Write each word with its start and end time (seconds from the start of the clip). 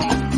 Bye. 0.00 0.31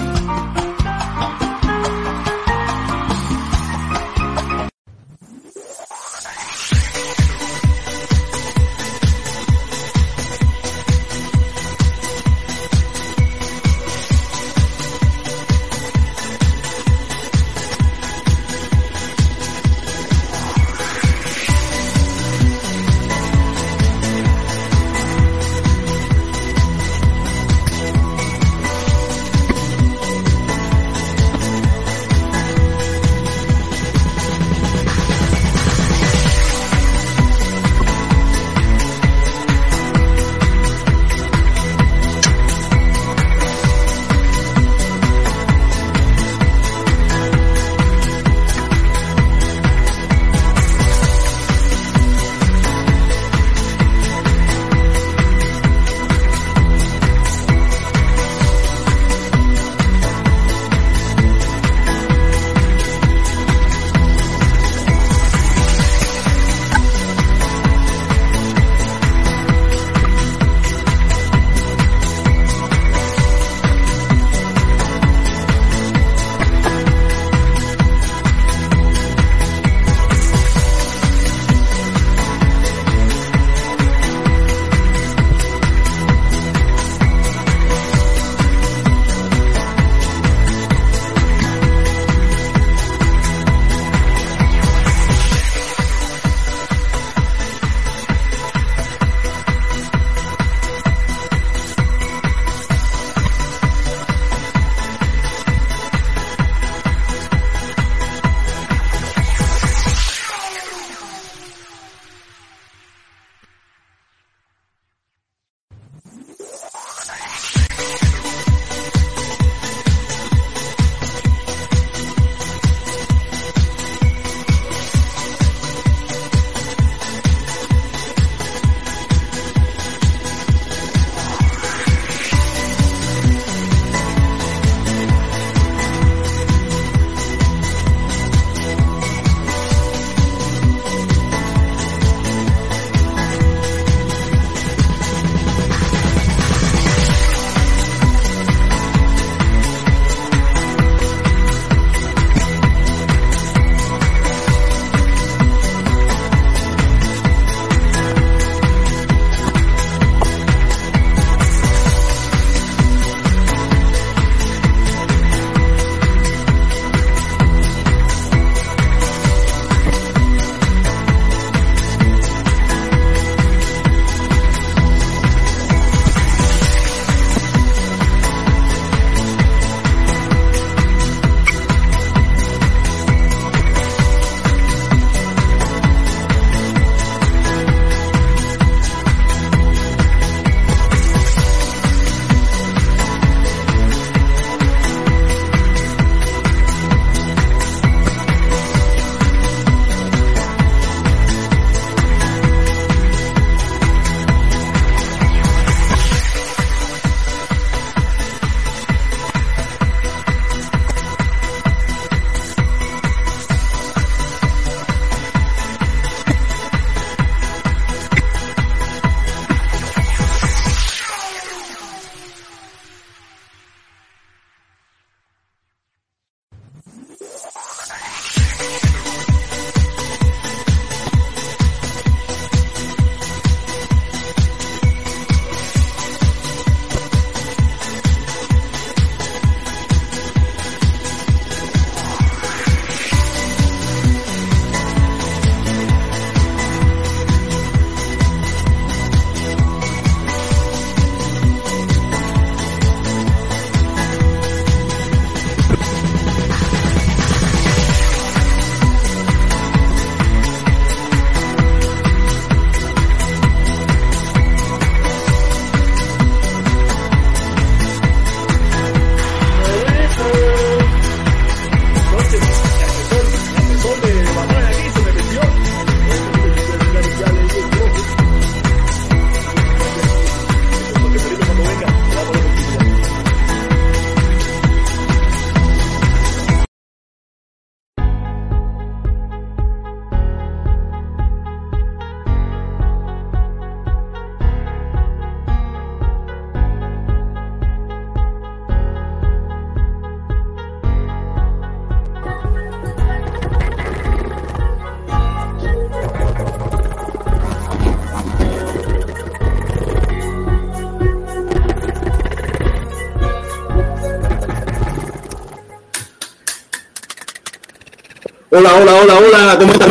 Hola, 318.57 318.73
hola, 318.77 318.95
hola, 319.03 319.19
hola, 319.19 319.59
¿cómo 319.59 319.73
están? 319.73 319.91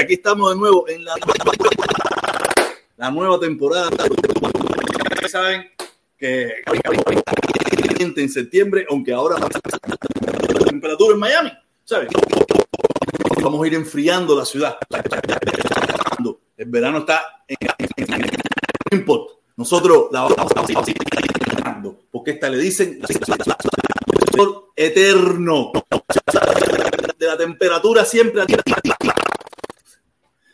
Aquí 0.00 0.14
estamos 0.14 0.48
de 0.48 0.56
nuevo 0.56 0.88
en 0.88 1.04
la, 1.04 1.14
la 2.96 3.10
nueva 3.10 3.38
temporada. 3.38 3.90
Saben 5.28 5.70
que 6.16 6.54
en 8.16 8.28
septiembre, 8.30 8.86
aunque 8.88 9.12
ahora 9.12 9.36
la 9.38 10.64
temperatura 10.64 11.12
en 11.12 11.20
Miami, 11.20 11.52
¿sabes? 11.84 12.08
Vamos 13.42 13.62
a 13.62 13.66
ir 13.66 13.74
enfriando 13.74 14.34
la 14.34 14.46
ciudad. 14.46 14.78
El 16.56 16.70
verano 16.70 17.00
está 17.00 17.44
en, 17.46 17.58
importa. 18.90 19.34
Nosotros 19.54 20.06
la 20.12 20.22
vamos 20.22 20.38
a 20.56 20.84
porque 22.10 22.30
esta 22.30 22.48
le 22.48 22.56
dicen 22.56 23.00
eterno 24.74 25.72
de 27.18 27.26
la 27.26 27.36
temperatura 27.36 28.04
siempre. 28.04 28.42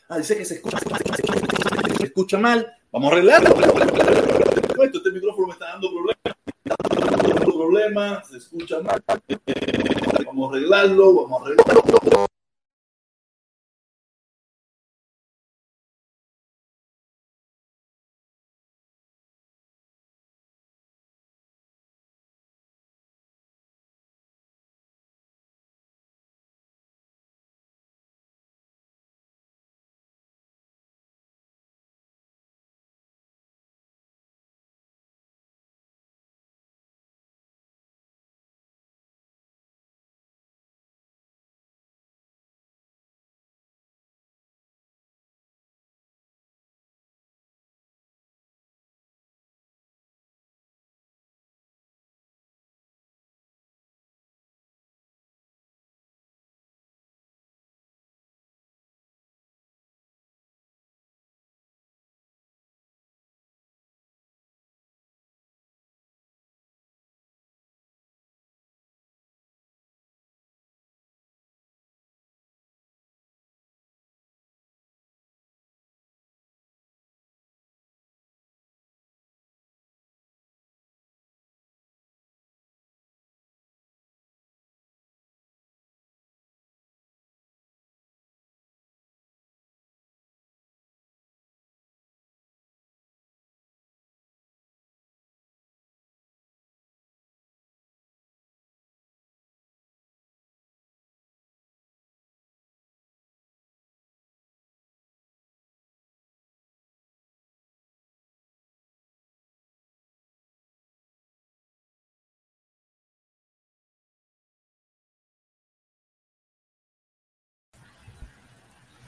Ah, 0.09 0.19
dice 0.19 0.37
que 0.37 0.45
se 0.45 0.55
escucha, 0.55 0.79
se 1.99 2.05
escucha 2.05 2.39
mal. 2.39 2.73
Vamos 2.93 3.11
a 3.11 3.17
arreglarlo. 3.17 3.55
Este 4.83 5.11
micrófono 5.11 5.49
me 5.49 5.53
está 5.53 5.67
dando 5.67 5.91
problemas. 5.91 7.45
Problemas, 7.45 8.29
se 8.29 8.39
escucha 8.39 8.81
mal. 8.81 9.03
Vamos 10.27 10.53
a 10.53 10.57
arreglarlo, 10.57 11.15
vamos 11.15 11.43
a 11.43 11.45
arreglarlo. 11.45 12.27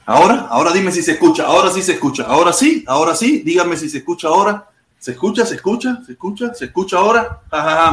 Ahora, 0.08 0.46
ahora 0.50 0.72
dime 0.72 0.92
si 0.92 1.02
se 1.02 1.12
escucha, 1.12 1.46
ahora 1.46 1.68
sí 1.68 1.82
se 1.82 1.94
escucha, 1.94 2.26
ahora 2.28 2.52
sí, 2.52 2.84
ahora 2.86 3.16
sí, 3.16 3.42
díganme 3.44 3.76
si 3.76 3.88
se 3.88 3.98
escucha 3.98 4.28
ahora. 4.28 4.68
¿Se 5.00 5.10
escucha, 5.10 5.44
se 5.44 5.56
escucha, 5.56 6.00
se 6.06 6.12
escucha, 6.12 6.54
se 6.54 6.66
escucha 6.66 6.98
ahora? 6.98 7.40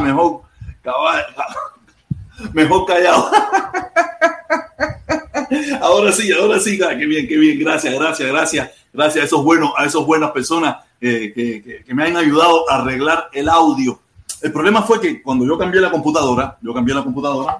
Mejor, 0.00 0.42
mejor 2.52 2.86
callado. 2.86 3.30
ahora 5.82 6.12
sí, 6.12 6.32
ahora 6.32 6.60
sí, 6.60 6.78
qué 6.78 7.06
bien, 7.06 7.26
qué 7.26 7.36
bien, 7.36 7.58
gracias, 7.58 7.92
gracias, 7.92 8.28
gracias, 8.28 8.70
gracias 8.92 9.22
a 9.22 9.26
esos 9.26 9.42
buenos, 9.42 9.72
a 9.76 9.84
esos 9.84 10.06
buenas 10.06 10.30
personas 10.30 10.76
que, 11.00 11.32
que, 11.32 11.82
que 11.84 11.94
me 11.94 12.04
han 12.04 12.16
ayudado 12.16 12.70
a 12.70 12.76
arreglar 12.76 13.28
el 13.32 13.48
audio. 13.48 13.98
El 14.40 14.52
problema 14.52 14.82
fue 14.82 15.00
que 15.00 15.20
cuando 15.20 15.44
yo 15.44 15.58
cambié 15.58 15.80
la 15.80 15.90
computadora, 15.90 16.58
yo 16.62 16.72
cambié 16.72 16.94
la 16.94 17.02
computadora, 17.02 17.58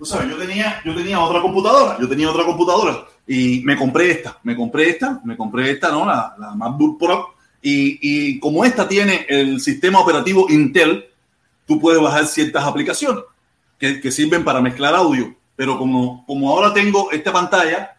tú 0.00 0.06
sabes, 0.06 0.30
yo 0.30 0.38
tenía, 0.38 0.80
yo 0.82 0.94
tenía 0.94 1.20
otra 1.20 1.42
computadora, 1.42 1.98
yo 2.00 2.08
tenía 2.08 2.30
otra 2.30 2.46
computadora 2.46 3.04
y 3.26 3.60
me 3.66 3.76
compré 3.76 4.10
esta, 4.12 4.38
me 4.42 4.56
compré 4.56 4.88
esta, 4.88 5.20
me 5.24 5.36
compré 5.36 5.70
esta, 5.70 5.90
¿no? 5.90 6.06
La, 6.06 6.34
la 6.38 6.54
MacBook 6.54 6.98
Pro. 6.98 7.34
Y, 7.60 7.98
y, 8.00 8.40
como 8.40 8.64
esta 8.64 8.88
tiene 8.88 9.26
el 9.28 9.60
sistema 9.60 10.00
operativo 10.00 10.46
Intel, 10.48 11.04
tú 11.66 11.78
puedes 11.78 12.00
bajar 12.00 12.26
ciertas 12.26 12.64
aplicaciones 12.64 13.22
que, 13.78 14.00
que 14.00 14.10
sirven 14.10 14.42
para 14.42 14.62
mezclar 14.62 14.94
audio. 14.94 15.36
Pero 15.54 15.76
como, 15.76 16.24
como 16.26 16.48
ahora 16.48 16.72
tengo 16.72 17.10
esta 17.12 17.30
pantalla, 17.30 17.94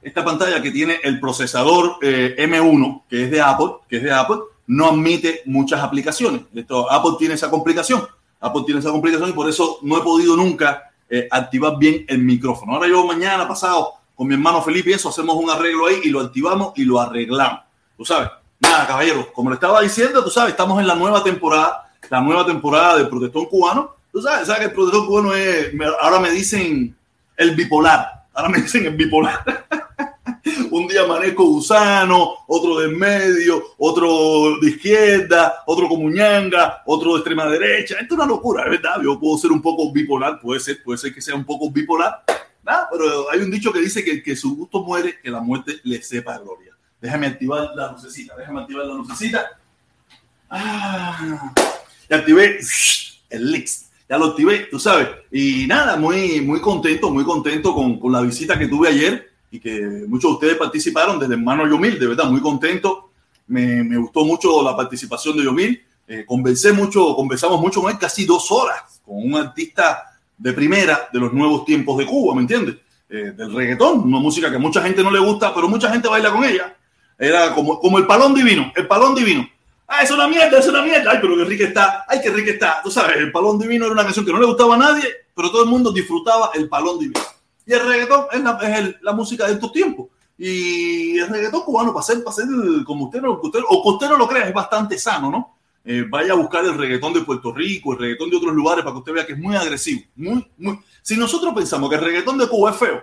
esta 0.00 0.24
pantalla 0.24 0.62
que 0.62 0.70
tiene 0.70 1.00
el 1.02 1.18
procesador 1.18 1.96
eh, 2.00 2.36
M1, 2.38 3.02
que 3.10 3.24
es 3.24 3.30
de 3.32 3.40
Apple, 3.40 3.72
que 3.88 3.96
es 3.96 4.04
de 4.04 4.12
Apple, 4.12 4.38
no 4.68 4.86
admite 4.86 5.42
muchas 5.46 5.80
aplicaciones. 5.80 6.42
Esto, 6.54 6.88
Apple 6.88 7.16
tiene 7.18 7.34
esa 7.34 7.50
complicación 7.50 8.06
Apple 8.40 8.62
tiene 8.64 8.80
esa 8.80 8.90
complicación 8.90 9.30
y 9.30 9.32
por 9.32 9.48
eso 9.48 9.78
no 9.82 9.98
he 9.98 10.02
podido 10.02 10.36
nunca 10.36 10.90
eh, 11.08 11.28
activar 11.30 11.76
bien 11.78 12.04
el 12.08 12.18
micrófono. 12.18 12.74
Ahora 12.74 12.88
yo 12.88 13.04
mañana 13.06 13.46
pasado 13.46 13.94
con 14.14 14.26
mi 14.26 14.34
hermano 14.34 14.62
Felipe 14.62 14.92
eso 14.92 15.08
hacemos 15.08 15.36
un 15.36 15.50
arreglo 15.50 15.86
ahí 15.86 16.00
y 16.04 16.10
lo 16.10 16.20
activamos 16.20 16.72
y 16.76 16.84
lo 16.84 17.00
arreglamos. 17.00 17.60
Tú 17.96 18.04
sabes, 18.04 18.30
nada, 18.60 18.86
caballeros, 18.86 19.26
como 19.34 19.50
le 19.50 19.54
estaba 19.54 19.80
diciendo, 19.80 20.22
tú 20.24 20.30
sabes, 20.30 20.50
estamos 20.52 20.80
en 20.80 20.86
la 20.86 20.94
nueva 20.94 21.22
temporada, 21.22 21.90
la 22.08 22.20
nueva 22.20 22.46
temporada 22.46 22.96
del 22.96 23.08
protestón 23.08 23.46
cubano. 23.46 23.94
Tú 24.12 24.22
sabes, 24.22 24.46
sabes 24.46 24.60
que 24.60 24.66
el 24.66 24.72
protestón 24.72 25.06
cubano 25.06 25.34
es, 25.34 25.72
ahora 26.00 26.20
me 26.20 26.30
dicen 26.30 26.96
el 27.36 27.54
bipolar, 27.54 28.26
ahora 28.34 28.48
me 28.48 28.60
dicen 28.62 28.86
el 28.86 28.96
bipolar. 28.96 29.44
un 30.70 30.86
día 30.86 31.02
amanezco 31.02 31.44
gusano, 31.44 32.44
otro 32.46 32.78
de 32.80 32.88
medio, 32.88 33.74
otro 33.78 34.58
de 34.60 34.70
izquierda, 34.70 35.62
otro 35.66 35.88
como 35.88 36.08
ñanga, 36.08 36.82
otro 36.86 37.12
de 37.12 37.18
extrema 37.18 37.46
derecha. 37.46 37.94
Esto 37.94 38.14
es 38.14 38.18
una 38.18 38.26
locura, 38.26 38.64
es 38.64 38.70
verdad. 38.70 39.00
Yo 39.02 39.18
puedo 39.18 39.38
ser 39.38 39.52
un 39.52 39.62
poco 39.62 39.92
bipolar, 39.92 40.40
puede 40.40 40.60
ser, 40.60 40.82
puede 40.82 40.98
ser 40.98 41.14
que 41.14 41.20
sea 41.20 41.34
un 41.34 41.44
poco 41.44 41.70
bipolar, 41.70 42.22
pero 42.90 43.30
hay 43.30 43.40
un 43.40 43.50
dicho 43.50 43.72
que 43.72 43.80
dice 43.80 44.04
que 44.04 44.22
que 44.22 44.36
su 44.36 44.56
gusto 44.56 44.82
muere, 44.82 45.18
que 45.22 45.30
la 45.30 45.40
muerte 45.40 45.80
le 45.84 46.02
sepa 46.02 46.38
gloria. 46.38 46.76
Déjame 47.00 47.28
activar 47.28 47.70
la 47.74 47.92
lucecita, 47.92 48.36
déjame 48.36 48.60
activar 48.60 48.86
la 48.86 48.94
lucecita. 48.94 49.46
Ah, 50.50 51.52
ya 52.08 52.16
activé 52.16 52.58
el 53.30 53.52
Lix 53.52 53.90
ya 54.10 54.18
lo 54.18 54.26
activé, 54.26 54.66
tú 54.68 54.80
sabes. 54.80 55.06
Y 55.30 55.68
nada, 55.68 55.96
muy, 55.96 56.40
muy 56.40 56.60
contento, 56.60 57.10
muy 57.10 57.22
contento 57.22 57.72
con, 57.72 58.00
con, 58.00 58.10
la 58.10 58.20
visita 58.22 58.58
que 58.58 58.66
tuve 58.66 58.88
ayer 58.88 59.29
y 59.50 59.58
que 59.60 60.04
muchos 60.08 60.30
de 60.30 60.34
ustedes 60.34 60.56
participaron 60.56 61.18
desde 61.18 61.34
hermano 61.34 61.66
Yomil, 61.68 61.98
de 61.98 62.06
verdad, 62.06 62.26
muy 62.26 62.40
contento. 62.40 63.10
Me, 63.48 63.82
me 63.82 63.96
gustó 63.98 64.24
mucho 64.24 64.62
la 64.62 64.76
participación 64.76 65.36
de 65.36 65.44
Yomil. 65.44 65.82
Eh, 66.06 66.24
conversé 66.26 66.72
mucho, 66.72 67.14
conversamos 67.14 67.60
mucho 67.60 67.80
con 67.82 67.90
él, 67.90 67.98
casi 67.98 68.24
dos 68.24 68.50
horas, 68.50 69.00
con 69.04 69.16
un 69.16 69.36
artista 69.36 70.04
de 70.36 70.52
primera 70.52 71.08
de 71.12 71.20
los 71.20 71.32
nuevos 71.32 71.64
tiempos 71.64 71.98
de 71.98 72.06
Cuba, 72.06 72.34
¿me 72.34 72.40
entiendes? 72.40 72.76
Eh, 73.08 73.32
del 73.36 73.52
reggaetón, 73.52 74.00
una 74.00 74.18
música 74.18 74.50
que 74.50 74.58
mucha 74.58 74.82
gente 74.82 75.02
no 75.02 75.10
le 75.10 75.18
gusta, 75.18 75.54
pero 75.54 75.68
mucha 75.68 75.90
gente 75.90 76.08
baila 76.08 76.32
con 76.32 76.44
ella. 76.44 76.76
Era 77.18 77.54
como, 77.54 77.78
como 77.78 77.98
el 77.98 78.06
palón 78.06 78.34
divino, 78.34 78.72
el 78.74 78.86
palón 78.86 79.14
divino. 79.14 79.48
Ah, 79.86 80.02
es 80.04 80.10
una 80.12 80.28
mierda, 80.28 80.58
es 80.58 80.68
una 80.68 80.82
mierda. 80.82 81.10
Ay, 81.10 81.18
pero 81.20 81.36
qué 81.36 81.44
rica 81.44 81.64
está. 81.64 82.04
Ay, 82.08 82.20
qué 82.22 82.30
rica 82.30 82.52
está. 82.52 82.80
Tú 82.82 82.90
sabes, 82.92 83.16
el 83.16 83.32
palón 83.32 83.58
divino 83.58 83.86
era 83.86 83.92
una 83.92 84.04
canción 84.04 84.24
que 84.24 84.32
no 84.32 84.38
le 84.38 84.46
gustaba 84.46 84.76
a 84.76 84.78
nadie, 84.78 85.04
pero 85.34 85.50
todo 85.50 85.64
el 85.64 85.68
mundo 85.68 85.92
disfrutaba 85.92 86.52
el 86.54 86.68
palón 86.68 87.00
divino. 87.00 87.20
Y 87.70 87.72
el 87.72 87.86
reggaetón 87.86 88.26
es 88.32 88.96
la, 89.00 89.12
música 89.12 89.46
de 89.46 89.52
estos 89.52 89.72
tiempos. 89.72 90.08
Y 90.36 91.18
el 91.18 91.28
reggaetón 91.28 91.62
cubano, 91.62 91.92
para 91.92 92.02
ser, 92.02 92.24
para 92.24 92.34
ser 92.34 92.46
como 92.84 93.04
usted, 93.04 93.22
no, 93.22 93.38
usted, 93.40 93.60
o 93.68 93.92
usted 93.92 94.08
no 94.08 94.16
lo 94.16 94.26
crea, 94.26 94.48
es 94.48 94.54
bastante 94.54 94.98
sano, 94.98 95.30
¿no? 95.30 95.60
eh, 95.84 96.04
vaya 96.08 96.32
a 96.32 96.36
buscar 96.36 96.64
el 96.64 96.76
reggaetón 96.76 97.12
de 97.12 97.22
Puerto 97.22 97.52
Rico, 97.52 97.92
el 97.92 97.98
reggaetón 97.98 98.28
de 98.28 98.36
otros 98.36 98.54
lugares 98.54 98.84
para 98.84 98.92
que 98.92 98.98
usted 98.98 99.12
vea 99.12 99.26
que 99.26 99.34
es 99.34 99.38
muy 99.38 99.56
agresivo. 99.56 100.02
Muy, 100.16 100.46
muy. 100.58 100.78
Si 101.02 101.16
nosotros 101.16 101.54
pensamos 101.54 101.88
que 101.88 101.96
el 101.96 102.02
reggaetón 102.02 102.38
de 102.38 102.48
Cuba 102.48 102.70
es 102.70 102.76
feo, 102.76 103.02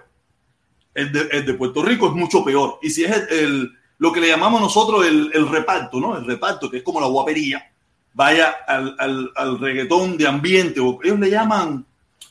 el 0.93 1.11
de, 1.11 1.53
Puerto 1.53 1.83
Rico 1.83 2.07
es 2.07 2.13
mucho 2.13 2.43
peor. 2.43 2.79
Y 2.81 2.89
si 2.89 3.03
es 3.03 3.11
el, 3.29 3.71
lo 3.99 4.11
que 4.11 4.19
le 4.19 4.27
llamamos 4.27 4.61
nosotros 4.61 5.05
el, 5.05 5.31
el, 5.33 5.47
reparto, 5.47 5.99
¿no? 5.99 6.17
El 6.17 6.25
reparto, 6.25 6.69
que 6.69 6.77
es 6.77 6.83
como 6.83 6.99
la 6.99 7.07
guapería, 7.07 7.71
vaya 8.13 8.55
al, 8.67 8.95
al, 8.99 9.31
al 9.35 9.59
reggaetón 9.59 10.17
de 10.17 10.27
ambiente, 10.27 10.79
o 10.79 10.99
ellos 11.03 11.19
le 11.19 11.29
llaman, 11.29 11.85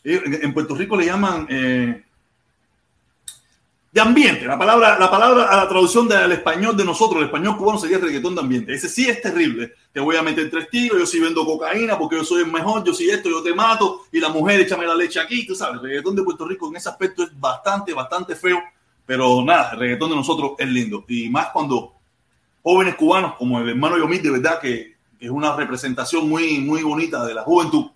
en 0.04 0.52
Puerto 0.54 0.74
Rico 0.74 0.96
le 0.96 1.06
llaman 1.06 1.46
eh, 1.48 2.05
de 3.96 4.02
ambiente. 4.02 4.44
La 4.44 4.58
palabra, 4.58 4.98
la 4.98 5.10
palabra 5.10 5.44
a 5.44 5.56
la 5.56 5.68
traducción 5.70 6.06
del 6.06 6.30
español 6.30 6.76
de 6.76 6.84
nosotros, 6.84 7.18
el 7.18 7.28
español 7.28 7.56
cubano 7.56 7.78
sería 7.78 7.96
reggaetón 7.96 8.34
de 8.34 8.42
ambiente. 8.42 8.74
Ese 8.74 8.90
sí 8.90 9.08
es 9.08 9.22
terrible. 9.22 9.72
Te 9.90 10.00
voy 10.00 10.16
a 10.16 10.22
meter 10.22 10.50
tres 10.50 10.68
tiros, 10.68 10.98
yo 10.98 11.06
sí 11.06 11.18
vendo 11.18 11.46
cocaína 11.46 11.96
porque 11.96 12.16
yo 12.16 12.22
soy 12.22 12.42
el 12.42 12.52
mejor, 12.52 12.84
yo 12.84 12.92
sí 12.92 13.08
esto, 13.08 13.30
yo 13.30 13.42
te 13.42 13.54
mato 13.54 14.02
y 14.12 14.20
la 14.20 14.28
mujer 14.28 14.60
échame 14.60 14.84
la 14.84 14.94
leche 14.94 15.18
aquí. 15.18 15.46
Tú 15.46 15.54
sabes, 15.54 15.76
el 15.76 15.88
reggaetón 15.88 16.14
de 16.14 16.22
Puerto 16.24 16.44
Rico 16.44 16.68
en 16.68 16.76
ese 16.76 16.90
aspecto 16.90 17.22
es 17.22 17.40
bastante, 17.40 17.94
bastante 17.94 18.36
feo. 18.36 18.62
Pero 19.06 19.42
nada, 19.42 19.70
el 19.72 19.78
reggaetón 19.78 20.10
de 20.10 20.16
nosotros 20.16 20.52
es 20.58 20.68
lindo. 20.68 21.06
Y 21.08 21.30
más 21.30 21.48
cuando 21.48 21.94
jóvenes 22.62 22.96
cubanos 22.96 23.36
como 23.36 23.60
el 23.60 23.70
hermano 23.70 23.96
Yomir, 23.96 24.20
de 24.20 24.30
verdad 24.30 24.60
que, 24.60 24.94
es 25.18 25.30
una 25.30 25.56
representación 25.56 26.28
muy, 26.28 26.58
muy 26.58 26.82
bonita 26.82 27.24
de 27.24 27.32
la 27.32 27.44
juventud. 27.44 27.86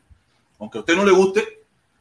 Aunque 0.58 0.78
a 0.78 0.80
usted 0.80 0.96
no 0.96 1.04
le 1.04 1.12
guste, 1.12 1.44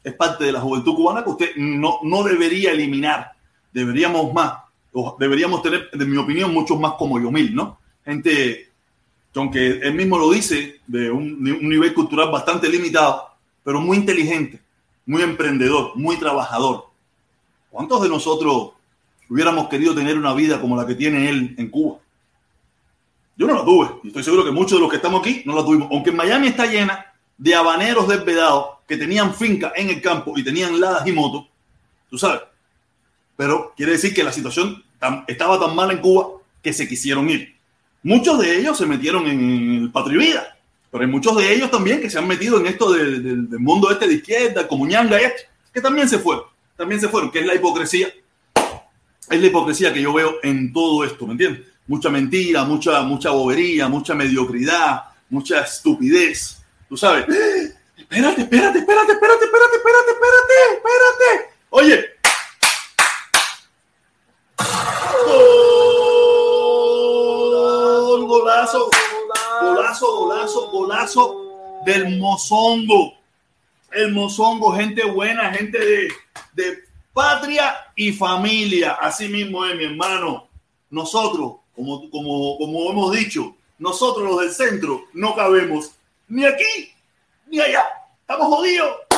es 0.02 0.14
parte 0.14 0.46
de 0.46 0.54
la 0.54 0.62
juventud 0.62 0.96
cubana 0.96 1.22
que 1.22 1.32
usted 1.32 1.50
no, 1.58 2.00
no 2.04 2.24
debería 2.24 2.72
eliminar 2.72 3.34
deberíamos 3.72 4.34
más, 4.34 4.54
o 4.94 5.16
deberíamos 5.20 5.62
tener, 5.62 5.90
de 5.92 6.06
mi 6.06 6.18
opinión, 6.18 6.54
muchos 6.54 6.80
más 6.80 6.94
como 6.94 7.20
Yomil, 7.20 7.54
¿no? 7.54 7.78
Gente 8.06 8.70
que 9.32 9.40
aunque 9.40 9.68
él 9.68 9.94
mismo 9.94 10.18
lo 10.18 10.32
dice, 10.32 10.82
de 10.88 11.12
un, 11.12 11.44
nivel 11.44 11.94
cultural 11.94 12.32
bastante 12.32 12.68
limitado, 12.68 13.30
pero 13.64 13.80
muy 13.80 13.98
inteligente, 13.98 14.60
muy 15.06 15.22
emprendedor, 15.22 15.96
muy 15.96 16.18
trabajador. 16.18 16.86
¿Cuántos 17.70 18.02
de 18.02 18.10
nosotros 18.10 18.72
hubiéramos 19.30 19.70
querido 19.70 19.94
tener 19.94 20.18
una 20.18 20.34
vida 20.34 20.60
como 20.60 20.76
la 20.76 20.88
que 20.88 20.96
tiene 20.96 21.30
él 21.30 21.56
en 21.58 21.70
Cuba? 21.70 22.00
Yo 23.38 23.48
no 23.48 23.54
la 23.54 23.64
tuve, 23.64 23.90
y 24.04 24.08
estoy 24.08 24.24
seguro 24.24 24.44
que 24.44 24.52
muchos 24.52 24.74
de 24.74 24.80
los 24.80 24.90
que 24.90 24.98
estamos 24.98 25.22
aquí 25.22 25.44
no 25.46 25.56
la 25.56 25.64
tuvimos. 25.64 25.90
Aunque 25.92 26.12
Miami 26.12 26.48
está 26.48 26.66
llena 26.66 27.06
de 27.38 27.56
habaneros 27.56 28.08
desvedados 28.08 28.80
que 28.88 28.98
tenían 28.98 29.34
finca 29.34 29.72
en 29.76 29.90
el 29.90 30.02
campo 30.02 30.34
y 30.36 30.44
tenían 30.44 30.80
ladas 30.80 31.08
y 31.08 31.12
motos, 31.12 31.46
tú 32.10 32.18
sabes, 32.18 32.42
pero 33.40 33.74
quiere 33.78 33.94
decir 33.94 34.14
que 34.14 34.22
la 34.22 34.34
situación 34.34 34.84
estaba 35.26 35.58
tan 35.58 35.74
mal 35.74 35.90
en 35.92 36.00
Cuba 36.00 36.28
que 36.62 36.74
se 36.74 36.90
quisieron 36.90 37.30
ir. 37.30 37.56
Muchos 38.04 38.38
de 38.38 38.60
ellos 38.60 38.78
se 38.78 38.86
metieron 38.86 39.26
en 39.28 39.84
el 39.84 39.92
Patrivida, 39.94 40.58
pero 40.92 41.06
hay 41.06 41.10
muchos 41.10 41.38
de 41.38 41.54
ellos 41.54 41.72
también 41.72 42.02
que 42.02 42.10
se 42.10 42.20
han 42.20 42.28
metido 42.28 42.60
en 42.60 42.68
esto 42.68 42.92
del 42.92 43.48
mundo 43.60 43.90
este 43.90 44.10
de 44.10 44.16
izquierda, 44.16 44.68
como 44.68 44.86
Ñanga 44.86 45.22
y 45.22 45.24
esto, 45.24 45.44
que 45.74 45.80
también 45.80 46.10
se 46.10 46.20
fueron, 46.20 46.44
también 46.76 47.00
se 47.00 47.08
fueron, 47.08 47.32
que 47.32 47.40
es 47.40 47.46
la 47.46 47.56
hipocresía, 47.56 48.10
es 49.30 49.40
la 49.40 49.48
hipocresía 49.48 49.94
que 49.94 50.02
yo 50.02 50.12
veo 50.12 50.36
en 50.44 50.74
todo 50.74 51.06
esto, 51.06 51.26
¿me 51.26 51.32
entiendes? 51.32 51.62
Mucha 51.88 52.10
mentira, 52.10 52.66
mucha, 52.66 53.04
mucha 53.04 53.30
bobería, 53.30 53.88
mucha 53.88 54.16
mediocridad, 54.16 55.04
mucha 55.30 55.62
estupidez, 55.62 56.62
tú 56.90 56.98
sabes. 56.98 57.24
Espérate, 57.96 58.42
espérate, 58.42 58.80
espérate, 58.80 59.14
espérate, 59.14 59.46
espérate, 59.46 59.76
espérate, 59.76 60.12
espérate, 60.12 60.74
espérate. 60.74 61.54
Oye, 61.70 62.19
golazo, 68.28 68.90
golazo, 69.62 70.18
golazo, 70.18 70.72
golazo 70.72 71.36
del 71.86 72.18
mozongo. 72.20 73.14
El 73.92 74.14
mozongo, 74.14 74.74
gente 74.74 75.04
buena, 75.06 75.52
gente 75.52 75.80
de, 75.80 76.14
de 76.54 76.84
patria 77.14 77.76
y 77.96 78.12
familia. 78.12 78.94
Así 78.94 79.28
mismo 79.28 79.66
es, 79.66 79.76
mi 79.76 79.86
hermano. 79.86 80.48
Nosotros, 80.90 81.54
como, 81.76 82.10
como, 82.10 82.58
como 82.58 82.92
hemos 82.92 83.12
dicho, 83.16 83.56
nosotros 83.78 84.30
los 84.30 84.42
del 84.42 84.52
centro 84.52 85.06
no 85.14 85.36
cabemos 85.36 85.92
ni 86.28 86.46
aquí 86.46 86.92
ni 87.48 87.60
allá. 87.60 87.84
Estamos 88.22 88.48
jodidos. 88.48 89.09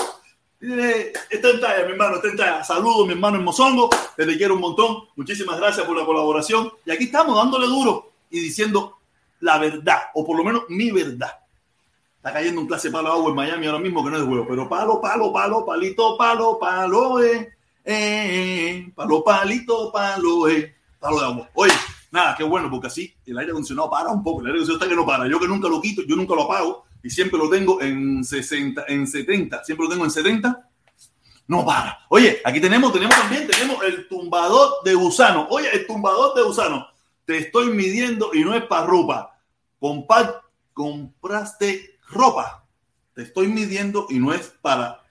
Está 0.61 1.49
en 1.49 1.59
talla, 1.59 1.85
mi 1.85 1.93
hermano, 1.93 2.15
está 2.17 2.27
en 2.27 2.37
talla. 2.37 2.63
Saludos, 2.63 3.07
mi 3.07 3.13
hermano 3.13 3.37
en 3.37 3.43
Mozongo. 3.43 3.89
Te 4.15 4.37
quiero 4.37 4.53
un 4.53 4.61
montón. 4.61 5.05
Muchísimas 5.15 5.57
gracias 5.57 5.87
por 5.87 5.97
la 5.97 6.05
colaboración. 6.05 6.71
Y 6.85 6.91
aquí 6.91 7.05
estamos 7.05 7.35
dándole 7.35 7.65
duro 7.65 8.11
y 8.29 8.39
diciendo 8.39 8.99
la 9.39 9.57
verdad, 9.57 9.97
o 10.13 10.23
por 10.23 10.37
lo 10.37 10.43
menos 10.43 10.63
mi 10.69 10.91
verdad. 10.91 11.31
Está 12.17 12.31
cayendo 12.31 12.61
un 12.61 12.67
clase 12.67 12.91
palo 12.91 13.11
agua 13.11 13.29
en 13.29 13.35
Miami 13.35 13.65
ahora 13.65 13.79
mismo 13.79 14.03
que 14.03 14.11
no 14.11 14.17
es 14.17 14.23
huevo, 14.23 14.45
pero 14.47 14.69
palo, 14.69 15.01
palo, 15.01 15.33
palo, 15.33 15.65
palito, 15.65 16.15
palo, 16.15 16.59
palo, 16.59 17.23
eh, 17.23 17.49
eh, 17.83 18.91
palo, 18.93 19.23
palito, 19.23 19.91
palo, 19.91 20.47
eh, 20.47 20.75
palo 20.99 21.19
de 21.19 21.25
agua. 21.25 21.49
Oye, 21.55 21.73
nada, 22.11 22.35
qué 22.37 22.43
bueno, 22.43 22.69
porque 22.69 22.85
así 22.85 23.11
el 23.25 23.39
aire 23.39 23.49
acondicionado 23.49 23.89
para 23.89 24.11
un 24.11 24.23
poco, 24.23 24.41
el 24.41 24.45
aire 24.45 24.59
acondicionado 24.59 24.85
está 24.85 24.89
que 24.89 24.95
no 24.95 25.07
para. 25.07 25.27
Yo 25.27 25.39
que 25.39 25.47
nunca 25.47 25.67
lo 25.67 25.81
quito, 25.81 26.03
yo 26.03 26.15
nunca 26.15 26.35
lo 26.35 26.43
apago 26.43 26.85
y 27.03 27.09
siempre 27.09 27.37
lo 27.37 27.49
tengo 27.49 27.81
en 27.81 28.23
60, 28.23 28.85
en 28.87 29.07
70, 29.07 29.63
siempre 29.63 29.85
lo 29.85 29.91
tengo 29.91 30.05
en 30.05 30.11
70. 30.11 30.67
No 31.47 31.65
para. 31.65 31.99
Oye, 32.09 32.39
aquí 32.45 32.61
tenemos, 32.61 32.93
tenemos 32.93 33.15
también, 33.15 33.47
tenemos 33.47 33.83
el 33.83 34.07
tumbador 34.07 34.83
de 34.85 34.93
gusano. 34.93 35.47
Oye, 35.49 35.67
el 35.73 35.85
tumbador 35.85 36.35
de 36.35 36.43
gusano. 36.43 36.87
Te 37.25 37.39
estoy 37.39 37.71
midiendo 37.71 38.31
y 38.33 38.43
no 38.43 38.55
es 38.55 38.63
para 38.63 38.85
ropa. 38.85 39.37
compraste 40.73 41.97
ropa. 42.07 42.65
Te 43.13 43.23
estoy 43.23 43.47
midiendo 43.47 44.07
y 44.09 44.19
no 44.19 44.33
es 44.33 44.53
para 44.61 45.01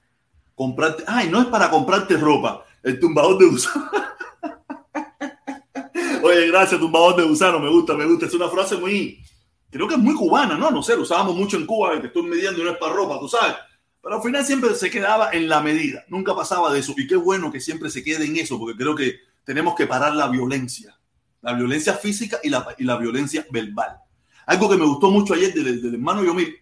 comprarte. 0.54 1.04
Ay, 1.06 1.28
no 1.28 1.40
es 1.40 1.46
para 1.46 1.68
comprarte 1.68 2.16
ropa. 2.16 2.64
El 2.82 2.98
tumbador 2.98 3.36
de 3.36 3.46
gusano. 3.46 3.90
Oye, 6.22 6.48
gracias, 6.48 6.80
tumbador 6.80 7.16
de 7.16 7.24
gusano. 7.24 7.58
Me 7.58 7.68
gusta, 7.68 7.94
me 7.94 8.06
gusta. 8.06 8.26
Es 8.26 8.34
una 8.34 8.48
frase 8.48 8.76
muy, 8.76 9.22
creo 9.70 9.88
que 9.88 9.94
es 9.94 10.00
muy 10.00 10.14
cubana, 10.14 10.56
¿no? 10.56 10.70
No 10.70 10.82
sé, 10.82 10.96
lo 10.96 11.02
usábamos 11.02 11.36
mucho 11.36 11.56
en 11.56 11.66
Cuba, 11.66 11.98
te 12.00 12.08
estoy 12.08 12.22
midiendo 12.24 12.60
y 12.60 12.64
no 12.64 12.70
es 12.70 12.78
para 12.78 12.92
ropa, 12.92 13.18
tú 13.18 13.28
sabes. 13.28 13.56
Pero 14.02 14.16
al 14.16 14.22
final 14.22 14.44
siempre 14.44 14.74
se 14.74 14.90
quedaba 14.90 15.30
en 15.32 15.48
la 15.48 15.60
medida, 15.60 16.04
nunca 16.08 16.34
pasaba 16.34 16.72
de 16.72 16.80
eso. 16.80 16.94
Y 16.96 17.06
qué 17.06 17.16
bueno 17.16 17.52
que 17.52 17.60
siempre 17.60 17.90
se 17.90 18.02
quede 18.02 18.24
en 18.24 18.36
eso, 18.36 18.58
porque 18.58 18.76
creo 18.76 18.94
que 18.94 19.20
tenemos 19.44 19.74
que 19.74 19.86
parar 19.86 20.14
la 20.14 20.28
violencia, 20.28 20.98
la 21.42 21.52
violencia 21.52 21.94
física 21.94 22.38
y 22.42 22.48
la, 22.50 22.74
y 22.78 22.84
la 22.84 22.96
violencia 22.96 23.46
verbal. 23.50 23.98
Algo 24.46 24.68
que 24.68 24.76
me 24.76 24.84
gustó 24.84 25.10
mucho 25.10 25.34
ayer 25.34 25.52
del, 25.52 25.82
del 25.82 25.94
hermano 25.94 26.24
Yomil, 26.24 26.56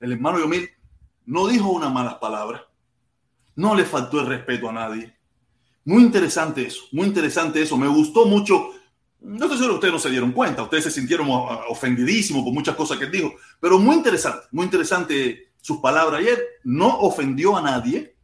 el 0.00 0.12
hermano 0.12 0.38
Yomil 0.38 0.68
no 1.26 1.46
dijo 1.46 1.70
unas 1.70 1.92
malas 1.92 2.14
palabras, 2.14 2.62
no 3.56 3.74
le 3.74 3.84
faltó 3.84 4.20
el 4.20 4.26
respeto 4.26 4.68
a 4.68 4.72
nadie. 4.72 5.16
Muy 5.84 6.02
interesante 6.02 6.66
eso, 6.66 6.84
muy 6.92 7.06
interesante 7.06 7.60
eso. 7.60 7.76
Me 7.76 7.88
gustó 7.88 8.24
mucho 8.26 8.70
no 9.24 9.46
estoy 9.46 9.56
seguro 9.56 9.74
que 9.74 9.86
ustedes 9.86 9.94
no 9.94 9.98
se 9.98 10.10
dieron 10.10 10.32
cuenta, 10.32 10.62
ustedes 10.62 10.84
se 10.84 10.90
sintieron 10.90 11.26
ofendidísimos 11.68 12.44
por 12.44 12.52
muchas 12.52 12.76
cosas 12.76 12.98
que 12.98 13.04
él 13.04 13.10
dijo, 13.10 13.34
pero 13.58 13.78
muy 13.78 13.96
interesante, 13.96 14.46
muy 14.52 14.66
interesante 14.66 15.48
sus 15.62 15.78
palabras 15.78 16.20
ayer. 16.20 16.38
No 16.62 16.98
ofendió 16.98 17.56
a 17.56 17.62
nadie, 17.62 18.14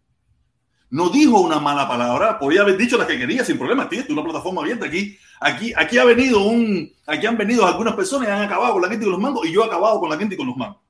no 0.90 1.08
dijo 1.08 1.40
una 1.40 1.58
mala 1.58 1.88
palabra, 1.88 2.38
podía 2.38 2.60
haber 2.60 2.76
dicho 2.76 2.98
la 2.98 3.06
que 3.06 3.18
quería 3.18 3.44
sin 3.44 3.56
problema. 3.56 3.88
Tiene 3.88 4.06
una 4.10 4.22
plataforma 4.22 4.60
abierta 4.60 4.86
aquí. 4.86 5.16
Aquí, 5.40 5.72
aquí 5.74 5.96
ha 5.96 6.04
venido 6.04 6.42
un, 6.42 6.92
aquí 7.06 7.26
han 7.26 7.38
venido 7.38 7.66
algunas 7.66 7.94
personas 7.94 8.28
y 8.28 8.30
han 8.30 8.42
acabado 8.42 8.74
con 8.74 8.82
la 8.82 8.88
gente 8.88 9.04
y 9.04 9.06
con 9.06 9.12
los 9.12 9.22
mangos 9.22 9.46
y 9.46 9.52
yo 9.52 9.62
he 9.62 9.66
acabado 9.66 9.98
con 10.00 10.10
la 10.10 10.18
gente 10.18 10.34
y 10.34 10.38
con 10.38 10.48
los 10.48 10.56
mangos. 10.56 10.82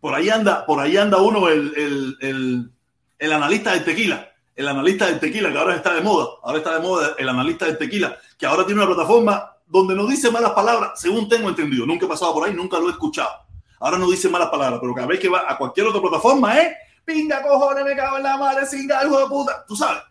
Por 0.00 0.14
ahí 0.14 0.30
anda, 0.30 0.64
por 0.64 0.78
ahí 0.78 0.96
anda 0.96 1.20
uno 1.20 1.48
el, 1.48 1.74
el, 1.76 2.16
el, 2.20 2.70
el 3.18 3.32
analista 3.32 3.72
del 3.72 3.84
tequila 3.84 4.29
el 4.60 4.68
analista 4.68 5.06
del 5.06 5.18
tequila, 5.18 5.50
que 5.50 5.58
ahora 5.58 5.74
está 5.74 5.94
de 5.94 6.02
moda, 6.02 6.28
ahora 6.42 6.58
está 6.58 6.74
de 6.74 6.80
moda 6.80 7.14
el 7.16 7.26
analista 7.30 7.64
del 7.64 7.78
tequila, 7.78 8.18
que 8.36 8.44
ahora 8.44 8.66
tiene 8.66 8.82
una 8.82 8.94
plataforma 8.94 9.56
donde 9.66 9.94
no 9.94 10.06
dice 10.06 10.30
malas 10.30 10.50
palabras, 10.50 11.00
según 11.00 11.30
tengo 11.30 11.48
entendido. 11.48 11.86
Nunca 11.86 12.04
he 12.04 12.08
pasado 12.08 12.34
por 12.34 12.46
ahí, 12.46 12.52
nunca 12.52 12.78
lo 12.78 12.88
he 12.88 12.90
escuchado. 12.90 13.30
Ahora 13.78 13.96
no 13.96 14.10
dice 14.10 14.28
malas 14.28 14.50
palabras, 14.50 14.78
pero 14.78 14.94
cada 14.94 15.06
vez 15.06 15.18
que 15.18 15.30
va 15.30 15.44
a 15.48 15.56
cualquier 15.56 15.86
otra 15.86 16.02
plataforma, 16.02 16.60
¿eh? 16.60 16.76
Pinga, 17.06 17.42
cojones, 17.42 17.84
me 17.86 17.96
cago 17.96 18.18
en 18.18 18.22
la 18.22 18.36
madre, 18.36 18.66
singa, 18.66 19.02
hijo 19.02 19.18
de 19.18 19.26
puta. 19.28 19.64
Tú 19.66 19.74
sabes, 19.74 20.02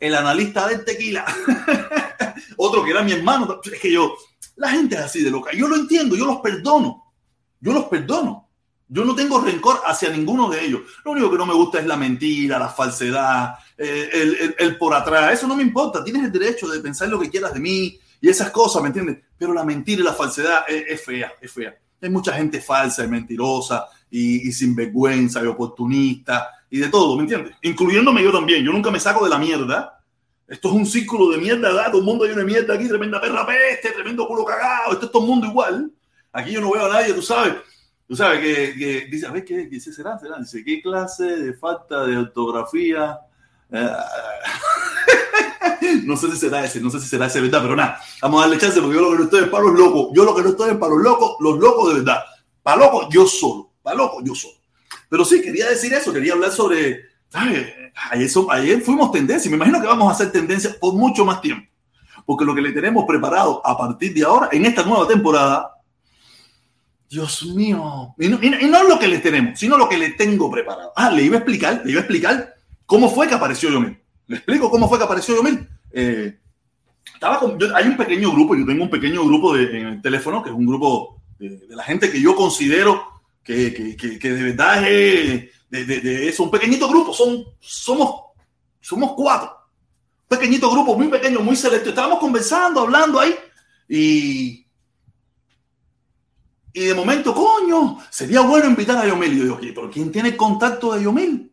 el 0.00 0.14
analista 0.14 0.66
del 0.66 0.82
tequila. 0.82 1.26
Otro 2.56 2.82
que 2.84 2.90
era 2.90 3.02
mi 3.02 3.12
hermano. 3.12 3.60
Es 3.70 3.80
que 3.80 3.92
yo, 3.92 4.14
la 4.56 4.70
gente 4.70 4.94
es 4.94 5.02
así 5.02 5.22
de 5.22 5.30
loca. 5.30 5.50
Yo 5.52 5.68
lo 5.68 5.76
entiendo, 5.76 6.16
yo 6.16 6.24
los 6.24 6.38
perdono. 6.38 7.12
Yo 7.60 7.74
los 7.74 7.84
perdono. 7.84 8.43
Yo 8.94 9.04
no 9.04 9.16
tengo 9.16 9.40
rencor 9.40 9.80
hacia 9.84 10.08
ninguno 10.08 10.48
de 10.48 10.64
ellos. 10.64 10.82
Lo 11.04 11.10
único 11.10 11.28
que 11.28 11.36
no 11.36 11.46
me 11.46 11.52
gusta 11.52 11.80
es 11.80 11.86
la 11.86 11.96
mentira, 11.96 12.60
la 12.60 12.68
falsedad, 12.68 13.56
eh, 13.76 14.54
el, 14.56 14.78
por 14.78 14.94
atrás. 14.94 15.32
Eso 15.32 15.48
no 15.48 15.56
me 15.56 15.64
importa. 15.64 16.04
Tienes 16.04 16.22
el 16.22 16.30
derecho 16.30 16.68
de 16.68 16.78
pensar 16.78 17.08
lo 17.08 17.18
que 17.18 17.28
quieras 17.28 17.52
de 17.52 17.58
mí 17.58 17.98
y 18.20 18.28
esas 18.28 18.52
cosas, 18.52 18.82
¿me 18.82 18.90
entiendes? 18.90 19.18
Pero 19.36 19.52
la 19.52 19.64
mentira 19.64 20.00
y 20.00 20.04
la 20.04 20.12
falsedad 20.12 20.60
es, 20.68 21.04
fea, 21.04 21.32
es 21.40 21.50
fea. 21.50 21.74
Hay 22.00 22.08
mucha 22.08 22.34
gente 22.34 22.60
falsa 22.60 23.02
y 23.02 23.08
mentirosa 23.08 23.88
y, 24.08 24.48
y 24.48 24.52
sinvergüenza 24.52 25.42
y 25.42 25.46
oportunista 25.46 26.50
y 26.70 26.78
de 26.78 26.88
todo, 26.88 27.16
¿me 27.16 27.22
entiendes? 27.22 27.56
Incluyéndome 27.62 28.22
yo 28.22 28.30
también. 28.30 28.64
Yo 28.64 28.70
nunca 28.70 28.92
me 28.92 29.00
saco 29.00 29.24
de 29.24 29.30
la 29.30 29.38
mierda. 29.38 30.04
Esto 30.46 30.68
es 30.68 30.74
un 30.74 30.86
círculo 30.86 31.30
de 31.32 31.38
mierda, 31.38 31.66
¿verdad? 31.70 31.90
Todo 31.90 31.98
el 31.98 32.06
mundo 32.06 32.26
hay 32.26 32.30
una 32.30 32.44
mierda 32.44 32.74
aquí, 32.74 32.86
tremenda 32.86 33.20
perra 33.20 33.44
peste, 33.44 33.90
tremendo 33.90 34.28
culo 34.28 34.44
cagado. 34.44 34.92
Esto 34.92 35.06
es 35.06 35.10
todo 35.10 35.24
el 35.24 35.28
mundo 35.30 35.48
igual. 35.48 35.90
Aquí 36.32 36.52
yo 36.52 36.60
no 36.60 36.70
veo 36.70 36.86
a 36.86 36.90
nadie, 36.90 37.12
tú 37.12 37.22
sabes 37.22 37.54
Tú 38.06 38.14
sabes 38.14 38.40
que, 38.40 39.06
dice, 39.10 39.26
a 39.26 39.30
ver, 39.30 39.44
¿qué? 39.44 39.80
¿Será? 39.80 40.18
¿Será? 40.18 40.38
Dice, 40.38 40.62
¿qué 40.62 40.82
clase 40.82 41.24
de 41.24 41.54
falta 41.54 42.04
de 42.04 42.18
ortografía? 42.18 43.18
Eh, 43.70 43.90
no 46.04 46.16
sé 46.16 46.30
si 46.30 46.36
será 46.36 46.64
ese, 46.64 46.80
no 46.80 46.90
sé 46.90 47.00
si 47.00 47.08
será 47.08 47.26
ese, 47.26 47.40
¿verdad? 47.40 47.62
Pero 47.62 47.76
nada, 47.76 47.98
vamos 48.20 48.40
a 48.40 48.42
darle 48.42 48.60
chance 48.60 48.80
porque 48.80 48.96
yo 48.96 49.02
lo 49.02 49.10
que 49.12 49.18
no 49.18 49.24
estoy 49.24 49.44
es 49.44 49.48
para 49.48 49.64
los 49.64 49.74
locos. 49.74 50.08
Yo 50.14 50.24
lo 50.24 50.34
que 50.34 50.42
no 50.42 50.50
estoy 50.50 50.70
es 50.72 50.76
para 50.76 50.92
los 50.92 51.02
locos, 51.02 51.36
los 51.40 51.58
locos 51.58 51.88
de 51.88 52.00
verdad. 52.00 52.20
Para 52.62 52.78
locos, 52.78 53.08
yo 53.10 53.26
solo. 53.26 53.70
Para 53.82 53.96
locos, 53.96 54.22
yo 54.24 54.34
solo. 54.34 54.54
Pero 55.08 55.24
sí, 55.24 55.40
quería 55.40 55.68
decir 55.68 55.92
eso, 55.94 56.12
quería 56.12 56.34
hablar 56.34 56.50
sobre. 56.50 57.14
Ayer, 57.32 57.92
ayer 58.50 58.80
fuimos 58.80 59.10
tendencia, 59.10 59.50
me 59.50 59.56
imagino 59.56 59.80
que 59.80 59.86
vamos 59.86 60.08
a 60.08 60.12
hacer 60.12 60.30
tendencia 60.30 60.76
por 60.78 60.94
mucho 60.94 61.24
más 61.24 61.40
tiempo. 61.40 61.68
Porque 62.24 62.44
lo 62.44 62.54
que 62.54 62.62
le 62.62 62.72
tenemos 62.72 63.04
preparado 63.06 63.60
a 63.66 63.76
partir 63.76 64.14
de 64.14 64.24
ahora, 64.24 64.48
en 64.52 64.66
esta 64.66 64.84
nueva 64.84 65.08
temporada, 65.08 65.73
Dios 67.14 67.46
mío, 67.46 68.12
y 68.18 68.28
no, 68.28 68.82
lo 68.82 68.98
que 68.98 69.06
le 69.06 69.20
tenemos, 69.20 69.56
sino 69.56 69.78
lo 69.78 69.88
que 69.88 69.96
le 69.96 70.10
tengo 70.10 70.50
preparado. 70.50 70.92
Ah, 70.96 71.12
le 71.12 71.22
iba 71.22 71.36
a 71.36 71.38
explicar, 71.38 71.82
le 71.84 71.92
iba 71.92 72.00
a 72.00 72.02
explicar 72.02 72.54
cómo 72.86 73.08
fue 73.08 73.28
que 73.28 73.34
apareció 73.34 73.70
Yomil. 73.70 73.96
¿Le 74.26 74.36
explico 74.36 74.68
cómo 74.68 74.88
fue 74.88 74.98
que 74.98 75.04
apareció 75.04 75.36
Yomil? 75.36 75.68
Eh, 75.92 76.36
estaba 77.14 77.40
hay 77.76 77.86
un 77.86 77.96
pequeño 77.96 78.32
grupo, 78.32 78.56
yo 78.56 78.66
tengo 78.66 78.82
un 78.82 78.90
pequeño 78.90 79.24
grupo 79.24 79.54
de, 79.54 79.78
en 79.78 79.86
el 79.86 80.02
teléfono, 80.02 80.42
que 80.42 80.50
es 80.50 80.56
un 80.56 80.66
grupo 80.66 81.22
de, 81.38 81.60
la 81.68 81.84
gente 81.84 82.10
que 82.10 82.20
yo 82.20 82.34
considero 82.34 83.00
que, 83.44 83.96
que, 83.96 84.18
que 84.18 84.32
de 84.32 84.42
verdad 84.42 84.88
es 84.88 85.50
de, 85.70 85.84
de, 85.84 86.28
eso, 86.28 86.42
un 86.42 86.50
pequeñito 86.50 86.88
grupo, 86.88 87.12
son, 87.12 87.44
somos, 87.60 88.22
somos 88.80 89.12
cuatro. 89.12 89.56
Un 90.28 90.36
pequeñito 90.36 90.68
grupo, 90.68 90.96
muy 90.96 91.06
pequeño, 91.06 91.38
muy 91.40 91.54
selecto. 91.54 91.90
Estábamos 91.90 92.18
conversando, 92.18 92.80
hablando 92.80 93.20
ahí, 93.20 93.36
y, 93.88 94.63
y 96.74 96.86
de 96.86 96.94
momento, 96.94 97.32
coño, 97.32 97.98
sería 98.10 98.40
bueno 98.40 98.66
invitar 98.66 98.98
a 98.98 99.06
Yomil. 99.06 99.32
Y 99.32 99.38
yo 99.38 99.44
digo, 99.44 99.58
pero 99.60 99.90
¿quién 99.90 100.10
tiene 100.10 100.36
contacto 100.36 100.92
de 100.92 101.04
Yomil? 101.04 101.52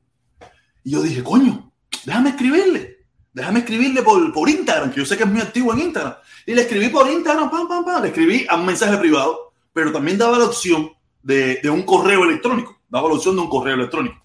Y 0.83 0.91
yo 0.91 1.01
dije, 1.03 1.23
coño, 1.23 1.71
déjame 2.03 2.31
escribirle. 2.31 3.05
Déjame 3.31 3.59
escribirle 3.59 4.01
por, 4.01 4.33
por 4.33 4.49
Instagram, 4.49 4.91
que 4.91 4.99
yo 4.99 5.05
sé 5.05 5.15
que 5.15 5.23
es 5.23 5.29
muy 5.29 5.39
activo 5.39 5.73
en 5.73 5.79
Instagram. 5.81 6.15
Y 6.47 6.55
le 6.55 6.63
escribí 6.63 6.89
por 6.89 7.07
Instagram, 7.07 7.51
pam, 7.51 7.67
pam, 7.67 7.85
pam. 7.85 8.01
Le 8.01 8.07
escribí 8.07 8.47
a 8.49 8.55
un 8.55 8.65
mensaje 8.65 8.97
privado, 8.97 9.53
pero 9.71 9.91
también 9.91 10.17
daba 10.17 10.39
la 10.39 10.45
opción 10.45 10.91
de, 11.21 11.59
de 11.61 11.69
un 11.69 11.83
correo 11.83 12.23
electrónico. 12.23 12.81
Daba 12.89 13.07
la 13.07 13.13
opción 13.13 13.35
de 13.35 13.41
un 13.43 13.49
correo 13.49 13.75
electrónico. 13.75 14.19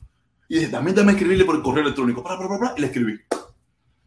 Y 0.49 0.57
dije, 0.57 0.69
también 0.69 0.95
déjame 0.95 1.13
escribirle 1.13 1.45
por 1.45 1.57
el 1.57 1.63
correo 1.63 1.83
electrónico. 1.83 2.25
y 2.75 2.81
le 2.81 2.87
escribí. 2.87 3.21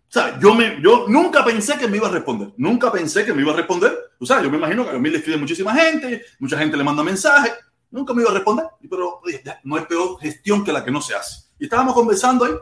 ¿Sabes? 0.09 0.35
Yo, 0.41 0.55
me, 0.55 0.81
yo 0.81 1.05
nunca 1.07 1.45
pensé 1.45 1.77
que 1.77 1.87
me 1.87 1.97
iba 1.97 2.07
a 2.07 2.11
responder. 2.11 2.51
Nunca 2.57 2.91
pensé 2.91 3.23
que 3.23 3.33
me 3.33 3.43
iba 3.43 3.53
a 3.53 3.55
responder. 3.55 3.95
O 4.19 4.25
sea, 4.25 4.41
yo 4.41 4.49
me 4.49 4.57
imagino 4.57 4.83
que 4.83 4.95
a 4.95 4.99
mí 4.99 5.09
le 5.09 5.19
escribe 5.19 5.37
muchísima 5.37 5.73
gente, 5.75 6.23
mucha 6.39 6.57
gente 6.57 6.75
le 6.75 6.83
manda 6.83 7.03
mensajes. 7.03 7.53
Nunca 7.91 8.13
me 8.13 8.23
iba 8.23 8.31
a 8.31 8.33
responder. 8.33 8.65
Pero 8.89 9.21
no 9.63 9.77
es 9.77 9.85
peor 9.85 10.19
gestión 10.19 10.63
que 10.63 10.73
la 10.73 10.83
que 10.83 10.89
no 10.89 10.99
se 10.99 11.13
hace. 11.13 11.43
Y 11.59 11.65
estábamos 11.65 11.93
conversando 11.93 12.45
ahí. 12.45 12.53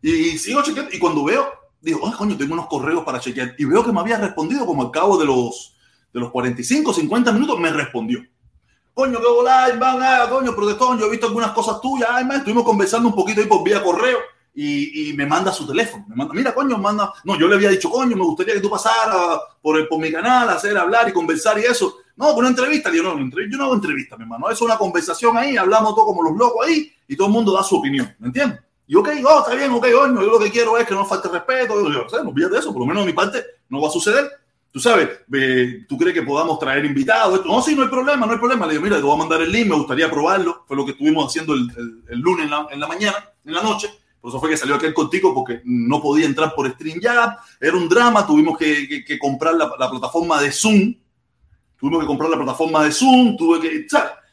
Y 0.00 0.38
sigo 0.38 0.62
chequeando. 0.62 0.94
Y 0.94 1.00
cuando 1.00 1.24
veo, 1.24 1.52
digo, 1.80 2.00
oh, 2.02 2.16
coño, 2.16 2.36
tengo 2.36 2.54
unos 2.54 2.68
correos 2.68 3.02
para 3.04 3.18
chequear. 3.18 3.56
Y 3.58 3.64
veo 3.64 3.84
que 3.84 3.92
me 3.92 4.00
había 4.00 4.18
respondido 4.18 4.64
como 4.64 4.82
al 4.82 4.92
cabo 4.92 5.18
de 5.18 5.26
los, 5.26 5.76
de 6.12 6.20
los 6.20 6.30
45, 6.30 6.94
50 6.94 7.32
minutos, 7.32 7.58
me 7.58 7.72
respondió. 7.72 8.24
Coño, 8.94 9.18
qué 9.20 9.26
volá, 9.26 9.74
van, 9.78 10.02
a, 10.02 10.28
coño, 10.28 10.54
protestón, 10.54 10.98
yo 10.98 11.06
he 11.06 11.10
visto 11.10 11.26
algunas 11.26 11.52
cosas 11.52 11.80
tuyas. 11.80 12.08
Ay, 12.12 12.24
man, 12.24 12.38
estuvimos 12.38 12.62
conversando 12.62 13.08
un 13.08 13.14
poquito 13.14 13.40
ahí 13.40 13.46
por 13.46 13.64
vía 13.64 13.82
correo. 13.82 14.18
Y, 14.54 15.10
y, 15.10 15.12
me 15.14 15.24
manda 15.24 15.50
su 15.50 15.66
teléfono. 15.66 16.04
Me 16.08 16.14
manda, 16.14 16.34
mira, 16.34 16.54
coño, 16.54 16.76
manda. 16.76 17.12
No, 17.24 17.38
yo 17.38 17.48
le 17.48 17.54
había 17.54 17.70
dicho, 17.70 17.88
coño, 17.88 18.14
me 18.16 18.22
gustaría 18.22 18.54
que 18.54 18.60
tú 18.60 18.68
pasaras 18.68 19.40
por, 19.62 19.78
el, 19.78 19.88
por 19.88 19.98
mi 19.98 20.12
canal, 20.12 20.48
hacer, 20.50 20.76
hablar 20.76 21.08
y 21.08 21.12
conversar 21.12 21.58
y 21.58 21.62
eso. 21.62 21.98
No, 22.16 22.26
con 22.28 22.40
una 22.40 22.48
entrevista. 22.48 22.92
Yo 22.92 23.02
no, 23.02 23.18
yo 23.18 23.58
no 23.58 23.64
hago 23.64 23.74
entrevista, 23.74 24.16
mi 24.16 24.24
hermano. 24.24 24.50
Es 24.50 24.60
una 24.60 24.76
conversación 24.76 25.38
ahí, 25.38 25.56
hablamos 25.56 25.94
todos 25.94 26.08
como 26.08 26.22
los 26.22 26.36
locos 26.36 26.66
ahí 26.66 26.92
y 27.08 27.16
todo 27.16 27.28
el 27.28 27.32
mundo 27.32 27.52
da 27.52 27.62
su 27.62 27.76
opinión. 27.76 28.14
¿Me 28.18 28.26
entiendes? 28.26 28.60
Y 28.86 28.94
ok, 28.94 29.08
oh, 29.26 29.38
está 29.38 29.54
bien, 29.54 29.70
ok, 29.70 29.86
coño, 29.90 30.20
yo 30.20 30.30
lo 30.32 30.38
que 30.38 30.50
quiero 30.50 30.76
es 30.76 30.86
que 30.86 30.94
no 30.94 31.06
falte 31.06 31.28
respeto. 31.28 31.80
Yo, 31.80 32.06
yo, 32.06 32.22
no 32.22 32.30
olvides 32.30 32.50
de 32.50 32.58
eso, 32.58 32.72
por 32.72 32.80
lo 32.80 32.86
menos 32.86 33.04
de 33.04 33.10
mi 33.10 33.16
parte 33.16 33.42
no 33.70 33.80
va 33.80 33.88
a 33.88 33.90
suceder. 33.90 34.30
Tú 34.70 34.80
sabes, 34.80 35.08
¿tú 35.86 35.98
crees 35.98 36.14
que 36.14 36.22
podamos 36.22 36.58
traer 36.58 36.84
invitados? 36.84 37.44
No, 37.44 37.60
sí, 37.60 37.74
no 37.74 37.82
hay 37.82 37.88
problema, 37.88 38.24
no 38.26 38.32
hay 38.32 38.38
problema. 38.38 38.66
Le 38.66 38.72
digo, 38.72 38.82
mira, 38.82 38.96
te 38.96 39.02
voy 39.02 39.14
a 39.14 39.18
mandar 39.18 39.42
el 39.42 39.52
link, 39.52 39.68
me 39.68 39.76
gustaría 39.76 40.10
probarlo. 40.10 40.64
Fue 40.66 40.76
lo 40.76 40.84
que 40.86 40.92
estuvimos 40.92 41.26
haciendo 41.26 41.52
el, 41.52 41.68
el, 42.08 42.18
lunes 42.18 42.44
en 42.44 42.50
la, 42.50 42.66
en 42.70 42.80
la, 42.80 42.86
mañana, 42.86 43.16
en 43.44 43.52
la 43.54 43.62
noche. 43.62 43.90
Por 44.22 44.30
eso 44.30 44.40
fue 44.40 44.50
que 44.50 44.56
salió 44.56 44.76
aquel 44.76 44.94
contigo, 44.94 45.34
porque 45.34 45.60
no 45.64 46.00
podía 46.00 46.26
entrar 46.26 46.54
por 46.54 46.70
StreamYard. 46.70 47.36
Era 47.60 47.76
un 47.76 47.88
drama, 47.88 48.24
tuvimos 48.24 48.56
que, 48.56 49.18
comprar 49.20 49.54
la, 49.54 49.70
la, 49.78 49.90
plataforma 49.90 50.40
de 50.40 50.52
Zoom. 50.52 50.94
Tuvimos 51.76 52.00
que 52.00 52.06
comprar 52.06 52.30
la 52.30 52.36
plataforma 52.36 52.84
de 52.84 52.92
Zoom, 52.92 53.36
tuve 53.36 53.60
que. 53.60 53.86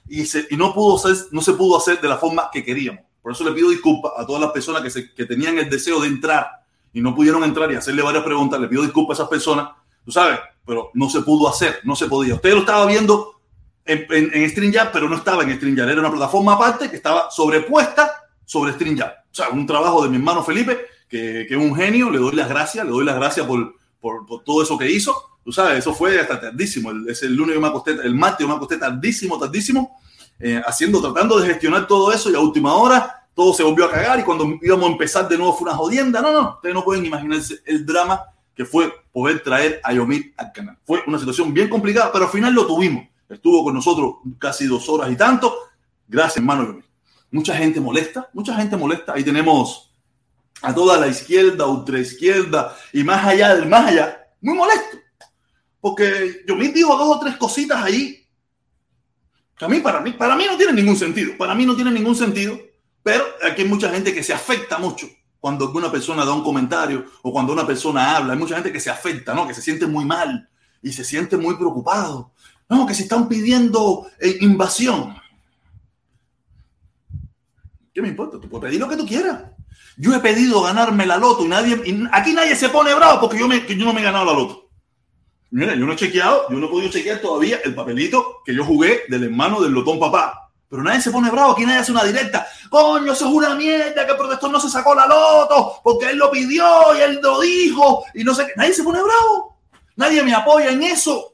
Y, 0.08 0.21
y 0.21 0.58
no, 0.58 0.73
pudo 0.73 1.02
no 1.32 1.41
se 1.41 1.54
pudo 1.54 1.78
hacer 1.78 1.99
de 1.99 2.08
la 2.08 2.17
forma 2.17 2.49
que 2.54 2.63
queríamos. 2.63 3.04
Por 3.21 3.32
eso 3.32 3.43
le 3.43 3.52
pido 3.52 3.69
disculpas 3.69 4.13
a 4.15 4.25
todas 4.25 4.41
las 4.41 4.52
personas 4.52 4.82
que, 4.84 4.89
se, 4.89 5.13
que 5.13 5.25
tenían 5.25 5.58
el 5.58 5.69
deseo 5.69 5.99
de 5.99 6.08
entrar 6.08 6.47
y 6.93 7.02
no 7.02 7.13
pudieron 7.13 7.43
entrar 7.43 7.71
y 7.71 7.75
hacerle 7.75 8.04
varias 8.04 8.23
preguntas. 8.23 8.62
Le 8.62 8.67
pido 8.67 8.84
disculpas 8.84 9.19
a 9.19 9.23
esas 9.23 9.30
personas 9.30 9.69
tú 10.10 10.13
sabes, 10.13 10.39
pero 10.65 10.89
no 10.95 11.08
se 11.08 11.21
pudo 11.21 11.47
hacer, 11.47 11.82
no 11.84 11.95
se 11.95 12.08
podía. 12.08 12.34
Usted 12.34 12.54
lo 12.54 12.62
estaba 12.62 12.86
viendo 12.88 13.41
en, 13.86 14.08
en, 14.10 14.32
en 14.34 14.49
StreamYard, 14.49 14.91
pero 14.91 15.08
no 15.08 15.15
estaba 15.15 15.43
en 15.43 15.56
StreamYard, 15.56 15.89
era 15.89 15.99
una 15.99 16.10
plataforma 16.10 16.54
aparte 16.54 16.89
que 16.89 16.95
estaba 16.95 17.30
sobrepuesta 17.30 18.12
sobre 18.43 18.73
StreamYard. 18.73 19.18
O 19.31 19.35
sea, 19.35 19.49
un 19.49 19.65
trabajo 19.65 20.03
de 20.03 20.09
mi 20.09 20.17
hermano 20.17 20.43
Felipe, 20.43 20.77
que, 21.07 21.45
que 21.47 21.55
es 21.55 21.59
un 21.59 21.75
genio, 21.75 22.09
le 22.09 22.19
doy 22.19 22.35
las 22.35 22.49
gracias, 22.49 22.85
le 22.85 22.91
doy 22.91 23.05
las 23.05 23.15
gracias 23.15 23.45
por, 23.45 23.75
por, 23.99 24.43
todo 24.43 24.63
eso 24.63 24.77
que 24.77 24.89
hizo. 24.89 25.15
Tú 25.43 25.51
sabes, 25.51 25.79
eso 25.79 25.93
fue 25.93 26.19
hasta 26.19 26.39
tardísimo. 26.39 26.91
El, 26.91 27.09
es 27.09 27.23
el 27.23 27.35
lunes 27.35 27.55
que 27.55 27.61
me 27.61 27.67
acosté, 27.67 27.91
el 27.91 28.15
martes 28.15 28.39
yo 28.41 28.47
me 28.47 28.55
acosté 28.55 28.77
tardísimo, 28.77 29.39
tardísimo, 29.39 29.99
eh, 30.39 30.61
haciendo, 30.65 31.01
tratando 31.01 31.39
de 31.39 31.47
gestionar 31.47 31.87
todo 31.87 32.11
eso 32.11 32.29
y 32.29 32.35
a 32.35 32.39
última 32.39 32.73
hora 32.75 33.27
todo 33.33 33.53
se 33.53 33.63
volvió 33.63 33.85
a 33.85 33.91
cagar 33.91 34.19
y 34.19 34.23
cuando 34.23 34.45
íbamos 34.61 34.89
a 34.89 34.91
empezar 34.91 35.27
de 35.29 35.37
nuevo 35.37 35.53
fue 35.53 35.69
una 35.69 35.77
jodienda. 35.77 36.21
No, 36.21 36.33
no, 36.33 36.55
ustedes 36.55 36.75
no 36.75 36.83
pueden 36.83 37.05
imaginarse 37.05 37.61
el 37.65 37.85
drama 37.85 38.21
que 38.53 38.65
fue 38.65 38.93
poder 39.13 39.41
traer 39.41 39.79
a 39.83 39.93
Yomir 39.93 40.33
al 40.35 40.51
canal. 40.51 40.77
Fue 40.83 41.01
una 41.07 41.17
situación 41.17 41.53
bien 41.53 41.69
complicada, 41.69 42.11
pero 42.11 42.25
al 42.25 42.31
final 42.31 42.53
lo 42.53 42.67
tuvimos. 42.67 43.07
Estuvo 43.29 43.63
con 43.63 43.73
nosotros 43.73 44.15
casi 44.37 44.65
dos 44.65 44.89
horas 44.89 45.09
y 45.09 45.15
tanto. 45.15 45.55
Gracias, 46.07 46.37
hermano 46.37 46.65
Yomir. 46.65 46.88
Mucha 47.31 47.55
gente 47.55 47.79
molesta, 47.79 48.29
mucha 48.33 48.55
gente 48.55 48.75
molesta. 48.75 49.13
Ahí 49.13 49.23
tenemos 49.23 49.91
a 50.61 50.73
toda 50.73 50.97
la 50.97 51.07
izquierda, 51.07 51.65
ultra 51.67 51.99
izquierda 51.99 52.75
y 52.91 53.03
más 53.03 53.25
allá 53.25 53.55
del 53.55 53.67
más 53.67 53.87
allá, 53.87 54.27
muy 54.41 54.55
molesto. 54.55 54.97
Porque 55.79 56.43
Yomir 56.47 56.73
dijo 56.73 56.97
dos 56.97 57.17
o 57.17 57.19
tres 57.19 57.37
cositas 57.37 57.81
ahí 57.81 58.19
que 59.59 59.67
mí, 59.67 59.81
para 59.81 59.99
mí, 59.99 60.13
para 60.13 60.37
mí 60.37 60.45
no 60.47 60.55
tiene 60.55 60.71
ningún 60.71 60.95
sentido. 60.95 61.33
Para 61.37 61.53
mí 61.53 61.65
no 61.65 61.75
tiene 61.75 61.91
ningún 61.91 62.15
sentido, 62.15 62.57
pero 63.03 63.25
aquí 63.43 63.63
hay 63.63 63.67
mucha 63.67 63.89
gente 63.89 64.13
que 64.13 64.23
se 64.23 64.33
afecta 64.33 64.79
mucho 64.79 65.07
cuando 65.37 65.65
alguna 65.65 65.91
persona 65.91 66.23
da 66.23 66.31
un 66.31 66.43
comentario 66.43 67.05
o 67.23 67.33
cuando 67.33 67.51
una 67.51 67.67
persona 67.67 68.15
habla. 68.15 68.33
Hay 68.33 68.39
mucha 68.39 68.55
gente 68.55 68.71
que 68.71 68.79
se 68.79 68.89
afecta, 68.89 69.33
¿no? 69.33 69.45
Que 69.45 69.53
se 69.53 69.61
siente 69.61 69.85
muy 69.85 70.05
mal 70.05 70.49
y 70.81 70.93
se 70.93 71.03
siente 71.03 71.35
muy 71.35 71.55
preocupado. 71.55 72.31
No, 72.69 72.85
que 72.85 72.93
se 72.93 73.03
están 73.03 73.27
pidiendo 73.27 74.07
eh, 74.17 74.37
invasión. 74.39 75.18
¿Qué 77.93 78.02
me 78.02 78.10
importa? 78.10 78.39
Tú 78.39 78.49
puedes 78.49 78.69
pedir 78.69 78.80
lo 78.80 78.88
que 78.88 78.97
tú 78.97 79.06
quieras. 79.06 79.43
Yo 79.97 80.13
he 80.15 80.19
pedido 80.19 80.62
ganarme 80.62 81.06
la 81.06 81.17
loto 81.17 81.43
y 81.45 81.47
nadie, 81.47 81.82
aquí 82.12 82.34
nadie 82.34 82.56
se 82.56 82.69
pone 82.69 82.93
bravo 82.93 83.19
porque 83.19 83.39
yo, 83.39 83.47
me, 83.47 83.65
que 83.65 83.75
yo 83.75 83.86
no 83.86 83.93
me 83.93 84.02
he 84.02 84.04
ganado 84.04 84.25
la 84.25 84.34
loto. 84.34 84.69
Mira, 85.52 85.75
yo 85.75 85.86
no 85.86 85.93
he 85.93 85.95
chequeado, 85.95 86.47
yo 86.49 86.58
no 86.58 86.67
he 86.67 86.69
podido 86.69 86.91
chequear 86.91 87.19
todavía 87.19 87.60
el 87.63 87.73
papelito 87.73 88.41
que 88.45 88.54
yo 88.54 88.63
jugué 88.63 89.04
del 89.10 89.23
hermano 89.25 89.60
del 89.60 89.71
lotón 89.71 89.99
papá. 89.99 90.52
Pero 90.69 90.84
nadie 90.84 91.02
se 91.02 91.10
pone 91.10 91.32
bravo, 91.32 91.54
aquí 91.54 91.65
nadie 91.65 91.80
hace 91.80 91.91
una 91.91 92.04
directa. 92.04 92.47
Coño, 92.69 93.13
eso 93.13 93.25
es 93.28 93.34
una 93.34 93.56
mierda, 93.56 94.06
que 94.06 94.12
el 94.12 94.17
protector 94.17 94.52
no 94.52 94.60
se 94.60 94.69
sacó 94.69 94.93
la 94.93 95.08
loto, 95.08 95.82
porque 95.84 96.12
él 96.12 96.17
lo 96.17 96.30
pidió 96.30 96.95
y 96.95 97.02
él 97.02 97.19
lo 97.23 97.41
dijo, 97.41 98.06
y 98.13 98.23
no 98.23 98.36
sé 98.36 98.45
qué. 98.45 98.54
Nadie 98.56 98.75
se 98.75 98.84
pone 98.84 99.02
bravo. 99.02 99.58
Nadie 99.95 100.21
me 100.21 100.34
apoya 100.34 100.69
en 100.69 100.84
eso. 100.84 101.34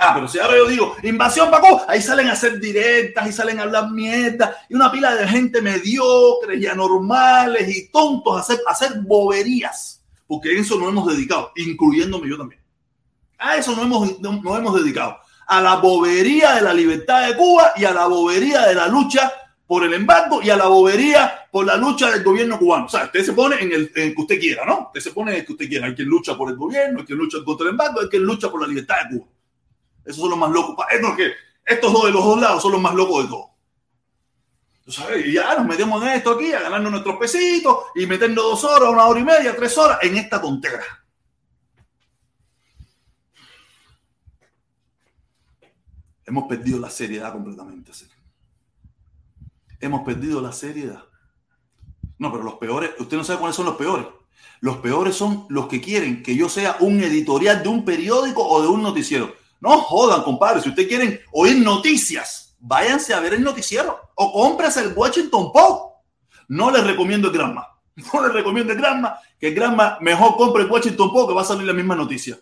Ah, 0.00 0.12
pero 0.14 0.28
si 0.28 0.38
ahora 0.38 0.56
yo 0.56 0.68
digo, 0.68 0.96
invasión 1.02 1.50
Paco, 1.50 1.82
ahí 1.88 2.00
salen 2.00 2.28
a 2.28 2.32
hacer 2.32 2.60
directas 2.60 3.26
y 3.26 3.32
salen 3.32 3.58
a 3.58 3.64
hablar 3.64 3.90
mierda, 3.90 4.56
y 4.68 4.74
una 4.76 4.92
pila 4.92 5.12
de 5.16 5.26
gente 5.26 5.60
mediocre 5.60 6.56
y 6.56 6.66
anormales 6.66 7.68
y 7.68 7.88
tontos 7.88 8.36
a 8.36 8.40
hacer, 8.40 8.60
a 8.64 8.70
hacer 8.70 9.00
boberías, 9.00 10.00
porque 10.28 10.52
en 10.52 10.58
eso 10.58 10.78
nos 10.78 10.90
hemos 10.90 11.08
dedicado, 11.08 11.50
incluyéndome 11.56 12.28
yo 12.28 12.38
también. 12.38 12.62
A 13.38 13.56
eso 13.56 13.74
no 13.74 13.82
hemos, 13.82 14.20
no, 14.20 14.56
hemos 14.56 14.74
dedicado 14.80 15.18
a 15.48 15.60
la 15.60 15.76
bobería 15.76 16.54
de 16.54 16.62
la 16.62 16.74
libertad 16.74 17.26
de 17.26 17.36
Cuba 17.36 17.72
y 17.74 17.84
a 17.84 17.92
la 17.92 18.06
bobería 18.06 18.66
de 18.66 18.76
la 18.76 18.86
lucha 18.86 19.32
por 19.66 19.82
el 19.82 19.94
embargo 19.94 20.40
y 20.42 20.50
a 20.50 20.56
la 20.56 20.68
bobería 20.68 21.48
por 21.50 21.66
la 21.66 21.76
lucha 21.76 22.10
del 22.10 22.22
gobierno 22.22 22.58
cubano. 22.58 22.86
O 22.86 22.88
sea, 22.88 23.04
usted 23.04 23.24
se 23.24 23.32
pone 23.32 23.56
en 23.60 23.72
el, 23.72 23.92
que 23.92 24.14
usted 24.16 24.38
quiera, 24.38 24.64
¿no? 24.64 24.86
Usted 24.86 25.00
se 25.00 25.10
pone 25.10 25.32
en 25.32 25.38
el 25.38 25.46
que 25.46 25.52
usted 25.52 25.68
quiera. 25.68 25.86
Hay 25.86 25.94
quien 25.94 26.08
lucha 26.08 26.36
por 26.36 26.50
el 26.50 26.56
gobierno, 26.56 27.00
hay 27.00 27.04
quien 27.04 27.18
lucha 27.18 27.38
contra 27.44 27.64
el 27.64 27.70
embargo, 27.70 28.00
hay 28.00 28.08
quien 28.08 28.22
lucha 28.22 28.50
por 28.50 28.60
la 28.60 28.68
libertad 28.68 28.96
de 29.02 29.16
Cuba. 29.16 29.28
Esos 30.08 30.22
son 30.22 30.30
los 30.30 30.38
más 30.38 30.50
locos. 30.50 30.86
Estos, 30.90 31.16
que, 31.16 31.32
estos 31.64 31.92
dos 31.92 32.04
de 32.06 32.12
los 32.12 32.24
dos 32.24 32.40
lados 32.40 32.62
son 32.62 32.72
los 32.72 32.80
más 32.80 32.94
locos 32.94 33.24
de 33.24 33.28
todos. 33.28 33.48
¿Sabes? 34.88 35.26
Y 35.26 35.34
ya 35.34 35.54
nos 35.54 35.66
metemos 35.66 36.02
en 36.02 36.08
esto 36.08 36.32
aquí, 36.32 36.52
a 36.52 36.60
ganarnos 36.60 36.90
nuestros 36.90 37.16
pesitos 37.18 37.76
y 37.94 38.06
meternos 38.06 38.42
dos 38.42 38.64
horas, 38.64 38.88
una 38.88 39.04
hora 39.04 39.20
y 39.20 39.24
media, 39.24 39.54
tres 39.54 39.76
horas 39.76 39.98
en 40.02 40.16
esta 40.16 40.40
tontera. 40.40 40.82
hemos 46.28 46.44
perdido 46.46 46.78
la 46.78 46.90
seriedad 46.90 47.32
completamente. 47.32 47.90
hemos 49.80 50.02
perdido 50.02 50.40
la 50.40 50.52
seriedad. 50.52 51.04
No, 52.18 52.32
pero 52.32 52.42
los 52.42 52.54
peores, 52.54 52.90
usted 52.98 53.16
no 53.16 53.24
sabe 53.24 53.38
cuáles 53.38 53.56
son 53.56 53.66
los 53.66 53.76
peores. 53.76 54.06
Los 54.60 54.78
peores 54.78 55.14
son 55.14 55.46
los 55.48 55.68
que 55.68 55.80
quieren 55.80 56.22
que 56.22 56.34
yo 56.36 56.48
sea 56.48 56.76
un 56.80 57.00
editorial 57.00 57.62
de 57.62 57.68
un 57.68 57.84
periódico 57.84 58.46
o 58.46 58.60
de 58.60 58.68
un 58.68 58.82
noticiero. 58.82 59.34
No 59.60 59.78
jodan, 59.78 60.22
compadre. 60.22 60.62
Si 60.62 60.68
ustedes 60.68 60.88
quieren 60.88 61.20
oír 61.32 61.58
noticias, 61.58 62.56
váyanse 62.60 63.14
a 63.14 63.20
ver 63.20 63.34
el 63.34 63.42
noticiero 63.42 63.98
o 64.14 64.32
cómprese 64.32 64.80
el 64.80 64.92
Washington 64.94 65.52
Post. 65.52 65.96
No 66.48 66.70
les 66.70 66.84
recomiendo 66.84 67.28
el 67.28 67.34
Granma. 67.34 67.66
No 68.12 68.22
les 68.22 68.32
recomiendo 68.32 68.72
el 68.72 68.78
Granma. 68.78 69.18
Que 69.40 69.48
el 69.48 69.54
Granma 69.54 69.98
mejor 70.00 70.36
compre 70.36 70.62
el 70.62 70.70
Washington 70.70 71.12
Post 71.12 71.28
que 71.28 71.34
va 71.34 71.42
a 71.42 71.44
salir 71.44 71.66
la 71.66 71.72
misma 71.72 71.96
noticia. 71.96 72.38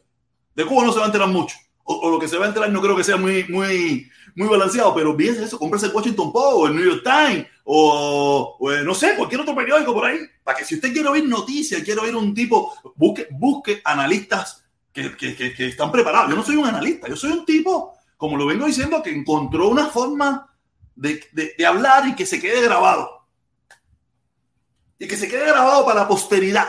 De 0.54 0.64
Cuba 0.64 0.84
no 0.84 0.92
se 0.92 0.98
va 0.98 1.04
a 1.04 1.08
enterar 1.08 1.28
mucho. 1.28 1.56
O, 1.84 2.10
lo 2.10 2.18
que 2.18 2.28
se 2.28 2.36
va 2.36 2.46
a 2.46 2.48
enterar 2.48 2.70
no 2.70 2.82
creo 2.82 2.96
que 2.96 3.04
sea 3.04 3.16
muy, 3.16 3.44
muy, 3.44 4.10
muy 4.34 4.48
balanceado, 4.48 4.92
pero 4.92 5.14
bien 5.14 5.36
eso, 5.40 5.56
cómprese 5.56 5.86
el 5.86 5.92
Washington 5.92 6.32
Post 6.32 6.56
o 6.56 6.66
el 6.66 6.74
New 6.74 6.84
York 6.84 7.02
Times 7.04 7.46
o, 7.64 8.56
o, 8.58 8.70
no 8.72 8.94
sé, 8.94 9.14
cualquier 9.16 9.40
otro 9.40 9.54
periódico 9.54 9.94
por 9.94 10.04
ahí. 10.04 10.18
Para 10.42 10.58
que 10.58 10.64
si 10.64 10.74
usted 10.74 10.92
quiere 10.92 11.08
oír 11.08 11.24
noticias, 11.24 11.82
quiere 11.82 12.00
oír 12.00 12.16
un 12.16 12.34
tipo, 12.34 12.74
busque 12.96 13.80
analistas 13.84 14.65
que, 14.96 15.54
están 15.66 15.92
preparados. 15.92 16.30
Yo 16.30 16.36
no 16.36 16.42
soy 16.42 16.56
un 16.56 16.66
analista, 16.66 17.08
yo 17.08 17.16
soy 17.16 17.32
un 17.32 17.44
tipo, 17.44 17.94
como 18.16 18.36
lo 18.36 18.46
vengo 18.46 18.66
diciendo, 18.66 19.02
que 19.02 19.10
encontró 19.10 19.68
una 19.68 19.86
forma 19.86 20.54
de, 20.94 21.54
hablar 21.66 22.08
y 22.08 22.14
que 22.14 22.24
se 22.24 22.40
quede 22.40 22.62
grabado. 22.62 23.26
Y 24.98 25.06
que 25.06 25.16
se 25.16 25.28
quede 25.28 25.46
grabado 25.46 25.84
para 25.84 26.00
la 26.00 26.08
posteridad. 26.08 26.68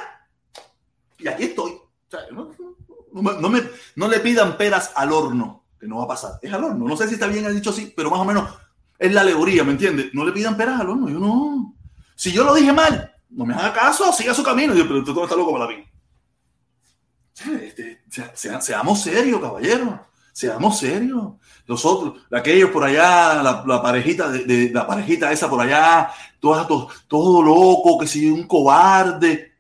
Y 1.17 1.27
aquí 1.27 1.45
estoy. 1.45 1.79
No, 2.31 2.51
no, 3.13 3.49
me, 3.49 3.63
no 3.95 4.07
le 4.07 4.19
pidan 4.19 4.57
peras 4.57 4.91
al 4.95 5.11
horno, 5.13 5.65
que 5.79 5.87
no 5.87 5.97
va 5.97 6.03
a 6.03 6.09
pasar. 6.09 6.39
Es 6.41 6.51
al 6.51 6.63
horno. 6.63 6.87
No 6.87 6.97
sé 6.97 7.07
si 7.07 7.13
está 7.13 7.27
bien 7.27 7.49
dicho 7.55 7.69
así, 7.69 7.93
pero 7.95 8.11
más 8.11 8.19
o 8.19 8.25
menos 8.25 8.49
es 8.99 9.13
la 9.13 9.21
alegoría, 9.21 9.63
¿me 9.63 9.71
entiendes? 9.71 10.13
No 10.13 10.25
le 10.25 10.33
pidan 10.33 10.57
peras 10.57 10.81
al 10.81 10.89
horno. 10.89 11.09
Yo 11.09 11.19
no. 11.19 11.75
Si 12.15 12.31
yo 12.31 12.43
lo 12.43 12.53
dije 12.53 12.73
mal, 12.73 13.15
no 13.29 13.45
me 13.45 13.53
haga 13.53 13.71
caso, 13.71 14.11
siga 14.11 14.33
su 14.33 14.43
camino. 14.43 14.75
Yo, 14.75 14.87
pero 14.87 15.03
tú 15.03 15.23
está 15.23 15.35
loco 15.35 15.53
para 15.53 15.65
la 15.65 15.71
vida. 15.71 15.87
Este, 17.45 18.01
seamos 18.59 19.01
serios, 19.01 19.39
caballero. 19.39 20.07
Seamos 20.33 20.79
serios. 20.79 21.33
Nosotros, 21.67 22.21
aquellos 22.31 22.69
por 22.69 22.83
allá, 22.83 23.41
la, 23.41 23.81
parejita 23.81 24.29
de, 24.29 24.69
la 24.71 24.85
parejita 24.85 25.31
esa 25.31 25.49
por 25.49 25.61
allá, 25.61 26.11
todo 26.39 27.41
loco, 27.41 27.97
que 27.99 28.07
si 28.07 28.29
un 28.29 28.47
cobarde. 28.47 29.51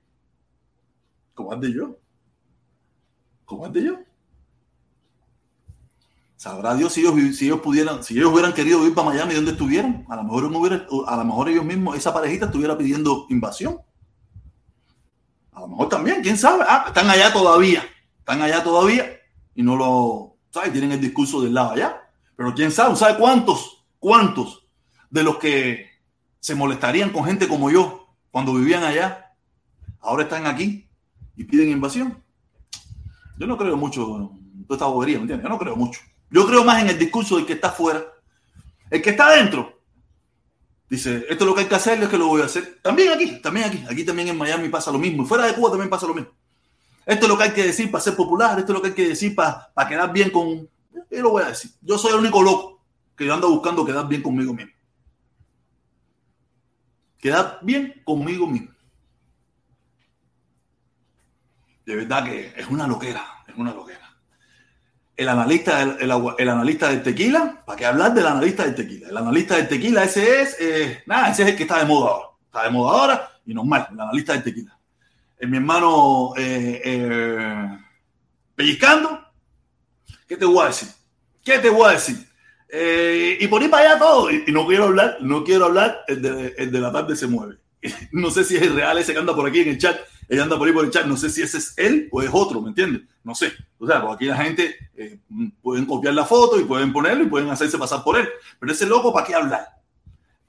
¿Cobarde 1.33 1.73
yo? 1.73 1.97
¿Cobarde 3.45 3.83
yo? 3.83 3.99
Sabrá 6.35 6.75
Dios 6.75 6.93
si 6.93 7.01
ellos, 7.01 7.35
si 7.35 7.45
ellos 7.45 7.61
pudieran, 7.61 8.03
si 8.03 8.15
ellos 8.15 8.31
hubieran 8.31 8.53
querido 8.53 8.85
ir 8.85 8.93
para 8.93 9.09
Miami, 9.09 9.33
¿dónde 9.33 9.51
estuvieran? 9.51 10.05
A 10.07 10.15
lo 10.15 10.23
mejor 10.23 10.51
no 10.51 10.59
hubiera, 10.59 10.85
a 11.07 11.17
lo 11.17 11.25
mejor 11.25 11.49
ellos 11.49 11.65
mismos, 11.65 11.97
esa 11.97 12.13
parejita 12.13 12.45
estuviera 12.45 12.77
pidiendo 12.77 13.25
invasión. 13.29 13.79
A 15.57 15.61
lo 15.61 15.69
mejor 15.69 15.89
también, 15.89 16.21
quién 16.21 16.37
sabe. 16.37 16.63
Ah, 16.67 16.85
están 16.85 17.09
allá 17.09 17.33
todavía. 17.33 17.83
Están 18.19 18.43
allá 18.43 18.63
todavía 18.63 19.19
y 19.55 19.63
no 19.63 19.75
lo, 19.75 20.37
¿sabes? 20.51 20.71
Tienen 20.71 20.91
el 20.91 21.01
discurso 21.01 21.41
del 21.41 21.55
lado 21.55 21.71
allá. 21.71 21.99
Pero 22.35 22.53
quién 22.53 22.71
sabe, 22.71 22.95
¿sabe 22.95 23.17
cuántos? 23.17 23.83
¿Cuántos 23.97 24.67
de 25.09 25.23
los 25.23 25.37
que 25.37 25.89
se 26.39 26.53
molestarían 26.53 27.09
con 27.09 27.25
gente 27.25 27.47
como 27.47 27.71
yo 27.71 28.07
cuando 28.29 28.53
vivían 28.53 28.83
allá, 28.83 29.33
ahora 29.99 30.23
están 30.23 30.45
aquí 30.45 30.87
y 31.35 31.43
piden 31.45 31.69
invasión? 31.69 32.23
Yo 33.39 33.47
no 33.47 33.57
creo 33.57 33.75
mucho 33.77 34.15
en 34.15 34.63
toda 34.67 34.75
esta 34.75 34.85
bobería, 34.85 35.17
¿me 35.17 35.21
entiendes? 35.21 35.43
Yo 35.43 35.49
no 35.49 35.57
creo 35.57 35.75
mucho. 35.75 36.01
Yo 36.29 36.45
creo 36.45 36.63
más 36.63 36.83
en 36.83 36.89
el 36.89 36.99
discurso 36.99 37.37
del 37.37 37.47
que 37.47 37.53
está 37.53 37.69
afuera. 37.69 38.03
El 38.91 39.01
que 39.01 39.09
está 39.09 39.25
adentro 39.25 39.76
dice, 40.89 41.25
esto 41.29 41.43
es 41.43 41.47
lo 41.47 41.55
que 41.55 41.61
hay 41.61 41.67
que 41.67 41.75
hacer, 41.75 42.01
es 42.01 42.09
que 42.09 42.17
lo 42.17 42.27
voy 42.27 42.41
a 42.41 42.45
hacer. 42.45 42.79
También 42.81 43.11
aquí, 43.11 43.41
también 43.41 43.67
aquí. 43.67 43.83
Aquí 43.89 44.03
también 44.03 44.29
en 44.29 44.37
Miami 44.37 44.69
pasa 44.69 44.91
lo 44.91 44.99
mismo. 44.99 45.23
Y 45.23 45.25
fuera 45.25 45.45
de 45.45 45.53
Cuba 45.53 45.69
también 45.69 45.89
pasa 45.89 46.07
lo 46.07 46.13
mismo. 46.13 46.31
Esto 47.05 47.25
es 47.25 47.29
lo 47.29 47.37
que 47.37 47.43
hay 47.43 47.51
que 47.53 47.63
decir 47.63 47.89
para 47.89 48.03
ser 48.03 48.15
popular, 48.15 48.59
esto 48.59 48.71
es 48.71 48.75
lo 48.75 48.81
que 48.81 48.89
hay 48.89 48.93
que 48.93 49.07
decir 49.09 49.33
para, 49.33 49.71
para 49.73 49.87
quedar 49.87 50.11
bien 50.11 50.29
con... 50.29 50.69
Yo 51.09 51.21
lo 51.21 51.31
voy 51.31 51.43
a 51.43 51.49
decir. 51.49 51.71
Yo 51.81 51.97
soy 51.97 52.11
el 52.11 52.19
único 52.19 52.41
loco 52.41 52.81
que 53.15 53.25
yo 53.25 53.33
ando 53.33 53.49
buscando 53.49 53.85
quedar 53.85 54.07
bien 54.07 54.21
conmigo 54.21 54.53
mismo. 54.53 54.73
Quedar 57.17 57.59
bien 57.61 58.01
conmigo 58.03 58.45
mismo. 58.45 58.71
De 61.85 61.95
verdad 61.95 62.25
que 62.25 62.53
es 62.57 62.67
una 62.67 62.85
loquera, 62.85 63.25
es 63.47 63.55
una 63.55 63.73
loquera 63.73 64.06
el 65.17 65.29
analista, 65.29 65.81
el, 65.81 66.11
analista 66.11 66.89
del 66.89 67.01
tequila, 67.01 67.63
¿para 67.65 67.75
qué 67.75 67.85
hablar 67.87 68.13
del 68.13 68.27
analista 68.27 68.63
del 68.63 68.75
tequila? 68.75 69.09
El 69.09 69.17
analista 69.17 69.55
del 69.55 69.67
tequila, 69.67 70.03
ese 70.03 70.41
es, 70.41 70.57
eh, 70.59 71.01
nada, 71.07 71.31
ese 71.31 71.41
es 71.41 71.49
el 71.49 71.55
que 71.55 71.63
está 71.63 71.79
de 71.79 71.85
moda 71.85 72.11
ahora. 72.11 72.27
Está 72.45 72.63
de 72.63 72.69
moda 72.69 72.99
ahora 72.99 73.31
y 73.43 73.53
normal, 73.53 73.87
el 73.91 73.99
analista 73.99 74.33
del 74.33 74.43
tequila. 74.43 74.77
Es 75.39 75.49
mi 75.49 75.57
hermano 75.57 76.33
eh, 76.37 76.81
eh, 76.85 77.79
pellizcando. 78.55 79.25
¿Qué 80.27 80.37
te 80.37 80.45
voy 80.45 80.63
a 80.63 80.67
decir? 80.67 80.89
¿Qué 81.43 81.57
te 81.57 81.69
voy 81.69 81.89
a 81.89 81.93
decir? 81.93 82.27
y 82.69 83.47
por 83.47 83.63
ir 83.63 83.69
para 83.71 83.91
allá 83.91 83.99
todo. 83.99 84.29
Y, 84.29 84.43
no 84.51 84.67
quiero 84.67 84.85
hablar, 84.85 85.17
no 85.21 85.43
quiero 85.43 85.65
hablar, 85.65 86.01
el 86.07 86.21
de, 86.21 86.53
el 86.57 86.71
de 86.71 86.79
la 86.79 86.91
tarde 86.91 87.15
se 87.15 87.25
mueve. 87.25 87.55
no 88.11 88.29
sé 88.29 88.43
si 88.43 88.57
es 88.57 88.71
real 88.71 88.97
ese 88.97 89.13
que 89.13 89.19
anda 89.19 89.33
por 89.33 89.47
aquí 89.47 89.61
en 89.61 89.69
el 89.69 89.77
chat 89.77 89.97
ella 90.29 90.43
anda 90.43 90.57
por 90.57 90.67
ahí 90.67 90.73
por 90.73 90.85
el 90.85 90.91
chat, 90.91 91.05
no 91.05 91.15
sé 91.15 91.29
si 91.29 91.41
ese 91.41 91.57
es 91.57 91.73
él 91.77 92.09
o 92.11 92.21
es 92.21 92.29
otro, 92.31 92.61
¿me 92.61 92.69
entiendes? 92.69 93.03
No 93.27 93.35
sé. 93.35 93.51
O 93.77 93.85
sea, 93.85 94.01
porque 94.01 94.15
aquí 94.15 94.25
la 94.25 94.37
gente 94.37 94.73
eh, 94.95 95.19
pueden 95.61 95.85
copiar 95.85 96.13
la 96.13 96.23
foto 96.23 96.57
y 96.57 96.63
pueden 96.63 96.93
ponerlo 96.93 97.25
y 97.25 97.27
pueden 97.27 97.49
hacerse 97.49 97.77
pasar 97.77 98.01
por 98.01 98.17
él. 98.17 98.25
Pero 98.57 98.71
ese 98.71 98.85
loco, 98.85 99.11
¿para 99.11 99.27
qué 99.27 99.35
hablar? 99.35 99.67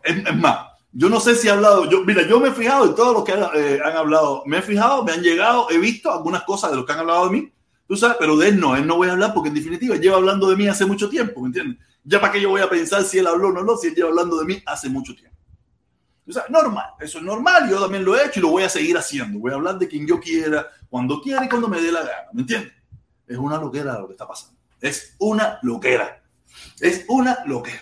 Es, 0.04 0.36
más, 0.36 0.68
yo 0.92 1.08
no 1.08 1.18
sé 1.18 1.34
si 1.34 1.48
ha 1.48 1.54
hablado, 1.54 1.90
yo, 1.90 2.04
mira, 2.04 2.22
yo 2.22 2.38
me 2.38 2.50
he 2.50 2.52
fijado 2.52 2.84
en 2.84 2.94
todos 2.94 3.14
los 3.14 3.24
que 3.24 3.32
eh, 3.32 3.80
han 3.84 3.96
hablado, 3.96 4.44
me 4.46 4.58
he 4.58 4.62
fijado, 4.62 5.02
me 5.02 5.10
han 5.10 5.22
llegado, 5.22 5.66
he 5.70 5.78
visto 5.78 6.12
algunas 6.12 6.44
cosas 6.44 6.70
de 6.70 6.76
lo 6.76 6.86
que 6.86 6.92
han 6.92 7.00
hablado 7.00 7.24
de 7.24 7.32
mí, 7.32 7.52
tú 7.88 7.96
sabes, 7.96 8.16
pero 8.20 8.36
de 8.36 8.50
él 8.50 8.60
no, 8.60 8.76
él 8.76 8.86
no 8.86 8.96
voy 8.96 9.08
a 9.08 9.12
hablar 9.12 9.34
porque 9.34 9.48
en 9.48 9.56
definitiva 9.56 9.96
lleva 9.96 10.18
hablando 10.18 10.48
de 10.48 10.54
mí 10.54 10.68
hace 10.68 10.86
mucho 10.86 11.08
tiempo, 11.08 11.40
¿me 11.40 11.48
entiendes? 11.48 11.78
Ya 12.04 12.20
para 12.20 12.32
qué 12.32 12.40
yo 12.40 12.50
voy 12.50 12.60
a 12.60 12.70
pensar 12.70 13.02
si 13.02 13.18
él 13.18 13.26
habló 13.26 13.48
o 13.48 13.52
no, 13.52 13.64
no, 13.64 13.76
si 13.76 13.88
él 13.88 13.96
lleva 13.96 14.10
hablando 14.10 14.38
de 14.38 14.44
mí 14.44 14.62
hace 14.64 14.88
mucho 14.88 15.16
tiempo. 15.16 15.36
Normal, 16.50 16.86
eso 17.00 17.18
es 17.18 17.24
normal, 17.24 17.70
yo 17.70 17.80
también 17.80 18.04
lo 18.04 18.16
he 18.16 18.26
hecho 18.26 18.40
y 18.40 18.42
lo 18.42 18.50
voy 18.50 18.62
a 18.62 18.68
seguir 18.68 18.96
haciendo. 18.96 19.38
Voy 19.38 19.52
a 19.52 19.54
hablar 19.54 19.78
de 19.78 19.88
quien 19.88 20.06
yo 20.06 20.20
quiera, 20.20 20.66
cuando 20.88 21.20
quiera 21.22 21.44
y 21.44 21.48
cuando 21.48 21.68
me 21.68 21.80
dé 21.80 21.90
la 21.90 22.00
gana, 22.00 22.28
¿me 22.32 22.42
entiendes? 22.42 22.72
Es 23.26 23.38
una 23.38 23.58
loquera 23.58 23.98
lo 23.98 24.06
que 24.06 24.12
está 24.12 24.26
pasando. 24.26 24.58
Es 24.80 25.14
una 25.18 25.58
loquera. 25.62 26.22
Es 26.80 27.04
una 27.08 27.38
loquera. 27.46 27.80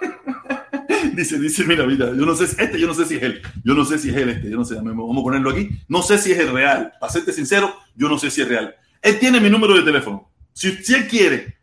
dice, 1.14 1.38
dice, 1.38 1.64
mira, 1.64 1.86
mira, 1.86 2.06
yo 2.06 2.26
no 2.26 2.34
sé, 2.34 2.44
este 2.44 2.78
yo 2.78 2.86
no 2.86 2.94
sé 2.94 3.04
si 3.06 3.16
es 3.16 3.22
él, 3.22 3.42
yo 3.64 3.74
no 3.74 3.84
sé 3.84 3.98
si 3.98 4.10
es 4.10 4.16
él 4.16 4.28
este, 4.30 4.50
yo 4.50 4.56
no 4.56 4.64
sé, 4.64 4.74
vamos 4.76 5.16
a 5.16 5.22
ponerlo 5.22 5.50
aquí, 5.50 5.70
no 5.88 6.02
sé 6.02 6.18
si 6.18 6.32
es 6.32 6.38
el 6.38 6.52
real, 6.52 6.92
para 6.98 7.12
serte 7.12 7.32
sincero, 7.32 7.74
yo 7.94 8.08
no 8.08 8.18
sé 8.18 8.30
si 8.30 8.42
es 8.42 8.48
real. 8.48 8.74
Él 9.00 9.18
tiene 9.18 9.40
mi 9.40 9.50
número 9.50 9.74
de 9.74 9.82
teléfono. 9.82 10.30
Si, 10.52 10.72
si 10.84 10.94
él 10.94 11.08
quiere, 11.08 11.58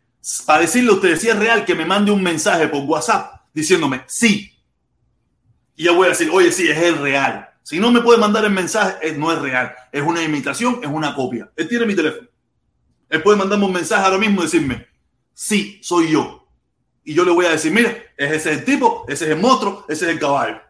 para 0.46 0.60
decirle 0.60 0.90
a 0.90 0.94
usted 0.94 1.16
si 1.16 1.28
es 1.28 1.36
real, 1.36 1.64
que 1.64 1.74
me 1.74 1.86
mande 1.86 2.10
un 2.10 2.22
mensaje 2.22 2.68
por 2.68 2.84
WhatsApp 2.84 3.42
diciéndome, 3.52 4.02
sí, 4.06 4.52
y 5.80 5.84
yo 5.84 5.94
voy 5.94 6.08
a 6.08 6.10
decir, 6.10 6.28
oye, 6.30 6.52
sí, 6.52 6.68
es 6.68 6.76
el 6.76 6.98
real. 6.98 7.48
Si 7.62 7.80
no 7.80 7.90
me 7.90 8.02
puede 8.02 8.18
mandar 8.18 8.44
el 8.44 8.50
mensaje, 8.50 9.14
no 9.14 9.32
es 9.32 9.38
real. 9.38 9.74
Es 9.90 10.02
una 10.02 10.22
imitación, 10.22 10.78
es 10.82 10.90
una 10.90 11.14
copia. 11.14 11.50
Él 11.56 11.68
tiene 11.68 11.86
mi 11.86 11.94
teléfono. 11.96 12.28
Él 13.08 13.22
puede 13.22 13.38
mandarme 13.38 13.64
un 13.64 13.72
mensaje 13.72 14.04
ahora 14.04 14.18
mismo 14.18 14.42
y 14.42 14.44
decirme, 14.44 14.86
sí, 15.32 15.80
soy 15.82 16.10
yo. 16.10 16.46
Y 17.02 17.14
yo 17.14 17.24
le 17.24 17.30
voy 17.30 17.46
a 17.46 17.52
decir, 17.52 17.72
mira, 17.72 17.96
ese 18.14 18.36
es 18.36 18.46
el 18.58 18.64
tipo, 18.66 19.06
ese 19.08 19.24
es 19.24 19.30
el 19.30 19.38
monstruo, 19.38 19.86
ese 19.88 20.04
es 20.04 20.10
el 20.10 20.18
caballo. 20.20 20.60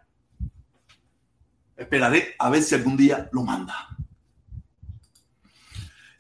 Esperaré 1.77 2.37
a 2.39 2.49
ver 2.49 2.63
si 2.63 2.77
algún 2.77 2.97
día 2.97 3.29
lo 3.33 3.43
manda. 3.43 3.89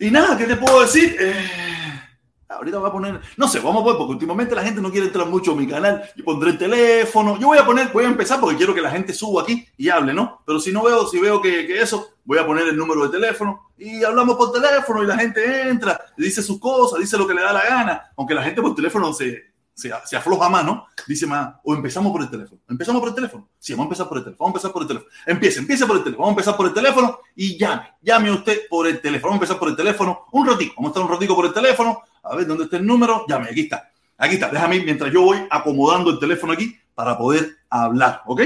Y 0.01 0.11
nada, 0.11 0.37
¿qué 0.37 0.47
te 0.47 0.57
puedo 0.57 0.83
decir? 0.83 1.17
Eh, 1.17 2.03
Ahorita 2.51 2.79
voy 2.79 2.89
a 2.89 2.93
poner, 2.93 3.21
no 3.37 3.47
sé, 3.47 3.61
vamos 3.61 3.81
a 3.81 3.85
poner, 3.85 3.99
porque 3.99 4.13
últimamente 4.15 4.57
la 4.57 4.65
gente 4.65 4.81
no 4.81 4.91
quiere 4.91 5.07
entrar 5.07 5.25
mucho 5.27 5.53
a 5.53 5.55
mi 5.55 5.69
canal. 5.69 6.03
Yo 6.17 6.25
pondré 6.25 6.51
el 6.51 6.59
teléfono. 6.59 7.39
Yo 7.39 7.47
voy 7.47 7.59
a 7.59 7.65
poner, 7.65 7.93
voy 7.93 8.05
a 8.05 8.09
empezar 8.09 8.41
porque 8.41 8.57
quiero 8.57 8.75
que 8.75 8.81
la 8.81 8.91
gente 8.91 9.13
suba 9.13 9.43
aquí 9.43 9.65
y 9.77 9.89
hable, 9.89 10.13
¿no? 10.13 10.43
Pero 10.45 10.59
si 10.59 10.73
no 10.73 10.83
veo, 10.83 11.07
si 11.07 11.21
veo 11.21 11.41
que, 11.41 11.81
eso, 11.81 12.15
voy 12.25 12.39
a 12.39 12.47
poner 12.47 12.67
el 12.67 12.77
número 12.77 13.07
de 13.07 13.19
teléfono 13.19 13.71
y 13.79 14.03
hablamos 14.03 14.37
por 14.37 14.51
teléfono 14.51 15.03
y 15.03 15.07
la 15.07 15.17
gente 15.17 15.69
entra, 15.69 16.01
dice 16.17 16.43
sus 16.43 16.59
cosas, 16.59 16.99
dice 16.99 17.17
lo 17.17 17.27
que 17.27 17.35
le 17.35 17.43
da 17.43 17.53
la 17.53 17.63
gana. 17.63 18.11
Aunque 18.17 18.35
la 18.35 18.43
gente 18.43 18.61
por 18.61 18.75
teléfono 18.75 19.13
se, 19.13 19.50
se, 19.81 20.17
afloja 20.17 20.49
más, 20.49 20.65
¿no? 20.65 20.87
Dice 21.07 21.27
más, 21.27 21.55
o 21.65 21.75
empezamos 21.75 22.13
por 22.13 22.23
el 22.23 22.31
teléfono. 22.31 22.61
¿Empezamos 22.69 23.01
por 23.01 23.09
el 23.09 23.15
teléfono? 23.15 23.49
Sí, 23.59 23.73
vamos 23.73 23.85
a 23.85 23.89
empezar 23.89 24.09
por 24.09 24.19
el 24.19 24.25
teléfono. 24.25 24.45
Vamos 24.45 24.55
a 24.55 24.59
empezar 24.59 24.73
por 24.73 24.83
el 24.83 24.89
teléfono. 24.89 25.11
Empiece, 25.27 25.59
empiece 25.61 25.87
por 25.87 25.97
el 25.97 26.03
teléfono. 26.03 26.27
Vamos 26.27 26.31
a 26.31 26.41
empezar 26.41 26.57
por 26.57 26.67
el 26.67 26.75
teléfono 26.75 27.19
y 27.35 27.59
llame. 27.59 27.95
Llame 28.03 28.31
usted 28.31 28.61
por 28.69 28.87
el 28.87 29.01
teléfono. 29.01 29.31
Vamos 29.31 29.41
a 29.41 29.45
empezar 29.45 29.59
por 29.59 29.69
el 29.69 29.77
teléfono. 29.77 30.27
Un 30.33 30.47
ratico. 30.47 30.75
Vamos 30.77 30.89
a 30.89 30.91
estar 30.91 31.03
un 31.03 31.11
ratico 31.11 31.35
por 31.35 31.47
el 31.47 31.53
teléfono. 31.53 32.03
A 32.23 32.37
ver 32.37 32.47
dónde 32.47 32.65
está 32.65 32.77
el 32.77 32.87
número. 32.87 33.25
Llame, 33.29 33.49
aquí 33.49 33.63
está. 33.63 33.91
Aquí 34.19 34.35
está. 34.35 34.51
Déjame 34.51 34.81
mientras 34.81 35.13
yo 35.13 35.23
voy 35.23 35.39
acomodando 35.51 36.11
el 36.11 36.19
teléfono 36.19 36.53
aquí 36.53 36.77
para 36.95 37.17
poder 37.17 37.57
hablar, 37.71 38.23
¿ok? 38.27 38.43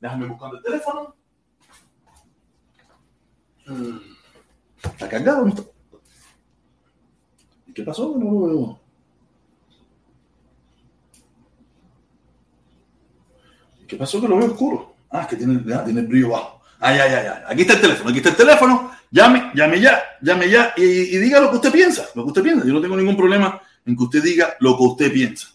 Déjame 0.00 0.26
buscando 0.26 0.56
el 0.56 0.62
teléfono. 0.62 1.14
Mm. 3.66 3.98
¿Está 4.82 5.08
cargado? 5.08 5.46
¿Y 7.66 7.72
qué 7.72 7.82
pasó? 7.82 8.14
No 8.18 8.30
lo 8.30 8.40
veo. 8.46 8.83
¿Qué 13.86 13.96
pasó 13.96 14.20
que 14.20 14.28
lo 14.28 14.36
veo 14.36 14.46
oscuro? 14.46 14.94
Ah, 15.10 15.22
es 15.22 15.28
que 15.28 15.36
tiene, 15.36 15.58
tiene 15.58 16.00
el 16.00 16.06
brillo 16.06 16.30
bajo. 16.30 16.62
Ay, 16.80 16.98
ay, 16.98 17.14
ay, 17.14 17.26
ay. 17.26 17.42
Aquí 17.48 17.62
está 17.62 17.74
el 17.74 17.80
teléfono, 17.80 18.10
aquí 18.10 18.18
está 18.18 18.30
el 18.30 18.36
teléfono. 18.36 18.90
Llame, 19.10 19.52
llame 19.54 19.80
ya, 19.80 20.02
llame 20.20 20.50
ya 20.50 20.74
y, 20.76 20.82
y 20.82 21.18
diga 21.18 21.40
lo 21.40 21.50
que 21.50 21.56
usted 21.56 21.72
piensa, 21.72 22.06
lo 22.14 22.24
que 22.24 22.28
usted 22.28 22.42
piensa. 22.42 22.66
Yo 22.66 22.72
no 22.72 22.80
tengo 22.80 22.96
ningún 22.96 23.16
problema 23.16 23.60
en 23.86 23.96
que 23.96 24.02
usted 24.02 24.22
diga 24.22 24.56
lo 24.60 24.76
que 24.76 24.82
usted 24.82 25.12
piensa. 25.12 25.48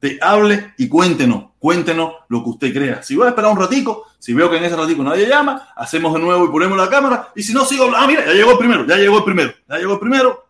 Te 0.00 0.18
hable 0.20 0.74
y 0.78 0.88
cuéntenos, 0.88 1.52
cuéntenos 1.58 2.12
lo 2.28 2.42
que 2.42 2.50
usted 2.50 2.72
crea. 2.72 3.02
Si 3.02 3.14
voy 3.14 3.26
a 3.26 3.30
esperar 3.30 3.50
un 3.52 3.58
ratico, 3.58 4.06
si 4.18 4.32
veo 4.34 4.50
que 4.50 4.56
en 4.56 4.64
ese 4.64 4.76
ratico 4.76 5.02
nadie 5.02 5.28
llama, 5.28 5.68
hacemos 5.76 6.14
de 6.14 6.20
nuevo 6.20 6.46
y 6.46 6.48
ponemos 6.48 6.78
la 6.78 6.88
cámara. 6.88 7.28
Y 7.34 7.42
si 7.42 7.52
no, 7.52 7.64
sigo. 7.64 7.90
Ah, 7.94 8.06
mira, 8.06 8.24
ya 8.24 8.32
llegó 8.32 8.52
el 8.52 8.58
primero, 8.58 8.86
ya 8.86 8.96
llegó 8.96 9.18
el 9.18 9.24
primero, 9.24 9.52
ya 9.68 9.76
llegó 9.76 9.94
el 9.94 10.00
primero. 10.00 10.46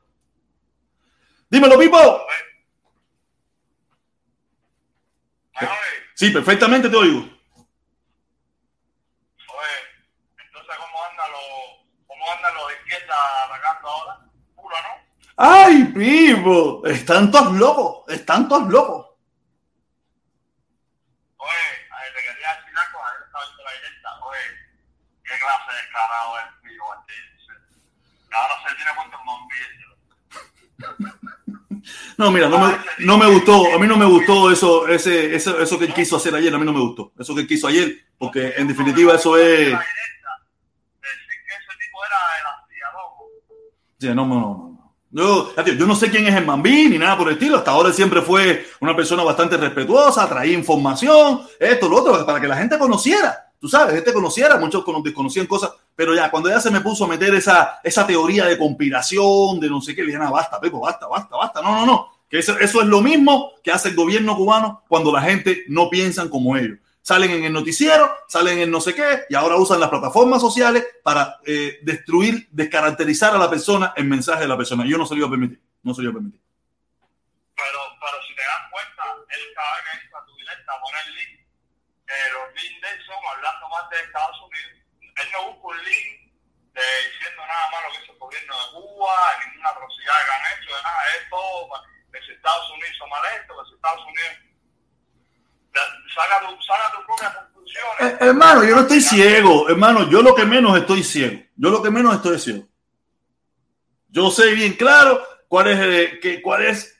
Dímelo, 1.50 1.78
Pipo. 1.78 2.20
Sí, 6.14 6.30
perfectamente 6.30 6.88
te 6.88 6.96
oigo. 6.96 7.28
entonces, 10.38 10.76
¿cómo 10.78 11.04
andan 11.10 11.32
los, 11.32 11.42
cómo 12.06 12.32
andan 12.32 12.54
los 12.54 12.72
izquierdas 12.72 13.18
atacando 13.46 13.88
ahora? 13.88 14.20
Puro, 14.54 14.76
¿no? 14.82 14.94
¡Ay, 15.36 15.84
Pipo! 15.86 16.86
Están 16.86 17.32
todos 17.32 17.52
locos, 17.54 18.04
están 18.14 18.48
todos 18.48 18.68
locos. 18.70 19.06
Oye, 21.36 21.50
a 21.90 22.00
ver, 22.00 22.14
te 22.14 22.20
quería 22.22 22.54
decir 22.54 22.78
algo, 22.78 23.04
a 23.04 23.10
ver, 23.10 23.22
estaba 23.26 23.44
viendo 23.44 23.64
la 23.64 23.72
directa. 23.72 24.20
Oye, 24.20 24.40
qué 25.24 25.34
clase 25.36 25.70
de 25.70 25.76
descarado 25.82 26.38
es 26.38 26.46
Pipo 26.62 26.88
Martínez. 26.88 27.42
Ahora 28.30 28.54
se 28.68 28.74
tiene 28.76 28.94
puesto 28.94 29.18
en 29.18 29.24
bombillo. 29.26 29.90
No, 32.16 32.30
mira, 32.30 32.48
no 32.48 32.58
me, 32.58 32.76
no 33.00 33.18
me 33.18 33.26
gustó, 33.26 33.74
a 33.74 33.78
mí 33.78 33.86
no 33.86 33.96
me 33.96 34.04
gustó 34.06 34.50
eso, 34.50 34.86
ese, 34.88 35.34
eso, 35.34 35.60
eso 35.60 35.78
que 35.78 35.86
él 35.86 35.94
quiso 35.94 36.16
hacer 36.16 36.34
ayer, 36.34 36.54
a 36.54 36.58
mí 36.58 36.64
no 36.64 36.72
me 36.72 36.80
gustó. 36.80 37.12
Eso 37.18 37.34
que 37.34 37.40
él 37.42 37.46
quiso 37.48 37.66
ayer, 37.66 37.96
porque 38.18 38.54
en 38.56 38.68
definitiva 38.68 39.14
eso 39.14 39.36
es. 39.36 39.70
La. 39.70 39.78
Sí, 43.98 44.08
no, 44.08 44.26
no, 44.26 44.26
no. 44.26 44.74
Yo, 45.10 45.52
tío, 45.64 45.74
yo 45.74 45.86
no 45.86 45.94
sé 45.94 46.10
quién 46.10 46.26
es 46.26 46.34
el 46.34 46.44
Mambí 46.44 46.88
ni 46.88 46.98
nada 46.98 47.16
por 47.16 47.28
el 47.28 47.34
estilo. 47.34 47.58
Hasta 47.58 47.70
ahora 47.70 47.92
siempre 47.92 48.20
fue 48.20 48.66
una 48.80 48.96
persona 48.96 49.22
bastante 49.22 49.56
respetuosa, 49.56 50.28
traía 50.28 50.54
información, 50.58 51.42
esto, 51.60 51.88
lo 51.88 51.96
otro, 52.02 52.26
para 52.26 52.40
que 52.40 52.48
la 52.48 52.56
gente 52.56 52.76
conociera. 52.78 53.52
Tú 53.60 53.68
sabes, 53.68 53.94
gente 53.94 54.12
conociera, 54.12 54.56
muchos 54.58 54.84
cono- 54.84 55.00
desconocían 55.02 55.46
cosas, 55.46 55.70
pero 55.96 56.14
ya 56.14 56.30
cuando 56.30 56.48
ya 56.48 56.60
se 56.60 56.70
me 56.70 56.80
puso 56.80 57.04
a 57.04 57.08
meter 57.08 57.34
esa, 57.34 57.80
esa 57.82 58.06
teoría 58.06 58.46
de 58.46 58.58
conspiración, 58.58 59.60
de 59.60 59.68
no 59.68 59.80
sé 59.80 59.94
qué, 59.94 60.02
le 60.02 60.08
dije, 60.08 60.18
"No, 60.18 60.32
basta, 60.32 60.60
Pepo, 60.60 60.80
basta, 60.80 61.06
basta, 61.06 61.36
basta. 61.36 61.62
No, 61.62 61.72
no, 61.72 61.86
no. 61.86 62.14
Que 62.28 62.38
eso, 62.38 62.58
eso 62.58 62.80
es 62.80 62.86
lo 62.86 63.00
mismo 63.00 63.52
que 63.62 63.70
hace 63.70 63.90
el 63.90 63.94
gobierno 63.94 64.36
cubano 64.36 64.82
cuando 64.88 65.12
la 65.12 65.22
gente 65.22 65.64
no 65.68 65.88
piensan 65.88 66.28
como 66.28 66.56
ellos. 66.56 66.78
Salen 67.00 67.30
en 67.30 67.44
el 67.44 67.52
noticiero, 67.52 68.10
salen 68.26 68.58
en 68.58 68.70
no 68.70 68.80
sé 68.80 68.94
qué, 68.94 69.24
y 69.28 69.34
ahora 69.34 69.56
usan 69.56 69.78
las 69.78 69.90
plataformas 69.90 70.40
sociales 70.40 70.86
para 71.02 71.36
eh, 71.44 71.78
destruir, 71.82 72.48
descaracterizar 72.50 73.34
a 73.34 73.38
la 73.38 73.50
persona 73.50 73.92
el 73.94 74.06
mensaje 74.06 74.40
de 74.40 74.48
la 74.48 74.56
persona. 74.56 74.86
Yo 74.86 74.96
no 74.96 75.04
se 75.04 75.14
lo 75.14 75.18
iba 75.18 75.26
a 75.28 75.30
permitir, 75.30 75.60
no 75.82 75.92
se 75.92 76.00
lo 76.00 76.08
iba 76.08 76.12
a 76.12 76.20
permitir. 76.20 76.40
Pero, 77.54 77.78
pero 78.00 78.16
si 78.26 78.34
te 78.34 78.40
das 78.40 78.64
cuenta, 78.72 79.04
él 79.28 79.42
cada 79.54 79.76
vez 79.84 80.00
que 80.00 80.16
tu 80.26 80.36
directa 80.38 80.72
pone 80.80 80.98
el 81.06 81.14
link, 81.14 81.40
eh, 82.08 82.28
los 82.32 82.46
links 82.56 83.04
son 83.04 83.20
hablando 83.36 83.68
más 83.68 83.84
de 83.90 83.96
Estados 84.00 84.40
Unidos. 84.40 84.83
Él 85.16 85.28
no 85.32 85.52
busca 85.52 85.68
un 85.68 85.84
link 85.84 86.32
de 86.74 86.82
diciendo 87.10 87.42
nada 87.46 87.70
malo 87.70 87.86
que 87.92 88.02
es 88.02 88.08
el 88.08 88.18
gobierno 88.18 88.54
de 88.54 88.66
Cuba, 88.72 89.14
ninguna 89.46 89.68
atrocidad 89.70 90.18
que 90.26 90.32
han 90.32 90.44
hecho, 90.52 90.76
de 90.76 90.82
nada, 90.82 91.00
es 91.16 91.30
todo 91.30 91.68
que 92.12 92.20
si 92.22 92.32
Estados 92.32 92.70
Unidos 92.70 92.90
hizo 92.94 93.06
mal 93.08 93.22
esto, 93.40 93.54
que 93.54 93.68
si 93.68 93.74
Estados 93.74 94.06
Unidos... 94.06 94.32
Saca 96.14 96.46
tu, 96.46 96.62
saca 96.62 97.04
propias 97.04 97.34
conclusiones. 97.34 98.00
Eh, 98.00 98.16
hermano, 98.20 98.62
yo 98.62 98.76
no 98.76 98.82
estoy 98.82 99.00
ciego, 99.00 99.68
hermano, 99.68 100.08
yo 100.08 100.22
lo 100.22 100.32
que 100.32 100.44
menos 100.44 100.78
estoy 100.78 101.02
ciego. 101.02 101.42
Yo 101.56 101.70
lo 101.70 101.82
que 101.82 101.90
menos 101.90 102.14
estoy 102.14 102.38
ciego. 102.38 102.68
Yo 104.08 104.30
sé 104.30 104.54
bien 104.54 104.74
claro 104.74 105.26
cuál 105.48 105.68
es, 105.68 105.78
eh, 105.80 106.20
que, 106.20 106.40
cuál 106.40 106.64
es 106.66 106.93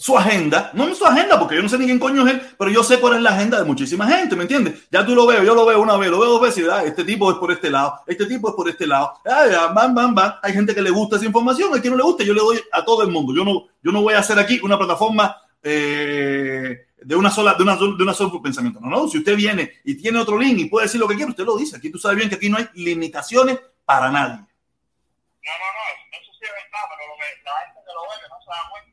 su 0.00 0.16
agenda. 0.16 0.70
No 0.72 0.88
es 0.88 0.96
su 0.96 1.04
agenda, 1.04 1.38
porque 1.38 1.56
yo 1.56 1.62
no 1.62 1.68
sé 1.68 1.76
ni 1.76 1.84
quién 1.84 1.98
coño 1.98 2.26
es 2.26 2.32
él, 2.32 2.42
pero 2.58 2.70
yo 2.70 2.82
sé 2.82 2.98
cuál 2.98 3.16
es 3.16 3.20
la 3.20 3.34
agenda 3.34 3.58
de 3.58 3.64
muchísima 3.64 4.06
gente, 4.06 4.34
¿me 4.34 4.42
entiendes? 4.42 4.88
Ya 4.90 5.04
tú 5.04 5.14
lo 5.14 5.26
veo, 5.26 5.44
yo 5.44 5.54
lo 5.54 5.66
veo 5.66 5.78
una 5.78 5.98
vez, 5.98 6.10
lo 6.10 6.18
veo 6.18 6.30
dos 6.30 6.40
veces 6.40 6.64
y 6.64 6.70
ah, 6.70 6.82
este 6.82 7.04
tipo 7.04 7.30
es 7.30 7.36
por 7.36 7.52
este 7.52 7.68
lado, 7.68 8.00
este 8.06 8.24
tipo 8.24 8.48
es 8.48 8.54
por 8.54 8.66
este 8.66 8.86
lado. 8.86 9.12
Ah, 9.26 9.70
bam, 9.74 9.94
bam. 9.94 10.34
Hay 10.42 10.54
gente 10.54 10.74
que 10.74 10.80
le 10.80 10.88
gusta 10.88 11.16
esa 11.16 11.26
información, 11.26 11.74
hay 11.74 11.82
quien 11.82 11.92
no 11.92 11.98
le 11.98 12.02
gusta, 12.02 12.24
yo 12.24 12.32
le 12.32 12.40
doy 12.40 12.58
a 12.72 12.82
todo 12.82 13.02
el 13.02 13.10
mundo. 13.10 13.34
Yo 13.36 13.44
no, 13.44 13.66
yo 13.82 13.92
no 13.92 14.00
voy 14.00 14.14
a 14.14 14.20
hacer 14.20 14.38
aquí 14.38 14.58
una 14.62 14.78
plataforma 14.78 15.36
eh, 15.62 16.86
de 17.02 17.14
una 17.14 17.30
sola, 17.30 17.52
de 17.52 17.62
una, 17.62 17.76
de 17.76 18.02
una 18.02 18.14
sola 18.14 18.32
pensamiento. 18.42 18.80
No, 18.80 18.88
no, 18.88 19.06
si 19.06 19.18
usted 19.18 19.36
viene 19.36 19.80
y 19.84 19.96
tiene 19.96 20.18
otro 20.18 20.38
link 20.38 20.60
y 20.60 20.64
puede 20.64 20.86
decir 20.86 20.98
lo 20.98 21.08
que 21.08 21.16
quiere, 21.16 21.30
usted 21.30 21.44
lo 21.44 21.58
dice. 21.58 21.76
Aquí 21.76 21.90
tú 21.90 21.98
sabes 21.98 22.16
bien 22.16 22.30
que 22.30 22.36
aquí 22.36 22.48
no 22.48 22.56
hay 22.56 22.66
limitaciones 22.72 23.58
para 23.84 24.10
nadie. 24.10 24.36
No, 24.36 25.52
no, 25.60 25.68
no, 25.76 25.84
eso 26.16 26.32
sí 26.32 26.44
es 26.44 26.52
verdad, 26.56 26.88
pero 26.88 27.04
lo 27.04 27.16
que 27.20 27.24
la 27.44 27.52
gente 27.66 27.80
que 27.84 27.92
lo 27.92 28.02
ve 28.08 28.16
que 28.16 28.28
no 28.32 28.40
se 28.40 28.48
da 28.48 28.64
cuenta, 28.70 28.88
que 28.88 28.89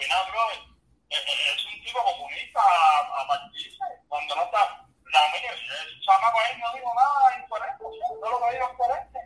es, 0.00 1.64
un 1.66 1.84
tipo 1.84 2.04
comunista 2.04 2.60
a, 2.60 3.22
a 3.22 3.26
partirse, 3.26 3.84
cuando 4.08 4.34
no 4.36 4.44
está, 4.44 4.86
la 5.12 5.20
mía, 5.32 5.52
el 5.52 6.00
chamaco 6.00 6.38
ahí 6.40 6.58
no 6.58 6.72
dijo 6.72 6.92
nada 6.94 7.38
incoherente, 7.38 7.84
o 7.84 7.92
sea, 7.92 8.08
todo 8.08 8.30
lo 8.30 8.46
que 8.46 8.54
dijo 8.54 8.70
es 8.70 8.76
coherente. 8.76 9.18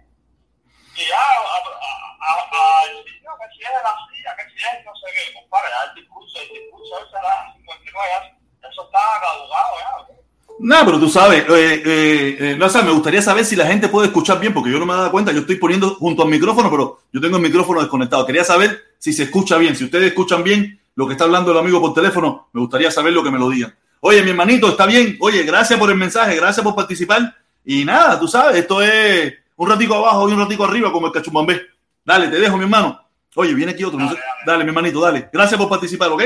Y 0.97 1.09
ya, 1.09 1.19
a, 1.19 1.57
a, 1.57 1.61
a, 1.61 2.87
no, 2.87 3.39
que 3.39 3.49
si 3.53 3.63
es 3.65 3.71
de 3.71 3.83
la 3.83 3.95
CIA, 4.09 4.37
que 4.37 4.51
si 4.51 4.57
es 4.65 4.85
no 4.85 4.93
sé 4.97 5.07
qué, 5.13 5.35
compadre, 5.35 5.69
el 5.89 5.95
discurso, 5.95 6.41
el 6.41 6.49
discurso 6.49 7.07
ese 7.07 7.19
era 7.19 7.53
59, 7.55 8.09
ya, 8.09 8.69
eso 8.69 8.85
está 8.85 9.21
caducado, 9.21 9.79
ya, 9.79 10.24
No, 10.61 10.77
pero 10.85 11.01
tú 11.01 11.09
sabes, 11.09 11.43
eh, 11.49 11.83
eh, 11.85 12.37
eh, 12.39 12.57
no, 12.57 12.67
o 12.67 12.69
sea, 12.69 12.83
me 12.83 12.93
gustaría 12.93 13.21
saber 13.21 13.45
si 13.45 13.57
la 13.57 13.67
gente 13.67 13.89
puede 13.89 14.07
escuchar 14.07 14.39
bien, 14.41 14.55
porque 14.55 14.71
yo 14.71 14.79
no 14.79 14.87
me 14.87 14.93
he 14.93 14.97
dado 14.97 15.11
cuenta, 15.11 15.33
yo 15.33 15.41
estoy 15.41 15.57
poniendo 15.57 15.97
junto 15.97 16.23
al 16.23 16.29
micrófono, 16.29 16.71
pero 16.71 17.01
yo 17.13 17.21
tengo 17.21 17.37
el 17.37 17.43
micrófono 17.43 17.81
desconectado. 17.81 18.25
Quería 18.25 18.45
saber 18.45 18.81
si 18.99 19.13
se 19.13 19.25
escucha 19.25 19.59
bien, 19.59 19.75
si 19.75 19.85
ustedes 19.85 20.09
escuchan 20.09 20.43
bien 20.45 20.81
lo 20.95 21.07
que 21.07 21.13
está 21.13 21.25
hablando 21.25 21.51
el 21.51 21.59
amigo 21.59 21.81
por 21.81 21.93
teléfono, 21.93 22.49
me 22.53 22.61
gustaría 22.61 22.91
saber 22.91 23.13
lo 23.13 23.23
que 23.25 23.31
me 23.33 23.39
lo 23.39 23.51
digan. 23.51 23.75
Oye, 24.01 24.23
mi 24.23 24.31
hermanito, 24.31 24.69
está 24.69 24.87
bien, 24.87 25.17
oye, 25.21 25.43
gracias 25.43 25.79
por 25.79 25.91
el 25.91 25.97
mensaje, 25.97 26.37
gracias 26.37 26.63
por 26.63 26.75
participar. 26.77 27.35
Y 27.65 27.85
nada, 27.85 28.19
tú 28.21 28.29
sabes, 28.29 28.57
esto 28.57 28.81
es 28.81 29.35
un 29.57 29.69
ratico 29.69 29.95
abajo 29.95 30.29
y 30.29 30.33
un 30.35 30.39
ratico 30.41 30.65
arriba 30.65 30.93
como 30.93 31.09
el 31.09 31.13
cachumbambé. 31.13 31.63
Dale, 32.05 32.29
te 32.29 32.39
dejo, 32.39 32.57
mi 32.57 32.63
hermano. 32.65 33.01
Oye, 33.35 33.55
viene 33.55 33.73
aquí 33.73 33.83
otro. 33.83 33.99
no 33.99 34.09
sé- 34.09 34.15
Dale, 34.15 34.25
dale. 34.29 34.47
Dale, 34.47 34.65
mi 34.65 34.69
hermanito, 34.71 35.01
dale. 35.01 35.29
Gracias 35.33 35.59
por 35.59 35.69
participar, 35.69 36.13
¿ok? 36.13 36.23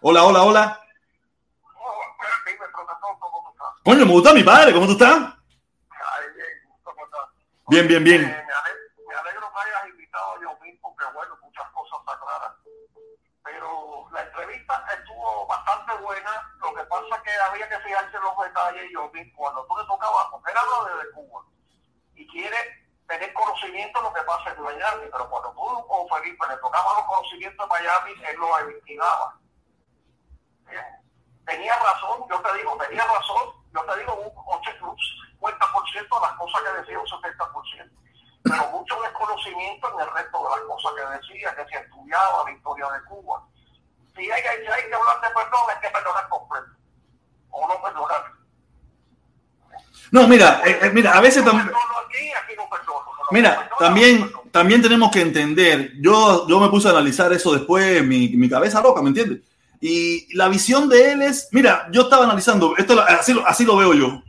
Hola, 0.00 0.22
hola, 0.24 0.42
hola. 0.42 0.80
Oh, 1.74 2.00
espera, 2.12 2.34
dime, 2.46 2.64
profesor, 2.72 3.16
¿cómo 3.18 3.42
tú 3.44 3.50
estás? 3.50 3.69
Coño, 3.84 4.04
me 4.06 4.12
gusta 4.12 4.32
mi 4.34 4.42
padre, 4.42 4.72
¿cómo 4.72 4.86
tú 4.86 4.92
estás? 4.92 5.16
Ay, 5.18 6.24
bien, 6.34 6.78
¿cómo 6.82 7.04
estás? 7.04 7.26
Bien, 7.68 7.88
bien, 7.88 8.04
bien. 8.04 8.22
Eh, 8.24 8.26
me, 8.26 8.52
ale- 8.52 8.80
me 9.08 9.14
alegro 9.14 9.50
que 9.52 9.60
hayas 9.60 9.88
invitado 9.88 10.32
a 10.32 10.40
Yomín 10.40 10.78
porque, 10.82 11.04
bueno, 11.14 11.36
muchas 11.42 11.68
cosas 11.70 11.98
aclaran. 12.06 12.52
Pero 13.42 14.08
la 14.12 14.22
entrevista 14.22 14.84
estuvo 14.98 15.46
bastante 15.46 15.94
buena. 16.02 16.30
Lo 16.60 16.74
que 16.74 16.84
pasa 16.84 17.16
es 17.16 17.22
que 17.22 17.30
había 17.48 17.68
que 17.68 17.78
fijarse 17.80 18.16
en 18.16 18.22
los 18.22 18.36
detalles, 18.44 18.90
Yomín, 18.92 19.32
cuando 19.34 19.64
tú 19.66 19.76
le 19.78 19.84
tocabas, 19.86 20.26
porque 20.30 20.50
él 20.52 20.58
habla 20.58 20.94
desde 20.94 21.10
Cuba 21.12 21.42
y 22.14 22.26
quiere 22.28 22.56
tener 23.08 23.32
conocimiento 23.32 23.98
de 23.98 24.04
lo 24.04 24.12
que 24.12 24.22
pasa 24.22 24.50
en 24.52 24.62
Miami, 24.62 25.08
pero 25.10 25.28
cuando 25.30 25.50
tú 25.52 25.62
o 25.62 26.08
Felipe 26.14 26.46
le 26.48 26.56
tocaban 26.58 26.96
los 26.96 27.06
conocimientos 27.06 27.66
de 27.66 27.74
Miami, 27.74 28.12
él 28.28 28.36
los 28.36 28.60
investigaba. 28.60 29.36
Tenía 31.46 31.74
razón, 31.76 32.26
yo 32.30 32.40
te 32.40 32.58
digo, 32.58 32.76
tenía 32.76 33.04
razón, 33.04 33.49
te 33.90 34.00
digo 34.00 34.14
un 34.14 34.30
80, 34.60 34.86
un 34.86 34.96
50% 34.96 35.94
de 35.94 36.20
las 36.22 36.36
cosas 36.38 36.60
que 36.62 36.80
decía, 36.80 36.98
un 36.98 37.06
70%. 37.06 37.90
Pero 38.42 38.70
mucho 38.70 38.94
desconocimiento 39.02 39.88
en 39.92 40.00
el 40.00 40.14
resto 40.14 40.38
de 40.38 40.50
las 40.50 40.60
cosas 40.66 40.92
que 40.96 41.18
decía, 41.18 41.54
que 41.56 41.64
se 41.70 41.84
estudiaba 41.84 42.44
la 42.44 42.52
historia 42.52 42.86
de 42.86 43.04
Cuba. 43.04 43.42
Si 44.14 44.22
hay, 44.22 44.42
hay 44.42 44.88
que 44.88 44.94
hablar 44.94 45.20
de 45.20 45.28
perdón, 45.34 45.60
hay 45.68 45.80
que 45.80 45.90
perdonar 45.90 46.28
completo. 46.28 46.66
O 47.50 47.68
no 47.68 47.82
perdonar. 47.82 48.32
No, 50.12 50.26
mira, 50.26 50.62
eh, 50.64 50.78
eh, 50.82 50.90
mira, 50.90 51.16
a 51.16 51.20
veces 51.20 51.44
también. 51.44 51.70
Mira, 53.30 53.70
también, 53.78 54.32
también 54.50 54.82
tenemos 54.82 55.10
que 55.10 55.20
entender. 55.20 55.92
Yo, 56.00 56.48
yo 56.48 56.58
me 56.58 56.68
puse 56.68 56.88
a 56.88 56.92
analizar 56.92 57.32
eso 57.32 57.52
después, 57.52 58.04
mi, 58.04 58.28
mi 58.30 58.48
cabeza 58.48 58.80
loca, 58.80 59.02
¿me 59.02 59.08
entiendes? 59.08 59.40
Y 59.80 60.34
la 60.36 60.48
visión 60.48 60.88
de 60.88 61.12
él 61.12 61.22
es, 61.22 61.48
mira, 61.52 61.88
yo 61.90 62.02
estaba 62.02 62.24
analizando, 62.24 62.76
esto 62.76 63.00
así, 63.00 63.34
así 63.46 63.64
lo 63.64 63.76
veo 63.76 63.94
yo. 63.94 64.22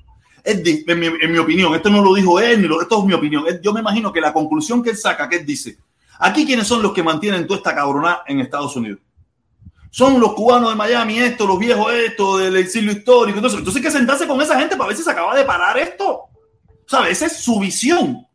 En, 0.44 0.64
mi, 0.64 1.06
en 1.08 1.32
mi 1.32 1.38
opinión, 1.38 1.76
esto 1.76 1.90
no 1.90 2.02
lo 2.02 2.14
dijo 2.16 2.40
él, 2.40 2.62
ni 2.62 2.68
lo, 2.68 2.82
esto 2.82 3.00
es 3.00 3.06
mi 3.06 3.14
opinión. 3.14 3.46
Yo 3.62 3.74
me 3.74 3.82
imagino 3.82 4.14
que 4.14 4.22
la 4.22 4.34
conclusión 4.34 4.82
que 4.82 4.92
él 4.92 4.98
saca, 4.98 5.28
que 5.28 5.38
él 5.38 5.46
dice, 5.46 5.78
aquí 6.20 6.46
quiénes 6.46 6.68
son 6.68 6.82
los 6.82 6.94
que 6.94 7.04
mantienen 7.04 7.46
toda 7.46 7.58
esta 7.58 7.76
cabronada 7.76 8.24
en 8.28 8.40
Estados 8.40 8.76
Unidos. 8.76 9.00
Son 9.92 10.22
los 10.22 10.34
cubanos 10.34 10.70
de 10.70 10.76
Miami, 10.78 11.20
esto, 11.20 11.46
los 11.46 11.60
viejos, 11.60 11.92
esto, 11.94 12.38
del 12.38 12.56
exilio 12.56 12.94
histórico. 12.94 13.40
Entonces, 13.40 13.60
entonces 13.60 13.82
hay 13.82 13.86
que 13.86 13.98
sentarse 13.98 14.26
con 14.26 14.42
esa 14.42 14.58
gente 14.58 14.78
para 14.78 14.88
ver 14.88 14.98
si 14.98 15.04
se 15.04 15.12
acaba 15.12 15.36
de 15.36 15.44
parar 15.44 15.78
esto. 15.78 16.30
¿Sabes? 16.88 17.12
Esa 17.12 17.26
es 17.26 17.44
su 17.44 17.60
visión. 17.60 18.26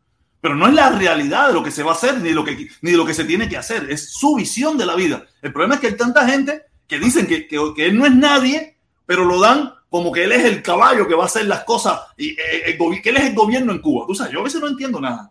Pero 0.42 0.55
no 0.55 0.66
es 0.68 0.74
la 0.74 0.90
realidad 0.90 1.48
de 1.48 1.55
lo 1.55 1.62
que 1.64 1.70
se 1.70 1.83
va 1.83 1.92
a 1.92 1.94
hacer 1.94 2.18
ni 2.18 2.29
de 2.29 2.35
lo 2.35 2.44
que, 2.44 2.68
ni 2.83 2.90
de 2.90 2.96
lo 2.98 3.07
que 3.07 3.14
se 3.14 3.24
tiene 3.24 3.48
que 3.48 3.57
hacer. 3.57 3.90
Es 3.90 4.12
su 4.12 4.37
visión 4.37 4.76
de 4.76 4.85
la 4.85 4.94
vida. 4.94 5.24
El 5.40 5.50
problema 5.50 5.76
es 5.76 5.81
que 5.81 5.87
hay 5.87 5.96
tanta 5.96 6.29
gente 6.29 6.62
que 6.87 6.99
dicen 6.99 7.27
que, 7.27 7.46
que, 7.49 7.59
que 7.75 7.87
él 7.87 7.99
no 7.99 8.07
es 8.07 8.14
nadie, 8.14 8.77
pero 9.07 9.25
lo 9.25 9.40
dan 9.40 9.75
como 9.88 10.12
que 10.12 10.25
él 10.25 10.33
es 10.33 10.44
el 10.44 10.62
caballo 10.62 11.07
que 11.07 11.14
va 11.14 11.25
a 11.25 11.27
hacer 11.27 11.46
las 11.46 11.64
cosas 11.64 12.01
y 12.16 12.31
eh, 12.40 12.77
que 13.03 13.11
él 13.11 13.16
es 13.16 13.25
el 13.25 13.35
gobierno 13.35 13.72
en 13.72 13.81
Cuba. 13.81 14.05
Tú 14.07 14.14
sabes, 14.14 14.33
yo 14.33 14.40
a 14.40 14.44
veces 14.44 14.61
no 14.61 14.68
entiendo 14.68 15.01
nada. 15.01 15.31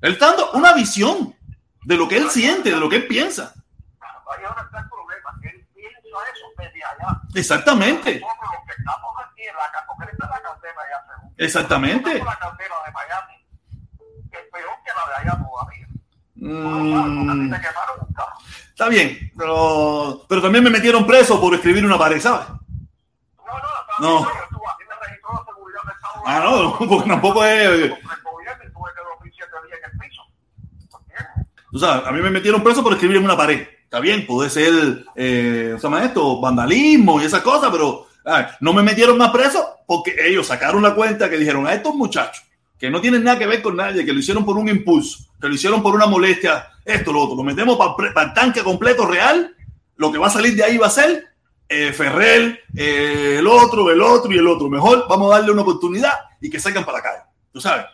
Él 0.00 0.12
está 0.12 0.28
dando 0.28 0.52
una 0.52 0.74
visión 0.74 1.34
de 1.84 1.96
lo 1.96 2.06
que 2.06 2.18
él 2.18 2.30
siente, 2.30 2.70
de 2.70 2.76
lo 2.76 2.88
que 2.88 2.96
él 2.96 3.06
piensa. 3.06 3.54
Exactamente. 7.34 8.20
Exactamente. 11.38 12.22
Mm. 16.36 17.52
Está 18.70 18.88
bien, 18.88 19.32
pero, 19.36 20.24
pero 20.28 20.42
también 20.42 20.62
me 20.62 20.70
metieron 20.70 21.06
preso 21.06 21.40
por 21.40 21.54
escribir 21.54 21.84
una 21.84 21.98
pared, 21.98 22.20
¿sabes? 22.20 22.46
No, 24.00 24.20
no. 24.20 24.28
Ah, 26.26 26.40
no, 26.44 26.78
porque 26.88 27.08
tampoco 27.08 27.44
es. 27.44 27.92
Tú 31.70 31.78
sabes, 31.78 32.06
a 32.06 32.12
mí 32.12 32.20
me 32.20 32.30
metieron 32.30 32.62
preso 32.62 32.82
por 32.82 32.92
escribir 32.92 33.18
en 33.18 33.24
una 33.24 33.36
pared. 33.36 33.66
Está 33.84 34.00
bien, 34.00 34.26
puede 34.26 34.50
ser, 34.50 35.04
eh, 35.14 35.74
¿se 35.76 35.82
llama 35.82 36.04
esto? 36.04 36.40
Vandalismo 36.40 37.20
y 37.20 37.24
esas 37.24 37.42
cosas, 37.42 37.70
pero 37.70 38.06
no 38.60 38.72
me 38.72 38.82
metieron 38.82 39.16
más 39.16 39.30
preso 39.30 39.76
porque 39.86 40.14
ellos 40.26 40.46
sacaron 40.46 40.82
la 40.82 40.94
cuenta 40.94 41.30
que 41.30 41.38
dijeron 41.38 41.66
a 41.66 41.74
estos 41.74 41.94
muchachos 41.94 42.44
que 42.78 42.90
no 42.90 43.00
tienen 43.00 43.24
nada 43.24 43.38
que 43.38 43.46
ver 43.46 43.62
con 43.62 43.76
nadie, 43.76 44.04
que 44.04 44.12
lo 44.12 44.18
hicieron 44.18 44.44
por 44.44 44.58
un 44.58 44.68
impulso, 44.68 45.25
que 45.40 45.48
lo 45.48 45.54
hicieron 45.54 45.82
por 45.82 45.94
una 45.94 46.06
molestia, 46.06 46.68
esto, 46.84 47.12
lo 47.12 47.22
otro, 47.22 47.36
lo 47.36 47.42
metemos 47.42 47.76
para 47.76 48.26
el 48.26 48.34
tanque 48.34 48.62
completo 48.62 49.06
real, 49.06 49.54
lo 49.96 50.12
que 50.12 50.18
va 50.18 50.28
a 50.28 50.30
salir 50.30 50.54
de 50.54 50.64
ahí 50.64 50.78
va 50.78 50.86
a 50.86 50.90
ser 50.90 51.26
eh, 51.68 51.92
Ferrer, 51.92 52.60
eh, 52.76 53.36
el 53.38 53.46
otro, 53.46 53.90
el 53.90 54.00
otro 54.00 54.32
y 54.32 54.38
el 54.38 54.46
otro. 54.46 54.68
Mejor 54.68 55.06
vamos 55.08 55.32
a 55.32 55.38
darle 55.38 55.52
una 55.52 55.62
oportunidad 55.62 56.12
y 56.40 56.48
que 56.48 56.60
salgan 56.60 56.84
para 56.84 56.98
acá. 56.98 57.28
Tú 57.52 57.60
sabes, 57.60 57.86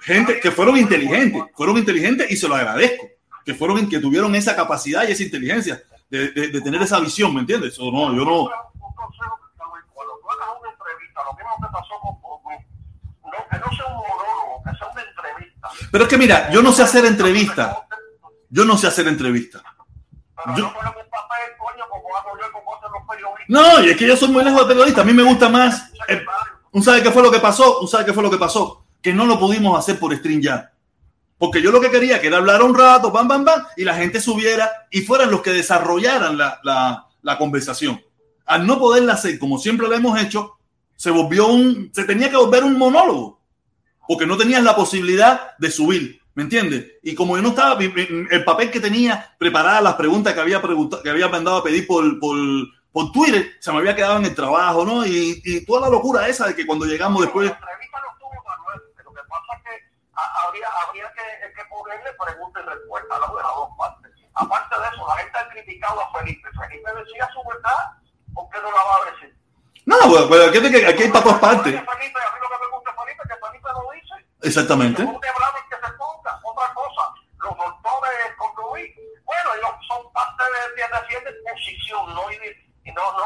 gente 0.00 0.38
que 0.40 0.50
fueron 0.50 0.76
inteligentes, 0.76 1.42
fueron 1.54 1.78
inteligentes 1.78 2.30
y 2.30 2.36
se 2.36 2.46
lo 2.46 2.54
agradezco, 2.54 3.06
que 3.44 3.54
fueron 3.54 3.88
que 3.88 3.98
tuvieron 3.98 4.34
esa 4.34 4.54
capacidad 4.54 5.08
y 5.08 5.12
esa 5.12 5.22
inteligencia 5.24 5.82
de, 6.10 6.30
de, 6.30 6.60
tener 6.60 6.80
esa 6.82 7.00
visión, 7.00 7.34
¿me 7.34 7.40
entiendes? 7.40 7.78
O 7.78 7.90
no, 7.90 8.14
yo 8.14 8.24
no. 8.24 8.48
Pero 15.90 16.04
es 16.04 16.10
que 16.10 16.18
mira, 16.18 16.50
yo 16.50 16.62
no 16.62 16.72
sé 16.72 16.82
hacer 16.82 17.04
entrevistas. 17.04 17.76
Yo 18.50 18.64
no 18.64 18.76
sé 18.76 18.86
hacer 18.86 19.06
entrevistas. 19.08 19.62
No, 23.48 23.82
y 23.82 23.90
es 23.90 23.96
que 23.96 24.06
yo 24.06 24.16
soy 24.16 24.28
muy 24.28 24.44
lejos 24.44 24.60
de 24.60 24.66
periodista. 24.66 25.00
A 25.02 25.04
mí 25.04 25.12
me 25.12 25.22
gusta 25.22 25.48
más. 25.48 25.90
Eh, 26.08 26.24
¿Un 26.72 26.82
sabe 26.82 27.02
qué 27.02 27.10
fue 27.10 27.22
lo 27.22 27.30
que 27.30 27.40
pasó? 27.40 27.80
¿Un 27.80 27.88
sabe 27.88 28.04
qué 28.04 28.12
fue 28.12 28.22
lo 28.22 28.30
que 28.30 28.36
pasó? 28.36 28.84
Que 29.02 29.12
no 29.12 29.24
lo 29.24 29.38
pudimos 29.38 29.78
hacer 29.78 29.98
por 29.98 30.14
stream 30.16 30.40
ya. 30.40 30.72
Porque 31.38 31.62
yo 31.62 31.70
lo 31.70 31.80
que 31.80 31.90
quería 31.90 32.20
que 32.20 32.26
era 32.26 32.38
hablar 32.38 32.62
un 32.62 32.74
rato, 32.74 33.10
bam, 33.10 33.28
bam, 33.28 33.44
bam, 33.44 33.64
y 33.76 33.84
la 33.84 33.94
gente 33.94 34.20
subiera 34.20 34.88
y 34.90 35.02
fueran 35.02 35.30
los 35.30 35.40
que 35.40 35.52
desarrollaran 35.52 36.36
la, 36.36 36.58
la, 36.64 37.06
la 37.22 37.38
conversación. 37.38 38.02
Al 38.44 38.66
no 38.66 38.78
poderla 38.78 39.12
hacer 39.12 39.38
como 39.38 39.58
siempre 39.58 39.86
lo 39.86 39.94
hemos 39.94 40.20
hecho, 40.20 40.58
se 40.96 41.10
volvió 41.10 41.46
un, 41.46 41.90
se 41.94 42.04
tenía 42.04 42.28
que 42.28 42.36
volver 42.36 42.64
un 42.64 42.76
monólogo, 42.76 43.37
porque 44.08 44.26
no 44.26 44.38
tenías 44.38 44.62
la 44.62 44.74
posibilidad 44.74 45.54
de 45.58 45.70
subir, 45.70 46.22
¿me 46.34 46.42
entiendes? 46.42 46.92
Y 47.02 47.14
como 47.14 47.36
yo 47.36 47.42
no 47.42 47.50
estaba, 47.50 47.78
el 47.78 48.42
papel 48.42 48.70
que 48.70 48.80
tenía 48.80 49.36
preparada, 49.38 49.82
las 49.82 49.96
preguntas 49.96 50.32
que 50.32 50.40
había, 50.40 50.62
preguntado, 50.62 51.02
que 51.02 51.10
había 51.10 51.28
mandado 51.28 51.58
a 51.58 51.62
pedir 51.62 51.86
por, 51.86 52.18
por, 52.18 52.38
por, 52.90 53.12
Twitter, 53.12 53.52
se 53.60 53.70
me 53.70 53.78
había 53.78 53.94
quedado 53.94 54.16
en 54.16 54.24
el 54.24 54.34
trabajo, 54.34 54.82
¿no? 54.86 55.04
Y, 55.04 55.42
y 55.44 55.62
toda 55.66 55.82
la 55.82 55.90
locura 55.90 56.26
esa 56.26 56.46
de 56.46 56.56
que 56.56 56.64
cuando 56.64 56.86
llegamos 56.86 57.20
después... 57.20 57.50
Lo 57.50 59.12
que 59.12 59.20
pasa 59.28 59.52
es 59.58 59.62
que 59.62 59.76
habría, 60.16 60.68
habría 60.88 61.12
que, 61.12 61.52
que 61.52 61.62
ponerle 61.68 62.08
preguntas 62.24 62.62
y 62.64 62.66
respuestas 62.66 63.12
a 63.12 63.20
las 63.20 63.30
dos 63.30 63.68
partes. 63.76 64.10
Aparte 64.32 64.74
de 64.74 64.86
eso, 64.88 65.06
la 65.06 65.16
gente 65.16 65.38
ha 65.38 65.48
criticado 65.50 66.00
a 66.00 66.18
Felipe. 66.18 66.48
Felipe 66.56 66.90
decía 66.96 67.28
su 67.34 67.46
verdad, 67.46 67.92
¿por 68.32 68.48
qué 68.48 68.56
no 68.62 68.72
la 68.72 68.84
va 68.88 68.96
a 68.96 69.10
decir? 69.12 69.36
No, 69.84 69.96
pero 70.00 70.28
pues, 70.28 70.48
aquí, 70.48 70.84
aquí 70.84 71.02
hay 71.02 71.10
para 71.10 71.24
todas 71.24 71.40
partes. 71.40 71.74
Exactamente. 74.42 75.02
Otra 75.02 76.74
cosa, 76.74 77.14
los 77.38 77.56
doctores 77.56 78.34
con 78.36 78.54
bueno, 78.54 79.54
ellos 79.56 79.70
son 79.86 80.12
parte 80.12 80.42
de, 80.42 80.82
de, 80.82 81.20
de 81.20 81.32
posición, 81.42 82.14
no, 82.14 82.30
y 82.32 82.92
no, 82.92 83.12
no, 83.12 83.24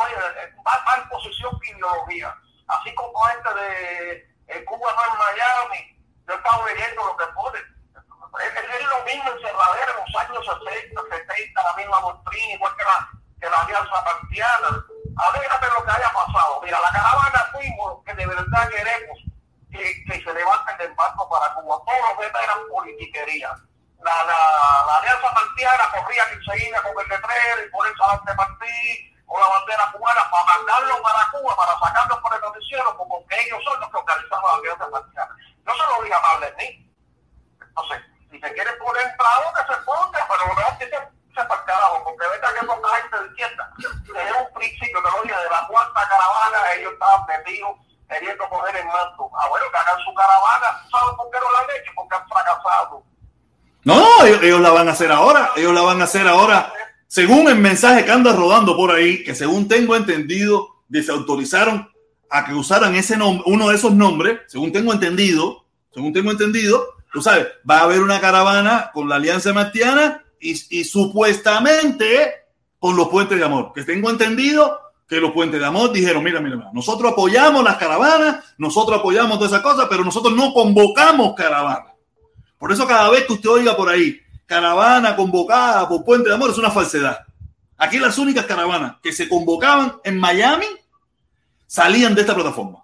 más 0.65 0.99
en 0.99 1.09
posición 1.09 1.59
que 1.61 1.71
ideología. 1.71 2.35
Así 2.69 2.95
como 2.95 3.13
este 3.29 3.55
de 3.55 4.65
Cuba 4.65 4.93
no 4.95 5.13
en 5.13 5.19
Miami, 5.19 5.97
yo 6.27 6.35
estaba 6.35 6.67
leyendo 6.67 7.07
lo 7.07 7.17
que 7.17 7.27
pone. 7.35 7.59
Es, 7.59 8.81
es 8.81 8.87
lo 8.89 9.05
mismo 9.05 9.31
encerradera 9.31 9.93
en 9.93 9.99
los 10.01 10.23
años 10.23 10.61
60, 10.65 11.03
70, 11.11 11.63
la 11.63 11.75
misma 11.77 12.01
doctrina, 12.01 12.55
igual 12.55 12.77
que 12.77 12.85
la, 12.85 13.11
que 13.41 13.51
la 13.51 13.63
alianza 13.63 14.05
partiana 14.05 14.85
Alégrate 15.17 15.67
lo 15.69 15.85
que 15.85 15.91
haya 15.91 16.11
pasado. 16.11 16.61
Mira, 16.63 16.81
la 16.81 16.91
caravana 16.91 17.51
fuimos 17.53 18.03
que 18.05 18.15
de 18.15 18.27
verdad 18.27 18.69
queremos 18.71 19.19
que, 19.73 20.05
que 20.05 20.23
se 20.23 20.33
levanten 20.33 20.77
del 20.79 20.95
barco 20.95 21.29
para 21.29 21.55
Cuba. 21.55 21.81
Todos 21.85 22.09
los 22.11 22.19
demás 22.19 22.43
eran 22.45 22.69
politiquería. 22.69 23.51
La, 24.03 24.25
la, 24.25 24.97
alianza 24.99 25.33
martiana 25.33 25.85
corría 25.95 26.25
enseguida 26.33 26.83
con 26.83 26.93
el 27.01 27.09
letrero 27.09 27.65
y 27.65 27.71
por 27.71 27.87
eso 27.87 28.05
ante 28.11 28.35
con 29.27 29.41
la 29.41 29.47
bandera 29.47 29.91
cubana 29.93 30.29
para 30.31 30.45
mandarlo 30.45 31.03
para 31.03 31.31
Cuba, 31.31 31.57
para 31.57 31.79
sacarlo 31.79 32.21
por 32.21 32.35
el 32.35 32.41
noticiero, 32.43 32.97
como 32.99 33.27
que 33.27 33.41
ellos 33.41 33.63
son 33.65 33.81
los 33.81 33.91
que 33.91 33.97
organizaban 33.97 34.45
la 34.45 34.59
alianza 34.59 34.89
martiana. 34.89 35.37
No 35.65 35.73
se 35.73 35.83
lo 35.89 36.03
diga 36.03 36.21
mal 36.21 36.41
de 36.41 36.53
mí. 36.53 36.93
Entonces, 37.63 38.03
si 38.31 38.41
se 38.41 38.53
quiere 38.53 38.73
poner 38.73 39.07
en 39.07 39.13
que 39.17 39.73
se 39.73 39.81
ponga, 39.83 40.29
pero 40.29 40.49
lo 40.49 40.79
que 40.79 40.85
se 40.85 40.91
se 40.91 41.45
para 41.47 41.65
carajo, 41.65 42.05
porque 42.05 42.29
verdad 42.29 42.53
que 42.61 42.67
poca 42.67 42.97
gente 43.01 43.19
de 43.19 43.27
izquierda, 43.29 43.73
desde 43.79 44.33
un 44.37 44.53
principio, 44.53 45.03
te 45.03 45.11
lo 45.11 45.23
dije, 45.23 45.35
de 45.35 45.49
la 45.49 45.67
cuarta 45.67 46.09
caravana, 46.09 46.73
ellos 46.75 46.93
estaban 46.93 47.27
metidos 47.27 47.77
queriendo 48.13 48.49
poner 48.49 48.77
el 48.77 48.87
manto. 48.87 49.31
Ah, 49.35 49.49
bueno, 49.49 49.67
que 49.71 49.79
hagan 49.79 50.05
su 50.05 50.15
caravana, 50.15 50.87
¿sabes 50.91 51.17
por 51.17 51.31
qué 51.31 51.39
no 51.41 51.53
la 51.53 51.59
han 51.61 51.81
hecho? 51.81 51.93
Porque 51.95 52.17
han 52.17 52.29
fracasado. 52.29 53.05
No, 53.85 54.27
ellos, 54.27 54.43
ellos, 54.43 54.61
la 54.61 54.71
van 54.71 54.89
a 54.89 54.93
hacer 54.93 55.11
ahora, 55.11 55.51
ellos 55.57 55.75
la 55.75 55.83
van 55.83 56.01
a 56.01 56.05
hacer 56.05 56.29
ahora, 56.29 56.73
según 57.09 57.49
el 57.49 57.57
mensaje 57.57 58.05
que 58.05 58.13
anda 58.13 58.33
rodando 58.33 58.77
por 58.77 58.91
ahí, 58.91 59.25
que 59.25 59.35
según 59.35 59.69
tengo 59.69 59.97
entendido, 59.97 60.83
desautorizaron 60.89 61.91
a 62.31 62.45
que 62.45 62.55
usaran 62.55 62.95
ese 62.95 63.17
nombre, 63.17 63.45
uno 63.47 63.69
de 63.69 63.77
esos 63.77 63.93
nombres, 63.93 64.41
según 64.47 64.73
tengo 64.73 64.93
entendido, 64.93 65.67
según 65.93 66.13
tengo 66.13 66.31
entendido, 66.31 66.97
tú 67.13 67.21
sabes, 67.21 67.49
va 67.69 67.79
a 67.79 67.83
haber 67.83 68.01
una 68.01 68.21
caravana 68.21 68.91
con 68.95 69.09
la 69.09 69.17
Alianza 69.17 69.53
Martiana 69.53 70.25
y, 70.41 70.85
supuestamente 70.85 72.47
con 72.79 72.97
los 72.97 73.09
puentes 73.09 73.39
de 73.39 73.45
amor, 73.45 73.73
que 73.75 73.85
tengo 73.85 74.11
entendido 74.11 74.81
que 75.15 75.21
los 75.21 75.33
puentes 75.33 75.61
de 75.61 75.67
amor 75.67 75.93
dijeron, 75.93 76.23
mira, 76.23 76.41
mira, 76.41 76.71
nosotros 76.73 77.13
apoyamos 77.13 77.63
las 77.63 77.77
caravanas, 77.77 78.45
nosotros 78.59 78.99
apoyamos 78.99 79.39
todas 79.39 79.53
esas 79.53 79.63
cosas, 79.63 79.87
pero 79.91 80.05
nosotros 80.05 80.35
no 80.35 80.53
convocamos 80.55 81.35
caravanas. 81.35 81.93
Por 82.59 82.73
eso 82.73 82.87
cada 82.87 83.11
vez 83.11 83.25
que 83.25 83.35
usted 83.35 83.51
oiga 83.51 83.77
por 83.77 83.89
ahí, 83.89 84.19
caravana 84.47 85.15
convocada 85.15 85.87
por 85.89 86.05
puente 86.05 86.29
de 86.29 86.35
amor, 86.35 86.51
es 86.51 86.59
una 86.59 86.71
falsedad. 86.71 87.19
Aquí 87.77 87.99
las 87.99 88.17
únicas 88.17 88.47
caravanas 88.47 88.97
que 89.03 89.13
se 89.13 89.29
convocaban 89.29 89.97
en 90.05 90.19
Miami 90.19 90.67
salían 91.67 92.15
de 92.15 92.23
esta 92.23 92.35
plataforma 92.35 92.83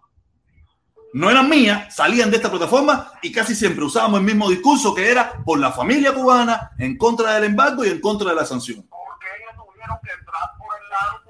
no 1.14 1.30
eran 1.30 1.48
mías, 1.48 1.94
salían 1.94 2.30
de 2.30 2.36
esta 2.36 2.50
plataforma 2.50 3.12
y 3.22 3.32
casi 3.32 3.54
siempre 3.54 3.84
usábamos 3.84 4.20
el 4.20 4.26
mismo 4.26 4.50
discurso 4.50 4.94
que 4.94 5.10
era 5.10 5.42
por 5.44 5.58
la 5.58 5.72
familia 5.72 6.12
cubana, 6.12 6.72
en 6.78 6.96
contra 6.98 7.34
del 7.34 7.44
embargo 7.44 7.84
y 7.84 7.88
en 7.88 8.00
contra 8.00 8.30
de 8.30 8.36
la 8.36 8.44
sanción. 8.44 8.86
Porque 8.88 9.26
ellos 9.40 9.66
tuvieron 9.66 9.96
que 10.04 10.12
entrar 10.12 10.42
por 10.58 10.68
el 10.76 10.90
lado 10.90 11.27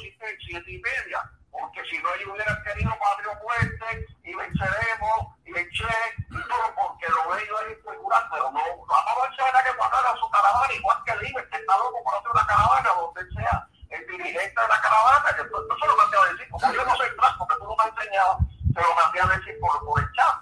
pusiste 0.00 0.26
siete 0.46 0.70
y 0.72 0.80
media. 0.80 1.20
Porque 1.50 1.82
si 1.90 1.98
no 1.98 2.14
ellos 2.14 2.30
hubieran 2.32 2.62
querido 2.62 2.90
Patrio 2.96 3.32
Fuerte 3.42 4.06
y 4.22 4.34
venceremos 4.34 5.34
y 5.44 5.52
Che 5.52 5.98
y 6.30 6.48
todo 6.48 6.66
porque 6.78 7.06
lo 7.10 7.34
de 7.34 7.42
ellos 7.42 7.60
es 7.66 7.78
insegurar, 7.78 8.22
pero 8.30 8.50
no, 8.52 8.62
vamos 8.86 9.38
a 9.38 9.44
ver 9.44 9.64
que 9.64 9.76
guardaran 9.76 10.16
su 10.16 10.30
caravana, 10.30 10.72
igual 10.74 10.96
que 11.04 11.12
el 11.12 11.20
que 11.20 11.56
está 11.58 11.76
loco 11.76 12.04
por 12.04 12.14
hacer 12.14 12.30
una 12.30 12.46
caravana 12.46 12.90
donde 12.94 13.34
sea 13.34 13.66
el 13.90 14.06
dirigente 14.06 14.60
de 14.62 14.68
la 14.68 14.80
caravana, 14.80 15.34
que 15.34 15.42
eso 15.42 15.58
es 15.58 15.88
lo 15.90 16.10
que 16.10 16.16
voy 16.16 16.28
a 16.28 16.32
decir, 16.32 16.48
como 16.50 16.72
yo 16.72 16.84
no 16.84 16.96
soy 16.96 17.08
tras, 17.16 17.34
porque 17.36 17.54
tú 17.58 17.64
no 17.64 17.76
me 17.76 17.82
has 17.82 17.98
enseñado 17.98 18.38
se 18.74 18.80
lo 18.80 18.94
mandé 18.94 19.20
a 19.20 19.26
decir 19.36 19.58
por, 19.60 19.84
por 19.84 20.00
el 20.00 20.12
chat. 20.12 20.34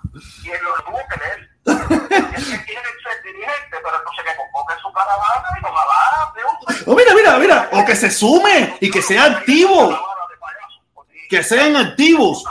Y 0.44 0.50
él 0.50 0.62
lo 0.62 0.74
tuvo 0.84 1.00
que 1.08 1.16
leer. 1.16 1.57
Oh, 6.86 6.94
mira, 6.94 7.14
mira, 7.14 7.38
mira. 7.38 7.68
O 7.72 7.84
que 7.84 7.94
se 7.94 8.10
sume 8.10 8.76
y 8.80 8.90
que 8.90 9.02
sea 9.02 9.24
activo. 9.24 9.98
Que 11.28 11.42
sean 11.42 11.76
activos. 11.76 12.44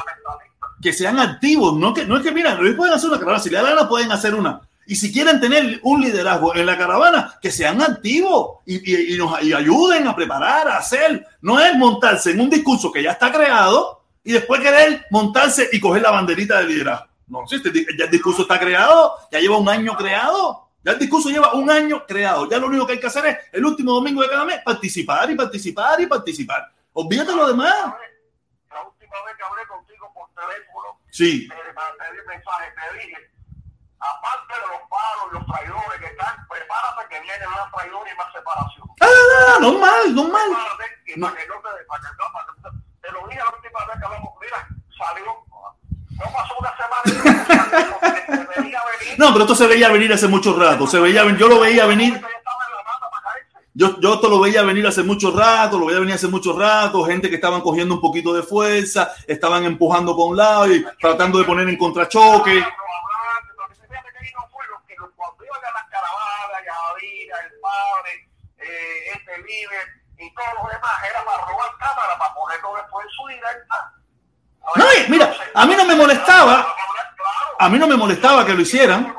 Que 0.82 0.94
sean 0.94 1.20
activos. 1.20 1.76
No, 1.76 1.94
que, 1.94 2.06
no 2.06 2.18
es 2.18 2.24
que, 2.24 2.32
mira, 2.32 2.56
no 2.56 2.76
pueden 2.78 2.94
hacer 2.94 3.10
una 3.10 3.18
caravana. 3.18 3.44
Si 3.44 3.50
le 3.50 3.58
da 3.58 3.64
la 3.64 3.70
gana, 3.72 3.90
pueden 3.90 4.12
hacer 4.12 4.36
una. 4.36 4.62
Y 4.86 4.96
si 4.96 5.12
quieren 5.12 5.42
tener 5.42 5.80
un 5.84 6.02
liderazgo 6.02 6.56
en 6.56 6.66
la 6.66 6.78
caravana, 6.78 7.38
que 7.42 7.52
sean 7.52 7.82
activos 7.82 8.60
y, 8.66 9.14
y, 9.14 9.18
nos 9.18 9.34
ayuden 9.36 10.08
a 10.08 10.16
preparar, 10.16 10.68
a 10.68 10.78
hacer. 10.78 11.26
No 11.42 11.60
es 11.60 11.76
montarse 11.76 12.32
en 12.32 12.40
un 12.40 12.50
discurso 12.50 12.92
que 12.92 13.04
ya 13.04 13.12
está 13.12 13.32
creado 13.32 14.04
y 14.24 14.34
después 14.34 14.62
querer 14.62 15.06
montarse 15.10 15.68
y 15.72 15.80
coger 15.80 16.04
la 16.04 16.12
banderita 16.12 16.60
de 16.60 16.66
liderazgo. 16.68 17.08
No, 17.28 17.46
si 17.48 17.56
este, 17.58 17.72
ya 17.98 18.06
el 18.06 18.12
discurso 18.12 18.44
está 18.44 18.60
creado, 18.60 19.18
ya 19.32 19.40
lleva 19.40 19.58
un 19.58 19.68
año 19.68 19.96
creado, 19.98 20.70
ya 20.84 20.94
el 20.94 21.00
discurso 21.00 21.30
lleva 21.30 21.54
un 21.54 21.70
año 21.70 22.06
creado. 22.06 22.50
Ya 22.50 22.58
lo 22.58 22.68
único 22.68 22.86
que 22.88 22.94
hay 22.94 23.00
que 23.00 23.08
hacer 23.08 23.26
es 23.26 23.38
el 23.52 23.66
último 23.66 23.94
domingo 23.94 24.22
de 24.22 24.30
cada 24.30 24.46
mes 24.46 24.62
participar 24.64 25.30
y 25.30 25.36
participar 25.36 26.00
y 26.00 26.06
participar. 26.08 26.72
Olvídate 26.94 27.36
lo 27.36 27.48
demás. 27.48 27.74
La 28.70 28.84
última 28.84 29.16
vez 29.26 29.36
que 29.38 29.44
hablé 29.44 29.68
contigo 29.68 30.12
por 30.14 30.30
teléfono, 30.34 31.00
Sí. 31.12 31.50
mensaje, 32.28 32.74
te 32.76 32.98
dije, 33.00 33.18
aparte 34.00 34.54
de 34.54 34.68
los 34.68 34.82
palos 34.90 35.34
los 35.34 35.46
traidores 35.48 36.00
que 36.00 36.06
están, 36.08 36.48
prepárate 36.48 37.08
que 37.10 37.20
viene 37.22 37.48
más 37.48 37.72
traidores 37.74 38.14
y 38.14 38.18
más 38.18 38.32
separación. 38.34 38.88
Ah, 39.02 39.58
normal, 39.60 40.16
normal. 40.16 40.48
Prepárate 40.48 40.86
y 41.08 41.20
No. 41.20 41.28
para 41.28 41.38
que 41.42 41.48
no 41.48 41.56
te, 41.56 41.84
para 41.88 42.02
que 42.02 42.08
no, 42.18 42.26
para 42.34 42.46
que 42.46 42.62
no- 42.62 42.84
te 43.02 43.12
lo 43.12 43.28
dije 43.28 43.40
la 43.40 43.50
última 43.56 43.80
vez 43.88 43.96
que 44.00 44.06
hablamos, 44.06 44.34
mira, 44.42 44.60
salió, 44.98 45.26
no 46.18 46.26
pasó 46.34 46.56
una 46.60 46.72
semana 46.78 46.88
pero 49.34 49.42
esto 49.42 49.56
se 49.56 49.68
veía 49.68 49.90
venir 49.92 50.12
hace 50.14 50.28
mucho 50.28 50.58
rato. 50.58 50.88
Se 50.88 51.00
veía, 51.00 51.24
yo 51.38 51.48
lo 51.48 51.60
veía 51.60 51.86
venir. 51.86 52.20
Yo, 53.74 54.00
yo 54.00 54.16
esto 54.16 54.28
lo 54.28 54.40
veía 54.40 54.64
venir 54.64 54.88
hace 54.88 55.04
mucho 55.04 55.32
rato, 55.32 55.78
lo 55.78 55.86
veía 55.86 56.00
venir 56.00 56.16
hace 56.16 56.28
mucho 56.28 56.58
rato, 56.58 57.04
gente 57.04 57.30
que 57.30 57.36
estaban 57.36 57.62
cogiendo 57.62 57.94
un 57.94 58.02
poquito 58.02 58.34
de 58.34 58.42
fuerza, 58.42 59.12
estaban 59.28 59.66
empujando 59.66 60.16
por 60.16 60.30
un 60.32 60.38
lado 60.38 60.74
y 60.74 60.84
tratando 61.00 61.38
de 61.38 61.46
poner 61.46 61.70
en 61.70 61.78
contrachoque. 61.78 62.66
Este 69.14 69.38
líder 69.38 69.88
y 70.18 70.34
todos 70.34 70.50
los 70.62 70.72
demás, 70.72 70.92
era 71.10 71.24
para 71.24 71.46
robar 71.46 71.70
cámara, 71.78 72.18
para 72.18 72.34
ponerlo 72.34 72.76
después 72.76 73.06
en 73.06 73.12
su 73.12 73.28
directa. 73.28 73.94
No, 74.76 74.86
mira, 75.10 75.34
a 75.54 75.66
mí 75.66 75.76
no 75.76 75.86
me 75.86 75.96
molestaba. 75.96 76.68
A 77.60 77.70
mí 77.70 77.80
no 77.80 77.88
me 77.88 77.96
molestaba 77.98 78.46
que 78.46 78.54
lo 78.54 78.62
hicieran. 78.62 79.14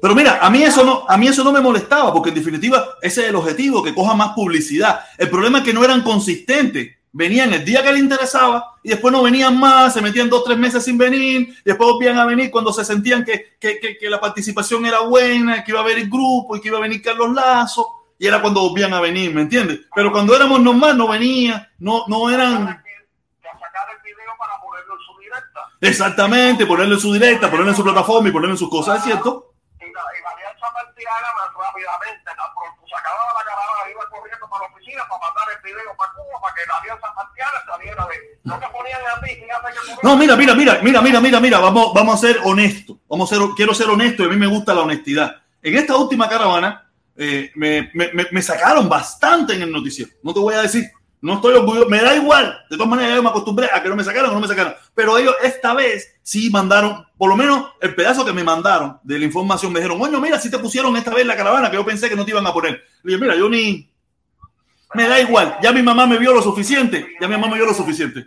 Pero 0.00 0.14
mira, 0.14 0.38
a 0.42 0.50
mí 0.50 0.62
eso 0.62 0.84
no, 0.84 1.04
a 1.08 1.16
mí 1.16 1.26
eso 1.28 1.42
no 1.42 1.52
me 1.52 1.60
molestaba, 1.60 2.12
porque 2.12 2.28
en 2.28 2.34
definitiva 2.34 2.86
ese 3.00 3.22
es 3.22 3.28
el 3.30 3.36
objetivo, 3.36 3.82
que 3.82 3.94
coja 3.94 4.14
más 4.14 4.30
publicidad. 4.34 5.00
El 5.16 5.30
problema 5.30 5.58
es 5.58 5.64
que 5.64 5.72
no 5.72 5.84
eran 5.84 6.02
consistentes. 6.02 6.94
Venían 7.12 7.54
el 7.54 7.64
día 7.64 7.82
que 7.82 7.92
les 7.92 8.02
interesaba 8.02 8.74
y 8.82 8.90
después 8.90 9.10
no 9.10 9.22
venían 9.22 9.58
más, 9.58 9.94
se 9.94 10.02
metían 10.02 10.28
dos, 10.28 10.44
tres 10.44 10.58
meses 10.58 10.84
sin 10.84 10.98
venir, 10.98 11.48
y 11.48 11.62
después 11.64 11.90
volvían 11.92 12.18
a 12.18 12.26
venir 12.26 12.50
cuando 12.50 12.74
se 12.74 12.84
sentían 12.84 13.24
que, 13.24 13.56
que, 13.58 13.80
que- 13.80 13.96
que 13.96 14.10
la 14.10 14.20
participación 14.20 14.84
era 14.84 15.00
buena, 15.00 15.64
que 15.64 15.70
iba 15.72 15.80
a 15.80 15.82
haber 15.82 15.96
el 15.98 16.10
grupo 16.10 16.54
y 16.56 16.60
que 16.60 16.68
iba 16.68 16.76
a 16.76 16.82
venir 16.82 17.00
Carlos 17.00 17.32
Lazo, 17.32 17.95
y 18.18 18.26
era 18.26 18.40
cuando 18.40 18.60
volvían 18.60 18.94
a 18.94 19.00
venir, 19.00 19.34
¿me 19.34 19.42
entiendes? 19.42 19.80
Pero 19.94 20.10
cuando 20.10 20.34
éramos 20.34 20.60
normal 20.60 20.96
no 20.96 21.08
venía, 21.08 21.70
no, 21.78 22.04
no 22.08 22.30
eran 22.30 22.82
exactamente, 25.80 26.66
ponerlo 26.66 26.94
en 26.94 27.00
su 27.00 27.12
directa, 27.12 27.50
ponerlo 27.50 27.70
en 27.70 27.76
su 27.76 27.84
plataforma 27.84 28.28
y 28.28 28.32
ponerlo 28.32 28.54
en 28.54 28.58
sus 28.58 28.70
cosas, 28.70 28.98
¿es 28.98 29.04
cierto? 29.04 29.54
Y 29.78 29.84
la, 29.84 29.88
y 29.88 30.22
la 30.22 30.30
alianza 30.30 30.66
partidaria 30.72 31.28
rápidamente, 31.54 32.30
caravana, 33.44 33.90
iba 33.90 34.08
corriendo 34.10 34.48
para 34.48 34.64
la 34.64 34.74
oficina 34.74 35.02
para 35.08 35.20
mandar 35.20 35.44
el 35.54 35.62
video 35.62 35.96
para 35.96 36.12
Cuba, 36.12 36.40
para 36.40 36.54
que 36.54 36.66
la 36.66 36.76
alianza 36.78 37.06
partidaria 37.14 37.60
saliera 37.66 38.06
de... 38.06 38.16
No 38.44 38.58
te 38.58 38.68
ponían 38.68 39.00
a 39.06 39.20
ti, 39.20 39.30
fíjate 39.36 39.68
que... 39.72 40.06
No, 40.06 40.16
mira, 40.16 40.36
mira, 40.36 40.54
mira, 40.54 40.78
mira, 40.82 41.02
mira, 41.02 41.20
mira, 41.20 41.40
mira, 41.40 41.58
vamos, 41.58 41.92
vamos 41.94 42.14
a 42.14 42.26
ser 42.26 42.40
honestos. 42.44 42.96
Vamos 43.08 43.30
a 43.30 43.36
ser, 43.36 43.44
quiero 43.56 43.74
ser 43.74 43.88
honesto 43.88 44.22
y 44.22 44.26
a 44.26 44.28
mí 44.30 44.36
me 44.36 44.46
gusta 44.46 44.74
la 44.74 44.82
honestidad. 44.82 45.42
En 45.62 45.76
esta 45.76 45.96
última 45.96 46.28
caravana 46.28 46.85
eh, 47.16 47.50
me, 47.54 47.90
me- 47.94 48.10
me- 48.30 48.42
sacaron 48.42 48.88
bastante 48.88 49.54
en 49.54 49.62
el 49.62 49.72
noticiero. 49.72 50.10
No 50.22 50.32
te 50.34 50.40
voy 50.40 50.54
a 50.54 50.62
decir, 50.62 50.84
no 51.20 51.34
estoy 51.34 51.54
orgulloso, 51.54 51.88
me 51.88 52.00
da 52.02 52.14
igual. 52.14 52.56
De 52.70 52.76
todas 52.76 52.90
maneras, 52.90 53.16
yo 53.16 53.22
me 53.22 53.30
acostumbré 53.30 53.68
a 53.72 53.82
que 53.82 53.88
no 53.88 53.96
me 53.96 54.04
sacaran 54.04 54.30
o 54.30 54.34
no 54.34 54.40
me 54.40 54.48
sacaran. 54.48 54.74
Pero 54.94 55.16
ellos 55.18 55.34
esta 55.42 55.74
vez 55.74 56.14
sí 56.22 56.50
mandaron, 56.50 57.04
por 57.16 57.28
lo 57.30 57.36
menos 57.36 57.70
el 57.80 57.94
pedazo 57.94 58.24
que 58.24 58.32
me 58.32 58.44
mandaron 58.44 58.98
de 59.02 59.18
la 59.18 59.24
información, 59.24 59.72
me 59.72 59.80
dijeron, 59.80 60.00
oye, 60.00 60.16
mira, 60.20 60.38
si 60.38 60.50
te 60.50 60.58
pusieron 60.58 60.96
esta 60.96 61.12
vez 61.14 61.26
la 61.26 61.36
caravana 61.36 61.70
que 61.70 61.76
yo 61.76 61.84
pensé 61.86 62.08
que 62.08 62.16
no 62.16 62.24
te 62.24 62.30
iban 62.32 62.46
a 62.46 62.52
poner. 62.52 62.82
Le 63.02 63.12
dije, 63.12 63.20
mira, 63.20 63.34
yo 63.36 63.48
ni... 63.48 63.90
Me 64.94 65.08
da 65.08 65.20
igual, 65.20 65.56
ya 65.62 65.72
mi 65.72 65.82
mamá 65.82 66.06
me 66.06 66.16
vio 66.18 66.32
lo 66.32 66.40
suficiente, 66.42 67.06
ya 67.20 67.26
mi 67.26 67.34
mamá 67.34 67.48
me 67.48 67.56
vio 67.56 67.66
lo 67.66 67.74
suficiente. 67.74 68.26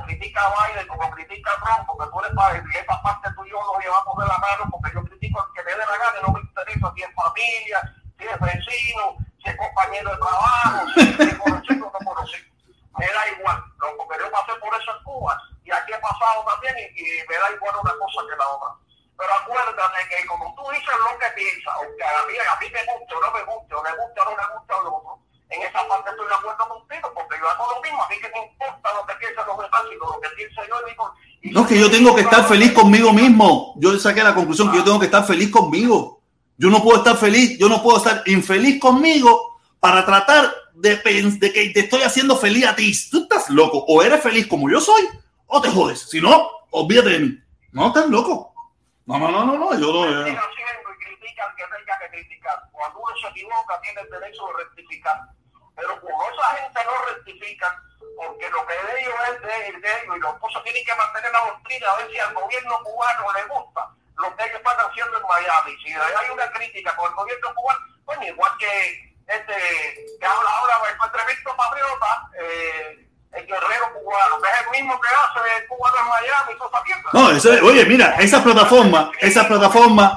Criticas 0.00 0.44
a 0.44 0.66
Biden, 0.66 0.88
como 0.88 1.10
criticas 1.10 1.54
a 1.54 1.64
Trump, 1.64 1.86
porque 1.86 2.10
tú 2.10 2.20
eres 2.20 2.32
padre, 2.34 2.62
y 2.64 2.76
esa 2.76 3.02
parte 3.02 3.28
tú 3.36 3.44
y 3.44 3.50
yo 3.50 3.58
nos 3.60 3.84
llevamos 3.84 4.16
de 4.16 4.26
la 4.26 4.38
mano, 4.38 4.62
porque 4.70 4.90
yo 4.94 5.04
critico 5.04 5.40
al 5.40 5.52
que 5.52 5.62
me 5.62 5.70
dé 5.72 5.78
la 5.78 5.98
gana 5.98 6.20
no 6.22 6.32
me 6.32 6.40
interesa 6.40 6.92
si 6.96 7.02
es 7.02 7.14
familia, 7.14 7.78
si 8.18 8.24
es 8.24 8.40
vecino, 8.40 9.04
si 9.42 9.50
es 9.50 9.56
compañero 9.56 10.10
de 10.10 10.16
trabajo, 10.16 10.86
si 10.94 11.22
es 11.28 11.38
conocido 11.38 11.86
o 11.86 11.92
no 11.92 12.00
conocido. 12.04 12.48
Me 12.98 13.06
da 13.06 13.22
igual, 13.36 13.58
no, 13.80 13.86
porque 13.96 14.18
yo 14.20 14.30
pasé 14.32 14.52
por 14.60 14.72
eso 14.80 14.90
en 14.96 15.04
Cuba, 15.04 15.36
y 15.64 15.70
aquí 15.70 15.92
he 15.92 15.98
pasado 15.98 16.44
también, 16.48 16.74
y, 16.96 17.04
me 17.28 17.36
da 17.36 17.52
igual 17.52 17.76
una 17.76 17.92
cosa 17.92 18.20
que 18.28 18.36
la 18.36 18.48
otra. 18.48 18.70
Pero 19.16 19.32
acuérdate 19.34 20.08
que 20.08 20.26
como 20.26 20.54
tú 20.54 20.64
dices 20.72 20.96
lo 20.98 21.18
que 21.18 21.30
piensas, 21.36 21.74
aunque 21.76 22.04
a 22.04 22.26
mí, 22.26 22.34
a 22.40 22.56
mí 22.58 22.66
me 22.72 22.82
guste 22.96 23.14
o 23.14 23.20
no 23.20 23.30
me 23.32 23.42
guste, 23.44 23.74
o 23.74 23.82
me 23.82 23.92
guste 23.92 24.20
o 24.20 24.24
no 24.24 24.36
me 24.36 24.46
guste 24.56 24.72
o 24.72 24.82
lo 24.82 24.96
otro, 24.96 25.31
en 25.52 25.62
esa 25.62 25.86
parte 25.88 26.10
estoy 26.10 26.26
de 26.26 26.34
acuerdo 26.34 26.68
contigo, 26.68 27.12
porque 27.14 27.36
yo 27.38 27.48
hago 27.48 27.74
lo 27.74 27.82
mismo, 27.82 28.02
a 28.02 28.08
mí 28.08 28.16
que 28.20 28.28
me 28.30 28.46
importa 28.46 28.88
lo 28.94 29.06
que 29.06 29.14
piensan 29.14 29.46
los 29.46 29.58
demás, 29.58 29.80
lo 29.84 30.20
que 30.20 30.28
pienso 30.30 30.60
yo 30.68 30.76
digo... 30.88 31.14
y 31.42 31.50
No, 31.50 31.60
es 31.62 31.66
que 31.68 31.78
yo 31.78 31.90
tengo 31.90 32.14
que 32.14 32.22
estar 32.22 32.44
feliz 32.46 32.72
conmigo 32.72 33.12
mismo. 33.12 33.74
Yo 33.76 33.98
saqué 33.98 34.22
la 34.22 34.34
conclusión 34.34 34.70
que 34.70 34.78
yo 34.78 34.84
tengo 34.84 34.98
que 34.98 35.06
estar 35.06 35.24
feliz 35.24 35.50
conmigo. 35.50 36.20
Yo 36.56 36.70
no 36.70 36.82
puedo 36.82 36.98
estar 36.98 37.16
feliz, 37.16 37.58
yo 37.58 37.68
no 37.68 37.82
puedo 37.82 37.98
estar 37.98 38.22
infeliz 38.26 38.80
conmigo 38.80 39.58
para 39.80 40.06
tratar 40.06 40.54
de, 40.74 40.96
de 40.96 41.52
que 41.52 41.70
te 41.70 41.80
estoy 41.80 42.02
haciendo 42.02 42.36
feliz 42.36 42.66
a 42.66 42.76
ti. 42.76 42.92
Tú 43.10 43.22
estás 43.22 43.50
loco. 43.50 43.84
O 43.88 44.02
eres 44.02 44.22
feliz 44.22 44.46
como 44.46 44.70
yo 44.70 44.80
soy, 44.80 45.08
o 45.46 45.60
te 45.60 45.68
jodes. 45.68 46.00
Si 46.08 46.20
no, 46.20 46.50
olvídate 46.70 47.10
de 47.10 47.18
mí. 47.18 47.38
No, 47.72 47.88
estás 47.88 48.08
loco. 48.08 48.54
No, 49.06 49.18
no, 49.18 49.30
no, 49.30 49.44
no, 49.44 49.58
no. 49.58 49.78
Yo 49.78 49.92
no. 49.92 50.08
Yo-. 50.08 50.38
Cuando 52.70 52.98
uno 52.98 53.16
se 53.20 53.28
equivoca, 53.28 53.80
tiene 53.82 54.00
el 54.00 54.10
derecho 54.10 54.46
de 54.46 54.64
rectificar. 54.64 55.20
Pero 55.76 56.00
como 56.00 56.22
esa 56.30 56.56
gente 56.56 56.80
no 56.84 57.04
rectifica, 57.06 57.82
porque 58.16 58.50
lo 58.50 58.66
que 58.66 58.74
de 58.74 59.00
ellos 59.00 59.14
es 59.32 59.40
de, 59.42 59.78
de 59.80 59.92
ellos, 60.02 60.16
y 60.16 60.20
los 60.20 60.34
cosas 60.38 60.62
tienen 60.64 60.84
que 60.84 60.94
mantener 60.94 61.32
la 61.32 61.40
doctrina, 61.46 61.86
a 61.90 61.96
ver 61.96 62.10
si 62.10 62.18
al 62.18 62.34
gobierno 62.34 62.78
cubano 62.84 63.32
le 63.32 63.44
gusta 63.44 63.88
lo 64.18 64.36
que 64.36 64.44
ellos 64.44 64.56
están 64.58 64.76
haciendo 64.78 65.16
en 65.16 65.22
Miami. 65.26 65.76
Si 65.82 65.92
hay 65.92 66.30
una 66.32 66.50
crítica 66.52 66.94
con 66.96 67.08
el 67.10 67.14
gobierno 67.16 67.54
cubano, 67.54 67.80
bueno, 68.04 68.24
igual 68.24 68.52
que 68.58 69.14
este 69.26 69.54
que 70.20 70.26
habla 70.26 70.50
ahora 70.50 70.74
el 70.90 71.04
entrevista 71.04 71.56
patriota, 71.56 72.28
eh, 72.38 73.06
el 73.32 73.46
guerrero 73.46 73.92
cubano, 73.94 74.40
que 74.42 74.48
es 74.50 74.60
el 74.66 74.70
mismo 74.70 75.00
que 75.00 75.08
hace 75.08 75.56
el 75.56 75.66
cubano 75.68 75.96
en 76.00 76.08
Miami, 76.08 76.58
toda 76.58 76.70
esa 76.70 76.82
mierda. 76.84 77.10
No, 77.14 77.30
ese- 77.32 77.60
oye, 77.62 77.84
mira, 77.86 78.14
esa 78.18 78.42
plataforma, 78.44 79.10
esa 79.20 79.48
plataforma, 79.48 80.14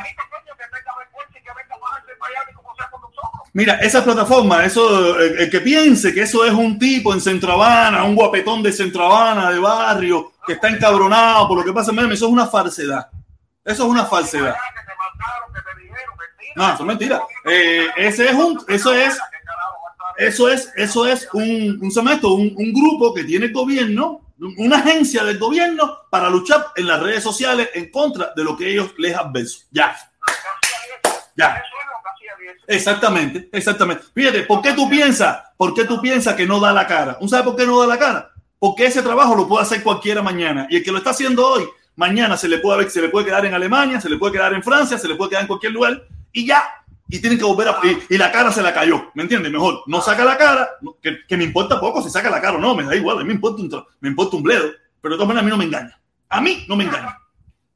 Mira, 3.55 3.75
esa 3.75 4.03
plataforma, 4.03 4.65
eso, 4.65 5.17
el, 5.17 5.49
que 5.49 5.61
piense 5.61 6.13
que 6.13 6.23
eso 6.23 6.43
es 6.43 6.51
un 6.51 6.77
tipo 6.77 7.13
en 7.13 7.21
Centro 7.21 7.53
Habana, 7.53 8.03
un 8.03 8.13
guapetón 8.13 8.61
de 8.61 8.73
Centro 8.73 9.05
Habana, 9.05 9.49
de 9.49 9.59
barrio, 9.59 10.33
que 10.45 10.53
está 10.53 10.67
encabronado 10.67 11.47
por 11.47 11.59
lo 11.59 11.63
que 11.63 11.71
pasa 11.71 11.91
en 11.91 11.95
Miami, 11.95 12.15
eso 12.15 12.25
es 12.25 12.33
una 12.33 12.47
falsedad. 12.47 13.07
Eso 13.63 13.83
es 13.83 13.89
una 13.89 14.05
falsedad. 14.07 14.55
No, 16.57 16.65
eso 16.65 16.83
es 16.83 16.85
mentira. 16.85 17.21
Eh, 17.45 17.87
ese 17.95 18.25
es 18.25 18.33
un, 18.33 18.61
eso 18.67 18.93
es, 18.93 19.17
eso 20.17 20.49
es, 20.49 20.73
eso 20.75 21.07
es 21.07 21.29
un, 21.31 21.79
un, 21.81 21.89
¿se 21.89 22.01
llama 22.01 22.15
esto? 22.15 22.33
un, 22.33 22.53
un 22.57 22.73
grupo 22.73 23.13
que 23.13 23.23
tiene 23.23 23.45
el 23.45 23.53
gobierno, 23.53 24.33
una 24.57 24.79
agencia 24.79 25.23
del 25.23 25.39
gobierno 25.39 25.99
para 26.11 26.29
luchar 26.29 26.73
en 26.75 26.87
las 26.87 27.01
redes 27.01 27.23
sociales 27.23 27.69
en 27.73 27.89
contra 27.89 28.33
de 28.35 28.43
lo 28.43 28.57
que 28.57 28.69
ellos 28.69 28.93
les 28.97 29.15
adverso. 29.15 29.59
Ya. 29.71 29.95
Ya. 31.37 31.63
Exactamente, 32.67 33.49
exactamente. 33.51 34.03
Fíjate, 34.13 34.43
¿por 34.43 34.61
qué 34.61 34.73
tú 34.73 34.89
piensas? 34.89 35.39
¿Por 35.57 35.73
qué 35.73 35.85
tú 35.85 36.01
piensas 36.01 36.35
que 36.35 36.45
no 36.45 36.59
da 36.59 36.73
la 36.73 36.87
cara? 36.87 37.17
¿Un 37.21 37.29
sabe 37.29 37.43
por 37.43 37.55
qué 37.55 37.65
no 37.65 37.79
da 37.79 37.87
la 37.87 37.99
cara? 37.99 38.31
Porque 38.59 38.85
ese 38.85 39.01
trabajo 39.01 39.35
lo 39.35 39.47
puede 39.47 39.63
hacer 39.63 39.83
cualquiera 39.83 40.21
mañana. 40.21 40.67
Y 40.69 40.77
el 40.77 40.83
que 40.83 40.91
lo 40.91 40.97
está 40.97 41.11
haciendo 41.11 41.47
hoy, 41.47 41.65
mañana 41.95 42.37
se 42.37 42.47
le 42.47 42.59
puede 42.59 42.89
se 42.89 43.01
le 43.01 43.09
puede 43.09 43.27
quedar 43.27 43.45
en 43.45 43.53
Alemania, 43.53 44.01
se 44.01 44.09
le 44.09 44.17
puede 44.17 44.33
quedar 44.33 44.53
en 44.53 44.63
Francia, 44.63 44.97
se 44.97 45.07
le 45.07 45.15
puede 45.15 45.31
quedar 45.31 45.43
en 45.43 45.47
cualquier 45.47 45.71
lugar 45.71 46.03
y 46.31 46.45
ya. 46.45 46.63
Y 47.07 47.19
tienen 47.19 47.37
que 47.37 47.45
volver 47.45 47.67
a. 47.67 47.77
Y, 47.83 48.15
y 48.15 48.17
la 48.17 48.31
cara 48.31 48.51
se 48.51 48.63
la 48.63 48.73
cayó. 48.73 49.11
¿Me 49.13 49.23
entiendes? 49.23 49.51
Mejor 49.51 49.83
no 49.85 50.01
saca 50.01 50.25
la 50.25 50.37
cara, 50.37 50.69
que, 51.01 51.19
que, 51.27 51.37
me 51.37 51.43
importa 51.43 51.79
poco 51.79 52.01
si 52.01 52.09
saca 52.09 52.31
la 52.31 52.41
cara 52.41 52.57
o 52.57 52.59
no, 52.59 52.75
me 52.75 52.83
da 52.83 52.95
igual, 52.95 53.17
a 53.17 53.21
mí 53.21 53.27
me 53.27 53.33
importa 53.33 53.61
un, 53.61 53.85
me 53.99 54.09
importa 54.09 54.35
un 54.35 54.43
bledo. 54.43 54.71
Pero 55.01 55.13
de 55.13 55.17
todas 55.17 55.27
maneras 55.27 55.43
a 55.43 55.45
mí 55.45 55.51
no 55.51 55.57
me 55.57 55.65
engaña. 55.65 55.99
A 56.29 56.41
mí 56.41 56.65
no 56.67 56.75
me 56.75 56.85
engaña. 56.85 57.19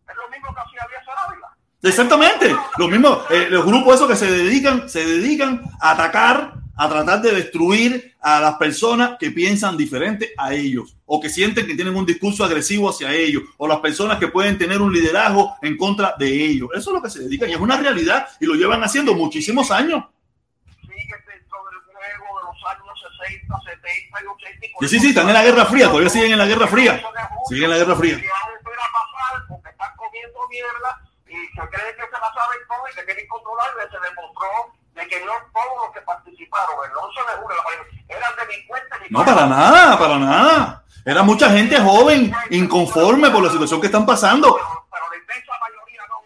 Es 0.09 0.15
lo 0.15 0.29
mismo 0.29 0.53
que 0.53 0.61
hacía 0.61 0.81
Díaz 0.89 1.05
Ávila. 1.27 1.47
Exactamente, 1.81 2.53
lo 2.77 2.87
mismo, 2.89 3.21
eh, 3.29 3.47
los 3.49 3.65
grupos 3.65 3.95
esos 3.95 4.09
que 4.09 4.15
se 4.17 4.29
dedican, 4.29 4.89
se 4.89 5.05
dedican 5.05 5.63
a 5.79 5.91
atacar 5.91 6.59
a 6.79 6.87
tratar 6.87 7.21
de 7.21 7.33
destruir 7.33 8.15
a 8.21 8.39
las 8.39 8.55
personas 8.55 9.17
que 9.19 9.31
piensan 9.31 9.75
diferente 9.75 10.31
a 10.37 10.53
ellos 10.53 10.95
o 11.05 11.19
que 11.19 11.29
sienten 11.29 11.67
que 11.67 11.75
tienen 11.75 11.93
un 11.93 12.05
discurso 12.05 12.45
agresivo 12.45 12.89
hacia 12.89 13.13
ellos 13.13 13.43
o 13.57 13.67
las 13.67 13.79
personas 13.79 14.17
que 14.17 14.29
pueden 14.29 14.57
tener 14.57 14.81
un 14.81 14.93
liderazgo 14.93 15.55
en 15.61 15.75
contra 15.75 16.15
de 16.17 16.27
ellos. 16.27 16.69
Eso 16.73 16.91
es 16.91 16.93
lo 16.93 17.01
que 17.01 17.09
se 17.09 17.19
dedican 17.19 17.49
y 17.49 17.53
es 17.53 17.59
una 17.59 17.75
realidad 17.75 18.29
y 18.39 18.45
lo 18.45 18.53
llevan 18.53 18.81
haciendo 18.81 19.13
muchísimos 19.13 19.71
años. 19.71 20.05
Sí, 24.79 24.87
sí, 24.87 24.99
sí, 24.99 25.09
están 25.09 25.27
en 25.27 25.33
la 25.33 25.43
Guerra 25.43 25.65
Fría, 25.65 25.87
todavía 25.87 26.09
siguen 26.09 26.31
en 26.31 26.37
la 26.37 26.45
Guerra 26.45 26.67
Fría. 26.67 27.03
Siguen 27.49 27.65
en 27.65 27.69
la 27.71 27.77
Guerra 27.77 27.95
Fría. 27.97 28.21
Y 31.39 31.47
se 31.55 31.61
cree 31.69 31.95
que 31.95 32.03
se 32.03 32.19
la 32.19 32.29
saben 32.33 32.59
todo 32.67 32.83
y 32.91 32.95
que 32.95 33.05
quieren 33.05 33.27
controlarle, 33.27 33.83
se 33.83 33.99
demostró 33.99 34.49
de 34.93 35.07
que 35.07 35.25
no 35.25 35.31
todos 35.53 35.85
los 35.85 35.93
que 35.93 36.01
participaron 36.01 36.75
el 36.83 36.97
11 36.97 37.19
de 37.19 37.41
julio 37.41 37.57
eran 38.09 38.31
delincuentes. 38.35 38.99
No, 39.09 39.25
para 39.25 39.45
nada, 39.47 39.97
para 39.97 40.17
nada. 40.17 40.83
Era 41.05 41.23
mucha 41.23 41.49
gente 41.49 41.79
joven, 41.79 42.31
inconforme 42.49 43.29
por 43.31 43.43
la 43.43 43.51
situación 43.51 43.79
que 43.79 43.87
están 43.87 44.05
pasando. 44.05 44.53
Pero, 44.91 45.05
la 45.09 45.17
inmensa 45.17 45.53
mayoría 45.61 46.01
no. 46.09 46.21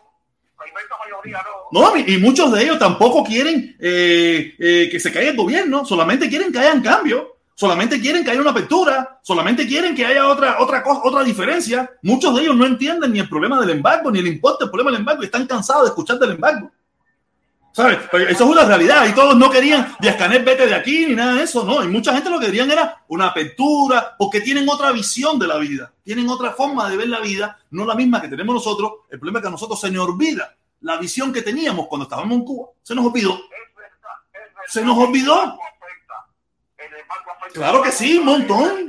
La 0.59 0.68
inmensa 0.68 0.95
mayoría 0.97 1.43
no. 1.43 1.93
No, 1.93 1.95
y, 1.97 2.18
muchos 2.18 2.51
de 2.51 2.64
ellos 2.64 2.80
tampoco 2.80 3.24
quieren 3.24 3.78
eh, 3.80 4.55
eh, 4.57 4.89
que 4.91 4.99
se 4.99 5.11
caiga 5.11 5.32
el 5.32 5.38
gobierno, 5.38 5.86
solamente 5.86 6.30
quieren 6.30 6.51
que 6.51 6.59
haya 6.59 6.82
cambio. 6.82 7.32
Solamente 7.55 7.99
quieren 7.99 8.23
que 8.23 8.31
haya 8.31 8.41
una 8.41 8.51
apertura, 8.51 9.19
solamente 9.21 9.67
quieren 9.67 9.95
que 9.95 10.05
haya 10.05 10.27
otra, 10.27 10.57
otra, 10.59 10.81
cosa, 10.81 11.01
otra 11.03 11.23
diferencia. 11.23 11.89
Muchos 12.01 12.35
de 12.35 12.41
ellos 12.41 12.55
no 12.55 12.65
entienden 12.65 13.13
ni 13.13 13.19
el 13.19 13.29
problema 13.29 13.59
del 13.61 13.69
embargo, 13.69 14.11
ni 14.11 14.19
el 14.19 14.27
importe 14.27 14.63
del 14.63 14.71
problema 14.71 14.91
del 14.91 15.01
embargo, 15.01 15.21
y 15.21 15.25
están 15.25 15.45
cansados 15.45 15.83
de 15.83 15.89
escuchar 15.89 16.17
del 16.17 16.31
embargo. 16.31 16.71
¿Sabes? 17.73 17.97
Eso 18.29 18.43
es 18.43 18.49
una 18.49 18.65
realidad 18.65 19.07
y 19.07 19.13
todos 19.13 19.35
no 19.35 19.49
querían 19.49 19.95
de 19.99 20.09
escanear 20.09 20.43
vete 20.43 20.67
de 20.67 20.75
aquí 20.75 21.07
ni 21.07 21.15
nada 21.15 21.33
de 21.33 21.43
eso, 21.43 21.63
no. 21.63 21.83
Y 21.83 21.87
mucha 21.87 22.13
gente 22.13 22.29
lo 22.29 22.39
que 22.39 22.45
querían 22.45 22.69
era 22.69 23.03
una 23.07 23.27
apertura 23.27 24.15
porque 24.15 24.41
tienen 24.41 24.69
otra 24.69 24.91
visión 24.91 25.39
de 25.39 25.47
la 25.47 25.57
vida, 25.57 25.91
tienen 26.03 26.29
otra 26.29 26.51
forma 26.51 26.87
de 26.87 26.97
ver 26.97 27.09
la 27.09 27.19
vida, 27.19 27.57
no 27.71 27.83
la 27.83 27.95
misma 27.95 28.21
que 28.21 28.27
tenemos 28.27 28.53
nosotros. 28.53 28.91
El 29.09 29.17
problema 29.17 29.39
es 29.39 29.41
que 29.41 29.47
a 29.47 29.51
nosotros 29.51 29.81
se 29.81 29.89
nos 29.89 30.07
olvida 30.07 30.55
la 30.81 30.97
visión 30.97 31.33
que 31.33 31.41
teníamos 31.41 31.87
cuando 31.87 32.03
estábamos 32.03 32.37
en 32.37 32.45
Cuba. 32.45 32.69
Se 32.83 32.93
nos 32.93 33.07
olvidó. 33.07 33.39
Se 34.67 34.83
nos 34.83 34.95
olvidó. 34.95 35.57
Claro 37.53 37.81
que 37.81 37.91
sí, 37.91 38.17
un 38.17 38.25
montón. 38.25 38.87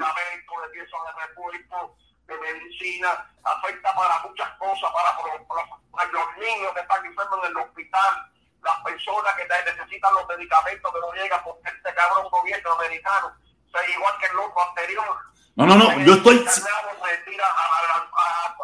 De 2.27 2.39
medicina, 2.39 3.31
afecta 3.43 3.95
para 3.95 4.19
muchas 4.21 4.51
cosas, 4.59 4.91
para, 4.93 6.07
los 6.11 6.37
niños 6.39 6.73
que 6.73 6.81
están 6.81 7.05
enfermos 7.05 7.39
en 7.45 7.51
el 7.51 7.57
hospital 7.59 8.31
las 8.65 8.81
personas 8.83 9.35
que 9.37 9.47
necesitan 9.73 10.15
los 10.15 10.27
medicamentos 10.27 10.93
que 10.93 11.01
no 11.01 11.13
llegan 11.13 11.45
porque 11.45 11.69
este 11.69 11.95
cabrón 11.95 12.29
gobierno 12.31 12.73
americano, 12.73 13.37
o 13.73 13.91
igual 13.93 14.15
que 14.19 14.27
el 14.27 14.39
otro 14.39 14.69
anterior. 14.69 15.17
No, 15.57 15.67
no, 15.67 15.77
no, 15.77 16.01
yo 16.01 16.15
estoy... 16.15 16.39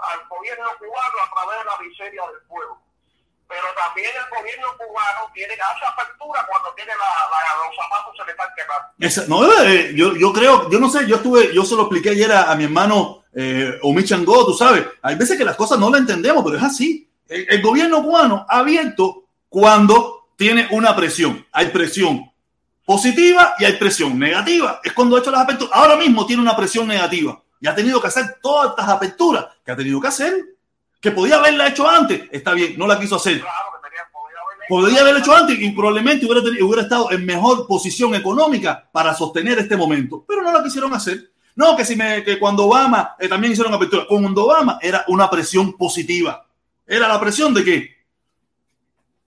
al 0.02 0.28
gobierno 0.28 0.68
cubano 0.78 1.22
a 1.22 1.30
través 1.34 1.58
de 1.58 1.64
la 1.64 1.78
miseria 1.78 2.26
del 2.28 2.40
pueblo. 2.48 2.80
Pero 3.50 3.66
también 3.76 4.10
el 4.14 4.38
gobierno 4.38 4.68
cubano 4.78 5.28
tiene 5.34 5.54
hace 5.54 5.84
apertura 5.84 6.46
cuando 6.48 6.72
tiene 6.74 6.92
la, 6.94 7.66
los 7.66 7.76
zapatos 7.76 8.16
se 8.16 8.24
le 8.24 8.32
están 8.32 8.48
quemando. 8.56 9.28
no, 9.28 9.64
eh, 9.64 9.92
yo, 9.94 10.14
yo 10.16 10.32
creo, 10.32 10.70
yo 10.70 10.78
no 10.78 10.88
sé, 10.88 11.06
yo 11.06 11.16
estuve, 11.16 11.52
yo 11.52 11.64
se 11.64 11.74
lo 11.74 11.82
expliqué 11.82 12.10
ayer 12.10 12.32
a, 12.32 12.54
mi 12.54 12.64
hermano 12.64 13.24
eh, 13.34 13.78
Omi 13.82 14.04
Chango, 14.04 14.46
tú 14.46 14.54
sabes, 14.54 14.86
hay 15.02 15.16
veces 15.16 15.36
que 15.36 15.44
las 15.44 15.56
cosas 15.56 15.78
no 15.78 15.90
las 15.90 16.00
entendemos, 16.00 16.44
pero 16.44 16.56
es 16.56 16.62
así. 16.62 17.10
el 17.28 17.60
gobierno 17.60 18.02
cubano 18.02 18.46
ha 18.48 18.60
abierto 18.60 19.24
cuando 19.50 20.28
tiene 20.36 20.68
una 20.70 20.96
presión. 20.96 21.44
Hay 21.52 21.66
presión 21.66 22.32
positiva 22.86 23.54
y 23.58 23.66
hay 23.66 23.74
presión 23.74 24.18
negativa. 24.18 24.80
Es 24.82 24.94
cuando 24.94 25.16
ha 25.16 25.20
hecho 25.20 25.30
las 25.30 25.42
aperturas. 25.42 25.72
Ahora 25.74 25.96
mismo 25.96 26.24
tiene 26.24 26.40
una 26.40 26.56
presión 26.56 26.88
negativa 26.88 27.38
y 27.60 27.66
ha 27.66 27.74
tenido 27.74 28.00
que 28.00 28.06
hacer 28.06 28.38
todas 28.40 28.70
estas 28.70 28.88
aperturas 28.88 29.46
que 29.62 29.70
ha 29.70 29.76
tenido 29.76 30.00
que 30.00 30.08
hacer. 30.08 30.32
Que 31.00 31.10
podía 31.10 31.36
haberla 31.36 31.68
hecho 31.68 31.88
antes. 31.88 32.22
Está 32.30 32.52
bien, 32.52 32.74
no 32.76 32.86
la 32.86 33.00
quiso 33.00 33.16
hacer. 33.16 33.42
Podría 34.68 35.00
haberla 35.00 35.20
hecho 35.20 35.34
antes 35.34 35.58
y 35.60 35.70
probablemente 35.70 36.26
hubiera, 36.26 36.42
hubiera 36.64 36.82
estado 36.82 37.10
en 37.10 37.26
mejor 37.26 37.66
posición 37.66 38.14
económica 38.14 38.88
para 38.92 39.14
sostener 39.14 39.58
este 39.58 39.76
momento, 39.76 40.24
pero 40.28 40.42
no 40.42 40.52
la 40.52 40.62
quisieron 40.62 40.92
hacer. 40.94 41.32
No, 41.56 41.76
que 41.76 41.84
si 41.84 41.96
me, 41.96 42.22
que 42.22 42.38
cuando 42.38 42.66
Obama 42.66 43.16
eh, 43.18 43.28
también 43.28 43.52
hicieron 43.52 43.74
apertura, 43.74 44.06
cuando 44.08 44.44
Obama 44.44 44.78
era 44.80 45.04
una 45.08 45.28
presión 45.28 45.72
positiva. 45.76 46.46
Era 46.86 47.08
la 47.08 47.20
presión 47.20 47.52
de 47.52 47.64
que 47.64 48.00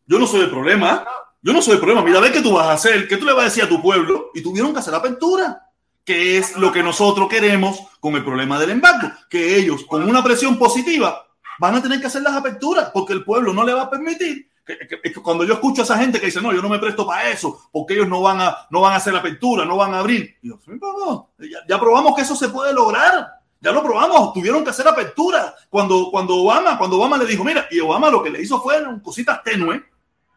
yo 0.05 0.19
no 0.19 0.27
soy 0.27 0.41
el 0.41 0.49
problema. 0.49 1.05
Yo 1.41 1.53
no 1.53 1.61
soy 1.61 1.73
el 1.73 1.79
problema. 1.79 2.01
Mira, 2.01 2.19
ve 2.19 2.31
qué 2.31 2.41
tú 2.41 2.53
vas 2.53 2.67
a 2.67 2.73
hacer, 2.73 3.07
qué 3.07 3.17
tú 3.17 3.25
le 3.25 3.33
vas 3.33 3.41
a 3.41 3.45
decir 3.45 3.63
a 3.63 3.69
tu 3.69 3.81
pueblo. 3.81 4.31
Y 4.33 4.41
tuvieron 4.41 4.73
que 4.73 4.79
hacer 4.79 4.95
apertura, 4.95 5.69
que 6.05 6.37
es 6.37 6.55
lo 6.57 6.71
que 6.71 6.83
nosotros 6.83 7.27
queremos 7.29 7.79
con 7.99 8.15
el 8.15 8.23
problema 8.23 8.59
del 8.59 8.71
embargo. 8.71 9.11
Que 9.29 9.57
ellos, 9.57 9.83
con 9.85 10.03
una 10.03 10.23
presión 10.23 10.57
positiva, 10.57 11.27
van 11.63 11.75
a 11.75 11.81
tener 11.81 12.01
que 12.01 12.07
hacer 12.07 12.21
las 12.21 12.35
aperturas, 12.35 12.89
porque 12.93 13.13
el 13.13 13.23
pueblo 13.23 13.53
no 13.53 13.63
le 13.63 13.73
va 13.73 13.83
a 13.83 13.89
permitir. 13.89 14.51
Cuando 15.23 15.45
yo 15.45 15.53
escucho 15.53 15.81
a 15.81 15.85
esa 15.85 15.97
gente 15.97 16.19
que 16.19 16.25
dice, 16.25 16.41
no, 16.41 16.51
yo 16.51 16.61
no 16.61 16.67
me 16.67 16.77
presto 16.77 17.07
para 17.07 17.29
eso, 17.29 17.69
porque 17.71 17.93
ellos 17.93 18.09
no 18.09 18.19
van 18.21 18.41
a, 18.41 18.67
no 18.69 18.81
van 18.81 18.91
a 18.91 18.95
hacer 18.97 19.15
apertura, 19.15 19.63
no 19.63 19.77
van 19.77 19.93
a 19.93 19.99
abrir. 19.99 20.35
Yo, 20.41 20.59
ya, 21.65 21.79
probamos 21.79 22.17
que 22.17 22.23
eso 22.23 22.35
se 22.35 22.49
puede 22.49 22.73
lograr. 22.73 23.39
Ya 23.61 23.71
lo 23.71 23.81
probamos, 23.81 24.33
tuvieron 24.33 24.61
que 24.61 24.71
hacer 24.71 24.85
apertura. 24.85 25.55
Cuando, 25.69 26.09
cuando 26.11 26.35
Obama, 26.35 26.77
cuando 26.77 26.97
Obama 26.97 27.15
le 27.15 27.25
dijo, 27.25 27.45
mira, 27.45 27.65
y 27.71 27.79
Obama 27.79 28.09
lo 28.09 28.21
que 28.21 28.29
le 28.29 28.41
hizo 28.41 28.61
fue 28.61 28.83
cositas 29.01 29.41
tenues, 29.41 29.81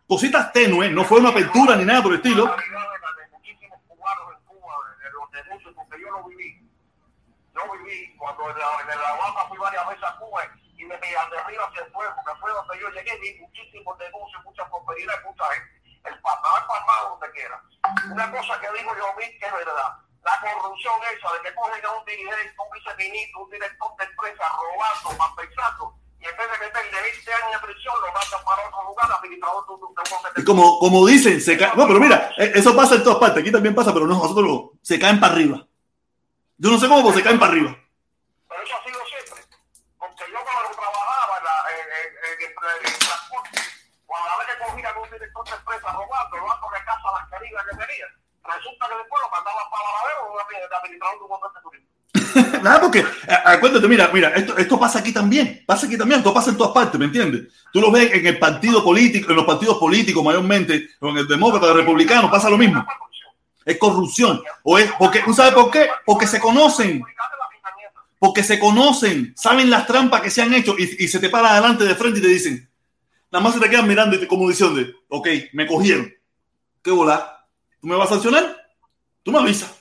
cositas 0.06 0.52
tenues, 0.52 0.92
no 0.92 1.02
fue 1.02 1.18
una 1.18 1.30
apertura 1.30 1.74
ni 1.74 1.84
nada 1.84 2.04
por 2.04 2.12
el 2.12 2.18
estilo. 2.18 2.54
Yo 7.52 7.62
viví. 7.84 8.14
Cuando 8.16 8.48
en 8.48 8.58
la, 8.58 8.94
en 8.94 9.48
fui 9.48 9.58
varias 9.58 9.88
veces 9.88 10.04
a 10.04 10.18
Cuba 10.18 10.42
y 10.94 11.10
de 11.10 11.38
arriba 11.38 11.64
hacia 11.66 11.82
el 11.82 11.92
fuego, 11.92 12.14
que 12.24 12.40
fue 12.40 12.52
donde 12.52 12.80
yo 12.80 12.88
llegué, 12.90 13.18
vi 13.18 13.40
muchísimos 13.40 13.98
negocios, 13.98 14.44
muchas 14.44 14.68
prosperidad, 14.70 15.22
mucha 15.24 15.44
gente. 15.52 15.82
El 16.04 16.14
el 16.14 16.20
papá, 16.20 17.08
donde 17.10 17.30
quiera. 17.32 17.60
Una 18.12 18.30
cosa 18.30 18.60
que 18.60 18.70
digo 18.78 18.94
yo, 18.96 19.14
vi 19.18 19.26
que 19.38 19.46
es 19.46 19.52
verdad 19.52 20.06
la 20.26 20.34
corrupción 20.42 20.94
esa 21.14 21.32
de 21.34 21.40
que 21.42 21.54
cogen 21.54 21.86
a 21.86 21.90
un 21.92 22.04
dirigente, 22.04 22.54
un 22.58 22.70
viceministro, 22.74 23.44
un 23.44 23.50
director 23.50 23.90
de 23.96 24.04
empresa 24.04 24.44
robando, 24.58 25.18
más 25.22 25.30
pensando, 25.38 25.94
y 26.18 26.24
en 26.26 26.36
vez 26.36 26.46
de 26.50 26.58
meterle 26.66 26.98
20 27.00 27.34
años 27.34 27.52
de 27.52 27.66
prisión, 27.66 27.94
lo 28.02 28.10
mandan 28.10 28.42
para 28.42 28.66
otro 28.66 28.82
lugar, 28.90 29.06
administrador 29.22 29.62
de 29.66 29.72
un 29.72 30.44
como, 30.44 30.78
como 30.78 31.06
dicen, 31.06 31.40
se 31.40 31.56
cae, 31.56 31.70
no, 31.76 31.86
pero 31.86 32.00
mira, 32.00 32.32
e, 32.36 32.58
eso 32.58 32.74
pasa 32.74 32.96
en 32.96 33.04
todas 33.04 33.18
partes, 33.18 33.40
aquí 33.40 33.52
también 33.52 33.74
pasa, 33.74 33.94
pero 33.94 34.06
no, 34.06 34.18
nosotros 34.18 34.74
se 34.82 34.98
caen 34.98 35.20
para 35.20 35.32
arriba. 35.32 35.64
Yo 36.58 36.70
no 36.70 36.78
sé 36.78 36.88
cómo, 36.88 37.12
se 37.12 37.22
caen 37.22 37.38
para 37.38 37.52
arriba. 37.52 37.76
Pero 38.48 38.62
eso 38.62 38.74
ha 38.76 38.82
sido 38.84 38.98
siempre. 39.06 39.44
Porque 39.98 40.24
yo 40.32 40.38
cuando 40.42 40.74
trabajaba 40.74 41.38
en, 41.38 41.44
la, 41.44 41.56
en, 41.70 41.86
en, 42.26 42.50
en 42.50 42.86
el 42.86 42.98
transporte, 42.98 43.60
cuando 44.06 44.30
a 44.30 44.38
veces 44.38 44.54
cogían 44.58 44.98
un 44.98 45.08
empresa 45.86 45.92
robando, 45.92 46.36
robando 46.36 46.66
de 46.72 46.84
casa 46.84 47.06
las 47.14 47.30
queridas 47.30 47.64
que 47.70 47.76
tenían, 47.76 48.10
resulta 48.44 48.86
que 48.88 48.96
después 48.96 49.22
lo 49.22 49.30
para 49.30 49.46
un 51.12 51.28
montón 51.28 51.50
de 51.54 51.60
turismo. 51.62 52.62
Nada, 52.62 52.80
porque 52.80 53.04
acuérdate, 53.44 53.88
mira, 53.88 54.10
mira, 54.12 54.28
esto, 54.30 54.56
esto 54.56 54.78
pasa 54.78 54.98
aquí 54.98 55.12
también, 55.12 55.62
pasa 55.66 55.86
aquí 55.86 55.96
también, 55.96 56.20
esto 56.20 56.34
pasa 56.34 56.50
en 56.50 56.56
todas 56.56 56.72
partes, 56.72 56.98
¿me 56.98 57.06
entiendes? 57.06 57.52
Tú 57.72 57.80
lo 57.80 57.90
ves 57.90 58.12
en 58.12 58.26
el 58.26 58.38
partido 58.38 58.82
político, 58.82 59.30
en 59.30 59.36
los 59.36 59.44
partidos 59.44 59.78
políticos 59.78 60.24
mayormente, 60.24 60.90
en 61.00 61.16
el 61.16 61.28
demócrata, 61.28 61.68
el 61.68 61.78
republicano, 61.78 62.30
pasa 62.30 62.50
lo 62.50 62.58
mismo. 62.58 62.84
Es 63.64 63.78
corrupción. 63.78 64.42
O 64.62 64.78
es 64.78 64.90
porque, 64.98 65.20
¿tú 65.20 65.34
sabes 65.34 65.52
por 65.52 65.70
qué? 65.70 65.88
Porque 66.04 66.26
se 66.26 66.40
conocen. 66.40 67.02
Porque 68.18 68.42
se 68.42 68.58
conocen, 68.58 69.34
saben 69.36 69.68
las 69.68 69.86
trampas 69.86 70.22
que 70.22 70.30
se 70.30 70.40
han 70.40 70.54
hecho 70.54 70.74
y, 70.78 71.04
y 71.04 71.08
se 71.08 71.18
te 71.18 71.28
paran 71.28 71.52
adelante 71.52 71.84
de 71.84 71.94
frente 71.94 72.20
y 72.20 72.22
te 72.22 72.28
dicen, 72.28 72.68
nada 73.36 73.44
más 73.44 73.54
se 73.54 73.60
te 73.60 73.68
quedan 73.68 73.86
mirando 73.86 74.16
y 74.16 74.26
como 74.26 74.48
diciendo, 74.48 74.80
ok, 75.08 75.28
me 75.52 75.66
cogieron. 75.66 76.10
¿Qué 76.82 76.90
bola? 76.90 77.46
¿Tú 77.78 77.86
me 77.86 77.94
vas 77.94 78.08
a 78.08 78.14
sancionar? 78.14 78.56
Tú 79.22 79.30
me 79.30 79.38
avisas. 79.38 79.68
El 79.68 79.76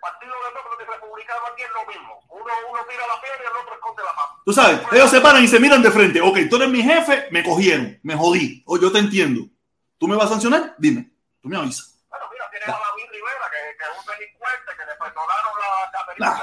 partido 0.00 0.34
demócrata 0.48 0.82
y 0.82 0.86
republicano 0.92 1.40
aquí 1.50 1.62
es 1.62 1.70
lo 1.72 1.86
mismo. 1.88 2.20
Uno, 2.28 2.52
uno 2.70 2.80
tira 2.86 3.06
la 3.08 3.18
piedra 3.22 3.38
y 3.40 3.46
el 3.46 3.56
otro 3.62 3.74
esconde 3.74 4.02
la 4.02 4.12
mano. 4.12 4.42
Tú 4.44 4.52
sabes, 4.52 4.80
ellos 4.92 5.10
se 5.10 5.22
paran 5.22 5.42
y 5.42 5.48
se 5.48 5.58
miran 5.60 5.80
de 5.80 5.90
frente. 5.90 6.20
Ok, 6.20 6.40
tú 6.50 6.56
eres 6.56 6.68
mi 6.68 6.82
jefe, 6.82 7.26
me 7.30 7.42
cogieron, 7.42 7.98
me 8.02 8.14
jodí. 8.14 8.62
O 8.66 8.78
yo 8.78 8.92
te 8.92 8.98
entiendo. 8.98 9.48
¿Tú 9.96 10.06
me 10.06 10.16
vas 10.16 10.26
a 10.26 10.32
sancionar? 10.32 10.74
Dime. 10.76 11.10
Tú 11.40 11.48
me 11.48 11.56
avisas. 11.56 12.04
Bueno, 12.10 12.26
mira, 12.30 12.50
tienes 12.50 12.68
a 12.68 12.72
David 12.72 13.10
Rivera, 13.12 13.48
que, 13.48 13.56
que, 13.78 13.84
es 13.84 13.90
un 13.96 14.04
delincuente, 14.12 14.76
que 14.76 14.84
le 14.84 14.92
perdonaron 15.00 15.54
la 15.64 15.88
caterina 15.96 16.36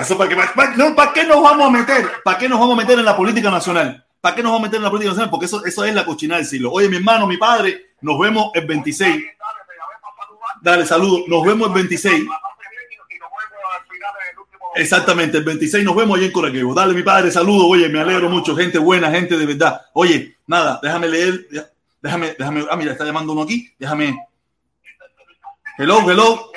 Eso 0.00 0.14
para, 0.16 0.30
qué, 0.30 0.36
no, 0.76 0.94
¿Para 0.94 1.12
qué 1.12 1.24
nos 1.24 1.42
vamos 1.42 1.66
a 1.66 1.70
meter? 1.70 2.22
¿Para 2.22 2.38
qué 2.38 2.48
nos 2.48 2.60
vamos 2.60 2.78
a 2.78 2.82
meter 2.82 3.00
en 3.00 3.04
la 3.04 3.16
política 3.16 3.50
nacional? 3.50 4.05
¿Para 4.26 4.34
qué 4.34 4.42
nos 4.42 4.50
vamos 4.50 4.64
a 4.64 4.66
meter 4.66 4.78
en 4.78 4.82
la 4.82 4.90
política 4.90 5.10
nacional? 5.10 5.30
Porque 5.30 5.46
eso, 5.46 5.64
eso 5.64 5.84
es 5.84 5.94
la 5.94 6.04
cochina 6.04 6.34
del 6.34 6.44
siglo. 6.44 6.72
Oye, 6.72 6.88
mi 6.88 6.96
hermano, 6.96 7.28
mi 7.28 7.36
padre, 7.36 7.92
nos 8.00 8.18
vemos 8.18 8.50
el 8.54 8.66
26. 8.66 9.24
Dale, 10.62 10.84
saludo. 10.84 11.22
Nos 11.28 11.44
vemos 11.46 11.68
el 11.68 11.74
26. 11.74 12.24
Exactamente, 14.74 15.38
el 15.38 15.44
26 15.44 15.84
nos 15.84 15.94
vemos 15.94 16.18
ahí 16.18 16.24
en 16.24 16.32
Coraqueo. 16.32 16.74
Dale, 16.74 16.92
mi 16.92 17.04
padre, 17.04 17.30
saludo. 17.30 17.68
Oye, 17.68 17.88
me 17.88 18.00
alegro 18.00 18.28
mucho. 18.28 18.56
Gente 18.56 18.78
buena, 18.78 19.12
gente 19.12 19.38
de 19.38 19.46
verdad. 19.46 19.80
Oye, 19.92 20.38
nada, 20.48 20.80
déjame 20.82 21.06
leer. 21.06 21.46
Déjame, 22.02 22.34
déjame. 22.36 22.66
Ah, 22.68 22.74
mira, 22.74 22.90
está 22.90 23.04
llamando 23.04 23.32
uno 23.32 23.42
aquí. 23.42 23.72
Déjame. 23.78 24.26
Hello, 25.78 26.00
hello. 26.10 26.50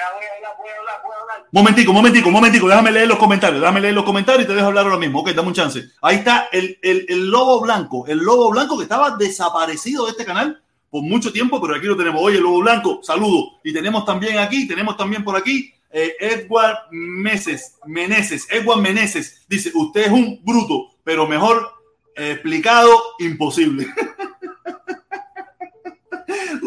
Momentico, 1.52 1.92
momentico, 1.92 2.30
momentico. 2.30 2.68
Déjame 2.68 2.92
leer 2.92 3.08
los 3.08 3.18
comentarios. 3.18 3.60
Déjame 3.62 3.82
leer 3.82 3.94
los 3.94 4.04
comentarios 4.04 4.44
y 4.44 4.48
te 4.48 4.54
dejo 4.54 4.68
hablar 4.68 4.86
ahora 4.86 4.98
mismo. 4.98 5.20
Ok, 5.20 5.32
dame 5.32 5.48
un 5.48 5.54
chance. 5.54 5.90
Ahí 6.02 6.18
está 6.18 6.50
el, 6.52 6.78
el, 6.82 7.06
el 7.10 7.30
lobo 7.30 7.62
blanco. 7.62 8.06
El 8.08 8.20
lobo 8.20 8.52
blanco 8.52 8.78
que 8.78 8.84
estaba 8.84 9.18
desaparecido 9.18 10.06
de 10.06 10.12
este 10.12 10.26
canal 10.26 10.62
por 10.90 11.02
mucho 11.04 11.32
tiempo, 11.32 11.60
pero 11.60 11.76
aquí 11.76 11.88
lo 11.88 11.98
tenemos. 11.98 12.22
Oye, 12.24 12.40
lobo 12.40 12.60
blanco, 12.60 13.00
saludo. 13.02 13.60
Y 13.64 13.74
tenemos 13.74 14.06
también 14.06 14.38
aquí, 14.38 14.68
tenemos 14.68 14.96
también 14.96 15.24
por 15.24 15.36
aquí 15.36 15.74
eh, 15.92 16.14
Edward 16.20 16.78
Meses, 16.92 17.78
Meneses. 17.86 18.48
Edward 18.52 18.82
Meneses 18.82 19.44
dice: 19.48 19.72
Usted 19.74 20.02
es 20.02 20.12
un 20.12 20.40
bruto, 20.44 20.92
pero 21.04 21.28
mejor 21.28 21.68
explicado, 22.16 22.90
imposible. 23.20 23.88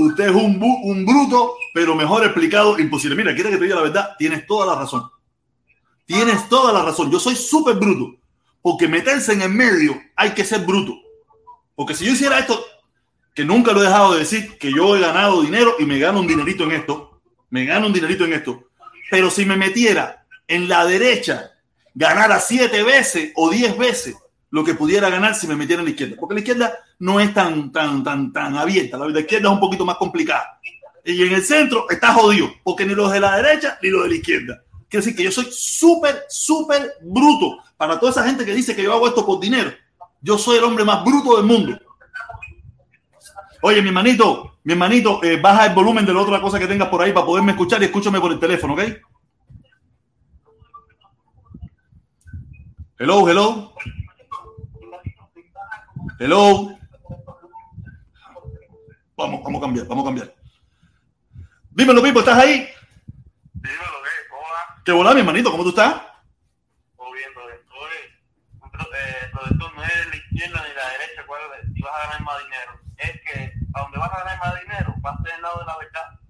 Usted 0.07 0.25
es 0.25 0.35
un, 0.35 0.61
un, 0.61 1.07
bruto, 1.07 1.55
pero 1.75 1.95
mejor 1.95 2.25
explicado, 2.25 2.79
imposible. 2.79 3.17
Mira, 3.17 3.35
quiere 3.35 3.51
que 3.51 3.57
te 3.57 3.65
diga 3.65 3.77
la 3.77 3.83
verdad, 3.83 4.11
tienes 4.19 4.47
toda 4.47 4.67
la 4.67 4.81
razón. 4.81 5.09
Tienes 6.05 6.49
toda 6.49 6.73
la 6.73 6.83
razón. 6.83 7.11
Yo 7.11 7.19
soy 7.19 7.37
súper 7.37 7.77
bruto, 7.77 8.19
porque 8.61 8.89
meterse 8.89 9.33
en 9.33 9.43
el 9.43 9.51
medio 9.51 10.01
hay 10.17 10.31
que 10.31 10.45
ser 10.45 10.61
bruto. 10.61 10.95
Porque 11.75 11.95
si 11.95 12.05
yo 12.05 12.13
hiciera 12.13 12.39
esto, 12.39 12.65
que 13.35 13.45
nunca 13.45 13.73
lo 13.73 13.81
he 13.81 13.87
dejado 13.87 14.13
de 14.13 14.21
decir, 14.21 14.59
que 14.59 14.73
yo 14.73 14.97
he 14.97 15.01
ganado 15.01 15.43
dinero 15.43 15.77
y 15.79 15.87
me 15.87 15.99
gano 15.99 16.21
un 16.21 16.27
dinerito 16.27 16.65
en 16.65 16.73
esto, 16.73 17.21
me 17.51 17.65
gano 17.65 17.87
un 17.87 17.93
dinerito 17.93 18.25
en 18.25 18.35
esto, 18.35 18.69
pero 19.11 19.31
si 19.31 19.45
me 19.45 19.57
metiera 19.57 20.27
en 20.49 20.69
la 20.69 20.85
derecha, 20.85 21.53
ganara 21.95 22.41
siete 22.41 22.83
veces 22.83 23.33
o 23.37 23.51
diez 23.51 23.77
veces 23.77 24.17
lo 24.51 24.65
que 24.65 24.75
pudiera 24.75 25.09
ganar 25.09 25.35
si 25.35 25.47
me 25.47 25.57
metiera 25.57 25.81
en 25.81 25.87
la 25.87 25.91
izquierda. 25.91 26.17
Porque 26.21 26.35
la 26.35 26.41
izquierda 26.41 26.79
no 27.03 27.19
es 27.19 27.35
tan, 27.35 27.73
tan, 27.73 28.05
tan, 28.05 28.33
tan 28.33 28.57
abierta. 28.57 28.97
La 28.97 29.19
izquierda 29.19 29.49
es 29.49 29.55
un 29.55 29.59
poquito 29.59 29.85
más 29.85 29.97
complicada. 29.97 30.61
Y 31.05 31.21
en 31.21 31.33
el 31.33 31.43
centro 31.43 31.91
está 31.91 32.15
jodido, 32.15 32.49
porque 32.63 32.87
ni 32.87 32.95
los 32.95 33.11
de 33.11 33.19
la 33.19 33.39
derecha 33.39 33.77
ni 33.83 33.89
los 33.89 34.05
de 34.05 34.11
la 34.11 34.15
izquierda. 34.15 34.63
Quiere 34.89 35.05
decir 35.05 35.17
que 35.17 35.25
yo 35.25 35.33
soy 35.33 35.49
súper, 35.51 36.23
súper 36.29 36.93
bruto. 37.03 37.59
Para 37.77 37.99
toda 37.99 38.13
esa 38.13 38.23
gente 38.23 38.45
que 38.45 38.55
dice 38.55 38.77
que 38.77 38.85
yo 38.85 38.93
hago 38.93 39.09
esto 39.09 39.27
por 39.27 39.41
dinero, 39.41 39.73
yo 40.21 40.39
soy 40.39 40.59
el 40.59 40.65
hombre 40.65 40.85
más 40.85 41.05
bruto 41.05 41.37
del 41.39 41.45
mundo. 41.45 41.77
Oye, 43.63 43.83
mi 43.83 43.89
hermanito, 43.89 44.59
mi 44.63 44.75
hermanito, 44.75 45.25
eh, 45.25 45.41
baja 45.41 45.67
el 45.67 45.75
volumen 45.75 46.07
de 46.07 46.15
la 46.15 46.21
otra 46.21 46.41
cosa 46.41 46.61
que 46.61 46.69
tengas 46.69 46.89
por 46.89 47.03
ahí 47.03 47.13
para 47.13 47.27
poderme 47.27 47.51
escuchar 47.51 47.83
y 47.83 47.87
escúchame 47.87 48.21
por 48.21 48.31
el 48.31 48.39
teléfono, 48.39 48.75
¿ok? 48.75 48.83
Hello, 52.97 53.29
hello. 53.29 53.75
Hello. 56.21 56.82
Vamos, 59.17 59.43
vamos 59.43 59.59
a 59.59 59.65
cambiar, 59.65 59.87
vamos 59.87 60.05
a 60.05 60.09
cambiar. 60.09 60.35
Dímelo, 61.71 62.03
Pipo, 62.03 62.21
¿estás 62.21 62.39
ahí? 62.39 62.69
Dímelo, 63.55 64.03
¿qué? 64.03 64.35
Hola. 64.35 64.83
¿Qué 64.85 64.93
hola, 64.93 65.15
mi 65.15 65.21
hermanito? 65.21 65.51
¿Cómo 65.51 65.63
tú 65.63 65.71
estás? 65.71 66.03
Todo 66.97 67.13
bien, 67.13 67.33
todo 67.35 67.47
bien. 67.47 67.61
Oye, 67.71 67.99
eh, 68.99 69.29
profesor, 69.33 69.75
no 69.75 69.83
es 69.85 70.07
la 70.09 70.17
izquierda 70.17 70.65
ni 70.67 70.75
la 70.75 70.89
derecha, 70.91 71.27
¿cuál 71.27 71.41
es? 71.61 71.75
Si 71.75 71.83
vas 71.83 71.93
a 71.95 72.07
ganar 72.07 72.23
más 72.23 72.43
dinero 72.45 72.83
es 73.03 73.21
que 73.23 73.53
a 73.75 73.81
donde 73.81 73.99
vas 73.99 74.13
a 74.13 74.19
ganar 74.25 74.39
más 74.39 74.61
dinero, 74.61 74.95
vas 74.99 75.19
a 75.19 75.23
ser 75.23 75.35
el 75.35 75.43
lado 75.43 75.59
de 75.61 75.67
la 75.67 75.79
verdad. 75.79 76.21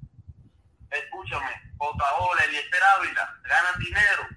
Escúchame, 0.90 1.52
Otaola, 1.78 2.44
Eliezer 2.44 2.82
Ávila, 2.96 3.40
ganan 3.44 3.80
dinero 3.80 4.28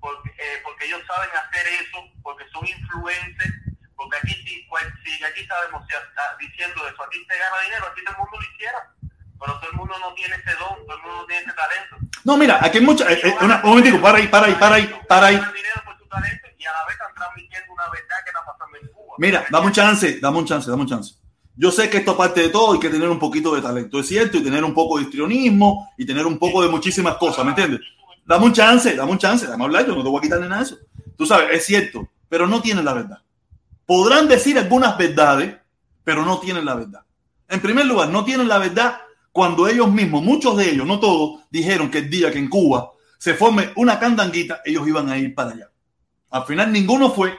porque, 0.00 0.30
eh, 0.30 0.60
porque 0.64 0.86
ellos 0.86 1.02
saben 1.06 1.30
hacer 1.30 1.66
eso, 1.66 1.98
porque 2.22 2.44
son 2.52 2.66
influencers, 2.66 3.54
porque 4.02 4.18
aquí 4.18 4.34
si, 4.42 4.66
pues, 4.68 4.82
si 5.04 5.22
aquí 5.22 5.46
sabemos 5.46 5.86
si 5.86 5.94
está 5.94 6.36
diciendo 6.38 6.82
eso, 6.88 7.02
aquí 7.04 7.24
te 7.26 7.38
gana 7.38 7.56
dinero, 7.62 7.86
aquí 7.86 8.02
todo 8.02 8.14
el 8.14 8.18
mundo 8.18 8.34
lo 8.34 8.46
hiciera, 8.50 8.80
pero 9.38 9.52
todo 9.60 9.70
el 9.70 9.76
mundo 9.76 9.94
no 10.00 10.14
tiene 10.14 10.34
ese 10.34 10.52
don, 10.58 10.74
todo 10.86 10.96
el 10.96 11.02
mundo 11.02 11.16
no 11.22 11.26
tiene 11.26 11.42
ese 11.42 11.54
talento. 11.54 11.94
No, 12.24 12.36
mira, 12.36 12.58
aquí 12.60 12.78
hay 12.78 12.84
mucha, 12.84 13.06
eh, 13.12 13.20
eh, 13.22 13.34
una, 13.40 13.62
un 13.62 13.70
momentico, 13.70 14.00
para 14.02 14.18
ahí, 14.18 14.26
para 14.26 14.46
ahí, 14.46 14.54
para 14.54 14.74
ahí, 14.74 14.86
para 15.06 15.26
ahí. 15.28 15.36
dinero 15.36 15.78
por 15.84 15.96
su 15.98 16.06
talento 16.06 16.48
y 16.58 16.64
a 16.66 16.72
la 16.72 16.84
vez 16.84 16.94
están 16.94 17.14
transmitiendo 17.14 17.72
una 17.72 17.84
verdad 17.90 18.18
que 18.24 18.30
está 18.30 18.42
pasando 18.44 18.78
en 18.78 18.86
Cuba. 18.88 19.14
Mira, 19.18 19.46
dame 19.50 19.66
un 19.66 19.72
chance, 19.72 20.18
dame 20.20 20.38
un 20.38 20.46
chance, 20.46 20.70
dame 20.70 20.82
un 20.82 20.88
chance. 20.88 21.14
Yo 21.54 21.70
sé 21.70 21.90
que 21.90 21.98
esto 21.98 22.12
aparte 22.12 22.40
de 22.40 22.48
todo 22.48 22.72
hay 22.72 22.80
que 22.80 22.90
tener 22.90 23.08
un 23.08 23.18
poquito 23.18 23.54
de 23.54 23.62
talento, 23.62 24.00
es 24.00 24.08
cierto, 24.08 24.38
y 24.38 24.42
tener 24.42 24.64
un 24.64 24.74
poco 24.74 24.98
de 24.98 25.04
histrionismo 25.04 25.92
y 25.96 26.06
tener 26.06 26.26
un 26.26 26.38
poco 26.38 26.62
de 26.62 26.68
muchísimas 26.68 27.16
cosas, 27.18 27.44
¿me 27.44 27.50
entiendes? 27.50 27.80
Dame 28.24 28.46
un 28.46 28.52
chance, 28.52 28.96
dame 28.96 29.12
un 29.12 29.18
chance, 29.18 29.46
dame 29.46 29.62
hablar, 29.62 29.86
yo 29.86 29.94
no 29.94 30.02
te 30.02 30.08
voy 30.08 30.18
a 30.18 30.22
quitar 30.22 30.40
ni 30.40 30.48
nada 30.48 30.62
de 30.62 30.66
eso. 30.66 30.78
Tú 31.16 31.26
sabes, 31.26 31.48
es 31.52 31.66
cierto, 31.66 32.08
pero 32.28 32.46
no 32.46 32.62
tienen 32.62 32.84
la 32.84 32.94
verdad. 32.94 33.18
Podrán 33.86 34.28
decir 34.28 34.58
algunas 34.58 34.96
verdades, 34.96 35.56
pero 36.04 36.24
no 36.24 36.38
tienen 36.40 36.64
la 36.64 36.74
verdad. 36.74 37.02
En 37.48 37.60
primer 37.60 37.86
lugar, 37.86 38.08
no 38.08 38.24
tienen 38.24 38.48
la 38.48 38.58
verdad 38.58 39.00
cuando 39.32 39.66
ellos 39.66 39.90
mismos, 39.90 40.22
muchos 40.22 40.56
de 40.56 40.70
ellos, 40.70 40.86
no 40.86 41.00
todos, 41.00 41.40
dijeron 41.50 41.90
que 41.90 41.98
el 41.98 42.10
día 42.10 42.30
que 42.30 42.38
en 42.38 42.48
Cuba 42.48 42.92
se 43.18 43.34
forme 43.34 43.70
una 43.76 43.98
candanguita, 43.98 44.60
ellos 44.64 44.86
iban 44.86 45.08
a 45.08 45.16
ir 45.16 45.34
para 45.34 45.52
allá. 45.52 45.70
Al 46.30 46.44
final 46.44 46.72
ninguno 46.72 47.10
fue, 47.10 47.34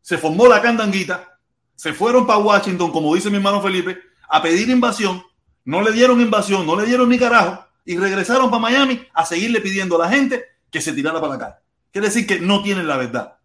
se 0.00 0.16
formó 0.16 0.46
la 0.46 0.62
candanguita, 0.62 1.38
se 1.74 1.92
fueron 1.92 2.26
para 2.26 2.38
Washington, 2.38 2.90
como 2.90 3.14
dice 3.14 3.30
mi 3.30 3.36
hermano 3.36 3.60
Felipe, 3.60 3.98
a 4.28 4.42
pedir 4.42 4.68
invasión, 4.68 5.22
no 5.64 5.82
le 5.82 5.92
dieron 5.92 6.20
invasión, 6.20 6.66
no 6.66 6.76
le 6.76 6.86
dieron 6.86 7.08
ni 7.08 7.18
carajo, 7.18 7.64
y 7.84 7.96
regresaron 7.96 8.50
para 8.50 8.60
Miami 8.60 9.02
a 9.14 9.24
seguirle 9.24 9.60
pidiendo 9.60 9.96
a 9.96 10.06
la 10.06 10.10
gente 10.10 10.44
que 10.70 10.80
se 10.80 10.92
tirara 10.92 11.20
para 11.20 11.32
la 11.34 11.38
calle. 11.38 11.56
Quiere 11.90 12.08
decir 12.08 12.26
que 12.26 12.38
no 12.38 12.62
tienen 12.62 12.86
la 12.86 12.96
verdad. 12.96 13.37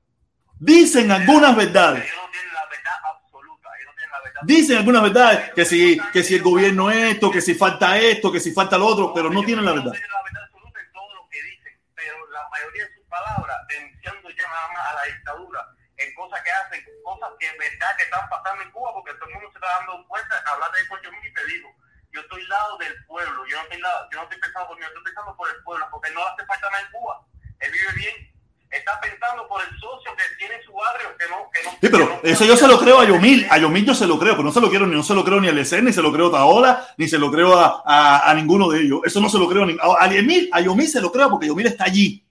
Dicen 0.63 1.11
algunas 1.11 1.57
verdades. 1.57 2.09
Dicen 4.43 4.77
algunas 4.77 5.03
verdades 5.03 5.51
que 5.51 5.65
si, 5.65 5.99
que 6.13 6.23
si 6.23 6.35
el 6.35 6.41
gobierno 6.41 6.89
esto, 6.89 7.29
que 7.29 7.41
si 7.41 7.53
falta 7.53 7.97
esto, 7.97 8.31
que 8.31 8.39
si 8.39 8.53
falta 8.53 8.77
lo 8.77 8.85
otro, 8.87 9.13
pero 9.13 9.29
no 9.29 9.43
tienen 9.43 9.65
la 9.65 9.73
verdad. 9.73 9.91
Pero 11.95 12.27
la 12.31 12.47
mayoría 12.49 12.85
de 12.85 12.95
sus 12.95 13.03
palabras 13.07 13.57
denunciando 13.67 14.29
ya 14.29 14.45
a 14.47 14.93
la 14.95 15.03
dictadura 15.13 15.67
en 15.97 16.13
cosas 16.15 16.41
que 16.41 16.51
hacen, 16.51 16.85
cosas 17.03 17.29
que 17.39 17.47
en 17.47 17.57
verdad 17.57 17.97
que 17.97 18.03
están 18.03 18.29
pasando 18.29 18.63
en 18.63 18.71
Cuba, 18.71 18.93
porque 18.93 19.13
todo 19.15 19.27
el 19.27 19.33
mundo 19.35 19.51
se 19.51 19.57
está 19.57 19.67
dando 19.79 20.07
cuenta, 20.07 20.43
hablar 20.47 20.71
de 20.71 20.79
eso 20.79 20.95
yo 21.03 21.11
mismo 21.11 21.27
y 21.27 21.33
te 21.33 21.45
digo, 21.45 21.75
yo 22.11 22.21
estoy 22.21 22.41
al 22.41 22.49
lado 22.49 22.77
del 22.77 23.05
pueblo, 23.05 23.45
yo 23.47 23.57
no 23.57 23.63
estoy, 23.63 23.81
lado, 23.81 24.07
yo 24.11 24.17
no 24.17 24.23
estoy 24.23 24.39
pensando 24.39 24.67
por 24.69 24.77
mí, 24.77 24.83
yo 24.83 24.87
estoy 24.87 25.03
pensando 25.03 25.35
por 25.35 25.49
el 25.49 25.63
pueblo, 25.63 25.87
porque 25.91 26.11
no 26.11 26.23
hace 26.23 26.45
falta 26.45 26.69
nada 26.71 26.83
en 26.83 26.91
Cuba, 26.91 27.19
él 27.59 27.71
vive 27.71 27.91
bien, 27.95 28.22
está 28.83 28.99
pensando 28.99 29.47
por 29.47 29.61
el 29.61 29.69
socio 29.79 30.11
que 30.15 30.23
tiene 30.37 30.55
su 30.63 30.73
barrio, 30.73 31.15
que 31.17 31.25
no, 31.29 31.49
que 31.53 31.63
no. 31.63 31.71
Sí, 31.71 31.89
pero 31.89 32.05
no, 32.05 32.19
eso 32.23 32.45
yo 32.45 32.57
se 32.57 32.67
lo 32.67 32.77
creo 32.77 32.99
a 32.99 33.05
Yomil, 33.05 33.47
a 33.49 33.57
Yomil 33.57 33.85
yo 33.85 33.95
se 33.95 34.05
lo 34.05 34.19
creo, 34.19 34.33
pero 34.33 34.43
no 34.43 34.51
se 34.51 34.61
lo 34.61 34.69
quiero 34.69 34.85
ni 34.85 34.95
no 34.95 35.03
se 35.03 35.15
lo 35.15 35.23
creo 35.23 35.39
ni 35.39 35.47
a 35.47 35.51
Lecer, 35.51 35.83
ni 35.83 35.93
se 35.93 36.01
lo 36.01 36.11
creo 36.11 36.27
a 36.27 36.31
Taola, 36.31 36.87
ni 36.97 37.07
se 37.07 37.17
lo 37.17 37.31
creo 37.31 37.57
a, 37.57 37.81
a, 37.85 38.29
a 38.29 38.33
ninguno 38.33 38.69
de 38.69 38.81
ellos. 38.81 38.99
Eso 39.05 39.21
no 39.21 39.29
se 39.29 39.37
lo 39.39 39.47
creo 39.47 39.65
ni 39.65 39.73
a, 39.79 40.03
a 40.03 40.07
Yomil, 40.07 40.49
a 40.51 40.61
Yomil 40.61 40.87
se 40.87 41.01
lo 41.01 41.11
creo 41.11 41.29
porque 41.29 41.47
Yomil 41.47 41.67
está 41.67 41.85
allí. 41.85 42.23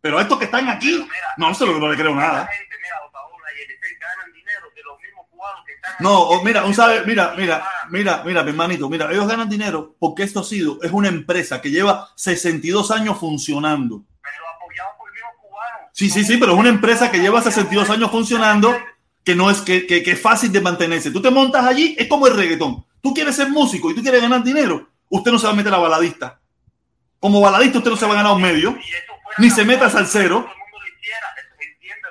Pero 0.00 0.18
a 0.18 0.22
estos 0.22 0.38
que 0.38 0.46
están 0.46 0.66
aquí, 0.68 0.92
mira, 0.92 1.08
no, 1.36 1.48
no 1.48 1.54
se 1.54 1.66
lo 1.66 1.78
no 1.78 1.88
le 1.88 1.96
creo 1.96 2.14
nada. 2.14 2.46
gente, 2.46 2.74
mira, 2.82 2.94
Otaola 3.06 3.46
y 3.54 3.62
el 3.70 3.98
ganan 3.98 4.32
dinero 4.32 4.66
de 4.74 4.82
los 4.82 4.98
mismos 5.00 5.26
cubanos 5.30 5.62
que 5.66 5.72
están 5.74 5.92
No, 6.00 6.32
aquí, 6.34 6.44
mira, 6.46 6.64
un 6.64 6.74
sabe, 6.74 7.02
mira, 7.04 7.34
mira, 7.36 7.62
mira, 7.90 8.22
mira, 8.24 8.42
mi 8.42 8.48
hermanito, 8.50 8.88
mira, 8.88 9.10
ellos 9.12 9.28
ganan 9.28 9.48
dinero 9.50 9.94
porque 9.98 10.22
esto 10.22 10.40
ha 10.40 10.44
sido, 10.44 10.78
es 10.82 10.90
una 10.90 11.08
empresa 11.08 11.60
que 11.60 11.70
lleva 11.70 12.08
62 12.16 12.90
años 12.92 13.18
funcionando. 13.18 14.02
Pero 14.22 14.48
apoyado 14.56 14.88
por 14.96 15.08
el 15.08 15.14
mismo 15.14 15.30
cubano. 15.42 15.79
Sí, 15.92 16.08
sí, 16.08 16.24
sí, 16.24 16.36
pero 16.36 16.52
es 16.52 16.58
una 16.58 16.68
empresa 16.68 17.10
que 17.10 17.18
lleva 17.18 17.42
62 17.42 17.90
años 17.90 18.10
funcionando, 18.10 18.76
que 19.24 19.34
no 19.34 19.50
es 19.50 19.60
que, 19.60 19.86
que, 19.86 20.02
es 20.04 20.20
fácil 20.20 20.52
de 20.52 20.60
mantenerse. 20.60 21.10
Tú 21.10 21.20
te 21.20 21.30
montas 21.30 21.64
allí, 21.64 21.94
es 21.98 22.06
como 22.08 22.26
el 22.26 22.36
reggaetón. 22.36 22.84
Tú 23.00 23.12
quieres 23.14 23.36
ser 23.36 23.48
músico 23.48 23.90
y 23.90 23.94
tú 23.94 24.02
quieres 24.02 24.20
ganar 24.20 24.42
dinero, 24.42 24.88
usted 25.08 25.30
no 25.30 25.38
se 25.38 25.46
va 25.46 25.52
a 25.52 25.56
meter 25.56 25.72
a 25.74 25.78
baladista. 25.78 26.40
Como 27.18 27.40
baladista 27.40 27.78
usted 27.78 27.90
no 27.90 27.96
se 27.96 28.06
va 28.06 28.12
a 28.12 28.16
ganar 28.16 28.32
un 28.32 28.42
medio, 28.42 28.76
ni 29.38 29.50
se 29.50 29.64
meta 29.64 29.84
bueno, 29.84 29.98
salsero. 29.98 30.50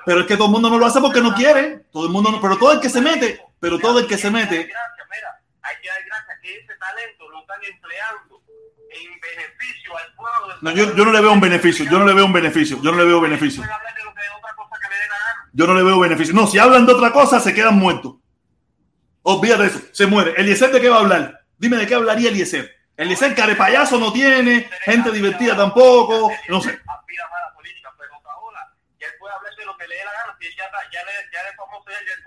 Pero 0.06 0.20
es 0.20 0.26
que 0.26 0.36
todo 0.36 0.46
el 0.46 0.52
mundo 0.52 0.70
no 0.70 0.78
lo 0.78 0.86
hace 0.86 1.00
porque 1.00 1.20
no 1.20 1.34
quiere. 1.34 1.84
Todo 1.92 2.06
el 2.06 2.12
mundo 2.12 2.30
no, 2.30 2.40
pero 2.40 2.56
todo 2.56 2.72
el 2.72 2.80
que 2.80 2.88
se 2.88 3.00
mete, 3.00 3.40
pero 3.60 3.78
todo 3.78 3.98
el 3.98 4.06
que 4.06 4.16
se 4.16 4.30
mete, 4.30 4.70
hay 5.62 5.76
que 5.82 5.88
dar 5.88 6.04
gracias 6.06 6.38
que 6.42 6.56
ese 6.56 6.74
talento 6.76 7.30
lo 7.30 7.40
están 7.40 7.62
empleando 7.64 8.42
en 8.90 9.20
beneficio 9.20 9.96
al 9.96 10.14
pueblo. 10.14 10.48
del 10.48 10.58
no, 10.62 10.70
yo, 10.72 10.96
yo 10.96 11.04
no 11.04 11.12
le 11.12 11.20
veo 11.20 11.32
un 11.32 11.40
beneficio, 11.40 11.84
yo 11.84 11.98
no 11.98 12.04
le 12.04 12.14
veo 12.14 12.26
un 12.26 12.32
beneficio, 12.32 12.80
yo 12.82 12.92
no 12.92 12.98
le 12.98 13.04
veo 13.04 13.20
beneficio. 13.20 13.62
Otra. 13.62 13.80
Yo 15.52 15.66
no 15.66 15.74
le 15.74 15.82
veo 15.82 15.98
beneficio. 15.98 16.34
No, 16.34 16.46
si 16.46 16.58
hablan 16.58 16.86
de 16.86 16.92
otra 16.92 17.12
cosa, 17.12 17.40
se 17.40 17.52
quedan 17.54 17.78
muertos. 17.78 18.16
Olvídate 19.22 19.62
de 19.62 19.68
eso, 19.68 19.80
se 19.92 20.06
muere. 20.06 20.34
Eliezer, 20.36 20.70
¿de 20.72 20.80
qué 20.80 20.88
va 20.88 20.96
a 20.96 21.00
hablar? 21.00 21.40
Dime 21.58 21.76
de 21.76 21.86
qué 21.86 21.94
hablaría 21.94 22.30
Eliezer. 22.30 22.74
Eliezer, 22.96 23.34
carepayaso 23.34 23.98
no 23.98 24.12
tiene, 24.12 24.68
gente 24.84 25.10
divertida 25.10 25.56
tampoco, 25.56 26.30
no 26.48 26.60
sé. 26.60 26.78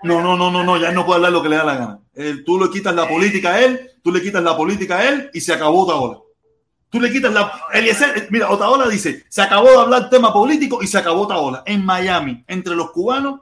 No, 0.02 0.20
no, 0.20 0.36
no, 0.36 0.50
no, 0.50 0.62
no, 0.62 0.76
ya 0.76 0.92
no 0.92 1.06
puede 1.06 1.16
hablar 1.16 1.32
lo 1.32 1.42
que 1.42 1.48
le 1.48 1.56
da 1.56 1.64
la 1.64 1.74
gana. 1.76 1.98
Tú 2.44 2.60
le 2.60 2.70
quitas 2.70 2.94
la 2.94 3.08
política 3.08 3.54
a 3.54 3.60
él, 3.60 3.92
tú 4.02 4.12
le 4.12 4.20
quitas 4.20 4.42
la 4.42 4.54
política 4.54 4.98
a 4.98 5.08
él 5.08 5.30
y 5.32 5.40
se 5.40 5.54
acabó 5.54 5.84
Otaola. 5.84 6.18
Tú 6.94 7.00
le 7.00 7.10
quitas 7.10 7.32
la. 7.32 7.50
Eliezer, 7.72 8.28
mira, 8.30 8.48
Otaola 8.48 8.86
dice: 8.86 9.24
se 9.28 9.42
acabó 9.42 9.68
de 9.68 9.78
hablar 9.78 10.08
tema 10.08 10.32
político 10.32 10.80
y 10.80 10.86
se 10.86 10.96
acabó 10.96 11.22
Otaola. 11.22 11.64
En 11.66 11.84
Miami, 11.84 12.44
entre 12.46 12.76
los 12.76 12.92
cubanos, 12.92 13.40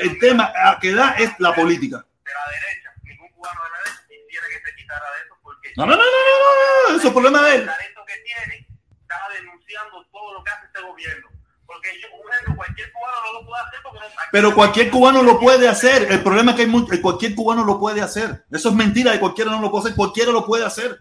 el 0.00 0.18
tema 0.18 0.50
a 0.64 0.78
que 0.80 0.94
da 0.94 1.10
es 1.10 1.30
la 1.38 1.54
política. 1.54 1.98
de 1.98 2.32
la 2.32 2.50
derecha, 2.50 2.94
ningún 3.04 3.28
cubano 3.36 3.60
de 3.64 3.68
la 3.68 3.78
derecha 3.84 4.02
quisiera 4.08 4.46
que 4.48 4.70
se 4.70 4.76
quitara 4.76 5.04
de 5.12 5.26
eso 5.26 5.36
porque 5.42 5.68
No, 5.76 5.84
no, 5.84 5.92
no, 5.92 5.98
no, 5.98 6.04
no, 6.04 6.08
no, 6.08 6.88
no, 6.88 6.96
eso 6.96 7.08
es 7.08 7.12
problema 7.12 7.42
de 7.42 7.54
él. 7.56 7.60
el 7.60 7.66
talento 7.66 8.00
que 8.06 8.14
tiene, 8.24 8.66
está 9.02 9.16
denunciando 9.38 10.06
todo 10.10 10.32
lo 10.32 10.42
que 10.42 10.50
hace 10.52 10.64
este 10.64 10.80
gobierno. 10.80 11.28
Porque 11.66 11.90
yo, 12.00 12.08
por 12.16 12.32
ejemplo, 12.32 12.56
cualquier 12.56 12.92
cubano 12.92 13.16
no 13.26 13.40
lo 13.40 13.46
puede 13.46 13.60
hacer 13.60 13.80
porque 13.82 13.98
no 13.98 14.06
Pero 14.32 14.54
cualquier 14.54 14.90
cubano 14.90 15.22
lo 15.22 15.38
puede 15.38 15.68
hacer. 15.68 16.10
El 16.10 16.22
problema 16.22 16.52
es 16.52 16.56
que 16.56 16.62
hay 16.62 16.68
mucho, 16.68 16.94
cualquier 17.02 17.34
cubano 17.34 17.62
lo 17.62 17.78
puede 17.78 18.00
hacer. 18.00 18.46
Eso 18.50 18.70
es 18.70 18.74
mentira, 18.74 19.12
de 19.12 19.20
cualquiera 19.20 19.50
no 19.50 19.60
lo 19.60 19.70
puede 19.70 19.84
hacer, 19.84 19.96
cualquiera 19.96 20.32
lo 20.32 20.46
puede 20.46 20.64
hacer. 20.64 20.98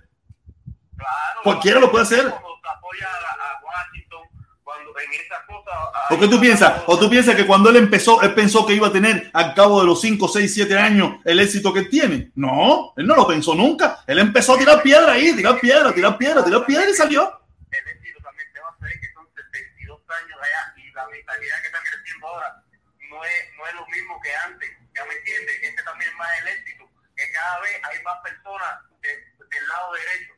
Claro, 0.98 1.40
cualquiera 1.44 1.80
lo 1.80 1.92
puede 1.92 2.04
hacer. 2.04 2.30
Cuando 2.30 2.70
apoya 2.70 3.08
a, 3.08 3.34
a 3.34 3.62
Washington, 3.64 4.22
cuando 4.64 5.00
en 5.00 5.14
estas 5.14 5.46
cosas. 5.46 5.74
¿O 6.10 6.20
qué 6.20 6.28
tú 6.28 6.40
piensas? 6.40 6.84
¿O 6.88 6.98
tú 6.98 7.10
piensas 7.10 7.36
que 7.36 7.46
cuando 7.46 7.70
él 7.70 7.78
empezó, 7.78 8.22
él 8.22 8.34
pensó 8.34 8.66
que 8.66 8.74
iba 8.74 8.88
a 8.88 8.92
tener 8.92 9.30
al 9.34 9.54
cabo 9.54 9.80
de 9.82 9.86
los 9.86 10.02
5, 10.02 10.28
6, 10.28 10.54
7 10.54 10.78
años 10.78 11.20
el 11.24 11.40
éxito 11.40 11.74
que 11.74 11.84
tiene? 11.84 12.32
No, 12.36 12.94
él 12.98 13.06
no 13.06 13.16
lo 13.16 13.28
pensó 13.28 13.54
nunca. 13.54 14.04
Él 14.08 14.20
empezó 14.20 14.56
a 14.56 14.58
tirar 14.58 14.82
piedra 14.82 15.14
ahí, 15.14 15.36
tirar 15.36 15.60
piedra, 15.60 15.94
tirar 15.94 16.18
piedra, 16.18 16.44
tirar 16.44 16.66
piedra 16.66 16.90
y 16.90 16.94
salió. 16.94 17.42
El 17.72 17.88
éxito 17.88 18.20
también 18.24 18.48
te 18.54 18.60
va 18.60 18.68
a 18.68 18.72
hacer 18.72 19.00
que 19.00 19.14
son 19.14 19.28
72 19.36 20.00
años 20.10 20.38
allá 20.42 20.74
y 20.78 20.92
la 20.92 21.08
mentalidad 21.08 21.62
que 21.62 21.68
está 21.68 21.80
creciendo 21.82 22.28
ahora 22.28 22.64
no 23.10 23.24
es, 23.24 23.42
no 23.58 23.68
es 23.68 23.74
lo 23.76 23.86
mismo 23.88 24.20
que 24.22 24.36
antes. 24.36 24.70
¿Ya 24.96 25.06
me 25.06 25.14
entiendes? 25.14 25.56
Este 25.62 25.84
también 25.84 26.10
es 26.10 26.18
más 26.18 26.30
el 26.42 26.48
éxito, 26.48 26.90
que 27.16 27.32
cada 27.32 27.60
vez 27.60 27.76
hay 27.84 28.04
más 28.04 28.18
personas 28.24 28.72
de, 29.02 29.10
del 29.10 29.68
lado 29.68 29.94
derecho. 29.94 30.35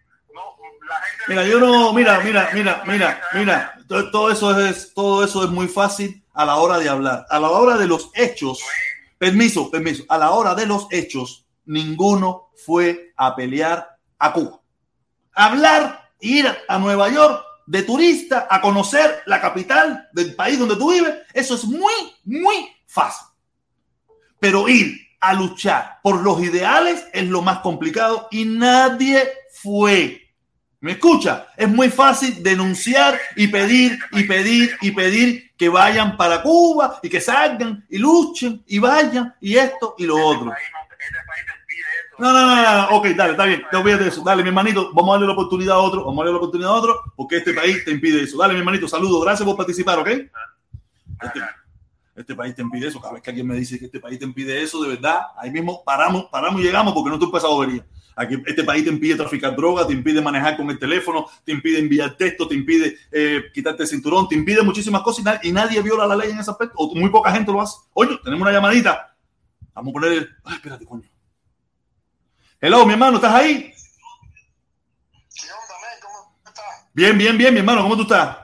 Mira, 1.28 1.46
yo 1.46 1.60
no, 1.60 1.92
mira, 1.94 2.20
mira, 2.22 2.50
mira, 2.54 2.84
mira, 2.86 3.22
mira, 3.34 3.78
todo 3.88 4.32
eso 4.32 4.58
es, 4.66 4.94
todo 4.94 5.24
eso 5.24 5.44
es 5.44 5.50
muy 5.50 5.68
fácil 5.68 6.24
a 6.34 6.46
la 6.46 6.56
hora 6.56 6.78
de 6.78 6.88
hablar. 6.88 7.26
A 7.30 7.40
la 7.40 7.50
hora 7.50 7.78
de 7.78 7.88
los 7.88 8.10
hechos, 8.14 8.60
permiso, 9.18 9.70
permiso, 9.70 10.04
a 10.08 10.18
la 10.18 10.32
hora 10.32 10.56
de 10.56 10.66
los 10.66 10.88
hechos, 10.92 11.46
ninguno 11.66 12.50
fue 12.56 13.14
a 13.18 13.36
pelear 13.36 13.98
a 14.20 14.34
Cuba. 14.34 14.62
Hablar, 15.34 16.12
ir 16.20 16.48
a 16.68 16.80
Nueva 16.80 17.10
York 17.10 17.44
de 17.66 17.84
turista 17.84 18.48
a 18.50 18.62
conocer 18.62 19.24
la 19.26 19.42
capital 19.42 20.08
del 20.14 20.34
país 20.36 20.58
donde 20.58 20.78
tú 20.78 20.92
vives, 20.92 21.14
eso 21.34 21.56
es 21.56 21.66
muy, 21.66 21.94
muy 22.24 22.70
fácil. 22.88 23.28
Pero 24.40 24.70
ir 24.70 24.98
a 25.20 25.34
luchar 25.34 26.00
por 26.02 26.22
los 26.22 26.42
ideales 26.42 27.06
es 27.12 27.28
lo 27.28 27.42
más 27.42 27.60
complicado 27.60 28.28
y 28.32 28.46
nadie 28.46 29.30
fue. 29.52 30.27
¿Me 30.88 30.94
escucha? 30.94 31.48
Es 31.58 31.68
muy 31.68 31.90
fácil 31.90 32.42
denunciar 32.42 33.20
y 33.36 33.50
pedir 33.50 34.00
y 34.14 34.24
pedir 34.24 34.72
y 34.80 34.92
pedir 34.92 35.52
que 35.58 35.68
vayan 35.68 36.16
para 36.16 36.42
Cuba 36.42 37.02
y 37.04 37.10
que 37.10 37.20
salgan 37.20 37.86
y 37.90 37.98
luchen 37.98 38.64
y 38.66 38.80
vayan 38.80 39.36
y 39.42 39.58
esto 39.58 39.96
y 39.98 40.06
lo 40.06 40.16
otro. 40.16 40.54
No, 42.18 42.32
no, 42.32 42.56
no, 42.56 42.56
no, 42.56 42.88
ok, 42.96 43.08
dale, 43.08 43.32
está 43.32 43.44
bien, 43.44 43.64
te 43.70 43.76
olvides 43.76 44.00
de 44.00 44.08
eso. 44.08 44.24
Dale, 44.24 44.44
mi 44.44 44.48
hermanito, 44.48 44.94
vamos 44.94 45.10
a 45.10 45.14
darle 45.16 45.28
la 45.28 45.34
oportunidad 45.34 45.76
a 45.76 45.80
otro, 45.80 46.06
vamos 46.06 46.22
a 46.22 46.24
darle 46.24 46.32
la 46.32 46.38
oportunidad 46.38 46.72
a 46.72 46.76
otro, 46.76 47.02
porque 47.18 47.36
este 47.36 47.54
país 47.54 47.84
te 47.84 47.92
impide 47.92 48.24
eso. 48.24 48.38
Dale, 48.38 48.54
mi 48.54 48.60
hermanito, 48.60 48.88
saludos, 48.88 49.22
gracias 49.26 49.46
por 49.46 49.58
participar, 49.58 50.00
¿ok? 50.00 50.08
Este, 50.08 51.42
este 52.16 52.34
país 52.34 52.56
te 52.56 52.62
impide 52.62 52.88
eso. 52.88 53.02
Cada 53.02 53.16
vez 53.16 53.24
que 53.24 53.30
alguien 53.30 53.46
me 53.46 53.56
dice 53.56 53.78
que 53.78 53.88
este 53.88 54.00
país 54.00 54.18
te 54.18 54.24
impide 54.24 54.64
eso, 54.64 54.82
de 54.82 54.96
verdad, 54.96 55.20
ahí 55.38 55.52
mismo 55.52 55.84
paramos, 55.84 56.28
paramos 56.32 56.62
y 56.62 56.64
llegamos 56.64 56.94
porque 56.94 57.10
no 57.10 57.20
tú 57.20 57.36
esa 57.36 57.50
bobería. 57.50 57.86
Aquí, 58.20 58.36
este 58.48 58.64
país 58.64 58.84
te 58.84 58.90
impide 58.90 59.16
traficar 59.16 59.56
droga, 59.56 59.86
te 59.86 59.94
impide 59.94 60.20
manejar 60.22 60.58
con 60.58 60.70
el 60.72 60.80
teléfono, 60.80 61.28
te 61.46 61.52
impide 61.52 61.78
enviar 61.78 62.18
texto, 62.18 62.48
te 62.48 62.56
impide 62.56 62.98
eh, 63.12 63.44
quitarte 63.54 63.84
el 63.84 63.90
cinturón, 63.90 64.28
te 64.28 64.34
impide 64.34 64.64
muchísimas 64.64 65.04
cosas 65.04 65.20
y, 65.20 65.24
na- 65.24 65.40
y 65.44 65.52
nadie 65.52 65.82
viola 65.84 66.08
la 66.08 66.16
ley 66.16 66.32
en 66.32 66.40
ese 66.40 66.50
aspecto, 66.50 66.74
o 66.78 66.96
muy 66.96 67.12
poca 67.12 67.32
gente 67.32 67.52
lo 67.52 67.62
hace. 67.62 67.78
Oye, 67.94 68.18
tenemos 68.24 68.42
una 68.42 68.52
llamadita. 68.52 69.16
Vamos 69.76 69.92
a 69.92 69.94
poner 69.94 70.12
el. 70.14 70.30
Ay, 70.44 70.56
espérate, 70.56 70.86
coño. 70.86 71.08
Hello, 72.60 72.86
mi 72.88 72.94
hermano, 72.94 73.18
¿estás 73.18 73.34
ahí? 73.36 73.72
¿Qué 75.36 75.46
onda, 75.52 75.76
men? 75.84 76.00
¿Cómo 76.02 76.34
estás? 76.48 76.64
Bien, 76.94 77.16
bien, 77.18 77.38
bien, 77.38 77.54
mi 77.54 77.60
hermano, 77.60 77.84
¿cómo 77.84 77.96
tú 77.96 78.02
estás? 78.02 78.36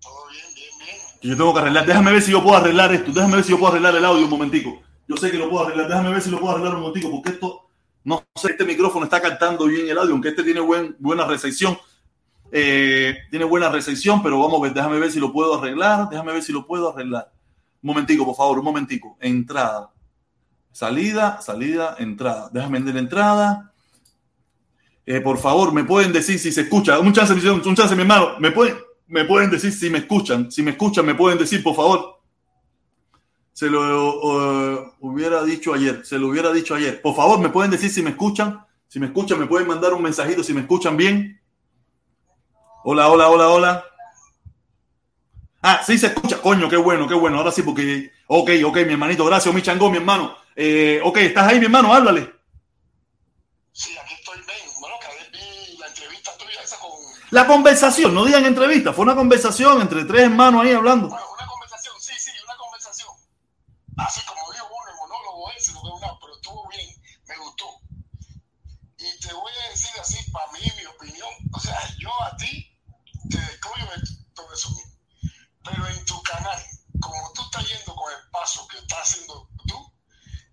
Todo 0.00 0.28
bien, 0.30 0.44
bien, 0.54 0.70
bien. 0.78 0.96
Que 1.20 1.28
Yo 1.28 1.36
tengo 1.36 1.52
que 1.52 1.58
arreglar, 1.60 1.84
déjame 1.84 2.12
ver 2.12 2.22
si 2.22 2.30
yo 2.30 2.40
puedo 2.42 2.56
arreglar 2.56 2.94
esto, 2.94 3.10
déjame 3.12 3.34
ver 3.34 3.44
si 3.44 3.50
yo 3.50 3.58
puedo 3.58 3.72
arreglar 3.72 3.96
el 3.96 4.04
audio 4.04 4.24
un 4.24 4.30
momentico. 4.30 4.80
Yo 5.08 5.16
sé 5.16 5.32
que 5.32 5.38
lo 5.38 5.50
puedo 5.50 5.66
arreglar, 5.66 5.88
déjame 5.88 6.10
ver 6.10 6.22
si 6.22 6.30
lo 6.30 6.38
puedo 6.38 6.52
arreglar 6.54 6.76
un 6.76 6.82
momentico, 6.82 7.10
porque 7.10 7.30
esto, 7.30 7.61
no 8.04 8.24
sé, 8.34 8.52
este 8.52 8.64
micrófono 8.64 9.04
está 9.04 9.20
captando 9.20 9.66
bien 9.66 9.88
el 9.88 9.98
audio, 9.98 10.12
aunque 10.12 10.30
este 10.30 10.42
tiene 10.42 10.60
buen, 10.60 10.96
buena 10.98 11.26
recepción. 11.26 11.78
Eh, 12.50 13.16
tiene 13.30 13.44
buena 13.44 13.70
recepción, 13.70 14.22
pero 14.22 14.38
vamos 14.38 14.60
a 14.60 14.62
ver, 14.64 14.74
déjame 14.74 14.98
ver 14.98 15.10
si 15.10 15.18
lo 15.18 15.32
puedo 15.32 15.58
arreglar, 15.58 16.08
déjame 16.10 16.32
ver 16.32 16.42
si 16.42 16.52
lo 16.52 16.66
puedo 16.66 16.92
arreglar. 16.92 17.32
Un 17.82 17.88
momentico, 17.88 18.24
por 18.24 18.36
favor, 18.36 18.58
un 18.58 18.64
momentico. 18.64 19.16
Entrada. 19.20 19.90
Salida, 20.70 21.40
salida, 21.40 21.96
entrada. 21.98 22.50
Déjame 22.52 22.80
ver 22.80 22.94
la 22.94 23.00
entrada. 23.00 23.72
Eh, 25.04 25.20
por 25.20 25.38
favor, 25.38 25.72
me 25.72 25.84
pueden 25.84 26.12
decir 26.12 26.38
si 26.38 26.52
se 26.52 26.62
escucha. 26.62 26.98
Un 26.98 27.12
chance, 27.12 27.32
un 27.32 27.74
chance, 27.74 27.94
mi 27.94 28.02
hermano. 28.02 28.38
Me 28.38 28.52
pueden, 28.52 28.76
me 29.06 29.24
pueden 29.24 29.50
decir 29.50 29.72
si 29.72 29.90
me 29.90 29.98
escuchan. 29.98 30.50
Si 30.50 30.62
me 30.62 30.72
escuchan, 30.72 31.04
me 31.04 31.14
pueden 31.14 31.38
decir, 31.38 31.62
por 31.62 31.74
favor. 31.74 32.11
Se 33.52 33.68
lo 33.68 33.80
uh, 33.80 34.92
hubiera 35.00 35.42
dicho 35.44 35.74
ayer. 35.74 36.04
Se 36.04 36.18
lo 36.18 36.28
hubiera 36.28 36.52
dicho 36.52 36.74
ayer. 36.74 37.00
Por 37.02 37.14
favor, 37.14 37.38
me 37.38 37.50
pueden 37.50 37.70
decir 37.70 37.90
si 37.90 38.02
me 38.02 38.10
escuchan. 38.10 38.64
Si 38.88 38.98
me 38.98 39.06
escuchan, 39.06 39.38
me 39.38 39.46
pueden 39.46 39.68
mandar 39.68 39.92
un 39.94 40.02
mensajito 40.02 40.42
si 40.42 40.54
me 40.54 40.62
escuchan 40.62 40.96
bien. 40.96 41.40
Hola, 42.84 43.08
hola, 43.08 43.28
hola, 43.28 43.48
hola. 43.48 43.84
Ah, 45.62 45.82
sí 45.86 45.96
se 45.98 46.08
escucha. 46.08 46.40
Coño, 46.40 46.68
qué 46.68 46.76
bueno, 46.76 47.06
qué 47.06 47.14
bueno. 47.14 47.38
Ahora 47.38 47.52
sí, 47.52 47.62
porque. 47.62 48.10
Ok, 48.26 48.50
ok, 48.64 48.76
mi 48.86 48.92
hermanito. 48.92 49.24
Gracias, 49.24 49.54
mi 49.54 49.62
chango, 49.62 49.90
mi 49.90 49.98
hermano. 49.98 50.34
Eh, 50.56 51.00
ok, 51.02 51.16
¿estás 51.18 51.48
ahí, 51.48 51.58
mi 51.58 51.66
hermano? 51.66 51.94
Háblale. 51.94 52.32
Sí, 53.72 53.96
aquí 53.96 54.14
estoy 54.14 54.36
bien. 54.38 54.58
Bueno, 54.80 54.96
que 55.00 55.06
ayer 55.06 55.30
vi 55.32 55.78
la 55.78 55.86
entrevista 55.86 56.36
tuya 56.36 56.62
esa 56.62 56.78
con... 56.78 56.90
La 57.30 57.46
conversación, 57.46 58.14
no 58.14 58.24
digan 58.24 58.44
entrevista, 58.44 58.92
fue 58.92 59.04
una 59.04 59.14
conversación 59.14 59.80
entre 59.80 60.04
tres 60.04 60.24
hermanos 60.24 60.62
ahí 60.62 60.72
hablando. 60.72 61.08
Bueno, 61.08 61.24
una 61.34 61.46
conversación, 61.46 61.94
sí, 61.98 62.12
sí, 62.18 62.30
una 62.44 62.56
conversación. 62.58 63.08
Así 63.96 64.20
como 64.26 64.52
dijo 64.52 64.66
uno, 64.66 64.90
el 64.90 64.96
monólogo 64.96 65.50
ese, 65.52 65.72
que 65.72 65.78
una, 65.78 66.18
pero 66.18 66.34
estuvo 66.34 66.68
bien, 66.68 66.88
me 67.26 67.36
gustó. 67.38 67.80
Y 68.98 69.18
te 69.20 69.32
voy 69.32 69.52
a 69.64 69.70
decir 69.70 69.90
así, 70.00 70.30
para 70.30 70.50
mí, 70.52 70.60
mi 70.76 70.86
opinión, 70.86 71.30
o 71.52 71.60
sea, 71.60 71.78
yo 71.98 72.10
a 72.22 72.36
ti 72.36 72.78
te 73.28 73.38
descubro 73.38 73.86
todo 74.34 74.52
eso. 74.52 74.70
Pero 75.64 75.86
en 75.88 76.04
tu 76.04 76.22
canal, 76.22 76.62
como 77.00 77.32
tú 77.34 77.42
estás 77.42 77.68
yendo 77.68 77.94
con 77.94 78.12
el 78.12 78.30
paso 78.30 78.66
que 78.68 78.78
estás 78.78 79.00
haciendo 79.00 79.48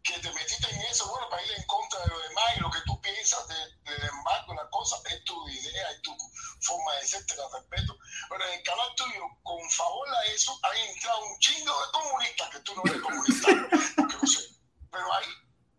que 0.10 0.20
te 0.20 0.32
metiste 0.34 0.68
en 0.74 0.82
eso, 0.82 1.08
bueno, 1.08 1.30
para 1.30 1.44
ir 1.44 1.54
en 1.54 1.64
contra 1.68 2.00
de 2.00 2.08
lo 2.08 2.20
demás 2.20 2.46
y 2.56 2.60
lo 2.62 2.72
que 2.72 2.82
tú 2.86 3.00
piensas 3.02 3.48
de, 3.48 3.92
del 3.92 4.10
embargo, 4.10 4.56
la 4.56 4.68
cosa, 4.70 4.98
es 5.06 5.24
tu 5.24 5.48
idea, 5.48 5.92
es 5.92 6.02
tu 6.02 6.18
forma 6.62 6.96
de 6.96 7.08
ser, 7.08 7.26
te 7.28 7.36
la 7.36 7.44
respeto. 7.54 7.96
Pero 8.30 8.46
en 8.46 8.54
el 8.54 8.64
canal 8.64 8.96
tuyo, 8.96 9.24
con 9.44 9.70
favor 9.70 10.10
a 10.10 10.26
eso, 10.26 10.60
hay 10.64 10.82
entrado 10.90 11.24
un 11.26 11.40
chingo 11.40 11.86
de 11.86 11.92
comunistas, 11.92 12.50
que 12.50 12.60
tú 12.62 12.76
no 12.76 12.82
eres 12.86 13.02
comunista, 13.02 13.48
que 13.48 14.18
lo 14.18 14.28
sé. 14.28 14.42
Pero 14.92 15.14
ahí 15.14 15.28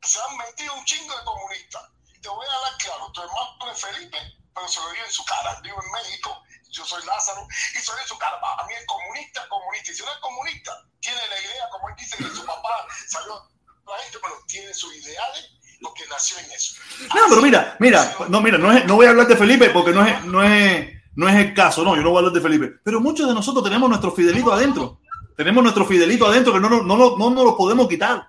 se 0.03 0.21
han 0.21 0.37
metido 0.37 0.75
un 0.75 0.85
chingo 0.85 1.17
de 1.17 1.25
comunistas. 1.25 1.83
Te 2.23 2.29
voy 2.29 2.47
a 2.47 2.71
dar 2.71 2.79
claro, 2.79 3.11
tu 3.13 3.23
hermano 3.23 3.73
es 3.73 3.81
Felipe, 3.81 4.19
pero 4.55 4.69
se 4.69 4.81
lo 4.81 4.91
dio 4.93 5.05
en 5.05 5.13
su 5.13 5.25
cara. 5.25 5.59
Vivo 5.63 5.83
en 5.83 5.91
México, 5.91 6.41
yo 6.71 6.85
soy 6.85 7.05
Lázaro, 7.05 7.47
y 7.75 7.79
dio 7.81 7.99
en 7.99 8.07
su 8.07 8.19
cara. 8.19 8.39
A 8.59 8.65
mí 8.67 8.75
el 8.75 8.87
comunista 8.87 9.43
es 9.43 9.49
comunista. 9.49 9.91
Y 9.91 9.95
si 9.95 10.05
no 10.05 10.13
es 10.13 10.19
comunista, 10.19 10.87
tiene 11.01 11.27
la 11.27 11.41
idea, 11.41 11.69
como 11.71 11.89
él 11.89 11.97
dice, 11.97 12.17
que 12.17 12.31
su 12.31 12.45
papá 12.45 12.87
salió 13.09 13.51
la 13.91 14.03
gente, 14.03 14.19
pero 14.23 14.35
tiene 14.47 14.75
sus 14.75 14.95
ideales 14.95 15.51
porque 15.81 16.03
nació 16.09 16.39
en 16.39 16.51
eso. 16.53 16.77
No, 17.15 17.23
pero 17.29 17.43
mira, 17.43 17.77
mira, 17.79 18.17
no, 18.29 18.41
mira, 18.41 18.59
no, 18.59 18.73
es, 18.73 18.85
no 18.87 18.97
voy 18.97 19.07
a 19.07 19.11
hablar 19.11 19.27
de 19.27 19.37
Felipe 19.37 19.71
porque 19.71 19.93
no 19.93 20.07
es, 20.07 20.25
no 20.25 20.43
es, 20.43 20.89
no 21.17 21.29
es 21.29 21.37
el 21.37 21.55
caso, 21.55 21.83
no, 21.83 21.97
yo 21.97 22.03
no 22.03 22.11
voy 22.11 22.17
a 22.17 22.21
hablar 22.21 22.35
de 22.35 22.41
Felipe. 22.41 22.75
Pero 22.85 23.01
muchos 23.01 23.27
de 23.27 23.35
nosotros 23.35 23.65
tenemos 23.65 23.89
nuestro 23.89 24.13
fidelito 24.13 24.53
adentro. 24.53 25.01
Tenemos 25.37 25.63
nuestro 25.63 25.87
fidelito 25.87 26.27
adentro 26.27 26.53
que 26.53 26.61
no, 26.61 26.69
no, 26.69 26.83
no, 26.83 26.97
no, 26.97 27.17
no 27.17 27.31
nos 27.31 27.45
lo 27.45 27.57
podemos 27.57 27.89
quitar. 27.89 28.29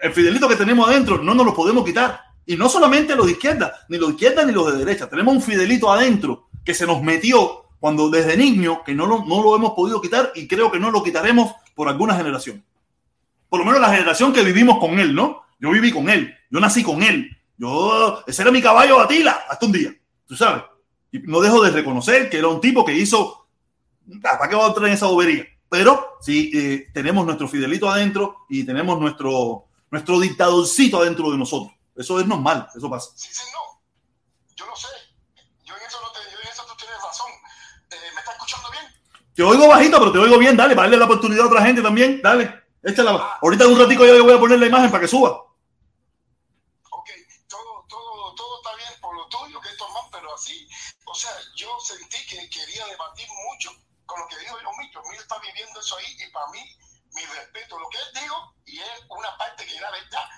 El 0.00 0.12
fidelito 0.12 0.48
que 0.48 0.56
tenemos 0.56 0.88
adentro 0.88 1.18
no 1.18 1.34
nos 1.34 1.46
lo 1.46 1.54
podemos 1.54 1.84
quitar. 1.84 2.20
Y 2.46 2.56
no 2.56 2.68
solamente 2.68 3.16
los 3.16 3.26
de 3.26 3.32
izquierda, 3.32 3.74
ni 3.88 3.98
los 3.98 4.08
de 4.08 4.14
izquierda 4.14 4.44
ni 4.44 4.52
los 4.52 4.70
de 4.72 4.84
derecha. 4.84 5.08
Tenemos 5.08 5.34
un 5.34 5.42
fidelito 5.42 5.90
adentro 5.90 6.48
que 6.64 6.74
se 6.74 6.86
nos 6.86 7.02
metió 7.02 7.64
cuando 7.80 8.10
desde 8.10 8.36
niño 8.36 8.82
que 8.84 8.94
no 8.94 9.06
lo, 9.06 9.24
no 9.24 9.42
lo 9.42 9.56
hemos 9.56 9.72
podido 9.72 10.00
quitar 10.00 10.32
y 10.34 10.46
creo 10.46 10.70
que 10.70 10.78
no 10.78 10.90
lo 10.90 11.02
quitaremos 11.02 11.52
por 11.74 11.88
alguna 11.88 12.14
generación. 12.14 12.64
Por 13.54 13.60
lo 13.60 13.66
menos 13.66 13.80
la 13.80 13.90
generación 13.90 14.32
que 14.32 14.42
vivimos 14.42 14.80
con 14.80 14.98
él, 14.98 15.14
¿no? 15.14 15.44
Yo 15.60 15.70
viví 15.70 15.92
con 15.92 16.10
él, 16.10 16.36
yo 16.50 16.58
nací 16.58 16.82
con 16.82 17.04
él. 17.04 17.30
Yo, 17.56 18.24
ese 18.26 18.42
era 18.42 18.50
mi 18.50 18.60
caballo 18.60 18.98
Atila 18.98 19.44
hasta 19.48 19.64
un 19.64 19.70
día, 19.70 19.94
tú 20.26 20.34
sabes. 20.34 20.64
Y 21.12 21.20
no 21.20 21.40
dejo 21.40 21.62
de 21.62 21.70
reconocer 21.70 22.28
que 22.28 22.38
era 22.38 22.48
un 22.48 22.60
tipo 22.60 22.84
que 22.84 22.92
hizo, 22.92 23.46
¿para 24.20 24.48
qué 24.48 24.56
va 24.56 24.64
a 24.64 24.66
entrar 24.70 24.88
en 24.88 24.94
esa 24.94 25.06
bobería? 25.06 25.46
Pero 25.68 26.16
sí, 26.20 26.50
eh, 26.52 26.88
tenemos 26.92 27.24
nuestro 27.24 27.46
fidelito 27.46 27.88
adentro 27.88 28.38
y 28.48 28.64
tenemos 28.64 28.98
nuestro, 28.98 29.66
nuestro 29.88 30.18
dictadorcito 30.18 31.00
adentro 31.00 31.30
de 31.30 31.38
nosotros. 31.38 31.72
Eso 31.94 32.18
es 32.18 32.26
normal, 32.26 32.66
eso 32.74 32.90
pasa. 32.90 33.10
Sí, 33.14 33.28
sí, 33.30 33.44
no. 33.52 33.80
Yo 34.56 34.66
no 34.66 34.74
sé. 34.74 34.88
Yo 35.62 35.76
en 35.76 35.82
eso, 35.86 35.98
no 36.02 36.10
te, 36.10 36.18
yo 36.28 36.40
en 36.42 36.48
eso 36.48 36.64
tú 36.66 36.74
tienes 36.76 36.96
razón. 36.96 37.30
Eh, 37.92 37.94
¿Me 38.16 38.18
estás 38.18 38.34
escuchando 38.34 38.68
bien? 38.72 38.84
Te 39.32 39.42
oigo 39.44 39.68
bajito, 39.68 40.00
pero 40.00 40.10
te 40.10 40.18
oigo 40.18 40.38
bien. 40.38 40.56
Dale, 40.56 40.74
para 40.74 40.88
darle 40.88 40.98
la 40.98 41.04
oportunidad 41.04 41.44
a 41.44 41.46
otra 41.46 41.64
gente 41.64 41.82
también. 41.82 42.20
Dale, 42.20 42.63
échala. 42.84 43.38
Ahorita 43.40 43.64
en 43.64 43.72
un 43.72 43.80
ratico 43.80 44.04
yo 44.04 44.14
le 44.14 44.20
voy 44.20 44.34
a 44.34 44.38
poner 44.38 44.58
la 44.58 44.66
imagen 44.66 44.90
para 44.90 45.02
que 45.02 45.08
suba. 45.08 45.30
Ok, 46.90 47.10
todo, 47.48 47.84
todo, 47.88 48.34
todo 48.34 48.62
está 48.62 48.76
bien 48.76 49.00
por 49.00 49.14
lo 49.16 49.28
tuyo, 49.28 49.60
que 49.60 49.68
es 49.68 49.74
hermano, 49.80 50.08
pero 50.12 50.34
así, 50.34 50.68
o 51.06 51.14
sea, 51.14 51.32
yo 51.56 51.78
sentí 51.80 52.18
que 52.26 52.48
quería 52.50 52.86
debatir 52.86 53.28
mucho 53.48 53.70
con 54.06 54.20
lo 54.20 54.28
que 54.28 54.38
dijo 54.38 54.56
yo 54.60 54.70
mismo. 54.78 55.02
Mí 55.10 55.16
está 55.16 55.38
viviendo 55.38 55.80
eso 55.80 55.96
ahí 55.96 56.16
y 56.18 56.30
para 56.30 56.48
mí, 56.48 56.60
mi 57.14 57.24
respeto, 57.24 57.78
lo 57.78 57.88
que 57.88 57.98
él 57.98 58.22
dijo, 58.22 58.54
y 58.66 58.78
es 58.78 58.90
una 59.08 59.36
parte 59.38 59.66
que 59.66 59.74
es 59.74 59.80
la 59.80 59.90
verdad. 59.90 60.28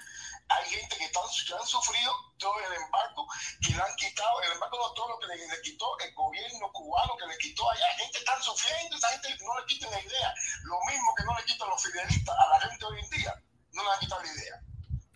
Hay 0.49 0.65
gente 0.71 0.97
que, 0.97 1.05
están, 1.05 1.25
que 1.27 1.55
han 1.55 1.67
sufrido 1.67 2.13
todo 2.39 2.55
el 2.61 2.73
embargo, 2.79 3.27
que 3.61 3.75
le 3.75 3.83
han 3.83 3.97
quitado, 3.97 4.43
el 4.43 4.53
embargo 4.53 4.79
no 4.79 4.95
todo 4.95 5.09
lo 5.11 5.19
que 5.19 5.27
le, 5.27 5.61
quitó 5.63 5.87
el 5.99 6.15
gobierno 6.15 6.71
cubano, 6.73 7.17
que 7.19 7.27
le 7.27 7.39
quitó 7.39 7.69
allá. 7.71 7.87
Gente 7.99 8.19
está 8.19 8.41
sufriendo, 8.41 8.97
esa 8.97 9.09
gente 9.09 9.37
no 9.43 9.59
le 9.59 9.67
quiten 9.67 9.91
la 9.91 10.01
idea. 10.01 10.35
Lo 10.65 10.79
mismo 10.87 11.15
que 11.17 11.25
no 11.25 11.37
le 11.37 11.45
quitan 11.45 11.69
los 11.69 11.83
fidelistas 11.83 12.37
a 12.39 12.49
la 12.49 12.71
gente 12.71 12.85
hoy 12.85 12.99
en 13.01 13.11
día, 13.11 13.35
no 13.73 13.83
le 13.83 13.91
han 13.91 13.99
quitado 13.99 14.23
la 14.23 14.33
idea. 14.33 14.55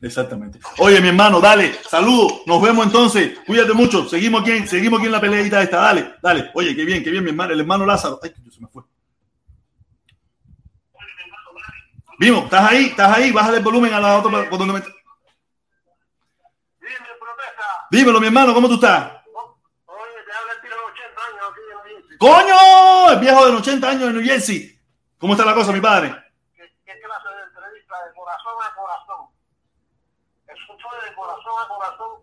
Exactamente. 0.03 0.59
Oye, 0.79 1.01
mi 1.01 1.09
hermano, 1.09 1.41
dale, 1.41 1.79
saludo, 1.85 2.43
nos 2.47 2.63
vemos 2.63 2.87
entonces. 2.87 3.39
Cuídate 3.47 3.75
mucho. 3.75 4.09
Seguimos 4.09 4.43
aquí, 4.43 4.67
seguimos 4.67 4.99
aquí 4.99 5.07
en 5.07 5.13
la 5.13 5.21
peleita 5.21 5.63
esta. 5.63 5.77
Dale, 5.77 6.15
dale. 6.23 6.51
Oye, 6.55 6.75
qué 6.75 6.85
bien, 6.85 7.05
qué 7.05 7.11
bien, 7.11 7.23
mi 7.23 7.31
hermano, 7.31 7.53
el 7.53 7.61
hermano 7.61 7.85
Lázaro. 7.85 8.19
Ay, 8.23 8.31
que 8.31 8.51
se 8.51 8.61
me 8.61 8.69
fue. 8.69 8.83
Vimos, 12.19 12.45
¿estás 12.45 12.71
ahí? 12.71 12.87
¿Estás 12.87 13.17
ahí? 13.17 13.31
Bájale 13.31 13.59
el 13.59 13.63
volumen 13.63 13.93
a 13.93 14.01
la 14.01 14.19
otra. 14.19 14.49
Por 14.49 14.59
donde 14.59 14.75
me... 14.75 15.00
Dímelo, 17.91 18.21
mi 18.21 18.29
hermano, 18.29 18.55
¿cómo 18.55 18.69
tú 18.69 18.75
estás? 18.75 19.11
Oye, 19.87 20.23
te 20.25 20.33
habla 20.33 20.53
el 20.53 20.61
tío 20.61 20.71
de 20.71 20.77
80 20.77 21.23
años 21.27 21.43
aquí 21.51 21.61
en 21.61 21.69
New 21.69 21.97
Jersey. 21.99 22.19
¡Coño! 22.19 23.11
El 23.11 23.19
viejo 23.19 23.47
de 23.47 23.57
80 23.57 23.89
años 23.89 24.03
en 24.05 24.15
New 24.15 24.25
Jersey. 24.25 24.81
¿Cómo 25.19 25.33
está 25.33 25.45
la 25.45 25.55
cosa, 25.55 25.73
mi 25.73 25.81
padre? 25.81 26.15
¿Qué, 26.55 26.71
qué 26.87 27.01
clase 27.01 27.29
de 27.29 27.43
entrevista 27.43 27.95
de 28.07 28.15
corazón 28.15 28.55
a 28.63 28.75
corazón? 28.77 29.29
Eso 30.47 30.79
fue 30.79 31.09
de 31.09 31.15
corazón 31.17 31.53
a 31.59 31.69
corazón. 31.69 32.23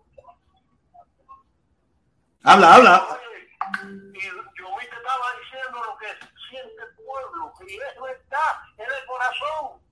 Habla, 2.44 2.74
habla. 2.74 3.06
Oye, 3.10 3.50
y 4.14 4.22
yo 4.24 4.74
me 4.74 4.86
te 4.86 4.96
estaba 4.96 5.26
diciendo 5.42 5.84
lo 5.84 5.98
que 5.98 6.06
siente 6.48 6.82
el 6.82 6.94
pueblo, 7.04 7.52
y 7.68 7.74
es 7.74 8.00
verdad, 8.00 8.52
es 8.78 8.88
de 8.88 9.06
corazón. 9.06 9.82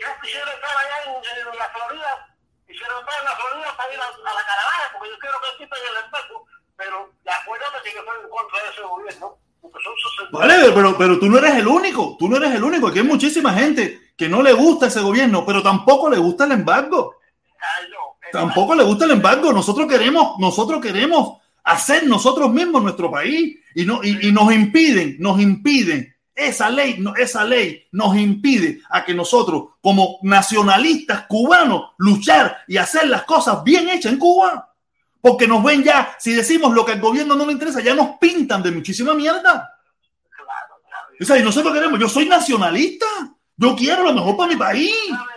Yo 0.00 0.08
quisiera 0.22 0.50
estar 0.52 0.76
allá 0.76 1.04
en, 1.04 1.48
en 1.52 1.58
la 1.58 1.68
Florida, 1.68 2.35
quisiera 2.66 2.98
estar 2.98 3.16
en 3.20 3.24
la 3.24 3.36
Florida 3.36 3.70
para 3.76 3.92
ir 3.94 4.00
a, 4.00 4.08
a 4.10 4.34
la 4.34 4.44
caravana, 4.44 4.84
porque 4.92 5.10
yo 5.10 5.18
quiero 5.18 5.36
que 5.40 5.64
quiten 5.64 5.82
el 5.90 6.04
embargo, 6.04 6.46
pero 6.76 6.96
acuérdate 7.24 7.76
que 7.82 7.94
yo 7.94 8.00
estoy 8.00 8.18
en 8.22 8.30
contra 8.30 8.62
de 8.62 8.68
ese 8.70 8.82
gobierno, 8.82 9.38
son 9.62 9.94
60. 10.30 10.38
Vale, 10.38 10.72
pero, 10.72 10.96
pero 10.96 11.18
tú 11.18 11.26
no 11.26 11.38
eres 11.38 11.54
el 11.56 11.66
único. 11.66 12.16
Tú 12.18 12.28
no 12.28 12.36
eres 12.36 12.54
el 12.54 12.62
único. 12.62 12.88
Aquí 12.88 12.98
hay 12.98 13.04
muchísima 13.04 13.52
gente 13.52 14.12
que 14.16 14.28
no 14.28 14.42
le 14.42 14.52
gusta 14.52 14.86
ese 14.86 15.00
gobierno, 15.00 15.44
pero 15.44 15.62
tampoco 15.62 16.10
le 16.10 16.18
gusta 16.18 16.44
el 16.44 16.52
embargo. 16.52 17.16
Ay, 17.58 17.88
no, 17.90 18.16
Tampoco 18.32 18.74
le 18.74 18.84
gusta 18.84 19.04
el 19.04 19.12
embargo. 19.12 19.52
Nosotros 19.52 19.86
queremos, 19.86 20.38
nosotros 20.38 20.80
queremos 20.80 21.38
hacer 21.64 22.06
nosotros 22.06 22.50
mismos 22.50 22.82
nuestro 22.82 23.10
país 23.10 23.58
y, 23.74 23.84
no, 23.84 24.00
y, 24.02 24.28
y 24.28 24.32
nos 24.32 24.52
impiden, 24.52 25.16
nos 25.18 25.40
impiden. 25.40 26.15
Esa 26.36 26.68
ley, 26.68 27.02
esa 27.16 27.44
ley 27.44 27.88
nos 27.92 28.14
impide 28.14 28.82
a 28.90 29.02
que 29.04 29.14
nosotros, 29.14 29.70
como 29.80 30.18
nacionalistas 30.22 31.26
cubanos, 31.26 31.92
luchar 31.96 32.58
y 32.68 32.76
hacer 32.76 33.08
las 33.08 33.22
cosas 33.22 33.64
bien 33.64 33.88
hechas 33.88 34.12
en 34.12 34.18
Cuba. 34.18 34.74
Porque 35.22 35.48
nos 35.48 35.64
ven 35.64 35.82
ya, 35.82 36.14
si 36.20 36.32
decimos 36.32 36.74
lo 36.74 36.84
que 36.84 36.92
al 36.92 37.00
gobierno 37.00 37.34
no 37.34 37.46
le 37.46 37.52
interesa, 37.52 37.80
ya 37.80 37.94
nos 37.94 38.18
pintan 38.18 38.62
de 38.62 38.70
muchísima 38.70 39.14
mierda. 39.14 39.76
O 41.18 41.24
sea, 41.24 41.38
y 41.38 41.42
nosotros 41.42 41.72
queremos, 41.72 41.98
yo 41.98 42.08
soy 42.08 42.26
nacionalista, 42.26 43.06
yo 43.56 43.74
quiero 43.74 44.02
lo 44.02 44.12
mejor 44.12 44.36
para 44.36 44.52
mi 44.52 44.56
país, 44.56 44.94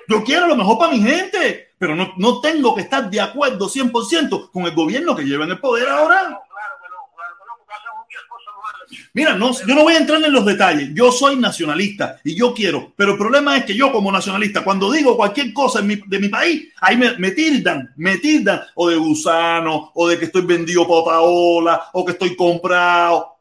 yo 0.08 0.24
quiero 0.24 0.48
lo 0.48 0.56
mejor 0.58 0.78
para 0.78 0.92
mi 0.92 1.00
gente, 1.00 1.74
pero 1.78 1.96
no, 1.96 2.14
no 2.18 2.42
tengo 2.42 2.76
que 2.76 2.82
estar 2.82 3.10
de 3.10 3.22
acuerdo 3.22 3.70
100% 3.70 4.52
con 4.52 4.66
el 4.66 4.76
gobierno 4.76 5.16
que 5.16 5.24
lleva 5.24 5.46
en 5.46 5.52
el 5.52 5.60
poder 5.60 5.88
ahora. 5.88 6.20
Claro 6.20 6.42
que 6.44 6.90
no, 6.90 7.16
claro 7.16 7.36
que 7.40 7.46
no, 7.48 7.54
porque 7.58 7.74
hacen 7.74 7.92
muchas 7.98 8.24
cosas 8.28 8.54
malas. 8.62 9.09
Mira, 9.20 9.36
no, 9.36 9.52
yo 9.52 9.76
no 9.76 9.84
voy 9.84 9.96
a 9.96 9.98
entrar 9.98 10.24
en 10.24 10.32
los 10.32 10.46
detalles, 10.46 10.92
yo 10.94 11.12
soy 11.12 11.36
nacionalista 11.36 12.22
y 12.24 12.36
yo 12.36 12.54
quiero, 12.54 12.94
pero 12.96 13.12
el 13.12 13.18
problema 13.18 13.58
es 13.58 13.66
que 13.66 13.76
yo 13.76 13.92
como 13.92 14.14
nacionalista, 14.14 14.64
cuando 14.64 14.90
digo 14.90 15.18
cualquier 15.18 15.52
cosa 15.52 15.82
de 15.82 16.20
mi 16.20 16.30
país, 16.30 16.70
ahí 16.80 16.96
me, 16.96 17.32
tildan, 17.32 17.94
me 17.98 18.18
tildan, 18.20 18.62
o 18.76 18.88
de 18.88 18.96
gusano, 18.96 19.92
o 19.94 20.08
de 20.08 20.18
que 20.18 20.24
estoy 20.24 20.44
vendido 20.44 20.88
para 20.88 21.00
otra 21.02 21.20
ola, 21.20 21.90
o 21.92 22.06
que 22.06 22.14
estoy 22.14 22.34
comprado. 22.34 23.40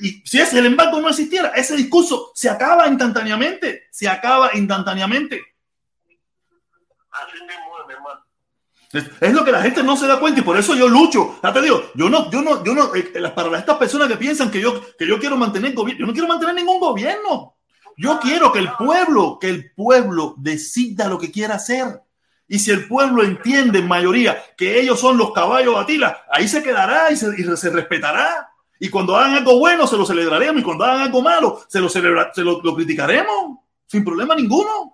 Y 0.00 0.22
si 0.24 0.40
ese 0.40 0.58
el 0.58 0.64
embargo 0.64 0.98
no 1.02 1.10
existiera, 1.10 1.48
ese 1.48 1.76
discurso 1.76 2.32
se 2.34 2.48
acaba 2.48 2.88
instantáneamente, 2.88 3.82
se 3.90 4.08
acaba 4.08 4.52
instantáneamente. 4.54 5.38
Así 7.10 7.42
mismo 7.42 7.90
hermano. 7.90 8.23
Es, 8.94 9.10
es 9.20 9.32
lo 9.34 9.44
que 9.44 9.52
la 9.52 9.60
gente 9.62 9.82
no 9.82 9.96
se 9.96 10.06
da 10.06 10.18
cuenta 10.20 10.40
y 10.40 10.42
por 10.44 10.56
eso 10.56 10.74
yo 10.74 10.88
lucho. 10.88 11.38
Ya 11.42 11.52
te 11.52 11.60
digo, 11.60 11.82
yo 11.94 12.08
no, 12.08 12.30
yo 12.30 12.40
no, 12.42 12.64
yo 12.64 12.74
no, 12.74 12.94
eh, 12.94 13.12
las- 13.16 13.32
para 13.32 13.58
estas 13.58 13.76
personas 13.76 14.08
que 14.08 14.16
piensan 14.16 14.50
que 14.50 14.60
yo, 14.60 14.80
que 14.96 15.06
yo 15.06 15.18
quiero 15.18 15.36
mantener 15.36 15.74
gobierno, 15.74 16.00
yo 16.00 16.06
no 16.06 16.12
quiero 16.12 16.28
mantener 16.28 16.54
ningún 16.54 16.80
gobierno. 16.80 17.56
Yo 17.96 18.18
quiero 18.20 18.50
que 18.52 18.58
el 18.58 18.72
pueblo, 18.72 19.38
que 19.40 19.48
el 19.48 19.72
pueblo 19.72 20.34
decida 20.38 21.08
lo 21.08 21.18
que 21.18 21.30
quiera 21.30 21.56
hacer. 21.56 22.00
Y 22.48 22.58
si 22.58 22.70
el 22.70 22.86
pueblo 22.88 23.22
entiende 23.22 23.78
en 23.78 23.88
mayoría 23.88 24.42
que 24.56 24.80
ellos 24.80 25.00
son 25.00 25.16
los 25.16 25.32
caballos 25.32 25.74
de 25.74 25.80
Atila, 25.80 26.24
ahí 26.30 26.46
se 26.48 26.62
quedará 26.62 27.10
y 27.10 27.16
se, 27.16 27.28
y 27.40 27.44
se 27.56 27.70
respetará. 27.70 28.48
Y 28.80 28.88
cuando 28.90 29.16
hagan 29.16 29.34
algo 29.34 29.58
bueno, 29.58 29.86
se 29.86 29.96
lo 29.96 30.04
celebraremos. 30.04 30.60
Y 30.60 30.64
cuando 30.64 30.84
hagan 30.84 31.02
algo 31.02 31.22
malo, 31.22 31.62
se 31.68 31.80
lo, 31.80 31.88
celebra, 31.88 32.32
se 32.34 32.42
lo, 32.42 32.60
lo 32.62 32.74
criticaremos. 32.74 33.58
Sin 33.86 34.04
problema 34.04 34.34
ninguno. 34.34 34.93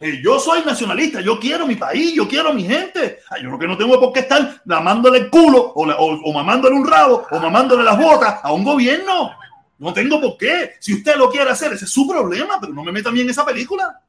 Eh, 0.00 0.20
yo 0.22 0.38
soy 0.38 0.62
nacionalista, 0.64 1.20
yo 1.20 1.40
quiero 1.40 1.66
mi 1.66 1.74
país, 1.74 2.14
yo 2.14 2.28
quiero 2.28 2.52
mi 2.54 2.64
gente. 2.64 3.20
Ay, 3.30 3.42
yo 3.42 3.50
lo 3.50 3.58
que 3.58 3.66
no 3.66 3.76
tengo 3.76 3.98
por 3.98 4.12
qué 4.12 4.20
estar 4.20 4.62
lamándole 4.64 5.18
el 5.18 5.30
culo 5.30 5.72
o, 5.74 5.84
la- 5.86 5.96
o- 5.96 6.20
o 6.22 6.32
mamándole 6.32 6.76
un 6.76 6.86
rabo 6.88 7.26
o 7.30 7.38
mamándole 7.40 7.82
las 7.82 7.98
botas 7.98 8.38
a 8.44 8.52
un 8.52 8.62
gobierno. 8.64 9.36
No 9.78 9.92
tengo 9.92 10.20
por 10.20 10.36
qué. 10.36 10.76
Si 10.80 10.94
usted 10.94 11.16
lo 11.16 11.28
quiere 11.30 11.50
hacer, 11.50 11.72
ese 11.72 11.84
es 11.84 11.90
su 11.92 12.06
problema, 12.08 12.60
pero 12.60 12.72
no 12.72 12.84
me 12.84 12.92
meta 12.92 13.08
a 13.08 13.12
mí 13.12 13.20
en 13.22 13.30
esa 13.30 13.44
película. 13.44 14.00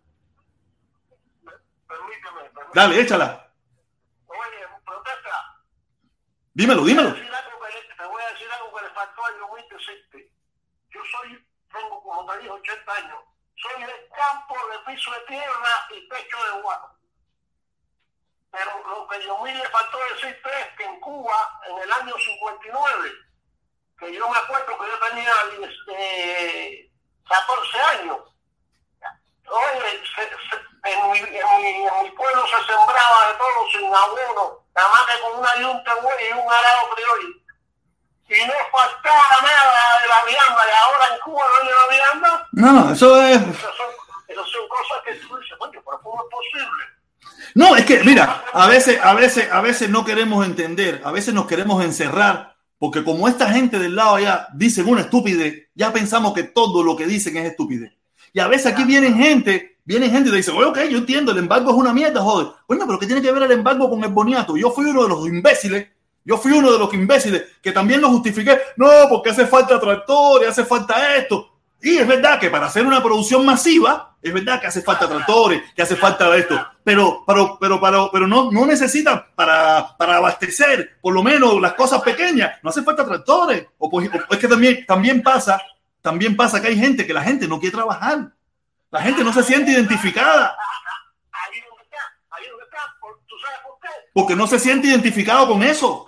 Permíteme, 1.88 2.42
permíteme. 2.54 2.72
Dale, 2.74 3.02
échala. 3.02 3.52
Oye, 4.28 4.66
protesta. 4.86 5.30
Dímelo, 6.54 6.84
dímelo. 6.86 7.14
Te 7.14 7.20
voy 7.20 8.22
a 8.22 8.32
decir 8.34 8.48
algo 8.52 8.78
que 8.78 8.84
le- 8.86 8.94
faltó 8.94 9.22
a. 9.26 9.30
Yo 10.92 11.00
soy, 11.12 11.30
tengo 11.72 12.02
como 12.04 12.26
te 12.26 12.38
dije, 12.40 12.50
80 12.50 12.92
años. 12.94 13.20
Soy 13.62 13.84
de 13.84 14.10
campo, 14.16 14.55
de 14.72 14.80
piso 14.91 15.12
de 15.12 15.20
tierra 15.22 15.88
y 15.91 16.07
techo 16.10 16.43
de 16.45 16.62
guano. 16.62 16.95
Pero 18.51 18.72
lo 18.88 19.07
que 19.07 19.24
Yomil 19.26 19.57
le 19.57 19.70
faltó 19.70 19.97
decirte 20.14 20.49
es 20.62 20.68
que 20.78 20.84
en 20.86 20.99
Cuba, 21.01 21.60
en 21.68 21.78
el 21.80 21.91
año 21.93 22.16
59, 22.18 23.12
que 23.99 24.14
yo 24.14 24.30
me 24.30 24.38
acuerdo 24.38 24.78
que 24.78 24.88
yo 24.88 24.99
tenía 25.07 25.34
este, 25.70 26.91
14 27.28 27.80
años, 27.82 28.18
Oye, 29.51 30.03
se- 30.16 30.30
se- 30.30 30.91
en, 30.91 31.12
mi, 31.12 31.18
en, 31.18 31.62
mi, 31.62 31.88
en 31.88 32.03
mi 32.03 32.12
pueblo 32.12 32.45
se 32.45 32.57
sembraba 32.68 33.28
de 33.30 33.34
todo 33.34 33.68
sin 33.72 33.93
abono, 33.95 34.64
nada 34.76 34.89
más 34.89 35.05
que 35.07 35.22
con 35.22 35.39
una 35.39 35.55
yunta 35.55 35.95
y 36.22 36.32
un 36.34 36.53
arado 36.53 36.89
criollo. 36.95 37.30
Y 38.30 38.46
no 38.46 38.54
faltaba 38.72 39.24
nada 39.42 40.00
de 40.02 40.08
la 40.08 40.26
vianda, 40.28 40.62
y 40.68 40.74
ahora 40.86 41.06
en 41.14 41.20
Cuba 41.22 41.42
no 41.50 41.56
hay 41.58 41.68
una 41.68 41.86
vianda. 41.96 42.48
No, 42.52 42.94
eso 42.94 43.22
es. 43.24 43.38
Esas 43.38 43.76
son, 43.76 43.88
esas 44.28 44.48
son 44.50 44.68
cosas 44.70 44.98
que 45.04 45.14
tú 45.16 45.38
dices, 45.38 45.58
coño, 45.58 45.82
pero 45.84 46.00
¿cómo 46.04 46.24
es 46.24 46.30
posible? 46.30 47.00
No, 47.56 47.76
es 47.76 47.86
que, 47.86 48.04
mira, 48.04 48.44
a 48.54 48.68
veces, 48.68 49.00
a 49.02 49.14
veces, 49.16 49.52
a 49.52 49.62
veces 49.62 49.90
no 49.90 50.06
queremos 50.06 50.46
entender, 50.46 51.02
a 51.04 51.12
veces 51.12 51.34
nos 51.34 51.48
queremos 51.48 51.84
encerrar, 51.84 52.56
porque 52.78 53.04
como 53.04 53.28
esta 53.28 53.52
gente 53.52 53.80
del 53.80 53.96
lado 53.96 54.16
allá 54.16 54.48
dicen 54.54 54.88
una 54.88 55.02
estupidez, 55.02 55.68
ya 55.74 55.92
pensamos 55.92 56.34
que 56.34 56.44
todo 56.44 56.84
lo 56.84 56.96
que 56.96 57.08
dicen 57.08 57.36
es 57.38 57.46
estupidez. 57.50 57.94
Y 58.32 58.40
a 58.40 58.48
veces 58.48 58.72
aquí 58.72 58.84
vienen 58.84 59.16
gente, 59.16 59.80
vienen 59.84 60.12
gente 60.12 60.30
y 60.30 60.32
te 60.32 60.38
dicen, 60.38 60.56
oye, 60.56 60.66
ok, 60.66 60.80
yo 60.90 61.00
entiendo, 61.00 61.32
el 61.32 61.40
embargo 61.40 61.72
es 61.72 61.78
una 61.78 61.94
mierda, 61.94 62.22
joder. 62.22 62.50
Bueno, 62.68 62.86
pero 62.86 63.00
¿qué 63.00 63.08
tiene 63.08 63.22
que 63.22 63.32
ver 63.32 63.44
el 63.44 63.52
embargo 63.52 63.90
con 63.90 64.04
el 64.04 64.12
boniato? 64.12 64.56
Yo 64.56 64.70
fui 64.70 64.86
uno 64.86 65.04
de 65.04 65.10
los 65.10 65.28
imbéciles, 65.28 65.88
yo 66.26 66.38
fui 66.38 66.52
uno 66.52 66.72
de 66.72 66.80
los 66.80 66.94
imbéciles 66.94 67.44
que 67.62 67.72
también 67.72 68.02
lo 68.02 68.10
justifiqué, 68.10 68.60
no, 68.78 68.88
porque 69.10 69.30
hace 69.32 69.48
falta 69.48 69.80
tractor 69.80 70.44
y 70.44 70.46
hace 70.46 70.66
falta 70.66 71.16
esto. 71.16 71.56
Y 71.82 71.98
es 71.98 72.08
verdad 72.08 72.40
que 72.40 72.50
para 72.50 72.66
hacer 72.66 72.86
una 72.86 73.02
producción 73.02 73.46
masiva, 73.46 74.18
es 74.22 74.34
verdad 74.34 74.60
que 74.60 74.68
hace 74.68 74.82
falta 74.82 75.08
tractores, 75.08 75.62
que 75.74 75.82
hace 75.82 75.96
falta 75.96 76.36
esto, 76.36 76.68
pero, 76.84 77.24
pero, 77.26 77.58
pero, 77.60 77.80
pero, 77.80 78.10
pero 78.12 78.28
no, 78.28 78.52
no 78.52 78.66
necesitan 78.66 79.24
para, 79.34 79.96
para 79.98 80.18
abastecer 80.18 80.98
por 81.02 81.14
lo 81.14 81.24
menos 81.24 81.60
las 81.62 81.74
cosas 81.74 82.02
pequeñas, 82.02 82.60
no 82.62 82.70
hace 82.70 82.84
falta 82.84 83.06
tractores. 83.06 83.66
O, 83.78 83.90
pues, 83.90 84.10
es 84.30 84.38
que 84.38 84.48
también, 84.50 84.86
también 84.86 85.24
pasa, 85.24 85.62
también 86.02 86.36
pasa 86.36 86.62
que 86.62 86.68
hay 86.68 86.78
gente 86.78 87.08
que 87.08 87.14
la 87.14 87.24
gente 87.24 87.48
no 87.48 87.60
quiere 87.60 87.76
trabajar. 87.78 88.34
La 88.92 89.02
gente 89.02 89.24
no 89.24 89.32
se 89.32 89.44
siente 89.44 89.72
identificada 89.72 90.58
Ahí 91.32 91.62
donde 91.62 91.84
está, 91.84 91.98
ahí 92.32 92.44
donde 92.50 92.66
está, 92.66 92.78
por- 93.00 93.20
¿tú 93.28 93.36
sabes 93.42 93.60
por 93.64 93.80
qué? 93.80 93.88
Porque 94.20 94.36
no 94.36 94.48
se 94.48 94.60
siente 94.60 94.88
identificado 94.88 95.48
con 95.48 95.64
eso. 95.64 96.06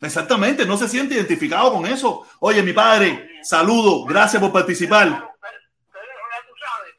Exactamente, 0.00 0.66
no 0.66 0.76
se 0.76 0.88
siente 0.88 1.14
identificado 1.14 1.72
con 1.72 1.86
eso. 1.86 2.26
Oye, 2.40 2.60
mi 2.60 2.72
padre, 2.72 3.40
saludo, 3.42 4.04
gracias 4.04 4.42
por 4.42 4.52
participar. 4.52 5.30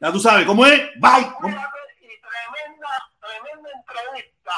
Ya 0.00 0.10
tú 0.10 0.18
sabes. 0.18 0.46
Cómo 0.46 0.64
es. 0.64 0.80
Bye. 0.98 1.30
Cuídate 1.38 1.68
y 2.00 2.20
tremenda, 2.20 2.88
tremenda 3.20 3.70
entrevista. 3.74 4.52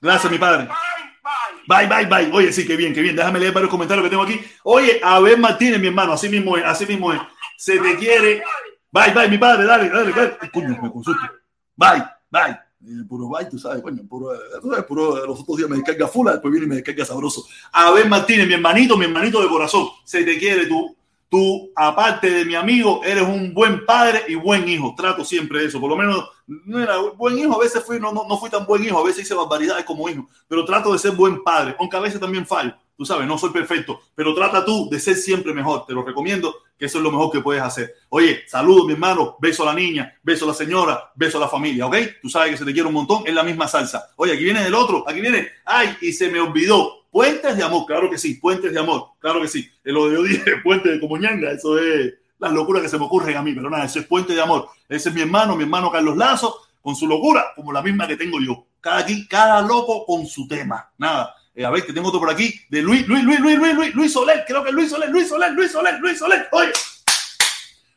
Gracias, 0.00 0.32
mi 0.32 0.38
padre. 0.38 0.64
Bye, 0.64 1.86
bye. 1.86 1.86
Bye, 1.86 2.06
bye, 2.06 2.24
bye. 2.24 2.36
Oye, 2.36 2.50
sí, 2.50 2.66
qué 2.66 2.76
bien, 2.76 2.94
qué 2.94 3.02
bien. 3.02 3.14
Déjame 3.14 3.40
leer 3.40 3.52
varios 3.52 3.70
comentarios 3.70 4.04
que 4.04 4.10
tengo 4.10 4.22
aquí. 4.22 4.40
Oye, 4.64 5.00
Abel 5.02 5.38
Martínez, 5.38 5.78
mi 5.78 5.88
hermano, 5.88 6.14
así 6.14 6.30
mismo 6.30 6.56
es, 6.56 6.64
así 6.64 6.86
mismo 6.86 7.12
es. 7.12 7.20
Se 7.58 7.78
te 7.78 7.96
quiere. 7.98 8.42
Bye, 8.90 9.12
bye, 9.12 9.28
mi 9.28 9.36
padre, 9.36 9.66
dale, 9.66 9.90
dale, 9.90 10.12
dale. 10.12 10.38
Coño, 10.50 10.78
me 10.80 10.90
consulto. 10.90 11.30
Bye, 11.76 12.04
bye. 12.30 12.67
El 12.88 13.06
puro 13.06 13.28
bye, 13.28 13.44
tú 13.50 13.58
sabes, 13.58 13.82
coño, 13.82 14.02
puro, 14.08 14.30
tú 14.62 14.70
sabes, 14.70 14.84
puro, 14.86 15.26
los 15.26 15.40
otros 15.40 15.58
días 15.58 15.68
me 15.68 15.76
descarga 15.76 16.08
fula, 16.08 16.32
después 16.32 16.50
viene 16.50 16.66
y 16.66 16.68
me 16.70 16.76
descarga 16.76 17.04
sabroso. 17.04 17.44
Abel 17.70 18.08
Martínez, 18.08 18.46
mi 18.46 18.54
hermanito, 18.54 18.96
mi 18.96 19.04
hermanito 19.04 19.42
de 19.42 19.48
corazón, 19.48 19.88
se 20.04 20.24
te 20.24 20.38
quiere, 20.38 20.66
tú, 20.66 20.96
tú, 21.28 21.70
aparte 21.76 22.30
de 22.30 22.44
mi 22.44 22.54
amigo, 22.54 23.02
eres 23.04 23.24
un 23.24 23.52
buen 23.52 23.84
padre 23.84 24.22
y 24.28 24.34
buen 24.34 24.68
hijo. 24.68 24.94
Trato 24.96 25.24
siempre 25.24 25.64
eso. 25.64 25.80
Por 25.80 25.90
lo 25.90 25.96
menos, 25.96 26.28
no 26.46 26.80
era 26.80 26.96
buen 26.98 27.38
hijo. 27.38 27.54
A 27.54 27.62
veces 27.62 27.84
fui, 27.84 28.00
no, 28.00 28.12
no, 28.12 28.26
no 28.26 28.38
fui 28.38 28.50
tan 28.50 28.64
buen 28.66 28.82
hijo. 28.84 28.98
A 28.98 29.04
veces 29.04 29.24
hice 29.24 29.34
barbaridades 29.34 29.84
como 29.84 30.08
hijo. 30.08 30.26
Pero 30.48 30.64
trato 30.64 30.92
de 30.92 30.98
ser 30.98 31.12
buen 31.12 31.42
padre. 31.42 31.76
Aunque 31.78 31.96
a 31.96 32.00
veces 32.00 32.20
también 32.20 32.46
fallo. 32.46 32.74
Tú 32.98 33.06
sabes, 33.06 33.28
no 33.28 33.38
soy 33.38 33.50
perfecto. 33.50 34.02
Pero 34.16 34.34
trata 34.34 34.64
tú 34.64 34.88
de 34.90 34.98
ser 34.98 35.14
siempre 35.14 35.54
mejor. 35.54 35.86
Te 35.86 35.94
lo 35.94 36.02
recomiendo, 36.02 36.52
que 36.76 36.86
eso 36.86 36.98
es 36.98 37.04
lo 37.04 37.12
mejor 37.12 37.30
que 37.30 37.40
puedes 37.40 37.62
hacer. 37.62 37.94
Oye, 38.08 38.40
saludo 38.48 38.84
mi 38.86 38.94
hermano. 38.94 39.36
Beso 39.38 39.62
a 39.62 39.66
la 39.66 39.74
niña. 39.74 40.18
Beso 40.24 40.44
a 40.44 40.48
la 40.48 40.54
señora. 40.54 41.12
Beso 41.14 41.38
a 41.38 41.42
la 41.42 41.48
familia. 41.48 41.86
¿Ok? 41.86 41.96
Tú 42.20 42.28
sabes 42.28 42.50
que 42.50 42.56
se 42.56 42.64
te 42.64 42.72
quiere 42.72 42.88
un 42.88 42.94
montón. 42.94 43.22
Es 43.24 43.32
la 43.32 43.44
misma 43.44 43.68
salsa. 43.68 44.10
Oye, 44.16 44.32
aquí 44.32 44.42
viene 44.42 44.66
el 44.66 44.74
otro. 44.74 45.08
Aquí 45.08 45.20
viene. 45.20 45.48
Ay, 45.64 45.96
y 46.00 46.12
se 46.12 46.28
me 46.28 46.40
olvidó. 46.40 46.98
Puentes 47.10 47.56
de 47.56 47.62
amor, 47.62 47.86
claro 47.86 48.10
que 48.10 48.18
sí, 48.18 48.34
puentes 48.34 48.72
de 48.72 48.78
amor, 48.78 49.12
claro 49.18 49.40
que 49.40 49.48
sí. 49.48 49.68
Lo 49.84 50.08
de 50.08 50.16
yo 50.16 50.22
dije 50.22 50.56
puente 50.62 50.90
de 50.90 51.00
como 51.00 51.16
ñanga, 51.16 51.52
eso 51.52 51.78
es 51.78 52.14
las 52.38 52.52
locuras 52.52 52.82
que 52.82 52.88
se 52.88 52.98
me 52.98 53.06
ocurren 53.06 53.36
a 53.36 53.42
mí, 53.42 53.54
pero 53.54 53.70
nada, 53.70 53.86
eso 53.86 53.98
es 53.98 54.06
puente 54.06 54.34
de 54.34 54.42
amor. 54.42 54.68
Ese 54.88 55.08
es 55.08 55.14
mi 55.14 55.22
hermano, 55.22 55.56
mi 55.56 55.62
hermano 55.64 55.90
Carlos 55.90 56.16
Lazo, 56.16 56.54
con 56.82 56.94
su 56.94 57.08
locura, 57.08 57.46
como 57.56 57.72
la 57.72 57.82
misma 57.82 58.06
que 58.06 58.16
tengo 58.16 58.38
yo. 58.40 58.66
Cada 58.80 59.04
cada 59.28 59.62
loco 59.62 60.04
con 60.06 60.26
su 60.26 60.46
tema. 60.46 60.90
Nada. 60.98 61.34
Eh, 61.58 61.64
a 61.64 61.70
ver, 61.70 61.84
que 61.84 61.92
tengo 61.92 62.06
otro 62.06 62.20
por 62.20 62.30
aquí, 62.30 62.54
de 62.70 62.80
Luis, 62.80 63.04
Luis, 63.08 63.24
Luis, 63.24 63.40
Luis, 63.40 63.58
Luis, 63.58 63.74
Luis, 63.74 63.94
Luis 63.96 64.12
Soler, 64.12 64.44
creo 64.46 64.62
que 64.62 64.70
Luis 64.70 64.90
Soler, 64.90 65.10
Luis 65.10 65.28
Soler, 65.28 65.50
Luis 65.50 65.72
Soler, 65.72 65.98
Luis 65.98 66.16
Soler. 66.16 66.48
Oye, 66.52 66.70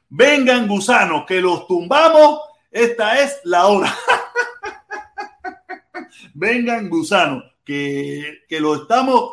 vengan 0.09 0.67
gusanos, 0.67 1.25
que 1.27 1.39
los 1.39 1.67
tumbamos. 1.67 2.39
Esta 2.71 3.19
es 3.19 3.39
la 3.43 3.67
hora. 3.67 3.95
vengan 6.33 6.89
gusanos 6.89 7.43
que, 7.63 8.39
que 8.49 8.59
lo 8.59 8.77
estamos. 8.77 9.31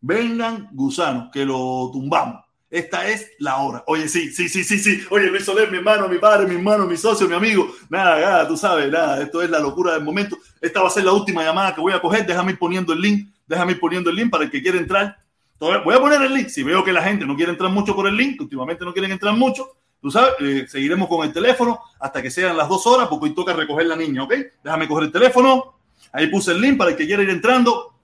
Vengan 0.00 0.68
gusanos, 0.70 1.32
que 1.32 1.44
lo 1.44 1.90
tumbamos. 1.92 2.44
Esta 2.72 3.06
es 3.06 3.30
la 3.38 3.58
hora. 3.58 3.84
Oye, 3.86 4.08
sí, 4.08 4.32
sí, 4.32 4.48
sí, 4.48 4.64
sí, 4.64 4.78
sí. 4.78 5.04
Oye, 5.10 5.26
Luis 5.26 5.44
Soler, 5.44 5.70
mi 5.70 5.76
hermano, 5.76 6.08
mi 6.08 6.16
padre, 6.16 6.46
mi 6.46 6.54
hermano, 6.54 6.86
mi 6.86 6.96
socio, 6.96 7.28
mi 7.28 7.34
amigo. 7.34 7.70
Nada, 7.90 8.18
nada, 8.18 8.48
tú 8.48 8.56
sabes, 8.56 8.90
nada. 8.90 9.22
Esto 9.22 9.42
es 9.42 9.50
la 9.50 9.58
locura 9.58 9.92
del 9.92 10.02
momento. 10.02 10.38
Esta 10.58 10.80
va 10.80 10.88
a 10.88 10.90
ser 10.90 11.04
la 11.04 11.12
última 11.12 11.44
llamada 11.44 11.74
que 11.74 11.82
voy 11.82 11.92
a 11.92 12.00
coger. 12.00 12.24
Déjame 12.24 12.52
ir 12.52 12.58
poniendo 12.58 12.94
el 12.94 13.02
link. 13.02 13.28
Déjame 13.46 13.72
ir 13.72 13.78
poniendo 13.78 14.08
el 14.08 14.16
link 14.16 14.30
para 14.30 14.44
el 14.44 14.50
que 14.50 14.62
quiera 14.62 14.78
entrar. 14.78 15.18
Voy 15.58 15.94
a 15.94 16.00
poner 16.00 16.22
el 16.22 16.32
link. 16.32 16.48
Si 16.48 16.62
veo 16.62 16.82
que 16.82 16.94
la 16.94 17.02
gente 17.02 17.26
no 17.26 17.36
quiere 17.36 17.52
entrar 17.52 17.70
mucho 17.70 17.94
por 17.94 18.08
el 18.08 18.16
link, 18.16 18.40
últimamente 18.40 18.86
no 18.86 18.94
quieren 18.94 19.12
entrar 19.12 19.36
mucho, 19.36 19.68
tú 20.00 20.10
sabes, 20.10 20.32
eh, 20.40 20.66
seguiremos 20.66 21.08
con 21.08 21.26
el 21.26 21.32
teléfono 21.32 21.78
hasta 22.00 22.22
que 22.22 22.30
sean 22.30 22.56
las 22.56 22.70
dos 22.70 22.86
horas, 22.86 23.06
porque 23.06 23.26
hoy 23.26 23.34
toca 23.34 23.52
recoger 23.52 23.84
la 23.84 23.96
niña, 23.96 24.22
¿ok? 24.22 24.32
Déjame 24.64 24.88
coger 24.88 25.04
el 25.04 25.12
teléfono. 25.12 25.74
Ahí 26.10 26.28
puse 26.28 26.52
el 26.52 26.60
link 26.60 26.78
para 26.78 26.92
el 26.92 26.96
que 26.96 27.04
quiera 27.04 27.22
ir 27.22 27.28
entrando. 27.28 28.00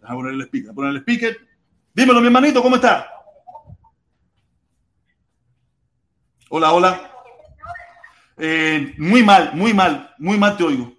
Déjame 0.00 0.16
poner 0.16 0.34
el 0.34 0.42
speaker, 0.42 0.72
poner 0.72 0.92
el 0.92 0.98
speaker. 0.98 1.47
Dímelo, 1.98 2.20
mi 2.20 2.28
hermanito, 2.28 2.62
¿cómo 2.62 2.76
está? 2.76 3.10
Hola, 6.48 6.72
hola. 6.72 7.10
Eh, 8.36 8.94
muy 8.98 9.24
mal, 9.24 9.52
muy 9.54 9.74
mal, 9.74 10.14
muy 10.16 10.38
mal 10.38 10.56
te 10.56 10.62
oigo. 10.62 10.92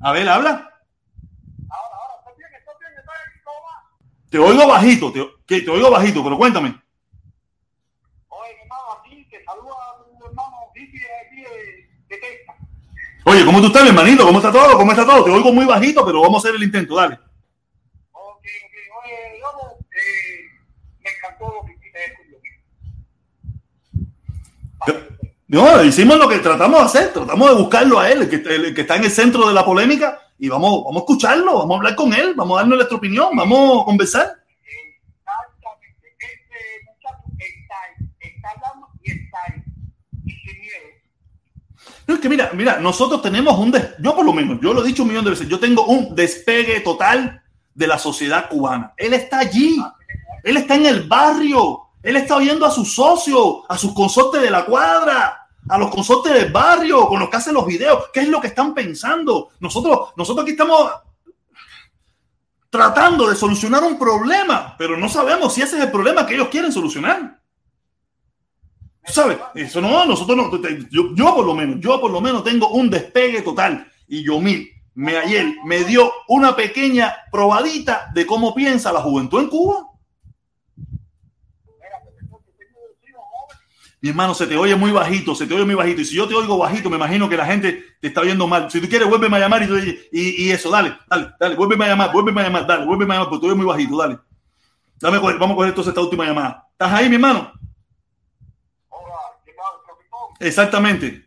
A 0.00 0.12
ver, 0.12 0.28
habla. 0.28 0.70
Te 4.28 4.38
oigo 4.38 4.68
bajito, 4.68 5.10
te, 5.10 5.26
que 5.46 5.62
te 5.62 5.70
oigo 5.70 5.90
bajito, 5.90 6.22
pero 6.22 6.36
cuéntame. 6.36 6.78
Oye, 13.24 13.46
¿cómo 13.46 13.60
tú 13.62 13.68
estás, 13.68 13.82
mi 13.82 13.88
hermanito? 13.88 14.26
¿Cómo 14.26 14.40
está 14.40 14.52
todo? 14.52 14.76
¿Cómo 14.76 14.92
está 14.92 15.06
todo? 15.06 15.24
Te 15.24 15.30
oigo 15.30 15.54
muy 15.54 15.64
bajito, 15.64 16.04
pero 16.04 16.20
vamos 16.20 16.44
a 16.44 16.48
hacer 16.48 16.56
el 16.56 16.64
intento, 16.64 16.96
dale. 16.96 17.14
Ok, 18.12 18.44
ok. 18.44 18.76
Oye, 19.04 19.40
yo, 19.40 19.48
eh, 19.92 20.12
lo 21.48 21.62
que 21.64 21.72
No, 25.48 25.82
hicimos 25.84 26.16
lo 26.18 26.28
que 26.28 26.38
tratamos 26.38 26.80
de 26.80 26.86
hacer, 26.86 27.12
tratamos 27.12 27.48
de 27.50 27.54
buscarlo 27.56 28.00
a 28.00 28.10
él, 28.10 28.22
el 28.22 28.28
que, 28.30 28.36
el 28.36 28.74
que 28.74 28.80
está 28.80 28.96
en 28.96 29.04
el 29.04 29.10
centro 29.10 29.46
de 29.46 29.52
la 29.52 29.64
polémica, 29.64 30.18
y 30.38 30.48
vamos, 30.48 30.82
vamos 30.84 30.96
a 30.96 31.04
escucharlo, 31.04 31.58
vamos 31.58 31.74
a 31.74 31.76
hablar 31.78 31.94
con 31.94 32.12
él, 32.14 32.32
vamos 32.34 32.56
a 32.56 32.62
darle 32.62 32.76
nuestra 32.76 32.96
opinión, 32.96 33.36
vamos 33.36 33.82
a 33.82 33.84
conversar. 33.84 34.32
Exactamente. 34.64 36.16
Este 36.18 36.58
muchacho 36.86 37.22
está 37.38 37.76
está 38.18 38.48
hablando 38.56 38.88
y 39.02 39.10
está 39.12 39.38
ahí. 39.46 39.62
Y 40.24 40.30
sin 40.32 40.58
miedo. 40.60 40.88
No, 42.06 42.14
es 42.14 42.20
que 42.20 42.28
mira, 42.30 42.50
mira, 42.54 42.78
nosotros 42.78 43.20
tenemos 43.20 43.58
un, 43.58 43.70
des- 43.72 43.94
yo 43.98 44.16
por 44.16 44.24
lo 44.24 44.32
menos, 44.32 44.58
yo 44.62 44.72
lo 44.72 44.82
he 44.82 44.86
dicho 44.86 45.02
un 45.02 45.10
millón 45.10 45.24
de 45.24 45.30
veces, 45.32 45.48
yo 45.48 45.60
tengo 45.60 45.84
un 45.84 46.14
despegue 46.16 46.80
total 46.80 47.42
de 47.74 47.86
la 47.86 47.98
sociedad 47.98 48.48
cubana. 48.48 48.94
Él 48.96 49.12
está 49.12 49.38
allí, 49.40 49.76
él 50.42 50.56
está 50.56 50.74
en 50.74 50.86
el 50.86 51.08
barrio, 51.08 51.80
él 52.02 52.16
está 52.16 52.36
oyendo 52.36 52.66
a 52.66 52.70
sus 52.70 52.94
socios, 52.94 53.62
a 53.68 53.78
sus 53.78 53.92
consortes 53.94 54.42
de 54.42 54.50
la 54.50 54.64
cuadra, 54.64 55.48
a 55.68 55.78
los 55.78 55.90
consortes 55.90 56.32
del 56.32 56.50
barrio, 56.50 57.06
con 57.06 57.20
los 57.20 57.28
que 57.28 57.36
hacen 57.36 57.54
los 57.54 57.66
videos, 57.66 58.06
qué 58.12 58.20
es 58.20 58.28
lo 58.28 58.40
que 58.40 58.48
están 58.48 58.74
pensando. 58.74 59.50
Nosotros, 59.60 60.10
nosotros 60.16 60.42
aquí 60.42 60.52
estamos 60.52 60.90
tratando 62.68 63.28
de 63.28 63.36
solucionar 63.36 63.84
un 63.84 63.98
problema, 63.98 64.74
pero 64.78 64.96
no 64.96 65.08
sabemos 65.08 65.54
si 65.54 65.62
ese 65.62 65.76
es 65.76 65.84
el 65.84 65.90
problema 65.90 66.26
que 66.26 66.34
ellos 66.34 66.48
quieren 66.48 66.72
solucionar. 66.72 67.38
¿Sabes? 69.04 69.38
Eso 69.54 69.80
no, 69.80 70.04
nosotros 70.06 70.36
no. 70.36 70.50
Yo, 70.90 71.14
yo 71.14 71.34
por 71.34 71.44
lo 71.44 71.54
menos, 71.54 71.80
yo 71.80 72.00
por 72.00 72.10
lo 72.10 72.20
menos 72.20 72.44
tengo 72.44 72.68
un 72.68 72.88
despegue 72.88 73.42
total. 73.42 73.86
Y 74.08 74.24
yo 74.24 74.40
mil, 74.40 74.70
me 74.94 75.16
ayer 75.16 75.56
me 75.64 75.84
dio 75.84 76.12
una 76.28 76.54
pequeña 76.54 77.14
probadita 77.30 78.10
de 78.14 78.26
cómo 78.26 78.54
piensa 78.54 78.92
la 78.92 79.00
juventud 79.00 79.40
en 79.40 79.48
Cuba. 79.48 79.88
Mi 84.02 84.08
hermano, 84.10 84.34
se 84.34 84.46
te 84.46 84.56
oye 84.56 84.74
muy 84.74 84.90
bajito, 84.90 85.34
se 85.34 85.46
te 85.46 85.54
oye 85.54 85.64
muy 85.64 85.76
bajito. 85.76 86.00
Y 86.00 86.04
si 86.04 86.16
yo 86.16 86.28
te 86.28 86.34
oigo 86.34 86.58
bajito, 86.58 86.90
me 86.90 86.96
imagino 86.96 87.28
que 87.28 87.36
la 87.36 87.46
gente 87.46 87.96
te 88.00 88.08
está 88.08 88.20
oyendo 88.20 88.48
mal. 88.48 88.70
Si 88.70 88.80
tú 88.80 88.88
quieres, 88.88 89.08
vuélveme 89.08 89.36
a 89.36 89.40
llamar 89.40 89.62
y, 89.62 90.08
y, 90.12 90.44
y 90.44 90.50
eso, 90.50 90.70
dale, 90.70 90.98
dale, 91.08 91.32
dale, 91.38 91.54
vuélveme 91.54 91.84
a 91.84 91.88
llamar, 91.88 92.12
vuélveme 92.12 92.40
a 92.40 92.44
llamar, 92.44 92.66
dale, 92.66 92.84
vuélveme 92.84 93.14
a 93.14 93.16
llamar, 93.18 93.30
porque 93.30 93.42
te 93.42 93.46
oye 93.46 93.56
muy 93.56 93.66
bajito, 93.66 93.96
dale. 93.96 94.18
Dame, 95.02 95.18
vamos 95.18 95.50
a 95.50 95.54
coger 95.54 95.68
entonces 95.70 95.90
esta 95.90 96.00
última 96.00 96.24
llamada. 96.24 96.68
¿Estás 96.72 96.92
ahí, 96.92 97.08
mi 97.08 97.14
hermano? 97.16 97.52
Hola, 98.88 99.14
¿qué 99.44 99.52
tal, 99.52 99.72
capitán? 99.86 100.46
Exactamente. 100.48 101.26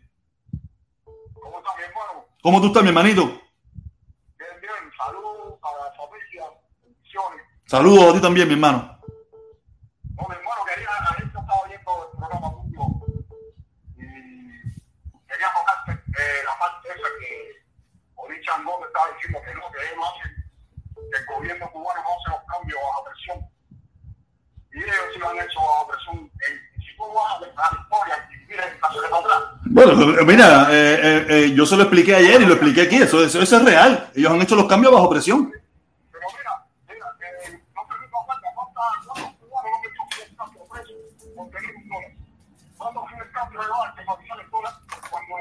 ¿Cómo 1.34 1.58
está 1.58 1.70
mi 1.78 1.84
hermano? 1.84 2.26
¿Cómo 2.42 2.62
tú 2.62 2.68
estás, 2.68 2.84
mi 2.84 2.90
hermanito? 2.90 3.26
Bien, 3.26 4.52
bien. 4.62 4.92
Saludos 4.98 5.60
a 5.62 5.68
la 5.84 5.92
familia. 5.94 6.44
Bendiciones. 6.84 7.42
Saludos 7.66 8.04
a 8.10 8.14
ti 8.14 8.22
también, 8.22 8.48
mi 8.48 8.54
hermano. 8.54 8.98
No, 10.16 10.24
mi 10.30 10.36
hermano, 10.36 10.62
quería, 10.74 10.90
a 10.90 11.14
gente 11.16 11.38
estaba 11.38 11.68
viendo 11.68 11.92
el 12.06 12.18
programa 12.18 12.48
tuyo 12.64 12.84
y 13.98 14.02
quería 15.28 15.48
tocarte 15.52 15.92
eh, 15.92 16.44
la 16.46 16.58
parte 16.58 16.88
esa 16.88 17.10
que 17.20 17.66
Olichan 18.46 18.66
Gómez 18.66 18.88
estaba 18.88 19.06
diciendo 19.16 19.40
que 19.44 19.54
no, 19.56 19.72
que 19.72 19.80
ellos 19.86 19.98
no 19.98 20.06
hacen, 20.06 20.32
que 21.10 21.18
el 21.18 21.26
gobierno 21.26 21.72
cubano 21.72 22.02
no 22.02 22.10
hace 22.14 22.30
los 22.30 22.44
cambios 22.46 22.80
bajo 22.80 23.04
presión. 23.06 23.38
Y 24.72 24.78
ellos 24.84 25.06
sí 25.14 25.20
lo 25.20 25.30
han 25.30 25.40
hecho 25.40 25.60
bajo 25.60 25.88
presión. 25.88 26.32
Si 26.78 26.96
tú 26.96 27.04
vas 27.14 27.36
a 27.36 27.40
ver 27.40 27.54
la 27.56 27.70
historia 27.82 28.30
y 28.30 28.46
miras 28.46 28.68
hacia 28.82 29.18
atrás, 29.18 29.44
Bueno, 29.66 30.24
mira, 30.26 30.68
eh, 30.70 31.00
eh, 31.02 31.26
eh, 31.30 31.54
yo 31.56 31.66
se 31.66 31.76
lo 31.76 31.84
expliqué 31.84 32.16
ayer 32.16 32.42
y 32.42 32.46
lo 32.46 32.54
expliqué 32.54 32.82
aquí. 32.84 32.98
Eso, 32.98 33.24
eso, 33.24 33.42
eso 33.42 33.58
es 33.58 33.66
real. 33.66 34.12
Ellos 34.14 34.32
han 34.32 34.42
hecho 34.42 34.56
los 34.56 34.68
cambios 34.68 34.94
bajo 34.94 35.10
presión. 35.10 35.52
Eh, 35.52 35.62
en 36.88 37.54
el 40.22 40.36
cambio 40.38 40.62
de 40.62 40.70
precio 40.70 40.96
con 41.36 41.50
tener 41.50 41.76
un 41.76 41.90
dólar. 41.90 42.12
¿Cuántos 42.78 43.04
en 43.12 43.20
el 43.20 43.32
cambio 43.32 43.62
de 43.62 43.68
dólar 43.68 43.96
que 43.96 44.06
cotizan 44.06 44.40
el 44.40 44.50
dólar 44.52 44.74
cuando 45.10 45.36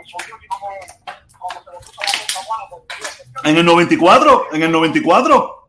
En 3.45 3.57
el 3.59 3.64
94, 3.66 4.47
en 4.53 4.62
el 4.62 4.72
94, 4.72 5.66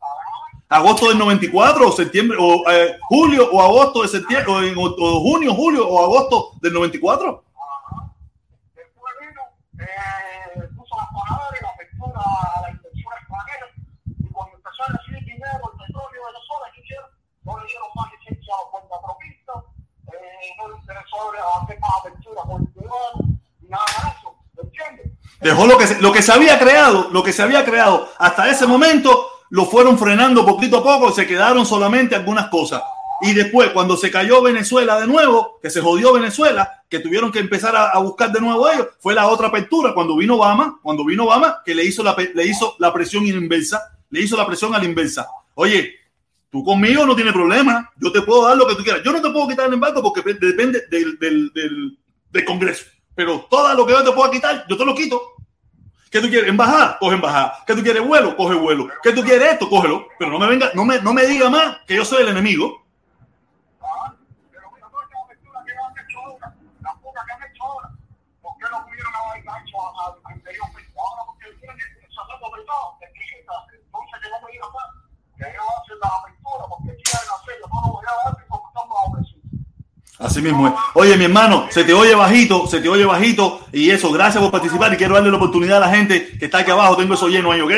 agosto 0.69 1.09
del 1.09 1.17
94, 1.17 1.87
o 1.87 1.91
septiembre, 1.91 2.37
o 2.39 2.69
eh, 2.71 2.97
julio 3.09 3.49
o 3.51 3.61
agosto 3.61 4.01
de 4.03 4.07
septiembre, 4.07 4.51
o, 4.53 4.61
en- 4.63 4.77
o- 4.77 5.19
junio, 5.19 5.53
julio 5.53 5.87
o 5.87 6.03
agosto 6.03 6.51
del 6.61 6.73
94. 6.73 7.43
Ajá. 7.55 8.11
Después 8.75 9.13
vino, 9.19 9.41
eh, 9.85 10.69
puso 10.77 10.95
las 10.95 11.07
panaderas 11.11 11.59
y 11.59 11.63
la 11.63 11.69
apertura 11.71 12.21
a 12.55 12.61
la 12.61 12.69
inversión 12.71 13.13
extranjera. 13.19 13.67
Y 14.19 14.31
cuando 14.31 14.55
empezó 14.55 14.83
a 14.83 14.87
recibir 14.97 15.23
dinero, 15.25 15.61
el 15.73 15.77
petróleo 15.85 16.21
de 16.21 16.31
Venezuela, 16.31 16.65
¿qué 16.73 16.81
hicieron? 16.81 17.09
No 17.43 17.59
interesó 17.59 18.55
hacer 21.63 21.79
más 21.79 21.91
apertura 21.99 22.41
por 22.43 22.61
el 22.61 22.67
ciudadano, 22.73 23.17
nada 23.67 23.85
de 24.03 24.09
eso. 24.11 24.35
¿Me 24.55 24.63
entiendes? 24.63 25.11
Dejó 25.41 25.67
lo 25.67 25.77
que, 25.77 25.87
se, 25.87 26.01
lo 26.01 26.11
que 26.11 26.21
se 26.21 26.31
había 26.31 26.57
creado, 26.57 27.09
lo 27.11 27.23
que 27.23 27.33
se 27.33 27.43
había 27.43 27.65
creado 27.65 28.09
hasta 28.17 28.49
ese 28.49 28.65
momento, 28.65 29.27
lo 29.49 29.65
fueron 29.65 29.97
frenando 29.97 30.45
poquito 30.45 30.77
a 30.77 30.83
poco, 30.83 31.11
se 31.11 31.27
quedaron 31.27 31.65
solamente 31.65 32.15
algunas 32.15 32.47
cosas. 32.47 32.81
Y 33.21 33.33
después, 33.33 33.69
cuando 33.69 33.95
se 33.95 34.11
cayó 34.11 34.41
Venezuela 34.41 34.99
de 34.99 35.07
nuevo, 35.07 35.59
que 35.61 35.69
se 35.69 35.81
jodió 35.81 36.13
Venezuela, 36.13 36.83
que 36.89 36.99
tuvieron 36.99 37.31
que 37.31 37.39
empezar 37.39 37.75
a, 37.75 37.89
a 37.89 37.99
buscar 37.99 38.31
de 38.31 38.41
nuevo 38.41 38.69
ellos, 38.69 38.87
fue 38.99 39.13
la 39.13 39.27
otra 39.27 39.47
apertura 39.47 39.93
cuando 39.93 40.17
vino 40.17 40.35
Obama, 40.35 40.79
cuando 40.81 41.05
vino 41.05 41.23
Obama, 41.23 41.61
que 41.65 41.73
le 41.73 41.85
hizo 41.85 42.03
la, 42.03 42.15
le 42.33 42.45
hizo 42.45 42.75
la 42.79 42.93
presión 42.93 43.25
inversa, 43.25 43.81
le 44.09 44.21
hizo 44.21 44.35
la 44.35 44.45
presión 44.45 44.75
a 44.75 44.79
la 44.79 44.85
inversa. 44.85 45.27
Oye, 45.55 45.95
tú 46.51 46.63
conmigo 46.63 47.05
no 47.05 47.15
tienes 47.15 47.33
problema, 47.33 47.89
yo 47.97 48.11
te 48.11 48.21
puedo 48.21 48.47
dar 48.47 48.57
lo 48.57 48.67
que 48.67 48.75
tú 48.75 48.83
quieras. 48.83 49.01
Yo 49.03 49.11
no 49.11 49.21
te 49.21 49.29
puedo 49.29 49.47
quitar 49.47 49.67
el 49.67 49.73
embargo 49.73 50.01
porque 50.01 50.21
depende 50.33 50.83
del, 50.89 51.17
del, 51.17 51.97
del 52.31 52.45
Congreso, 52.45 52.85
pero 53.15 53.47
todo 53.49 53.73
lo 53.73 53.85
que 53.85 53.93
yo 53.93 54.03
te 54.03 54.11
puedo 54.11 54.29
quitar, 54.29 54.65
yo 54.67 54.77
te 54.77 54.85
lo 54.85 54.93
quito. 54.93 55.21
¿Qué 56.11 56.21
tú 56.21 56.29
quieres? 56.29 56.49
¿Embajada? 56.49 56.97
Coge 56.99 57.15
embajada. 57.15 57.63
¿Qué 57.65 57.75
tú 57.75 57.81
quieres? 57.81 58.05
Vuelo? 58.05 58.37
Coge 58.37 58.55
vuelo. 58.55 58.87
¿Qué 59.03 59.11
tú 59.11 59.23
quieres 59.23 59.53
esto? 59.53 59.69
Cógelo. 59.69 60.07
Pero 60.17 60.31
no 60.31 60.39
me 60.39 60.47
venga, 60.47 60.71
no 60.73 60.85
me, 60.85 61.01
no 61.01 61.13
me 61.13 61.25
diga 61.25 61.49
más 61.49 61.79
que 61.85 61.95
yo 61.95 62.05
soy 62.05 62.21
el 62.23 62.29
enemigo. 62.29 62.85
Así 80.17 80.41
mismo 80.41 80.67
es. 80.67 80.73
Oye, 80.93 81.17
mi 81.17 81.25
hermano, 81.25 81.67
se 81.69 81.83
te 81.83 81.93
oye 81.93 82.15
bajito, 82.15 82.67
se 82.67 82.79
te 82.79 82.87
oye 82.87 83.03
bajito. 83.05 83.61
Y 83.73 83.89
eso, 83.89 84.11
gracias 84.11 84.41
por 84.41 84.51
participar. 84.51 84.93
Y 84.93 84.97
quiero 84.97 85.15
darle 85.15 85.29
la 85.29 85.37
oportunidad 85.37 85.77
a 85.77 85.87
la 85.87 85.95
gente 85.95 86.37
que 86.37 86.45
está 86.45 86.59
aquí 86.59 86.71
abajo. 86.71 86.95
Tengo 86.95 87.15
eso 87.15 87.27
lleno 87.27 87.51
ahí, 87.51 87.61
¿ok? 87.61 87.71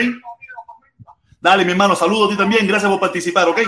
Dale, 1.41 1.65
mi 1.65 1.71
hermano, 1.71 1.95
saludo 1.95 2.25
a 2.25 2.29
ti 2.29 2.37
también. 2.37 2.67
Gracias 2.67 2.91
por 2.91 2.99
participar, 2.99 3.47
¿ok? 3.47 3.59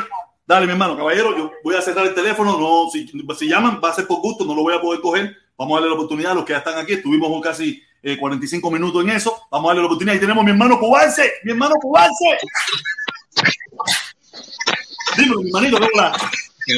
Dale, 0.45 0.65
mi 0.67 0.73
hermano, 0.73 0.95
caballero. 0.95 1.35
Yo 1.35 1.51
voy 1.63 1.75
a 1.75 1.81
cerrar 1.81 2.05
el 2.05 2.13
teléfono. 2.13 2.59
No, 2.59 2.89
si, 2.91 3.47
llaman, 3.47 3.79
va 3.83 3.89
a 3.89 3.93
ser 3.93 4.05
por 4.05 4.19
gusto. 4.19 4.45
No 4.45 4.53
lo 4.53 4.61
voy 4.61 4.75
a 4.75 4.81
poder 4.81 5.01
coger. 5.01 5.35
Vamos 5.57 5.73
a 5.73 5.75
darle 5.75 5.89
la 5.89 5.95
oportunidad 5.95 6.31
a 6.33 6.35
los 6.35 6.45
que 6.45 6.53
ya 6.53 6.59
están 6.59 6.77
aquí. 6.77 6.93
Estuvimos 6.93 7.41
casi 7.41 7.81
eh, 8.03 8.17
45 8.17 8.69
minutos 8.69 9.03
en 9.03 9.09
eso. 9.09 9.47
Vamos 9.51 9.65
a 9.65 9.69
darle 9.69 9.81
la 9.81 9.87
oportunidad. 9.87 10.15
Y 10.15 10.19
tenemos 10.19 10.41
a 10.41 10.45
mi 10.45 10.51
hermano 10.51 10.79
Cubarse. 10.79 11.31
Mi 11.43 11.51
hermano 11.51 11.75
Cubarse. 11.81 12.37
Dímelo, 15.17 15.41
mi 15.41 15.49
hermanito, 15.49 15.79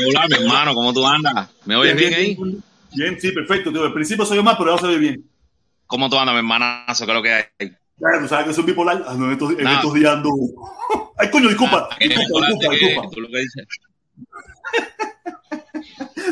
hola. 0.08 0.26
Hola, 0.26 0.38
mi 0.38 0.46
hermano, 0.46 0.74
¿cómo 0.76 0.94
tú 0.94 1.06
andas? 1.06 1.50
¿Me 1.66 1.76
oyes 1.76 1.96
bien, 1.96 2.14
ahí? 2.14 2.38
Bien, 2.94 3.20
sí, 3.20 3.32
perfecto. 3.32 3.72
Tío. 3.72 3.84
Al 3.84 3.94
principio 3.94 4.26
soy 4.26 4.38
yo 4.38 4.44
más, 4.44 4.56
pero 4.58 4.72
ahora 4.72 4.82
se 4.82 4.88
ve 4.88 4.98
bien. 4.98 5.24
¿Cómo 5.88 6.10
tú 6.10 6.18
andas, 6.18 6.34
mi 6.34 6.40
hermanazo? 6.40 7.06
¿Qué 7.06 7.12
es 7.12 7.16
lo 7.16 7.24
que 7.24 7.34
hay? 7.34 7.44
Ya, 7.60 8.20
tú 8.20 8.28
sabes 8.28 8.48
que 8.48 8.54
soy 8.54 8.64
bipolar. 8.64 9.04
Ah, 9.08 9.14
no, 9.16 9.26
en 9.26 9.34
estos, 9.34 9.52
en 9.52 9.64
Nada. 9.64 9.78
estos 9.78 9.94
días 9.94 10.14
ando. 10.14 10.30
Ay, 11.18 11.30
coño, 11.30 11.48
disculpa. 11.50 11.88
Ah, 11.92 11.96
¿qué 12.00 12.08
disculpa, 12.08 12.48
disculpa, 12.48 12.76
qué? 12.78 12.86
disculpa. 12.86 13.10
Tú 13.12 13.22
lo 13.22 13.28
que 13.30 13.38
dices. 13.40 13.68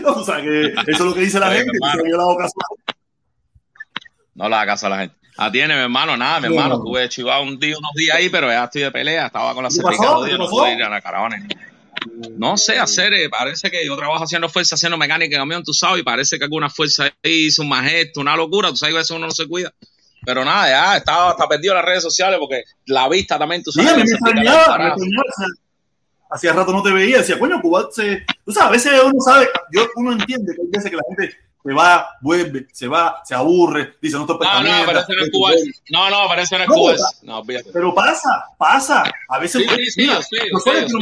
No, 0.03 0.13
tú 0.13 0.23
sabes 0.23 0.43
que 0.43 0.91
eso 0.91 0.91
es 0.91 0.99
lo 0.99 1.13
que 1.13 1.21
dice 1.21 1.39
la 1.39 1.49
Oye, 1.49 1.57
gente. 1.59 1.77
se 1.77 1.99
había 1.99 2.15
dado 2.15 2.37
caso. 2.37 2.53
No 4.35 4.47
le 4.47 4.55
hagas 4.55 4.67
caso 4.67 4.87
a 4.87 4.89
la 4.89 4.97
gente. 4.99 5.15
Atiende, 5.37 5.75
mi 5.75 5.81
hermano, 5.81 6.15
nada, 6.15 6.39
mi 6.39 6.47
hermano. 6.47 6.77
No. 6.77 6.83
Tuve 6.83 7.09
chivado 7.09 7.43
un 7.43 7.59
día, 7.59 7.77
unos 7.77 7.91
días 7.95 8.15
ahí, 8.15 8.29
pero 8.29 8.47
ya 8.47 8.65
estoy 8.65 8.83
de 8.83 8.91
pelea. 8.91 9.25
Estaba 9.27 9.53
con 9.53 9.63
la 9.63 9.69
¿Qué 9.69 9.75
cervical 9.75 10.25
¿Qué 10.25 10.37
no 10.37 10.47
pude 10.49 10.73
ir 10.73 10.83
a 10.83 10.89
la 10.89 11.01
caravana. 11.01 11.47
No 12.37 12.57
sé 12.57 12.77
hacer, 12.77 13.13
eh, 13.13 13.29
parece 13.29 13.69
que 13.69 13.85
yo 13.85 13.95
trabajo 13.97 14.23
haciendo 14.23 14.49
fuerza, 14.49 14.75
haciendo 14.75 14.97
mecánica 14.97 15.35
en 15.35 15.41
camión, 15.41 15.63
tú 15.63 15.73
sabes, 15.73 16.01
y 16.01 16.03
parece 16.03 16.37
que 16.37 16.45
alguna 16.45 16.69
fuerza 16.69 17.05
ahí 17.23 17.45
hizo 17.47 17.61
un 17.63 17.69
majesto, 17.69 18.21
una 18.21 18.35
locura, 18.35 18.69
tú 18.69 18.77
sabes 18.77 18.93
que 18.93 18.97
a 18.97 19.01
veces 19.01 19.11
uno 19.11 19.25
no 19.27 19.31
se 19.31 19.47
cuida. 19.47 19.73
Pero 20.25 20.43
nada, 20.43 20.67
ya 20.69 20.97
estaba 20.97 21.31
hasta 21.31 21.47
perdido 21.47 21.73
en 21.73 21.77
las 21.77 21.85
redes 21.85 22.03
sociales 22.03 22.37
porque 22.39 22.63
la 22.87 23.07
vista 23.07 23.39
también, 23.39 23.63
tú 23.63 23.71
Sí, 23.71 23.81
sabes. 23.83 24.05
me 24.05 24.11
extrañaba, 24.11 24.95
Hacía 26.31 26.53
rato 26.53 26.71
no 26.71 26.83
te 26.83 26.91
veía, 26.91 27.17
decía, 27.19 27.39
coño, 27.39 27.59
Cuba 27.59 27.89
se. 27.91 28.23
Tú 28.45 28.51
sabes, 28.51 28.85
a 28.85 28.91
veces 28.91 29.01
uno 29.03 29.19
sabe, 29.19 29.47
yo, 29.71 29.87
uno 29.95 30.11
entiende 30.11 30.53
que 30.55 30.61
hay 30.61 30.67
veces 30.71 30.91
que 30.91 30.95
la 30.97 31.03
gente 31.09 31.35
se 31.63 31.73
va, 31.73 32.07
vuelve, 32.21 32.67
se 32.71 32.87
va, 32.87 33.21
se 33.25 33.33
aburre, 33.33 33.95
dice, 33.99 34.15
no 34.17 34.21
estoy 34.21 34.37
No, 34.39 34.61
no, 34.63 34.85
pero 34.85 34.99
no 35.07 35.23
es 35.23 35.31
Cuba. 35.31 35.51
No, 35.89 36.09
no, 36.11 36.29
pero 36.29 36.41
ese 36.43 36.57
no 36.57 36.63
es 36.65 36.69
Cuba. 36.69 36.95
No. 37.23 37.43
Pero 37.73 37.95
pasa, 37.95 38.45
pasa. 38.59 39.03
A 39.27 39.39
veces, 39.39 39.63
Sí, 39.67 39.75
sí, 39.75 39.91
sí, 39.91 40.01
mira, 40.01 40.15
yo 40.15 40.59
sé, 40.59 40.87
yo 40.87 40.99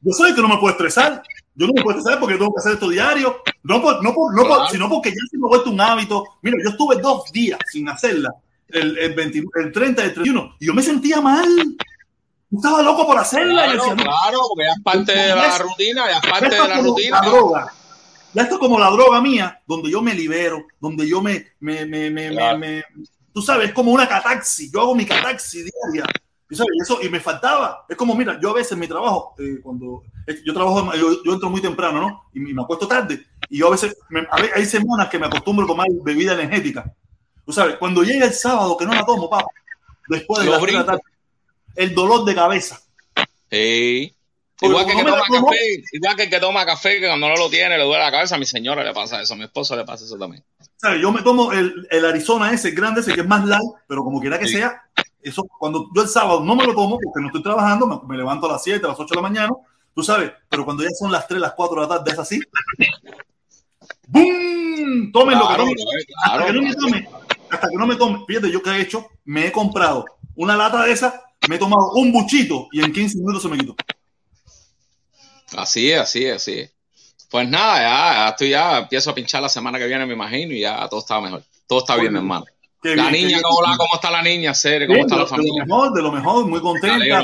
yo 0.00 0.12
soy 0.12 0.26
sé, 0.26 0.30
el 0.30 0.36
que 0.36 0.42
no 0.42 0.48
me- 0.48 0.58
puedo 0.58 0.72
estresar. 0.72 1.22
Yo 1.54 1.66
no 1.66 1.72
me 1.74 1.82
puedo 1.82 1.98
estresar 1.98 2.20
porque 2.20 2.36
tengo 2.36 2.52
que 2.52 2.58
hacer 2.60 2.72
esto 2.74 2.88
diario. 2.88 3.42
No 3.62 3.80
por, 3.80 4.02
no 4.02 4.12
por, 4.14 4.34
no 4.34 4.42
por- 4.42 4.56
Claro. 4.58 4.70
sino 4.70 4.88
porque 4.88 5.10
ya 5.10 5.16
se 5.30 5.38
me 5.38 5.46
ha 5.46 5.48
vuelto 5.48 5.70
un 5.70 5.80
hábito. 5.80 6.24
Mira, 6.42 6.58
yo 6.62 6.70
estuve 6.70 6.96
dos 7.00 7.32
días 7.32 7.58
sin 7.70 7.88
hacerla. 7.88 8.30
El, 8.68 8.98
el, 8.98 9.14
20 9.14 9.38
el 9.38 9.72
30, 9.72 10.02
el 10.04 10.12
31. 10.14 10.56
Y 10.60 10.66
yo 10.66 10.74
me 10.74 10.82
sentía 10.82 11.20
mal. 11.20 11.46
Yo 12.50 12.58
estaba 12.58 12.82
loco 12.82 13.06
por 13.06 13.16
hacerla. 13.18 13.66
y 13.66 13.70
Claro, 13.70 13.72
decía, 13.72 13.94
no, 13.94 14.02
claro, 14.02 14.38
porque 14.48 14.64
ya 14.66 14.72
es 14.76 14.82
parte 14.82 15.12
de 15.12 15.28
la 15.28 15.58
rutina, 15.58 16.06
ya 16.10 16.18
es 16.18 16.30
parte 16.30 16.46
esto 16.46 16.62
de 16.62 16.68
la 16.68 16.80
rutina. 16.80 17.20
la 17.22 17.28
droga. 17.28 17.72
Ya 18.34 18.42
esto 18.42 18.54
es 18.56 18.60
como 18.60 18.78
la 18.78 18.90
droga 18.90 19.20
mía, 19.22 19.60
donde 19.66 19.90
yo 19.90 20.02
me 20.02 20.12
libero, 20.14 20.66
donde 20.78 21.08
yo 21.08 21.22
me, 21.22 21.46
me, 21.60 21.86
me, 21.86 22.10
me, 22.10 22.28
Claro. 22.30 22.58
me- 22.58 22.84
tú 23.32 23.40
sabes, 23.40 23.68
es 23.68 23.74
como 23.74 23.92
una 23.92 24.06
cataxi. 24.06 24.70
Yo 24.70 24.80
hago 24.82 24.94
mi 24.94 25.06
cataxi 25.06 25.62
diaria. 25.62 26.04
Tú 26.48 26.54
sabes, 26.54 26.70
y 26.78 26.82
eso, 26.82 26.98
y 27.02 27.08
me 27.08 27.18
faltaba. 27.20 27.84
Es 27.88 27.96
como, 27.96 28.14
mira, 28.14 28.38
yo 28.40 28.50
a 28.50 28.54
veces 28.54 28.78
mi 28.78 28.86
trabajo, 28.86 29.34
eh, 29.38 29.58
cuando 29.62 30.02
yo 30.44 30.54
trabajo, 30.54 30.92
yo, 30.94 31.22
yo 31.24 31.32
entro 31.34 31.50
muy 31.50 31.60
temprano, 31.60 32.00
¿no? 32.00 32.22
Y 32.34 32.40
me, 32.40 32.54
me 32.54 32.62
acuesto 32.62 32.86
tarde. 32.86 33.24
Y 33.50 33.58
yo 33.58 33.68
a 33.68 33.70
veces, 33.70 33.96
me- 34.10 34.26
a 34.30 34.40
ve- 34.40 34.50
hay 34.54 34.64
semanas 34.64 35.08
que 35.08 35.18
me 35.18 35.26
acostumbro 35.26 35.64
a 35.64 35.68
tomar 35.68 35.86
bebida 36.04 36.34
energética. 36.34 36.92
Tú 37.44 37.52
sabes, 37.52 37.76
cuando 37.76 38.02
llega 38.02 38.26
el 38.26 38.32
sábado 38.32 38.76
que 38.76 38.84
no 38.86 38.94
la 38.94 39.04
tomo, 39.04 39.28
papá, 39.28 39.46
después 40.08 40.44
de 40.44 40.50
las 40.50 40.60
de 40.62 40.72
la 40.72 40.86
tarde, 40.86 41.02
el 41.74 41.94
dolor 41.94 42.24
de 42.24 42.34
cabeza. 42.34 42.80
Sí. 43.50 44.12
Igual 44.60 44.86
que 44.86 44.92
que 44.92 44.98
no 44.98 45.04
me 45.04 45.10
toma 45.10 45.22
tomo- 45.28 45.46
café, 45.50 45.58
igual 45.92 46.16
que 46.16 46.22
el 46.22 46.30
que 46.30 46.40
toma 46.40 46.64
café, 46.64 46.98
que 47.00 47.06
cuando 47.06 47.28
no 47.28 47.36
lo 47.36 47.50
tiene 47.50 47.76
le 47.76 47.84
duele 47.84 48.02
la 48.04 48.10
cabeza, 48.10 48.36
a 48.36 48.38
mi 48.38 48.46
señora 48.46 48.82
le 48.82 48.94
pasa 48.94 49.20
eso, 49.20 49.34
a 49.34 49.36
mi 49.36 49.44
esposo 49.44 49.76
le 49.76 49.84
pasa 49.84 50.04
eso 50.04 50.16
también. 50.16 50.42
¿sabes? 50.76 51.00
Yo 51.02 51.12
me 51.12 51.22
tomo 51.22 51.52
el, 51.52 51.86
el 51.90 52.04
Arizona 52.06 52.50
ese, 52.52 52.68
el 52.70 52.74
grande 52.74 53.00
ese, 53.02 53.12
que 53.14 53.20
es 53.20 53.26
más 53.26 53.44
light, 53.44 53.68
pero 53.86 54.02
como 54.02 54.20
quiera 54.20 54.38
que 54.38 54.46
Sí. 54.48 54.54
sea, 54.54 54.82
eso 55.22 55.44
cuando 55.58 55.88
yo 55.94 56.02
el 56.02 56.08
sábado 56.08 56.40
no 56.40 56.54
me 56.54 56.64
lo 56.64 56.74
tomo 56.74 56.98
porque 57.02 57.20
no 57.20 57.26
estoy 57.26 57.42
trabajando, 57.42 57.86
me, 57.86 58.08
me 58.08 58.16
levanto 58.16 58.46
a 58.46 58.52
las 58.52 58.62
7, 58.62 58.84
a 58.84 58.90
las 58.90 58.98
8 58.98 59.08
de 59.08 59.16
la 59.16 59.22
mañana, 59.22 59.52
tú 59.94 60.02
sabes, 60.02 60.32
pero 60.48 60.64
cuando 60.64 60.82
ya 60.82 60.90
son 60.90 61.10
las 61.10 61.26
3, 61.26 61.40
las 61.40 61.54
4 61.54 61.74
de 61.74 61.82
la 61.82 61.88
tarde, 61.96 62.12
es 62.12 62.18
así. 62.18 62.40
¡Bum! 64.06 65.12
Tomen 65.12 65.38
lo 65.38 65.48
que 65.48 65.56
tomen. 65.56 65.74
Hasta 66.24 66.46
que 66.46 66.52
no 66.52 66.62
me 66.62 66.74
claro. 66.74 66.86
tome, 66.86 67.08
hasta 67.50 67.68
que 67.68 67.76
no 67.76 67.86
me 67.86 67.96
tome. 67.96 68.24
Fíjate, 68.26 68.50
yo 68.50 68.62
que 68.62 68.70
he 68.70 68.80
hecho, 68.80 69.06
me 69.24 69.46
he 69.46 69.52
comprado 69.52 70.04
una 70.36 70.56
lata 70.56 70.84
de 70.84 70.92
esa, 70.92 71.22
me 71.48 71.56
he 71.56 71.58
tomado 71.58 71.92
un 71.92 72.12
buchito 72.12 72.68
y 72.72 72.82
en 72.82 72.92
15 72.92 73.18
minutos 73.18 73.42
se 73.42 73.48
me 73.48 73.58
quitó. 73.58 73.74
Así 75.56 75.90
es, 75.90 76.00
así 76.00 76.24
es, 76.24 76.36
así 76.36 76.58
es. 76.60 76.72
Pues 77.30 77.48
nada, 77.48 77.76
ya, 77.78 78.14
ya 78.14 78.28
estoy 78.28 78.50
ya, 78.50 78.78
empiezo 78.78 79.10
a 79.10 79.14
pinchar 79.14 79.42
la 79.42 79.48
semana 79.48 79.78
que 79.78 79.86
viene, 79.86 80.06
me 80.06 80.14
imagino, 80.14 80.52
y 80.52 80.60
ya 80.60 80.88
todo 80.88 81.00
está 81.00 81.20
mejor. 81.20 81.42
Todo 81.66 81.80
está 81.80 81.96
bien, 81.96 82.14
hermano. 82.14 82.44
Qué 82.90 82.96
La 82.96 83.08
bien, 83.10 83.12
niña, 83.24 83.28
bien. 83.28 83.42
¿cómo, 83.42 83.62
la- 83.62 83.76
¿cómo 83.76 83.90
está 83.94 84.10
la 84.10 84.22
niña, 84.22 84.54
Cere? 84.54 84.86
¿Cómo 84.86 84.96
Bien, 84.96 85.06
está 85.06 85.16
la 85.16 85.22
lo, 85.22 85.26
de 85.28 85.30
lo 85.30 85.36
familia? 85.36 85.64
mejor, 85.64 85.92
de 85.92 86.02
lo 86.02 86.12
mejor, 86.12 86.46
muy 86.46 86.60
contenta. 86.60 87.22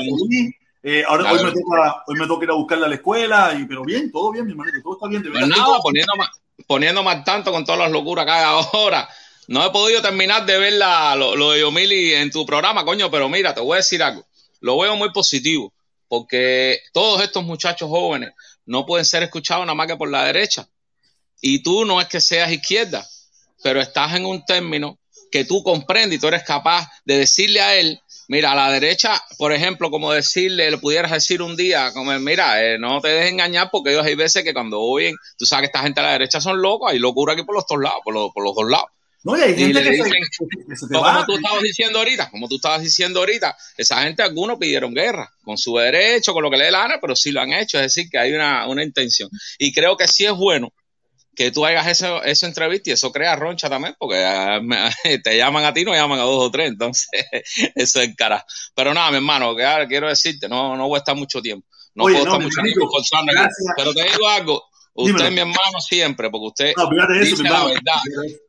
Eh, 0.85 1.01
ahora 1.07 1.31
hoy 1.31 1.43
me, 1.45 1.51
toca, 1.51 2.03
hoy 2.07 2.15
me 2.19 2.27
toca 2.27 2.43
ir 2.43 2.51
a 2.51 2.53
buscarla 2.55 2.85
a 2.87 2.89
la 2.89 2.95
escuela, 2.95 3.57
y, 3.57 3.65
pero 3.65 3.83
bien, 3.85 4.11
todo 4.11 4.31
bien, 4.33 4.45
mi 4.45 4.51
hermanito, 4.51 4.77
todo 4.83 4.93
está 4.95 5.07
bien. 5.07 5.23
De 5.23 5.29
Pues 5.29 5.41
verdad, 5.41 5.55
nada, 5.55 5.77
estoy- 5.77 5.81
poniendo 5.81 6.15
más, 6.17 6.29
poniendo 6.67 7.03
más 7.03 7.23
tanto 7.23 7.51
con 7.53 7.63
todas 7.63 7.79
las 7.79 7.91
locuras 7.91 8.25
que 8.25 8.31
hay 8.31 8.43
ahora. 8.43 9.07
No 9.47 9.65
he 9.65 9.69
podido 9.71 10.01
terminar 10.01 10.45
de 10.45 10.57
ver 10.57 10.73
la- 10.73 11.15
lo, 11.15 11.35
lo 11.37 11.51
de 11.51 11.61
Yomili 11.61 12.13
en 12.13 12.29
tu 12.31 12.45
programa, 12.45 12.83
coño, 12.83 13.09
pero 13.09 13.29
mira, 13.29 13.53
te 13.53 13.61
voy 13.61 13.75
a 13.75 13.77
decir 13.77 14.03
algo. 14.03 14.25
Lo 14.59 14.77
veo 14.77 14.95
muy 14.97 15.11
positivo, 15.11 15.73
porque 16.09 16.79
todos 16.91 17.21
estos 17.21 17.43
muchachos 17.45 17.89
jóvenes 17.89 18.31
no 18.65 18.85
pueden 18.85 19.05
ser 19.05 19.23
escuchados 19.23 19.65
nada 19.65 19.75
más 19.75 19.87
que 19.87 19.95
por 19.95 20.09
la 20.09 20.25
derecha. 20.25 20.67
Y 21.41 21.63
tú 21.63 21.85
no 21.85 21.99
es 22.01 22.07
que 22.07 22.19
seas 22.21 22.51
izquierda, 22.51 23.05
pero 23.61 23.79
estás 23.81 24.15
en 24.15 24.25
un 24.25 24.43
término 24.45 24.97
que 25.33 25.45
tú 25.45 25.63
comprendes 25.63 26.17
y 26.17 26.21
tú 26.21 26.27
eres 26.27 26.43
capaz 26.43 26.87
de 27.05 27.17
decirle 27.17 27.59
a 27.59 27.75
él, 27.75 27.99
mira, 28.27 28.51
a 28.51 28.55
la 28.55 28.71
derecha, 28.71 29.19
por 29.39 29.51
ejemplo, 29.51 29.89
como 29.89 30.13
decirle, 30.13 30.69
le 30.69 30.77
pudieras 30.77 31.09
decir 31.11 31.41
un 31.41 31.55
día, 31.55 31.91
como, 31.91 32.11
mira, 32.19 32.63
eh, 32.63 32.77
no 32.77 33.01
te 33.01 33.07
dejes 33.07 33.31
engañar 33.31 33.69
porque 33.71 33.89
ellos 33.93 34.05
hay 34.05 34.13
veces 34.13 34.43
que 34.43 34.53
cuando 34.53 34.79
oyen, 34.79 35.15
tú 35.35 35.47
sabes 35.47 35.63
que 35.63 35.65
esta 35.75 35.79
gente 35.81 35.99
a 36.01 36.03
la 36.03 36.11
derecha 36.11 36.39
son 36.39 36.61
locos, 36.61 36.91
hay 36.91 36.99
locura 36.99 37.33
aquí 37.33 37.41
por 37.41 37.55
los 37.55 37.65
dos 37.67 37.79
lados, 37.81 37.99
por 38.03 38.13
los, 38.13 38.29
por 38.31 38.43
los 38.43 38.53
dos 38.53 38.69
lados. 38.69 38.85
No, 39.25 39.37
y 39.37 39.41
hay 39.41 39.55
gente 39.55 39.81
le 39.81 39.89
que 39.89 39.95
se, 39.97 40.03
dicen- 40.03 40.75
se 40.77 40.87
te 40.87 40.93
No, 40.93 41.01
va. 41.01 41.13
como 41.13 41.25
tú 41.25 41.35
estabas 41.37 41.63
diciendo 41.63 41.97
ahorita, 41.99 42.29
como 42.29 42.47
tú 42.47 42.55
estabas 42.57 42.81
diciendo 42.83 43.19
ahorita, 43.21 43.57
esa 43.77 44.03
gente, 44.03 44.21
algunos 44.21 44.59
pidieron 44.59 44.93
guerra, 44.93 45.31
con 45.43 45.57
su 45.57 45.75
derecho, 45.77 46.33
con 46.33 46.43
lo 46.43 46.51
que 46.51 46.57
le 46.57 46.65
dé 46.65 46.71
la 46.71 46.79
gana, 46.81 46.95
pero 47.01 47.15
sí 47.15 47.31
lo 47.31 47.41
han 47.41 47.53
hecho, 47.53 47.77
es 47.79 47.83
decir, 47.95 48.07
que 48.11 48.19
hay 48.19 48.33
una, 48.33 48.67
una 48.67 48.83
intención. 48.83 49.29
Y 49.57 49.73
creo 49.73 49.97
que 49.97 50.07
sí 50.07 50.25
es 50.25 50.33
bueno 50.33 50.69
que 51.35 51.51
tú 51.51 51.65
hagas 51.65 51.87
eso, 51.87 52.23
esa 52.23 52.45
entrevista 52.47 52.89
y 52.89 52.93
eso 52.93 53.11
crea 53.11 53.35
roncha 53.35 53.69
también, 53.69 53.95
porque 53.97 54.23
ah, 54.23 54.59
te 55.23 55.37
llaman 55.37 55.65
a 55.65 55.73
ti, 55.73 55.83
no 55.83 55.93
llaman 55.93 56.19
a 56.19 56.23
dos 56.23 56.47
o 56.47 56.51
tres, 56.51 56.69
entonces 56.69 57.07
eso 57.75 58.01
es 58.01 58.15
cara. 58.15 58.45
Pero 58.75 58.93
nada, 58.93 59.09
mi 59.11 59.17
hermano, 59.17 59.55
que 59.55 59.63
ahora 59.65 59.87
quiero 59.87 60.07
decirte, 60.07 60.47
no, 60.47 60.75
no 60.75 60.87
voy 60.87 60.97
a 60.97 60.99
estar 60.99 61.15
mucho 61.15 61.41
tiempo, 61.41 61.67
no 61.95 62.05
Oye, 62.05 62.15
puedo 62.15 62.25
no, 62.25 62.31
estar 62.33 62.43
mucho 62.43 62.61
tiempo 62.61 62.89
forzando 62.89 63.31
pero 63.77 63.93
te 63.93 64.03
digo 64.03 64.27
algo, 64.27 64.63
usted 64.93 65.07
Dímelo. 65.11 65.25
es 65.25 65.31
mi 65.33 65.39
hermano 65.39 65.81
siempre, 65.81 66.29
porque 66.29 66.47
usted 66.47 66.73
No, 66.77 67.13
eso, 67.15 67.43
la 67.43 67.65
verdad. 67.65 68.01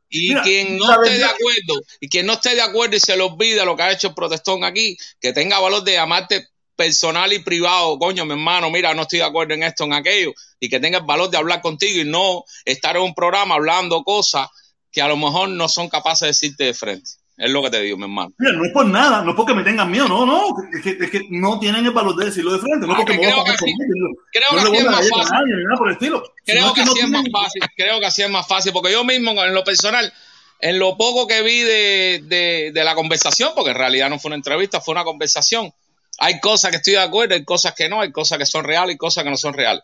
y 0.09 0.35
quien 0.37 0.77
no 0.77 1.03
esté 1.03 1.19
de 1.19 1.25
acuerdo, 1.25 1.81
y 2.01 2.09
quien 2.09 2.27
no 2.27 2.35
esté 2.35 2.55
de 2.55 2.63
acuerdo 2.63 2.97
y 2.97 3.01
se 3.01 3.17
le 3.17 3.23
olvida 3.23 3.65
lo 3.65 3.77
que 3.77 3.83
ha 3.83 3.93
hecho 3.93 4.09
el 4.09 4.15
protestón 4.15 4.63
aquí, 4.63 4.97
que 5.21 5.33
tenga 5.33 5.59
valor 5.59 5.83
de 5.85 5.95
llamarte 5.95 6.49
personal 6.77 7.33
y 7.33 7.39
privado, 7.41 7.99
coño, 7.99 8.25
mi 8.25 8.33
hermano, 8.33 8.71
mira, 8.71 8.95
no 8.95 9.03
estoy 9.03 9.21
de 9.21 9.25
acuerdo 9.25 9.55
en 9.55 9.63
esto, 9.63 9.85
en 9.85 9.93
aquello, 9.93 10.33
y 10.59 10.69
que 10.69 10.81
tenga 10.81 10.99
el 10.99 11.05
valor 11.05 11.31
de 11.31 11.37
hablar 11.39 11.61
contigo 11.61 12.01
y 12.01 12.05
no 12.05 12.45
estar 12.65 12.97
en 12.97 13.03
un 13.03 13.15
programa 13.15 13.55
hablando 13.55 14.03
cosas 14.03 14.49
que 14.91 15.03
a 15.03 15.09
lo 15.09 15.17
mejor 15.17 15.49
no 15.49 15.69
son 15.69 15.89
capaces 15.89 16.21
de 16.21 16.27
decirte 16.29 16.65
de 16.65 16.75
frente. 16.75 17.11
Es 17.37 17.51
lo 17.51 17.63
que 17.63 17.71
te 17.71 17.81
digo, 17.81 17.97
mi 17.97 18.05
hermano. 18.05 18.33
Mira, 18.39 18.53
no 18.53 18.65
es 18.65 18.73
por 18.73 18.87
nada, 18.87 19.23
no 19.23 19.31
es 19.31 19.37
porque 19.37 19.55
me 19.55 19.65
tengan 19.65 19.91
miedo, 19.91 20.07
no, 20.07 20.25
no, 20.25 20.55
es 20.73 20.83
que, 20.83 20.91
es 20.91 21.11
que 21.11 21.23
no 21.31 21.59
tienen 21.59 21.85
el 21.85 21.91
valor 21.91 22.15
de 22.15 22.27
decirlo 22.27 22.53
de 22.53 22.61
frente, 22.61 22.87
no 22.87 22.93
es 22.93 22.99
porque 22.99 23.15
me 23.15 23.19
creo 23.19 23.31
voy 23.33 23.41
a 23.41 23.45
que, 23.45 23.51
pasar 23.51 23.65
así, 23.65 23.75
con 23.75 24.15
creo 24.31 24.53
no 24.53 24.71
que 24.71 24.79
así 24.79 24.79
es 24.79 24.85
más 24.85 25.09
fácil. 25.11 25.33
nadie, 25.33 25.57
ni 25.57 25.65
nada 25.65 25.77
por 25.77 25.89
el 25.89 25.93
estilo. 25.95 26.23
Creo 26.45 26.75
que 26.75 26.85
no 26.85 26.93
así 26.93 27.01
es 27.01 27.09
más 27.09 27.25
fácil, 27.33 27.63
creo 27.77 27.99
que 27.99 28.07
así 28.07 28.23
es 28.23 28.31
más 28.31 28.47
fácil, 28.47 28.73
porque 28.73 28.93
yo 28.93 29.03
mismo 29.03 29.33
en 29.33 29.53
lo 29.53 29.65
personal, 29.65 30.13
en 30.61 30.79
lo 30.79 30.97
poco 30.97 31.27
que 31.27 31.43
vi 31.43 31.59
de, 31.59 32.23
de, 32.23 32.71
de 32.73 32.85
la 32.85 32.95
conversación, 32.95 33.51
porque 33.57 33.71
en 33.71 33.79
realidad 33.79 34.11
no 34.11 34.21
fue 34.21 34.29
una 34.29 34.37
entrevista, 34.37 34.81
fue 34.81 34.93
una 34.93 35.03
conversación, 35.03 35.73
hay 36.19 36.41
cosas 36.41 36.71
que 36.71 36.77
estoy 36.79 36.95
de 36.95 37.01
acuerdo, 37.01 37.35
hay 37.35 37.45
cosas 37.45 37.75
que 37.75 37.89
no, 37.89 38.01
hay 38.01 38.13
cosas 38.13 38.39
que 38.39 38.47
son 38.47 38.65
reales 38.65 38.95
y 38.95 38.99
cosas 38.99 39.25
que 39.25 39.31
no 39.31 39.37
son 39.37 39.55
reales. 39.55 39.83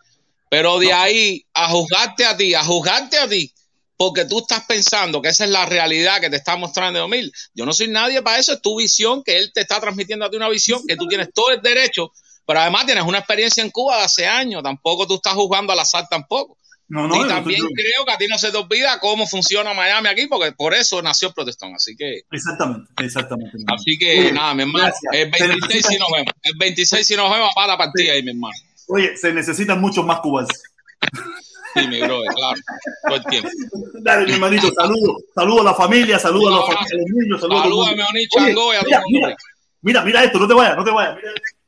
Pero 0.48 0.78
de 0.78 0.92
ahí 0.92 1.46
a 1.54 1.68
juzgarte 1.68 2.24
a 2.24 2.36
ti, 2.36 2.54
a 2.54 2.64
juzgarte 2.64 3.18
a 3.18 3.28
ti, 3.28 3.52
porque 3.96 4.24
tú 4.24 4.38
estás 4.38 4.64
pensando 4.64 5.20
que 5.20 5.28
esa 5.28 5.44
es 5.44 5.50
la 5.50 5.66
realidad 5.66 6.20
que 6.20 6.30
te 6.30 6.36
está 6.36 6.56
mostrando 6.56 7.04
Emil. 7.04 7.32
Yo 7.54 7.66
no 7.66 7.72
soy 7.72 7.88
nadie 7.88 8.22
para 8.22 8.38
eso, 8.38 8.54
es 8.54 8.62
tu 8.62 8.76
visión, 8.78 9.22
que 9.22 9.36
él 9.36 9.52
te 9.52 9.60
está 9.60 9.78
transmitiendo 9.80 10.24
a 10.24 10.30
ti 10.30 10.36
una 10.36 10.48
visión, 10.48 10.82
que 10.86 10.96
tú 10.96 11.06
tienes 11.06 11.28
todo 11.32 11.50
el 11.50 11.60
derecho, 11.60 12.10
pero 12.46 12.60
además 12.60 12.86
tienes 12.86 13.04
una 13.04 13.18
experiencia 13.18 13.62
en 13.62 13.70
Cuba 13.70 13.98
de 13.98 14.04
hace 14.04 14.26
años, 14.26 14.62
tampoco 14.62 15.06
tú 15.06 15.16
estás 15.16 15.34
jugando 15.34 15.72
al 15.72 15.78
azar 15.78 16.06
tampoco. 16.08 16.56
No, 16.90 17.06
no, 17.06 17.14
y 17.14 17.20
no 17.20 17.28
también 17.28 17.60
creo 17.72 18.04
que 18.04 18.12
a 18.12 18.18
ti 18.18 18.26
no 18.28 18.36
se 18.36 18.50
te 18.50 18.56
olvida 18.58 18.98
cómo 18.98 19.24
funciona 19.26 19.72
Miami 19.74 20.08
aquí, 20.08 20.26
porque 20.26 20.50
por 20.50 20.74
eso 20.74 21.00
nació 21.00 21.28
el 21.28 21.34
protestón. 21.34 21.72
Así 21.74 21.96
que, 21.96 22.22
Exactamente, 22.32 22.90
exactamente. 23.04 23.56
mi 23.58 23.64
así 23.68 23.96
que 23.96 24.18
Oye, 24.18 24.32
nada, 24.32 24.54
mi 24.54 24.62
hermano, 24.62 24.88
el 25.12 25.18
Se 25.32 25.46
26 25.46 25.50
necesita- 25.60 25.88
si 25.88 25.98
nos 25.98 26.08
vemos. 26.12 26.32
El 26.42 26.52
26 26.58 27.06
si 27.06 27.16
nos 27.16 27.30
vemos 27.30 27.50
para 27.54 27.68
la 27.68 27.78
partida 27.78 28.12
ahí, 28.12 28.22
mi 28.24 28.30
hermano. 28.32 28.54
Oye, 28.88 29.16
se 29.16 29.32
necesitan 29.32 29.80
muchos 29.80 30.04
más 30.04 30.18
cubanos. 30.20 30.50
Sí, 31.74 31.86
mi 31.86 32.00
brother, 32.00 32.28
claro, 32.34 32.60
todo 33.06 33.16
el 33.16 33.24
tiempo. 33.26 33.48
Dale, 34.02 34.26
mi 34.26 34.32
hermanito, 34.32 34.68
saludo, 34.74 35.18
saludo 35.32 35.60
a 35.60 35.64
la 35.64 35.74
familia, 35.74 36.18
saludo 36.18 36.48
a 36.48 36.50
los, 36.50 36.68
a 36.70 36.72
los 36.82 37.04
niños, 37.14 37.40
saludo 37.40 37.60
a 37.60 37.62
Salúdame 37.62 38.02
a 38.02 38.06
Oye, 38.12 38.26
Chango 38.28 38.74
y 38.74 38.76
a 38.76 38.82
mira, 38.82 39.02
mira, 39.08 39.36
mira, 39.82 40.02
mira 40.02 40.24
esto, 40.24 40.40
no 40.40 40.48
te 40.48 40.54
vayas, 40.54 40.76
no 40.76 40.82
te 40.84 40.90
vayas. 40.90 41.14
Mira 41.14 41.30
esto. 41.30 41.59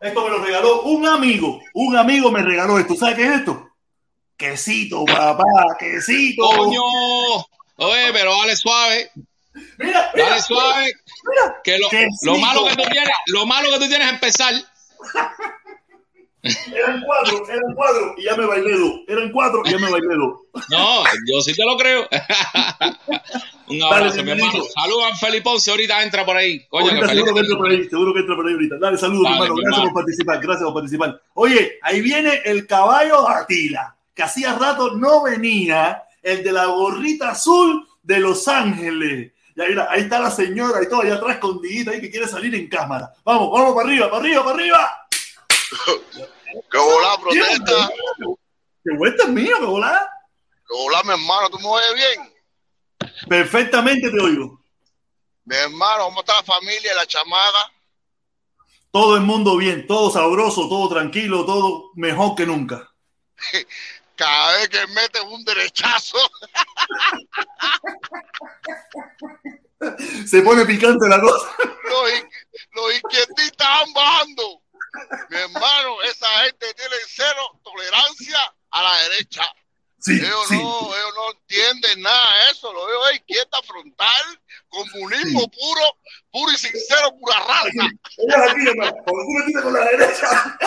Esto 0.00 0.24
me 0.24 0.30
lo 0.30 0.38
regaló 0.42 0.82
un 0.82 1.06
amigo, 1.06 1.60
un 1.74 1.96
amigo 1.96 2.30
me 2.30 2.42
regaló 2.42 2.78
esto. 2.78 2.94
¿Sabes 2.94 3.16
qué 3.16 3.24
es 3.26 3.30
esto? 3.40 3.68
Quesito, 4.36 5.04
papá, 5.04 5.44
quesito. 5.78 6.42
Coño, 6.42 6.82
oye, 7.76 8.12
pero 8.12 8.34
dale 8.38 8.56
suave, 8.56 9.10
Mira, 9.78 10.10
mira, 10.14 10.28
dale 10.30 10.40
suave. 10.42 10.84
mira. 11.28 11.60
Que 11.62 11.76
lo, 11.78 11.88
lo 12.22 12.38
malo 12.38 12.64
que 12.64 12.76
tú 12.76 12.82
tienes, 12.90 13.10
lo 13.26 13.46
malo 13.46 13.68
que 13.70 13.78
tú 13.78 13.88
tienes 13.88 14.06
es 14.06 14.12
empezar. 14.14 14.54
Eran 16.42 17.02
cuatro, 17.04 17.46
eran 17.48 17.74
cuatro 17.74 18.14
y 18.16 18.24
ya 18.24 18.34
me 18.36 18.46
bailé 18.46 18.72
dos. 18.72 18.92
Eran 19.08 19.30
cuatro 19.30 19.62
y 19.64 19.70
ya 19.70 19.78
me 19.78 19.90
bailé 19.90 20.14
dos. 20.16 20.40
No, 20.70 21.04
yo 21.26 21.40
sí 21.42 21.54
te 21.54 21.64
lo 21.64 21.76
creo. 21.76 22.08
Un 23.68 23.82
abrazo, 23.82 24.16
Dale, 24.16 24.22
mi 24.24 24.30
hermano. 24.32 24.64
a 25.04 25.16
Felipe 25.16 25.42
Ponce, 25.42 25.70
ahorita 25.70 26.02
entra 26.02 26.24
por 26.24 26.36
ahí. 26.36 26.66
Coño, 26.68 26.86
Ahorita 26.86 27.06
que 27.06 27.14
seguro 27.14 27.34
que 27.34 27.40
entra 27.40 27.56
por 27.56 27.70
ahí, 27.70 27.88
seguro 27.88 28.14
que 28.14 28.20
entra 28.20 28.36
por 28.36 28.46
ahí 28.46 28.52
ahorita. 28.54 28.78
Dale, 28.80 28.98
saludos, 28.98 29.24
Dale, 29.24 29.38
mi 29.38 29.44
hermano. 29.44 29.54
Gracias 29.56 29.78
hermano. 29.78 29.92
por 29.92 30.02
participar, 30.02 30.40
gracias 30.40 30.64
por 30.64 30.74
participar. 30.74 31.22
Oye, 31.34 31.78
ahí 31.82 32.00
viene 32.00 32.40
el 32.44 32.66
caballo 32.66 33.28
Atila, 33.28 33.94
que 34.14 34.22
hacía 34.22 34.54
rato 34.54 34.96
no 34.96 35.22
venía, 35.22 36.02
el 36.22 36.42
de 36.42 36.52
la 36.52 36.66
gorrita 36.66 37.30
azul 37.30 37.86
de 38.02 38.18
Los 38.18 38.48
Ángeles. 38.48 39.32
Y 39.54 39.60
ahí, 39.60 39.68
mira, 39.68 39.88
ahí 39.90 40.00
está 40.02 40.18
la 40.18 40.30
señora 40.30 40.82
y 40.82 40.88
todo 40.88 41.02
allá 41.02 41.14
atrás 41.14 41.34
escondidita 41.34 41.92
ahí 41.92 42.00
que 42.00 42.10
quiere 42.10 42.26
salir 42.26 42.54
en 42.54 42.66
cámara. 42.68 43.12
Vamos, 43.24 43.50
vamos 43.52 43.74
para 43.74 43.88
arriba, 43.88 44.10
para 44.10 44.22
arriba, 44.22 44.44
para 44.44 44.56
arriba. 44.56 45.06
Que 46.70 46.78
volá, 46.78 47.18
protesta. 47.20 47.90
¡Qué 48.84 48.96
vuelta 48.96 49.22
es 49.24 49.28
mío, 49.28 49.56
que 49.60 49.66
volá! 49.66 50.08
Que 50.68 50.74
volá, 50.76 51.02
mi 51.04 51.10
hermano. 51.10 51.50
¿Tú 51.50 51.58
me 51.58 51.66
oyes 51.68 51.94
bien? 51.94 52.34
Perfectamente 53.28 54.10
te 54.10 54.20
oigo. 54.20 54.60
Mi 55.44 55.56
hermano, 55.56 56.04
¿cómo 56.04 56.20
está 56.20 56.34
la 56.36 56.42
familia, 56.42 56.94
la 56.94 57.06
chamaga? 57.06 57.72
Todo 58.92 59.16
el 59.16 59.22
mundo 59.22 59.56
bien, 59.56 59.86
todo 59.86 60.10
sabroso, 60.10 60.68
todo 60.68 60.88
tranquilo, 60.88 61.44
todo 61.46 61.90
mejor 61.94 62.34
que 62.34 62.46
nunca. 62.46 62.90
Cada 64.16 64.52
vez 64.58 64.68
que 64.68 64.86
metes 64.88 65.22
un 65.22 65.44
derechazo, 65.44 66.18
Se 70.26 70.42
pone 70.42 70.64
picante 70.66 71.08
la 71.08 71.20
cosa. 71.20 71.46
los, 71.88 72.12
in- 72.12 72.28
los 72.72 72.94
izquierdistas 72.94 73.46
están 73.46 73.92
bajando. 73.94 74.60
Mi 75.30 75.36
hermano, 75.38 76.02
esa 76.02 76.28
gente 76.44 76.74
tiene 76.74 76.96
cero 77.08 77.60
tolerancia 77.62 78.54
a 78.72 78.82
la 78.82 78.94
derecha. 79.04 79.42
Sí, 80.02 80.12
Ellos, 80.18 80.46
sí. 80.48 80.56
no, 80.56 80.94
ellos 80.96 81.12
no 81.14 81.30
entienden 81.32 82.00
nada 82.02 82.28
de 82.46 82.50
eso. 82.52 82.72
Lo 82.72 82.86
veo 82.86 83.08
es 83.08 83.16
izquierda 83.16 83.60
frontal, 83.66 84.40
comunismo 84.70 85.46
puro, 85.50 85.98
puro 86.32 86.50
y 86.52 86.56
sincero, 86.56 87.14
pura 87.20 87.38
raza. 87.40 87.68
Ellos 88.16 88.50
aquí, 88.50 88.66
hermano, 88.68 88.92
cuando 89.04 89.22
tú 89.22 89.30
metiste 89.38 89.62
con 89.62 89.72
la 89.74 89.84
derecha, 89.84 90.58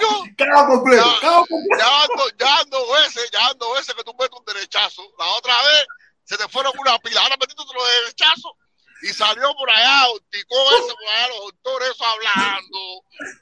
Yo, 0.00 0.24
cago 0.36 0.74
completo, 0.74 1.04
Ya. 1.04 1.20
cago 1.20 1.46
completo. 1.46 1.78
ya 1.84 2.02
ando, 2.02 2.28
ya 2.38 2.58
ando 2.58 2.92
veces, 2.94 3.30
ya 3.32 3.46
ando 3.46 3.72
veces 3.74 3.94
que 3.94 4.04
tú 4.04 4.12
metes 4.18 4.38
un 4.38 4.44
derechazo. 4.44 5.02
La 5.20 5.26
otra 5.36 5.56
vez 5.62 5.86
se 6.24 6.36
te 6.36 6.48
fueron 6.48 6.72
una 6.76 6.98
pila, 6.98 7.20
ahora 7.22 7.36
metiste 7.38 7.62
otro 7.62 7.80
derechazo 8.02 8.56
y 9.02 9.08
salió 9.12 9.54
por 9.54 9.70
allá, 9.70 10.06
ticó 10.30 10.56
ese 10.78 10.94
por 10.94 11.12
allá, 11.14 11.28
los 11.28 11.38
doctores 11.42 11.90
eso 11.90 12.04
hablando. 12.04 12.78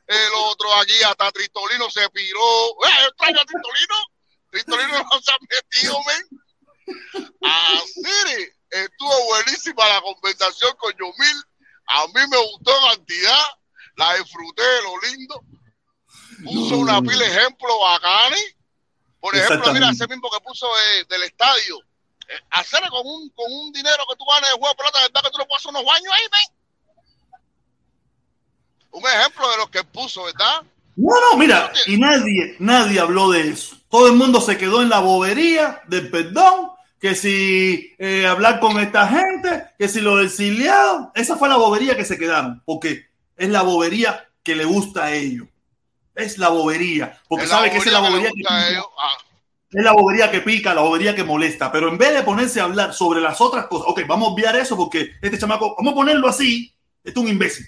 El 0.08 0.32
otro 0.34 0.74
aquí, 0.74 1.02
hasta 1.04 1.32
Tristolino 1.32 1.88
se 1.90 2.06
piró. 2.10 2.68
Eh, 2.84 2.90
yo 3.00 3.08
extraño 3.08 3.40
a 3.40 3.44
Tristolino. 3.46 3.94
Tristolino 4.50 4.98
no 5.10 5.20
se 5.22 5.30
ha 5.30 5.36
metido, 5.48 5.96
men. 6.04 7.24
Así, 7.40 8.48
estuvo 8.70 9.24
buenísima 9.26 9.88
la 9.88 10.00
conversación 10.02 10.74
con 10.76 10.92
Yomil. 10.92 11.42
A 11.86 12.06
mí 12.08 12.20
me 12.30 12.36
gustó 12.36 12.70
en 12.76 12.96
cantidad. 12.96 13.44
La 13.96 14.14
disfruté 14.16 14.62
de 14.62 14.82
lo 14.82 15.00
lindo. 15.00 15.40
Puso 16.44 16.76
una 16.76 17.00
pila 17.00 17.24
de 17.24 17.26
ejemplos 17.34 17.72
bacanes. 17.80 18.56
Por 19.20 19.34
ejemplo, 19.34 19.56
mira, 19.72 19.88
Exactamente. 19.88 20.04
ese 20.04 20.08
mismo 20.08 20.30
que 20.30 20.40
puso 20.40 20.66
eh, 20.80 21.04
del 21.08 21.22
estadio. 21.22 21.78
Eh, 22.28 22.38
hacer 22.50 22.82
con 22.90 23.06
un, 23.06 23.30
con 23.30 23.50
un 23.50 23.72
dinero 23.72 24.04
que 24.10 24.16
tú 24.16 24.24
ganas 24.26 24.50
de 24.50 24.56
juego 24.58 24.68
de 24.68 24.74
pelota, 24.76 25.00
¿verdad 25.00 25.22
que 25.22 25.30
tú 25.30 25.38
no 25.38 25.46
puedes 25.46 25.62
hacer 25.62 25.70
unos 25.70 25.84
baños 25.86 26.12
ahí, 26.12 26.24
men? 26.30 27.40
Un 28.90 29.06
ejemplo 29.06 29.50
de 29.50 29.56
lo 29.56 29.70
que 29.70 29.82
puso, 29.84 30.24
¿verdad? 30.24 30.62
No, 30.96 31.14
no, 31.30 31.36
mira, 31.38 31.71
y 31.86 31.96
nadie, 31.98 32.56
nadie 32.58 33.00
habló 33.00 33.30
de 33.30 33.48
eso. 33.48 33.76
Todo 33.88 34.08
el 34.08 34.14
mundo 34.14 34.40
se 34.40 34.56
quedó 34.56 34.82
en 34.82 34.88
la 34.88 35.00
bobería 35.00 35.82
del 35.86 36.10
perdón, 36.10 36.70
que 36.98 37.14
si 37.14 37.94
eh, 37.98 38.26
hablar 38.26 38.60
con 38.60 38.78
esta 38.78 39.08
gente, 39.08 39.64
que 39.78 39.88
si 39.88 40.00
los 40.00 40.24
exiliados, 40.24 41.08
esa 41.14 41.36
fue 41.36 41.48
la 41.48 41.56
bobería 41.56 41.96
que 41.96 42.04
se 42.04 42.18
quedaron, 42.18 42.62
porque 42.64 43.06
es 43.36 43.48
la 43.50 43.62
bobería 43.62 44.28
que 44.42 44.54
le 44.54 44.64
gusta 44.64 45.04
a 45.04 45.12
ellos. 45.12 45.48
Es 46.14 46.38
la 46.38 46.48
bobería, 46.48 47.20
porque 47.28 47.44
Es 47.44 47.50
sabe 47.50 47.70
que 47.70 47.78
es 47.78 47.92
la 47.92 48.00
bobería 48.00 48.28
que 48.28 48.34
pica. 48.34 48.50
Ah, 48.50 49.18
es 49.72 49.84
la 49.84 49.92
bobería 49.92 50.30
que 50.30 50.40
pica, 50.42 50.74
la 50.74 50.82
bobería 50.82 51.14
que 51.14 51.24
molesta. 51.24 51.72
Pero 51.72 51.88
en 51.88 51.96
vez 51.96 52.12
de 52.12 52.22
ponerse 52.22 52.60
a 52.60 52.64
hablar 52.64 52.92
sobre 52.92 53.20
las 53.20 53.40
otras 53.40 53.66
cosas, 53.66 53.88
ok, 53.88 54.02
vamos 54.06 54.28
a 54.28 54.32
obviar 54.32 54.54
eso 54.56 54.76
porque 54.76 55.12
este 55.22 55.38
chamaco, 55.38 55.74
vamos 55.76 55.92
a 55.92 55.96
ponerlo 55.96 56.28
así, 56.28 56.74
este 57.02 57.18
es 57.18 57.24
un 57.24 57.30
imbécil. 57.30 57.66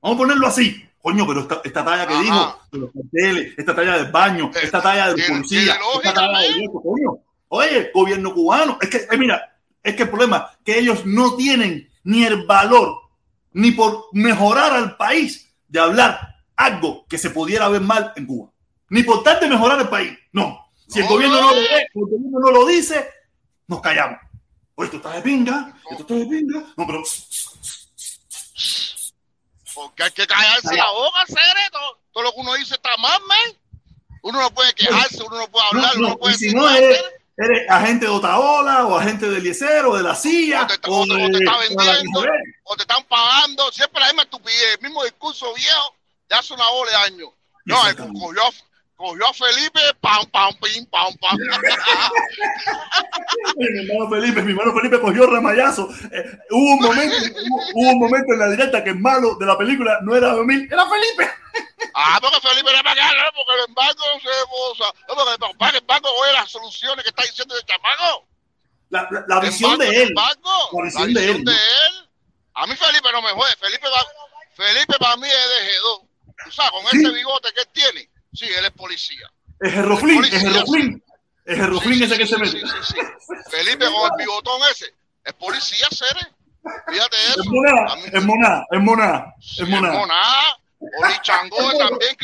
Vamos 0.00 0.16
a 0.16 0.18
ponerlo 0.18 0.46
así. 0.46 0.85
Coño, 1.06 1.24
pero 1.24 1.40
esta, 1.42 1.60
esta 1.62 1.84
talla 1.84 2.04
que 2.04 2.14
Ajá. 2.14 2.22
dijo 2.24 2.58
de 2.72 2.78
los 2.80 2.90
carteles, 2.92 3.54
esta 3.56 3.76
talla 3.76 3.96
del 3.98 4.10
baño, 4.10 4.50
Eh, 4.56 4.58
esta 4.64 4.82
talla 4.82 5.06
de 5.10 5.14
tiene- 5.14 5.36
policía, 5.36 5.78
esta 6.02 6.12
talla 6.14 6.38
de 6.40 6.52
viejo, 6.54 6.82
coño. 6.82 7.22
Oye, 7.46 7.90
gobierno 7.94 8.34
cubano, 8.34 8.76
es 8.80 8.90
que, 8.90 8.96
eh, 9.08 9.16
mira, 9.16 9.56
es 9.84 9.94
que 9.94 10.02
el 10.02 10.08
problema 10.10 10.48
es 10.50 10.58
que 10.64 10.78
ellos 10.80 11.06
no 11.06 11.36
tienen 11.36 11.88
ni 12.02 12.24
el 12.24 12.44
valor, 12.44 12.96
ni 13.52 13.70
por 13.70 14.06
mejorar 14.14 14.72
al 14.72 14.96
país, 14.96 15.48
de 15.68 15.78
hablar 15.78 16.18
algo 16.56 17.06
que 17.08 17.18
se 17.18 17.30
pudiera 17.30 17.68
ver 17.68 17.82
mal 17.82 18.12
en 18.16 18.26
Cuba. 18.26 18.50
Ni 18.90 19.04
por 19.04 19.22
tal 19.22 19.38
de 19.38 19.48
mejorar 19.48 19.78
el 19.80 19.88
país, 19.88 20.12
no. 20.32 20.58
Si 20.88 20.98
el 20.98 21.04
No, 21.04 21.12
gobierno 21.12 21.40
no. 21.40 21.50
lo 21.54 21.56
el 21.60 21.86
gobierno 21.94 22.40
no 22.40 22.50
lo 22.50 22.66
dice, 22.66 23.08
nos 23.68 23.80
callamos. 23.80 24.18
Oye, 24.74 24.86
esto 24.86 24.96
está 24.96 25.12
de 25.12 25.22
pinga, 25.22 25.72
esto 25.88 26.02
está 26.02 26.14
de 26.14 26.26
pinga. 26.26 26.64
No, 26.76 26.84
pero 26.84 27.02
Porque 29.76 30.02
hay 30.02 30.10
que 30.10 30.26
callarse 30.26 30.74
la 30.74 30.90
boca, 30.90 31.20
hacer 31.22 31.36
todo, 31.70 31.98
todo 32.12 32.24
lo 32.24 32.32
que 32.32 32.40
uno 32.40 32.54
dice 32.54 32.74
está 32.74 32.96
mal, 32.96 33.20
men. 33.28 33.56
Uno 34.22 34.40
no 34.40 34.50
puede 34.50 34.74
quejarse, 34.74 35.22
uno 35.22 35.38
no 35.38 35.48
puede 35.48 35.66
hablar, 35.68 35.92
uno 35.96 36.02
no, 36.02 36.08
no 36.14 36.18
puede 36.18 36.34
si 36.34 36.46
decir 36.46 36.58
no 36.58 36.68
eres, 36.68 37.00
agente 37.68 38.06
de 38.06 38.10
Otaola 38.10 38.86
o 38.86 38.96
agente 38.98 39.26
del 39.26 39.36
Eliezer 39.36 39.84
o 39.84 39.94
de 39.96 40.02
la 40.02 40.14
silla 40.16 40.62
O 40.62 40.66
te 40.66 40.74
o 40.74 40.78
te- 40.78 40.88
o 40.88 41.30
te 41.30 41.38
está 41.44 41.58
vendiendo. 41.58 42.24
O 42.64 42.74
te 42.76 42.82
están 42.82 43.04
pagando, 43.04 43.70
siempre 43.70 44.00
la 44.00 44.06
misma 44.06 44.22
estupidez, 44.22 44.74
el 44.76 44.80
mismo 44.80 45.04
discurso 45.04 45.52
viejo 45.54 45.94
de 46.28 46.34
hace 46.34 46.54
una 46.54 46.68
bola 46.70 46.90
de 46.90 46.96
años. 46.96 47.28
No, 47.66 47.74
el 47.84 47.90
Exactamente. 47.90 48.18
Cogió 48.96 49.26
a 49.28 49.32
Felipe, 49.34 49.80
pam, 50.00 50.24
pam, 50.30 50.54
pim, 50.58 50.86
pam, 50.86 51.12
pam. 51.20 51.36
mi 53.56 53.66
hermano 53.66 54.08
Felipe, 54.10 54.42
mi 54.42 54.52
hermano 54.52 54.72
Felipe 54.74 55.00
cogió 55.00 55.26
ramayazo. 55.26 55.88
Eh, 56.12 56.38
hubo 56.50 56.74
un 56.74 56.80
momento, 56.80 57.14
hubo, 57.16 57.56
hubo, 57.74 57.90
un 57.90 57.98
momento 57.98 58.32
en 58.32 58.38
la 58.38 58.48
directa 58.48 58.82
que 58.82 58.88
el 58.90 58.98
malo 58.98 59.34
de 59.36 59.46
la 59.46 59.56
película 59.58 59.98
no 60.02 60.16
era 60.16 60.28
Domín, 60.32 60.66
era 60.70 60.86
Felipe. 60.88 61.30
Ah, 61.94 62.18
porque 62.20 62.40
Felipe 62.48 62.70
era 62.70 62.82
para 62.82 63.06
acá, 63.06 63.32
porque 63.34 63.52
el 63.60 63.64
embargo 63.68 64.02
no 64.14 64.20
se 64.20 64.28
goza. 64.50 64.92
Porque 65.06 65.22
el 65.70 65.76
embargo 65.82 66.08
oye 66.22 66.32
las 66.32 66.50
soluciones 66.50 67.02
que 67.02 67.10
está 67.10 67.22
diciendo 67.22 67.54
el 67.54 67.64
chamaco. 67.66 68.26
La, 68.88 69.06
la, 69.10 69.24
la 69.28 69.40
visión 69.40 69.78
de 69.78 69.88
él. 69.88 70.14
La 70.14 70.82
visión 70.82 71.12
de 71.12 71.30
él. 71.30 71.44
de 71.44 71.52
él. 71.52 72.08
A 72.54 72.66
mí 72.66 72.74
Felipe 72.76 73.12
no 73.12 73.20
me 73.20 73.30
juegue. 73.32 73.56
Felipe, 73.56 73.88
va- 73.88 74.06
Felipe 74.54 74.94
para 74.98 75.16
mí 75.16 75.28
es 75.28 75.34
de 75.34 75.70
G2. 75.70 76.00
Tú 76.44 76.50
sabes, 76.52 76.70
con 76.70 76.86
Sí. 76.90 76.98
ese 77.02 77.10
bigote 77.10 77.52
que 77.52 77.60
él 77.60 77.68
tiene. 77.72 78.08
Sí, 78.36 78.44
él 78.46 78.64
es 78.64 78.70
policía. 78.72 79.30
Es 79.60 79.72
Gerroflín, 79.72 80.22
es 80.24 80.30
Policía, 80.30 80.50
Gerroflín. 80.52 81.04
Es 81.44 81.56
Gerroflín 81.56 81.98
Sí, 81.98 82.04
ese 82.04 82.14
sí, 82.14 82.20
que 82.20 82.26
se 82.26 82.36
mete. 82.38 82.50
sí, 82.50 82.66
sí, 82.82 82.94
sí. 82.94 83.34
Felipe 83.50 83.86
con 83.86 84.04
el 84.04 84.10
bigotón 84.18 84.60
ese. 84.70 84.94
Es 85.24 85.32
policía, 85.34 85.86
Cere. 85.90 86.26
Fíjate 86.88 87.16
eso. 87.28 87.40
Es 87.40 87.46
moná, 87.46 87.94
mí- 87.96 88.02
es 88.12 88.22
moná, 88.24 88.64
es 88.70 88.80
moná, 88.80 89.34
es 89.58 89.68
moná. 89.68 89.92
moná. 89.92 90.56
Oli 90.80 91.14
Changó 91.22 91.56
también, 91.78 92.16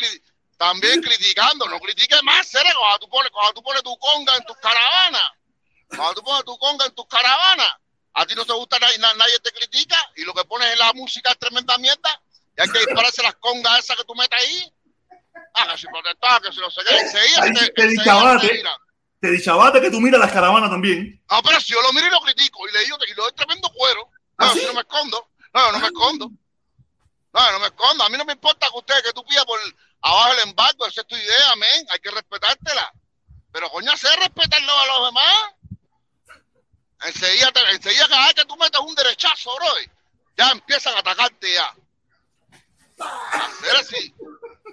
también 0.59 1.01
criticando. 1.01 1.69
No 1.69 1.79
critique 1.81 2.17
más, 2.23 2.49
Cere, 2.51 2.71
cuando 2.79 2.99
tú 3.01 3.09
pones, 3.09 3.31
cuando 3.31 3.55
tú 3.55 3.63
pones 3.63 3.83
tu 3.83 3.97
conga 3.99 4.37
en 4.37 4.45
tus 4.45 4.57
caravanas. 4.59 5.31
Cuando 5.89 6.15
tú 6.15 6.23
pones 6.23 6.45
tu 6.45 6.59
conga 6.59 6.87
en 6.87 6.95
tus 6.95 7.07
caravanas. 7.07 7.73
A 8.15 8.27
ti 8.27 8.35
no 8.35 8.45
te 8.45 8.53
gusta 8.53 8.79
nadie, 8.79 8.99
na- 8.99 9.15
nadie 9.15 9.39
te 9.43 9.53
critica 9.53 9.97
y 10.17 10.25
lo 10.25 10.35
que 10.35 10.45
pones 10.45 10.71
en 10.73 10.79
la 10.79 10.93
música 10.93 11.31
es 11.31 11.39
tremenda 11.39 11.79
mierda. 11.79 12.21
Y 12.59 12.61
hay 12.61 12.69
que 12.69 12.81
dispararse 12.81 13.23
las 13.23 13.37
congas 13.37 13.79
esas 13.79 13.97
que 13.97 14.05
tú 14.05 14.15
metes 14.15 14.39
ahí. 14.39 14.71
Ah, 15.55 15.67
que 15.71 15.79
si 15.79 15.87
protestar, 15.87 16.41
que 16.43 16.53
si 16.53 16.61
no 16.61 16.71
sé 16.71 16.81
qué. 16.87 16.97
Enseguida 16.99 17.43
te, 17.43 17.71
te 17.71 18.63
te 19.21 19.31
dichabate 19.31 19.81
que 19.81 19.91
tú 19.91 20.01
miras 20.01 20.21
las 20.21 20.33
caravanas 20.33 20.69
también. 20.71 21.23
Ah, 21.29 21.41
pero 21.45 21.61
si 21.61 21.73
yo 21.73 21.81
lo 21.83 21.93
miro 21.93 22.07
y 22.09 22.11
lo 22.11 22.21
critico 22.23 22.69
y 22.69 22.73
le 22.73 22.81
digo 22.85 22.97
y 23.07 23.09
le 23.11 23.15
doy 23.15 23.33
tremendo 23.33 23.69
cuero. 23.71 24.09
No, 24.39 24.47
¿Ah, 24.47 24.55
no 24.67 24.73
me 24.75 24.81
escondo. 24.81 25.29
No, 25.55 25.61
yo 25.67 25.73
no 25.73 25.79
me 25.79 25.87
escondo. 25.87 26.31
No, 27.33 27.41
yo 27.47 27.53
no 27.53 27.61
me 27.61 27.67
escondo. 27.67 28.05
A 28.05 28.09
mí 28.09 28.19
no 28.19 28.25
me 28.25 28.33
importa 28.33 28.67
que 28.69 28.79
usted, 28.79 29.03
que 29.05 29.13
tú 29.13 29.25
pidas 29.25 29.45
por 29.45 29.61
abajo 30.01 30.33
el 30.33 30.49
embargo, 30.49 30.87
esa 30.87 31.03
es 31.03 31.07
tu 31.07 31.15
idea, 31.17 31.53
amén. 31.53 31.87
Hay 31.91 32.01
que 32.01 32.11
respetártela. 32.11 32.93
Pero 33.53 33.71
coño, 33.71 33.97
sé 33.97 34.09
respetarlo 34.17 34.73
a 34.77 34.87
los 34.87 35.07
demás. 35.07 35.37
Enseguida, 37.05 37.53
te- 37.53 37.71
enseguida 37.71 38.09
cada 38.09 38.27
vez 38.27 38.35
que 38.35 38.45
tú 38.45 38.57
metes 38.57 38.81
un 38.81 38.95
derechazo, 38.95 39.55
bro, 39.57 39.67
ya 40.37 40.51
empiezan 40.51 40.95
a 40.97 40.99
atacarte 41.01 41.53
ya. 41.55 41.75
Hacer 42.99 43.77
así. 43.77 44.15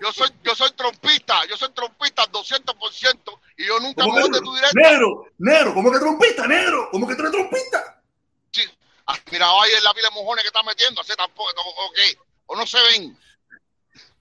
Yo 0.01 0.13
soy, 0.13 0.29
yo 0.43 0.55
soy 0.55 0.71
trompista, 0.71 1.45
yo 1.49 1.57
soy 1.57 1.69
trompista 1.71 2.23
al 2.23 2.31
200% 2.31 3.39
y 3.57 3.65
yo 3.65 3.79
nunca 3.79 4.03
¿Cómo 4.03 4.15
me 4.15 4.21
voy 4.21 4.29
que 4.31 4.37
de 4.37 4.41
tu 4.43 4.55
directa. 4.55 4.79
negro, 4.79 5.25
negro, 5.37 5.73
¿cómo 5.73 5.91
que 5.91 5.99
trompista, 5.99 6.47
negro? 6.47 6.89
¿Cómo 6.91 7.07
que 7.07 7.15
tú 7.15 7.21
eres 7.23 7.33
trompista? 7.33 8.01
Sí. 8.51 8.61
¿Has 9.05 9.19
mirado 9.31 9.61
ahí 9.61 9.71
en 9.73 9.83
la 9.83 9.93
pila 9.93 10.09
de 10.09 10.15
mojones 10.15 10.43
que 10.43 10.47
está 10.47 10.63
metiendo? 10.63 11.01
Hace 11.01 11.15
tampoco, 11.15 11.49
o, 11.61 11.85
o 11.85 11.91
qué? 11.91 12.17
¿O 12.45 12.55
no 12.55 12.65
se 12.65 12.77
ven? 12.81 13.17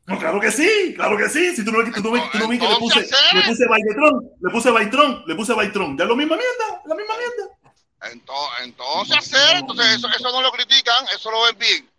No, 0.07 0.19
claro 0.19 0.41
que 0.41 0.51
sí, 0.51 0.95
claro 0.97 1.17
que 1.19 1.29
sí. 1.29 1.55
Si 1.55 1.65
tú 1.65 1.71
no, 1.71 1.79
ves- 1.85 1.93
tú 1.93 2.39
no 2.39 2.49
vi 2.49 2.59
que 2.59 2.67
le 2.67 2.77
puse, 2.77 3.01
le 3.01 3.43
puse 3.43 3.67
Baitrón, 3.69 4.31
le 4.41 4.51
puse 4.51 4.71
Baitrón, 4.71 5.25
le 5.27 5.35
puse 5.35 5.53
Baitrón. 5.53 5.99
Ya 5.99 6.05
es 6.05 6.09
lo 6.09 6.17
misma 6.17 6.37
mierda, 6.37 6.83
la 6.87 6.95
misma 6.95 7.15
mierda. 7.19 7.55
Entonces, 8.11 8.59
entonces 8.63 9.17
hacer, 9.19 9.57
entonces 9.59 9.87
eso, 9.97 10.09
eso 10.09 10.31
no 10.33 10.41
lo 10.41 10.51
critican, 10.53 11.05
eso 11.15 11.31
lo 11.31 11.43
ven 11.43 11.59
bien. 11.59 11.91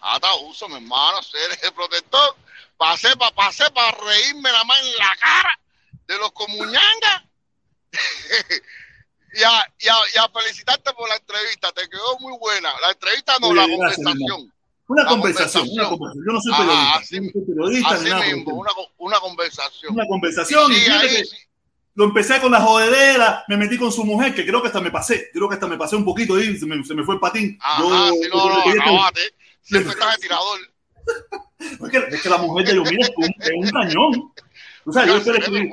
Hasta 0.00 0.34
uso, 0.42 0.68
mi 0.68 0.74
hermano, 0.74 1.22
ser 1.22 1.58
el 1.62 1.72
protector. 1.72 2.36
Pasé 2.84 3.16
para 3.16 3.34
pasé 3.34 3.64
para 3.70 3.96
reírme 3.96 4.52
la 4.52 4.62
mano 4.64 4.86
en 4.86 4.92
la 4.98 5.16
cara 5.18 5.58
de 6.06 6.18
los 6.18 6.32
comuñangas. 6.32 7.22
y, 9.32 9.42
a, 9.42 9.66
y, 9.78 9.88
a, 9.88 9.94
y 10.14 10.18
a 10.18 10.28
felicitarte 10.28 10.92
por 10.92 11.08
la 11.08 11.16
entrevista, 11.16 11.72
te 11.72 11.88
quedó 11.88 12.18
muy 12.20 12.36
buena. 12.38 12.68
La 12.82 12.90
entrevista 12.90 13.38
no, 13.40 13.48
Muy 13.48 13.56
la 13.56 13.66
gracias, 13.66 13.96
conversación. 13.96 14.52
Una 14.86 15.02
La 15.02 15.08
conversación, 15.08 15.68
una 15.72 15.88
conversación. 15.88 16.24
Yo 16.26 16.32
no 16.34 16.40
soy 16.42 16.52
periodista, 16.52 16.96
así- 16.98 17.20
no 17.20 17.30
soy 17.32 17.42
periodista 17.46 17.88
Así 17.94 18.04
nada. 18.10 18.22
mismo, 18.26 18.52
una, 18.54 18.70
una 18.98 19.20
conversación. 19.20 19.94
Una 19.94 20.06
conversación. 20.06 20.72
y 20.72 20.74
Sí, 20.74 20.90
ahí 20.90 21.08
que 21.08 21.24
sí. 21.24 21.36
lo 21.94 22.04
empecé 22.04 22.38
con 22.42 22.52
la 22.52 22.60
jodedera, 22.60 23.44
me 23.48 23.56
metí 23.56 23.78
con 23.78 23.90
su 23.92 24.04
mujer, 24.04 24.34
que 24.34 24.44
creo 24.44 24.60
que 24.60 24.66
hasta 24.68 24.82
me 24.82 24.90
pasé, 24.90 25.30
creo 25.32 25.48
que 25.48 25.54
hasta 25.54 25.66
me 25.66 25.78
pasé 25.78 25.96
un 25.96 26.04
poquito 26.04 26.34
ahí, 26.34 26.58
se 26.58 26.66
me, 26.66 26.84
se 26.84 26.92
me 26.94 27.02
fue 27.02 27.14
el 27.14 27.20
patín. 27.22 27.56
Ajá, 27.62 27.80
Yo- 27.82 28.12
sí, 28.12 28.28
no, 28.30 28.46
no, 28.46 28.64
yo 28.66 28.70
estás 28.72 30.20
de 30.20 30.28
tirador. 31.68 32.14
es, 32.14 32.22
que, 32.22 32.28
la 32.28 32.38
mujer 32.38 32.66
de 32.66 32.74
Yomira 32.74 33.06
es 33.06 33.12
un, 33.16 33.24
es 33.24 33.50
un 33.56 33.70
cañón. 33.70 34.32
O 34.86 34.92
sea, 34.92 35.06
yo 35.06 35.16
espero 35.16 35.38
que... 35.38 35.70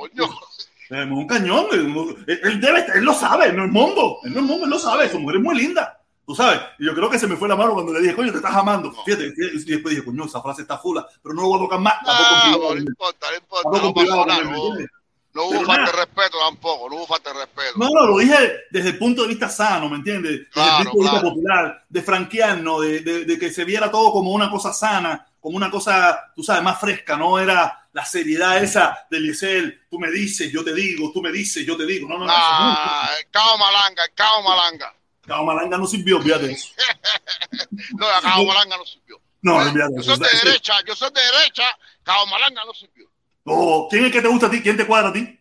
Es 0.90 1.06
un 1.10 1.26
cañón. 1.26 1.66
Él, 1.72 2.40
él 2.42 2.60
debe, 2.60 2.84
él 2.94 3.04
lo 3.04 3.14
sabe, 3.14 3.52
no 3.52 3.64
es 3.64 3.70
mongo. 3.70 4.18
Él 4.24 4.34
no 4.34 4.40
es 4.40 4.46
mongo, 4.46 4.64
él 4.64 4.70
lo 4.70 4.78
sabe. 4.78 5.08
Su 5.08 5.18
mujer 5.18 5.36
es 5.36 5.42
muy 5.42 5.56
linda. 5.56 5.98
Tú 6.26 6.34
sabes. 6.36 6.60
Y 6.78 6.86
yo 6.86 6.94
creo 6.94 7.10
que 7.10 7.18
se 7.18 7.26
me 7.26 7.36
fue 7.36 7.48
la 7.48 7.56
mano 7.56 7.74
cuando 7.74 7.92
le 7.92 8.00
dije, 8.00 8.14
coño, 8.14 8.30
te 8.30 8.38
estás 8.38 8.54
amando. 8.54 8.92
Fíjate, 9.04 9.32
y 9.36 9.64
después 9.64 9.94
dije, 9.94 10.04
coño, 10.04 10.24
esa 10.24 10.40
frase 10.40 10.62
está 10.62 10.78
fula, 10.78 11.06
pero 11.22 11.34
no 11.34 11.42
lo 11.42 11.48
voy 11.48 11.58
a 11.58 11.62
tocar 11.62 11.80
más. 11.80 11.94
Ah, 12.06 12.50
privado, 12.52 12.74
no 12.74 12.80
importa, 12.80 13.26
no 13.30 13.36
importa, 13.36 13.86
no 13.86 13.94
pasó 13.94 14.26
nada, 14.26 14.44
¿me 14.44 14.50
no, 14.52 14.74
no 15.34 15.44
hubo 15.44 15.50
Pero 15.50 15.66
falta 15.66 15.82
nada. 15.82 15.92
de 15.92 16.04
respeto 16.04 16.38
tampoco, 16.38 16.90
no 16.90 16.96
hubo 16.96 17.06
falta 17.06 17.32
de 17.32 17.40
respeto. 17.40 17.72
No, 17.76 17.88
no, 17.88 18.06
lo 18.06 18.18
dije 18.18 18.36
desde 18.70 18.90
el 18.90 18.98
punto 18.98 19.22
de 19.22 19.28
vista 19.28 19.48
sano, 19.48 19.88
¿me 19.88 19.96
entiendes? 19.96 20.32
Desde 20.32 20.50
Claro, 20.50 20.78
el 20.78 20.90
punto 20.90 20.98
de 20.98 21.02
vista 21.02 21.20
claro. 21.20 21.34
popular, 21.34 21.84
de 21.88 22.02
franquearnos, 22.02 22.82
de, 22.82 23.00
de, 23.00 23.24
de 23.24 23.38
que 23.38 23.50
se 23.50 23.64
viera 23.64 23.90
todo 23.90 24.12
como 24.12 24.30
una 24.32 24.50
cosa 24.50 24.72
sana, 24.72 25.26
como 25.42 25.56
una 25.56 25.70
cosa, 25.72 26.32
tú 26.36 26.44
sabes, 26.44 26.62
más 26.62 26.78
fresca, 26.78 27.16
no 27.16 27.36
era 27.36 27.88
la 27.92 28.04
seriedad 28.04 28.62
esa 28.62 29.06
de 29.10 29.18
Liesel, 29.18 29.86
tú 29.90 29.98
me 29.98 30.08
dices, 30.08 30.52
yo 30.52 30.62
te 30.62 30.72
digo, 30.72 31.10
tú 31.12 31.20
me 31.20 31.32
dices, 31.32 31.66
yo 31.66 31.76
te 31.76 31.84
digo. 31.84 32.08
No, 32.08 32.14
no, 32.14 32.20
no. 32.20 32.26
no. 32.26 32.32
Ah, 32.32 33.10
el 33.18 33.28
cao 33.28 33.58
malanga, 33.58 34.04
el 34.04 34.14
cao 34.14 34.40
malanga. 34.42 34.94
Cabo 35.26 35.44
Malanga 35.44 35.78
no 35.78 35.86
sirvió, 35.86 36.18
de 36.18 36.52
eso. 36.52 36.68
No, 37.96 38.06
el 38.08 38.22
cao 38.22 38.44
malanga 38.44 38.76
no 38.76 38.84
sirvió. 38.84 39.20
No, 39.40 39.56
olvídate 39.56 39.94
Yo 39.96 40.00
de 40.00 40.04
soy 40.04 40.18
de 40.18 40.48
derecha, 40.48 40.74
yo 40.86 40.94
soy 40.94 41.10
de 41.10 41.20
derecha, 41.20 41.64
cao 42.04 42.24
malanga 42.26 42.64
no 42.64 42.72
sirvió. 42.72 43.08
Oh, 43.44 43.88
¿Quién 43.90 44.02
es 44.02 44.06
el 44.06 44.12
que 44.12 44.22
te 44.22 44.28
gusta 44.28 44.46
a 44.46 44.50
ti? 44.50 44.62
¿Quién 44.62 44.76
te 44.76 44.86
cuadra 44.86 45.08
a 45.08 45.12
ti? 45.12 45.38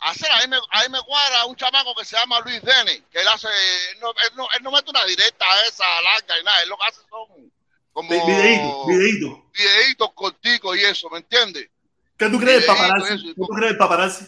Hacer, 0.00 0.30
ahí 0.32 0.48
me, 0.48 0.56
ahí 0.70 0.88
me 0.88 1.00
cuadra 1.02 1.44
un 1.46 1.54
chamaco 1.54 1.94
que 1.94 2.04
se 2.04 2.16
llama 2.16 2.40
Luis 2.40 2.60
Dene, 2.62 3.04
que 3.10 3.20
él 3.20 3.28
hace, 3.28 3.48
él 3.92 4.00
no, 4.00 4.10
él 4.10 4.30
no, 4.34 4.48
él 4.56 4.62
no 4.62 4.72
mete 4.72 4.90
una 4.90 5.04
directa 5.04 5.44
esa 5.68 5.84
larga 6.02 6.40
y 6.40 6.42
nada, 6.42 6.62
él 6.62 6.68
lo 6.68 6.76
que 6.76 6.86
hace 6.86 7.00
son 7.08 7.52
como 7.92 8.08
Vi- 8.10 8.20
Videíto, 8.20 8.86
videíto. 8.86 9.50
videitos 9.52 10.12
corticos 10.14 10.76
y 10.76 10.84
eso, 10.84 11.08
¿me 11.10 11.18
entiendes? 11.18 11.68
¿Qué 12.16 12.28
tú 12.28 12.38
crees 12.38 12.58
del 12.58 12.66
paparazzi? 12.66 13.14
eso, 13.14 13.24
¿Qué 13.26 13.34
tú 13.34 13.46
crees 13.48 13.70
del 13.70 13.78
paparazzi? 13.78 14.24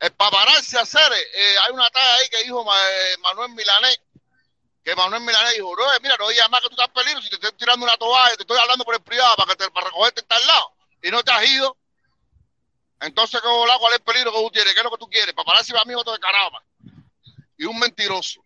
El 0.00 0.12
paparazzi 0.12 0.76
hacer, 0.76 1.12
eh, 1.12 1.54
hay 1.64 1.72
una 1.72 1.88
talla 1.90 2.14
ahí 2.16 2.28
que 2.30 2.42
dijo 2.44 2.62
eh, 2.62 3.16
Manuel 3.22 3.50
Milanés, 3.52 4.00
que 4.84 4.94
Manuel 4.94 5.22
Milanés 5.22 5.54
dijo, 5.54 5.70
bro, 5.72 5.84
mira, 6.02 6.16
no 6.18 6.28
digas 6.28 6.50
más 6.50 6.60
que 6.60 6.68
tú 6.68 6.74
estás 6.74 6.88
peligro, 6.90 7.20
si 7.22 7.30
te 7.30 7.36
estoy 7.36 7.52
tirando 7.52 7.84
una 7.84 7.96
toalla, 7.96 8.36
te 8.36 8.42
estoy 8.42 8.58
hablando 8.58 8.84
por 8.84 8.94
el 8.94 9.00
privado 9.02 9.34
para, 9.36 9.50
que 9.50 9.56
te, 9.64 9.70
para 9.70 9.86
recogerte 9.86 10.22
tal 10.22 10.46
lado, 10.46 10.72
y 11.02 11.10
no 11.10 11.22
te 11.22 11.32
has 11.32 11.48
ido. 11.48 11.76
Entonces. 13.00 13.40
¿cuál 13.42 13.92
es 13.92 13.98
el 13.98 14.04
peligro 14.04 14.32
que 14.32 14.38
tú 14.38 14.50
tienes? 14.50 14.72
¿Qué 14.72 14.80
es 14.80 14.84
lo 14.84 14.90
que 14.90 14.98
tú 14.98 15.08
quieres? 15.08 15.34
Paparazzi 15.34 15.72
va 15.72 15.80
amigo 15.82 16.02
de 16.04 16.18
caramba. 16.18 16.62
Y 17.58 17.64
un 17.64 17.78
mentiroso. 17.78 18.44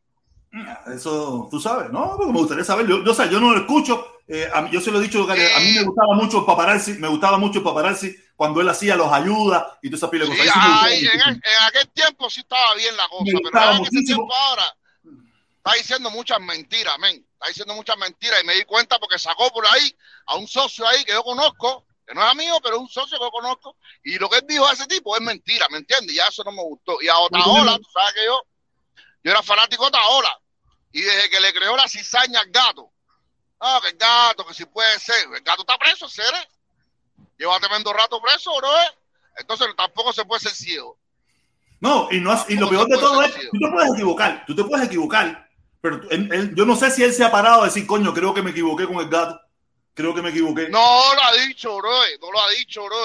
Eso, 0.94 1.48
tú 1.50 1.60
sabes, 1.60 1.90
¿no? 1.90 2.16
Porque 2.16 2.32
me 2.32 2.38
gustaría 2.38 2.64
saber. 2.64 2.86
Yo, 2.86 3.04
yo, 3.04 3.12
o 3.12 3.14
sea, 3.14 3.26
yo 3.26 3.38
no 3.40 3.52
lo 3.52 3.58
escucho. 3.60 4.06
eh, 4.26 4.48
a 4.52 4.62
mí- 4.62 4.70
yo 4.70 4.80
se 4.80 4.90
lo 4.92 5.00
he 5.00 5.02
dicho, 5.02 5.24
a 5.28 5.34
mí 5.34 5.72
me 5.74 5.82
gustaba 5.82 6.14
mucho 6.14 6.38
el 6.38 6.44
paparazzi, 6.44 6.92
me 6.94 7.08
gustaba 7.08 7.36
mucho 7.38 7.58
el 7.58 7.64
paparazzi 7.64 8.14
cuando 8.36 8.60
él 8.60 8.68
hacía 8.68 8.94
los 8.96 9.12
ayuda 9.12 9.78
y 9.82 9.88
toda 9.88 9.96
esa 9.98 10.10
pila 10.10 10.24
de 10.24 10.30
cosas. 10.30 10.44
Sí 10.44 10.50
ahí, 10.62 10.98
en, 10.98 11.04
muchísimo. 11.04 11.30
en 11.32 11.66
aquel 11.66 11.88
tiempo 11.90 12.30
sí 12.30 12.40
estaba 12.40 12.74
bien 12.74 12.96
la 12.96 13.08
cosa, 13.08 13.24
Me 13.24 13.40
pero 13.50 13.72
en 13.72 13.82
ese 13.82 14.02
tiempo 14.04 14.32
ahora 14.32 14.76
está 15.58 15.72
diciendo 15.78 16.10
muchas 16.10 16.40
mentiras, 16.40 16.96
men. 17.00 17.16
Está 17.32 17.48
diciendo 17.48 17.74
muchas 17.74 17.96
mentiras 17.98 18.40
y 18.42 18.46
me 18.46 18.54
di 18.54 18.64
cuenta 18.64 18.98
porque 18.98 19.18
sacó 19.18 19.50
por 19.50 19.64
ahí 19.66 19.96
a 20.26 20.36
un 20.36 20.46
socio 20.46 20.86
ahí 20.86 21.02
que 21.04 21.12
yo 21.12 21.22
conozco, 21.24 21.86
que 22.06 22.14
no 22.14 22.22
es 22.24 22.30
amigo, 22.30 22.60
pero 22.62 22.76
es 22.76 22.82
un 22.82 22.88
socio 22.88 23.18
que 23.18 23.24
yo 23.24 23.30
conozco, 23.30 23.76
y 24.04 24.16
lo 24.18 24.28
que 24.28 24.36
él 24.38 24.44
dijo 24.46 24.66
a 24.66 24.72
ese 24.74 24.86
tipo 24.86 25.16
es 25.16 25.22
mentira, 25.22 25.66
¿me 25.70 25.78
entiendes? 25.78 26.14
Ya 26.14 26.26
eso 26.28 26.44
no 26.44 26.52
me 26.52 26.62
gustó. 26.62 27.00
Y 27.02 27.08
a 27.08 27.18
Otaola, 27.18 27.76
tú 27.78 27.88
sabes 27.92 28.14
que 28.14 28.24
yo, 28.26 28.42
yo 29.22 29.30
era 29.30 29.42
fanático 29.42 29.84
de 29.84 29.88
Otaola, 29.88 30.40
y 30.92 31.02
desde 31.02 31.30
que 31.30 31.40
le 31.40 31.52
creó 31.52 31.76
la 31.76 31.88
cizaña 31.88 32.40
al 32.40 32.50
gato, 32.50 32.90
ah, 33.60 33.78
que 33.82 33.88
el 33.90 33.96
gato, 33.96 34.46
que 34.46 34.54
si 34.54 34.64
puede 34.66 34.98
ser, 34.98 35.26
el 35.34 35.42
gato 35.42 35.62
está 35.62 35.78
preso, 35.78 36.08
¿seré? 36.08 36.38
Lleva 37.38 37.58
tremendo 37.60 37.92
rato 37.92 38.20
preso, 38.20 38.54
bro. 38.56 38.68
Entonces 39.36 39.68
tampoco 39.76 40.12
se 40.12 40.24
puede 40.24 40.40
ser 40.40 40.52
ciego. 40.52 40.98
No, 41.80 42.08
y, 42.10 42.20
no, 42.20 42.32
y 42.48 42.56
lo 42.56 42.68
peor 42.68 42.88
de 42.88 42.98
todo 42.98 43.22
es, 43.22 43.32
ciego. 43.32 43.50
tú 43.52 43.58
te 43.58 43.70
puedes 43.70 43.92
equivocar, 43.94 44.44
tú 44.46 44.54
te 44.54 44.64
puedes 44.64 44.86
equivocar, 44.86 45.48
pero 45.80 46.00
él- 46.10 46.54
yo 46.54 46.66
no 46.66 46.76
sé 46.76 46.90
si 46.90 47.02
él 47.02 47.14
se 47.14 47.24
ha 47.24 47.30
parado 47.30 47.62
a 47.62 47.66
decir, 47.66 47.86
coño, 47.86 48.12
creo 48.12 48.34
que 48.34 48.42
me 48.42 48.50
equivoqué 48.50 48.86
con 48.86 48.96
el 48.96 49.08
gato, 49.08 49.40
creo 49.94 50.14
que 50.14 50.20
me 50.20 50.30
equivoqué. 50.30 50.68
No 50.68 51.14
lo 51.14 51.22
ha 51.22 51.32
dicho, 51.46 51.74
bro. 51.76 51.90
No 52.20 52.32
lo 52.32 52.40
ha 52.40 52.50
dicho, 52.50 52.84
bro. 52.84 52.98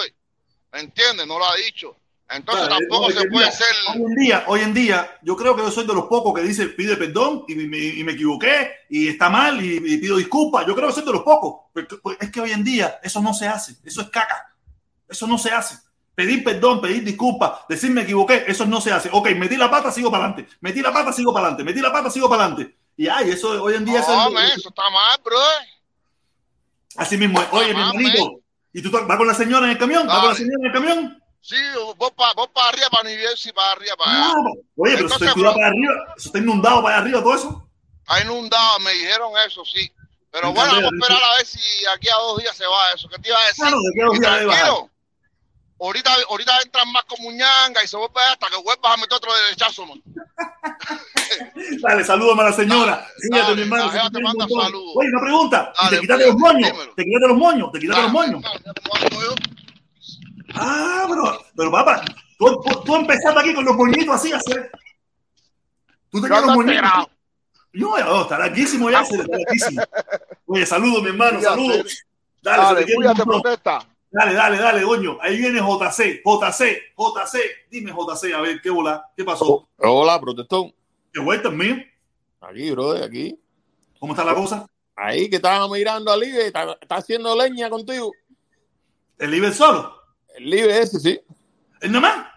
¿Me 0.74 0.80
entiendes? 0.82 1.26
No 1.26 1.40
lo 1.40 1.46
ha 1.46 1.56
dicho. 1.56 1.96
Entonces 2.30 2.66
Claro, 2.66 2.80
tampoco 2.80 3.06
hoy 3.06 3.14
se 3.14 3.22
en 3.22 3.30
puede 3.30 3.46
día-. 3.46 3.54
Hoy 3.94 4.02
en 4.02 4.16
día, 4.16 4.44
hoy 4.48 4.60
en 4.62 4.74
día, 4.74 5.20
yo 5.22 5.36
creo 5.36 5.56
que 5.56 5.62
yo 5.62 5.72
soy 5.72 5.86
de 5.86 5.94
los 5.94 6.06
pocos 6.06 6.34
que 6.34 6.42
dice 6.42 6.68
pide 6.68 6.98
perdón 6.98 7.44
y 7.48 7.56
me, 7.56 7.78
y 7.78 8.04
me 8.04 8.14
equivoqué 8.14 8.72
y 8.90 9.08
está 9.10 9.30
mal 9.30 9.64
y, 9.64 9.76
y 9.76 9.98
pido 9.98 10.18
disculpas. 10.18 10.66
Yo 10.66 10.76
creo 10.76 10.88
que 10.88 10.94
soy 10.96 11.06
de 11.06 11.12
los 11.12 11.24
pocos. 11.24 11.70
Porque, 11.74 11.98
pues, 11.98 12.18
es 12.20 12.32
que 12.32 12.42
hoy 12.42 12.52
en 12.52 12.64
día 12.64 13.00
eso 13.04 13.22
no 13.22 13.34
se 13.34 13.48
hace. 13.48 13.76
Eso 13.84 14.02
es 14.02 14.10
caca. 14.10 14.56
Eso 15.08 15.28
no 15.28 15.38
se 15.38 15.52
hace. 15.52 15.76
Pedir 16.16 16.44
perdón, 16.46 16.80
pedir 16.80 17.04
disculpas, 17.04 17.68
decir 17.68 17.92
me 17.92 18.04
equivoqué, 18.04 18.46
eso 18.48 18.66
no 18.66 18.80
se 18.80 18.90
hace. 18.90 19.10
Ok, 19.12 19.32
metí 19.32 19.58
la 19.58 19.70
pata, 19.70 19.92
sigo 19.92 20.10
para 20.10 20.26
adelante. 20.26 20.56
Metí 20.62 20.82
la 20.82 20.94
pata, 20.94 21.12
sigo 21.12 21.34
para 21.34 21.48
adelante. 21.48 21.64
Metí 21.66 21.82
la 21.82 21.92
pata, 21.92 22.10
sigo 22.10 22.30
para 22.30 22.46
adelante. 22.46 22.76
Y 22.96 23.10
ay, 23.10 23.32
eso 23.32 23.62
hoy 23.62 23.76
en 23.76 23.84
día 23.84 24.00
No, 24.00 24.30
eso, 24.30 24.40
eso 24.40 24.70
está 24.70 24.90
mal, 24.90 25.20
bro. 25.24 25.38
así 26.96 27.18
mismo 27.18 27.42
es. 27.42 27.48
Oye, 27.52 27.74
mi 27.74 27.82
hermanito, 27.82 28.40
¿y 28.72 28.82
tú 28.82 28.90
vas 28.92 29.18
con 29.18 29.28
la 29.28 29.34
señora 29.34 29.66
en 29.66 29.74
el 29.74 29.78
camión? 29.78 30.08
¿Vas 30.08 30.20
con 30.20 30.30
la 30.30 30.36
señora 30.36 30.58
en 30.62 30.66
el 30.66 30.72
camión? 30.72 31.24
Sí, 31.46 31.56
vos 31.98 32.12
para 32.14 32.34
vos 32.34 32.48
pa 32.48 32.70
arriba, 32.70 32.90
para 32.90 33.08
New 33.08 33.20
Jersey, 33.20 33.54
para 33.54 33.74
arriba, 33.74 33.96
para 33.98 34.12
allá. 34.12 34.34
Ah, 34.36 34.52
oye, 34.78 34.94
pero 34.96 35.02
Entonces, 35.02 35.36
bro. 35.36 35.54
para 35.54 35.68
arriba. 35.68 35.94
Eso 36.18 36.30
está 36.30 36.40
inundado 36.40 36.82
para 36.82 36.98
arriba, 36.98 37.22
todo 37.22 37.36
eso. 37.36 37.70
Está 38.00 38.22
inundado, 38.24 38.80
me 38.80 38.92
dijeron 38.94 39.32
eso, 39.46 39.64
sí. 39.64 39.92
Pero 40.32 40.52
bueno, 40.54 40.72
vamos 40.74 40.92
a 40.92 40.96
esperar 40.96 41.24
a 41.24 41.38
ver 41.38 41.46
si 41.46 41.86
aquí 41.86 42.08
a 42.10 42.18
dos 42.18 42.42
días 42.42 42.58
se 42.58 42.66
va 42.66 42.92
eso. 42.96 43.08
¿Qué 43.10 43.22
te 43.22 43.30
iba 43.30 43.38
a 43.38 43.46
decir? 43.46 43.64
Claro, 43.64 43.78
de 43.78 44.04
dos 44.04 44.20
días 44.20 44.38
tranquilo. 44.40 44.90
Ahorita, 45.80 46.16
ahorita 46.30 46.52
entran 46.64 46.92
más 46.92 47.04
como 47.04 47.30
ñanga 47.30 47.84
y 47.84 47.88
se 47.88 47.98
vuelve 47.98 48.22
hasta 48.22 48.48
que 48.48 48.56
vuelvas 48.64 48.94
a 48.94 48.98
meter 48.98 49.14
otro 49.14 49.32
derechazo, 49.36 49.86
man. 49.86 50.02
Dale, 51.80 52.04
salúdame 52.04 52.42
a 52.42 52.46
la 52.46 52.54
señora. 52.54 53.08
Cuídate, 53.30 53.52
dale, 53.52 53.56
mi 53.56 53.62
hermano. 53.62 53.92
la 53.92 54.04
se 54.04 54.10
te 54.10 54.22
manda 54.22 54.46
un 54.46 54.62
saludos. 54.64 54.94
Oye, 54.96 55.10
una 55.10 55.22
pregunta. 55.22 55.74
¿Y 55.76 55.84
Dale, 55.84 55.96
te 55.98 56.02
quitaste 56.02 56.26
los 56.26 56.36
moños? 56.38 56.72
¿Te 56.96 57.04
quitaste 57.04 57.28
los 57.28 57.38
moños? 57.38 57.72
¿Te 57.72 57.80
quitaste 57.80 58.02
los 58.02 58.12
moños? 58.12 58.42
Dale, 58.42 58.60
dale, 58.64 58.82
¿cómo 58.82 58.96
hago 58.96 59.22
yo? 59.22 59.36
Ah, 60.56 61.06
pero, 61.10 61.38
pero 61.56 61.72
papá, 61.72 62.04
tú, 62.38 62.62
tú, 62.62 62.82
tú 62.84 62.96
empezaste 62.96 63.40
aquí 63.40 63.54
con 63.54 63.66
los 63.66 63.76
moñitos 63.76 64.16
así 64.16 64.32
a 64.32 64.38
hacer. 64.38 64.72
Tú 66.10 66.22
tenías 66.22 66.42
los 66.46 66.56
Ya 66.66 66.74
está 66.74 66.82
moñitos. 66.92 67.10
No, 67.74 67.98
ya, 67.98 68.10
oh, 68.14 68.22
está 68.22 68.40
larguísimo 68.40 68.90
ya, 68.90 69.04
se 69.04 69.18
le 69.18 69.24
está 69.24 69.38
larguísimo. 69.38 69.82
Oye, 70.46 70.66
saludos, 70.66 71.04
mi 71.04 71.10
hermano, 71.10 71.42
saludos. 71.42 72.06
Dale, 72.42 72.64
se 72.68 72.74
Dale, 72.74 72.80
te 72.80 72.86
quiere 72.86 72.98
un 72.98 73.04
cuídate, 73.04 73.26
montón. 73.26 73.42
protesta. 73.42 73.88
Dale, 74.12 74.34
dale, 74.34 74.58
dale, 74.58 74.84
coño. 74.84 75.18
Ahí 75.22 75.38
viene 75.38 75.60
JC, 75.60 76.22
JC, 76.24 76.94
JC. 76.96 77.40
Dime, 77.70 77.92
JC, 77.92 78.34
a 78.34 78.40
ver, 78.40 78.62
¿qué 78.62 78.70
bola? 78.70 79.12
¿Qué 79.18 79.26
pasó? 79.26 79.68
Hola, 79.78 80.22
protestón. 80.22 80.74
¿Qué 81.12 81.20
vuelta 81.20 81.50
mío? 81.50 81.76
Aquí, 82.40 82.72
bro, 82.72 82.92
aquí. 83.04 83.38
¿Cómo 84.00 84.14
está 84.14 84.24
la 84.24 84.36
cosa? 84.36 84.66
Ahí 84.96 85.30
que 85.30 85.36
estaba 85.38 85.68
mirando 85.68 86.12
al 86.14 86.20
Live, 86.22 86.48
está, 86.48 86.78
está 86.80 86.96
haciendo 86.96 87.36
leña 87.36 87.70
contigo. 87.70 88.12
¿El 89.18 89.34
Iber 89.34 89.54
solo? 89.54 89.94
El 90.38 90.50
Live 90.50 90.80
ese, 90.80 91.00
sí. 91.00 91.20
¿El 91.82 91.92
nada 91.92 92.02
más? 92.02 92.28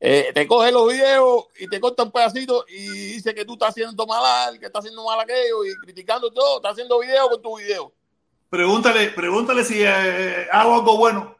Eh, 0.00 0.32
te 0.34 0.46
coge 0.46 0.70
los 0.70 0.92
videos 0.92 1.46
y 1.58 1.66
te 1.66 1.80
corta 1.80 2.02
un 2.02 2.12
pedacito 2.12 2.66
y 2.68 2.88
dice 3.14 3.34
que 3.34 3.44
tú 3.44 3.54
estás 3.54 3.70
haciendo 3.70 4.06
mal, 4.06 4.58
que 4.58 4.66
estás 4.66 4.80
haciendo 4.80 5.04
mal 5.04 5.18
aquello 5.20 5.64
y 5.64 5.74
criticando 5.82 6.30
todo. 6.30 6.56
Está 6.56 6.70
haciendo 6.70 6.98
video 6.98 7.28
con 7.28 7.40
tu 7.40 7.56
video. 7.56 7.92
Pregúntale, 8.50 9.08
pregúntale 9.08 9.64
si 9.64 9.82
eh, 9.82 10.46
hago 10.52 10.74
algo 10.74 10.98
bueno. 10.98 11.36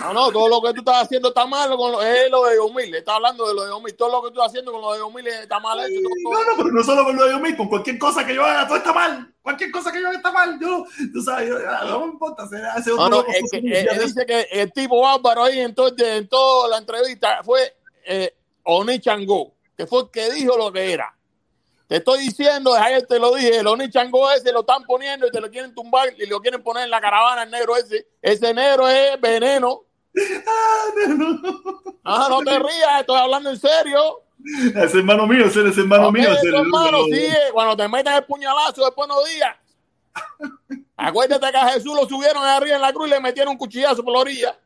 No, 0.00 0.12
no, 0.12 0.30
todo 0.30 0.48
lo 0.48 0.60
que 0.62 0.72
tú 0.74 0.80
estás 0.80 1.02
haciendo 1.04 1.28
está 1.28 1.46
mal 1.46 1.68
con 1.76 1.92
lo, 1.92 2.02
es 2.02 2.30
lo 2.30 2.44
de 2.44 2.56
2000. 2.56 2.94
Está 2.94 3.16
hablando 3.16 3.46
de 3.48 3.54
lo 3.54 3.62
de 3.62 3.68
2000. 3.70 3.96
Todo 3.96 4.08
lo 4.10 4.22
que 4.22 4.28
tú 4.28 4.34
estás 4.40 4.46
haciendo 4.48 4.72
con 4.72 4.80
lo 4.80 4.92
de 4.92 4.98
2000 5.00 5.26
está 5.26 5.58
mal 5.60 5.78
hecho. 5.80 6.00
todo- 6.22 6.32
No, 6.32 6.44
no, 6.44 6.56
pero 6.56 6.70
no 6.72 6.84
solo 6.84 7.04
con 7.04 7.16
lo 7.16 7.24
de 7.26 7.38
mismo, 7.38 7.56
con 7.58 7.68
cualquier 7.68 7.98
cosa 7.98 8.26
que 8.26 8.34
yo 8.34 8.44
haga, 8.44 8.66
todo 8.66 8.76
está 8.78 8.92
mal. 8.92 9.32
Cualquier 9.42 9.70
cosa 9.70 9.90
que 9.92 10.00
yo 10.00 10.08
haga 10.08 10.16
está 10.16 10.32
mal. 10.32 10.58
Yo, 10.60 10.84
tú 11.12 11.22
sabes, 11.22 11.48
yo, 11.48 11.56
ah, 11.68 11.84
no 11.86 12.00
me 12.00 12.12
importa, 12.12 12.46
se 12.48 12.56
hace 12.56 12.92
otro 12.92 13.04
No, 13.04 13.08
no, 13.10 13.16
loco, 13.18 13.32
es 13.32 13.50
que, 13.50 13.58
social 13.60 13.88
eh, 14.00 14.04
dice 14.04 14.26
que 14.26 14.40
el 14.52 14.72
tipo 14.72 15.00
bárbaro 15.00 15.44
ahí 15.44 15.60
entonces 15.60 16.06
en 16.06 16.28
toda 16.28 16.68
la 16.68 16.78
entrevista 16.78 17.42
fue 17.42 17.76
eh, 18.04 18.34
Oni 18.64 19.00
Chango, 19.00 19.54
que 19.76 19.86
fue 19.86 20.02
el 20.02 20.10
que 20.10 20.30
dijo 20.32 20.56
lo 20.56 20.70
que 20.72 20.92
era. 20.92 21.14
Te 21.88 21.96
estoy 21.96 22.20
diciendo, 22.20 22.74
ayer 22.74 23.06
te 23.06 23.18
lo 23.18 23.34
dije, 23.34 23.58
el 23.58 23.66
Oni 23.66 23.88
Chango 23.90 24.30
ese 24.30 24.52
lo 24.52 24.60
están 24.60 24.84
poniendo 24.84 25.26
y 25.26 25.30
te 25.30 25.40
lo 25.40 25.50
quieren 25.50 25.74
tumbar 25.74 26.10
y 26.18 26.26
lo 26.26 26.38
quieren 26.40 26.62
poner 26.62 26.84
en 26.84 26.90
la 26.90 27.00
caravana 27.00 27.44
el 27.44 27.50
negro 27.50 27.76
ese. 27.76 28.06
Ese 28.20 28.52
negro 28.52 28.86
es 28.88 29.18
veneno. 29.20 29.84
Ah, 30.46 30.84
no. 31.08 31.40
Ah, 32.04 32.26
no 32.28 32.40
te 32.40 32.58
rías, 32.58 33.00
estoy 33.00 33.16
hablando 33.18 33.50
en 33.50 33.58
serio. 33.58 34.22
Es 34.76 34.94
hermano 34.94 35.26
mío, 35.26 35.46
ese 35.46 35.66
es 35.68 35.78
hermano 35.78 36.12
mío. 36.12 36.28
es- 36.30 36.44
hermano, 36.44 37.04
sí, 37.10 37.26
cuando 37.52 37.76
te 37.76 37.88
meten 37.88 38.12
el 38.14 38.24
puñalazo, 38.24 38.84
después 38.84 39.08
no 39.08 39.24
digas. 39.24 39.56
Acuérdate 40.96 41.50
que 41.50 41.56
a 41.56 41.68
Jesús 41.70 41.94
lo 41.94 42.06
subieron 42.08 42.44
arriba 42.44 42.76
en 42.76 42.82
la 42.82 42.92
cruz 42.92 43.06
y 43.06 43.10
le 43.10 43.20
metieron 43.20 43.52
un 43.52 43.58
cuchillazo 43.58 44.02
por 44.04 44.12
la 44.12 44.18
orilla. 44.20 44.58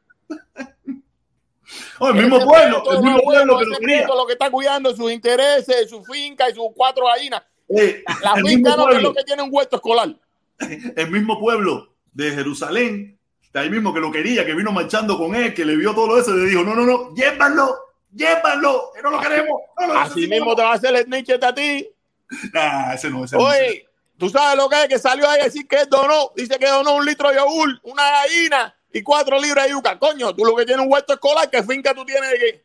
Oh, 1.99 2.09
el 2.09 2.15
mismo 2.15 2.41
pueblo, 2.45 2.83
el 2.91 3.03
mismo 3.03 3.21
pueblo 3.21 3.59
que 3.59 4.07
lo 4.07 4.27
que 4.27 4.33
está 4.33 4.51
cuidando 4.51 4.95
sus 4.95 5.11
intereses, 5.13 5.89
su 5.89 6.05
finca 6.05 6.49
y 6.51 6.55
sus 6.55 6.67
cuatro 6.75 7.07
gallinas. 7.07 7.43
Eh, 7.69 8.03
La 8.23 8.35
finca 8.35 8.77
no 8.77 8.91
es 8.91 9.03
lo 9.03 9.15
que 9.15 9.25
tiene 9.25 9.43
un 9.43 9.51
huerto 9.53 9.77
escolar. 9.77 10.15
el 10.97 11.11
mismo 11.11 11.39
pueblo 11.39 11.95
de 12.13 12.31
Jerusalén, 12.33 13.19
de 13.53 13.61
ahí 13.61 13.71
mismo 13.71 13.95
que 13.95 14.01
lo 14.01 14.11
quería, 14.11 14.45
que 14.45 14.55
vino 14.55 14.73
marchando 14.73 15.17
con 15.17 15.35
él, 15.35 15.55
que 15.55 15.65
le 15.65 15.77
vio 15.77 15.95
todo 15.95 16.19
eso, 16.19 16.35
le 16.35 16.47
dijo, 16.47 16.63
no, 16.63 16.75
no, 16.75 16.85
no, 16.85 17.15
llévalo, 17.15 17.77
llévalo, 18.13 18.91
que 18.95 19.03
no 19.03 19.11
lo 19.11 19.21
queremos. 19.21 19.61
No 19.79 19.87
lo 19.87 19.93
Así 19.95 20.15
necesitamos". 20.15 20.29
mismo 20.31 20.57
te 20.57 20.63
va 20.63 20.73
a 20.73 20.75
hacer 20.75 20.95
el 20.95 21.05
snitch 21.05 21.43
a 21.43 21.55
ti. 21.55 21.89
Nah, 22.53 22.95
ese 22.95 23.11
no, 23.11 23.25
ese 23.25 23.37
no. 23.37 23.45
Oye, 23.45 23.87
tú 24.19 24.31
sabes 24.31 24.57
lo 24.57 24.67
que 24.69 24.83
es 24.83 24.89
que 24.89 24.99
salió 24.99 25.29
ahí 25.29 25.41
a 25.41 25.45
decir 25.45 25.69
que 25.69 25.85
donó. 25.85 26.33
Dice 26.35 26.59
que 26.59 26.67
donó 26.67 26.97
un 26.97 27.05
litro 27.05 27.29
de 27.29 27.37
yogur, 27.37 27.79
una 27.83 28.11
gallina 28.11 28.75
y 28.93 29.03
cuatro 29.03 29.41
libras 29.41 29.67
de 29.67 29.73
yuca. 29.73 29.99
Coño, 29.99 30.35
tú 30.35 30.45
lo 30.45 30.55
que 30.55 30.67
tienes 30.67 30.85
un 30.85 30.93
huerto 30.93 31.15
escolar, 31.15 31.51
¿qué 31.51 31.63
finca 31.63 31.95
tú 31.95 32.05
tienes 32.05 32.31
de 32.31 32.39
qué? 32.39 32.65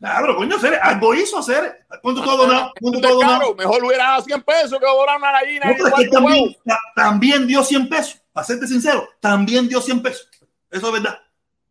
Nah, 0.00 0.20
pero 0.20 0.36
coño, 0.36 0.56
hacer, 0.56 0.78
algo 0.82 1.14
hizo 1.14 1.38
hacer. 1.38 1.86
¿Cuánto 2.02 2.22
has 2.22 2.38
donado? 2.38 2.72
¿Cuánto 2.80 3.00
te 3.00 3.08
donado? 3.08 3.54
mejor 3.54 3.84
hubiera 3.84 4.04
dado 4.04 4.22
100 4.22 4.42
pesos 4.42 4.78
que 4.78 4.86
donar 4.86 5.16
una 5.16 5.32
gallina 5.32 5.66
No, 5.66 5.72
y 5.72 5.74
pero 5.76 5.88
es 5.88 5.94
que 5.94 6.08
cuatro 6.08 6.82
también, 6.94 7.46
dio 7.46 7.62
100 7.62 7.88
pesos, 7.88 8.20
para 8.32 8.46
serte 8.46 8.66
sincero, 8.66 9.08
también 9.20 9.68
dio 9.68 9.80
100 9.80 10.02
pesos. 10.02 10.28
Eso 10.70 10.86
es 10.88 10.92
verdad. 10.92 11.18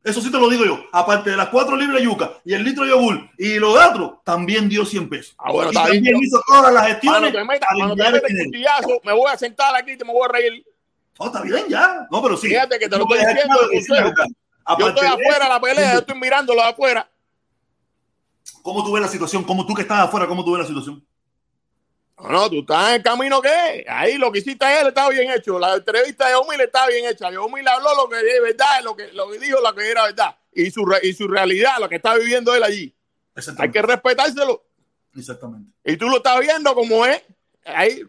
Eso 0.04 0.22
sí 0.22 0.32
te 0.32 0.38
lo 0.38 0.50
digo 0.50 0.66
yo. 0.66 0.84
Aparte 0.92 1.32
de 1.32 1.38
las 1.38 1.50
cuatro 1.50 1.76
libras 1.76 1.98
de 1.98 2.06
yuca 2.06 2.34
y 2.44 2.54
el 2.54 2.64
litro 2.64 2.84
de 2.84 2.92
yogur 2.92 3.28
y 3.38 3.56
lo 3.56 3.72
otro, 3.72 4.22
también 4.24 4.70
dio 4.70 4.86
100 4.86 5.10
pesos. 5.10 5.36
Ah, 5.38 5.52
bueno, 5.52 5.72
y 5.72 5.74
también 5.74 6.16
hizo 6.22 6.40
todas 6.48 6.72
las 6.72 6.88
gestiones. 6.88 7.34
te 7.34 7.44
metas, 7.44 7.70
cuando 7.76 7.96
te 7.96 8.12
metas 8.12 8.32
cuchillazo, 8.46 9.02
me 9.04 9.14
voy 9.14 9.32
a 9.32 9.38
sentar 9.38 9.76
aquí 9.76 9.92
y 9.92 9.98
te 9.98 10.06
me 10.06 10.14
voy 10.14 10.26
a 10.30 10.32
reír. 10.32 10.66
No, 11.20 11.28
está 11.28 11.42
bien 11.42 11.66
ya. 11.70 12.08
No, 12.12 12.22
pero 12.22 12.38
sí. 12.38 12.48
Fíjate 12.48 12.78
que 12.78 12.90
te 12.90 12.98
lo 12.98 13.06
No 13.06 13.16
estoy 13.16 13.34
diciendo 13.34 13.58
que 13.72 13.82
sí. 13.82 13.94
Yo 14.80 14.88
estoy 14.90 15.08
afuera 15.08 15.46
de 15.46 15.50
la 15.50 15.62
pelea, 15.62 15.94
yo 15.94 16.00
estoy 16.00 16.20
mirándolo 16.20 16.62
afuera. 16.62 17.10
¿Cómo 18.62 18.84
tú 18.84 18.92
ves 18.94 19.04
la 19.04 19.08
situación? 19.08 19.44
¿Cómo 19.44 19.66
tú 19.66 19.74
que 19.76 19.84
estás 19.84 20.00
afuera, 20.00 20.28
cómo 20.28 20.44
tú 20.44 20.54
ves 20.54 20.62
la 20.62 20.68
situación? 20.68 21.06
No, 22.18 22.30
no, 22.30 22.50
tú 22.50 22.60
estás 22.62 22.90
en 22.90 22.96
el 22.96 23.04
camino 23.04 23.42
que 23.42 23.86
ahí 23.88 24.18
lo 24.18 24.32
que 24.32 24.40
hiciste 24.40 24.66
él 24.80 24.88
está 24.88 25.08
bien 25.10 25.30
hecho. 25.32 25.60
La 25.60 25.76
entrevista 25.76 26.28
de 26.28 26.36
Omil 26.36 26.62
está 26.62 26.88
bien 26.88 27.06
hecha. 27.06 27.32
Y 27.32 27.36
Omil 27.36 27.68
habló 27.68 27.94
lo 27.96 28.10
que 28.10 28.20
es 28.20 28.42
verdad, 28.42 28.84
lo 28.84 28.96
que, 28.96 29.12
lo 29.14 29.30
que 29.30 29.40
dijo, 29.40 29.60
lo 29.62 29.76
que 29.76 29.90
era 29.90 30.06
verdad. 30.06 30.36
Y 30.54 30.72
su, 30.72 30.84
y 31.04 31.14
su 31.14 31.28
realidad, 31.28 31.78
lo 31.80 31.90
que 31.90 31.98
está 31.98 32.16
viviendo 32.16 32.56
él 32.56 32.64
allí. 32.64 32.96
Hay 33.58 33.72
que 33.72 33.82
respetárselo. 33.82 34.64
Exactamente. 35.16 35.72
Y 35.84 35.98
tú 35.98 36.08
lo 36.08 36.18
estás 36.18 36.40
viendo 36.40 36.74
como 36.74 37.06
es. 37.06 37.22
Ahí, 37.66 38.02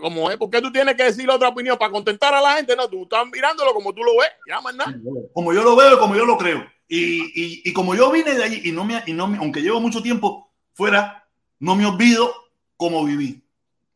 como 0.00 0.30
es. 0.30 0.36
¿Por 0.36 0.50
qué 0.50 0.60
tú 0.62 0.70
tienes 0.70 0.94
que 0.94 1.02
decir 1.02 1.28
otra 1.28 1.48
opinión? 1.48 1.76
¿Para 1.76 1.90
contentar 1.90 2.32
a 2.32 2.40
la 2.40 2.54
gente? 2.54 2.76
No, 2.76 2.88
tú 2.88 3.02
estás 3.02 3.26
mirándolo 3.26 3.74
como 3.74 3.92
tú 3.92 4.02
lo 4.04 4.12
ves. 4.18 4.30
Ya, 4.46 4.60
más 4.60 4.74
nada. 4.74 4.94
Como 5.34 5.52
yo 5.52 5.64
lo 5.64 5.74
veo, 5.74 5.98
como 5.98 6.14
yo 6.14 6.24
lo 6.24 6.38
creo. 6.38 6.64
Y, 6.86 7.22
y, 7.34 7.62
y 7.64 7.72
como 7.72 7.94
yo 7.94 8.10
vine 8.10 8.34
de 8.34 8.44
allí 8.44 8.60
y 8.64 8.72
no 8.72 8.84
me, 8.84 9.02
y 9.06 9.12
no 9.12 9.26
me, 9.26 9.38
aunque 9.38 9.62
llevo 9.62 9.80
mucho 9.80 10.02
tiempo 10.02 10.52
fuera, 10.74 11.28
no 11.58 11.74
me 11.74 11.86
olvido 11.86 12.32
cómo 12.76 13.04
viví. 13.04 13.42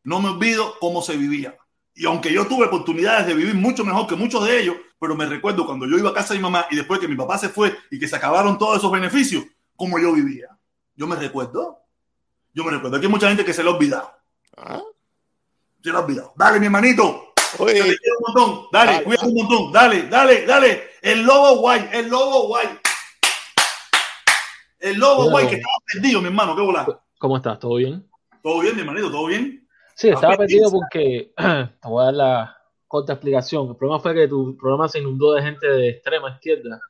No 0.03 0.19
me 0.19 0.29
olvido 0.29 0.75
cómo 0.79 1.01
se 1.01 1.15
vivía. 1.15 1.57
Y 1.93 2.05
aunque 2.05 2.31
yo 2.31 2.45
tuve 2.45 2.65
oportunidades 2.65 3.25
de 3.25 3.33
vivir 3.33 3.55
mucho 3.55 3.85
mejor 3.85 4.07
que 4.07 4.15
muchos 4.15 4.45
de 4.45 4.59
ellos, 4.59 4.75
pero 4.99 5.15
me 5.15 5.25
recuerdo 5.25 5.65
cuando 5.65 5.87
yo 5.87 5.97
iba 5.97 6.09
a 6.09 6.13
casa 6.13 6.33
de 6.33 6.39
mi 6.39 6.43
mamá 6.43 6.67
y 6.69 6.75
después 6.75 6.99
que 6.99 7.07
mi 7.07 7.15
papá 7.15 7.37
se 7.37 7.47
fue 7.47 7.75
y 7.89 7.97
que 7.97 8.07
se 8.07 8.17
acabaron 8.17 8.57
todos 8.57 8.77
esos 8.77 8.91
beneficios, 8.91 9.45
cómo 9.77 9.97
yo 9.97 10.11
vivía. 10.11 10.49
Yo 10.93 11.07
me 11.07 11.15
recuerdo. 11.15 11.79
Yo 12.53 12.65
me 12.65 12.71
recuerdo. 12.71 12.97
Aquí 12.97 13.05
hay 13.05 13.11
mucha 13.11 13.29
gente 13.29 13.45
que 13.45 13.53
se 13.53 13.63
lo 13.63 13.71
ha 13.71 13.75
olvidado. 13.75 14.11
Ah. 14.57 14.81
Se 15.85 15.91
lo 15.91 15.99
ha 15.99 16.01
olvidado. 16.03 16.33
Dale, 16.35 16.59
mi 16.59 16.65
hermanito. 16.65 17.33
Te 17.35 17.63
Oye, 17.63 17.73
quiero 17.73 18.17
un 18.17 18.33
montón. 18.33 18.67
Dale, 18.71 18.91
Dale, 18.91 19.03
cuídate 19.03 19.27
un 19.27 19.33
montón. 19.35 19.71
Dale, 19.71 20.07
dale, 20.07 20.45
dale. 20.47 20.83
El 20.99 21.21
lobo 21.21 21.57
guay, 21.59 21.89
el 21.93 22.09
lobo 22.09 22.47
guay. 22.47 22.67
El 24.79 24.97
lobo 24.97 25.29
guay 25.29 25.47
que 25.47 25.57
estaba 25.57 25.75
perdido, 25.93 26.21
mi 26.21 26.27
hermano. 26.29 26.55
¿Qué 26.55 26.63
volá? 26.63 26.87
¿Cómo 27.19 27.37
estás? 27.37 27.59
¿Todo 27.59 27.75
bien? 27.75 28.03
¿Todo 28.41 28.61
bien, 28.61 28.73
mi 28.73 28.81
hermanito? 28.81 29.11
¿Todo 29.11 29.27
bien? 29.27 29.67
Sí, 29.93 30.09
estaba 30.09 30.35
perdido 30.35 30.71
porque 30.71 31.31
te 31.37 31.87
voy 31.87 32.01
a 32.01 32.05
dar 32.05 32.13
la 32.15 32.57
corta 32.87 33.13
explicación. 33.13 33.69
El 33.69 33.75
problema 33.75 33.99
fue 33.99 34.15
que 34.15 34.27
tu 34.27 34.57
programa 34.57 34.89
se 34.89 34.97
inundó 34.97 35.33
de 35.33 35.43
gente 35.43 35.67
de 35.67 35.89
extrema 35.89 36.31
izquierda 36.31 36.81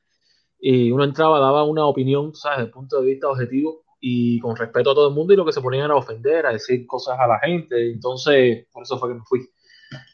y 0.57 0.89
uno 0.89 1.03
entraba, 1.03 1.41
daba 1.41 1.65
una 1.65 1.85
opinión, 1.85 2.33
¿sabes? 2.33 2.59
Desde 2.59 2.67
el 2.67 2.71
punto 2.73 3.01
de 3.01 3.07
vista 3.07 3.27
objetivo 3.27 3.83
y 4.07 4.39
con 4.39 4.55
respeto 4.55 4.91
a 4.91 4.93
todo 4.93 5.07
el 5.09 5.15
mundo 5.15 5.33
y 5.33 5.35
lo 5.35 5.43
que 5.43 5.51
se 5.51 5.61
ponían 5.61 5.89
a 5.89 5.95
ofender, 5.95 6.45
a 6.45 6.51
decir 6.51 6.85
cosas 6.85 7.17
a 7.19 7.25
la 7.25 7.39
gente. 7.39 7.91
Entonces, 7.91 8.67
por 8.71 8.83
eso 8.83 8.99
fue 8.99 9.09
que 9.09 9.15
me 9.15 9.21
fui. 9.25 9.39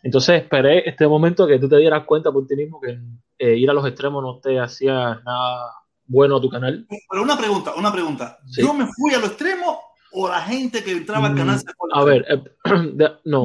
Entonces 0.02 0.42
esperé 0.44 0.88
este 0.88 1.06
momento 1.06 1.46
que 1.46 1.60
tú 1.60 1.68
te 1.68 1.76
dieras 1.76 2.06
cuenta 2.06 2.32
por 2.32 2.48
ti 2.48 2.56
mismo 2.56 2.80
que 2.80 2.98
eh, 3.38 3.58
ir 3.58 3.70
a 3.70 3.74
los 3.74 3.86
extremos 3.86 4.24
no 4.24 4.40
te 4.40 4.58
hacía 4.62 5.20
nada 5.26 5.74
bueno 6.06 6.38
a 6.38 6.42
tu 6.42 6.50
canal. 6.50 6.88
Pero 7.10 7.22
una 7.22 7.38
pregunta, 7.38 7.74
una 7.76 7.92
pregunta. 7.92 8.38
Sí. 8.48 8.62
¿Yo 8.62 8.74
me 8.74 8.88
fui 8.88 9.14
a 9.14 9.20
lo 9.20 9.28
extremo 9.28 9.82
o 10.14 10.30
la 10.30 10.40
gente 10.42 10.82
que 10.86 10.92
entraba 10.92 11.28
al 11.28 11.36
canal 11.36 11.60
se 11.60 11.66
fue 11.78 11.90
Mm, 11.90 11.98
A 12.00 12.04
ver, 12.06 12.26
eh, 12.30 12.44
de- 12.94 13.12
no. 13.26 13.44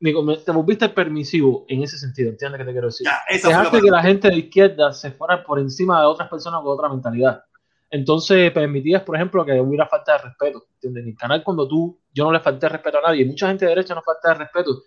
Nico, 0.00 0.22
me- 0.22 0.36
te 0.36 0.52
volviste 0.52 0.88
permisivo 0.90 1.64
en 1.68 1.82
ese 1.82 1.96
sentido, 1.98 2.28
¿entiendes 2.30 2.58
qué 2.60 2.64
te 2.66 2.72
quiero 2.72 2.86
decir? 2.88 3.06
Ya, 3.06 3.18
fue 3.26 3.50
la 3.50 3.58
Dejaste 3.58 3.80
que 3.80 3.90
la 3.90 4.02
gente 4.02 4.28
de 4.28 4.36
izquierda 4.36 4.92
se 4.92 5.10
fuera 5.12 5.42
por 5.42 5.58
encima 5.58 6.00
de 6.00 6.06
otras 6.06 6.28
personas 6.28 6.60
con 6.62 6.72
otra 6.74 6.88
mentalidad. 6.88 7.42
Entonces 7.90 8.50
permitías, 8.52 9.02
por 9.02 9.16
ejemplo, 9.16 9.44
que 9.44 9.60
hubiera 9.60 9.86
falta 9.86 10.12
de 10.12 10.18
respeto. 10.24 10.64
¿entiendes? 10.74 11.02
En 11.04 11.08
el 11.10 11.16
canal, 11.16 11.42
cuando 11.42 11.66
tú, 11.66 11.98
yo 12.12 12.24
no 12.24 12.32
le 12.32 12.40
falté 12.40 12.66
de 12.66 12.70
respeto 12.70 12.98
a 12.98 13.02
nadie, 13.02 13.24
mucha 13.24 13.48
gente 13.48 13.64
de 13.64 13.70
derecha 13.70 13.94
no 13.94 14.02
falta 14.02 14.28
de 14.30 14.34
respeto. 14.34 14.82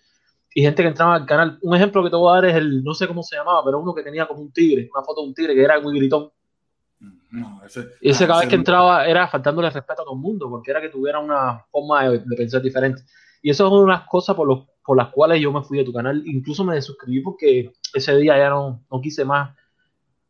Y 0.53 0.61
gente 0.61 0.81
que 0.83 0.89
entraba 0.89 1.15
al 1.15 1.25
canal. 1.25 1.57
Un 1.61 1.75
ejemplo 1.75 2.03
que 2.03 2.09
te 2.09 2.15
voy 2.15 2.31
a 2.31 2.41
dar 2.41 2.45
es 2.45 2.55
el, 2.55 2.83
no 2.83 2.93
sé 2.93 3.07
cómo 3.07 3.23
se 3.23 3.35
llamaba, 3.37 3.63
pero 3.63 3.79
uno 3.79 3.93
que 3.95 4.03
tenía 4.03 4.27
como 4.27 4.41
un 4.41 4.51
tigre, 4.51 4.89
una 4.93 5.03
foto 5.03 5.21
de 5.21 5.27
un 5.27 5.33
tigre 5.33 5.55
que 5.55 5.63
era 5.63 5.79
muy 5.79 5.97
gritón. 5.97 6.29
No, 7.31 7.61
ese, 7.65 7.87
Y 8.01 8.09
ese 8.09 8.25
ah, 8.25 8.27
cada 8.27 8.39
vez 8.41 8.49
que 8.49 8.55
entraba 8.55 9.05
era 9.07 9.27
faltándole 9.27 9.69
respeto 9.69 10.01
a 10.01 10.05
todo 10.05 10.15
el 10.15 10.21
mundo, 10.21 10.49
porque 10.49 10.69
era 10.71 10.81
que 10.81 10.89
tuviera 10.89 11.19
una 11.19 11.65
forma 11.71 12.09
de, 12.09 12.19
de 12.19 12.35
pensar 12.35 12.61
diferente. 12.61 13.03
Y 13.41 13.49
eso 13.49 13.65
es 13.65 13.71
una 13.71 13.93
de 13.93 13.99
las 13.99 14.07
cosas 14.07 14.35
por, 14.35 14.47
los- 14.47 14.67
por 14.85 14.97
las 14.97 15.07
cuales 15.09 15.41
yo 15.41 15.51
me 15.51 15.63
fui 15.63 15.77
de 15.77 15.85
tu 15.85 15.93
canal. 15.93 16.21
Incluso 16.25 16.63
me 16.65 16.75
desuscribí 16.75 17.21
porque 17.21 17.71
ese 17.93 18.15
día 18.17 18.37
ya 18.37 18.49
no, 18.49 18.83
no 18.91 19.01
quise 19.01 19.23
más, 19.23 19.55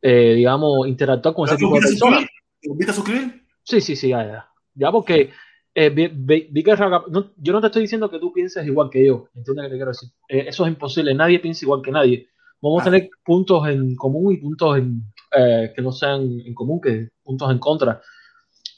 eh, 0.02 0.34
digamos, 0.35 0.88
interactuar 0.88 1.34
con 1.34 1.45
ese 1.48 1.56
¿Te 1.56 1.60
tipo 1.60 1.76
de 1.76 1.81
personas. 1.81 2.26
Suscribir? 2.62 2.62
¿Te 2.62 2.70
volviste 2.70 2.92
a 2.92 2.96
suscribir? 2.96 3.46
Sí, 3.64 3.82
sí, 3.82 3.96
sí, 3.96 4.10
ya, 4.10 4.26
ya. 4.26 4.48
Ya 4.74 4.92
porque 4.92 5.32
eh, 5.76 5.90
vi, 5.90 6.08
vi- 6.08 6.48
vi 6.52 6.64
que 6.64 6.76
no, 6.76 7.32
yo 7.38 7.54
no 7.54 7.62
te 7.62 7.68
estoy 7.68 7.82
diciendo 7.84 8.10
que 8.10 8.20
tú 8.20 8.32
pienses 8.34 8.66
igual 8.66 8.90
que 8.90 9.06
yo, 9.06 9.28
¿entiendes 9.36 9.66
qué 9.66 9.70
te 9.70 9.76
quiero 9.76 9.92
decir? 9.92 10.10
Eh, 10.30 10.46
eso 10.48 10.66
es 10.66 10.72
imposible, 10.72 11.14
nadie 11.14 11.40
piensa 11.40 11.66
igual 11.66 11.82
que 11.82 11.92
nadie. 11.92 12.28
Vamos 12.62 12.82
a 12.82 12.84
Ah. 12.84 12.92
tener 12.92 13.10
puntos 13.26 13.68
en 13.68 13.96
común 13.96 14.34
y 14.34 14.38
puntos 14.38 14.78
en, 14.78 15.02
eh, 15.36 15.72
que 15.76 15.82
no 15.82 15.92
sean 15.92 16.22
en 16.46 16.54
común, 16.54 16.80
que 16.82 17.10
puntos 17.24 17.50
en 17.52 17.58
contra. 17.60 18.02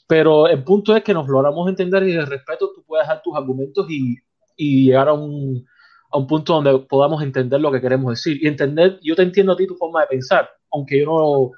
Pero 0.06 0.46
el 0.48 0.62
punto 0.64 0.94
es 0.96 1.02
que 1.02 1.14
nos 1.14 1.28
logramos 1.28 1.68
entender 1.68 2.02
y 2.04 2.12
de 2.12 2.24
respeto 2.26 2.70
tú 2.74 2.84
puedes 2.86 3.06
dar 3.08 3.22
tus 3.22 3.34
argumentos 3.36 3.86
y, 3.90 4.16
y 4.56 4.86
llegar 4.86 5.08
a 5.08 5.14
un, 5.14 5.64
a 6.10 6.18
un 6.18 6.26
punto 6.26 6.54
donde 6.54 6.78
podamos 6.86 7.22
entender 7.22 7.60
lo 7.60 7.72
que 7.72 7.80
queremos 7.80 8.12
decir. 8.12 8.38
Y 8.42 8.46
entender, 8.46 8.98
yo 9.02 9.16
te 9.16 9.22
entiendo 9.22 9.52
a 9.52 9.56
ti 9.56 9.66
tu 9.66 9.76
forma 9.76 10.02
de 10.02 10.06
pensar, 10.08 10.48
aunque 10.72 10.98
yo 11.00 11.06
no, 11.06 11.50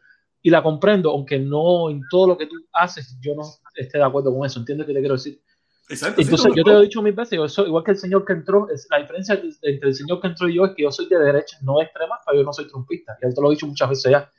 y 0.47 0.51
la 0.51 0.63
comprendo, 0.63 1.11
aunque 1.11 1.41
no 1.41 1.91
en 1.91 2.03
todo 2.09 2.29
lo 2.29 2.39
que 2.39 2.47
tú 2.47 2.55
haces 2.73 3.19
yo 3.21 3.35
no 3.35 3.43
esté 3.75 3.99
de 3.99 4.05
acuerdo 4.05 4.33
con 4.33 4.47
eso. 4.47 4.61
¿Entiendes 4.61 4.87
qué 4.87 4.95
te 4.95 5.01
quiero 5.01 5.17
decir? 5.17 5.43
Exacto. 5.89 6.23
sí, 6.23 6.23
Entonces, 6.23 6.47
no, 6.51 6.55
yo 6.55 6.63
te 6.63 6.71
lo 6.71 6.79
he 6.79 6.83
dicho 6.85 7.03
mil 7.03 7.15
veces, 7.15 7.37
yo 7.37 7.49
soy, 7.49 7.67
igual 7.67 7.83
que 7.83 7.91
el 7.91 7.97
señor 7.97 8.25
que 8.25 8.35
entró, 8.35 8.71
es, 8.71 8.87
la 8.89 8.99
diferencia 8.99 9.35
entre 9.63 9.89
el 9.89 9.95
señor 9.97 10.21
que 10.21 10.29
entró 10.29 10.49
y 10.49 10.55
yo 10.55 10.67
es 10.67 10.75
que 10.77 10.85
yo 10.85 10.93
soy 10.93 11.09
de 11.09 11.19
derecha, 11.19 11.59
no 11.63 11.79
de 11.79 11.87
extrema, 11.87 12.21
pero 12.25 12.39
yo 12.39 12.45
no 12.45 12.53
soy 12.53 12.69
trumpista. 12.69 13.19
Ya 13.21 13.29
te 13.29 13.41
lo 13.41 13.49
he 13.49 13.55
dicho 13.55 13.67
muchas 13.67 13.89
veces 13.89 14.13
ya. 14.13 14.31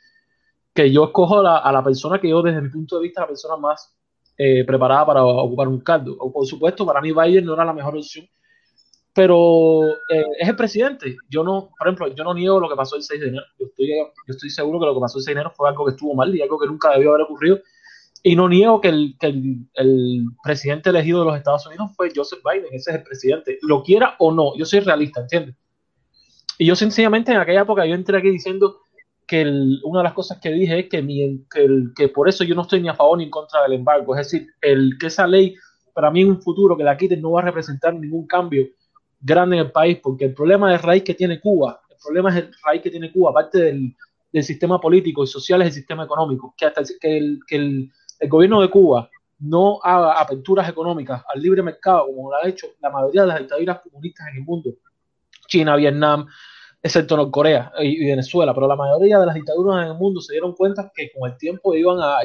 Que 0.73 0.89
yo 0.89 1.03
escojo 1.03 1.41
a 1.41 1.43
la, 1.43 1.57
a 1.57 1.73
la 1.73 1.83
persona 1.83 2.21
que 2.21 2.29
yo, 2.29 2.41
desde 2.41 2.61
mi 2.61 2.69
punto 2.69 2.95
de 2.95 3.03
vista, 3.03 3.19
la 3.19 3.27
persona 3.27 3.57
más 3.57 3.93
eh, 4.37 4.63
preparada 4.63 5.05
para 5.05 5.25
ocupar 5.25 5.67
un 5.67 5.81
cargo. 5.81 6.15
O, 6.19 6.31
por 6.31 6.47
supuesto, 6.47 6.85
para 6.85 7.01
mí 7.01 7.11
Biden 7.11 7.43
no 7.43 7.53
era 7.53 7.65
la 7.65 7.73
mejor 7.73 7.97
opción, 7.97 8.25
pero 9.17 9.81
eh, 10.13 10.25
es 10.39 10.47
el 10.47 10.55
presidente. 10.55 11.17
Yo 11.27 11.43
no, 11.43 11.71
por 11.75 11.87
ejemplo, 11.87 12.07
yo 12.13 12.23
no 12.23 12.35
niego 12.35 12.59
lo 12.59 12.69
que 12.69 12.75
pasó 12.75 12.95
el 12.97 13.01
6 13.01 13.19
de 13.19 13.27
enero. 13.29 13.43
Yo 13.59 13.65
estoy, 13.65 13.87
yo 13.97 14.05
estoy 14.27 14.51
seguro 14.51 14.79
que 14.79 14.85
lo 14.85 14.93
que 14.93 14.99
pasó 15.01 15.17
el 15.17 15.23
6 15.23 15.33
de 15.33 15.41
enero 15.41 15.53
fue 15.57 15.67
algo 15.67 15.85
que 15.85 15.91
estuvo 15.93 16.13
mal 16.13 16.35
y 16.35 16.39
algo 16.43 16.59
que 16.59 16.67
nunca 16.67 16.91
debió 16.91 17.09
haber 17.09 17.23
ocurrido. 17.23 17.57
Y 18.21 18.35
no 18.35 18.47
niego 18.47 18.79
que 18.79 18.89
el, 18.89 19.15
que 19.19 19.25
el, 19.25 19.55
el 19.73 20.23
presidente 20.43 20.91
elegido 20.91 21.21
de 21.21 21.25
los 21.25 21.35
Estados 21.37 21.65
Unidos 21.65 21.89
fue 21.95 22.11
Joseph 22.15 22.41
Biden, 22.45 22.67
ese 22.73 22.91
es 22.91 22.97
el 22.97 23.03
presidente. 23.03 23.57
Lo 23.63 23.81
quiera 23.81 24.13
o 24.19 24.31
no, 24.31 24.55
yo 24.55 24.65
soy 24.65 24.81
realista, 24.81 25.21
¿entiendes? 25.21 25.55
Y 26.59 26.67
yo 26.67 26.75
sencillamente 26.75 27.31
en 27.31 27.39
aquella 27.39 27.61
época 27.61 27.87
yo 27.87 27.95
entré 27.95 28.19
aquí 28.19 28.29
diciendo 28.29 28.81
que 29.25 29.41
el- 29.41 29.79
una 29.83 30.01
de 30.01 30.03
las 30.03 30.13
cosas 30.13 30.39
que 30.39 30.51
dije 30.51 30.77
es 30.81 30.89
que, 30.89 31.01
mi- 31.01 31.43
que, 31.51 31.65
el- 31.65 31.91
que 31.95 32.09
por 32.09 32.29
eso 32.29 32.43
yo 32.43 32.53
no 32.53 32.61
estoy 32.61 32.81
ni 32.81 32.89
a 32.89 32.93
favor 32.93 33.17
ni 33.17 33.23
en 33.23 33.31
contra 33.31 33.63
del 33.63 33.73
embargo. 33.73 34.15
Es 34.15 34.29
decir, 34.29 34.47
el, 34.61 34.91
que 34.99 35.07
esa 35.07 35.25
ley 35.25 35.55
para 35.95 36.11
mí 36.11 36.21
en 36.21 36.29
un 36.29 36.39
futuro 36.39 36.77
que 36.77 36.83
la 36.83 36.95
quiten 36.95 37.19
no 37.19 37.31
va 37.31 37.41
a 37.41 37.45
representar 37.45 37.95
ningún 37.95 38.27
cambio 38.27 38.67
grande 39.19 39.57
en 39.57 39.65
el 39.65 39.71
país, 39.71 39.99
porque 40.01 40.25
el 40.25 40.33
problema 40.33 40.71
de 40.71 40.77
raíz 40.77 41.03
que 41.03 41.13
tiene 41.13 41.39
Cuba, 41.39 41.81
el 41.89 41.97
problema 42.03 42.29
es 42.29 42.35
el 42.37 42.51
raíz 42.63 42.81
que 42.81 42.91
tiene 42.91 43.11
Cuba, 43.11 43.31
aparte 43.31 43.59
del, 43.59 43.95
sistema 44.43 44.79
político 44.79 45.23
y 45.23 45.27
social, 45.27 45.63
es 45.63 45.69
el 45.69 45.73
sistema 45.73 46.03
económico, 46.03 46.53
que 46.55 46.67
hasta 46.67 46.81
el- 46.81 46.99
que 46.99 47.17
el, 47.17 47.39
que 47.47 47.55
el, 47.55 47.91
gobierno 48.29 48.61
de 48.61 48.69
Cuba 48.69 49.09
no 49.39 49.79
haga 49.81 50.19
aperturas 50.19 50.69
económicas 50.69 51.23
al 51.33 51.41
libre 51.41 51.63
mercado, 51.63 52.05
como 52.05 52.29
lo 52.29 52.37
ha 52.37 52.47
hecho 52.47 52.67
la 52.79 52.91
mayoría 52.91 53.21
de 53.21 53.27
las 53.27 53.39
dictaduras 53.39 53.79
comunistas 53.79 54.27
en 54.29 54.37
el 54.37 54.43
mundo, 54.43 54.75
China, 55.47 55.75
Vietnam, 55.75 56.27
excepto 56.83 57.17
Norcorea 57.17 57.71
y, 57.79 58.05
Venezuela, 58.05 58.53
pero 58.53 58.67
la 58.67 58.75
mayoría 58.75 59.19
de 59.19 59.25
las 59.25 59.35
dictaduras 59.35 59.83
en 59.83 59.91
el 59.91 59.97
mundo 59.97 60.21
se 60.21 60.33
dieron 60.33 60.53
cuenta 60.53 60.91
que 60.93 61.11
con 61.11 61.31
el 61.31 61.37
tiempo 61.37 61.73
iban, 61.73 61.97
a, 61.99 62.17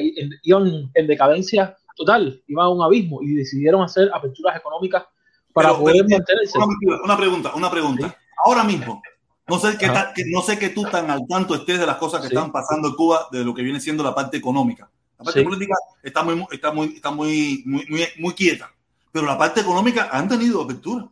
iban 0.43 0.91
en 0.93 1.07
decadencia 1.07 1.77
total, 1.97 2.43
iban 2.47 2.67
a 2.67 2.69
un 2.69 2.83
abismo 2.83 3.23
y 3.23 3.35
decidieron 3.35 3.83
hacer 3.83 4.11
aperturas 4.13 4.57
económicas 4.57 5.05
para 5.53 5.69
Pero- 5.71 5.81
poder 5.81 6.05
pero- 6.07 6.19
mantenerse. 6.19 6.59
Una, 7.05 7.17
pregunta, 7.17 7.53
una 7.55 7.71
pregunta. 7.71 8.17
Ahora 8.45 8.65
mismo, 8.65 9.03
no 9.49 9.59
sé 9.59 9.77
qué 9.79 9.91
que 10.15 10.25
no 10.27 10.43
sé 10.43 10.59
que 10.59 10.71
tú 10.71 10.85
tan 10.85 11.11
al 11.11 11.27
tanto 11.29 11.55
estés 11.55 11.79
de 11.79 11.87
las 11.87 11.97
cosas 11.97 12.21
que 12.21 12.29
Sí. 12.29 12.35
están 12.35 12.51
pasando 12.53 12.89
en 12.89 12.95
Cuba, 12.95 13.29
de 13.31 13.45
lo 13.45 13.55
que 13.55 13.63
viene 13.63 13.81
siendo 13.81 14.03
la 14.03 14.15
parte 14.15 14.37
económica. 14.37 14.91
La 15.19 15.25
parte 15.25 15.41
Sí. 15.41 15.45
política 15.45 15.75
está 16.03 16.23
muy, 16.23 16.45
está 16.51 16.73
muy, 16.73 16.87
está 16.97 17.11
muy, 17.11 17.63
muy, 17.67 17.87
muy, 17.89 18.07
muy 18.19 18.35
quieta, 18.35 18.71
pero 19.13 19.27
la 19.27 19.39
parte 19.39 19.61
económica 19.61 20.09
han 20.11 20.29
tenido 20.29 20.63
apertura. 20.63 21.07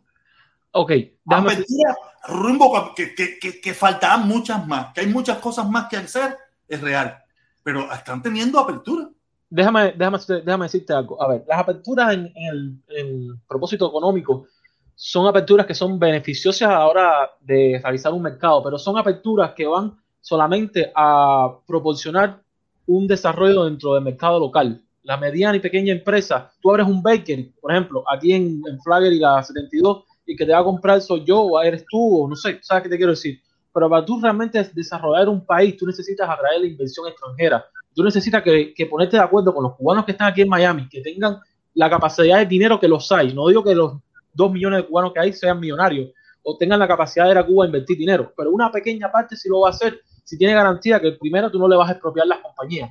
Ok, 0.71 0.89
déjame, 1.25 1.51
Apertura 1.53 1.95
rumbo 2.27 2.93
que, 2.95 3.13
que, 3.15 3.39
que, 3.39 3.59
que 3.59 3.73
faltarán 3.73 4.27
muchas 4.27 4.65
más, 4.67 4.93
que 4.93 5.01
hay 5.01 5.07
muchas 5.07 5.37
cosas 5.39 5.69
más 5.69 5.87
que 5.87 5.97
hacer, 5.97 6.37
es 6.67 6.79
real, 6.81 7.17
pero 7.63 7.91
están 7.93 8.21
teniendo 8.21 8.59
apertura. 8.59 9.09
Déjame, 9.51 9.93
déjame, 9.97 10.17
déjame 10.43 10.65
decirte 10.65 10.93
algo. 10.93 11.21
A 11.21 11.27
ver, 11.27 11.43
las 11.47 11.59
aperturas 11.59 12.13
en, 12.13 12.81
el 12.87 13.35
propósito 13.47 13.87
económico 13.87 14.47
son 14.95 15.27
aperturas 15.27 15.65
que 15.65 15.75
son 15.75 15.99
beneficiosas 15.99 16.69
a 16.69 16.79
la 16.79 16.87
hora 16.87 17.31
de 17.41 17.79
realizar 17.83 18.13
un 18.13 18.21
mercado, 18.21 18.63
pero 18.63 18.79
son 18.79 18.97
aperturas 18.97 19.51
que 19.53 19.67
van 19.67 19.97
solamente 20.21 20.91
a 20.95 21.55
proporcionar 21.67 22.41
un 22.87 23.07
desarrollo 23.07 23.65
dentro 23.65 23.93
del 23.93 24.03
mercado 24.03 24.39
local. 24.39 24.81
La 25.03 25.17
mediana 25.17 25.57
y 25.57 25.59
pequeña 25.59 25.93
empresa, 25.93 26.51
tú 26.61 26.69
abres 26.69 26.87
un 26.87 27.01
bakery, 27.01 27.53
por 27.59 27.71
ejemplo, 27.71 28.03
aquí 28.11 28.33
en, 28.33 28.61
en 28.67 28.79
Flagger 28.81 29.11
y 29.11 29.19
la 29.19 29.43
72, 29.43 30.03
y 30.25 30.35
que 30.35 30.45
te 30.45 30.51
va 30.51 30.59
a 30.59 30.63
comprar 30.63 31.01
soy 31.01 31.25
yo 31.25 31.41
o 31.41 31.61
eres 31.61 31.85
tú, 31.89 32.23
o 32.23 32.29
no 32.29 32.35
sé, 32.35 32.59
¿sabes 32.61 32.83
qué 32.83 32.89
te 32.89 32.97
quiero 32.97 33.11
decir? 33.11 33.41
Pero 33.73 33.89
para 33.89 34.05
tú 34.05 34.19
realmente 34.21 34.63
desarrollar 34.73 35.27
un 35.29 35.45
país, 35.45 35.75
tú 35.77 35.87
necesitas 35.87 36.29
atraer 36.29 36.61
la 36.61 36.67
inversión 36.67 37.07
extranjera. 37.07 37.65
Tú 37.93 38.03
necesitas 38.03 38.41
que, 38.43 38.73
que 38.73 38.85
ponerte 38.85 39.17
de 39.17 39.23
acuerdo 39.23 39.53
con 39.53 39.63
los 39.63 39.75
cubanos 39.75 40.05
que 40.05 40.11
están 40.13 40.27
aquí 40.29 40.41
en 40.41 40.49
Miami, 40.49 40.87
que 40.89 41.01
tengan 41.01 41.39
la 41.73 41.89
capacidad 41.89 42.37
de 42.39 42.45
dinero 42.45 42.79
que 42.79 42.87
los 42.87 43.11
hay. 43.11 43.33
No 43.33 43.47
digo 43.47 43.63
que 43.63 43.75
los 43.75 43.93
dos 44.33 44.51
millones 44.51 44.81
de 44.81 44.87
cubanos 44.87 45.13
que 45.13 45.19
hay 45.19 45.33
sean 45.33 45.59
millonarios 45.59 46.11
o 46.43 46.57
tengan 46.57 46.79
la 46.79 46.87
capacidad 46.87 47.25
de 47.25 47.31
ir 47.31 47.37
a 47.37 47.45
Cuba 47.45 47.65
a 47.65 47.67
invertir 47.67 47.97
dinero, 47.97 48.33
pero 48.35 48.51
una 48.51 48.71
pequeña 48.71 49.11
parte 49.11 49.35
sí 49.35 49.47
lo 49.49 49.61
va 49.61 49.67
a 49.69 49.71
hacer 49.71 49.99
si 50.23 50.37
tiene 50.37 50.53
garantía 50.53 50.99
que 50.99 51.11
primero 51.13 51.51
tú 51.51 51.59
no 51.59 51.67
le 51.67 51.75
vas 51.75 51.89
a 51.89 51.91
expropiar 51.93 52.25
las 52.27 52.39
compañías. 52.39 52.89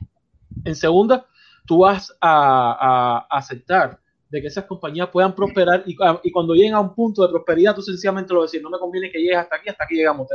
En 0.64 0.74
segunda, 0.74 1.26
tú 1.66 1.78
vas 1.80 2.14
a, 2.20 3.18
a- 3.30 3.38
aceptar 3.38 3.98
de 4.28 4.40
que 4.40 4.46
esas 4.48 4.64
compañías 4.64 5.08
puedan 5.08 5.34
prosperar 5.34 5.82
y, 5.86 5.96
ah, 6.02 6.20
y 6.22 6.30
cuando 6.30 6.54
lleguen 6.54 6.74
a 6.74 6.80
un 6.80 6.94
punto 6.94 7.22
de 7.22 7.28
prosperidad, 7.30 7.74
tú 7.74 7.82
sencillamente 7.82 8.32
lo 8.32 8.42
decir, 8.42 8.62
no 8.62 8.70
me 8.70 8.78
conviene 8.78 9.10
que 9.10 9.18
llegues 9.18 9.38
hasta 9.38 9.56
aquí, 9.56 9.68
hasta 9.68 9.84
aquí 9.84 9.94
llegamos, 9.96 10.28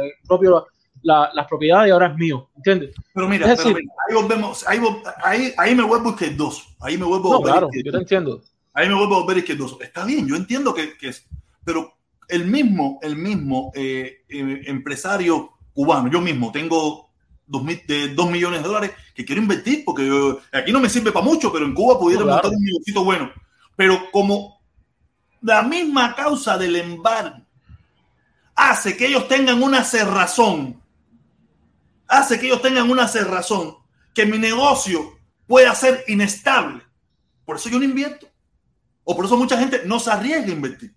la- 1.05 1.29
las 1.33 1.45
propiedades 1.47 1.87
y 1.87 1.91
ahora 1.91 2.07
es 2.07 2.17
mío, 2.17 2.49
¿entiendes? 2.55 2.95
Pero 3.13 3.27
mira, 3.29 3.45
Es 3.51 3.57
pero 3.57 3.69
decir- 3.69 3.83
mira, 3.83 3.93
ahí 4.09 4.15
volvemos, 4.15 4.67
ahí, 4.67 4.79
ahí, 5.23 5.53
ahí 5.57 5.75
me 5.75 5.83
vuelvo 5.83 6.09
izquierdoso, 6.09 6.63
ahí 6.79 6.97
me 6.97 7.05
vuelvo 7.05 7.31
No, 7.33 7.41
claro, 7.41 7.69
yo 7.71 7.91
te 7.91 7.97
entiendo. 7.97 8.41
ahí 8.73 8.89
me 8.89 8.95
vuelvo 8.95 9.15
a 9.17 9.19
volver 9.21 9.37
izquierdoso. 9.37 9.79
Está 9.81 10.03
bien, 10.03 10.27
yo 10.27 10.35
entiendo 10.35 10.73
que, 10.73 10.97
que 10.97 11.09
es, 11.09 11.27
pero 11.63 11.93
el 12.27 12.45
mismo, 12.45 12.99
el 13.03 13.15
mismo 13.15 13.71
eh, 13.75 14.23
eh, 14.27 14.61
empresario 14.65 15.51
cubano, 15.73 16.09
yo 16.09 16.21
mismo 16.21 16.51
tengo 16.51 17.09
dos, 17.45 17.63
mil- 17.63 17.83
de 17.87 18.07
dos 18.15 18.31
millones 18.31 18.63
de 18.63 18.67
dólares 18.67 18.91
que 19.13 19.23
quiero 19.23 19.41
invertir 19.43 19.83
porque 19.85 20.07
yo- 20.07 20.39
aquí 20.51 20.71
no 20.71 20.79
me 20.79 20.89
sirve 20.89 21.11
para 21.11 21.23
mucho, 21.23 21.51
pero 21.53 21.65
en 21.65 21.75
Cuba 21.75 21.99
pudiera 21.99 22.21
No, 22.21 22.27
claro. 22.31 22.41
montar 22.49 22.57
un 22.57 22.65
negocito 22.65 23.03
bueno. 23.03 23.31
Pero 23.75 24.09
como 24.11 24.59
la 25.41 25.61
misma 25.61 26.15
causa 26.15 26.57
del 26.57 26.77
embargo 26.77 27.43
hace 28.55 28.95
que 28.97 29.07
ellos 29.07 29.27
tengan 29.27 29.61
una 29.61 29.83
cerrazón, 29.83 30.81
hace 32.07 32.39
que 32.39 32.47
ellos 32.47 32.61
tengan 32.61 32.89
una 32.89 33.07
cerrazón, 33.07 33.77
que 34.13 34.25
mi 34.25 34.37
negocio 34.37 35.17
pueda 35.47 35.73
ser 35.75 36.03
inestable. 36.07 36.81
Por 37.45 37.57
eso 37.57 37.69
yo 37.69 37.77
no 37.77 37.85
invierto. 37.85 38.27
O 39.03 39.15
por 39.15 39.25
eso 39.25 39.37
mucha 39.37 39.57
gente 39.57 39.81
no 39.85 39.99
se 39.99 40.11
arriesga 40.11 40.47
a 40.47 40.55
invertir. 40.55 40.95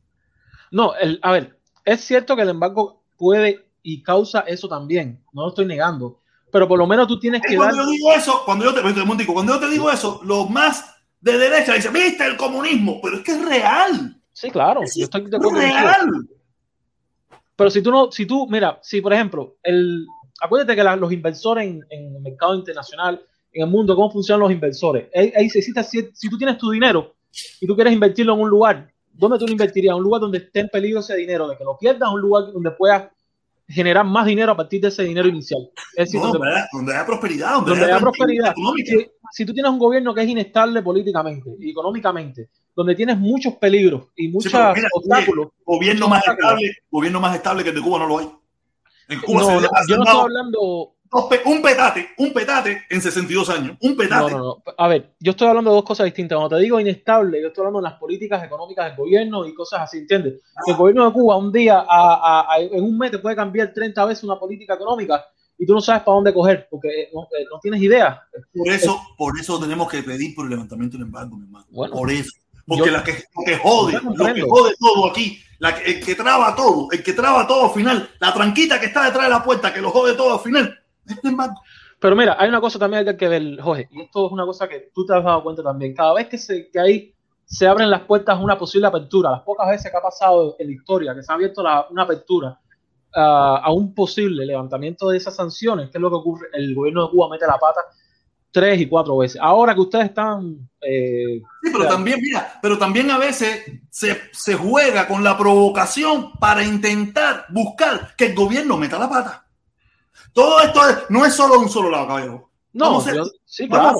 No, 0.70 0.94
el, 0.96 1.18
a 1.22 1.32
ver, 1.32 1.58
es 1.84 2.02
cierto 2.02 2.36
que 2.36 2.42
el 2.42 2.50
embargo 2.50 3.02
puede 3.16 3.68
y 3.82 4.02
causa 4.02 4.40
eso 4.40 4.68
también, 4.68 5.22
no 5.32 5.42
lo 5.42 5.48
estoy 5.48 5.66
negando, 5.66 6.20
pero 6.50 6.68
por 6.68 6.78
lo 6.78 6.86
menos 6.86 7.06
tú 7.06 7.18
tienes 7.18 7.40
que 7.42 7.56
dar... 7.56 7.72
cuando 7.72 7.84
yo 7.84 7.90
digo 7.90 8.12
eso, 8.12 8.42
cuando 8.44 8.64
yo 8.64 8.74
te, 8.74 9.26
cuando 9.26 9.54
yo 9.54 9.60
te 9.60 9.68
digo 9.68 9.90
eso, 9.90 10.20
los 10.24 10.50
más 10.50 10.94
de 11.20 11.38
derecha 11.38 11.74
dicen, 11.74 11.92
viste 11.92 12.24
el 12.26 12.36
comunismo, 12.36 13.00
pero 13.02 13.16
es 13.16 13.22
que 13.22 13.32
es 13.32 13.44
real. 13.44 14.20
Sí, 14.32 14.50
claro, 14.50 14.82
Es 14.82 14.94
yo 14.94 15.04
estoy 15.04 15.28
de 15.28 15.36
acuerdo 15.36 15.58
real. 15.58 16.28
Pero 17.56 17.70
si 17.70 17.82
tú 17.82 17.90
no, 17.90 18.12
si 18.12 18.24
tú, 18.24 18.46
mira, 18.48 18.78
si 18.82 19.00
por 19.00 19.12
ejemplo, 19.12 19.56
el, 19.62 20.06
acuérdate 20.40 20.74
que 20.76 20.82
la- 20.84 20.96
los 20.96 21.12
inversores 21.12 21.66
en, 21.66 21.84
en 21.90 22.16
el 22.16 22.20
mercado 22.22 22.54
internacional, 22.54 23.20
en 23.52 23.64
el 23.64 23.70
mundo, 23.70 23.94
cómo 23.96 24.10
funcionan 24.10 24.40
los 24.40 24.52
inversores. 24.52 25.08
Ahí, 25.14 25.48
se 25.50 25.62
cita, 25.62 25.82
si, 25.82 26.10
si 26.12 26.28
tú 26.28 26.36
tienes 26.38 26.58
tu 26.58 26.70
dinero 26.70 27.14
y 27.60 27.66
tú 27.66 27.74
quieres 27.74 27.92
invertirlo 27.92 28.34
en 28.34 28.40
un 28.40 28.48
lugar, 28.50 28.90
¿dónde 29.12 29.38
tú 29.38 29.46
lo 29.46 29.52
invertirías? 29.52 29.94
¿Un 29.96 30.02
lugar 30.02 30.20
donde 30.20 30.38
esté 30.38 30.60
en 30.60 30.68
peligro 30.68 31.00
ese 31.00 31.16
dinero, 31.16 31.48
de 31.48 31.56
que 31.56 31.64
lo 31.64 31.76
pierdas, 31.78 32.10
un 32.12 32.20
lugar 32.20 32.52
donde 32.52 32.70
puedas 32.72 33.08
generar 33.66 34.04
más 34.04 34.24
dinero 34.26 34.52
a 34.52 34.56
partir 34.56 34.80
de 34.80 34.88
ese 34.88 35.02
dinero 35.02 35.28
inicial? 35.28 35.68
Es 35.96 36.06
decir, 36.06 36.20
No, 36.20 36.26
donde, 36.32 36.38
donde, 36.38 36.52
haya- 36.56 36.68
donde 36.72 36.92
haya 36.94 37.06
prosperidad, 37.06 37.54
donde, 37.54 37.70
donde 37.70 37.84
haya 37.86 37.94
haya 37.96 38.02
prosperidad. 38.02 38.50
económica. 38.52 38.90
Si, 38.90 39.06
si 39.32 39.44
tú 39.46 39.52
tienes 39.54 39.70
un 39.72 39.78
gobierno 39.78 40.14
que 40.14 40.22
es 40.22 40.28
inestable 40.28 40.82
políticamente 40.82 41.50
y 41.58 41.70
económicamente, 41.70 42.48
donde 42.76 42.94
tienes 42.94 43.18
muchos 43.18 43.54
peligros 43.56 44.06
y 44.14 44.28
muchos 44.28 44.52
mira, 44.52 44.72
obstáculos, 44.92 45.48
Gobierno 45.64 46.06
muchos 46.06 46.10
más 46.10 46.18
obstáculos. 46.20 46.50
estable, 46.52 46.72
gobierno 46.90 47.20
más 47.20 47.34
estable 47.36 47.62
que 47.64 47.70
el 47.70 47.74
de 47.74 47.82
Cuba 47.82 47.98
no 47.98 48.06
lo 48.06 48.18
hay. 48.18 48.26
En 49.08 49.20
Cuba 49.20 49.40
se 49.42 49.46
No, 49.54 49.60
no, 49.60 49.68
ha 49.72 49.80
yo 49.88 49.96
no 49.96 50.02
estoy 50.04 50.20
hablando, 50.20 50.94
pe- 51.30 51.40
un 51.46 51.62
petate, 51.62 52.08
un 52.18 52.32
petate 52.32 52.82
en 52.90 53.00
62 53.00 53.48
años, 53.50 53.76
un 53.80 53.96
petate. 53.96 54.30
no, 54.32 54.38
no. 54.38 54.62
A 54.76 54.88
ver, 54.88 55.14
yo 55.18 55.30
estoy 55.30 55.48
hablando 55.48 55.70
de 55.70 55.76
dos 55.76 55.84
cosas 55.84 56.04
distintas. 56.04 56.36
Cuando 56.36 56.56
te 56.56 56.62
digo 56.62 56.78
inestable, 56.78 57.40
yo 57.40 57.48
estoy 57.48 57.62
hablando 57.62 57.80
de 57.80 57.90
las 57.90 57.98
políticas 57.98 58.44
económicas 58.44 58.86
del 58.86 58.96
gobierno 58.96 59.46
y 59.46 59.54
cosas 59.54 59.80
así, 59.82 59.98
¿entiendes? 59.98 60.42
Que 60.64 60.72
el 60.72 60.76
gobierno 60.76 61.06
de 61.06 61.12
Cuba 61.12 61.36
un 61.36 61.50
día, 61.50 61.78
a- 61.78 61.84
a- 61.88 62.54
a- 62.54 62.58
en 62.60 62.84
un 62.84 62.98
mes, 62.98 63.10
te 63.10 63.18
puede 63.18 63.34
cambiar 63.36 63.72
30 63.72 64.04
veces 64.04 64.24
una 64.24 64.38
política 64.38 64.74
económica 64.74 65.24
y 65.58 65.66
tú 65.66 65.72
no 65.72 65.80
sabes 65.80 66.02
para 66.02 66.14
dónde 66.14 66.32
coger, 66.34 66.68
porque 66.70 66.88
eh, 66.88 67.10
no, 67.14 67.22
eh, 67.22 67.44
no 67.50 67.58
tienes 67.60 67.80
idea. 67.82 68.22
Por 68.54 68.68
eso, 68.68 69.00
por 69.16 69.38
eso 69.40 69.58
tenemos 69.58 69.88
que 69.88 70.02
pedir 70.02 70.34
por 70.34 70.44
el 70.44 70.50
levantamiento 70.50 70.96
del 70.98 71.06
embargo, 71.06 71.36
mi 71.36 71.44
hermano. 71.46 71.64
Bueno, 71.70 71.94
por 71.94 72.10
eso. 72.10 72.30
Porque 72.68 72.86
yo- 72.86 72.92
la 72.92 73.02
que, 73.02 73.12
que 73.46 73.56
jode, 73.56 73.94
lo 73.94 74.34
que 74.34 74.42
jode 74.42 74.74
todo 74.78 75.10
aquí, 75.10 75.40
la 75.58 75.74
que- 75.74 75.90
el 75.90 76.04
que 76.04 76.14
traba 76.14 76.54
todo, 76.54 76.88
el 76.92 77.02
que 77.02 77.12
traba 77.14 77.46
todo 77.46 77.64
al 77.66 77.70
final, 77.72 78.08
la 78.20 78.32
tranquita 78.34 78.78
que 78.78 78.86
está 78.86 79.04
detrás 79.06 79.24
de 79.24 79.30
la 79.30 79.42
puerta, 79.42 79.72
que 79.72 79.80
lo 79.80 79.90
jode 79.90 80.14
todo 80.14 80.34
al 80.34 80.40
final, 80.40 80.78
es 81.06 81.18
el 81.24 81.30
embargo. 81.30 81.56
Pero 82.00 82.14
mira, 82.14 82.36
hay 82.38 82.48
una 82.48 82.60
cosa 82.60 82.78
también 82.78 83.02
que 83.04 83.10
hay 83.10 83.16
que 83.16 83.28
ver, 83.28 83.60
Jorge, 83.60 83.88
y 83.90 84.02
esto 84.02 84.26
es 84.26 84.32
una 84.32 84.44
cosa 84.44 84.68
que 84.68 84.90
tú 84.94 85.04
te 85.04 85.14
has 85.16 85.24
dado 85.24 85.42
cuenta 85.42 85.62
también. 85.64 85.94
Cada 85.94 86.14
vez 86.14 86.28
que, 86.28 86.38
se, 86.38 86.70
que 86.70 86.78
ahí 86.78 87.14
se 87.44 87.66
abren 87.66 87.90
las 87.90 88.02
puertas 88.02 88.36
a 88.36 88.40
una 88.40 88.56
posible 88.58 88.86
apertura, 88.86 89.30
las 89.30 89.40
pocas 89.40 89.66
veces 89.68 89.90
que 89.90 89.96
ha 89.96 90.02
pasado 90.02 90.54
en 90.58 90.66
la 90.68 90.72
historia, 90.74 91.14
que 91.14 91.22
se 91.22 91.32
ha 91.32 91.34
abierto 91.34 91.62
la- 91.62 91.86
una 91.90 92.02
apertura 92.04 92.60
ah, 93.14 93.62
a 93.64 93.72
un 93.72 93.94
posible 93.94 94.44
levantamiento 94.44 95.08
de 95.08 95.16
esas 95.16 95.34
sanciones, 95.34 95.88
que 95.90 95.96
es 95.96 96.02
lo 96.02 96.10
que 96.10 96.16
ocurre, 96.16 96.48
el 96.52 96.74
gobierno 96.74 97.04
de 97.06 97.10
Cuba 97.10 97.30
mete 97.30 97.46
la 97.46 97.56
pata 97.58 97.80
tres 98.50 98.80
y 98.80 98.86
cuatro 98.86 99.16
veces. 99.18 99.40
Ahora 99.40 99.74
que 99.74 99.80
ustedes 99.80 100.06
están... 100.06 100.68
eh, 100.80 101.40
Sí, 101.40 101.70
pero 101.70 101.78
Claro. 101.80 101.94
también, 101.94 102.20
mira, 102.20 102.58
pero 102.62 102.78
también 102.78 103.10
a 103.10 103.18
veces 103.18 103.64
se, 103.90 104.20
se 104.32 104.54
juega 104.54 105.06
con 105.06 105.22
la 105.22 105.36
provocación 105.36 106.32
para 106.40 106.64
intentar 106.64 107.46
buscar 107.50 108.14
que 108.16 108.26
el 108.26 108.34
gobierno 108.34 108.76
meta 108.76 108.98
la 108.98 109.08
pata. 109.08 109.46
Todo 110.32 110.60
esto 110.60 110.88
es- 110.88 110.98
no 111.10 111.24
es 111.24 111.34
solo 111.34 111.58
un 111.60 111.68
solo 111.68 111.90
lado, 111.90 112.06
caballero. 112.08 112.50
no, 112.72 112.84
Vamos 112.86 113.06
a 113.06 113.10
ser- 113.10 113.16
yo- 113.16 113.30
sí, 113.44 113.68
claro. 113.68 113.98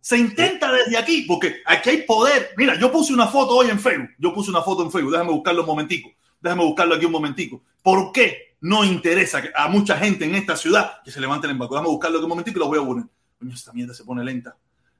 se 0.00 0.18
intenta 0.18 0.70
desde 0.72 0.96
aquí, 0.96 1.22
porque 1.22 1.56
aquí 1.66 1.90
hay 1.90 2.02
poder. 2.02 2.50
Mira, 2.56 2.78
yo 2.78 2.90
puse 2.90 3.12
una 3.12 3.26
foto 3.26 3.56
hoy 3.56 3.70
en 3.70 3.78
Facebook. 3.80 4.10
Yo 4.18 4.32
puse 4.34 4.50
una 4.50 4.62
foto 4.62 4.82
en 4.82 4.90
Facebook. 4.90 5.12
Déjame 5.12 5.30
buscarlo 5.32 5.62
un 5.62 5.66
momentico. 5.66 6.10
Déjame 6.40 6.64
buscarlo 6.64 6.94
aquí 6.94 7.04
un 7.06 7.12
momentico. 7.12 7.62
¿Por 7.82 8.10
qué 8.12 8.56
no 8.60 8.84
interesa 8.84 9.42
a 9.54 9.68
mucha 9.68 9.96
gente 9.96 10.24
en 10.24 10.34
esta 10.34 10.56
ciudad 10.56 11.02
que 11.04 11.10
se 11.10 11.20
levanten 11.20 11.50
en 11.50 11.54
embargo? 11.56 11.74
Déjame 11.76 11.88
buscarlo 11.90 12.18
aquí 12.18 12.24
un 12.24 12.28
momentico 12.30 12.58
y 12.58 12.60
lo 12.60 12.66
voy 12.68 12.78
a 12.80 12.86
poner. 12.86 13.04
Coño, 13.42 13.54
esta 13.54 13.72
mierda 13.72 13.92
se 13.92 14.04
pone 14.04 14.22
lenta. 14.22 14.56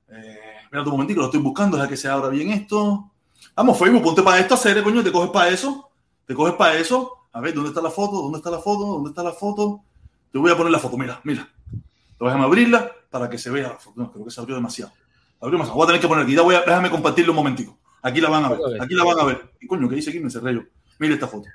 Eh, 0.09 0.37
espérate 0.65 0.89
un 0.89 0.95
momentico, 0.97 1.21
lo 1.21 1.27
estoy 1.27 1.41
buscando. 1.41 1.77
Deja 1.77 1.89
que 1.89 1.97
se 1.97 2.09
abra 2.09 2.29
bien 2.29 2.51
esto. 2.51 3.13
Vamos, 3.55 3.79
Facebook, 3.79 4.03
ponte 4.03 4.23
para 4.23 4.41
esto, 4.41 4.55
hacer, 4.55 4.83
coño, 4.83 5.01
te 5.05 5.13
coges 5.13 5.31
para 5.31 5.49
eso. 5.51 5.91
Te 6.27 6.35
coges 6.35 6.55
para 6.55 6.77
eso. 6.77 7.29
A 7.33 7.41
ver, 7.41 7.55
¿dónde 7.55 7.69
está 7.69 7.81
la 7.81 7.91
foto? 7.91 8.21
¿Dónde 8.21 8.39
está 8.39 8.51
la 8.51 8.59
foto? 8.59 8.85
¿Dónde 8.85 9.11
está 9.11 9.23
la 9.23 9.33
foto? 9.33 9.85
Te 10.33 10.39
voy 10.39 10.51
a 10.51 10.57
poner 10.57 10.73
la 10.73 10.81
foto. 10.81 10.99
Mira, 10.99 11.21
mira. 11.23 11.49
Déjame 12.19 12.45
abrirla 12.45 12.91
para 13.11 13.31
que 13.31 13.39
se 13.39 13.49
vea 13.49 13.69
la 13.69 13.77
foto. 13.77 14.01
No, 14.01 14.11
creo 14.11 14.25
que 14.25 14.33
se 14.33 14.41
abrió 14.41 14.57
demasiado. 14.57 14.91
Abrió 15.41 15.53
demasiado. 15.53 15.77
Voy 15.77 15.85
a 15.85 15.87
tener 15.87 16.01
que 16.01 16.09
poner 16.09 16.25
aquí. 16.25 16.35
Ya 16.35 16.43
voy 16.43 16.57
a, 16.57 16.63
déjame 16.63 16.91
compartirlo 16.91 17.31
un 17.31 17.37
momentico. 17.37 17.79
Aquí 18.03 18.21
la 18.21 18.29
van 18.29 18.45
a 18.45 18.49
ver. 18.49 18.59
Aquí 18.81 18.95
la 18.95 19.05
van 19.05 19.21
a 19.21 19.25
ver. 19.25 19.53
Y 19.61 19.69
coño, 19.69 19.89
¿qué 19.89 19.95
dice 19.95 20.11
aquí? 20.11 20.19
Me 20.19 20.31
cerré 20.31 20.55
yo. 20.55 20.63
Mire 20.99 21.15
esta 21.15 21.29
foto. 21.29 21.49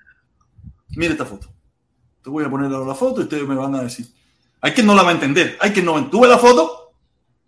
Mire 0.95 1.11
esta 1.11 1.25
foto. 1.25 1.47
Te 2.23 2.29
voy 2.29 2.45
a 2.45 2.49
poner 2.49 2.71
ahora 2.71 2.87
la 2.87 2.95
foto 2.95 3.19
y 3.19 3.23
ustedes 3.23 3.45
me 3.45 3.55
van 3.55 3.75
a 3.75 3.81
decir. 3.81 4.07
Hay 4.61 4.71
quien 4.71 4.85
no 4.87 4.95
la 4.95 5.03
va 5.03 5.09
a 5.09 5.13
entender. 5.13 5.57
Hay 5.61 5.71
quien 5.71 5.85
no. 5.85 6.09
¿Tú 6.09 6.21
ves 6.21 6.29
la 6.29 6.37
foto? 6.37 6.91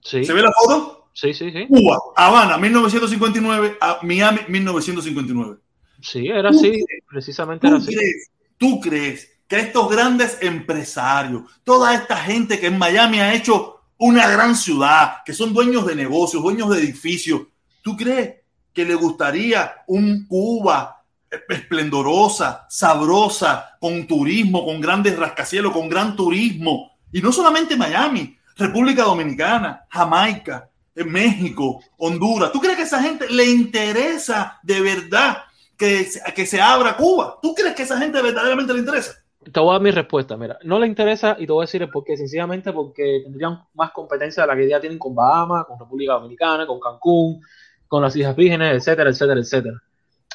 Sí, 0.02 0.24
¿Se 0.24 0.34
ve 0.34 0.42
la 0.42 0.52
foto? 0.52 1.10
sí, 1.14 1.34
sí, 1.34 1.52
sí. 1.52 1.68
Cuba, 1.68 2.00
Habana, 2.16 2.58
1959, 2.58 3.78
a 3.82 4.00
Miami, 4.04 4.40
1959. 4.48 5.58
Sí, 6.02 6.28
era 6.28 6.50
así, 6.50 6.86
precisamente 7.10 7.68
era 7.68 7.78
¿Tú 7.78 7.84
así. 7.84 7.96
crees, 7.96 8.32
¿Tú 8.58 8.80
crees 8.80 9.30
que 9.48 9.60
estos 9.60 9.90
grandes 9.90 10.38
empresarios, 10.42 11.44
toda 11.64 11.94
esta 11.94 12.16
gente 12.18 12.60
que 12.60 12.68
en 12.68 12.78
Miami 12.78 13.20
ha 13.20 13.34
hecho 13.34 13.82
una 13.98 14.30
gran 14.30 14.56
ciudad, 14.56 15.18
que 15.26 15.34
son 15.34 15.54
dueños 15.54 15.86
de 15.86 15.96
negocios, 15.96 16.42
dueños 16.42 16.70
de 16.70 16.80
edificios, 16.80 17.42
¿tú 17.82 17.98
crees 17.98 18.36
que 18.74 18.86
le 18.86 18.96
gustaría 18.96 19.74
un 19.88 20.26
Cuba 20.26 21.04
esplendorosa, 21.50 22.66
sabrosa, 22.70 23.78
con 23.80 24.08
turismo, 24.08 24.64
con 24.66 24.80
grandes 24.80 25.18
rascacielos, 25.18 25.74
con 25.74 25.90
gran 25.90 26.16
turismo? 26.16 26.89
Y 27.12 27.22
no 27.22 27.32
solamente 27.32 27.76
Miami, 27.76 28.38
República 28.56 29.04
Dominicana, 29.04 29.86
Jamaica, 29.90 30.70
eh, 30.96 31.04
México, 31.04 31.82
Honduras. 31.98 32.52
¿Tú 32.52 32.60
crees 32.60 32.76
que 32.76 32.84
a 32.84 32.86
esa 32.86 33.02
gente 33.02 33.28
le 33.30 33.46
interesa 33.46 34.60
de 34.62 34.82
verdad 34.82 35.38
que, 35.78 36.08
que 36.36 36.46
se 36.46 36.62
abra 36.62 36.98
Cuba? 36.98 37.40
¿Tú 37.42 37.56
crees 37.56 37.74
que 37.74 37.84
a 37.84 37.86
esa 37.86 37.98
gente 37.98 38.22
verdaderamente 38.22 38.74
le 38.74 38.80
interesa? 38.80 39.14
Te 39.52 39.60
voy 39.60 39.70
a 39.70 39.74
dar 39.74 39.82
mi 39.82 39.92
respuesta. 39.92 40.36
Mira, 40.36 40.60
no 40.64 40.78
le 40.78 40.88
interesa 40.88 41.38
y 41.40 41.48
te 41.48 41.54
voy 41.54 41.64
a 41.64 41.66
decir 41.66 41.90
por 41.90 42.04
qué. 42.04 42.18
Sencillamente 42.18 42.74
porque 42.74 43.22
tendrían 43.24 43.64
más 43.74 43.92
competencia 43.92 44.44
de 44.44 44.48
la 44.48 44.56
que 44.56 44.68
ya 44.68 44.80
tienen 44.80 45.00
con 45.00 45.16
Bahamas, 45.16 45.66
con 45.66 45.80
República 45.80 46.14
Dominicana, 46.14 46.68
con 46.68 46.80
Cancún, 46.80 47.42
con 47.88 48.04
las 48.04 48.16
Islas 48.16 48.36
Vírgenes, 48.36 48.76
etcétera, 48.76 49.10
etcétera, 49.10 49.40
etcétera. 49.40 49.82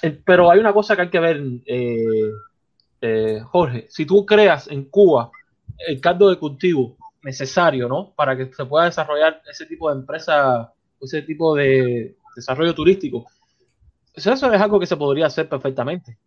Eh, 0.00 0.18
Pero 0.24 0.50
hay 0.50 0.58
una 0.58 0.72
cosa 0.72 0.96
que 0.96 1.02
hay 1.02 1.10
que 1.10 1.20
ver, 1.20 1.42
eh, 1.66 3.40
Jorge. 3.44 3.86
Si 3.90 4.06
tú 4.06 4.24
creas 4.24 4.66
en 4.68 4.86
Cuba 4.86 5.30
el 5.78 6.00
caldo 6.00 6.28
de 6.30 6.38
cultivo 6.38 6.96
necesario, 7.22 7.88
¿no? 7.88 8.12
Para 8.14 8.36
que 8.36 8.52
se 8.52 8.64
pueda 8.66 8.86
desarrollar 8.86 9.42
ese 9.50 9.66
tipo 9.66 9.90
de 9.90 9.96
empresa, 10.00 10.72
ese 11.00 11.22
tipo 11.22 11.54
de 11.54 12.16
desarrollo 12.36 12.74
turístico, 12.74 13.26
eso 14.14 14.32
es 14.32 14.42
algo 14.42 14.78
que 14.78 14.86
se 14.86 14.96
podría 14.96 15.26
hacer 15.26 15.48
perfectamente 15.48 16.18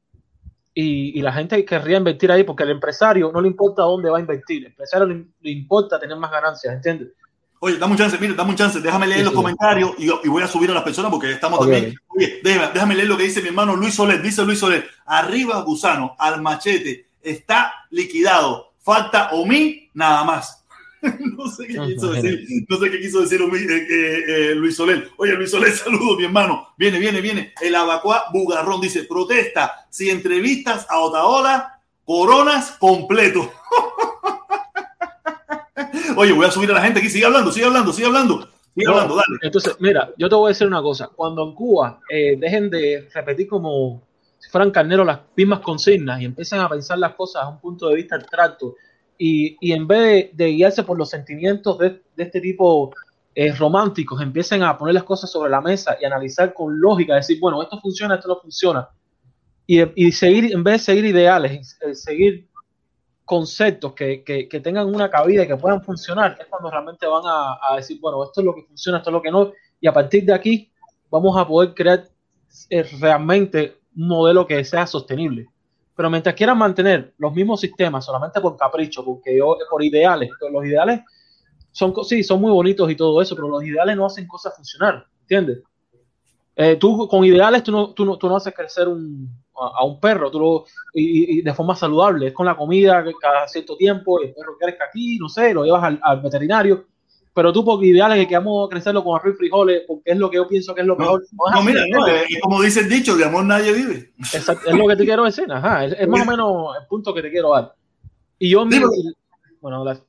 y, 0.74 1.18
y 1.18 1.22
la 1.22 1.34
gente 1.34 1.64
querría 1.66 1.98
invertir 1.98 2.32
ahí 2.32 2.44
porque 2.44 2.64
al 2.64 2.70
empresario 2.72 3.32
no 3.32 3.42
le 3.42 3.48
importa 3.48 3.84
dónde 3.84 4.10
va 4.10 4.18
a 4.18 4.22
invertir, 4.22 4.66
al 4.66 4.72
empresario 4.72 5.06
le, 5.08 5.26
le 5.42 5.52
importa 5.52 6.00
tener 6.00 6.18
más 6.18 6.32
ganancias, 6.32 6.74
¿entiendes? 6.76 7.10
Oye, 7.60 7.78
dame 7.78 7.94
un 7.94 7.98
chance, 7.98 8.18
mire, 8.20 8.36
dame 8.36 8.52
un 8.52 8.56
chance, 8.56 8.80
déjame 8.80 9.08
leer 9.08 9.20
Sí, 9.20 9.24
los 9.24 9.34
sí. 9.34 9.36
comentarios 9.36 9.92
y, 9.98 10.06
y 10.06 10.30
voy 10.30 10.44
a 10.44 10.48
subir 10.48 10.70
a 10.70 10.76
las 10.76 10.84
personas 10.84 11.10
porque 11.12 11.32
estamos 11.32 11.60
Ok, 11.60 11.66
también. 11.66 11.96
Oye, 12.08 12.40
déjame, 12.44 12.72
déjame 12.74 12.96
leer 12.96 13.08
lo 13.08 13.18
que 13.18 13.24
dice 13.24 13.42
mi 13.42 13.48
hermano 13.48 13.76
Luis 13.76 13.96
Soler. 13.96 14.22
Dice 14.22 14.46
Luis 14.46 14.60
Soler, 14.60 14.88
arriba 15.08 15.62
Gusano, 15.64 16.16
al 16.20 16.42
machete, 16.42 17.08
está 17.22 17.74
liquidado. 17.90 18.67
Falta 18.88 19.32
Omi, 19.34 19.90
nada 19.96 20.24
más. 20.24 20.64
no 21.02 21.50
sé 21.52 21.68
qué 21.68 21.74
quiso 21.74 22.10
Ajá, 22.10 22.22
decir, 22.22 22.66
no 22.70 22.78
sé 22.78 22.90
qué 22.90 23.02
quiso 23.02 23.20
decir 23.20 23.42
Omi- 23.42 23.70
eh, 23.70 23.86
eh, 23.90 24.24
eh, 24.30 24.56
Luis 24.56 24.78
Soler. 24.78 25.10
Oye, 25.18 25.34
Luis 25.34 25.52
Soler, 25.52 25.72
saludos, 25.76 26.18
mi 26.18 26.24
hermano. 26.24 26.70
Viene, 26.78 26.98
viene, 26.98 27.20
viene. 27.20 27.54
El 27.62 27.76
abacuá 27.76 28.24
Bugarrón 28.32 28.80
dice, 28.80 29.04
protesta, 29.04 29.86
si 29.90 30.10
entrevistas 30.10 30.86
a 30.90 31.00
Otaola, 31.02 31.82
coronas 32.06 32.78
completo. 32.80 33.52
Oye, 36.16 36.32
voy 36.32 36.46
a 36.46 36.52
subir 36.52 36.72
a 36.72 36.76
la 36.76 36.82
gente 36.84 37.00
aquí. 37.00 37.10
Sigue 37.10 37.26
hablando, 37.26 37.52
sigue 37.52 37.66
hablando, 37.66 37.92
sigue 37.92 38.08
hablando. 38.08 38.48
Sigue 38.74 38.86
No, 38.86 38.92
hablando, 38.92 39.16
dale. 39.18 39.38
Entonces, 39.42 39.76
mira, 39.82 40.10
yo 40.18 40.30
te 40.30 40.36
voy 40.36 40.48
a 40.48 40.54
decir 40.54 40.66
una 40.66 40.82
cosa. 40.82 41.10
Cuando 41.14 41.44
en 41.44 41.54
Cuba 41.54 42.00
dejen 42.10 42.70
de 42.70 43.10
repetir 43.14 43.50
como 43.50 44.07
si 44.48 44.52
fueran 44.52 44.72
carneros 44.72 45.06
las 45.06 45.20
mismas 45.36 45.60
consignas 45.60 46.22
y 46.22 46.26
empiecen 46.26 46.62
a 46.62 46.70
pensar 46.70 46.98
las 46.98 47.16
cosas 47.16 47.44
a 47.44 47.50
un 47.50 47.60
punto 47.60 47.90
de 47.90 47.96
vista 47.96 48.16
abstracto 48.16 48.76
y, 49.18 49.58
y 49.60 49.74
en 49.74 49.86
vez 49.86 50.30
de, 50.32 50.46
guiarse 50.48 50.84
por 50.84 50.98
los 50.98 51.10
sentimientos 51.10 51.78
de, 51.80 52.02
de 52.16 52.24
este 52.24 52.40
tipo 52.40 52.94
eh, 53.36 53.52
románticos, 53.52 54.22
empiecen 54.22 54.64
a 54.64 54.78
poner 54.78 54.94
las 54.94 55.04
cosas 55.04 55.30
sobre 55.30 55.52
la 55.52 55.60
mesa 55.60 55.98
y 56.00 56.06
analizar 56.06 56.54
con 56.54 56.80
lógica, 56.80 57.16
decir, 57.16 57.40
bueno, 57.42 57.62
esto 57.62 57.78
funciona, 57.82 58.16
esto 58.16 58.30
no 58.30 58.40
funciona. 58.40 58.88
Y, 59.66 59.82
y 60.08 60.14
seguir, 60.14 60.54
en 60.54 60.64
vez 60.64 60.76
de 60.76 60.80
seguir 60.80 61.06
ideales, 61.08 61.78
eh, 61.82 61.94
seguir 61.94 62.48
conceptos 63.26 63.92
que, 63.92 64.24
que, 64.24 64.60
tengan 64.62 64.88
una 64.88 65.10
cabida 65.10 65.44
y 65.44 65.48
que 65.48 65.58
puedan 65.58 65.84
funcionar, 65.84 66.38
es 66.40 66.48
cuando 66.48 66.72
realmente 66.72 67.06
van 67.06 67.24
a, 67.26 67.76
decir, 67.76 68.00
bueno, 68.00 68.24
esto 68.24 68.40
es 68.40 68.46
lo 68.46 68.56
que 68.56 68.64
funciona, 68.64 69.00
esto 69.00 69.10
es 69.10 69.14
lo 69.14 69.22
que 69.22 69.32
no, 69.32 69.52
y 69.82 69.88
a 69.88 69.92
partir 69.92 70.24
de 70.24 70.34
aquí 70.34 70.72
vamos 71.10 71.36
a 71.38 71.46
poder 71.46 71.74
crear 71.74 72.06
eh, 72.70 72.84
realmente 73.02 73.77
modelo 73.98 74.46
que 74.46 74.64
sea 74.64 74.88
sostenible. 74.88 75.48
Pero 75.96 76.10
mientras 76.10 76.36
quieran 76.36 76.58
mantener 76.58 77.14
los 77.18 77.34
mismos 77.34 77.60
sistemas 77.60 78.06
solamente 78.06 78.40
por 78.40 78.56
capricho, 78.56 79.04
porque 79.04 79.38
yo, 79.38 79.58
por 79.70 79.84
ideales, 79.84 80.30
los 80.52 80.66
ideales 80.66 81.02
son, 81.72 81.94
sí, 82.06 82.24
son 82.24 82.40
muy 82.40 82.52
bonitos 82.52 82.90
y 82.92 82.96
todo 82.96 83.22
eso, 83.22 83.36
pero 83.36 83.48
los 83.48 83.64
ideales 83.64 83.96
no 83.98 84.06
hacen 84.06 84.28
cosas 84.28 84.56
funcionar, 84.56 85.06
¿entiendes? 85.22 85.64
Eh, 86.56 86.76
tú 86.76 87.08
con 87.08 87.24
ideales 87.24 87.62
tú 87.62 87.72
no, 87.72 87.94
tú 87.94 88.04
no, 88.04 88.18
tú 88.18 88.28
no 88.28 88.36
haces 88.36 88.54
crecer 88.54 88.88
un, 88.88 89.30
a, 89.54 89.86
un 89.86 90.00
perro 90.00 90.32
tú 90.32 90.40
lo, 90.40 90.66
y, 90.92 91.44
de 91.44 91.54
forma 91.54 91.76
saludable, 91.76 92.28
es 92.28 92.34
con 92.34 92.48
la 92.48 92.58
comida 92.58 93.04
cada 93.20 93.48
cierto 93.48 93.76
tiempo, 93.76 94.22
el 94.22 94.34
perro 94.34 94.58
crezca 94.60 94.86
aquí, 94.86 95.18
no 95.20 95.30
sé, 95.30 95.54
lo 95.54 95.64
llevas 95.64 95.98
al 96.02 96.22
veterinario, 96.22 96.86
pero 97.38 97.54
tú 97.54 97.64
por 97.64 97.86
ideales 97.86 98.18
que 98.18 98.28
queramos 98.28 98.68
crecerlo 98.68 99.04
con 99.04 99.16
arroz 99.16 99.36
y 99.36 99.38
frijoles, 99.38 99.84
porque 99.88 100.10
es 100.10 100.18
lo 100.18 100.28
que 100.28 100.38
yo 100.38 100.48
pienso 100.48 100.74
que 100.74 100.82
es 100.82 100.88
lo 100.88 100.96
No, 100.96 101.00
mejor. 101.02 101.24
No 101.54 101.62
mira, 101.62 101.82
no, 101.88 102.08
eh, 102.08 102.26
como 102.42 102.60
dice 102.64 102.80
el 102.80 102.90
dicho, 102.90 103.16
de 103.16 103.26
amor 103.26 103.46
nadie 103.46 103.72
vive. 103.74 104.12
Exacto, 104.34 104.68
es 104.68 104.76
lo 104.76 104.88
que 104.88 104.96
te 104.96 105.06
quiero 105.06 105.24
decir, 105.24 105.46
ajá, 105.52 105.86
es, 105.86 105.94
es 106.00 106.08
más 106.08 106.24
o 106.24 106.32
menos 106.32 106.76
el 106.82 106.88
punto 106.88 107.14
que 107.14 107.22
te 107.22 107.30
quiero 107.30 107.54
dar. 107.54 107.76
Y 108.40 108.50
yo, 108.50 108.66
mi- 108.66 108.72
Dímelo. 108.74 108.92
bueno, 109.62 109.86
la- 109.86 110.02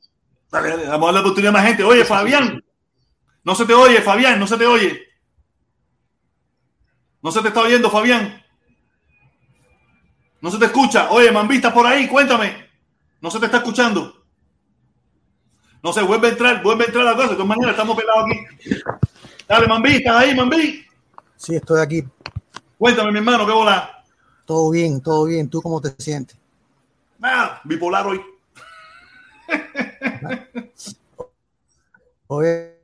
Dale, 0.50 0.68
dale, 0.70 0.88
vamos 0.88 1.02
a 1.02 1.06
darle 1.12 1.20
oportunidad 1.20 1.50
a 1.54 1.58
más 1.58 1.66
gente. 1.66 1.84
Oye, 1.84 2.04
Fabián, 2.06 2.64
no 3.44 3.54
se 3.54 3.66
te 3.66 3.74
oye, 3.74 4.00
Fabián, 4.00 4.40
no 4.40 4.46
se 4.46 4.56
te 4.56 4.64
oye. 4.66 4.98
No 7.20 7.30
se 7.30 7.42
te 7.42 7.48
está 7.48 7.60
oyendo, 7.60 7.90
Fabián. 7.90 8.42
No 10.40 10.50
se 10.50 10.56
te 10.58 10.64
escucha. 10.64 11.10
Oye, 11.10 11.30
Mambista 11.30 11.74
por 11.74 11.86
ahí, 11.86 12.08
cuéntame. 12.08 12.68
No 13.20 13.30
se 13.30 13.38
te 13.38 13.44
está 13.44 13.58
escuchando. 13.58 14.17
No 15.82 15.92
sé, 15.92 16.02
vuelve 16.02 16.28
a 16.28 16.30
entrar, 16.30 16.62
vuelve 16.62 16.84
a 16.84 16.86
entrar 16.86 17.04
la 17.04 17.14
cosa. 17.14 17.28
De 17.28 17.34
todas 17.34 17.48
maneras, 17.48 17.70
estamos 17.72 17.96
pelados 17.96 18.24
aquí. 18.26 18.40
Dale, 19.48 19.66
Mambista, 19.66 20.18
ahí, 20.18 20.34
Mambí. 20.34 20.84
Sí, 21.36 21.54
estoy 21.56 21.80
aquí. 21.80 22.04
Cuéntame, 22.76 23.12
mi 23.12 23.18
hermano, 23.18 23.46
qué 23.46 23.52
bola. 23.52 24.04
Todo 24.44 24.70
bien, 24.70 25.00
todo 25.00 25.24
bien. 25.24 25.48
¿Tú 25.48 25.62
cómo 25.62 25.80
te 25.80 25.94
sientes? 25.98 26.36
Ah, 27.22 27.60
bipolar 27.64 28.06
hoy. 28.06 28.20
Oye, 32.28 32.78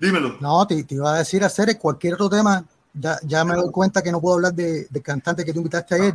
Dímelo. 0.00 0.36
no, 0.40 0.66
te, 0.66 0.82
te 0.84 0.94
iba 0.96 1.14
a 1.14 1.18
decir 1.18 1.44
hacer 1.44 1.78
cualquier 1.78 2.14
otro 2.14 2.28
tema. 2.28 2.64
Ya, 2.92 3.18
ya 3.22 3.44
me 3.44 3.54
doy 3.54 3.70
cuenta 3.70 4.02
que 4.02 4.10
no 4.10 4.20
puedo 4.20 4.36
hablar 4.36 4.54
de, 4.54 4.86
del 4.86 5.02
cantante 5.02 5.44
que 5.44 5.52
tú 5.52 5.58
invitaste 5.58 5.94
ayer. 5.94 6.14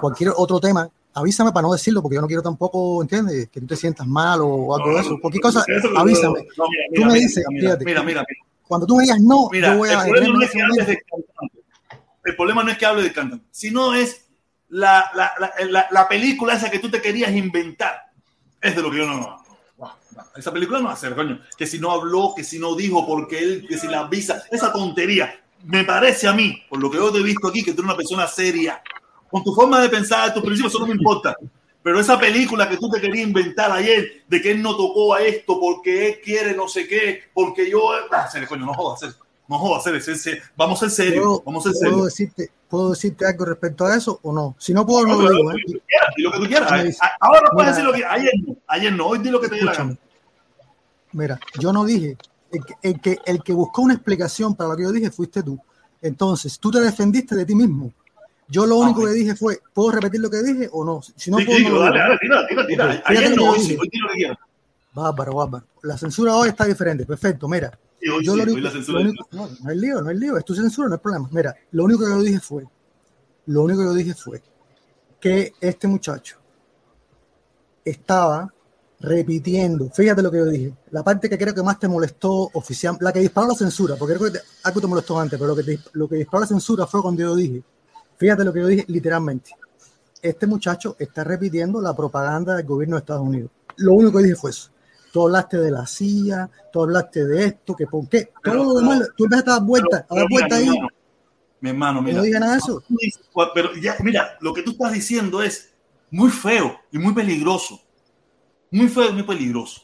Cualquier 0.00 0.32
otro 0.36 0.58
tema, 0.60 0.88
avísame 1.14 1.52
para 1.52 1.66
no 1.66 1.72
decirlo, 1.72 2.02
porque 2.02 2.16
yo 2.16 2.20
no 2.20 2.26
quiero 2.26 2.42
tampoco, 2.42 3.02
¿entiendes? 3.02 3.48
Que 3.50 3.60
tú 3.60 3.66
te 3.66 3.76
sientas 3.76 4.06
mal 4.06 4.40
o 4.42 4.74
algo 4.74 4.94
de 4.94 5.00
eso. 5.00 5.18
Cualquier 5.20 5.42
cosa, 5.42 5.64
Eso 5.66 5.88
avísame. 5.96 6.46
No, 6.56 6.64
mira, 6.68 6.84
Tú 6.88 6.92
mira, 6.92 7.06
me 7.06 7.12
mira, 7.14 7.26
dices, 7.26 7.44
mira, 7.48 7.60
fíjate. 7.62 7.84
mira, 7.84 8.02
mira. 8.02 8.24
Cuando 8.66 8.86
tú 8.86 8.96
me 8.96 9.02
digas 9.04 9.20
no, 9.20 9.48
Mira, 9.52 9.72
yo 9.72 9.78
voy 9.78 9.88
el 9.90 9.96
a 9.96 10.04
problema 10.04 10.34
no 10.38 10.42
es 10.42 10.50
que 10.50 10.62
hables 10.62 10.86
de 10.86 11.02
cantante. 11.02 11.58
El 12.24 12.36
problema 12.36 12.62
no 12.64 12.70
es 12.70 12.78
que 12.78 12.86
hable 12.86 13.02
de 13.02 13.12
cantante, 13.12 13.44
sino 13.50 13.94
es 13.94 14.26
la, 14.68 15.10
la, 15.14 15.32
la, 15.38 15.52
la- 15.68 15.86
la 15.90 16.08
película 16.08 16.54
esa 16.54 16.70
que 16.70 16.78
tú 16.78 16.90
te 16.90 17.00
querías 17.02 17.32
inventar. 17.32 17.96
Es 18.60 18.74
de 18.74 18.82
lo 18.82 18.90
que 18.90 18.96
yo 18.98 19.06
no. 19.06 19.18
no, 19.18 19.20
no, 19.20 19.44
no. 19.78 19.94
Esa 20.36 20.50
película 20.52 20.78
no 20.80 20.86
va 20.86 20.94
a 20.94 20.96
ser, 20.96 21.14
coño. 21.14 21.38
Que 21.58 21.66
si 21.66 21.78
no 21.78 21.90
habló, 21.90 22.32
que 22.34 22.42
si 22.42 22.58
no 22.58 22.74
dijo, 22.74 23.06
porque 23.06 23.38
él, 23.38 23.66
que 23.68 23.76
si 23.76 23.86
la 23.86 24.00
avisa. 24.00 24.42
Esa 24.50 24.72
tontería. 24.72 25.38
Me 25.64 25.84
parece 25.84 26.26
a 26.26 26.32
mí, 26.32 26.62
por 26.68 26.80
lo 26.80 26.90
que 26.90 26.96
yo 26.96 27.12
te 27.12 27.18
he 27.18 27.22
visto 27.22 27.46
aquí, 27.48 27.62
que 27.62 27.72
tú 27.72 27.80
eres 27.82 27.84
una 27.90 27.96
persona 27.96 28.26
seria. 28.26 28.82
Con 29.34 29.42
tu 29.42 29.52
forma 29.52 29.80
de 29.80 29.88
pensar, 29.88 30.32
tus 30.32 30.44
principios, 30.44 30.72
eso 30.72 30.78
no 30.78 30.86
me 30.86 30.94
importa. 30.94 31.36
Pero 31.82 31.98
esa 31.98 32.16
película 32.20 32.68
que 32.68 32.76
tú 32.76 32.88
te 32.88 33.00
querías 33.00 33.26
inventar 33.26 33.72
ayer, 33.72 34.22
de 34.28 34.40
que 34.40 34.52
él 34.52 34.62
no 34.62 34.76
tocó 34.76 35.12
a 35.12 35.22
esto 35.22 35.58
porque 35.58 36.06
él 36.08 36.20
quiere 36.22 36.54
no 36.54 36.68
sé 36.68 36.86
qué, 36.86 37.18
porque 37.34 37.68
yo. 37.68 37.80
Ah, 38.12 38.28
serio, 38.30 38.46
coño, 38.46 38.64
no 38.64 38.72
jodas, 38.74 39.00
serio. 39.00 39.16
No 39.48 39.58
jodas, 39.58 39.82
serio, 39.82 40.00
serio, 40.00 40.20
serio. 40.20 40.42
Vamos 40.56 40.80
a 40.80 40.88
ser 40.88 41.06
serios. 41.06 41.24
¿Puedo, 41.24 41.42
Vamos 41.46 41.66
a 41.66 41.72
ser 41.72 41.80
puedo 41.80 41.90
serios. 41.90 42.04
decirte, 42.06 42.50
¿Puedo 42.68 42.90
decirte 42.90 43.26
algo 43.26 43.44
respecto 43.44 43.84
a 43.86 43.96
eso 43.96 44.20
o 44.22 44.32
no? 44.32 44.54
Si 44.56 44.72
no 44.72 44.86
puedo, 44.86 45.04
no 45.04 45.16
No, 45.16 45.22
lo 45.22 45.30
digo. 45.30 45.42
lo 45.42 45.50
¿eh? 45.50 45.62
que 45.66 45.72
tú 45.72 45.80
quieras, 45.84 46.08
di 46.16 46.22
lo 46.22 46.30
que 46.30 46.38
tú 46.38 46.46
quieras. 46.46 46.98
Ahora 47.18 47.50
puedes 47.52 47.54
mira, 47.54 47.68
decir 47.70 47.84
lo 47.84 47.92
que 47.92 48.04
ayer 48.04 48.32
no, 48.46 48.56
ayer 48.68 48.92
no, 48.92 49.06
hoy 49.08 49.18
di 49.18 49.30
lo 49.30 49.40
que 49.40 49.48
te 49.48 49.58
gana. 49.58 49.96
Mira, 51.10 51.40
yo 51.58 51.72
no 51.72 51.84
dije, 51.84 52.16
el 52.52 52.64
que, 52.64 52.74
el, 52.82 53.00
que, 53.00 53.18
el 53.26 53.42
que 53.42 53.52
buscó 53.52 53.82
una 53.82 53.94
explicación 53.94 54.54
para 54.54 54.70
lo 54.70 54.76
que 54.76 54.84
yo 54.84 54.92
dije 54.92 55.10
fuiste 55.10 55.42
tú. 55.42 55.58
Entonces, 56.00 56.56
tú 56.60 56.70
te 56.70 56.80
defendiste 56.80 57.34
de 57.34 57.44
ti 57.44 57.56
mismo. 57.56 57.92
Yo 58.48 58.66
lo 58.66 58.76
único 58.76 59.00
ok. 59.00 59.06
que 59.08 59.12
dije 59.14 59.34
fue, 59.36 59.58
¿puedo 59.72 59.90
repetir 59.92 60.20
lo 60.20 60.28
que 60.30 60.42
dije 60.42 60.68
o 60.72 60.84
no? 60.84 61.00
Si 61.02 61.30
no 61.30 61.38
Sí, 61.38 61.44
puedo, 61.46 61.58
sí, 61.58 61.64
no 61.64 61.78
dale, 61.80 61.98
dale, 61.98 62.18
tira, 62.20 62.46
tira, 62.46 62.66
tira. 62.66 62.84
Ok, 62.96 63.02
Ayer 63.06 63.36
no, 63.36 63.50
hoy 63.50 63.60
sí, 63.60 63.76
hoy 63.80 63.88
di 63.90 63.98
lo 63.98 64.08
que. 64.34 64.38
Bárbaro, 64.92 65.34
bárbaro. 65.34 65.66
La 65.82 65.96
censura 65.98 66.36
hoy 66.36 66.50
está 66.50 66.64
diferente. 66.66 67.04
Perfecto, 67.06 67.48
mira. 67.48 67.76
Sí, 68.00 68.08
hoy 68.08 68.24
Yo 68.24 68.32
sí, 68.32 68.38
lo 68.38 68.44
hoy 68.44 68.50
único, 68.52 68.60
la 68.66 68.70
censura. 68.70 69.00
lo 69.00 69.08
único- 69.10 69.28
no, 69.32 69.48
no 69.62 69.70
hay 69.70 69.78
lío, 69.78 70.00
no 70.02 70.10
hay 70.10 70.16
lío. 70.18 70.36
Es 70.36 70.44
tu 70.44 70.54
censura, 70.54 70.88
no 70.88 70.94
hay 70.94 71.00
problema. 71.00 71.28
Mira, 71.32 71.54
lo 71.72 71.84
único 71.84 72.04
que 72.04 72.10
yo 72.10 72.22
dije 72.22 72.40
fue, 72.40 72.64
lo 73.46 73.62
único 73.62 73.80
que 73.80 73.86
yo 73.86 73.94
dije 73.94 74.14
fue 74.14 74.42
que 75.20 75.52
este 75.60 75.88
muchacho 75.88 76.36
estaba 77.84 78.52
repitiendo, 79.00 79.90
fíjate 79.90 80.22
lo 80.22 80.30
que 80.30 80.38
yo 80.38 80.46
dije, 80.46 80.72
la 80.90 81.02
parte 81.02 81.28
que 81.28 81.36
creo 81.36 81.54
que 81.54 81.62
más 81.62 81.78
te 81.78 81.88
molestó 81.88 82.50
oficial, 82.54 82.96
la 83.00 83.12
que 83.12 83.20
disparó 83.20 83.48
la 83.48 83.54
censura, 83.54 83.96
porque 83.96 84.14
creo 84.14 84.32
que 84.32 84.38
te- 84.38 84.44
algo 84.62 84.80
te 84.80 84.86
molestó 84.86 85.18
antes, 85.20 85.38
pero 85.38 85.48
lo 85.48 85.56
que, 85.56 85.62
te- 85.64 85.80
lo 85.92 86.08
que 86.08 86.16
disparó 86.16 86.42
la 86.42 86.46
censura 86.46 86.86
fue 86.86 87.02
cuando 87.02 87.20
yo 87.20 87.34
dije, 87.36 87.62
fíjate 88.16 88.44
lo 88.44 88.52
que 88.52 88.60
yo 88.60 88.66
dije 88.66 88.84
literalmente, 88.88 89.50
este 90.22 90.46
muchacho 90.46 90.96
está 90.98 91.22
repitiendo 91.24 91.80
la 91.80 91.94
propaganda 91.94 92.56
del 92.56 92.66
gobierno 92.66 92.96
de 92.96 93.00
Estados 93.00 93.22
Unidos. 93.22 93.50
Lo 93.76 93.92
único 93.94 94.18
que 94.18 94.24
dije 94.24 94.36
fue 94.36 94.50
eso. 94.50 94.70
Tú 95.12 95.22
hablaste 95.26 95.58
de 95.58 95.70
la 95.70 95.86
CIA, 95.86 96.50
tú 96.72 96.82
hablaste 96.82 97.24
de 97.24 97.44
esto, 97.44 97.76
que 97.76 97.86
por 97.86 98.08
qué. 98.08 98.30
Pero- 98.42 98.62
Todo 98.62 98.74
lo 98.74 98.80
demás, 98.80 99.08
tú 99.16 99.24
empezaste 99.24 99.50
a 99.50 99.54
dar 99.54 99.62
vueltas, 99.62 100.04
a 100.08 100.14
dar 100.14 100.26
vueltas 100.28 100.58
ahí. 100.58 100.66
hermano, 100.66 100.88
Mi 101.60 101.70
hermano, 101.70 102.02
mira. 102.02 102.16
no 102.18 102.22
dije 102.24 102.40
nada 102.40 102.52
de 102.52 102.58
eso. 102.58 102.82
Pero 103.54 103.74
ya, 103.76 103.96
mira, 104.00 104.36
lo 104.40 104.52
que 104.54 104.62
tú 104.62 104.72
estás 104.72 104.92
diciendo 104.92 105.42
es 105.42 105.72
muy 106.10 106.30
feo 106.30 106.76
y 106.90 106.98
muy 106.98 107.12
peligroso. 107.14 107.80
Muy 108.70 108.88
feo 108.88 109.10
y 109.10 109.12
muy 109.12 109.22
peligroso. 109.22 109.82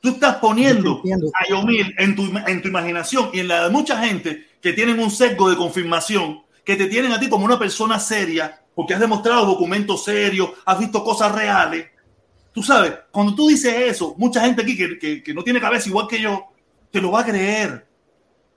Tú 0.00 0.10
estás 0.10 0.36
poniendo 0.36 1.02
a 1.34 1.48
Yomil 1.50 1.94
en 1.98 2.14
tu, 2.14 2.24
en 2.46 2.62
tu 2.62 2.68
imaginación 2.68 3.30
y 3.32 3.40
en 3.40 3.48
la 3.48 3.64
de 3.64 3.70
mucha 3.70 3.98
gente 4.04 4.44
que 4.60 4.72
tienen 4.72 5.00
un 5.00 5.10
sesgo 5.10 5.48
de 5.50 5.56
confirmación, 5.56 6.40
que 6.68 6.76
te 6.76 6.86
tienen 6.86 7.12
a 7.12 7.18
ti 7.18 7.30
como 7.30 7.46
una 7.46 7.58
persona 7.58 7.98
seria, 7.98 8.60
porque 8.74 8.92
has 8.92 9.00
demostrado 9.00 9.46
documentos 9.46 10.04
serios, 10.04 10.50
has 10.66 10.78
visto 10.78 11.02
cosas 11.02 11.32
reales. 11.34 11.86
Tú 12.52 12.62
sabes, 12.62 12.92
cuando 13.10 13.34
tú 13.34 13.48
dices 13.48 13.74
eso, 13.74 14.14
mucha 14.18 14.42
gente 14.42 14.60
aquí 14.60 14.76
que, 14.76 14.98
que- 14.98 15.22
que 15.22 15.32
no 15.32 15.42
tiene 15.42 15.62
cabeza 15.62 15.88
igual 15.88 16.06
que 16.06 16.20
yo, 16.20 16.44
te 16.90 17.00
lo 17.00 17.10
va 17.10 17.20
a 17.20 17.24
creer. 17.24 17.86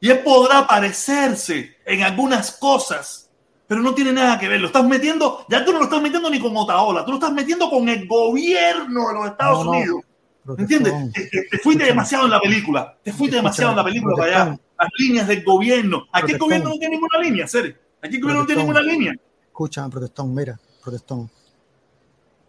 Y 0.01 0.09
él 0.09 0.19
podrá 0.25 0.67
parecerse 0.67 1.77
en 1.85 2.03
algunas 2.03 2.51
cosas, 2.51 3.29
pero 3.65 3.79
no 3.79 3.93
tiene 3.93 4.11
nada 4.11 4.37
que 4.37 4.49
ver. 4.49 4.59
Lo 4.59 4.67
estás 4.67 4.83
metiendo, 4.83 5.45
ya 5.47 5.63
tú 5.63 5.71
no 5.71 5.77
lo 5.77 5.85
estás 5.85 6.01
metiendo 6.01 6.29
ni 6.29 6.37
con 6.41 6.51
Otaola, 6.57 7.05
tú 7.05 7.11
lo 7.11 7.17
estás 7.17 7.31
metiendo 7.31 7.69
con 7.69 7.87
el 7.87 8.05
gobierno 8.09 9.07
de 9.07 9.13
los 9.13 9.25
Estados 9.27 9.59
No, 9.59 9.63
no, 9.63 9.71
Unidos. 9.71 10.01
Protestón. 10.43 10.85
¿Entiendes? 10.85 11.13
Te, 11.13 11.29
te- 11.29 11.47
te 11.49 11.57
fuiste 11.59 11.85
demasiado 11.85 12.25
en 12.25 12.31
la 12.31 12.41
película. 12.41 12.97
Te 13.01 13.13
fuiste 13.13 13.37
demasiado 13.37 13.71
en 13.71 13.77
la 13.77 13.83
película 13.85 14.15
para 14.17 14.41
allá. 14.41 14.59
Las 14.77 14.89
líneas 14.97 15.27
del 15.29 15.45
gobierno. 15.45 16.07
Aquí 16.11 16.33
el 16.33 16.37
gobierno 16.39 16.69
no 16.71 16.77
tiene 16.77 16.95
ninguna 16.95 17.19
línea, 17.19 17.47
serio. 17.47 17.75
Aquí 18.01 18.15
el 18.15 18.21
gobierno 18.21 18.41
no 18.41 18.45
tiene 18.47 18.61
ninguna 18.63 18.81
línea. 18.81 19.15
Escúchame, 19.47 19.89
protestón, 19.89 20.33
mira, 20.33 20.59
protestón. 20.83 21.29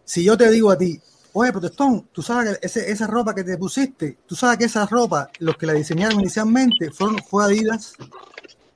Si 0.03 0.23
yo 0.23 0.37
te 0.37 0.49
digo 0.49 0.71
a 0.71 0.77
ti, 0.77 0.99
oye, 1.33 1.51
protestón, 1.51 2.07
tú 2.11 2.21
sabes 2.21 2.57
que 2.59 2.65
ese- 2.65 2.91
esa 2.91 3.07
ropa 3.07 3.33
que 3.33 3.43
te 3.43 3.57
pusiste, 3.57 4.17
tú 4.25 4.35
sabes 4.35 4.57
que 4.57 4.65
esa 4.65 4.85
ropa, 4.85 5.29
los 5.39 5.55
que 5.57 5.65
la 5.65 5.73
diseñaron 5.73 6.19
inicialmente 6.19 6.91
fueron, 6.91 7.17
fue 7.29 7.43
Adidas, 7.45 7.93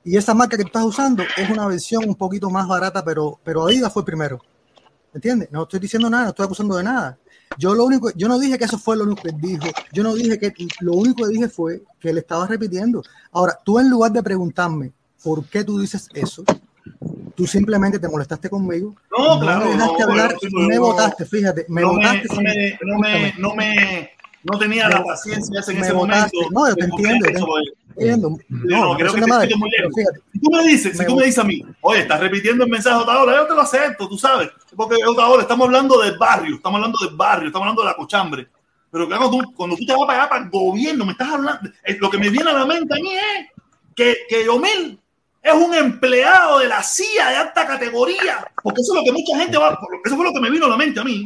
y 0.04 0.16
esa 0.16 0.32
marca 0.34 0.56
que 0.56 0.62
tú 0.62 0.68
estás 0.68 0.84
usando 0.84 1.22
es 1.36 1.50
una 1.50 1.66
versión 1.66 2.08
un 2.08 2.14
poquito 2.14 2.48
más 2.50 2.66
barata, 2.66 3.04
pero, 3.04 3.38
pero 3.44 3.66
Adidas 3.66 3.92
fue 3.92 4.04
primero. 4.04 4.40
¿Entiendes? 5.12 5.50
No 5.50 5.62
estoy 5.64 5.80
diciendo 5.80 6.08
nada, 6.08 6.24
no 6.24 6.28
estoy 6.30 6.44
acusando 6.44 6.76
de 6.76 6.84
nada. 6.84 7.18
Yo 7.58 7.74
lo 7.74 7.84
único, 7.84 8.10
yo 8.14 8.28
no 8.28 8.38
dije 8.38 8.58
que 8.58 8.64
eso 8.66 8.78
fue 8.78 8.96
lo 8.96 9.04
único 9.04 9.22
que 9.22 9.30
él 9.30 9.40
dijo. 9.40 9.66
Yo 9.92 10.02
no 10.02 10.14
dije 10.14 10.38
que 10.38 10.52
lo 10.80 10.92
único 10.92 11.24
que 11.24 11.30
dije 11.32 11.48
fue 11.48 11.82
que 11.98 12.10
él 12.10 12.18
estaba 12.18 12.46
repitiendo. 12.46 13.02
Ahora, 13.32 13.58
tú 13.64 13.78
en 13.78 13.88
lugar 13.90 14.12
de 14.12 14.22
preguntarme 14.22 14.92
por 15.22 15.44
qué 15.46 15.64
tú 15.64 15.80
dices 15.80 16.08
eso, 16.14 16.44
tú 17.34 17.46
simplemente 17.46 17.98
te 17.98 18.08
molestaste 18.08 18.48
conmigo. 18.50 18.94
No, 19.16 19.40
claro, 19.40 19.66
me 19.66 19.72
dejaste 19.72 19.98
no, 20.04 20.10
hablar, 20.10 20.34
pero- 20.40 20.58
me 20.68 20.74
no, 20.76 20.80
votaste, 20.82 21.24
fíjate, 21.26 21.66
me 21.68 21.80
no, 21.82 21.92
me, 21.92 21.96
votaste. 22.06 22.28
no, 22.34 22.40
me, 22.42 22.78
no, 22.82 22.98
me, 22.98 23.34
no 23.38 23.54
me- 23.54 24.10
no 24.44 24.58
tenía 24.58 24.88
la 24.88 25.02
paciencia 25.02 25.60
en 25.68 25.78
ese 25.82 25.92
votaste. 25.92 26.36
momento. 26.36 26.50
No, 26.52 26.68
yo 26.68 26.74
te 26.76 26.84
entiendo, 26.84 27.26
te 27.26 27.32
entiendo. 28.04 28.28
no, 28.48 28.90
No, 28.90 28.96
creo 28.96 29.08
no 29.08 29.14
que 29.14 29.20
te 29.20 29.26
madre, 29.26 29.56
muy 29.56 29.70
lejos. 29.70 29.92
Si 30.32 30.38
tú 30.40 30.50
me 30.50 30.62
dices, 30.62 30.96
si 30.96 31.04
tú 31.06 31.16
me 31.16 31.24
dices 31.24 31.38
a 31.38 31.44
mí, 31.44 31.62
oye, 31.80 32.00
estás 32.02 32.20
repitiendo 32.20 32.64
el 32.64 32.70
mensaje 32.70 33.04
de 33.04 33.10
ahora, 33.10 33.36
yo 33.36 33.46
te 33.46 33.54
lo 33.54 33.60
acepto, 33.62 34.08
tú 34.08 34.16
sabes. 34.16 34.48
Porque 34.76 34.96
ahora 35.02 35.42
estamos 35.42 35.66
hablando 35.66 36.00
del 36.00 36.16
barrio, 36.16 36.54
estamos 36.56 36.76
hablando 36.78 36.98
del 37.06 37.16
barrio, 37.16 37.48
estamos 37.48 37.64
hablando 37.66 37.82
de 37.82 37.88
la 37.88 37.96
cochambre. 37.96 38.46
Pero 38.90 39.06
claro, 39.06 39.28
tú, 39.28 39.52
cuando 39.54 39.76
tú 39.76 39.84
te 39.84 39.92
vas 39.92 40.06
para 40.06 40.20
allá, 40.20 40.28
para 40.30 40.44
el 40.44 40.50
gobierno, 40.50 41.04
me 41.04 41.12
estás 41.12 41.28
hablando, 41.28 41.68
eh, 41.84 41.96
lo 42.00 42.08
que 42.08 42.16
me 42.18 42.30
viene 42.30 42.48
a 42.50 42.54
la 42.54 42.64
mente 42.64 42.94
a 42.94 42.96
mí 42.96 43.12
es 43.12 43.46
que, 43.94 44.16
que 44.28 44.44
Yomil 44.46 44.98
es 45.42 45.52
un 45.54 45.74
empleado 45.74 46.58
de 46.58 46.68
la 46.68 46.82
CIA 46.82 47.30
de 47.30 47.36
alta 47.36 47.66
categoría, 47.66 48.46
porque 48.62 48.80
eso 48.80 48.92
es 48.94 48.98
lo 49.00 49.04
que 49.04 49.12
mucha 49.12 49.38
gente 49.38 49.56
va, 49.58 49.78
eso 50.04 50.16
fue 50.16 50.24
lo 50.24 50.32
que 50.32 50.40
me 50.40 50.50
vino 50.50 50.66
a 50.66 50.70
la 50.70 50.76
mente 50.76 51.00
a 51.00 51.04
mí. 51.04 51.22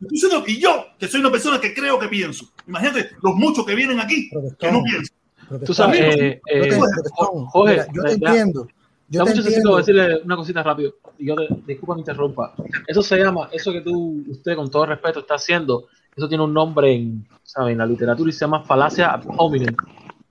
Estoy 0.00 0.08
diciendo 0.10 0.44
que 0.44 0.56
yo, 0.56 0.86
que 0.98 1.08
soy 1.08 1.20
una 1.20 1.30
persona 1.30 1.60
que 1.60 1.72
creo 1.72 1.98
que 1.98 2.08
pienso. 2.08 2.46
Imagínate 2.66 3.10
los 3.22 3.34
muchos 3.36 3.64
que 3.64 3.74
vienen 3.74 4.00
aquí 4.00 4.28
que 4.58 4.72
no 4.72 4.82
piensan. 4.82 5.16
Tú 5.64 5.72
sabes, 5.74 6.00
eh, 6.00 6.40
Yo 6.46 6.62
te- 6.62 6.68
eh, 6.68 6.78
protestón. 6.78 7.46
Jorge, 7.46 7.72
Mira, 7.74 7.86
yo 7.92 8.02
te 8.02 8.16
da- 8.18 8.30
entiendo. 8.30 8.68
Yo 9.08 9.18
da 9.20 9.24
te 9.26 9.30
mucho 9.30 9.42
sentido 9.42 9.78
entiendo. 9.78 10.02
decirle 10.06 10.22
una 10.24 10.36
cosita 10.36 10.62
rápido. 10.62 10.94
Y 11.18 11.26
yo 11.26 11.36
te, 11.36 11.46
disculpa 11.66 11.94
me 11.94 12.00
interrumpa. 12.00 12.54
Eso 12.86 13.02
se 13.02 13.16
llama, 13.18 13.48
eso 13.52 13.70
que 13.72 13.82
tú, 13.82 14.24
usted 14.28 14.56
con 14.56 14.70
todo 14.70 14.86
respeto 14.86 15.20
está 15.20 15.34
haciendo, 15.34 15.86
eso 16.16 16.28
tiene 16.28 16.42
un 16.44 16.52
nombre 16.54 16.92
en, 16.92 17.26
¿sabe? 17.42 17.72
en 17.72 17.78
la 17.78 17.86
literatura 17.86 18.30
y 18.30 18.32
se 18.32 18.40
llama 18.40 18.62
falacia 18.64 19.12
ad 19.12 19.22
hominem. 19.36 19.76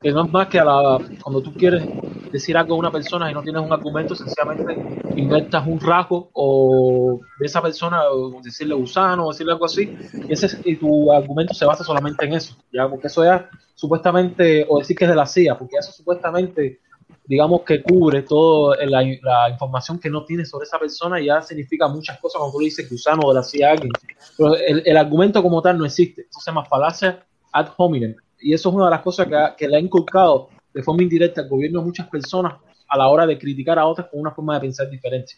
Que 0.04 0.12
no 0.12 0.26
es 0.26 0.32
más 0.32 0.48
que 0.48 0.60
a 0.60 0.66
la, 0.66 1.00
cuando 1.22 1.42
tú 1.42 1.54
quieres 1.54 1.82
decir 2.30 2.58
algo 2.58 2.76
a 2.76 2.78
una 2.78 2.92
persona 2.92 3.32
y 3.32 3.34
no 3.34 3.42
tienes 3.42 3.62
un 3.62 3.72
argumento, 3.72 4.14
sencillamente 4.16 4.76
inventas 5.16 5.66
un 5.66 5.80
rasgo 5.80 6.30
o 6.34 7.22
de 7.40 7.46
esa 7.46 7.62
persona, 7.62 8.04
o 8.12 8.42
decirle 8.42 8.76
gusano, 8.76 9.26
o 9.26 9.32
decirle 9.32 9.54
algo 9.54 9.66
así, 9.66 9.96
y, 10.28 10.34
ese, 10.34 10.60
y 10.66 10.76
tu 10.76 11.10
argumento 11.12 11.54
se 11.54 11.66
basa 11.66 11.86
solamente 11.86 12.26
en 12.26 12.34
eso, 12.34 12.58
ya, 12.72 12.90
porque 12.90 13.08
eso 13.08 13.24
ya 13.24 13.50
supuestamente, 13.76 14.66
o 14.68 14.80
decir 14.80 14.98
que 14.98 15.06
es 15.06 15.10
de 15.10 15.16
la 15.16 15.26
CIA, 15.26 15.58
porque 15.58 15.78
eso 15.80 15.94
supuestamente, 15.94 16.82
digamos 17.26 17.62
que 17.62 17.82
cubre 17.82 18.24
toda 18.24 18.76
la, 18.86 19.02
la, 19.22 19.50
información 19.50 20.00
que 20.00 20.10
no 20.10 20.26
tienes 20.26 20.50
sobre 20.50 20.66
esa 20.66 20.78
persona 20.80 21.22
y 21.22 21.28
ya 21.28 21.42
significa 21.42 21.88
muchas 21.88 22.20
cosas 22.20 22.40
cuando 22.40 22.54
tú 22.54 22.60
le 22.60 22.66
dices 22.66 22.90
gusano 22.90 23.30
de 23.30 23.36
la 23.36 23.44
CIA 23.44 23.70
a 23.70 23.72
alguien. 23.72 23.92
Pero 24.38 24.58
el, 24.58 24.84
el 24.86 24.98
argumento 24.98 25.42
como 25.42 25.62
tal 25.62 25.78
no 25.78 25.86
existe, 25.86 26.24
eso 26.30 26.42
se 26.42 26.52
llama 26.52 26.66
falacia 26.66 27.26
ad 27.54 27.70
hominem 27.78 28.16
y 28.44 28.53
eso 28.53 28.70
es 28.70 28.76
una 28.76 28.86
de 28.86 28.91
las 28.91 29.02
cosas 29.02 29.28
que, 29.28 29.38
que, 29.57 29.68
le 29.68 29.78
ha 29.78 29.80
inculcado 29.80 30.49
de 30.74 30.84
forma 30.84 31.03
indirecta 31.03 31.41
al 31.41 31.49
gobierno 31.49 31.80
a 31.80 31.84
muchas 31.84 32.07
personas 32.10 32.53
a 32.88 32.98
la 32.98 33.07
hora 33.07 33.26
de 33.26 33.40
criticar 33.40 33.80
a 33.80 33.86
otras 33.86 34.07
con 34.10 34.20
una 34.20 34.32
forma 34.32 34.56
de 34.56 34.61
pensar 34.61 34.90
diferente. 34.90 35.34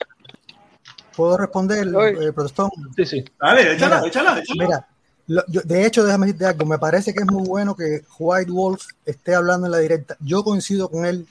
¿Puedo 1.16 1.38
responder, 1.38 1.88
eh, 1.88 2.34
protestón? 2.34 2.70
Sí, 2.96 3.06
sí. 3.06 3.26
Dale, 3.40 3.74
échala, 3.74 4.06
échala, 4.06 4.40
échala. 4.40 4.66
Mira, 4.66 4.88
lo, 5.28 5.44
yo, 5.48 5.62
de 5.64 5.86
hecho, 5.86 6.04
déjame 6.04 6.26
decirte 6.28 6.46
algo. 6.46 6.66
Me 6.66 6.78
parece 6.78 7.14
que 7.14 7.22
es 7.22 7.32
muy 7.32 7.48
bueno 7.48 7.76
que 7.76 8.02
White 8.20 8.52
Wolf 8.52 8.86
esté 9.06 9.34
hablando 9.34 9.68
en 9.68 9.72
la 9.72 9.78
directa. 9.78 10.18
Yo 10.20 10.44
coincido 10.44 10.90
con 10.90 11.06
él. 11.06 11.26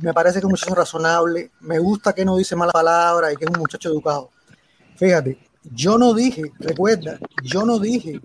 Me 0.00 0.12
parece 0.12 0.34
que 0.34 0.38
es 0.40 0.44
un 0.44 0.50
muchacho 0.50 0.74
razonable. 0.74 1.50
Me 1.60 1.78
gusta 1.78 2.12
que 2.12 2.24
no 2.24 2.36
dice 2.36 2.56
mala 2.56 2.72
palabra 2.72 3.32
y 3.32 3.36
que 3.36 3.44
es 3.44 3.50
un 3.50 3.58
muchacho 3.58 3.88
educado. 3.88 4.30
Fíjate, 4.96 5.38
yo 5.72 5.96
no 5.96 6.12
dije, 6.12 6.52
recuerda, 6.58 7.18
yo 7.42 7.64
no 7.64 7.78
dije 7.78 8.20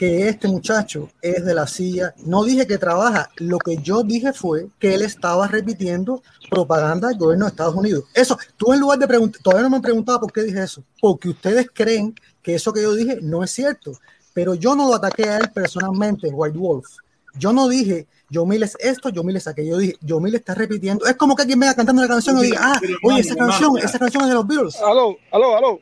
que 0.00 0.30
este 0.30 0.48
muchacho 0.48 1.10
es 1.20 1.44
de 1.44 1.52
la 1.52 1.66
silla. 1.66 2.14
No 2.24 2.42
dije 2.42 2.66
que 2.66 2.78
trabaja. 2.78 3.28
Lo 3.36 3.58
que 3.58 3.76
yo 3.82 4.02
dije 4.02 4.32
fue 4.32 4.68
que 4.78 4.94
él 4.94 5.02
estaba 5.02 5.46
repitiendo 5.46 6.22
propaganda 6.48 7.08
del 7.08 7.18
gobierno 7.18 7.44
de 7.44 7.50
Estados 7.50 7.74
Unidos. 7.74 8.04
Eso, 8.14 8.38
tú 8.56 8.72
en 8.72 8.80
lugar 8.80 8.98
de 8.98 9.06
preguntar, 9.06 9.42
todavía 9.42 9.64
no 9.64 9.68
me 9.68 9.76
han 9.76 9.82
preguntado 9.82 10.20
por 10.20 10.32
qué 10.32 10.44
dije 10.44 10.62
eso. 10.62 10.82
Porque 11.02 11.28
ustedes 11.28 11.68
creen 11.70 12.14
que 12.42 12.54
eso 12.54 12.72
que 12.72 12.80
yo 12.80 12.94
dije 12.94 13.18
no 13.20 13.44
es 13.44 13.50
cierto. 13.50 13.92
Pero 14.32 14.54
yo 14.54 14.74
no 14.74 14.88
lo 14.88 14.94
ataqué 14.94 15.28
a 15.28 15.36
él 15.36 15.50
personalmente, 15.52 16.28
White 16.28 16.56
Wolf. 16.56 16.86
Yo 17.34 17.52
no 17.52 17.68
dije, 17.68 18.06
yo 18.30 18.50
es 18.50 18.78
esto, 18.80 19.10
yo 19.10 19.20
es 19.28 19.46
aquello. 19.48 19.72
Yo 19.72 19.78
dije, 19.80 19.96
yo 20.00 20.18
está 20.32 20.54
repitiendo. 20.54 21.04
Es 21.04 21.16
como 21.16 21.36
que 21.36 21.42
alguien 21.42 21.60
venga 21.60 21.74
cantando 21.74 22.00
la 22.00 22.08
canción 22.08 22.38
y 22.38 22.44
diga, 22.44 22.58
ah, 22.62 22.80
oye, 23.02 23.20
esa 23.20 23.36
canción, 23.36 23.76
esa 23.76 23.98
canción 23.98 24.22
es 24.22 24.30
de 24.30 24.34
los 24.34 24.46
Beatles. 24.46 24.76
Aló, 24.76 25.18
aló, 25.30 25.58
aló. 25.58 25.80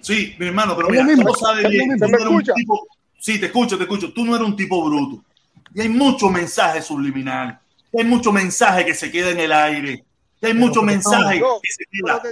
Sí, 0.00 0.34
mi 0.38 0.46
hermano, 0.46 0.74
pero 0.74 0.88
mira, 0.88 1.04
tú 1.22 1.34
sabes 1.34 1.68
bien, 1.68 1.98
tú 1.98 2.08
no 2.08 2.16
eres 2.16 2.26
un 2.26 2.42
tipo, 2.54 2.86
Sí, 3.18 3.38
te 3.38 3.46
escucho, 3.46 3.76
te 3.76 3.84
escucho. 3.84 4.12
Tú 4.12 4.24
no 4.24 4.36
eres 4.36 4.46
un 4.46 4.56
tipo 4.56 4.84
bruto. 4.84 5.22
Y 5.74 5.80
hay 5.80 5.88
mucho 5.88 6.30
mensaje 6.30 6.80
subliminal. 6.82 7.58
Hay 7.96 8.04
mucho 8.04 8.32
mensaje 8.32 8.84
que 8.84 8.94
se 8.94 9.10
queda 9.10 9.30
en 9.30 9.40
el 9.40 9.52
aire. 9.52 10.04
Y 10.40 10.46
hay 10.46 10.54
mucho 10.54 10.82
mensaje 10.82 11.40
que 11.40 11.72
se 11.72 11.84
queda. 11.90 12.22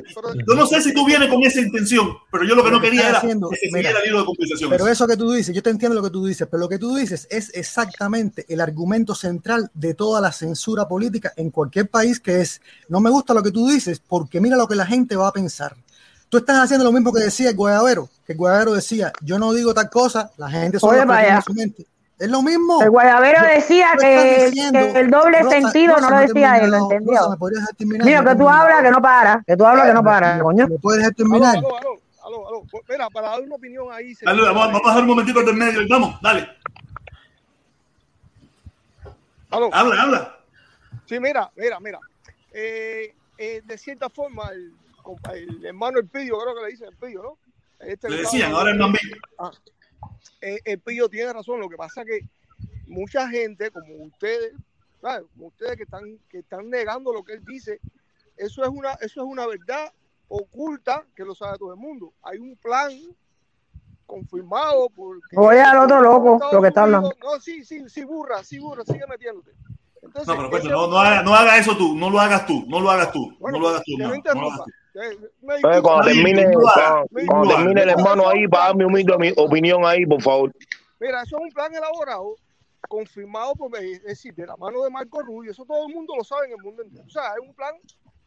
Yo 0.46 0.54
no 0.54 0.64
sé 0.66 0.80
si 0.80 0.94
tú 0.94 1.04
vienes 1.04 1.28
con 1.28 1.42
esa 1.42 1.60
intención, 1.60 2.12
pero 2.30 2.44
yo 2.44 2.54
lo 2.54 2.62
que 2.62 2.70
no 2.70 2.80
quería 2.80 3.08
era 3.08 3.18
haciendo, 3.18 3.48
que 3.50 3.56
se 3.56 3.66
siguiera 3.66 3.98
el 3.98 4.08
hilo 4.08 4.20
de 4.20 4.26
conversación. 4.26 4.70
Pero 4.70 4.86
eso 4.86 5.08
que 5.08 5.16
tú 5.16 5.32
dices, 5.32 5.52
yo 5.54 5.62
te 5.62 5.70
entiendo 5.70 5.96
lo 5.96 6.04
que 6.04 6.10
tú 6.10 6.24
dices, 6.24 6.46
pero 6.48 6.60
lo 6.60 6.68
que 6.68 6.78
tú 6.78 6.94
dices 6.94 7.26
es 7.30 7.50
exactamente 7.54 8.46
el 8.48 8.60
argumento 8.60 9.16
central 9.16 9.70
de 9.74 9.94
toda 9.94 10.20
la 10.20 10.30
censura 10.30 10.86
política 10.86 11.32
en 11.36 11.50
cualquier 11.50 11.88
país 11.90 12.20
que 12.20 12.42
es, 12.42 12.60
no 12.88 13.00
me 13.00 13.10
gusta 13.10 13.34
lo 13.34 13.42
que 13.42 13.50
tú 13.50 13.68
dices 13.68 14.00
porque 14.06 14.40
mira 14.40 14.56
lo 14.56 14.68
que 14.68 14.76
la 14.76 14.86
gente 14.86 15.16
va 15.16 15.28
a 15.28 15.32
pensar. 15.32 15.76
Tú 16.28 16.38
estás 16.38 16.58
haciendo 16.58 16.84
lo 16.84 16.92
mismo 16.92 17.12
que 17.12 17.22
decía 17.22 17.50
el 17.50 17.56
Guayabero, 17.56 18.08
que 18.26 18.32
el 18.32 18.38
Guayabero 18.38 18.72
decía, 18.72 19.12
yo 19.22 19.38
no 19.38 19.52
digo 19.52 19.72
tal 19.72 19.88
cosa, 19.88 20.30
la 20.36 20.50
gente 20.50 20.78
solo 20.80 21.00
en 21.00 21.42
su 21.42 21.54
mente. 21.54 21.86
Es 22.18 22.30
lo 22.30 22.42
mismo. 22.42 22.82
El 22.82 22.90
Guayabero 22.90 23.42
decía 23.42 23.90
que, 24.00 24.50
que, 24.52 25.00
el 25.00 25.10
doble 25.10 25.40
Rosa, 25.42 25.60
sentido 25.60 25.94
Rosa, 25.96 26.10
no 26.10 26.16
lo 26.16 26.22
decía 26.22 26.56
él, 26.56 26.70
¿lo 26.70 26.76
entendió? 26.78 27.36
Rosa, 27.38 27.68
Mira, 27.78 28.24
que 28.24 28.34
tú 28.36 28.48
hablas 28.48 28.82
que 28.82 28.90
no 28.90 29.02
para, 29.02 29.44
que 29.46 29.56
tú 29.56 29.66
hablas 29.66 29.86
que 29.86 29.92
no 29.92 30.02
para, 30.02 30.38
coño. 30.40 30.66
¿Me 30.66 30.78
puedes 30.78 31.00
dejar 31.00 31.14
terminar? 31.14 31.56
Aló, 31.58 31.76
aló, 31.76 31.98
aló, 32.24 32.48
aló, 32.48 32.62
Mira, 32.88 33.10
para 33.10 33.28
dar 33.28 33.40
una 33.42 33.54
opinión 33.54 33.86
ahí. 33.92 34.14
Dale, 34.22 34.42
vamos, 34.42 34.66
vamos 34.66 34.80
a 34.82 34.86
bajar 34.86 35.02
un 35.02 35.08
momentito 35.08 35.42
del 35.42 35.56
medio, 35.56 35.80
vamos, 35.88 36.18
dale. 36.22 36.48
Aló. 39.50 39.70
Habla, 39.72 40.02
habla. 40.02 40.36
Sí, 41.04 41.20
mira, 41.20 41.50
mira, 41.54 41.78
mira. 41.80 42.00
Eh, 42.52 43.14
eh, 43.36 43.62
de 43.62 43.78
cierta 43.78 44.08
forma, 44.08 44.48
el 44.48 44.72
el 45.34 45.64
hermano 45.64 45.98
El 45.98 46.08
Pillo, 46.08 46.38
creo 46.38 46.54
que 46.54 46.62
le 46.62 46.70
dicen 46.70 46.88
El 46.88 46.96
Pillo, 46.96 47.22
¿no? 47.22 47.38
Este 47.78 48.08
le 48.08 48.18
decían, 48.18 48.52
ahora 48.52 48.70
el 48.70 48.78
Mambito. 48.78 49.16
Ah, 49.38 49.50
el, 50.40 50.58
el 50.64 50.80
Pillo 50.80 51.08
tiene 51.08 51.32
razón, 51.32 51.60
lo 51.60 51.68
que 51.68 51.76
pasa 51.76 52.02
es 52.02 52.06
que 52.06 52.20
mucha 52.86 53.28
gente, 53.28 53.70
como 53.70 54.04
ustedes, 54.04 54.54
¿sabes? 55.00 55.26
Como 55.34 55.48
ustedes 55.48 55.76
que 55.76 55.82
están, 55.82 56.18
que 56.28 56.38
están 56.38 56.70
negando 56.70 57.12
lo 57.12 57.22
que 57.22 57.34
él 57.34 57.44
dice, 57.44 57.80
eso 58.36 58.62
es 58.62 58.68
una, 58.68 58.92
eso 58.94 59.22
es 59.22 59.26
una 59.26 59.46
verdad 59.46 59.92
oculta 60.28 61.04
que 61.14 61.24
lo 61.24 61.34
sabe 61.34 61.58
todo 61.58 61.72
el 61.72 61.78
mundo. 61.78 62.12
Hay 62.22 62.38
un 62.38 62.56
plan 62.56 62.92
confirmado 64.06 64.88
por... 64.90 65.20
Voy 65.32 65.56
al 65.56 65.78
otro 65.78 66.00
loco, 66.00 66.38
lo 66.52 66.62
que 66.62 66.68
está 66.68 66.84
hablando. 66.84 67.12
No, 67.22 67.40
sí, 67.40 67.64
sí, 67.64 67.88
sí, 67.88 68.04
burra, 68.04 68.42
sí, 68.42 68.58
burra, 68.58 68.84
sigue 68.84 69.06
metiéndote. 69.08 69.52
Entonces, 70.02 70.28
no, 70.28 70.36
pero 70.36 70.50
pues, 70.50 70.64
no, 70.64 70.86
no, 70.86 70.98
haga, 70.98 71.22
no 71.22 71.34
haga 71.34 71.58
eso 71.58 71.76
tú, 71.76 71.96
no 71.96 72.10
lo 72.10 72.20
hagas 72.20 72.46
tú, 72.46 72.64
no 72.68 72.78
lo 72.80 72.90
hagas 72.90 73.10
tú, 73.10 73.36
bueno, 73.40 73.58
no 73.58 73.62
lo 73.62 73.68
hagas 73.70 73.82
tú. 73.84 73.98
No, 73.98 74.08
no 74.08 74.14
lo 74.14 74.52
hagas 74.52 74.64
tú. 74.64 74.72
Entonces, 74.96 75.82
cuando 75.82 76.04
termine, 76.06 76.52
cuando, 76.52 77.08
cuando 77.26 77.54
termine 77.54 77.82
el 77.82 77.88
hermano 77.90 78.28
ahí, 78.28 78.48
para 78.48 78.66
dar 78.66 78.76
mi 78.76 78.84
humilde 78.84 79.18
mi 79.18 79.32
opinión 79.36 79.84
ahí, 79.84 80.06
por 80.06 80.22
favor. 80.22 80.52
Mira, 80.98 81.22
eso 81.22 81.36
es 81.36 81.42
un 81.42 81.50
plan 81.50 81.74
elaborado, 81.74 82.36
confirmado 82.88 83.54
por, 83.54 83.76
es 83.76 84.02
decir, 84.02 84.34
de 84.34 84.46
la 84.46 84.56
mano 84.56 84.82
de 84.82 84.90
Marco 84.90 85.20
Rubio, 85.22 85.50
eso 85.50 85.64
todo 85.66 85.86
el 85.86 85.94
mundo 85.94 86.14
lo 86.16 86.24
sabe 86.24 86.46
en 86.46 86.52
el 86.52 86.62
mundo 86.62 86.82
entero. 86.82 87.04
O 87.06 87.10
sea, 87.10 87.34
es 87.34 87.46
un 87.46 87.54
plan 87.54 87.74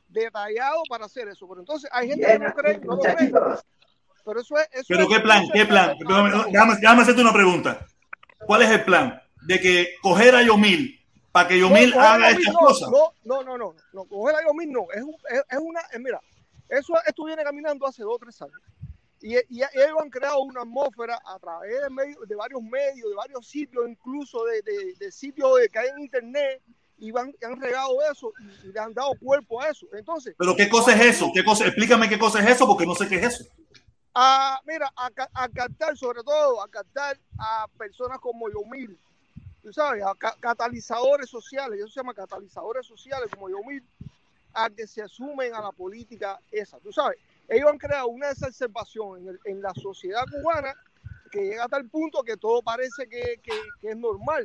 detallado 0.07 0.83
para 0.89 1.05
hacer 1.05 1.27
eso. 1.27 1.47
Pero 1.47 1.61
entonces 1.61 1.89
hay 1.91 2.09
gente 2.09 2.27
que 2.27 2.39
no 2.39 2.53
cree, 2.53 2.79
no 2.79 2.95
lo 2.95 3.01
cree. 3.01 3.31
Pero 4.25 4.41
eso 4.41 4.57
es. 4.57 4.69
Eso 4.71 4.85
pero 4.89 5.03
es, 5.03 5.09
qué 5.09 5.19
plan, 5.21 5.43
qué 5.51 5.65
plan. 5.65 5.97
Déjame, 5.99 6.75
déjame 6.75 7.01
hacerte 7.01 7.21
una 7.21 7.33
pregunta. 7.33 7.85
¿Cuál 8.45 8.61
es 8.61 8.69
el 8.69 8.83
plan? 8.83 9.19
De 9.41 9.59
que 9.59 9.95
coger 10.01 10.35
a 10.35 10.43
Yomil 10.43 10.99
para 11.31 11.47
que 11.47 11.59
Yomil 11.59 11.91
no, 11.91 12.01
haga 12.01 12.31
estas 12.31 12.53
no, 12.53 12.59
cosas. 12.59 12.89
No, 12.91 13.13
no, 13.23 13.43
no, 13.43 13.57
no, 13.57 13.75
no, 13.93 14.05
coger 14.05 14.35
a 14.35 14.47
Yomil 14.47 14.71
no, 14.71 14.87
es, 14.93 15.01
un, 15.01 15.15
es, 15.29 15.43
es 15.49 15.59
una, 15.59 15.79
es, 15.91 15.99
mira, 15.99 16.19
eso 16.69 16.93
esto 17.05 17.25
viene 17.25 17.43
caminando 17.43 17.85
hace 17.85 18.03
dos 18.03 18.15
o 18.15 18.19
tres 18.19 18.41
años. 18.41 18.61
Y, 19.21 19.35
y, 19.35 19.61
ellos 19.73 19.97
han 20.01 20.09
creado 20.09 20.39
una 20.41 20.61
atmósfera 20.61 21.19
a 21.25 21.37
través 21.39 21.81
de, 21.81 21.89
medio, 21.89 22.21
de 22.25 22.35
varios 22.35 22.61
medios, 22.61 23.09
de 23.09 23.15
varios 23.15 23.45
sitios, 23.45 23.89
incluso 23.89 24.45
de, 24.45 24.61
de, 24.61 24.93
de 24.97 25.11
sitios 25.11 25.51
que 25.71 25.79
hay 25.79 25.89
en 25.89 25.99
internet, 25.99 26.61
y 26.99 27.11
van, 27.11 27.33
han 27.43 27.59
regado 27.59 27.97
eso 28.11 28.31
y, 28.39 28.67
y, 28.67 28.71
le 28.71 28.79
han 28.79 28.93
dado 28.93 29.11
cuerpo 29.19 29.61
a 29.61 29.69
eso. 29.69 29.87
Entonces, 29.93 30.35
¿Pero 30.37 30.55
qué 30.55 30.69
cosa 30.69 30.93
es 30.93 31.15
eso? 31.15 31.31
¿Qué 31.33 31.43
cosa? 31.43 31.65
Explícame 31.65 32.09
qué 32.09 32.19
cosa 32.19 32.39
es 32.39 32.49
eso, 32.55 32.67
porque 32.67 32.85
no 32.85 32.95
sé 32.95 33.07
qué 33.07 33.15
es 33.15 33.23
eso. 33.23 33.45
A, 34.13 34.59
mira, 34.65 34.91
a, 34.95 35.09
a 35.33 35.49
captar, 35.49 35.97
sobre 35.97 36.23
todo, 36.23 36.61
a 36.61 36.67
captar 36.67 37.17
a 37.37 37.67
personas 37.77 38.19
como 38.19 38.49
Yomil, 38.49 38.97
tú 39.61 39.71
sabes, 39.71 40.03
a 40.03 40.15
ca 40.15 40.35
catalizadores 40.39 41.29
sociales, 41.29 41.79
eso 41.79 41.89
se 41.89 41.99
llama 41.99 42.13
catalizadores 42.13 42.85
sociales 42.85 43.29
como 43.33 43.49
Yomil, 43.49 43.83
a 44.53 44.69
que 44.69 44.87
se 44.87 45.01
asumen 45.01 45.53
a 45.53 45.61
la 45.61 45.71
política 45.71 46.39
esa. 46.51 46.79
Tú 46.79 46.91
sabes, 46.91 47.17
ellos 47.47 47.69
han 47.69 47.77
creado 47.77 48.07
una 48.07 48.31
exacerbación 48.31 49.21
en, 49.21 49.27
el, 49.29 49.39
en 49.45 49.61
la 49.61 49.73
sociedad 49.73 50.23
cubana 50.31 50.73
que 51.31 51.45
llega 51.45 51.65
a 51.65 51.69
tal 51.69 51.87
punto 51.89 52.23
que 52.23 52.37
todo 52.37 52.61
parece 52.61 53.07
que, 53.07 53.39
que, 53.43 53.53
que 53.81 53.89
es 53.89 53.97
normal. 53.97 54.43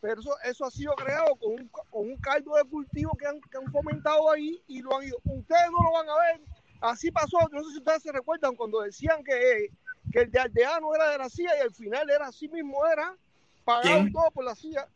Pero 0.00 0.20
eso, 0.20 0.36
eso 0.44 0.64
ha 0.66 0.70
sido 0.70 0.94
creado 0.94 1.34
con 1.36 1.52
un, 1.52 1.68
con 1.68 1.84
un 1.92 2.16
caldo 2.18 2.56
de 2.56 2.64
cultivo 2.64 3.16
que 3.18 3.26
han, 3.26 3.40
que 3.40 3.56
han 3.56 3.72
fomentado 3.72 4.30
ahí 4.30 4.62
y 4.66 4.82
lo 4.82 4.98
han 4.98 5.04
ido. 5.04 5.16
Ustedes 5.24 5.70
no 5.70 5.82
lo 5.82 5.92
van 5.92 6.08
a 6.08 6.18
ver. 6.18 6.40
Así 6.80 7.10
pasó. 7.10 7.38
No 7.50 7.64
sé 7.64 7.70
si 7.70 7.78
ustedes 7.78 8.02
se 8.02 8.12
recuerdan 8.12 8.54
cuando 8.54 8.82
decían 8.82 9.24
que, 9.24 9.68
que 10.12 10.20
el 10.20 10.30
de 10.30 10.40
Aldeano 10.40 10.94
era 10.94 11.08
de 11.10 11.18
la 11.18 11.30
CIA 11.30 11.56
y 11.56 11.60
al 11.60 11.74
final 11.74 12.10
era 12.10 12.26
así 12.26 12.48
mismo, 12.48 12.84
era 12.86 13.16
pagado 13.64 14.04
todo 14.12 14.30
por 14.32 14.44
la 14.44 14.54
CIA. 14.54 14.86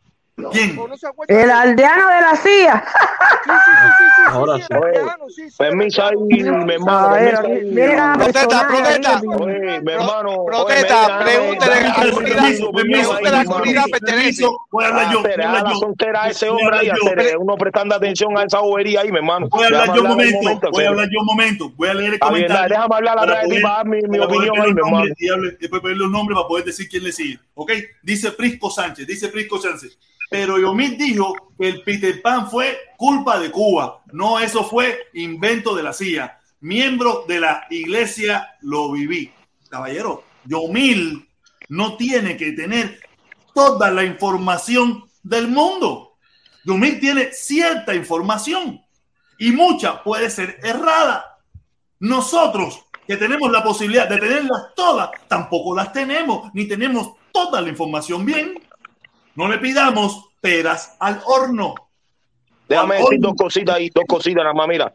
El 1.29 1.51
aldeano 1.51 2.09
de 2.09 2.21
la 2.21 2.37
CIA. 2.37 2.85
Sí, 3.45 3.51
sí, 3.51 3.73
mi 6.65 6.73
hermano. 6.73 8.25
Protesta, 8.25 8.69
protesta. 8.69 9.21
Protesta, 10.47 11.21
pregúntele 11.25 11.75
a 11.75 13.31
la 13.31 13.45
comunidad 13.45 13.85
pertenece. 13.91 14.47
Voy 14.71 14.85
a 14.85 14.89
hablar 14.89 15.13
yo. 15.13 15.23
Voy 15.23 15.27
a 15.27 15.31
Espera, 15.31 15.49
hablar 15.49 15.63
la 15.65 15.73
yo. 15.73 15.77
soltera 15.79 16.23
a 16.25 16.29
ese 16.29 16.49
hombre 16.49 16.79
ahí, 16.79 16.91
uno 17.39 17.57
prestando 17.57 17.95
atención 17.95 18.39
a 18.39 18.45
esa 18.45 18.61
bobería 18.61 19.01
ahí, 19.01 19.11
mi 19.11 19.19
hermano. 19.19 19.49
Voy 19.49 19.65
a 19.65 19.67
hablar 19.67 19.95
yo 19.95 20.03
un 20.03 20.09
momento. 20.09 20.71
Voy 20.71 20.85
a 20.85 20.89
hablar 20.89 21.09
yo 21.11 21.21
un 21.21 21.27
momento. 21.27 21.71
Voy 21.77 21.89
a 21.89 21.95
leer 21.95 22.15
el 22.15 22.19
comentario. 22.21 22.69
déjame 22.69 22.95
hablar 22.95 23.19
atrás 23.19 23.43
de 23.43 23.57
ti 23.57 23.63
para 23.63 23.75
dar 23.77 23.87
mi, 23.87 23.99
opinión 23.99 24.61
ahí, 24.61 24.73
mi 24.73 24.81
hermano. 24.81 25.15
después 25.61 25.83
ver 25.83 25.97
los 25.97 26.11
nombres 26.11 26.37
para 26.37 26.49
poder 26.49 26.65
decir 26.65 26.89
quién 26.89 27.05
le 27.05 27.13
sigue. 27.13 27.39
¿Ok? 27.55 27.73
Dice 28.03 28.31
Prisco 28.33 28.71
Sánchez, 28.71 29.07
dice 29.07 29.29
Prisco 29.29 29.59
Sánchez. 29.59 29.99
Pero 30.29 30.59
Yomil 30.59 30.97
dijo 30.99 31.35
que 31.59 31.69
el 31.69 31.83
Peter 31.83 32.21
Pan 32.21 32.51
fue 32.51 32.79
culpa 32.97 33.39
de 33.39 33.51
Cuba. 33.51 34.03
No, 34.13 34.39
eso 34.39 34.65
fue 34.65 35.09
invento 35.15 35.75
de 35.75 35.83
la 35.83 35.93
CIA. 35.93 36.39
Miembro 36.61 37.25
de 37.27 37.41
la 37.41 37.67
iglesia 37.71 38.57
lo 38.63 38.93
viví. 38.93 39.33
Caballero, 39.69 40.25
Yomil 40.45 41.29
no 41.69 41.97
tiene 41.97 42.37
que 42.37 42.53
tener 42.53 43.01
toda 43.55 43.91
la 43.91 44.05
información 44.05 45.05
del 45.23 45.49
mundo. 45.49 46.17
Yomil 46.65 47.01
tiene 47.01 47.33
cierta 47.33 47.95
información 47.95 48.81
y 49.39 49.53
mucha 49.53 50.03
puede 50.03 50.31
ser 50.31 50.59
errada. 50.63 51.39
Nosotros 52.01 52.85
que 53.07 53.17
tenemos 53.17 53.51
la 53.51 53.65
posibilidad 53.65 54.07
de 54.07 54.19
tenerlas 54.19 54.75
todas, 54.77 55.11
tampoco 55.29 55.75
las 55.75 55.93
tenemos, 55.95 56.53
ni 56.53 56.67
tenemos 56.69 57.15
toda 57.33 57.63
la 57.63 57.71
información 57.71 58.27
bien. 58.27 58.55
No 59.39 59.47
le 59.47 59.59
pidamos 59.59 60.31
peras 60.41 60.97
al 60.99 61.21
horno. 61.25 61.73
Déjame 62.69 62.97
decir 62.97 63.21
dos 63.21 63.35
cositas 63.39 63.77
ahí, 63.77 63.89
dos 63.95 64.05
cositas 64.09 64.43
nada 64.43 64.53
más, 64.53 64.67
mira. 64.67 64.91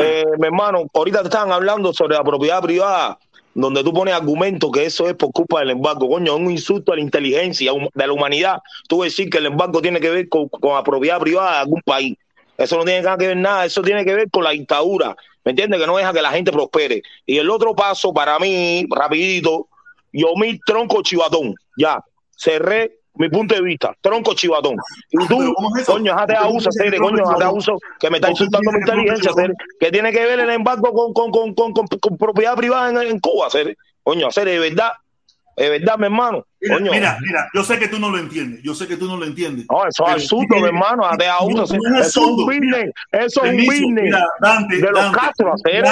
Eh, 0.00 0.24
mi 0.38 0.46
hermano, 0.46 0.86
ahorita 0.94 1.20
te 1.20 1.28
estaban 1.28 1.52
hablando 1.52 1.92
sobre 1.92 2.16
la 2.16 2.24
propiedad 2.24 2.62
privada, 2.62 3.18
donde 3.52 3.84
tú 3.84 3.92
pones 3.92 4.14
argumentos 4.14 4.70
que 4.72 4.86
eso 4.86 5.06
es 5.06 5.14
por 5.16 5.32
culpa 5.32 5.60
del 5.60 5.72
embargo. 5.72 6.08
Coño, 6.08 6.32
es 6.32 6.40
un 6.40 6.50
insulto 6.50 6.92
a 6.92 6.96
la 6.96 7.02
inteligencia 7.02 7.72
de 7.92 8.06
la 8.06 8.12
humanidad. 8.14 8.62
Tú 8.88 9.02
decir 9.02 9.28
que 9.28 9.36
el 9.36 9.46
embargo 9.46 9.82
tiene 9.82 10.00
que 10.00 10.08
ver 10.08 10.30
con, 10.30 10.48
la 10.62 10.82
propiedad 10.82 11.20
privada 11.20 11.52
de 11.52 11.58
algún 11.58 11.82
país. 11.82 12.16
Eso 12.56 12.78
no 12.78 12.84
tiene 12.86 13.02
que 13.02 13.26
ver 13.26 13.36
nada, 13.36 13.66
eso 13.66 13.82
tiene 13.82 14.02
que 14.06 14.14
ver 14.14 14.30
con 14.30 14.44
la 14.44 14.52
dictadura. 14.52 15.14
¿Me 15.44 15.50
entiendes? 15.50 15.78
Que 15.78 15.86
no 15.86 15.98
deja 15.98 16.14
que 16.14 16.22
la 16.22 16.30
gente 16.30 16.50
prospere. 16.50 17.02
Y 17.26 17.36
el 17.36 17.50
otro 17.50 17.74
paso 17.74 18.14
para 18.14 18.38
mí, 18.38 18.86
rapidito, 18.88 19.68
yo 20.10 20.28
mi 20.36 20.58
tronco 20.60 21.02
chivatón. 21.02 21.54
Ya, 21.76 22.02
cerré 22.34 23.03
mi 23.16 23.28
punto 23.28 23.54
de 23.54 23.62
vista, 23.62 23.94
tronco 24.00 24.34
chivatón. 24.34 24.76
Y 25.10 25.22
ah, 25.22 25.26
tú, 25.28 25.54
coño, 25.86 26.14
jate 26.14 26.34
abuso, 26.34 26.70
Cere, 26.72 26.98
coño, 26.98 27.24
jate 27.24 27.44
abuso, 27.44 27.78
que 28.00 28.10
me 28.10 28.16
está 28.16 28.30
insultando 28.30 28.72
mi 28.72 28.78
inteligencia, 28.78 29.32
Cere, 29.34 29.54
que 29.78 29.90
tiene 29.90 30.12
que 30.12 30.24
ver 30.24 30.40
el 30.40 30.50
embargo 30.50 30.92
con, 30.92 31.30
con, 31.30 31.54
con, 31.54 31.72
con 31.72 32.18
propiedad 32.18 32.56
privada 32.56 32.90
en, 32.90 33.08
en 33.08 33.20
Cuba, 33.20 33.50
Cere. 33.50 33.76
Coño, 34.02 34.30
Cere, 34.30 34.52
de 34.52 34.58
verdad, 34.58 34.92
de 35.56 35.70
verdad, 35.70 35.96
mi 35.98 36.06
hermano. 36.06 36.44
Mira, 36.60 36.78
mira, 36.80 37.18
mira, 37.20 37.48
yo 37.54 37.62
sé 37.62 37.78
que 37.78 37.88
tú 37.88 37.98
no 37.98 38.10
lo 38.10 38.18
entiendes, 38.18 38.60
yo 38.62 38.74
sé 38.74 38.88
que 38.88 38.96
tú 38.96 39.06
no 39.06 39.16
lo 39.16 39.24
entiendes. 39.24 39.66
No, 39.70 39.86
eso 39.86 40.06
es 40.08 40.14
absurdo, 40.14 40.56
mi 40.56 40.66
hermano, 40.66 41.04
de 41.16 41.26
uno. 41.42 41.64
Eso 41.64 41.74
es 42.00 42.16
un 42.16 42.46
business, 42.46 42.90
eso 43.12 43.44
es 43.44 43.52
un 43.52 43.66
business 43.66 44.14
de 44.68 44.90
los 44.90 45.12
Castro, 45.12 45.52
hacer. 45.54 45.84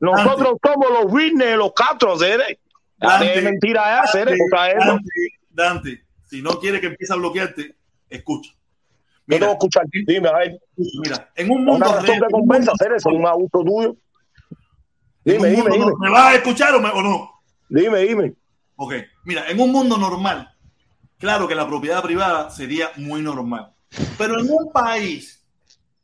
Nosotros 0.00 0.54
somos 0.62 0.90
los 0.90 1.12
business 1.12 1.48
de 1.48 1.56
los 1.56 1.72
Castro, 1.72 2.14
hacer. 2.14 2.58
Dante, 2.96 3.42
mentira 3.42 4.00
hacer, 4.00 4.34
Dante, 4.50 5.02
Dante, 5.50 6.03
si 6.34 6.42
no 6.42 6.58
quiere 6.58 6.80
que 6.80 6.88
empiece 6.88 7.12
a 7.12 7.16
bloquearte, 7.16 7.76
escucha. 8.10 8.52
Mira, 9.26 9.46
no 9.46 9.52
escuchar. 9.52 9.84
Dime, 10.06 10.28
a 10.28 10.38
ver. 10.38 10.60
Mira, 10.76 11.30
en 11.36 11.50
un 11.50 11.64
mundo. 11.64 11.86
Una 11.86 12.00
razón 12.00 12.18
que 12.18 12.26
compensa 12.32 12.72
hacer 12.72 12.92
eso, 12.92 13.10
un 13.10 13.24
abuso 13.24 13.62
tuyo. 13.64 13.96
Dime, 15.24 15.48
dime, 15.50 15.70
dime. 15.70 15.92
¿Me 16.00 16.10
vas 16.10 16.32
a 16.32 16.34
escuchar 16.34 16.74
o, 16.74 16.80
me, 16.80 16.88
o 16.90 17.00
no? 17.02 17.30
Dime, 17.68 18.00
dime. 18.00 18.34
Ok, 18.74 18.94
mira, 19.24 19.48
en 19.48 19.60
un 19.60 19.70
mundo 19.70 19.96
normal, 19.96 20.52
claro 21.18 21.46
que 21.46 21.54
la 21.54 21.68
propiedad 21.68 22.02
privada 22.02 22.50
sería 22.50 22.90
muy 22.96 23.22
normal. 23.22 23.72
Pero 24.18 24.40
en 24.40 24.50
un 24.50 24.72
país 24.72 25.46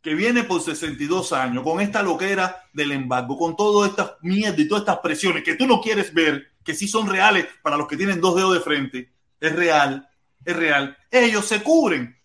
que 0.00 0.14
viene 0.14 0.44
por 0.44 0.62
62 0.62 1.32
años, 1.32 1.64
con 1.64 1.80
esta 1.80 2.02
loquera 2.04 2.68
del 2.72 2.92
embargo, 2.92 3.36
con 3.36 3.56
todas 3.56 3.90
estas 3.90 4.12
mierdas 4.22 4.60
y 4.60 4.68
todas 4.68 4.82
estas 4.82 5.00
presiones 5.00 5.42
que 5.42 5.56
tú 5.56 5.66
no 5.66 5.80
quieres 5.80 6.14
ver, 6.14 6.52
que 6.64 6.72
sí 6.72 6.86
son 6.86 7.08
reales 7.08 7.46
para 7.62 7.76
los 7.76 7.88
que 7.88 7.96
tienen 7.96 8.20
dos 8.20 8.36
dedos 8.36 8.54
de 8.54 8.60
frente, 8.60 9.12
es 9.40 9.56
real, 9.56 10.08
es 10.44 10.56
real. 10.56 10.96
Ellos 11.10 11.46
se 11.46 11.62
cubren, 11.62 12.16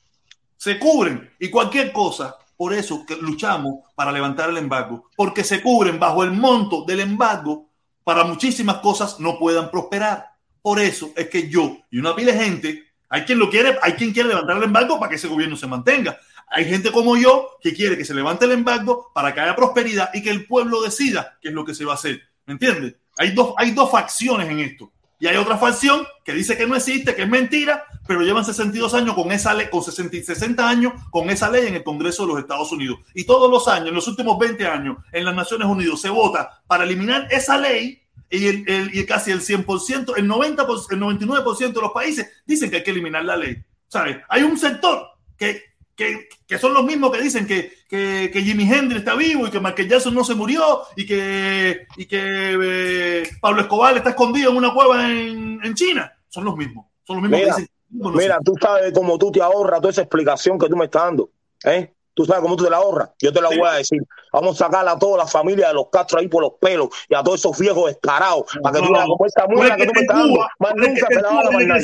se 0.58 0.80
cubren 0.80 1.32
y 1.40 1.50
cualquier 1.50 1.92
cosa. 1.92 2.36
Por 2.58 2.74
eso 2.74 3.06
que 3.06 3.18
luchamos 3.18 3.84
para 3.96 4.14
levantar 4.14 4.50
el 4.50 4.58
embargo, 4.58 5.10
porque 5.18 5.44
se 5.44 5.62
cubren 5.62 6.00
bajo 6.00 6.24
el 6.24 6.32
monto 6.32 6.86
del 6.86 7.02
embargo 7.02 7.70
para 8.06 8.24
muchísimas 8.24 8.78
cosas 8.78 9.20
no 9.20 9.38
puedan 9.38 9.70
prosperar. 9.70 10.30
Por 10.62 10.80
eso 10.80 11.12
es 11.16 11.28
que 11.28 11.50
yo 11.50 11.78
y 11.92 12.00
una 12.00 12.16
pila 12.16 12.32
de 12.32 12.44
gente, 12.44 12.84
hay 13.10 13.24
quien 13.24 13.40
lo 13.40 13.50
quiere, 13.50 13.78
hay 13.82 13.94
quien 13.94 14.14
quiere 14.14 14.30
levantar 14.30 14.58
el 14.58 14.64
embargo 14.64 15.00
para 15.00 15.10
que 15.10 15.16
ese 15.16 15.28
gobierno 15.28 15.58
se 15.58 15.68
mantenga. 15.68 16.18
Hay 16.48 16.66
gente 16.66 16.92
como 16.92 17.18
yo 17.18 17.58
que 17.62 17.74
quiere 17.74 17.98
que 17.98 18.06
se 18.06 18.14
levante 18.14 18.46
el 18.46 18.52
embargo 18.52 19.12
para 19.14 19.34
que 19.34 19.42
haya 19.42 19.56
prosperidad 19.56 20.12
y 20.14 20.22
que 20.22 20.30
el 20.30 20.46
pueblo 20.46 20.82
decida 20.82 21.38
qué 21.42 21.50
es 21.50 21.54
lo 21.54 21.66
que 21.66 21.74
se 21.74 21.84
va 21.84 21.94
a 21.94 21.96
hacer. 21.96 22.22
¿Me 22.46 22.54
entiendes? 22.54 22.96
Hay 23.18 23.32
dos, 23.32 23.54
hay 23.58 23.72
dos 23.72 23.90
facciones 23.90 24.48
en 24.50 24.60
esto. 24.60 24.92
Y 25.20 25.28
hay 25.28 25.38
otra 25.38 25.58
facción 25.58 26.06
que 26.24 26.34
dice 26.34 26.58
que 26.58 26.68
no 26.68 26.76
existe, 26.76 27.16
que 27.16 27.24
es 27.24 27.30
mentira, 27.30 27.86
pero 28.08 28.22
llevan 28.22 28.44
62 28.44 28.94
años 28.94 29.16
con 29.16 29.32
esa 29.32 29.54
ley, 29.54 29.68
con 29.70 29.82
60, 29.82 30.18
60 30.24 30.68
años 30.68 30.94
con 31.10 31.30
esa 31.30 31.50
ley 31.50 31.68
en 31.68 31.76
el 31.76 31.84
Congreso 31.84 32.24
de 32.24 32.34
los 32.34 32.40
Estados 32.40 32.72
Unidos. 32.72 33.00
Y 33.14 33.26
todos 33.26 33.50
los 33.50 33.68
años, 33.68 33.90
en 33.90 33.96
los 33.96 34.08
últimos 34.08 34.38
20 34.38 34.68
años, 34.68 34.98
en 35.12 35.26
las 35.26 35.36
Naciones 35.36 35.68
Unidas 35.68 36.02
se 36.02 36.10
vota 36.10 36.62
para 36.68 36.84
eliminar 36.84 37.28
esa 37.32 37.58
ley 37.58 38.02
y, 38.30 38.48
el, 38.48 38.92
y 38.94 39.06
casi 39.06 39.32
el 39.32 39.42
100%, 39.42 40.14
el, 40.18 40.28
90, 40.28 40.64
el 40.64 41.00
99% 41.00 41.74
de 41.74 41.82
los 41.82 41.92
países 41.92 42.30
dicen 42.46 42.70
que 42.70 42.78
hay 42.78 42.84
que 42.84 42.92
eliminar 42.92 43.24
la 43.24 43.38
ley. 43.38 43.64
¿Sabes? 43.88 44.18
Hay 44.30 44.44
un 44.44 44.58
sector 44.58 45.08
que, 45.38 45.62
que, 45.96 46.28
que 46.46 46.58
son 46.58 46.74
los 46.74 46.84
mismos 46.84 47.12
que 47.12 47.22
dicen 47.22 47.48
que, 47.48 47.72
que, 47.88 48.30
que, 48.32 48.42
Jimi 48.42 48.64
Hendrix 48.64 49.00
está 49.00 49.16
vivo 49.16 49.48
y 49.48 49.52
que 49.52 49.60
Michael 49.60 49.90
Jackson 49.90 50.14
no 50.14 50.24
se 50.24 50.36
murió 50.36 50.82
y 50.96 51.06
que, 51.06 51.88
y 51.96 52.06
que 52.06 52.18
eh, 52.22 53.30
Pablo 53.40 53.62
Escobar 53.62 53.96
está 53.96 54.10
escondido 54.10 54.52
en 54.52 54.58
una 54.58 54.74
cueva 54.74 55.10
en, 55.10 55.60
en 55.64 55.74
China. 55.74 56.12
Son 56.28 56.44
los 56.44 56.56
mismos. 56.58 56.86
Son 57.06 57.16
los 57.18 57.24
mismos 57.24 57.40
mira, 57.40 57.56
que 57.56 57.62
dicen. 57.62 57.76
Mira, 58.14 58.40
tú 58.44 58.54
sabes 58.60 58.92
cómo 58.94 59.18
tú 59.18 59.32
te 59.32 59.42
ahorras 59.42 59.80
toda 59.80 59.92
esa 59.92 60.02
explicación 60.02 60.60
que 60.60 60.68
tú 60.68 60.76
me 60.76 60.86
estás 60.86 61.04
dando. 61.04 61.30
¿eh? 61.64 61.94
Tú 62.14 62.26
sabes 62.26 62.42
cómo 62.42 62.56
tú 62.56 62.64
te 62.64 62.70
la 62.70 62.78
ahorras. 62.78 63.10
Yo 63.22 63.32
te 63.32 63.42
la 63.42 63.50
voy 63.50 63.68
a 63.68 63.74
decir. 63.74 64.02
Vamos 64.32 64.60
a 64.60 64.66
sacar 64.66 64.88
a 64.88 64.98
toda 64.98 65.20
la 65.20 65.28
familia 65.28 65.70
de 65.70 65.76
los 65.76 65.88
Castro 65.90 66.20
ahí 66.20 66.28
por 66.28 66.44
los 66.44 66.54
pelos 66.60 66.90
y 67.10 67.16
a 67.16 67.22
todos 67.22 67.40
esos 67.40 67.58
viejos 67.58 67.88
descarados 67.88 68.46
para 68.62 68.80
que 68.80 68.86
tú 68.86 68.94
veas 68.94 69.06
como 69.06 69.26
esta 69.26 69.48
muela 69.48 69.76
que 69.76 69.86
tú 69.86 69.92
me 69.94 70.02
estás 70.02 70.18
dando. 70.18 70.48
Más 70.60 70.74
nunca 70.76 71.08
se 71.10 71.22
la 71.22 71.30
van 71.30 71.48
a 71.48 71.52
mandar. 71.52 71.82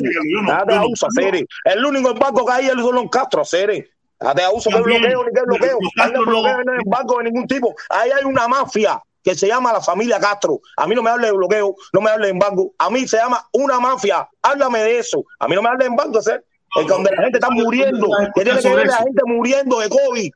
Cere. 1.16 1.46
El 1.66 1.86
único 1.86 2.14
banco 2.14 2.46
que 2.46 2.52
hay 2.52 2.68
es 2.68 2.76
los 2.76 3.10
Castro, 3.10 3.46
Cere. 3.46 3.90
Date 4.22 4.44
a 4.44 4.52
uso 4.52 4.70
que 4.70 4.82
bloqueo 4.82 5.24
ni 5.26 5.34
que 5.34 5.42
bloqueo. 5.42 5.78
No 6.14 6.26
bloqueo 6.26 6.60
en 6.60 6.66
banco 6.86 7.18
de 7.18 7.24
ningún 7.26 7.48
tipo. 7.48 7.76
Ahí 7.90 8.12
hay 8.12 8.24
una 8.24 8.48
mafia 8.48 9.02
que 9.24 9.36
se 9.36 9.48
llama 9.48 9.74
la 9.74 9.82
familia 9.82 10.20
Castro. 10.20 10.60
A 10.78 10.88
mí 10.88 10.96
no 10.96 11.04
me 11.04 11.10
hable 11.10 11.28
de 11.28 11.34
bloqueo, 11.34 11.76
no 11.94 12.02
me 12.02 12.10
hable 12.10 12.28
de 12.28 12.32
embargo. 12.32 12.74
A 12.78 12.90
mí 12.90 13.08
se 13.08 13.18
llama 13.18 13.48
una 13.54 13.80
mafia. 13.80 14.28
Háblame 14.42 14.80
de 14.80 15.00
eso. 15.00 15.24
A 15.40 15.48
mí 15.48 15.56
no 15.56 15.62
me 15.62 15.70
hable 15.70 15.86
de 15.86 15.90
embargo, 15.90 16.22
Cere 16.22 16.44
es 16.76 16.88
donde 16.88 17.12
la 17.12 17.24
gente 17.24 17.38
está 17.38 17.50
muriendo, 17.50 18.08
que 18.34 18.44
tiene 18.44 18.60
que 18.60 18.76
ver 18.76 18.88
la 18.88 18.98
gente 18.98 19.22
muriendo 19.26 19.80
de 19.80 19.90
COVID, 19.90 20.32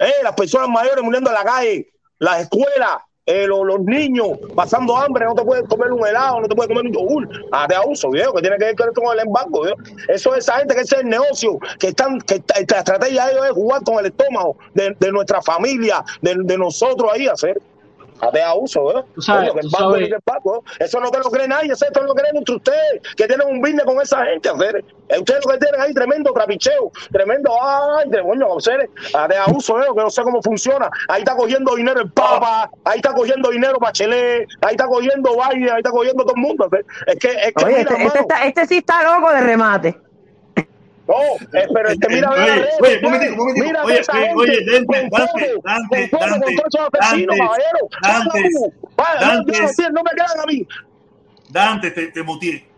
eh, 0.00 0.12
las 0.22 0.34
personas 0.34 0.68
mayores 0.68 1.02
muriendo 1.02 1.30
en 1.30 1.34
la 1.34 1.44
calle, 1.44 1.88
las 2.18 2.42
escuelas, 2.42 2.98
eh, 3.28 3.46
los, 3.46 3.80
niños 3.80 4.38
pasando 4.54 4.96
hambre, 4.96 5.26
no 5.26 5.34
te 5.34 5.44
puedes 5.44 5.68
comer 5.68 5.92
un 5.92 6.06
helado, 6.06 6.40
no 6.40 6.48
te 6.48 6.56
puedes 6.56 6.68
comer 6.68 6.86
un 6.86 6.92
yogur. 6.92 7.28
Ah, 7.52 7.66
de 7.68 7.76
abuso, 7.76 8.10
viejo, 8.10 8.32
que 8.32 8.40
tiene 8.40 8.56
que 8.56 8.64
ver 8.64 8.92
con 8.94 9.12
el 9.12 9.26
embargo, 9.26 9.64
viejo. 9.64 9.76
Eso 10.08 10.34
es 10.34 10.44
esa 10.44 10.54
gente 10.54 10.74
que 10.74 10.80
es 10.80 10.92
el 10.92 11.06
negocio, 11.06 11.58
que 11.78 11.88
están, 11.88 12.18
que 12.22 12.42
la 12.70 12.78
estrategia 12.78 13.26
de 13.26 13.32
ellos 13.32 13.44
es 13.44 13.52
jugar 13.52 13.82
con 13.84 13.98
el 13.98 14.06
estómago 14.06 14.56
de, 14.72 14.96
de 14.98 15.12
nuestra 15.12 15.42
familia, 15.42 16.02
de, 16.22 16.36
de 16.38 16.56
nosotros 16.56 17.10
ahí 17.12 17.26
hacer 17.26 17.60
de 18.32 18.42
abuso, 18.42 18.98
¿eh? 18.98 19.04
sabes, 19.18 19.52
Eso 20.78 21.00
no 21.00 21.10
te 21.10 21.18
lo 21.18 21.30
cree 21.30 21.48
nadie, 21.48 21.72
eso 21.72 21.86
no 21.94 22.02
lo 22.02 22.14
creen 22.14 22.36
entre 22.36 22.56
ustedes, 22.56 23.02
que 23.16 23.26
tienen 23.26 23.46
un 23.46 23.60
business 23.60 23.84
con 23.84 24.00
esa 24.00 24.24
gente, 24.24 24.48
hacer. 24.48 24.84
Ustedes 25.18 25.44
lo 25.44 25.52
que 25.52 25.58
tienen 25.58 25.80
ahí, 25.80 25.94
tremendo 25.94 26.32
trapicheo, 26.32 26.92
tremendo, 27.12 27.50
ay, 27.62 28.10
tremendo, 28.10 28.58
hacer, 28.58 28.90
de 29.28 29.36
abuso, 29.36 29.80
¿eh? 29.80 29.86
que 29.94 30.02
no 30.02 30.10
sé 30.10 30.22
cómo 30.22 30.42
funciona. 30.42 30.90
Ahí 31.08 31.20
está 31.20 31.36
cogiendo 31.36 31.74
dinero 31.74 32.00
el 32.00 32.10
Papa, 32.10 32.70
ahí 32.84 32.96
está 32.96 33.12
cogiendo 33.12 33.50
dinero 33.50 33.78
Bachelet, 33.80 34.48
ahí 34.60 34.72
está 34.72 34.86
cogiendo 34.86 35.30
Biden, 35.32 35.70
ahí 35.70 35.78
está 35.78 35.90
cogiendo 35.90 36.24
todo 36.24 36.34
el 36.34 36.42
mundo. 36.42 36.68
Es 37.06 37.18
que, 37.18 37.32
es 37.32 37.52
que 37.54 37.64
Oye, 37.64 37.80
este, 37.80 38.02
este, 38.02 38.18
está, 38.20 38.44
este 38.44 38.66
sí 38.66 38.78
está 38.78 39.02
loco 39.02 39.32
de 39.32 39.40
remate. 39.40 40.07
No, 41.08 41.14
eh, 41.58 41.66
pero 41.72 41.88
es 41.88 41.98
que 41.98 42.08
mira, 42.14 42.30
oye, 42.30 42.42
oye, 42.42 42.68
oye, 42.82 43.00
momentico, 43.00 43.36
momentico. 43.36 43.66
Mira 43.66 43.82
oye, 43.82 44.02
oye, 44.12 44.32
oye, 44.36 44.64
Dante, 44.64 45.08
Dante, 45.10 45.58
Dante, 45.64 46.10
Dante, 49.18 49.52
Dante, 49.58 49.90
no 49.90 50.02
me 50.02 50.10
quedan 50.10 50.40
a 50.40 50.46
mí. 50.46 50.68
Dante, 51.48 51.90
te, 51.92 52.08
te 52.08 52.22
motivé. 52.22 52.68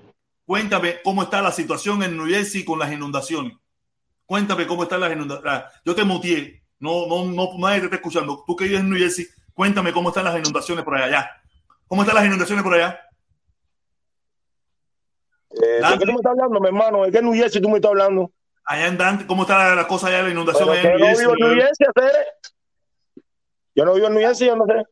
Cuéntame 0.47 1.01
cómo 1.03 1.25
está 1.25 1.43
la 1.43 1.51
situación 1.51 2.05
en 2.05 2.17
New 2.17 2.29
Jersey 2.29 2.65
con 2.65 2.79
las 2.79 2.93
inundaciones. 2.93 3.53
Cuéntame 4.27 4.65
cómo 4.65 4.85
están 4.85 5.01
las 5.01 5.11
inundaciones. 5.11 5.65
Yo 5.85 5.95
te 5.97 6.05
mutié. 6.05 6.63
No, 6.79 7.09
no, 7.09 7.25
no, 7.25 7.59
nadie 7.59 7.81
te 7.81 7.87
está 7.87 7.97
escuchando. 7.97 8.45
Tú 8.47 8.55
que 8.55 8.65
vives 8.65 8.81
en 8.81 8.91
New 8.91 8.99
Jersey, 8.99 9.27
cuéntame 9.55 9.93
cómo 9.93 10.11
están 10.11 10.25
las 10.25 10.39
inundaciones 10.39 10.85
por 10.85 10.97
allá. 10.97 11.29
¿Cómo 11.89 12.03
están 12.03 12.15
las 12.15 12.27
inundaciones 12.27 12.63
por 12.63 12.75
allá? 12.75 13.01
Eh, 15.53 15.81
¿De 15.83 15.99
qué 15.99 16.07
tú 16.07 16.13
me 16.13 16.17
estás 16.17 16.33
hablando, 16.33 16.61
mi 16.61 16.67
hermano? 16.69 17.05
¿De 17.05 17.11
qué 17.11 17.23
New 17.23 17.35
Jersey 17.35 17.61
tú 17.61 17.69
me 17.69 17.77
estás 17.77 17.91
hablando? 17.91 18.31
Allá 18.65 18.87
en 18.87 18.99
Dante, 18.99 19.27
¿cómo 19.27 19.43
está 19.43 19.75
la 19.75 19.87
cosa 19.89 20.07
allá 20.07 20.19
de 20.19 20.23
la 20.25 20.31
inundación? 20.31 20.69
Allá 20.69 20.93
en 20.93 20.99
yo 20.99 21.07
no 21.07 21.19
vivo 21.19 21.33
en 21.33 21.39
New 21.39 21.63
Jersey, 21.63 21.87
Yo 23.75 23.85
no 23.85 23.95
vivo 23.95 24.07
en 24.07 24.15
New 24.15 24.23
Jersey, 24.23 24.47
yo 24.49 24.57
no 24.57 24.67
sé. 24.67 24.85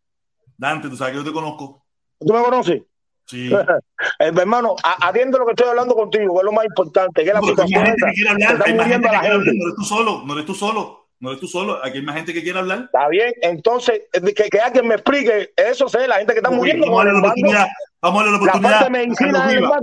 Dante, 0.57 0.89
tú 0.89 0.97
sabes 0.97 1.13
que 1.13 1.19
yo 1.19 1.25
te 1.25 1.33
conozco. 1.33 1.85
¿Tú 2.19 2.33
me 2.33 2.43
conoces? 2.43 2.83
Sí. 3.27 3.53
eh, 4.19 4.33
hermano, 4.37 4.75
atiende 4.83 5.39
lo 5.39 5.45
que 5.45 5.53
estoy 5.53 5.69
hablando 5.69 5.95
contigo, 5.95 6.35
que 6.35 6.39
es 6.39 6.45
lo 6.45 6.53
más 6.53 6.65
importante, 6.65 7.23
que 7.23 7.29
es 7.29 7.35
la 7.35 7.41
no. 7.41 7.47
Hay 7.47 7.69
gente 7.69 8.07
que 8.07 8.13
quiere 8.13 8.31
hablar, 8.31 8.63
hay 8.67 8.75
más 8.75 8.87
gente 8.89 9.09
que 9.09 9.19
quiere 9.19 9.35
hablar, 9.35 9.55
no 9.55 9.65
eres 9.65 9.77
tú 9.77 9.85
solo, 9.85 10.23
no 10.25 10.33
eres 10.33 10.47
tú 10.47 10.55
solo. 10.55 11.09
No 11.21 11.31
eres 11.31 11.41
tú 11.41 11.49
solo, 11.49 11.85
aquí 11.85 11.99
hay 11.99 12.05
más 12.05 12.15
gente 12.15 12.33
que 12.33 12.45
quiere 12.45 12.61
hablar. 12.61 12.85
Está 12.85 13.09
bien, 13.09 13.35
entonces, 13.43 14.03
que, 14.13 14.49
que 14.49 14.61
alguien 14.61 14.87
me 14.87 14.95
explique 14.95 15.53
eso, 15.57 15.89
sé, 15.89 16.07
la 16.07 16.19
gente 16.19 16.33
que 16.33 16.39
está 16.39 16.51
muriendo. 16.51 16.87
Vamos 16.87 17.01
a 17.01 17.05
darle 17.05 17.21
la 17.21 17.27
oportunidad. 17.27 17.67
Vamos 18.01 18.21
a 18.21 18.25
darle 18.25 18.31
la 18.31 18.37
oportunidad. 18.39 18.71
La 18.71 18.79
parte 18.79 18.85
de 18.85 19.07
medicina. 19.07 19.81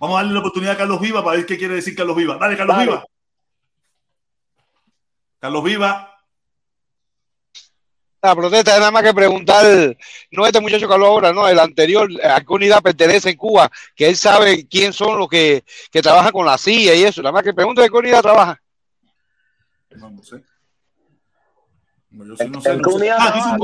Vamos 0.00 0.16
a 0.16 0.22
darle 0.22 0.32
la 0.32 0.40
oportunidad 0.40 0.72
a 0.72 0.78
Carlos 0.78 0.98
Viva 0.98 1.22
para 1.22 1.36
ver 1.36 1.44
qué 1.44 1.58
quiere 1.58 1.74
decir 1.74 1.94
Carlos 1.94 2.16
Viva. 2.16 2.38
Dale, 2.38 2.56
Carlos 2.56 2.78
Viva. 2.78 3.04
Carlos 5.38 5.62
Viva. 5.62 6.18
La 8.22 8.34
protesta 8.34 8.72
es 8.72 8.78
nada 8.78 8.90
más 8.90 9.02
que 9.02 9.12
preguntar, 9.12 9.96
no 10.30 10.46
este 10.46 10.60
muchacho 10.60 10.88
que 10.88 10.92
habló 10.94 11.06
ahora, 11.06 11.32
no, 11.32 11.46
el 11.48 11.58
anterior, 11.58 12.08
a 12.22 12.40
qué 12.40 12.52
unidad 12.52 12.82
pertenece 12.82 13.30
en 13.30 13.36
Cuba, 13.36 13.70
que 13.94 14.08
él 14.08 14.16
sabe 14.16 14.66
quién 14.68 14.92
son 14.92 15.18
los 15.18 15.28
que, 15.28 15.64
que 15.90 16.02
trabajan 16.02 16.32
con 16.32 16.44
la 16.44 16.58
CIA 16.58 16.94
y 16.94 17.04
eso, 17.04 17.22
nada 17.22 17.32
más 17.32 17.42
que 17.42 17.54
pregunta 17.54 17.80
de 17.80 17.88
qué 17.88 17.96
unidad 17.96 18.20
trabaja. 18.22 18.60
No, 19.90 20.10
no 20.10 20.22
sé. 20.22 20.42
No, 22.10 22.26
yo 22.26 22.36
sé, 22.36 22.48
no 22.48 22.60
sé. 22.60 22.72
¿En, 22.72 22.82
qué 22.82 22.90
unidad 22.90 23.16
trabaja 23.16 23.56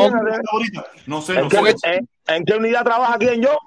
No 1.06 1.22
sé, 1.22 1.34
¿En, 1.34 1.40
no 1.42 1.48
qué, 1.48 1.74
sé. 1.76 1.94
en, 1.96 2.08
en 2.26 2.44
qué 2.44 2.54
unidad 2.54 2.84
trabaja 2.84 3.18
quién 3.18 3.42
yo? 3.42 3.58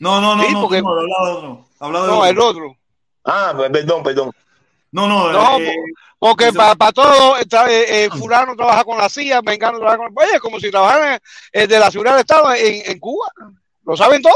No, 0.00 0.20
no, 0.20 0.36
no, 0.36 0.44
Sí, 0.44 0.52
no, 0.52 0.60
porque- 0.62 0.82
no, 0.82 0.90
hablaba 0.90 1.26
de 1.26 1.32
otro. 1.36 1.66
Hablaba 1.80 2.06
de 2.06 2.12
No, 2.12 2.18
otro. 2.18 2.30
el 2.30 2.38
otro. 2.40 2.76
Ah, 3.24 3.54
perdón, 3.70 4.02
perdón. 4.02 4.30
No, 4.92 5.06
no, 5.06 5.32
No, 5.32 5.58
eh, 5.58 5.76
Porque 6.20 6.48
Eso- 6.48 6.56
para 6.58 6.92
todo, 6.92 7.36
está, 7.36 7.70
eh, 7.70 8.04
eh, 8.06 8.08
fulano 8.10 8.56
trabaja 8.56 8.82
con 8.84 8.98
la 8.98 9.08
CIA, 9.08 9.40
mengano 9.42 9.78
trabaja 9.78 9.98
con... 9.98 10.08
Oye, 10.16 10.40
como 10.40 10.58
si 10.58 10.68
trabajaran 10.70 11.20
eh, 11.52 11.66
de 11.68 11.78
la 11.78 11.90
seguridad 11.92 12.14
del 12.14 12.22
Estado 12.22 12.52
en, 12.54 12.90
en 12.90 12.98
Cuba. 12.98 13.26
¿Lo 13.84 13.96
saben 13.96 14.20
todo? 14.20 14.34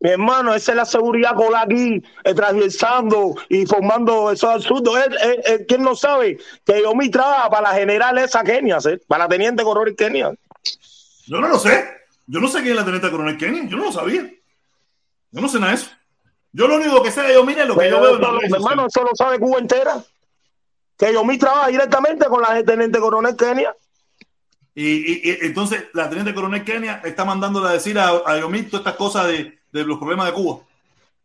Mi 0.00 0.10
hermano, 0.10 0.54
esa 0.54 0.72
es 0.72 0.76
la 0.76 0.84
seguridad 0.86 1.34
con 1.34 1.54
aquí, 1.56 2.02
eh, 2.24 2.34
transversando 2.34 3.34
y 3.50 3.66
formando 3.66 4.30
esos 4.30 4.48
absurdos. 4.48 4.96
Él, 5.06 5.16
él- 5.22 5.42
él- 5.44 5.64
¿Quién 5.68 5.82
no 5.82 5.94
sabe 5.94 6.38
que 6.64 6.82
Yomi 6.82 7.10
trabaja 7.10 7.50
para 7.50 7.70
la 7.70 7.74
general 7.74 8.16
esa 8.18 8.42
Kenia, 8.42 8.80
¿sí? 8.80 8.90
para 9.06 9.24
la 9.24 9.28
teniente 9.28 9.62
coronel 9.62 9.96
Kenia? 9.96 10.32
yo 11.26 11.40
no 11.40 11.48
lo 11.48 11.58
sé. 11.58 11.84
Yo 12.26 12.40
no 12.40 12.48
sé 12.48 12.58
quién 12.62 12.70
es 12.72 12.76
la 12.76 12.84
teniente 12.84 13.10
coronel 13.10 13.36
Kenny. 13.36 13.68
Yo 13.68 13.76
no 13.76 13.84
lo 13.84 13.92
sabía. 13.92 14.26
Yo 15.34 15.40
no 15.40 15.48
sé 15.48 15.58
nada 15.58 15.72
de 15.72 15.78
eso. 15.78 15.90
Yo 16.52 16.68
lo 16.68 16.76
único 16.76 17.02
que 17.02 17.10
sé, 17.10 17.34
yo 17.34 17.44
mire 17.44 17.66
lo 17.66 17.76
que 17.76 17.90
yo 17.90 18.00
veo 18.00 18.16
mi 18.18 18.24
hermano, 18.24 18.48
sociales. 18.48 18.86
eso 18.94 19.02
lo 19.02 19.10
sabe 19.16 19.38
Cuba 19.40 19.58
entera. 19.58 20.00
Que 20.96 21.12
Yomi 21.12 21.36
trabaja 21.38 21.66
directamente 21.68 22.26
con 22.26 22.40
la 22.40 22.62
teniente 22.62 23.00
coronel 23.00 23.34
Kenia. 23.34 23.74
Y, 24.76 24.86
y- 24.86 25.20
y 25.24 25.38
entonces 25.46 25.86
la 25.92 26.08
teniente 26.08 26.32
coronel 26.32 26.62
Kenia 26.64 27.00
está 27.04 27.24
mandándole 27.24 27.68
a 27.68 27.72
decir 27.72 27.98
a, 27.98 28.08
a 28.10 28.40
todas 28.40 28.72
estas 28.72 28.94
cosas 28.94 29.26
de, 29.26 29.58
de 29.72 29.84
los 29.84 29.98
problemas 29.98 30.26
de 30.26 30.32
Cuba. 30.34 30.60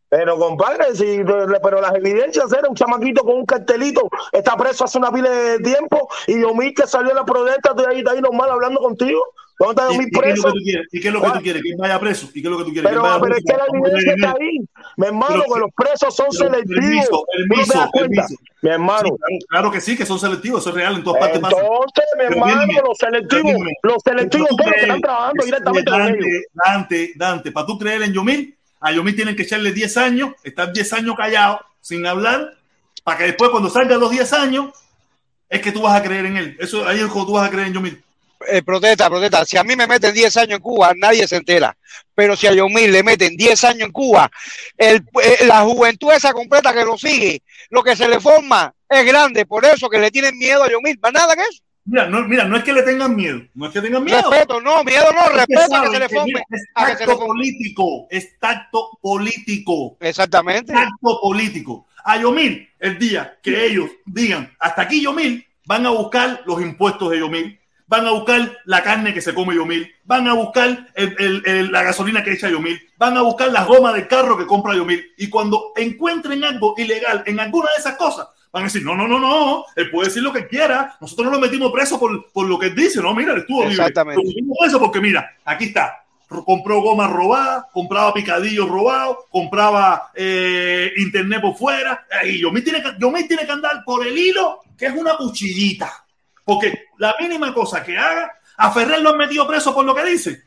Pero 0.09 0.37
compadre, 0.39 0.95
si, 0.95 1.21
pero 1.61 1.81
las 1.81 1.93
evidencias 1.95 2.51
eran 2.51 2.71
un 2.71 2.75
chamaquito 2.75 3.23
con 3.23 3.35
un 3.37 3.45
cartelito, 3.45 4.09
está 4.31 4.57
preso 4.57 4.83
hace 4.85 4.97
una 4.97 5.11
pila 5.11 5.29
de 5.29 5.59
tiempo, 5.59 6.09
y 6.27 6.41
Yomi 6.41 6.73
que 6.73 6.87
salió 6.87 7.11
en 7.11 7.15
la 7.17 7.25
protesta, 7.25 7.69
estoy 7.71 7.85
ahí, 7.87 7.99
está 7.99 8.11
ahí 8.11 8.21
normal 8.21 8.49
hablando 8.49 8.79
contigo. 8.79 9.23
¿Dónde 9.59 9.81
está 9.81 9.91
¿Y, 9.91 9.95
Yomi 9.97 10.05
y 10.07 10.09
qué 10.09 10.29
es 10.29 10.37
lo 10.37 10.41
preso? 10.41 10.47
que 10.47 10.51
tú 10.59 10.63
quieres? 10.63 10.87
¿Y 10.91 10.99
qué 11.01 11.07
es 11.09 11.13
lo 11.13 11.21
que 11.21 11.27
tú 11.29 11.39
quieres? 11.41 11.61
Que 11.61 11.75
vaya 11.77 11.99
preso. 11.99 12.27
¿Y 12.33 12.41
qué 12.41 12.47
es 12.47 12.51
lo 12.51 12.57
que 12.57 12.63
tú 12.63 12.71
quieres? 12.71 12.89
Pero, 12.89 13.05
es 13.27 13.43
que 13.45 13.53
la 13.53 13.65
evidencia 13.71 14.13
está 14.13 14.31
ahí. 14.39 14.59
Mi 14.97 15.05
hermano, 15.07 15.27
Pero 15.29 15.53
que 15.53 15.59
los 15.59 15.69
presos 15.75 16.15
son 16.15 16.31
selectivos. 16.31 17.23
permiso, 17.31 17.69
¿Tú 17.75 17.79
no 17.79 17.89
te 17.91 17.99
permiso. 17.99 18.35
Mi 18.61 18.69
hermano. 18.71 19.09
Sí, 19.27 19.39
claro, 19.47 19.71
que 19.71 19.81
sí, 19.81 19.95
que 19.97 20.05
son 20.05 20.17
selectivos, 20.19 20.61
eso 20.61 20.69
es 20.69 20.75
real, 20.75 20.95
en 20.95 21.03
todas 21.03 21.19
partes 21.19 21.39
pasa. 21.39 21.55
Entonces, 21.57 22.05
mi 22.17 22.23
hermano, 22.23 22.73
los 22.87 22.97
selectivos, 22.97 23.53
los 23.83 23.97
selectivos 24.03 24.47
¿tú 24.49 24.55
son 24.57 24.65
los 24.65 24.75
que 24.75 24.81
están 24.81 25.01
trabajando 25.01 25.39
es- 25.39 25.45
directamente 25.45 25.91
con 25.91 26.01
ellos. 26.01 26.15
Dante, 26.15 26.45
Dante, 26.53 27.13
Dante, 27.17 27.51
para 27.51 27.65
tú 27.67 27.77
creer 27.77 28.01
en 28.03 28.13
Yomil, 28.13 28.57
a 28.79 28.91
Yomil 28.91 29.15
tienen 29.15 29.35
que 29.35 29.43
echarle 29.43 29.71
10 29.71 29.97
años, 29.97 30.31
estar 30.43 30.71
10 30.71 30.93
años 30.93 31.15
callado, 31.17 31.59
sin 31.81 32.05
hablar, 32.05 32.57
para 33.03 33.17
que 33.17 33.23
después 33.25 33.51
cuando 33.51 33.69
salga 33.69 33.97
los 33.97 34.11
10 34.11 34.33
años, 34.33 34.73
es 35.49 35.61
que 35.61 35.71
tú 35.71 35.81
vas 35.81 35.99
a 35.99 36.03
creer 36.03 36.25
en 36.25 36.37
él. 36.37 36.57
Eso 36.59 36.87
ahí 36.87 36.99
es 36.99 37.07
cuando 37.07 37.25
tú 37.25 37.33
vas 37.33 37.47
a 37.47 37.51
creer 37.51 37.67
en 37.67 37.73
Yomil. 37.73 38.03
Eh, 38.47 38.61
protesta, 38.63 39.09
protesta. 39.09 39.43
Si 39.45 39.57
a 39.57 39.63
mí 39.63 39.75
me 39.75 39.87
meten 39.87 40.13
10 40.13 40.37
años 40.37 40.57
en 40.57 40.61
Cuba, 40.61 40.93
nadie 40.95 41.27
se 41.27 41.35
entera. 41.35 41.75
Pero 42.15 42.37
si 42.37 42.47
a 42.47 42.53
Yomil 42.53 42.91
le 42.91 43.03
meten 43.03 43.35
10 43.35 43.63
años 43.65 43.87
en 43.87 43.91
Cuba, 43.91 44.31
eh, 44.77 45.01
la 45.41 45.61
juventud 45.61 46.11
esa 46.13 46.31
completa 46.31 46.73
que 46.73 46.85
lo 46.85 46.97
sigue, 46.97 47.43
lo 47.69 47.83
que 47.83 47.95
se 47.95 48.07
le 48.07 48.19
forma 48.19 48.73
es 48.87 49.05
grande. 49.05 49.45
Por 49.45 49.65
eso 49.65 49.89
que 49.89 49.99
le 49.99 50.11
tienen 50.11 50.37
miedo 50.37 50.63
a 50.63 50.71
Yomil. 50.71 50.97
Más 51.01 51.11
nada 51.11 51.35
que 51.35 51.41
eso. 51.41 51.61
Mira, 51.89 52.05
no, 52.07 52.27
mira, 52.27 52.43
no 52.45 52.55
es 52.55 52.63
que 52.63 52.71
le 52.71 52.83
tengan 52.83 53.15
miedo, 53.15 53.41
no 53.55 53.65
es 53.65 53.71
que 53.73 53.81
tengan 53.81 54.03
miedo. 54.03 54.29
Respeto, 54.29 54.61
no, 54.61 54.83
miedo 54.83 55.05
no, 55.11 55.29
respeto 55.29 55.75
a 55.75 55.81
que 55.81 55.87
se 55.87 55.99
le 55.99 56.05
es 56.51 56.63
tacto 56.75 57.05
político, 57.27 58.07
es 58.11 58.39
tacto 58.39 58.89
político. 59.01 59.97
Exactamente. 59.99 60.71
Tacto 60.73 61.19
político. 61.21 61.87
A 62.03 62.17
Yomil, 62.17 62.69
el 62.79 62.99
día 62.99 63.37
que 63.41 63.65
ellos 63.65 63.89
digan, 64.05 64.51
hasta 64.59 64.83
aquí 64.83 65.01
Yomil, 65.01 65.45
van 65.65 65.85
a 65.85 65.89
buscar 65.89 66.43
los 66.45 66.61
impuestos 66.61 67.09
de 67.11 67.19
Yomil, 67.19 67.59
van 67.87 68.05
a 68.05 68.11
buscar 68.11 68.55
la 68.65 68.83
carne 68.83 69.13
que 69.13 69.21
se 69.21 69.33
come 69.33 69.55
Yomil, 69.55 69.91
van 70.03 70.27
a 70.27 70.33
buscar 70.33 70.67
el- 70.93 71.15
el- 71.17 71.41
el- 71.45 71.71
la 71.71 71.81
gasolina 71.81 72.23
que 72.23 72.33
echa 72.33 72.49
Yomil, 72.49 72.79
van 72.97 73.17
a 73.17 73.21
buscar 73.23 73.51
la 73.51 73.63
goma 73.65 73.91
del 73.93 74.07
carro 74.07 74.37
que 74.37 74.45
compra 74.45 74.75
Yomil. 74.75 75.03
Y 75.17 75.27
cuando 75.27 75.73
encuentren 75.75 76.43
algo 76.43 76.75
ilegal 76.77 77.23
en 77.25 77.39
alguna 77.39 77.67
de 77.75 77.79
esas 77.81 77.95
cosas, 77.97 78.27
van 78.51 78.63
a 78.63 78.65
decir, 78.65 78.83
no, 78.83 78.95
no, 78.95 79.07
no, 79.07 79.19
no, 79.19 79.65
él 79.75 79.91
puede 79.91 80.07
decir 80.07 80.23
lo 80.23 80.33
que 80.33 80.47
quiera, 80.47 80.97
nosotros 80.99 81.25
no 81.27 81.33
lo 81.33 81.39
metimos 81.39 81.71
preso 81.71 81.99
por, 81.99 82.31
por 82.31 82.47
lo 82.47 82.57
que 82.57 82.67
él 82.67 82.75
dice, 82.75 83.01
no, 83.01 83.13
mira, 83.13 83.33
él 83.33 83.39
estuvo 83.39 83.61
libre. 83.61 83.75
Exactamente. 83.75 84.21
Lo 84.21 84.27
metimos 84.27 84.57
preso 84.59 84.79
porque 84.79 84.99
mira, 84.99 85.37
aquí 85.45 85.65
está, 85.65 86.03
compró 86.45 86.81
goma 86.81 87.07
robada, 87.07 87.67
compraba 87.71 88.13
picadillos 88.13 88.69
robados, 88.69 89.17
compraba 89.29 90.11
eh, 90.13 90.91
internet 90.97 91.41
por 91.41 91.55
fuera. 91.55 92.05
Y 92.25 92.39
Yomil 92.39 92.63
tiene, 92.63 92.83
que, 92.83 92.93
Yomil 92.99 93.27
tiene 93.27 93.45
que 93.45 93.51
andar 93.51 93.83
por 93.83 94.05
el 94.05 94.17
hilo, 94.17 94.61
que 94.77 94.87
es 94.87 94.93
una 94.93 95.17
cuchillita. 95.17 96.05
Porque 96.43 96.85
la 96.97 97.15
mínima 97.19 97.53
cosa 97.53 97.83
que 97.83 97.97
haga, 97.97 98.31
a 98.57 98.71
Ferrer 98.71 99.01
lo 99.01 99.11
han 99.11 99.17
metido 99.17 99.47
preso 99.47 99.73
por 99.73 99.85
lo 99.85 99.95
que 99.95 100.05
dice. 100.05 100.43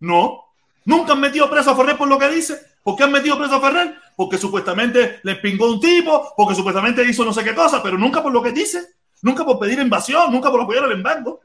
No, 0.00 0.44
nunca 0.84 1.12
han 1.12 1.20
metido 1.20 1.50
preso 1.50 1.70
a 1.70 1.76
Ferrer 1.76 1.96
por 1.96 2.08
lo 2.08 2.18
que 2.18 2.28
dice. 2.28 2.60
¿Por 2.82 2.96
qué 2.96 3.04
han 3.04 3.12
metido 3.12 3.38
preso 3.38 3.56
a 3.56 3.60
Ferrer? 3.60 3.94
Porque 4.16 4.38
supuestamente 4.38 5.20
le 5.22 5.36
pingó 5.36 5.70
un 5.70 5.80
tipo, 5.80 6.32
porque 6.36 6.54
supuestamente 6.54 7.04
hizo 7.08 7.24
no 7.24 7.32
sé 7.32 7.44
qué 7.44 7.54
cosa, 7.54 7.82
pero 7.82 7.98
nunca 7.98 8.22
por 8.22 8.32
lo 8.32 8.42
que 8.42 8.52
dice. 8.52 8.94
Nunca 9.22 9.44
por 9.44 9.58
pedir 9.58 9.78
invasión, 9.80 10.32
nunca 10.32 10.50
por 10.50 10.62
apoyar 10.62 10.84
al 10.84 10.92
embargo. 10.92 11.40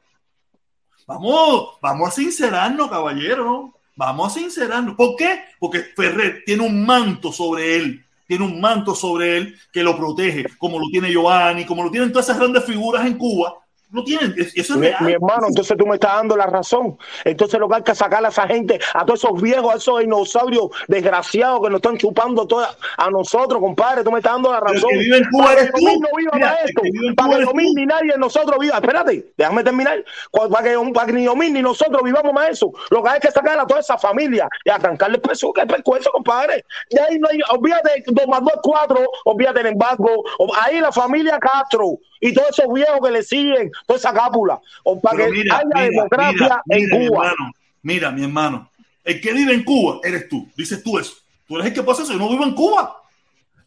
Vamos, 1.07 1.77
vamos 1.81 2.09
a 2.09 2.11
sincerarnos, 2.11 2.89
caballero. 2.89 3.73
Vamos 3.95 4.31
a 4.31 4.39
sincerarnos. 4.39 4.95
¿Por 4.95 5.15
qué? 5.15 5.43
Porque 5.59 5.79
Ferrer 5.95 6.43
tiene 6.45 6.63
un 6.63 6.85
manto 6.85 7.31
sobre 7.31 7.75
él. 7.75 8.05
Tiene 8.25 8.45
un 8.45 8.61
manto 8.61 8.95
sobre 8.95 9.37
él 9.37 9.59
que 9.71 9.83
lo 9.83 9.97
protege, 9.97 10.45
como 10.57 10.79
lo 10.79 10.85
tiene 10.89 11.11
Giovanni, 11.11 11.65
como 11.65 11.83
lo 11.83 11.91
tienen 11.91 12.11
todas 12.11 12.27
esas 12.27 12.39
grandes 12.39 12.63
figuras 12.63 13.05
en 13.05 13.17
Cuba. 13.17 13.53
Lo 13.93 14.03
tienen, 14.03 14.33
eso 14.37 14.51
es 14.55 14.69
Mi, 14.71 14.87
real. 14.87 15.03
mi 15.05 15.11
hermano, 15.13 15.47
entonces 15.49 15.77
tú 15.77 15.85
me 15.85 15.93
estás 15.95 16.15
dando 16.15 16.35
la 16.35 16.47
razón. 16.47 16.97
Entonces 17.23 17.59
lo 17.59 17.69
que 17.69 17.75
hay 17.75 17.83
que 17.83 17.93
sacar 17.95 18.25
a 18.25 18.29
esa 18.29 18.47
gente, 18.47 18.79
a 18.93 19.05
todos 19.05 19.23
esos 19.23 19.39
viejos, 19.41 19.71
a 19.71 19.77
esos 19.77 19.99
dinosaurios 19.99 20.69
desgraciados 20.87 21.61
que 21.61 21.69
nos 21.69 21.77
están 21.77 21.97
chupando 21.97 22.47
toda, 22.47 22.75
a 22.97 23.09
nosotros, 23.11 23.61
compadre, 23.61 24.03
tú 24.03 24.11
me 24.11 24.17
estás 24.17 24.33
dando 24.33 24.51
la 24.51 24.57
el 24.57 24.63
razón. 24.63 24.89
que 24.89 24.97
vive 24.97 25.17
en 25.17 25.25
Cuba 25.29 25.45
para 25.45 25.65
que 25.65 25.71
tú. 25.71 25.77
No 25.85 26.07
viva 26.17 26.31
Mira, 26.33 26.47
para 26.49 26.61
el 26.61 26.69
esto, 26.69 26.81
que 26.81 27.13
para 27.15 27.37
que 27.37 27.53
ni 27.75 27.85
nadie 27.85 28.11
de 28.13 28.17
nosotros 28.17 28.57
viva. 28.59 28.75
Espérate, 28.77 29.31
déjame 29.37 29.63
terminar. 29.63 30.03
Cu- 30.31 30.49
Para 30.49 30.63
que, 30.63 30.91
para 30.93 31.05
que 31.07 31.13
ni 31.13 31.61
nosotros 31.61 32.01
vivamos 32.03 32.33
más 32.33 32.49
eso. 32.49 32.71
Lo 32.89 33.03
que 33.03 33.09
hay 33.09 33.19
que 33.19 33.29
sacar 33.31 33.59
a 33.59 33.67
toda 33.67 33.79
esa 33.81 33.97
familia 33.97 34.47
y 34.65 34.69
arrancarle 34.71 35.17
el 35.17 35.21
peso 35.21 35.53
que 35.53 35.61
es 35.61 36.07
compadre. 36.11 36.65
Y 36.89 36.97
ahí 36.97 37.19
no 37.19 37.27
hay, 37.29 37.39
olvídate 37.51 38.03
de 38.07 38.27
más 38.27 38.41
dos 38.41 38.53
cuatro, 38.63 38.99
olvídate 39.25 39.59
del 39.59 39.73
embargo. 39.73 40.23
Ahí 40.63 40.79
la 40.79 40.91
familia 40.91 41.37
Castro 41.39 41.99
y 42.23 42.33
todos 42.33 42.57
esos 42.57 42.73
viejos 42.73 42.99
que 43.03 43.11
le 43.11 43.21
siguen, 43.21 43.69
toda 43.85 43.99
esa 43.99 44.13
cápula. 44.13 44.61
O 44.83 44.99
para 44.99 45.17
Pero 45.17 45.31
que 45.31 45.37
mira, 45.39 45.57
haya 45.57 45.65
mira, 45.65 45.81
democracia 45.81 46.31
mira, 46.31 46.63
en 46.69 46.83
mi 46.99 47.07
Cuba. 47.07 47.27
hermano, 47.27 47.51
mira, 47.81 48.11
mi 48.11 48.23
hermano, 48.23 48.71
el 49.03 49.19
que 49.19 49.33
vive 49.33 49.53
en 49.53 49.63
Cuba 49.65 49.99
eres 50.03 50.29
tú, 50.29 50.47
dices 50.55 50.81
tú 50.81 50.97
eso. 50.97 51.15
Tú 51.45 51.55
eres 51.55 51.67
el 51.67 51.73
que 51.73 51.83
pasa 51.83 52.03
eso, 52.03 52.13
yo 52.13 52.19
no 52.19 52.29
vivo 52.29 52.45
en 52.45 52.55
Cuba. 52.55 52.95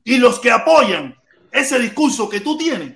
Y 0.05 0.17
los 0.17 0.41
que 0.41 0.51
apoyan 0.51 1.15
ese 1.53 1.79
discurso 1.79 2.31
que 2.31 2.41
tú 2.41 2.57
tienes, 2.57 2.95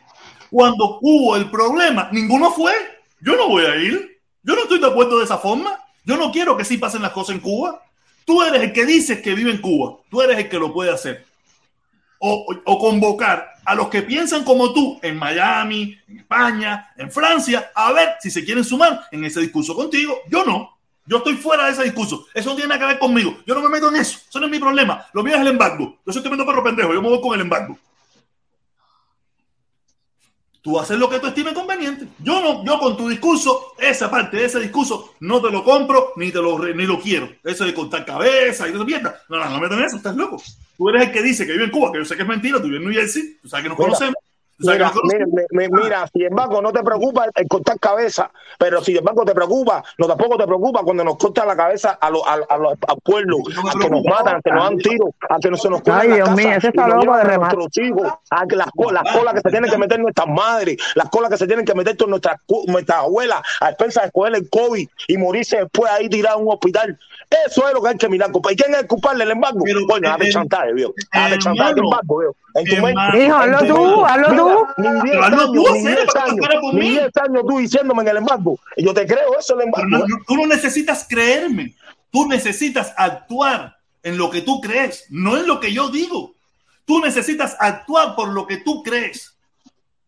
cuando 0.51 0.99
hubo 1.03 1.37
el 1.37 1.51
problema, 1.51 2.09
ninguno 2.11 2.51
fue. 2.53 2.73
Yo 3.21 3.37
no 3.37 3.49
voy 3.49 3.67
a 3.67 3.77
ir. 3.77 4.19
Yo 4.43 4.55
no 4.55 4.63
estoy 4.63 4.81
de 4.81 4.87
acuerdo 4.87 5.19
de 5.19 5.25
esa 5.27 5.37
forma. 5.37 5.79
Yo 6.07 6.17
no 6.17 6.33
quiero 6.33 6.57
que 6.57 6.65
sí 6.65 6.79
pasen 6.79 7.03
las 7.03 7.13
cosas 7.13 7.35
en 7.35 7.43
Cuba. 7.43 7.83
Tú 8.25 8.43
eres 8.43 8.63
el 8.63 8.73
que 8.73 8.87
dices 8.87 9.21
que 9.21 9.35
vive 9.35 9.51
en 9.51 9.61
Cuba. 9.61 9.99
Tú 10.11 10.23
eres 10.23 10.39
el 10.39 10.49
que 10.49 10.59
lo 10.59 10.73
puede 10.73 10.91
hacer. 10.91 11.27
O, 12.23 12.79
convocar 12.79 13.55
a 13.65 13.75
los 13.75 13.89
que 13.89 14.03
piensan 14.03 14.45
como 14.45 14.75
tú 14.75 14.99
en 15.03 15.17
Miami, 15.17 15.99
en 16.07 16.19
España, 16.19 16.93
en 16.97 17.11
Francia, 17.11 17.71
a 17.75 17.93
ver 17.93 18.17
si 18.21 18.31
se 18.31 18.45
quieren 18.45 18.63
sumar 18.63 19.07
en 19.11 19.25
ese 19.25 19.41
discurso 19.41 19.75
contigo. 19.75 20.19
Yo 20.29 20.45
no. 20.45 20.77
Yo 21.07 21.17
estoy 21.17 21.35
fuera 21.35 21.65
de 21.65 21.73
ese 21.73 21.85
discurso. 21.85 22.27
Eso 22.35 22.51
no 22.51 22.57
tiene 22.57 22.69
nada 22.69 22.81
que 22.81 22.87
ver 22.87 22.99
conmigo. 22.99 23.39
Yo 23.47 23.55
no 23.55 23.63
me 23.63 23.71
meto 23.71 23.89
en 23.89 23.97
eso. 23.97 24.19
Eso 24.29 24.39
no 24.39 24.47
es 24.47 24.53
mi 24.53 24.59
problema. 24.59 25.07
Lo 25.13 25.23
mío 25.23 25.35
es 25.35 25.41
el 25.41 25.49
embargo. 25.49 25.99
Yo 26.07 26.13
soy 26.13 26.21
tremendo 26.21 26.47
perro 26.47 26.63
pendejo. 26.63 26.93
Yo 26.93 27.03
me 27.03 27.09
voy 27.09 27.21
con 27.21 27.35
el 27.35 27.41
embargo. 27.41 27.77
Tú 30.63 30.79
haces 30.79 30.99
lo 30.99 31.09
que 31.09 31.19
tú 31.19 31.27
estimes 31.27 31.55
conveniente. 31.55 32.07
Yo 32.19 32.41
no, 32.43 32.65
yo 32.65 32.79
con 32.79 32.97
tu 32.97 33.09
discurso, 33.09 33.73
esa 33.79 34.11
parte 34.11 34.37
de 34.37 34.45
ese 34.45 34.61
discurso, 34.61 35.15
no 35.21 35.41
te 35.41 35.51
lo 35.51 35.65
compro 35.65 36.13
ni 36.17 36.31
te 36.31 36.39
lo 36.39 36.59
ni 36.59 36.85
lo 36.85 37.01
quiero. 37.01 37.31
Eso 37.43 37.65
de 37.65 37.73
cortar 37.73 38.05
cabeza 38.05 38.69
y 38.69 38.73
todo 38.73 38.85
mierda. 38.85 39.23
No, 39.29 39.39
no, 39.39 39.45
no 39.47 39.55
me 39.55 39.63
metas 39.63 39.79
en 39.79 39.85
eso, 39.85 39.97
estás 39.97 40.17
loco. 40.17 40.43
Tú 40.77 40.89
eres 40.91 41.09
el 41.09 41.13
que 41.13 41.23
dice 41.23 41.47
que 41.47 41.53
vive 41.53 41.65
en 41.65 41.71
Cuba, 41.71 41.93
que 41.93 41.99
yo 41.99 42.05
sé 42.05 42.15
que 42.15 42.23
es 42.23 42.29
mentira, 42.29 42.59
tú 42.59 42.65
vives 42.65 42.81
en 42.81 42.89
New 42.89 42.95
Jersey, 42.95 43.39
tú 43.41 43.49
sabes 43.49 43.63
que 43.65 43.69
nos 43.71 43.79
conocemos. 43.79 44.17
Mira, 44.63 44.93
mira, 45.51 45.69
mira, 45.71 46.07
sin 46.13 46.23
embargo, 46.27 46.61
no 46.61 46.71
te 46.73 46.83
preocupa 46.83 47.27
el 47.35 47.49
cortar 47.49 47.79
cabeza, 47.79 48.31
pero 48.59 48.83
sin 48.83 48.99
embargo 48.99 49.25
te 49.25 49.35
preocupa, 49.35 49.83
no 49.97 50.07
tampoco 50.07 50.37
te 50.37 50.47
preocupa 50.47 50.83
cuando 50.83 51.03
nos 51.03 51.17
cortan 51.17 51.49
la 51.49 51.57
cabeza 51.57 51.93
a 52.01 52.11
los 52.11 52.23
a, 52.27 52.35
a, 52.35 52.55
al 52.89 52.99
pueblo, 53.03 53.39
a 53.39 53.79
que 53.79 53.89
nos 53.89 54.05
matan, 54.05 54.37
a 54.37 54.41
que 54.43 54.51
nos 54.51 54.65
dan 54.65 54.77
tiros, 54.79 55.11
a 55.29 55.39
que 55.39 55.51
no 55.51 55.57
se 55.57 55.71
nos 55.71 55.81
Ay, 55.87 56.13
Dios 56.13 56.31
mío, 56.33 56.51
ese 56.51 56.69
está 56.69 56.89
loco 56.89 57.17
de 57.17 57.25
remate. 57.25 57.57
nuestros 57.57 57.87
hijos, 57.87 58.13
a 58.31 58.47
que 58.47 58.57
las, 58.57 58.69
las 58.93 59.13
colas 59.15 59.35
que 59.35 59.41
se 59.41 59.51
tienen 59.51 59.71
que 59.71 59.79
meter 59.79 59.99
nuestras 60.01 60.29
madres, 60.29 60.77
las 60.95 61.09
colas 61.09 61.31
que 61.31 61.37
se 61.39 61.47
tienen 61.47 61.65
que 61.65 61.75
meter 61.75 61.97
con 61.97 62.11
nuestras, 62.11 62.37
nuestras 62.67 62.99
abuelas, 62.99 63.41
a 63.61 63.71
expensas 63.71 64.03
de 64.03 64.07
escoger 64.09 64.35
el 64.35 64.51
COVID 64.51 64.89
y 65.09 65.17
morirse 65.17 65.57
después 65.59 65.91
ahí 65.91 66.09
tirado 66.09 66.39
en 66.39 66.47
un 66.47 66.53
hospital. 66.53 66.99
Eso 67.47 67.69
es 67.69 67.75
lo 67.75 67.81
que 67.81 67.89
hay 67.91 67.97
que 67.97 68.09
mirar, 68.09 68.31
¿Y 68.35 68.57
quién 68.57 68.75
es 68.75 68.81
el 68.81 68.87
culpable 68.89 69.25
del 69.25 69.33
embargo? 69.33 69.61
Pero, 69.65 69.87
bueno, 69.87 70.11
hazte 70.11 70.31
chantaje, 70.31 70.73
viejo. 70.73 70.93
Hazte 71.13 71.39
chantaje 71.39 71.75
del 71.75 71.85
embargo, 71.85 72.19
viejo. 72.19 72.37
En 72.55 72.65
tu 72.67 72.83
mente. 72.83 73.25
Hijo, 73.25 73.37
hazlo 73.37 73.59
tú, 73.75 74.05
hazlo 74.05 74.37
tú. 74.37 74.83
Ni 74.83 75.11
10 75.11 75.23
años, 75.23 75.51
ni 75.53 75.85
10 75.85 76.17
años, 76.17 76.75
ni 76.75 76.91
10 76.91 77.17
años 77.17 77.43
tú 77.49 77.59
diciéndome 77.59 78.03
en 78.03 78.09
el 78.09 78.17
embargo. 78.17 78.59
Yo 78.77 78.93
te 78.93 79.07
creo 79.07 79.39
eso, 79.39 79.55
el 79.55 79.67
embargo. 79.67 79.89
No, 79.89 80.05
tú 80.27 80.37
no 80.37 80.47
necesitas 80.47 81.07
creerme. 81.09 81.75
Tú 82.11 82.27
necesitas 82.27 82.93
actuar 82.97 83.77
en 84.03 84.19
lo 84.19 84.31
que 84.31 84.43
tú 84.43 84.61
crees, 84.61 85.07
no 85.11 85.37
en 85.37 85.47
lo 85.47 85.61
que 85.61 85.73
yo 85.73 85.89
digo. 85.89 86.35
Tú 86.85 87.01
necesitas 87.01 87.57
actuar 87.61 88.17
por 88.17 88.31
lo 88.31 88.47
que 88.49 88.57
tú 88.57 88.83
crees. 88.83 89.37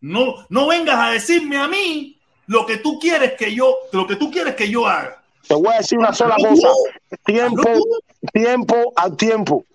No, 0.01 0.45
no 0.49 0.67
vengas 0.67 0.99
a 0.99 1.11
decirme 1.11 1.57
a 1.57 1.69
mí 1.69 2.19
lo 2.47 2.65
que 2.65 2.77
tú 2.77 2.99
quieres 2.99 3.33
que 3.33 3.55
yo, 3.55 3.73
lo 3.93 4.05
que 4.05 4.17
tú 4.17 4.29
quieres 4.29 4.55
que 4.55 4.69
yo 4.69 4.85
haga. 4.85 5.22
Te 5.47 5.55
voy 5.55 5.67
a 5.73 5.77
decir 5.77 5.97
una 5.97 6.13
sola 6.13 6.35
cosa. 6.35 6.69
Tiempo, 7.25 7.69
tiempo 8.31 8.93
al 8.95 9.17
tiempo. 9.17 9.65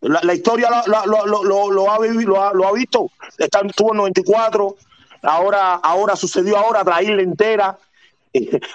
La, 0.00 0.20
la 0.22 0.34
historia 0.34 0.68
lo, 0.86 1.26
lo, 1.26 1.44
lo, 1.44 1.70
lo, 1.70 1.90
ha, 1.90 1.98
vivido, 1.98 2.52
lo, 2.52 2.68
ha, 2.68 2.72
visto. 2.72 3.10
Está, 3.38 3.60
estuvo 3.60 3.92
en 3.92 3.98
94. 3.98 4.76
Ahora, 5.22 5.74
ahora 5.76 6.16
sucedió 6.16 6.58
ahora, 6.58 6.84
traerla 6.84 7.22
entera. 7.22 7.78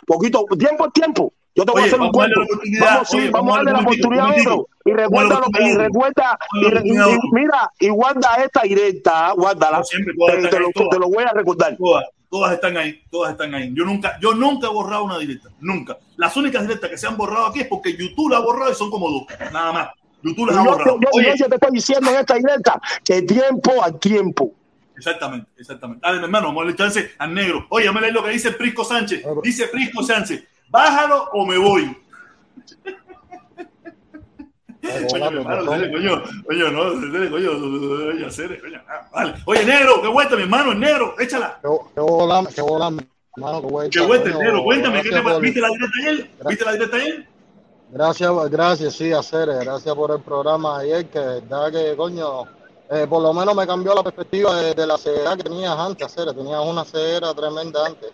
Poquito, 0.06 0.46
tiempo 0.58 0.86
al 0.86 0.92
tiempo. 0.92 1.34
Yo 1.56 1.66
te 1.66 1.72
voy 1.72 1.82
Oye, 1.82 1.92
a 1.92 1.94
hacer 1.94 2.02
un 2.02 2.12
cuento. 2.12 2.40
Vamos, 2.80 3.14
oye, 3.14 3.30
vamos, 3.32 3.54
a 3.54 3.58
darle 3.58 3.72
la 3.74 3.80
oportunidad 3.80 4.26
a 4.26 4.36
otro. 4.36 4.68
Y 4.86 4.92
recuerda, 4.94 5.42
lo, 5.42 5.66
y 5.66 5.74
recuerda, 5.76 6.40
y, 6.54 6.66
y, 6.66 7.20
mira, 7.34 7.72
y 7.80 7.90
guarda 7.90 8.36
esta 8.44 8.62
directa, 8.62 9.34
guárdala. 9.34 9.82
Te, 9.84 10.48
te, 10.48 10.60
lo, 10.60 10.70
te, 10.72 11.00
lo, 11.00 11.10
voy 11.10 11.24
a 11.26 11.34
recordar. 11.34 11.78
Todas 12.30 12.54
están 12.54 12.78
ahí, 12.78 13.02
todas 13.10 13.32
están 13.32 13.54
ahí. 13.54 13.72
Yo 13.74 13.86
nunca, 13.86 14.18
yo 14.22 14.34
nunca 14.34 14.68
he 14.68 14.70
borrado 14.70 15.04
una 15.04 15.18
directa, 15.18 15.50
nunca. 15.60 15.98
Las 16.18 16.36
únicas 16.38 16.62
directas 16.64 16.90
que 16.90 16.98
se 16.98 17.08
han 17.08 17.18
borrado 17.18 17.48
aquí 17.48 17.62
es 17.62 17.68
porque 17.68 17.96
YouTube 17.96 18.32
la 18.32 18.38
ha 18.38 18.42
borrado 18.42 18.72
y 18.72 18.76
son 18.76 18.90
como 18.90 19.10
dos, 19.10 19.24
nada 19.52 19.72
más. 19.72 19.90
YouTube 20.22 20.48
las 20.48 20.58
ha 20.58 20.64
borrado. 20.64 21.00
Yo, 21.02 21.22
yo, 21.22 21.36
yo 21.36 21.48
te 21.48 21.56
estoy 21.56 21.72
diciendo 21.72 22.12
en 22.12 22.18
esta 22.18 22.36
directa 22.36 22.82
que 23.04 23.22
tiempo 23.24 23.84
al 23.84 24.00
tiempo. 24.00 24.54
Exactamente, 24.96 25.50
exactamente. 25.58 26.06
Dale, 26.06 26.20
mi 26.20 26.26
hermano, 26.26 26.48
vamos 26.48 26.62
a 26.62 26.66
darle 26.66 26.78
chance 26.78 27.12
al 27.18 27.34
negro. 27.34 27.66
Oye, 27.70 27.90
me 27.92 28.02
leer 28.02 28.14
lo 28.14 28.24
que 28.24 28.32
dice 28.32 28.52
Prisco 28.52 28.84
Sánchez. 28.84 29.24
Dice 29.42 29.68
Prisco 29.68 30.04
Sánchez, 30.04 30.44
bájalo 30.70 31.30
o 31.32 31.46
me 31.46 31.58
voy. 31.58 31.98
Oye, 39.46 39.66
negro, 39.66 40.02
qué 40.02 40.08
vuelta, 40.08 40.36
mi 40.36 40.44
hermano, 40.44 40.72
el 40.72 40.80
negro, 40.80 41.16
échala. 41.20 41.60
Qué 41.62 42.02
bola, 42.02 42.48
qué 42.54 42.62
bola, 42.62 42.90
mi 42.90 43.02
hermano, 43.36 43.62
qué 43.62 43.68
vuelta. 43.68 44.00
Qué 44.00 44.06
vuelta, 44.06 44.30
negro, 44.30 44.64
cuéntame, 44.64 45.02
¿qué 45.02 45.10
te 45.10 45.40
¿viste 45.40 45.62
la 45.62 45.70
directa 45.70 45.98
ayer? 46.00 46.30
¿Viste 46.48 46.66
la 46.66 46.72
directa 46.72 46.98
ayer? 46.98 47.28
Gracias, 47.92 48.32
gracias, 48.52 48.94
sí, 48.94 49.12
hacer, 49.12 49.48
gracias 49.48 49.96
por 49.96 50.12
el 50.12 50.22
programa 50.22 50.80
ayer, 50.80 51.08
que 51.08 51.20
verdad 51.20 51.72
que, 51.72 51.96
coño, 51.98 52.44
eh, 52.92 53.06
por 53.10 53.22
lo 53.22 53.34
menos 53.34 53.56
me 53.56 53.66
cambió 53.68 53.94
la 53.96 54.04
perspectiva 54.04 54.56
de, 54.62 54.74
de 54.76 54.88
la 54.88 54.98
ceguera 54.98 55.36
que 55.36 55.44
tenías 55.44 55.78
antes, 55.78 56.06
hacer, 56.06 56.34
tenías 56.34 56.62
una 56.64 56.86
ceguera 56.86 57.34
tremenda 57.34 57.86
antes. 57.86 58.12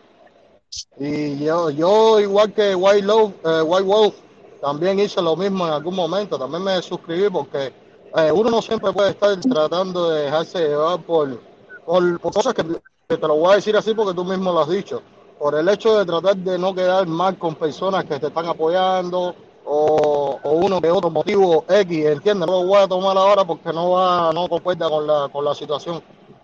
Y 0.98 1.44
yo, 1.44 1.70
yo 1.70 2.20
igual 2.20 2.54
que 2.54 2.74
White, 2.76 3.06
Love, 3.06 3.34
eh, 3.46 3.62
White 3.62 3.86
Wolf, 3.86 4.16
también 4.62 5.00
hice 5.00 5.22
lo 5.22 5.36
mismo 5.36 5.68
en 5.68 5.74
algún 5.74 5.96
momento, 5.96 6.38
también 6.38 6.64
me 6.64 6.82
suscribí 6.82 7.30
porque 7.30 7.74
eh, 8.16 8.32
uno 8.32 8.50
no 8.50 8.62
siempre 8.62 8.92
puede 8.94 9.12
estar 9.12 9.40
tratando 9.40 10.10
de 10.10 10.24
dejarse 10.24 10.60
llevar 10.60 11.02
por, 11.02 11.40
por, 11.86 12.20
por 12.20 12.34
cosas 12.34 12.54
que, 12.54 12.64
que, 12.64 13.18
te 13.18 13.28
lo 13.28 13.36
voy 13.36 13.54
a 13.54 13.56
decir 13.56 13.76
así 13.76 13.94
porque 13.94 14.14
tú 14.14 14.24
mismo 14.24 14.52
lo 14.52 14.62
has 14.62 14.70
dicho, 14.70 15.02
por 15.38 15.56
el 15.56 15.68
hecho 15.70 15.98
de 15.98 16.06
tratar 16.06 16.38
de 16.38 16.58
no 16.58 16.74
quedar 16.74 17.06
mal 17.08 17.38
con 17.38 17.56
personas 17.56 18.06
que 18.06 18.20
te 18.20 18.28
están 18.28 18.46
apoyando 18.46 19.36
o, 19.66 20.40
o 20.42 20.52
uno 20.52 20.80
que 20.80 20.92
otro 20.92 21.10
motivo 21.10 21.66
X, 21.68 22.06
entiende 22.06 22.46
No 22.46 22.54
lo 22.54 22.66
voy 22.66 22.78
a 22.78 22.88
tomar 22.88 23.18
ahora 23.18 23.44
porque 23.44 23.74
no 23.74 23.92
va, 23.92 24.32
no 24.32 24.48
concuerda 24.48 24.90
con 24.90 25.06
la, 25.06 25.30
con 25.32 25.44
la 25.44 25.56
situación. 25.56 26.02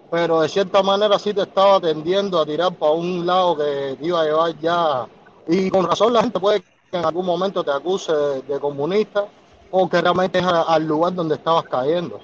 Pero 0.10 0.42
de 0.42 0.50
cierta 0.50 0.84
manera 0.84 1.18
sí 1.20 1.34
te 1.34 1.44
estaba 1.44 1.80
tendiendo 1.80 2.40
a 2.40 2.46
tirar 2.46 2.74
para 2.74 2.92
un 2.92 3.26
lado 3.26 3.56
que 3.56 3.96
te 3.98 4.06
iba 4.06 4.22
a 4.22 4.26
llevar 4.26 4.60
ya. 4.60 5.08
Y 5.48 5.70
con 5.70 5.86
razón 5.86 6.14
la 6.14 6.22
gente 6.22 6.40
puede 6.40 6.64
que 6.92 6.98
en 6.98 7.06
algún 7.06 7.26
momento 7.26 7.64
te 7.64 7.72
acuse 7.72 8.12
de, 8.12 8.60
comunista 8.60 9.26
o 9.72 9.90
que 9.90 10.02
realmente 10.02 10.40
es 10.40 10.46
al 10.46 10.86
lugar 10.86 11.14
donde 11.14 11.36
estabas 11.36 11.66
cayendo. 11.66 12.20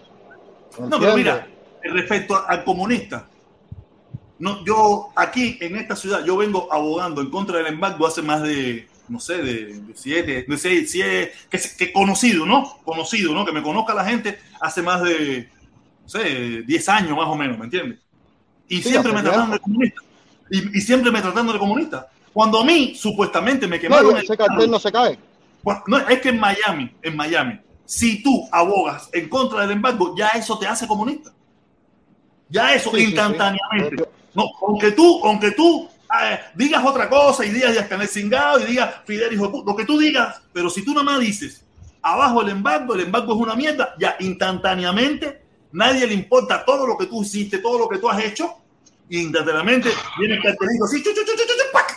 ¿Entiendes? 0.71 0.89
No, 0.89 0.99
pero 0.99 1.15
mira, 1.15 1.47
respecto 1.83 2.35
al 2.45 2.63
comunista, 2.63 3.27
no, 4.39 4.63
yo 4.65 5.09
aquí 5.15 5.57
en 5.61 5.77
esta 5.77 5.95
ciudad, 5.95 6.23
yo 6.25 6.37
vengo 6.37 6.71
abogando 6.71 7.21
en 7.21 7.31
contra 7.31 7.57
del 7.57 7.67
embargo 7.67 8.05
hace 8.05 8.21
más 8.21 8.43
de, 8.43 8.87
no 9.07 9.19
sé, 9.19 9.37
de, 9.37 9.79
de 9.79 9.95
siete, 9.95 10.45
de 10.47 10.57
seis, 10.57 10.91
siete, 10.91 11.31
que, 11.49 11.59
que 11.77 11.93
conocido, 11.93 12.45
¿no? 12.45 12.77
Conocido, 12.83 13.33
¿no? 13.33 13.45
Que 13.45 13.53
me 13.53 13.63
conozca 13.63 13.93
la 13.93 14.05
gente 14.05 14.37
hace 14.59 14.81
más 14.81 15.01
de 15.01 15.49
no 16.07 16.09
sé, 16.09 16.63
10 16.65 16.89
años 16.89 17.17
más 17.17 17.27
o 17.27 17.35
menos, 17.35 17.57
¿me 17.57 17.65
entiendes? 17.65 17.99
Y 18.69 18.77
sí, 18.81 18.89
siempre 18.89 19.11
me 19.11 19.21
trataron 19.21 19.51
de 19.51 19.59
comunista. 19.59 20.01
Y, 20.49 20.77
y, 20.77 20.81
siempre 20.81 21.11
me 21.11 21.21
trataron 21.21 21.51
de 21.51 21.59
comunista. 21.59 22.07
Cuando 22.37 22.59
a 22.59 22.63
mí, 22.63 22.93
supuestamente, 22.93 23.65
me 23.67 23.79
quemaron. 23.79 24.13
No, 24.13 24.17
ese 24.19 24.37
cartel 24.37 24.69
no 24.69 24.77
se 24.77 24.91
cae. 24.91 25.17
no, 25.87 25.97
es 26.07 26.21
que 26.21 26.29
en 26.29 26.39
Miami, 26.39 26.91
en 27.01 27.15
Miami, 27.15 27.59
si 27.83 28.21
tú 28.21 28.47
abogas 28.51 29.09
en 29.11 29.27
contra 29.27 29.61
del 29.61 29.71
embargo, 29.71 30.13
ya 30.15 30.27
eso 30.27 30.59
te 30.59 30.67
hace 30.67 30.85
comunista. 30.85 31.33
Ya 32.47 32.75
eso 32.75 32.91
sí, 32.91 33.05
instantáneamente. 33.05 33.97
Sí, 33.97 34.03
sí. 34.03 34.29
No, 34.35 34.43
aunque 34.67 34.91
tú, 34.91 35.19
aunque 35.25 35.49
tú 35.49 35.89
eh, 36.21 36.39
digas 36.53 36.85
otra 36.85 37.09
cosa 37.09 37.43
y 37.43 37.49
digas 37.49 37.75
Canel 37.87 38.07
Cingado 38.07 38.59
y 38.59 38.65
digas 38.65 38.97
Fidel 39.03 39.33
hijo 39.33 39.63
lo 39.65 39.75
que 39.75 39.85
tú 39.85 39.97
digas, 39.97 40.39
pero 40.53 40.69
si 40.69 40.85
tú 40.85 40.91
nada 40.91 41.05
más 41.05 41.19
dices 41.19 41.65
abajo 42.03 42.43
el 42.43 42.49
embargo, 42.49 42.93
el 42.93 43.01
embargo 43.01 43.33
es 43.33 43.39
una 43.39 43.55
mierda, 43.55 43.95
ya 43.97 44.15
instantáneamente 44.19 45.41
nadie 45.71 46.05
le 46.05 46.13
importa 46.13 46.63
todo 46.63 46.85
lo 46.85 46.95
que 46.99 47.07
tú 47.07 47.23
hiciste, 47.23 47.57
todo 47.57 47.79
lo 47.79 47.89
que 47.89 47.97
tú 47.97 48.07
has 48.07 48.23
hecho, 48.23 48.57
y 49.09 49.21
instantáneamente 49.21 49.89
viene 50.19 50.35
el 50.35 50.43
cartelito 50.43 50.85
así, 50.85 51.01
chu, 51.01 51.09
chu, 51.15 51.25
chu, 51.25 51.33
¡pac! 51.73 51.96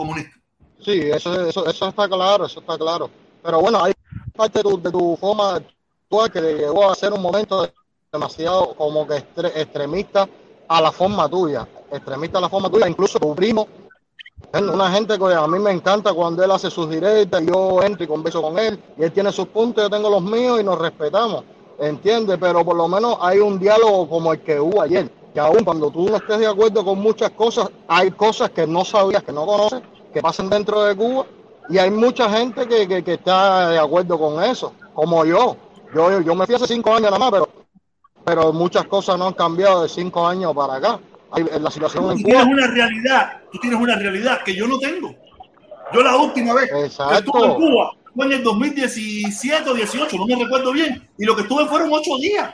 Comunista. 0.00 0.36
Sí, 0.82 0.98
eso, 1.12 1.46
eso, 1.46 1.66
eso 1.66 1.88
está 1.88 2.08
claro, 2.08 2.46
eso 2.46 2.60
está 2.60 2.78
claro. 2.78 3.10
Pero 3.42 3.60
bueno, 3.60 3.82
hay 3.84 3.92
parte 4.34 4.58
de 4.58 4.62
tu, 4.62 4.80
de 4.80 4.90
tu 4.90 5.16
forma 5.16 5.56
actual 5.56 6.32
que 6.32 6.40
llegó 6.40 6.90
a 6.90 6.94
ser 6.94 7.12
un 7.12 7.20
momento 7.20 7.68
demasiado 8.10 8.74
como 8.74 9.06
que 9.06 9.16
extremista 9.16 10.28
a 10.68 10.80
la 10.80 10.90
forma 10.90 11.28
tuya, 11.28 11.68
extremista 11.92 12.38
a 12.38 12.40
la 12.40 12.48
forma 12.48 12.70
tuya, 12.70 12.88
incluso 12.88 13.18
tu 13.18 13.34
primo, 13.34 13.68
una 14.54 14.90
gente 14.90 15.18
que 15.18 15.34
a 15.34 15.46
mí 15.46 15.58
me 15.58 15.70
encanta 15.70 16.12
cuando 16.14 16.42
él 16.42 16.50
hace 16.50 16.70
sus 16.70 16.88
directas, 16.88 17.42
yo 17.44 17.82
entro 17.82 18.04
y 18.04 18.08
converso 18.08 18.40
con 18.40 18.58
él, 18.58 18.82
y 18.96 19.02
él 19.02 19.12
tiene 19.12 19.30
sus 19.32 19.46
puntos, 19.48 19.84
yo 19.84 19.90
tengo 19.90 20.08
los 20.08 20.22
míos 20.22 20.60
y 20.60 20.64
nos 20.64 20.78
respetamos 20.78 21.44
entiende, 21.80 22.36
pero 22.38 22.64
por 22.64 22.76
lo 22.76 22.86
menos 22.88 23.16
hay 23.20 23.38
un 23.38 23.58
diálogo 23.58 24.08
como 24.08 24.32
el 24.32 24.40
que 24.40 24.60
hubo 24.60 24.82
ayer, 24.82 25.10
que 25.32 25.40
aún 25.40 25.64
cuando 25.64 25.90
tú 25.90 26.08
no 26.08 26.16
estés 26.16 26.38
de 26.38 26.46
acuerdo 26.46 26.84
con 26.84 26.98
muchas 26.98 27.30
cosas, 27.30 27.68
hay 27.88 28.10
cosas 28.10 28.50
que 28.50 28.66
no 28.66 28.84
sabías, 28.84 29.22
que 29.22 29.32
no 29.32 29.46
conoces, 29.46 29.80
que 30.12 30.20
pasan 30.20 30.50
dentro 30.50 30.82
de 30.84 30.96
Cuba, 30.96 31.26
y 31.68 31.78
hay 31.78 31.90
mucha 31.90 32.28
gente 32.30 32.66
que, 32.66 32.88
que, 32.88 33.04
que 33.04 33.14
está 33.14 33.68
de 33.68 33.78
acuerdo 33.78 34.18
con 34.18 34.42
eso, 34.42 34.72
como 34.94 35.24
yo. 35.24 35.56
Yo, 35.94 36.20
yo 36.20 36.34
me 36.34 36.46
fui 36.46 36.54
hace 36.54 36.66
cinco 36.66 36.90
años 36.90 37.10
nada 37.10 37.18
más, 37.18 37.30
pero, 37.30 37.48
pero 38.24 38.52
muchas 38.52 38.84
cosas 38.86 39.18
no 39.18 39.28
han 39.28 39.34
cambiado 39.34 39.82
de 39.82 39.88
cinco 39.88 40.26
años 40.26 40.54
para 40.54 40.74
acá. 40.74 41.00
Hay, 41.32 41.44
la 41.60 41.70
situación 41.70 42.08
tú 42.08 42.24
tienes 42.24 42.44
una 42.44 42.66
realidad, 42.66 43.40
tú 43.52 43.58
tienes 43.60 43.80
una 43.80 43.94
realidad 43.94 44.40
que 44.44 44.54
yo 44.54 44.66
no 44.66 44.78
tengo. 44.78 45.14
Yo 45.92 46.02
la 46.02 46.16
última 46.16 46.54
vez 46.54 46.70
Exacto. 46.72 47.14
estuve 47.14 47.46
en 47.46 47.54
Cuba 47.54 47.92
fue 48.14 48.26
en 48.26 48.32
el 48.32 48.42
2017 48.42 49.70
o 49.70 49.74
18, 49.74 50.16
no 50.16 50.26
me 50.26 50.44
recuerdo 50.44 50.72
bien, 50.72 51.08
y 51.16 51.24
lo 51.24 51.36
que 51.36 51.42
estuve 51.42 51.66
fueron 51.66 51.90
ocho 51.92 52.16
días 52.18 52.52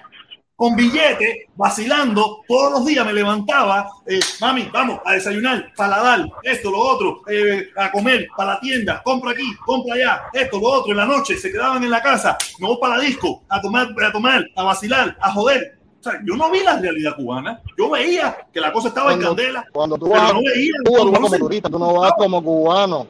con 0.56 0.74
billetes, 0.74 1.48
vacilando, 1.54 2.40
todos 2.48 2.72
los 2.72 2.86
días 2.86 3.04
me 3.04 3.12
levantaba, 3.12 3.90
eh, 4.06 4.18
mami, 4.40 4.68
vamos 4.72 5.00
a 5.04 5.12
desayunar, 5.12 5.70
paladar, 5.76 6.26
esto, 6.42 6.70
lo 6.70 6.78
otro, 6.78 7.20
eh, 7.28 7.68
a 7.76 7.92
comer, 7.92 8.26
para 8.34 8.54
la 8.54 8.60
tienda, 8.60 9.02
compra 9.04 9.32
aquí, 9.32 9.54
compra 9.66 9.94
allá, 9.94 10.22
esto, 10.32 10.58
lo 10.58 10.68
otro, 10.68 10.92
en 10.92 10.96
la 10.96 11.04
noche 11.04 11.36
se 11.36 11.52
quedaban 11.52 11.84
en 11.84 11.90
la 11.90 12.02
casa, 12.02 12.38
no 12.58 12.78
para 12.80 12.96
la 12.96 13.02
disco, 13.02 13.42
a 13.50 13.60
tomar, 13.60 13.88
a 14.02 14.12
tomar, 14.12 14.46
a 14.56 14.62
vacilar, 14.62 15.14
a 15.20 15.32
joder. 15.32 15.76
O 16.00 16.02
sea, 16.02 16.20
yo 16.24 16.36
no 16.36 16.50
vi 16.50 16.60
la 16.60 16.78
realidad 16.78 17.16
cubana, 17.16 17.60
yo 17.76 17.90
veía 17.90 18.46
que 18.50 18.60
la 18.60 18.72
cosa 18.72 18.88
estaba 18.88 19.10
cuando, 19.10 19.30
en 19.30 19.36
candela. 19.36 19.66
Cuando 19.72 19.98
tú 19.98 20.08
vas, 20.08 20.32
no 20.32 20.40
veía, 20.40 20.72
tú, 20.84 20.92
tú 20.92 21.12
como 21.12 21.30
turista, 21.30 21.68
tú 21.68 21.78
no 21.78 21.92
vas 21.94 22.12
como 22.16 22.42
cubano. 22.42 23.06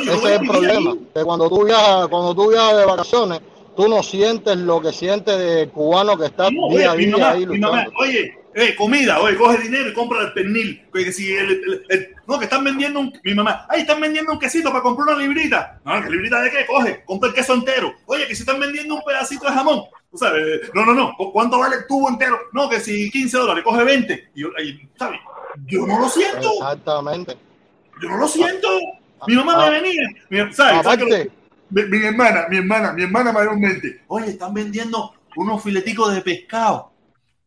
Ese 0.00 0.12
es 0.12 0.40
el 0.40 0.46
problema. 0.46 0.94
Que 1.12 1.24
cuando 1.24 1.48
tú 1.48 1.64
viajas, 1.64 2.06
cuando 2.08 2.34
tú 2.34 2.50
viajas 2.50 2.76
de 2.76 2.84
vacaciones, 2.86 3.40
tú 3.76 3.88
no 3.88 4.02
sientes 4.02 4.56
lo 4.56 4.80
que 4.80 4.92
siente 4.92 5.32
de 5.32 5.68
cubano 5.68 6.16
que 6.16 6.26
está 6.26 6.50
no, 6.50 6.68
día 6.68 6.92
a 6.92 6.94
día 6.94 7.10
mamá, 7.10 7.30
ahí 7.32 7.46
mamá, 7.46 7.86
oye, 7.98 8.38
eh, 8.54 8.74
comida, 8.76 9.20
oye, 9.20 9.36
coge 9.36 9.58
dinero 9.58 9.88
y 9.88 9.92
compra 9.92 10.22
el 10.22 10.32
pernil. 10.32 10.86
Que 10.92 11.12
si 11.12 11.34
el, 11.34 12.14
no, 12.26 12.38
que 12.38 12.44
están 12.44 12.62
vendiendo 12.62 13.00
un, 13.00 13.12
mi 13.24 13.34
mamá, 13.34 13.66
ay, 13.68 13.80
están 13.80 14.00
vendiendo 14.00 14.32
un 14.32 14.38
quesito 14.38 14.70
para 14.70 14.82
comprar 14.82 15.08
una 15.08 15.18
librita. 15.18 15.80
No, 15.84 16.00
¿qué 16.02 16.10
librita 16.10 16.40
de 16.40 16.50
qué? 16.50 16.66
Coge, 16.66 17.02
compra 17.04 17.30
el 17.30 17.34
queso 17.34 17.54
entero. 17.54 17.94
Oye, 18.06 18.26
que 18.28 18.34
si 18.34 18.42
están 18.42 18.60
vendiendo 18.60 18.94
un 18.94 19.02
pedacito 19.02 19.46
de 19.46 19.52
jamón. 19.52 19.84
O 20.12 20.16
sea, 20.16 20.32
no, 20.72 20.86
no, 20.86 20.94
no, 20.94 21.16
¿cuánto 21.32 21.58
vale 21.58 21.76
el 21.76 21.86
tubo 21.88 22.08
entero? 22.08 22.38
No, 22.52 22.68
que 22.68 22.78
si 22.78 23.10
15 23.10 23.36
dólares, 23.36 23.64
coge 23.64 23.82
20. 23.82 24.30
Y 24.36 24.42
yo, 24.42 24.48
¿sabes? 24.96 25.18
Yo 25.66 25.84
no 25.86 25.98
lo 25.98 26.08
siento. 26.08 26.52
Exactamente. 26.52 27.36
Yo 28.00 28.08
no 28.08 28.18
lo 28.18 28.28
siento. 28.28 28.68
Mi 29.26 29.34
mamá 29.34 29.56
me 29.56 29.64
ah. 29.64 29.70
venía, 29.70 30.52
¿sabes? 30.52 30.84
¿sabes 30.84 31.28
mi, 31.74 31.98
mi 31.98 32.04
hermana, 32.04 32.46
mi 32.48 32.56
hermana, 32.58 32.92
mi 32.92 33.02
hermana 33.02 33.32
mayormente. 33.32 34.02
Oye, 34.08 34.30
están 34.30 34.54
vendiendo 34.54 35.14
unos 35.36 35.62
fileticos 35.62 36.14
de 36.14 36.20
pescado 36.20 36.94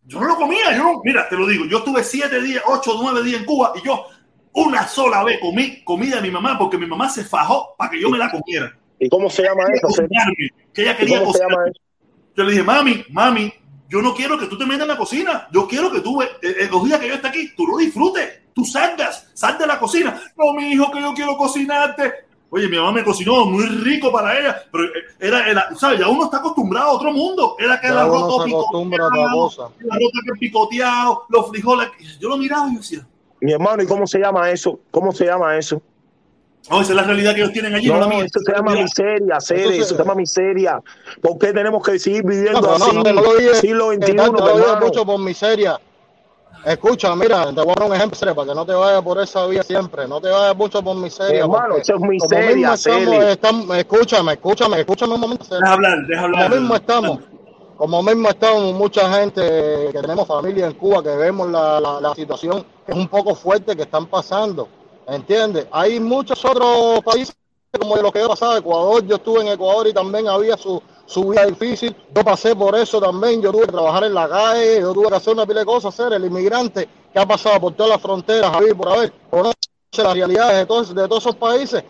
yo 0.07 0.21
no 0.21 0.27
lo 0.27 0.35
comía, 0.37 0.75
yo 0.75 1.01
mira, 1.03 1.27
te 1.27 1.35
lo 1.35 1.45
digo, 1.45 1.65
yo 1.65 1.79
estuve 1.79 2.01
siete 2.01 2.41
días, 2.41 2.63
ocho, 2.65 2.97
nueve 2.99 3.21
días 3.23 3.41
en 3.41 3.45
Cuba 3.45 3.73
y 3.75 3.85
yo 3.85 4.05
una 4.53 4.87
sola 4.87 5.23
vez 5.23 5.37
comí 5.41 5.83
comida 5.83 6.15
de 6.15 6.21
mi 6.21 6.31
mamá 6.31 6.57
porque 6.57 6.77
mi 6.77 6.87
mamá 6.87 7.09
se 7.09 7.25
fajó 7.25 7.75
para 7.77 7.91
que 7.91 8.01
yo 8.01 8.09
me 8.09 8.17
la 8.17 8.31
comiera. 8.31 8.73
¿Y 8.99 9.09
cómo 9.09 9.29
se 9.29 9.43
llama 9.43 9.63
eso? 9.73 9.87
Que 10.73 10.81
ella 10.83 10.97
quería 10.97 11.19
¿Cómo 11.19 11.33
se 11.33 11.39
llama 11.39 11.67
eso? 11.69 11.81
Yo 12.35 12.43
le 12.45 12.51
dije, 12.51 12.63
mami, 12.63 13.03
mami, 13.09 13.53
yo 13.89 14.01
no 14.01 14.15
quiero 14.15 14.39
que 14.39 14.47
tú 14.47 14.57
te 14.57 14.65
metas 14.65 14.83
en 14.83 14.87
la 14.87 14.97
cocina. 14.97 15.47
Yo 15.51 15.67
quiero 15.67 15.91
que 15.91 15.99
tú, 15.99 16.21
eh, 16.21 16.29
eh, 16.41 16.67
los 16.71 16.85
días 16.85 16.99
que 16.99 17.07
yo 17.09 17.15
esté 17.15 17.27
aquí, 17.27 17.53
tú 17.55 17.67
lo 17.67 17.77
disfrutes. 17.77 18.53
Tú 18.53 18.63
salgas, 18.63 19.29
sal 19.33 19.57
de 19.57 19.67
la 19.67 19.77
cocina. 19.77 20.19
No, 20.37 20.53
mi 20.53 20.71
hijo, 20.71 20.89
que 20.89 21.01
yo 21.01 21.13
quiero 21.13 21.35
cocinarte. 21.35 22.26
Oye, 22.49 22.67
mi 22.69 22.77
mamá 22.77 22.93
me 22.93 23.03
cocinó 23.03 23.45
muy 23.45 23.65
rico 23.65 24.11
para 24.11 24.39
ella, 24.39 24.63
pero 24.71 24.85
eh, 24.85 24.89
era, 25.19 25.49
era 25.49 25.75
¿sabes? 25.75 25.99
Ya 25.99 26.07
uno 26.07 26.25
está 26.25 26.37
acostumbrado 26.37 26.91
a 26.91 26.93
otro 26.93 27.11
mundo. 27.11 27.57
Era 27.59 27.79
que 27.79 27.87
el 27.87 27.97
arroz 27.97 28.45
picoteado, 28.45 29.73
arroz 29.91 30.11
que 30.25 30.39
picoteado, 30.39 31.25
los 31.27 31.49
frijoles. 31.49 31.89
Yo 32.19 32.29
lo 32.29 32.37
miraba 32.37 32.69
y 32.69 32.75
yo 32.75 32.79
decía. 32.79 33.07
Mi 33.41 33.51
hermano, 33.51 33.83
¿y 33.83 33.85
cómo 33.85 34.07
se 34.07 34.19
llama 34.19 34.49
eso? 34.49 34.79
¿Cómo 34.91 35.11
se 35.11 35.25
llama 35.25 35.57
eso? 35.57 35.81
No, 36.69 36.81
esa 36.81 36.91
es 36.91 36.95
la 36.95 37.03
realidad 37.03 37.33
que 37.33 37.41
ellos 37.41 37.53
tienen 37.53 37.73
allí. 37.73 37.87
No, 37.87 37.99
no 37.99 38.21
eso 38.21 38.39
se 38.39 38.51
llama 38.51 38.73
miseria, 38.73 39.39
Cere, 39.39 39.77
eso 39.77 39.95
se 39.95 39.97
llama 39.97 40.15
miseria. 40.15 40.81
¿Por 41.21 41.37
qué 41.37 41.53
tenemos 41.53 41.85
que 41.85 41.97
seguir 41.99 42.23
viviendo 42.23 42.61
no, 42.61 42.73
así? 42.73 42.95
No, 42.95 43.03
no, 43.03 43.13
no, 43.13 43.53
siglo 43.55 43.93
XXI, 43.93 44.13
no, 44.13 44.79
mucho 44.81 45.05
por 45.05 45.19
miseria. 45.19 45.79
Escucha, 46.65 47.15
mira, 47.15 47.45
te 47.45 47.61
voy 47.61 47.71
a 47.71 47.79
dar 47.79 47.89
un 47.89 47.95
ejemplo 47.95 48.35
para 48.35 48.47
que 48.47 48.55
no 48.55 48.65
te 48.65 48.73
vayas 48.73 49.01
por 49.01 49.21
esa 49.21 49.45
vía 49.45 49.63
siempre. 49.63 50.07
No 50.07 50.19
te 50.19 50.29
vayas 50.29 50.55
mucho 50.55 50.81
por 50.83 50.95
miseria. 50.95 51.41
Hermano, 51.41 51.77
eso 51.77 51.95
es 51.95 52.01
miseria, 52.01 52.73
estamos, 52.73 53.77
Escúchame, 53.77 54.33
escúchame, 54.33 54.79
escúchame 54.79 55.13
un 55.13 55.21
momento. 55.21 55.45
Deja 55.49 55.73
hablar, 55.73 55.97
deja 56.07 56.23
hablar. 56.23 56.43
Como 56.43 56.59
mismo 56.59 56.75
estamos, 56.75 57.19
como 57.77 58.03
mismo 58.03 58.29
estamos 58.29 58.73
mucha 58.73 59.09
gente 59.13 59.41
que 59.91 59.99
tenemos 60.01 60.27
familia 60.27 60.65
en 60.65 60.73
Cuba, 60.73 61.01
que 61.01 61.15
vemos 61.15 61.49
la, 61.49 61.79
la, 61.79 62.01
la 62.01 62.15
situación 62.15 62.65
que 62.85 62.91
es 62.91 62.97
un 62.97 63.07
poco 63.07 63.35
fuerte 63.35 63.75
que 63.75 63.83
están 63.83 64.07
pasando. 64.07 64.67
¿Entiendes? 65.07 65.67
Hay 65.71 65.99
muchos 66.01 66.43
otros 66.43 67.01
países 67.01 67.35
como 67.79 67.95
lo 67.95 68.11
que 68.11 68.19
pasaba 68.27 68.57
Ecuador. 68.57 69.05
Yo 69.05 69.15
estuve 69.15 69.41
en 69.41 69.47
Ecuador 69.49 69.87
y 69.87 69.93
también 69.93 70.27
había 70.27 70.57
su 70.57 70.81
su 71.07 71.29
vida 71.29 71.45
difícil. 71.45 71.95
Yo 72.13 72.23
pasé 72.23 72.55
por 72.55 72.75
eso 72.75 73.01
también. 73.01 73.41
Yo 73.41 73.51
tuve 73.51 73.65
que 73.65 73.71
trabajar 73.71 74.03
en 74.03 74.13
la 74.13 74.29
calle, 74.29 74.81
yo 74.81 74.93
tuve 74.93 75.09
que 75.09 75.15
hacer 75.15 75.33
una 75.33 75.47
pila 75.47 75.61
de 75.61 75.65
cosas. 75.65 75.95
Ser 75.95 76.13
el 76.13 76.25
inmigrante 76.25 76.87
que 77.11 77.19
ha 77.19 77.25
pasado 77.25 77.59
por 77.59 77.73
todas 77.73 77.93
las 77.93 78.01
fronteras, 78.01 78.51
a 78.53 78.75
por 78.75 78.89
haber, 78.89 79.11
conoce 79.31 79.55
las 79.97 80.13
realidades 80.13 80.57
de 80.59 80.65
todos, 80.67 80.93
de 80.93 81.07
todos 81.07 81.23
esos 81.23 81.35
países. 81.35 81.83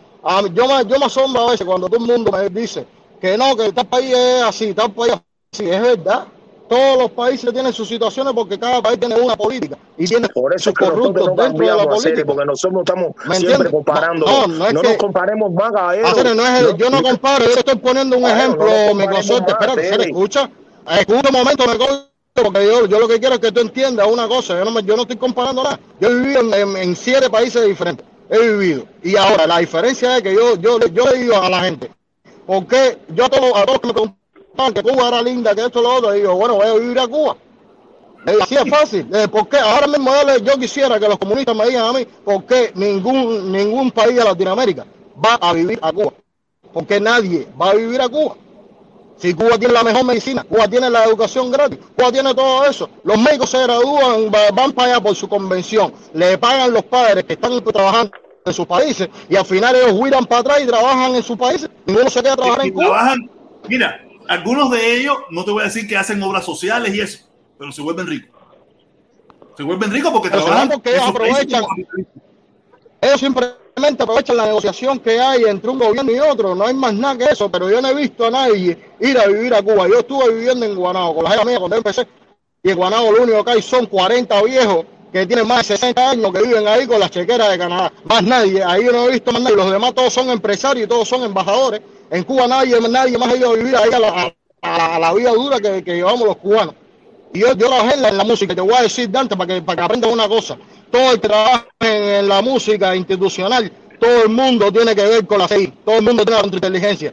Yo, 0.54 0.66
me, 0.66 0.86
yo 0.86 0.98
me 0.98 1.06
asombro 1.06 1.48
a 1.48 1.50
veces 1.50 1.66
cuando 1.66 1.88
todo 1.88 2.02
el 2.02 2.10
mundo 2.10 2.32
me 2.32 2.48
dice 2.48 2.86
que 3.20 3.36
no, 3.36 3.54
que 3.54 3.72
tal 3.72 3.86
país 3.86 4.14
es 4.14 4.42
así, 4.42 4.72
tal 4.72 4.92
país 4.92 5.12
es 5.12 5.20
así. 5.52 5.70
Es 5.70 5.82
verdad 5.82 6.26
todos 6.68 6.98
los 6.98 7.10
países 7.10 7.52
tienen 7.52 7.72
sus 7.72 7.88
situaciones 7.88 8.32
porque 8.34 8.58
cada 8.58 8.82
país 8.82 9.00
tiene 9.00 9.14
una 9.16 9.36
política 9.36 9.78
y 9.96 10.06
tiene 10.06 10.28
por 10.28 10.54
eso 10.54 10.70
es 10.70 10.76
que 10.76 10.84
corruptos 10.84 11.34
no 11.34 11.42
dentro 11.42 11.66
de 11.66 11.76
la 11.76 11.88
política. 11.88 12.24
porque 12.26 12.44
nosotros 12.44 12.82
estamos 12.84 13.12
siempre 13.38 13.70
comparando. 13.70 14.26
No, 14.26 14.46
no, 14.46 14.72
no 14.72 14.82
nos 14.82 14.96
comparemos 14.96 15.52
más 15.52 15.72
a 15.74 15.96
ellos. 15.96 16.36
no 16.36 16.46
es, 16.46 16.76
yo 16.76 16.90
no 16.90 17.02
comparo, 17.02 17.44
yo 17.44 17.54
estoy 17.54 17.76
poniendo 17.76 18.18
un 18.18 18.24
ejemplo, 18.24 18.68
Microsoft. 18.94 19.48
Espérate, 19.48 19.88
se 19.88 20.02
escucha. 20.02 20.50
Escucha 20.90 21.28
un 21.28 21.38
momento, 21.38 21.66
me 21.66 21.76
porque 22.42 22.64
yo, 22.64 22.86
yo, 22.86 23.00
lo 23.00 23.08
que 23.08 23.18
quiero 23.18 23.34
es 23.34 23.40
que 23.40 23.52
tú 23.52 23.60
entiendas 23.60 24.06
una 24.06 24.28
cosa. 24.28 24.56
Yo 24.56 24.64
no, 24.64 24.70
me, 24.70 24.82
yo 24.82 24.96
no 24.96 25.02
estoy 25.02 25.16
comparando 25.16 25.62
nada. 25.62 25.80
Yo 26.00 26.08
he 26.08 26.14
vivido 26.14 26.54
en, 26.54 26.76
en, 26.76 26.96
siete 26.96 27.28
países 27.30 27.64
diferentes. 27.66 28.06
He 28.30 28.38
vivido. 28.38 28.84
Y 29.02 29.16
ahora 29.16 29.46
la 29.46 29.58
diferencia 29.58 30.16
es 30.16 30.22
que 30.22 30.34
yo, 30.34 30.56
yo, 30.56 30.78
yo 30.78 31.06
le 31.06 31.18
digo 31.18 31.36
a 31.36 31.48
la 31.48 31.60
gente, 31.62 31.90
porque 32.46 32.98
yo 33.08 33.24
a 33.24 33.28
todos, 33.28 33.52
a 33.56 33.66
todos 33.66 33.80
que 33.80 33.86
me 33.88 33.94
que 34.74 34.82
Cuba 34.82 35.08
era 35.08 35.22
linda, 35.22 35.54
que 35.54 35.64
esto 35.64 35.80
lo 35.80 35.94
otro, 35.94 36.14
y 36.14 36.20
digo, 36.20 36.34
bueno, 36.34 36.56
voy 36.56 36.66
a 36.66 36.74
vivir 36.74 36.98
a 36.98 37.06
Cuba. 37.06 37.36
así 38.42 38.56
es 38.56 38.68
fácil. 38.68 39.08
Eh, 39.14 39.28
porque 39.30 39.56
ahora 39.56 39.86
mismo 39.86 40.10
yo 40.42 40.58
quisiera 40.58 40.98
que 40.98 41.08
los 41.08 41.18
comunistas 41.18 41.54
me 41.56 41.66
digan 41.66 41.84
a 41.84 41.92
mí 41.92 42.06
por 42.24 42.44
qué 42.44 42.72
ningún, 42.74 43.52
ningún 43.52 43.90
país 43.90 44.16
de 44.16 44.24
Latinoamérica 44.24 44.84
va 45.24 45.34
a 45.40 45.52
vivir 45.52 45.78
a 45.80 45.92
Cuba. 45.92 46.12
Porque 46.72 47.00
nadie 47.00 47.46
va 47.60 47.70
a 47.70 47.74
vivir 47.74 48.00
a 48.00 48.08
Cuba. 48.08 48.36
Si 49.16 49.34
Cuba 49.34 49.58
tiene 49.58 49.74
la 49.74 49.82
mejor 49.82 50.04
medicina, 50.04 50.44
Cuba 50.44 50.68
tiene 50.68 50.90
la 50.90 51.04
educación 51.04 51.50
gratis, 51.50 51.78
Cuba 51.96 52.12
tiene 52.12 52.34
todo 52.34 52.64
eso. 52.64 52.88
Los 53.04 53.18
médicos 53.18 53.50
se 53.50 53.62
gradúan, 53.62 54.30
van 54.30 54.72
para 54.72 54.92
allá 54.92 55.00
por 55.02 55.14
su 55.16 55.28
convención, 55.28 55.92
le 56.14 56.36
pagan 56.38 56.72
los 56.72 56.84
padres 56.84 57.24
que 57.24 57.32
están 57.32 57.62
trabajando 57.64 58.12
en 58.44 58.52
sus 58.52 58.66
países 58.66 59.08
y 59.28 59.36
al 59.36 59.44
final 59.44 59.74
ellos 59.74 59.92
huiran 59.92 60.24
para 60.24 60.40
atrás 60.40 60.60
y 60.62 60.66
trabajan 60.66 61.14
en 61.14 61.22
sus 61.22 61.36
países. 61.36 61.68
Ninguno 61.86 62.10
se 62.10 62.22
queda 62.22 62.34
a 62.34 62.36
trabajar 62.36 62.66
en 62.66 62.72
Cuba. 62.72 63.14
mira, 63.68 64.07
algunos 64.28 64.70
de 64.70 65.00
ellos, 65.00 65.16
no 65.30 65.44
te 65.44 65.50
voy 65.50 65.62
a 65.62 65.64
decir 65.64 65.88
que 65.88 65.96
hacen 65.96 66.22
obras 66.22 66.44
sociales 66.44 66.94
y 66.94 67.00
eso, 67.00 67.20
pero 67.58 67.72
se 67.72 67.82
vuelven 67.82 68.06
ricos. 68.06 68.38
Se 69.56 69.62
vuelven 69.62 69.90
ricos 69.90 70.12
porque 70.12 70.30
trabajan. 70.30 70.68
Porque 70.68 70.90
ellos 70.90 71.08
aprovechan. 71.08 71.64
Ellos 73.00 73.20
simplemente 73.20 74.02
aprovechan 74.02 74.36
la 74.36 74.46
negociación 74.46 75.00
que 75.00 75.18
hay 75.18 75.44
entre 75.44 75.70
un 75.70 75.78
gobierno 75.78 76.12
y 76.12 76.18
otro. 76.20 76.54
No 76.54 76.66
hay 76.66 76.74
más 76.74 76.94
nada 76.94 77.18
que 77.18 77.24
eso, 77.24 77.50
pero 77.50 77.70
yo 77.70 77.80
no 77.80 77.88
he 77.88 77.94
visto 77.94 78.26
a 78.26 78.30
nadie 78.30 78.78
ir 79.00 79.18
a 79.18 79.26
vivir 79.26 79.54
a 79.54 79.62
Cuba. 79.62 79.88
Yo 79.88 79.98
estuve 80.00 80.32
viviendo 80.34 80.66
en 80.66 80.76
Guanabo 80.76 81.16
con 81.16 81.24
la 81.24 81.30
gente 81.30 81.46
mía 81.46 81.58
cuando 81.58 81.76
empecé. 81.76 82.06
Y 82.62 82.70
en 82.70 82.76
Guanabo 82.76 83.10
lo 83.10 83.22
único 83.22 83.44
que 83.44 83.50
hay 83.52 83.62
son 83.62 83.86
40 83.86 84.42
viejos 84.42 84.84
que 85.10 85.26
tienen 85.26 85.48
más 85.48 85.66
de 85.66 85.76
60 85.76 86.10
años 86.10 86.32
que 86.32 86.42
viven 86.42 86.68
ahí 86.68 86.86
con 86.86 87.00
las 87.00 87.10
chequeras 87.10 87.50
de 87.50 87.58
Canadá. 87.58 87.92
Más 88.04 88.22
nadie. 88.22 88.62
Ahí 88.62 88.84
yo 88.84 88.92
no 88.92 89.08
he 89.08 89.12
visto 89.12 89.32
más 89.32 89.42
nadie. 89.42 89.56
Los 89.56 89.70
demás 89.70 89.94
todos 89.94 90.12
son 90.12 90.28
empresarios 90.28 90.84
y 90.84 90.88
todos 90.88 91.08
son 91.08 91.22
embajadores 91.22 91.80
en 92.10 92.24
Cuba 92.24 92.46
nadie, 92.46 92.80
nadie 92.88 93.18
más 93.18 93.32
ha 93.32 93.36
ido 93.36 93.50
a 93.50 93.54
vivir 93.54 93.76
ahí 93.76 93.92
a 93.92 93.98
la, 93.98 94.34
a, 94.62 94.98
la 94.98 95.14
vida 95.14 95.30
dura 95.32 95.58
que, 95.58 95.82
llevamos 95.82 96.26
los 96.26 96.36
cubanos. 96.36 96.74
Y 97.34 97.40
yo, 97.40 97.48
yo 97.48 97.68
trabajé 97.68 97.94
en 97.94 98.02
la, 98.02 98.08
en 98.08 98.16
la 98.16 98.24
música, 98.24 98.54
te 98.54 98.60
voy 98.60 98.74
a 98.74 98.82
decir, 98.82 99.10
Dante, 99.10 99.36
para 99.36 99.54
que, 99.54 99.62
para 99.62 99.76
que 99.76 99.82
aprendas 99.82 100.10
una 100.10 100.28
cosa. 100.28 100.56
Todo 100.90 101.12
el 101.12 101.20
trabajo 101.20 101.66
en, 101.80 102.26
la 102.26 102.40
música 102.40 102.96
institucional, 102.96 103.70
todo 104.00 104.22
el 104.22 104.30
mundo 104.30 104.72
tiene 104.72 104.94
que 104.94 105.02
ver 105.02 105.26
con 105.26 105.38
la 105.38 105.48
CI, 105.48 105.72
todo 105.84 105.96
el 105.96 106.02
mundo 106.02 106.24
tiene 106.24 106.40
la 106.40 106.46
inteligencia. 106.46 107.12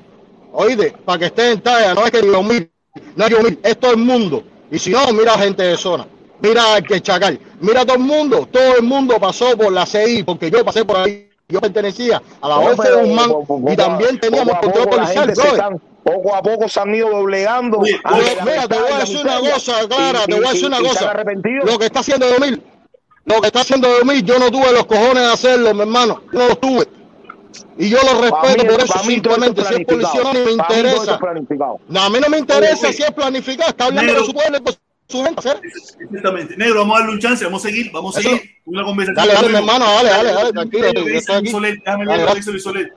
Oíste, 0.54 0.94
para 1.04 1.20
que 1.20 1.26
esté 1.26 1.52
en 1.52 1.62
talla, 1.62 1.94
no 1.94 2.06
es 2.06 2.12
que 2.12 2.26
yo 2.26 2.42
mil, 2.42 2.72
no 3.16 3.26
es 3.26 3.32
yo 3.32 3.42
mil, 3.42 3.60
es 3.62 3.78
todo 3.78 3.92
el 3.92 3.98
mundo. 3.98 4.44
Y 4.72 4.80
si 4.80 4.92
no, 4.92 5.12
mira 5.12 5.38
gente 5.38 5.64
de 5.64 5.76
zona, 5.76 6.08
mira 6.40 6.82
que 6.82 7.02
chacal, 7.02 7.38
mira 7.60 7.86
todo 7.86 7.98
el 7.98 8.04
mundo, 8.04 8.48
todo 8.50 8.78
el 8.78 8.84
mundo 8.84 9.20
pasó 9.20 9.58
por 9.58 9.74
la 9.74 9.86
CI, 9.86 10.24
porque 10.24 10.50
yo 10.50 10.64
pasé 10.64 10.86
por 10.86 10.98
ahí 10.98 11.30
yo 11.48 11.62
pertenecía 11.62 12.22
a 12.42 12.48
la 12.48 12.58
OEF 12.58 12.80
de 12.80 13.04
Guzmán 13.04 13.32
y 13.72 13.76
también 13.76 14.20
teníamos 14.20 14.58
control 14.58 14.90
policial. 14.90 15.34
Poco 16.04 16.36
a 16.36 16.42
poco 16.42 16.70
se 16.70 16.80
han 16.80 16.94
ido 16.94 17.10
doblegando. 17.10 17.80
mira, 17.82 18.68
te 18.68 18.78
voy 18.78 18.92
a 18.92 19.00
decir 19.00 19.22
una 19.22 19.40
cosa, 19.40 19.88
Clara, 19.88 20.26
te 20.26 20.36
voy 20.36 20.46
a 20.46 20.52
decir 20.52 20.68
una 20.68 20.80
cosa. 20.80 21.14
Lo 21.64 21.80
que 21.80 21.86
está 21.86 22.00
haciendo 22.02 22.28
2000, 22.28 22.64
lo 23.26 23.42
que 23.42 23.48
está 23.48 23.62
haciendo 23.62 23.90
2000, 23.90 24.24
yo 24.24 24.40
no 24.40 24.52
tuve 24.52 24.72
los 24.72 24.86
cojones 24.86 25.24
de 25.24 25.34
hacerlo, 25.34 25.74
mi 25.74 25.82
hermano. 25.82 26.22
no 26.32 26.48
los 26.48 26.60
tuve. 26.60 26.88
Y 27.78 27.90
yo 27.90 27.98
lo 28.04 28.22
respeto 28.22 28.68
por 28.68 28.84
eso 28.84 29.00
simplemente. 29.00 29.64
Si 29.64 29.74
es 29.74 29.86
policía 29.86 30.22
no 30.24 30.34
me 30.34 30.52
interesa. 30.52 31.20
No, 31.88 32.02
a 32.02 32.10
mí 32.10 32.20
no 32.20 32.30
me 32.30 32.38
interesa 32.38 32.92
si 32.92 33.02
es 33.02 33.12
planificado. 33.12 33.70
Está 33.70 33.86
hablando 33.86 34.14
de 34.14 34.26
su 34.26 34.34
pueblo 34.34 34.60
su 35.08 35.24
gente. 35.24 35.42
Exactamente. 36.00 36.58
Negro, 36.58 36.80
vamos 36.80 36.98
a 36.98 37.00
darle 37.00 37.16
un 37.16 37.20
chance, 37.20 37.46
vamos 37.46 37.64
a 37.64 37.70
seguir, 37.70 37.92
vamos 37.92 38.18
a 38.18 38.22
seguir 38.22 38.42
una 38.66 38.84
conversación. 38.84 39.28
Dale, 39.28 39.34
dale, 39.34 39.50
mi 39.50 39.58
hermano, 39.58 39.86
dale, 39.86 40.10
dale, 40.10 40.32
dale, 40.32 40.54
tranquilo. 40.54 40.92
Déjame 40.94 42.06
leer 42.06 42.22
lo 42.22 42.28
que 42.28 42.36
dice 42.36 42.52
Luis 42.52 42.64
Soler. 42.64 42.94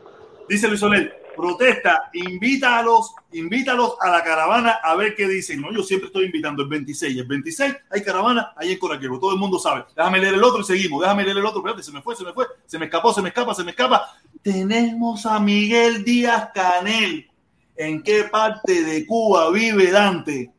Dice 0.48 0.68
Luis 0.68 0.80
Soler, 0.80 1.22
protesta, 1.36 2.10
invítalos, 2.14 3.14
invítalos 3.32 3.94
a 4.00 4.10
la 4.10 4.24
caravana 4.24 4.80
a 4.82 4.96
ver 4.96 5.14
qué 5.14 5.28
dicen. 5.28 5.60
No, 5.60 5.72
yo 5.72 5.82
siempre 5.82 6.06
estoy 6.06 6.26
invitando 6.26 6.62
el 6.62 6.68
26. 6.68 7.18
El 7.18 7.26
26 7.26 7.76
hay 7.90 8.02
caravana 8.02 8.52
ahí 8.56 8.72
en 8.72 8.78
Coraquero, 8.78 9.18
todo 9.18 9.32
el 9.32 9.38
mundo 9.38 9.58
sabe. 9.58 9.84
Déjame 9.94 10.18
leer 10.18 10.34
el 10.34 10.44
otro 10.44 10.60
y 10.60 10.64
seguimos. 10.64 11.02
Déjame 11.02 11.24
leer 11.24 11.36
el 11.36 11.44
otro. 11.44 11.60
Espérate, 11.60 11.82
se 11.82 11.92
me 11.92 12.00
fue, 12.00 12.16
se 12.16 12.24
me 12.24 12.32
fue, 12.32 12.46
se 12.66 12.78
me 12.78 12.86
escapó, 12.86 13.12
se 13.12 13.22
me 13.22 13.28
escapa, 13.28 13.54
se 13.54 13.64
me 13.64 13.70
escapa. 13.70 14.18
Tenemos 14.42 15.26
a 15.26 15.38
Miguel 15.38 16.04
Díaz 16.04 16.50
Canel. 16.54 17.30
¿En 17.76 18.02
qué 18.02 18.24
parte 18.24 18.82
de 18.82 19.06
Cuba 19.06 19.50
vive 19.50 19.92
Dante? 19.92 20.50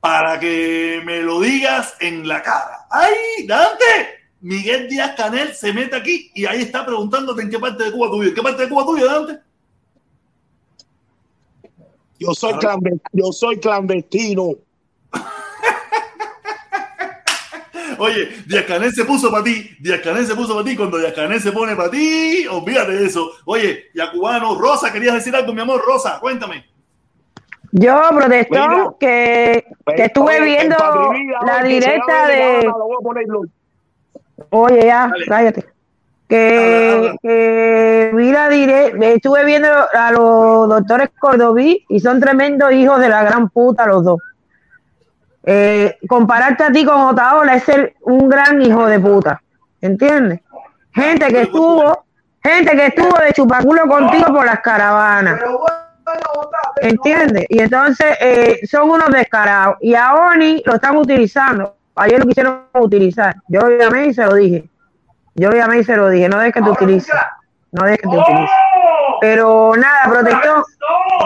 Para 0.00 0.38
que 0.38 1.02
me 1.04 1.22
lo 1.22 1.40
digas 1.40 1.94
en 2.00 2.26
la 2.26 2.42
cara. 2.42 2.86
¡Ay, 2.90 3.46
Dante! 3.46 4.16
Miguel 4.40 4.88
Díaz 4.88 5.14
Canel 5.16 5.54
se 5.54 5.72
mete 5.72 5.96
aquí 5.96 6.30
y 6.34 6.46
ahí 6.46 6.62
está 6.62 6.84
preguntándote 6.84 7.42
en 7.42 7.50
qué 7.50 7.58
parte 7.58 7.84
de 7.84 7.92
Cuba 7.92 8.08
tú 8.08 8.20
vives. 8.20 8.28
¿En 8.28 8.34
qué 8.34 8.42
parte 8.42 8.62
de 8.62 8.68
Cuba 8.68 8.84
tú 8.84 8.94
vives, 8.94 9.10
Dante? 9.10 9.40
Yo 12.18 12.32
soy, 12.32 12.54
clandestino, 12.54 13.10
yo 13.12 13.32
soy 13.32 13.58
clandestino. 13.58 14.52
Oye, 17.98 18.42
Díaz 18.46 18.64
Canel 18.66 18.92
se 18.92 19.04
puso 19.04 19.30
para 19.30 19.44
ti, 19.44 19.70
Díaz 19.80 20.00
Canel 20.00 20.26
se 20.26 20.34
puso 20.34 20.54
para 20.54 20.64
ti, 20.64 20.76
cuando 20.76 20.98
Díaz 20.98 21.14
Canel 21.14 21.40
se 21.40 21.52
pone 21.52 21.74
para 21.74 21.90
ti, 21.90 22.46
olvídate 22.46 22.92
de 22.92 23.06
eso. 23.06 23.32
Oye, 23.44 23.90
ya 23.94 24.10
cubano, 24.10 24.54
Rosa, 24.54 24.92
querías 24.92 25.14
decir 25.14 25.34
algo, 25.34 25.52
mi 25.52 25.60
amor, 25.60 25.82
Rosa, 25.84 26.18
cuéntame. 26.20 26.75
Yo 27.78 28.00
protestó 28.10 28.96
que, 28.98 29.66
que 29.94 30.04
estuve 30.04 30.40
viendo 30.40 30.76
la 31.44 31.62
directa 31.62 32.26
de... 32.26 32.72
Oye, 34.48 34.86
ya, 34.86 35.12
cállate. 35.28 35.66
Que, 36.26 37.14
que 37.20 38.12
vi 38.14 38.32
la 38.32 38.48
directa, 38.48 39.06
estuve 39.06 39.44
viendo 39.44 39.68
a 39.68 40.10
los 40.10 40.70
doctores 40.70 41.10
Cordobí 41.20 41.84
y 41.90 42.00
son 42.00 42.18
tremendos 42.18 42.72
hijos 42.72 42.98
de 42.98 43.10
la 43.10 43.22
gran 43.24 43.50
puta 43.50 43.86
los 43.86 44.02
dos. 44.02 44.20
Eh, 45.44 45.98
compararte 46.08 46.64
a 46.64 46.72
ti 46.72 46.82
con 46.82 46.98
Otaola 47.02 47.56
es 47.56 47.64
ser 47.64 47.94
un 48.00 48.26
gran 48.26 48.62
hijo 48.62 48.86
de 48.86 48.98
puta, 48.98 49.42
¿entiendes? 49.82 50.40
Gente 50.92 51.28
que 51.28 51.42
estuvo, 51.42 52.06
gente 52.42 52.74
que 52.74 52.86
estuvo 52.86 53.18
de 53.18 53.32
chupaculo 53.34 53.82
contigo 53.86 54.32
por 54.32 54.46
las 54.46 54.60
caravanas. 54.60 55.38
¿Entiendes? 56.80 57.46
Y 57.48 57.60
entonces 57.60 58.16
eh, 58.20 58.60
son 58.66 58.90
unos 58.90 59.10
descarados. 59.10 59.76
Y 59.80 59.94
a 59.94 60.14
Oni 60.14 60.62
lo 60.64 60.74
están 60.74 60.96
utilizando. 60.96 61.76
Ayer 61.94 62.20
lo 62.20 62.26
quisieron 62.26 62.62
utilizar. 62.74 63.36
Yo 63.48 63.60
lo 63.60 63.76
llamé 63.76 64.06
y 64.08 64.14
se 64.14 64.24
lo 64.24 64.34
dije. 64.34 64.68
Yo 65.34 65.50
lo 65.50 65.56
llamé 65.56 65.78
y 65.78 65.84
se 65.84 65.96
lo 65.96 66.08
dije. 66.08 66.28
No 66.28 66.38
dejes 66.38 66.54
que 66.54 66.62
te 66.62 66.70
utilices. 66.70 67.14
No 67.72 67.84
dejes 67.84 68.00
que 68.02 68.08
te 68.08 68.16
utilices. 68.16 68.56
Pero 69.20 69.72
nada, 69.76 70.02
protector. 70.10 70.64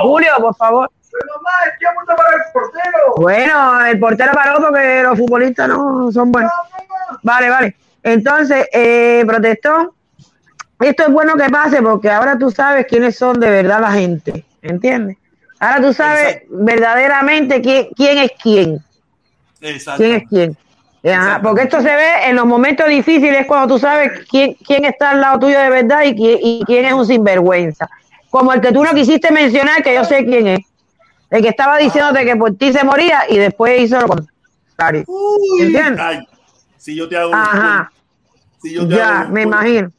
Julio, 0.03 0.33
por 0.39 0.55
favor. 0.57 0.91
Bueno, 3.17 3.85
el 3.87 3.99
portero 3.99 4.33
paró 4.33 4.61
porque 4.61 5.03
los 5.03 5.19
futbolistas 5.19 5.69
no 5.69 6.11
son 6.13 6.31
buenos. 6.31 6.53
Vale, 7.23 7.51
vale. 7.51 7.77
Entonces, 8.03 8.69
eh, 8.73 9.25
protestón. 9.27 9.91
Esto 10.79 11.03
es 11.03 11.13
bueno 11.13 11.35
que 11.35 11.51
pase 11.51 11.83
porque 11.83 12.11
ahora 12.11 12.39
tú 12.39 12.51
sabes 12.51 12.87
quiénes 12.87 13.17
son 13.17 13.39
de 13.39 13.51
verdad 13.51 13.81
la 13.81 13.93
gente. 13.93 14.47
¿Entiendes? 14.63 15.17
Ahora 15.59 15.83
tú 15.83 15.93
sabes 15.93 16.43
verdaderamente 16.49 17.61
quién, 17.61 17.89
quién 17.95 18.19
es 18.19 18.31
quién. 18.43 18.85
¿Quién 19.61 20.13
es 20.15 20.29
quién? 20.29 20.57
porque 21.43 21.63
esto 21.63 21.81
se 21.81 21.89
ve 21.89 22.29
en 22.29 22.37
los 22.37 22.47
momentos 22.47 22.87
difíciles 22.87 23.47
cuando 23.47 23.75
tú 23.75 23.81
sabes 23.81 24.27
quién, 24.29 24.55
quién 24.67 24.85
está 24.85 25.11
al 25.11 25.21
lado 25.21 25.39
tuyo 25.39 25.59
de 25.59 25.71
verdad 25.71 26.03
y 26.05 26.15
quién, 26.15 26.39
y 26.43 26.63
quién 26.67 26.85
es 26.85 26.93
un 26.93 27.07
sinvergüenza. 27.07 27.89
Como 28.29 28.53
el 28.53 28.61
que 28.61 28.73
tú 28.73 28.85
no 28.85 28.93
quisiste 28.93 29.33
mencionar, 29.33 29.83
que 29.83 29.95
yo 29.95 30.05
sé 30.05 30.25
quién 30.25 30.47
es. 30.47 30.61
El 31.31 31.43
que 31.43 31.49
estaba 31.49 31.79
diciéndote 31.79 32.25
que 32.25 32.37
por 32.37 32.55
ti 32.57 32.73
se 32.73 32.85
moría 32.85 33.23
y 33.29 33.39
después 33.39 33.81
hizo 33.81 34.01
lo 34.01 34.09
contrario. 34.09 35.05
¿Entiendes? 35.61 36.25
si 36.77 36.97
yo 36.97 37.09
te 37.09 37.17
hago 37.17 37.35
Ajá. 37.35 37.93
Si 38.63 38.75
yo 38.75 38.87
te 38.87 38.97
ya, 38.97 39.27
me 39.31 39.43
imagino. 39.43 39.93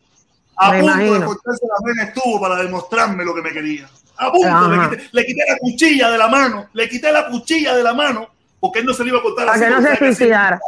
A 0.55 0.71
me 0.71 0.79
punto 0.79 0.93
imagino. 0.93 1.19
de 1.19 1.25
cortarse 1.25 1.65
la 1.65 1.88
vena 1.88 2.03
estuvo 2.03 2.39
para 2.39 2.55
demostrarme 2.57 3.23
lo 3.25 3.33
que 3.33 3.41
me 3.41 3.51
quería. 3.51 3.89
A 4.22 4.31
punto, 4.31 4.69
le 4.69 4.89
quité, 4.89 5.10
le 5.11 5.26
quité, 5.26 5.43
la 5.49 5.57
cuchilla 5.57 6.11
de 6.11 6.18
la 6.19 6.27
mano, 6.27 6.68
le 6.73 6.88
quité 6.88 7.11
la 7.11 7.27
cuchilla 7.27 7.76
de 7.76 7.81
la 7.81 7.95
mano, 7.95 8.30
porque 8.60 8.77
él 8.77 8.85
no 8.85 8.93
se 8.93 9.03
le 9.03 9.10
iba 9.10 9.18
a 9.18 9.22
cortar 9.23 9.48
para 9.48 9.57
así. 9.57 9.65
Para 9.65 9.76
que 9.76 9.81
no 9.81 9.89
se 9.89 9.98
suicidara. 9.98 10.60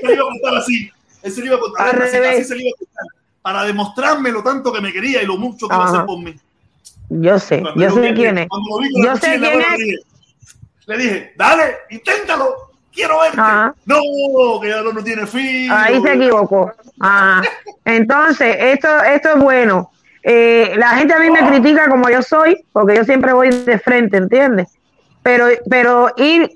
Se 0.00 0.06
le 0.06 0.14
iba 0.14 0.22
a 0.22 0.28
cortar 0.28 0.58
así. 0.58 0.90
Él 1.22 1.32
se 1.32 1.40
le 1.42 1.46
iba 1.48 1.56
a 1.56 1.60
cortar 1.60 2.02
así, 2.02 2.16
así, 2.16 2.44
se 2.44 2.54
le 2.54 2.62
iba 2.62 2.70
a 2.74 2.78
cortar. 2.78 3.06
Para 3.42 3.64
demostrarme 3.64 4.30
lo 4.30 4.42
tanto 4.42 4.72
que 4.72 4.80
me 4.80 4.94
quería 4.94 5.22
y 5.22 5.26
lo 5.26 5.36
mucho 5.36 5.68
que 5.68 5.74
iba 5.74 5.84
a 5.84 5.88
hacer 5.88 6.06
por 6.06 6.18
mí. 6.20 6.34
Yo 7.10 7.38
sé, 7.38 7.60
cuando 7.60 7.80
yo 7.82 7.90
sé 7.90 8.14
quién 8.14 8.38
es. 8.38 8.48
Yo 9.04 9.16
sé 9.16 9.38
quién 9.38 9.60
es. 9.60 9.66
Le 9.68 9.76
dije, 9.84 9.98
le 10.86 10.96
dije, 10.96 11.34
dale, 11.36 11.76
inténtalo, 11.90 12.70
quiero 12.90 13.20
verte. 13.20 13.38
Ajá. 13.38 13.74
No, 13.84 14.00
que 14.62 14.68
ya 14.70 14.80
no, 14.80 14.94
no 14.94 15.04
tiene 15.04 15.26
fin. 15.26 15.70
Ahí 15.70 16.00
se 16.00 16.14
equivocó. 16.14 16.72
Ajá. 16.98 17.42
Entonces, 17.84 18.56
esto, 18.58 19.02
esto 19.02 19.28
es 19.34 19.36
bueno. 19.36 19.90
Eh, 20.22 20.74
la 20.76 20.90
gente 20.90 21.14
a 21.14 21.18
mí 21.18 21.30
me 21.30 21.46
critica 21.46 21.88
como 21.88 22.08
yo 22.10 22.22
soy, 22.22 22.64
porque 22.72 22.96
yo 22.96 23.04
siempre 23.04 23.32
voy 23.32 23.50
de 23.50 23.78
frente, 23.78 24.16
¿entiendes? 24.16 24.68
Pero, 25.22 25.46
pero 25.68 26.08
ir 26.16 26.50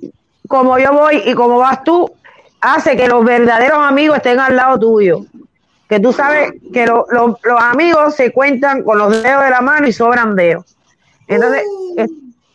como 0.48 0.78
yo 0.78 0.92
voy 0.92 1.22
y 1.24 1.34
como 1.34 1.58
vas 1.58 1.82
tú, 1.84 2.10
hace 2.60 2.96
que 2.96 3.08
los 3.08 3.24
verdaderos 3.24 3.78
amigos 3.78 4.18
estén 4.18 4.40
al 4.40 4.56
lado 4.56 4.78
tuyo. 4.78 5.24
Que 5.88 6.00
tú 6.00 6.12
sabes 6.12 6.54
que 6.72 6.86
lo, 6.86 7.06
lo, 7.10 7.38
los 7.42 7.62
amigos 7.62 8.14
se 8.14 8.32
cuentan 8.32 8.82
con 8.82 8.98
los 8.98 9.22
dedos 9.22 9.44
de 9.44 9.50
la 9.50 9.60
mano 9.60 9.86
y 9.86 9.92
sobran 9.92 10.34
dedos. 10.34 10.76
Entonces, 11.26 11.62
es, 11.96 12.10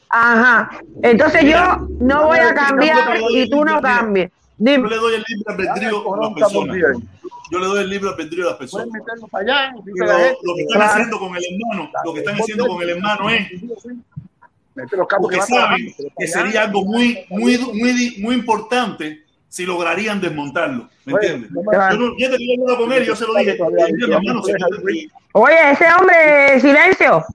ajá. 0.10 0.69
Entonces 1.03 1.44
yo 1.44 1.88
no 1.99 2.27
voy 2.27 2.40
a 2.40 2.53
cambiar 2.53 3.19
y 3.30 3.49
tú 3.49 3.64
no 3.64 3.81
cambies. 3.81 4.31
Dime. 4.57 4.90
Yo 4.90 4.95
le 4.95 4.98
doy 4.98 5.15
el 5.15 5.23
libre 5.27 5.53
albedrío 5.53 6.14
a 6.14 6.18
las 6.18 6.34
personas 6.34 6.77
yo 7.52 7.60
le 7.60 7.66
doy 7.66 7.82
el 7.82 7.90
libro 7.90 8.10
albedrío 8.10 8.46
a 8.48 8.50
las 8.52 8.58
personas. 8.58 8.88
Allá, 9.32 9.72
lo, 9.74 9.82
lo, 9.84 10.56
que 10.56 10.62
están 10.62 10.82
haciendo 10.82 11.20
con 11.20 11.36
el 11.36 11.44
hermano, 11.44 11.92
lo 12.06 12.14
que 12.14 12.20
están 12.20 12.36
haciendo 12.36 12.68
con 12.68 12.82
el 12.82 12.90
hermano 12.90 13.30
es 13.30 13.52
porque 15.20 15.42
saben 15.42 15.94
que 16.18 16.28
sería 16.28 16.64
algo 16.64 16.86
muy, 16.86 17.26
muy, 17.30 17.58
muy, 17.58 18.16
muy 18.20 18.36
importante 18.36 19.24
si 19.48 19.66
lograrían 19.66 20.22
desmontarlo. 20.22 20.90
¿Me 21.06 21.14
entiendes? 21.14 21.50
Yo, 21.52 21.98
no, 21.98 22.18
yo 22.18 22.30
tenía 22.30 22.78
con 22.78 22.92
él 22.94 23.04
y 23.04 23.06
yo 23.08 23.16
se 23.16 23.26
lo 23.26 23.34
dije. 23.36 23.58
Oye, 25.34 25.72
ese 25.72 25.86
hombre, 25.94 26.60
silencio. 26.60 27.26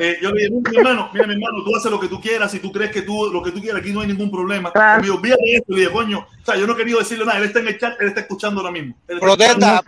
Eh, 0.00 0.18
yo 0.20 0.32
le 0.32 0.48
dije, 0.48 0.60
mi 0.70 0.76
hermano, 0.76 1.08
mira, 1.12 1.24
mi 1.24 1.34
hermano, 1.34 1.62
tú 1.64 1.76
haces 1.76 1.88
lo 1.88 2.00
que 2.00 2.08
tú 2.08 2.20
quieras, 2.20 2.50
si 2.50 2.58
tú 2.58 2.72
crees 2.72 2.90
que 2.90 3.02
tú, 3.02 3.30
lo 3.32 3.40
que 3.40 3.52
tú 3.52 3.60
quieras, 3.60 3.80
aquí 3.80 3.92
no 3.92 4.00
hay 4.00 4.08
ningún 4.08 4.28
problema. 4.28 4.72
Claro. 4.72 5.02
Me 5.02 5.10
olvídate 5.10 5.42
de 5.44 5.56
esto, 5.56 5.72
le 5.72 5.80
dije, 5.82 5.92
coño, 5.92 6.18
o 6.18 6.44
sea, 6.44 6.56
yo 6.56 6.66
no 6.66 6.74
quería 6.74 6.96
decirle 6.96 7.24
nada, 7.24 7.38
él 7.38 7.44
está 7.44 7.60
en 7.60 7.68
el 7.68 7.78
chat, 7.78 8.00
él 8.00 8.08
está 8.08 8.22
escuchando 8.22 8.60
ahora 8.60 8.72
mismo. 8.72 8.96
Protesta, 9.20 9.80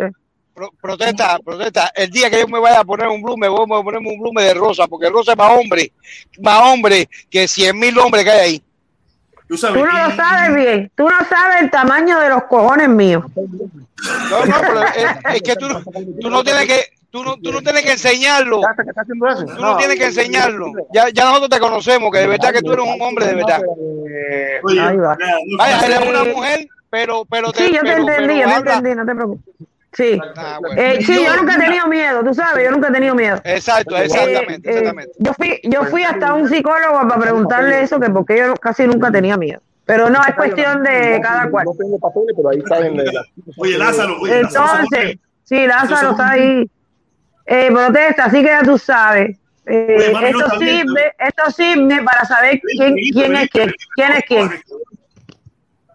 pro, 0.55 0.71
protesta, 0.81 1.41
protesta. 1.45 1.91
El 1.93 2.09
día 2.09 2.31
que 2.31 2.39
yo 2.39 2.47
me 2.47 2.61
vaya 2.61 2.81
a 2.81 2.85
poner 2.85 3.09
un 3.09 3.21
blume, 3.21 3.49
voy 3.49 3.65
a 3.65 3.83
ponerme 3.83 4.11
un 4.11 4.21
blume 4.21 4.45
de 4.45 4.55
rosa, 4.55 4.87
porque 4.87 5.11
rosa 5.11 5.33
es 5.33 5.39
más 5.39 5.51
hombre, 5.51 5.93
más 6.41 6.61
hombre 6.63 7.09
que 7.29 7.49
cien 7.49 7.77
mil 7.77 7.99
hombres 7.99 8.23
que 8.23 8.31
hay 8.31 8.41
ahí. 8.41 8.63
Tú, 9.49 9.57
sabes, 9.57 9.83
tú 9.83 9.87
no 9.87 10.09
lo 10.09 10.15
sabes 10.15 10.55
bien, 10.55 10.93
tú 10.95 11.03
no 11.03 11.19
sabes 11.29 11.63
el 11.63 11.71
tamaño 11.71 12.21
de 12.21 12.29
los 12.29 12.45
cojones 12.45 12.89
míos. 12.89 13.25
No, 14.31 14.47
no, 14.47 14.55
pero 14.61 14.83
es, 14.85 15.35
es 15.35 15.43
que 15.43 15.57
tú, 15.57 15.67
tú 16.21 16.31
no 16.31 16.45
tienes 16.45 16.67
que, 16.67 16.94
Tú 17.15 17.23
no, 17.23 17.37
tú 17.37 17.53
no 17.53 17.61
tienes 17.63 17.83
que 17.83 17.93
enseñarlo. 17.93 18.61
Tú 18.61 19.15
no, 19.61 19.77
tienes 19.77 19.97
que 20.01 20.07
enseñarlo. 20.07 20.73
Ya, 20.93 21.11
ya 21.11 21.27
nosotros 21.27 21.49
te 21.49 21.61
conocemos, 21.61 22.11
que 22.11 22.19
de 22.19 22.27
verdad 22.27 22.53
que 22.53 22.61
tú 22.61 22.73
eres 22.73 22.85
un 22.85 23.01
hombre 23.01 23.27
de 23.27 23.35
verdad. 23.37 23.63
Vaya, 25.57 25.87
eres 25.87 26.09
una 26.09 26.25
mujer, 26.25 26.67
pero, 26.91 27.25
pero 27.25 27.53
te, 27.53 27.69
Sí, 27.69 27.73
yo 27.73 27.83
te 27.83 27.93
entendí, 27.93 28.41
yo 28.41 28.49
te 28.49 28.55
entendí, 28.55 28.95
no 28.97 29.07
te 29.07 29.15
preocupes. 29.15 29.55
Sí. 29.93 30.21
Ah, 30.37 30.59
bueno. 30.61 30.83
eh, 30.83 31.05
sí, 31.05 31.25
yo 31.25 31.37
nunca 31.37 31.55
he 31.55 31.61
tenido 31.61 31.87
miedo, 31.87 32.25
tú 32.25 32.35
sabes, 32.35 32.65
yo 32.65 32.73
nunca 32.73 32.89
he 32.89 32.93
tenido 32.93 33.15
miedo. 33.15 33.41
Exacto, 33.45 33.97
exactamente, 33.97 34.69
eh, 34.69 34.73
exactamente. 34.73 35.13
Eh, 35.13 35.21
yo 35.21 35.35
fui, 35.35 35.61
yo 35.63 35.85
fui 35.85 36.03
hasta 36.03 36.35
un 36.35 36.49
psicólogo 36.49 37.07
para 37.07 37.21
preguntarle 37.21 37.83
eso, 37.83 38.01
que 38.01 38.11
porque 38.11 38.39
yo 38.39 38.55
casi 38.57 38.89
nunca 38.89 39.13
tenía 39.13 39.37
miedo. 39.37 39.61
Pero 39.85 40.11
no, 40.11 40.21
es 40.27 40.35
cuestión 40.35 40.83
de 40.83 41.21
cada 41.23 41.49
cual. 41.49 41.67
No 41.67 41.75
tengo 41.79 41.97
papeles, 42.01 42.35
pero 42.37 42.49
ahí 42.49 42.59
está 42.59 42.81
Oye, 43.57 43.79
Lázaro, 43.79 44.17
oye, 44.21 44.41
Entonces, 44.41 45.19
sí, 45.45 45.65
Lázaro 45.65 46.11
está 46.11 46.31
ahí 46.31 46.69
eh, 47.47 47.71
protesta, 47.71 48.25
así 48.27 48.39
que 48.39 48.45
ya 48.45 48.63
tú 48.63 48.79
sabes. 48.79 49.37
Eh, 49.67 50.13
esto, 50.25 50.59
sirve, 50.59 51.15
esto 51.19 51.51
sirve 51.51 52.03
para 52.03 52.25
saber 52.27 52.61
quién, 52.77 52.95
quién 53.13 53.37
es 53.37 53.51
quién, 53.51 53.73
quién 53.97 54.13
es 54.13 54.25
quién. 54.27 54.51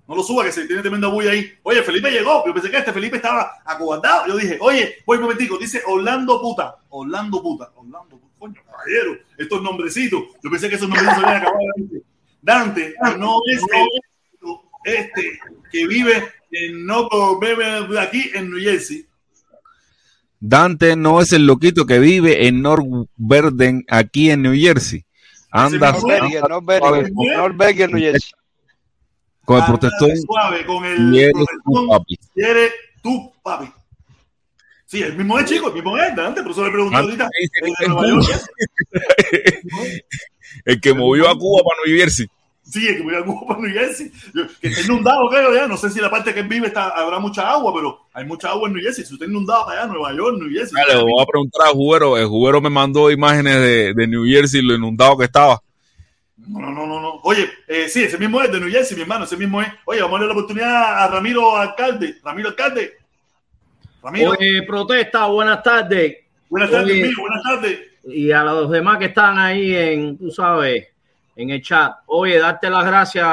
No 0.08 0.16
lo 0.16 0.24
suba, 0.24 0.44
que 0.44 0.52
se 0.52 0.66
tiene 0.66 0.82
tremenda 0.82 1.08
bulla 1.08 1.30
ahí. 1.30 1.54
Oye, 1.62 1.84
Felipe 1.84 2.10
llegó. 2.10 2.44
Yo 2.44 2.52
pensé 2.52 2.72
que 2.72 2.78
este 2.78 2.92
Felipe 2.92 3.18
estaba 3.18 3.62
acobardado. 3.64 4.26
Yo 4.26 4.38
dije, 4.38 4.58
oye, 4.60 4.96
voy 5.06 5.18
un 5.18 5.24
momentico. 5.24 5.56
Dice 5.60 5.84
Orlando 5.86 6.42
Puta. 6.42 6.78
Orlando 6.90 7.44
Puta. 7.44 7.72
Orlando 7.76 8.18
Puta. 8.18 8.34
Coño, 8.40 8.60
caballero. 8.66 9.20
Estos 9.38 9.62
nombrecitos. 9.62 10.24
Yo 10.42 10.50
pensé 10.50 10.68
que 10.68 10.76
esos 10.76 10.90
nombrecitos 10.90 11.24
habían 11.24 11.42
acabado. 11.44 11.62
Dante 12.42 12.96
no 13.20 13.38
es 13.46 13.62
este 14.84 15.40
que 15.72 15.86
vive 15.86 16.24
en 16.52 16.86
no 16.88 17.08
aquí 18.00 18.32
en 18.34 18.50
New 18.50 18.60
Jersey. 18.60 19.06
Dante 20.40 20.96
no 20.96 21.22
es 21.22 21.34
el 21.34 21.46
loquito 21.46 21.86
que 21.86 22.00
vive 22.00 22.48
en 22.48 22.62
North 22.62 22.88
Verden, 23.18 23.84
aquí 23.90 24.32
en 24.32 24.42
New 24.42 24.54
Jersey. 24.56 25.06
Anda, 25.52 25.92
North 25.92 27.58
Bergen, 27.58 27.92
New 27.92 28.00
Jersey. 28.00 28.32
Con 29.44 29.60
el 29.60 29.66
protector. 29.66 30.10
Suave, 30.18 30.66
con 30.66 30.86
el 30.86 31.16
y 31.16 31.32
tu 31.66 31.88
papi. 31.88 32.18
Eres 32.36 32.72
tú, 33.02 33.34
papi. 33.44 33.70
Sí, 34.86 35.04
el 35.04 35.16
mismo 35.16 35.38
es 35.38 35.46
chico, 35.46 35.68
el 35.68 35.74
mismo 35.74 35.98
es 35.98 36.16
Dante, 36.16 36.42
por 36.42 36.52
eso 36.52 36.66
le 36.66 36.72
pregunto 36.72 36.98
ahorita. 36.98 37.30
el 40.66 40.82
que 40.82 40.94
movió 40.94 41.30
a 41.30 41.38
Cuba 41.38 41.62
para 41.64 41.78
New 41.86 41.98
Jersey. 41.98 42.28
Sí, 42.70 42.88
es 42.88 42.98
que 42.98 43.04
voy 43.04 43.16
a 43.16 43.24
Cuba 43.24 43.48
para 43.48 43.62
New 43.62 43.74
Jersey. 43.74 44.12
Que 44.62 44.68
está 44.68 44.82
inundado, 44.82 45.28
creo, 45.30 45.56
ya. 45.56 45.68
No 45.68 45.76
sé 45.76 45.90
si 45.90 46.00
la 46.00 46.10
parte 46.10 46.34
que 46.34 46.42
él 46.42 46.48
vive 46.48 46.68
está, 46.68 46.90
habrá 46.90 47.18
mucha 47.18 47.50
agua, 47.50 47.74
pero 47.74 48.02
hay 48.14 48.26
mucha 48.26 48.50
agua 48.50 48.68
en 48.68 48.76
New 48.76 48.84
Jersey. 48.84 49.04
Si 49.04 49.14
usted 49.14 49.28
inundado 49.28 49.66
para 49.66 49.82
allá, 49.82 49.92
Nueva 49.92 50.14
York, 50.14 50.38
New 50.40 50.52
Jersey. 50.52 50.76
Dale, 50.76 51.02
voy 51.02 51.22
a 51.22 51.26
preguntar 51.26 51.68
a 51.68 51.72
Juguero. 51.72 52.18
El 52.18 52.28
Juguero 52.28 52.62
me 52.62 52.70
mandó 52.70 53.10
imágenes 53.10 53.56
de, 53.56 53.94
de 53.96 54.08
New 54.08 54.26
Jersey, 54.26 54.62
lo 54.62 54.76
inundado 54.76 55.18
que 55.18 55.26
estaba. 55.26 55.60
No, 56.38 56.60
no, 56.60 56.72
no, 56.72 56.86
no, 56.86 57.02
no. 57.02 57.20
Oye, 57.24 57.50
eh, 57.68 57.88
sí, 57.90 58.04
ese 58.04 58.18
mismo 58.18 58.42
es 58.42 58.52
de 58.52 58.60
New 58.60 58.70
Jersey, 58.70 58.96
mi 58.96 59.02
hermano, 59.02 59.26
ese 59.26 59.38
mismo 59.38 59.62
es. 59.62 59.68
Oye, 59.86 60.02
vamos 60.02 60.18
a 60.18 60.20
darle 60.20 60.28
la 60.28 60.40
oportunidad 60.40 61.04
a 61.04 61.08
Ramiro 61.08 61.56
Alcalde. 61.56 62.18
Ramiro 62.24 62.50
Alcalde. 62.50 62.94
Ramiro. 64.04 64.32
Oye, 64.32 64.64
protesta, 64.64 65.26
buenas 65.26 65.64
tardes. 65.64 66.18
Buenas 66.50 66.70
tardes, 66.70 67.04
Oye, 67.04 67.14
buenas 67.20 67.44
tardes. 67.44 67.80
Y 68.06 68.32
a 68.32 68.44
los 68.44 68.70
demás 68.70 69.00
que 69.00 69.06
están 69.06 69.38
ahí 69.40 69.76
en, 69.76 70.18
tú 70.18 70.32
sabes, 70.32 70.88
en 71.40 71.52
el 71.52 71.62
chat. 71.62 72.00
Oye, 72.08 72.38
darte 72.38 72.70
las 72.70 72.86
gracias 72.86 73.26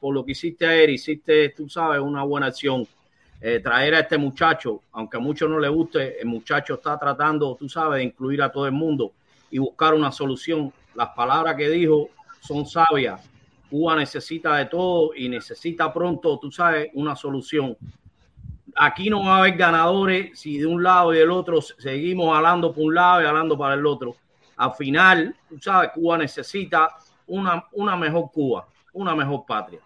por 0.00 0.12
lo 0.12 0.24
que 0.24 0.32
hiciste 0.32 0.66
ayer. 0.66 0.90
Hiciste, 0.90 1.50
tú 1.50 1.68
sabes, 1.68 2.00
una 2.00 2.24
buena 2.24 2.46
acción. 2.46 2.84
Eh, 3.40 3.60
traer 3.60 3.94
a 3.94 4.00
este 4.00 4.18
muchacho, 4.18 4.82
aunque 4.90 5.18
a 5.18 5.20
muchos 5.20 5.48
no 5.48 5.60
le 5.60 5.68
guste, 5.68 6.20
el 6.20 6.26
muchacho 6.26 6.74
está 6.74 6.98
tratando, 6.98 7.54
tú 7.54 7.68
sabes, 7.68 7.98
de 7.98 8.04
incluir 8.04 8.42
a 8.42 8.50
todo 8.50 8.66
el 8.66 8.72
mundo 8.72 9.12
y 9.52 9.58
buscar 9.58 9.94
una 9.94 10.10
solución. 10.10 10.72
Las 10.96 11.10
palabras 11.10 11.54
que 11.54 11.68
dijo 11.68 12.08
son 12.40 12.66
sabias. 12.66 13.20
Cuba 13.70 13.94
necesita 13.94 14.56
de 14.56 14.64
todo 14.66 15.12
y 15.14 15.28
necesita 15.28 15.92
pronto, 15.92 16.40
tú 16.40 16.50
sabes, 16.50 16.90
una 16.94 17.14
solución. 17.14 17.76
Aquí 18.74 19.08
no 19.08 19.22
va 19.24 19.36
a 19.36 19.38
haber 19.38 19.56
ganadores 19.56 20.40
si 20.40 20.58
de 20.58 20.66
un 20.66 20.82
lado 20.82 21.14
y 21.14 21.18
del 21.18 21.30
otro 21.30 21.60
seguimos 21.62 22.36
hablando 22.36 22.72
por 22.72 22.82
un 22.82 22.96
lado 22.96 23.22
y 23.22 23.26
hablando 23.26 23.56
para 23.56 23.74
el 23.74 23.86
otro. 23.86 24.16
Al 24.56 24.72
final, 24.74 25.34
tú 25.48 25.58
sabes, 25.58 25.90
Cuba 25.94 26.18
necesita 26.18 26.96
una, 27.32 27.64
una 27.72 27.96
mejor 27.96 28.30
Cuba, 28.30 28.66
una 28.92 29.14
mejor 29.14 29.44
patria. 29.46 29.80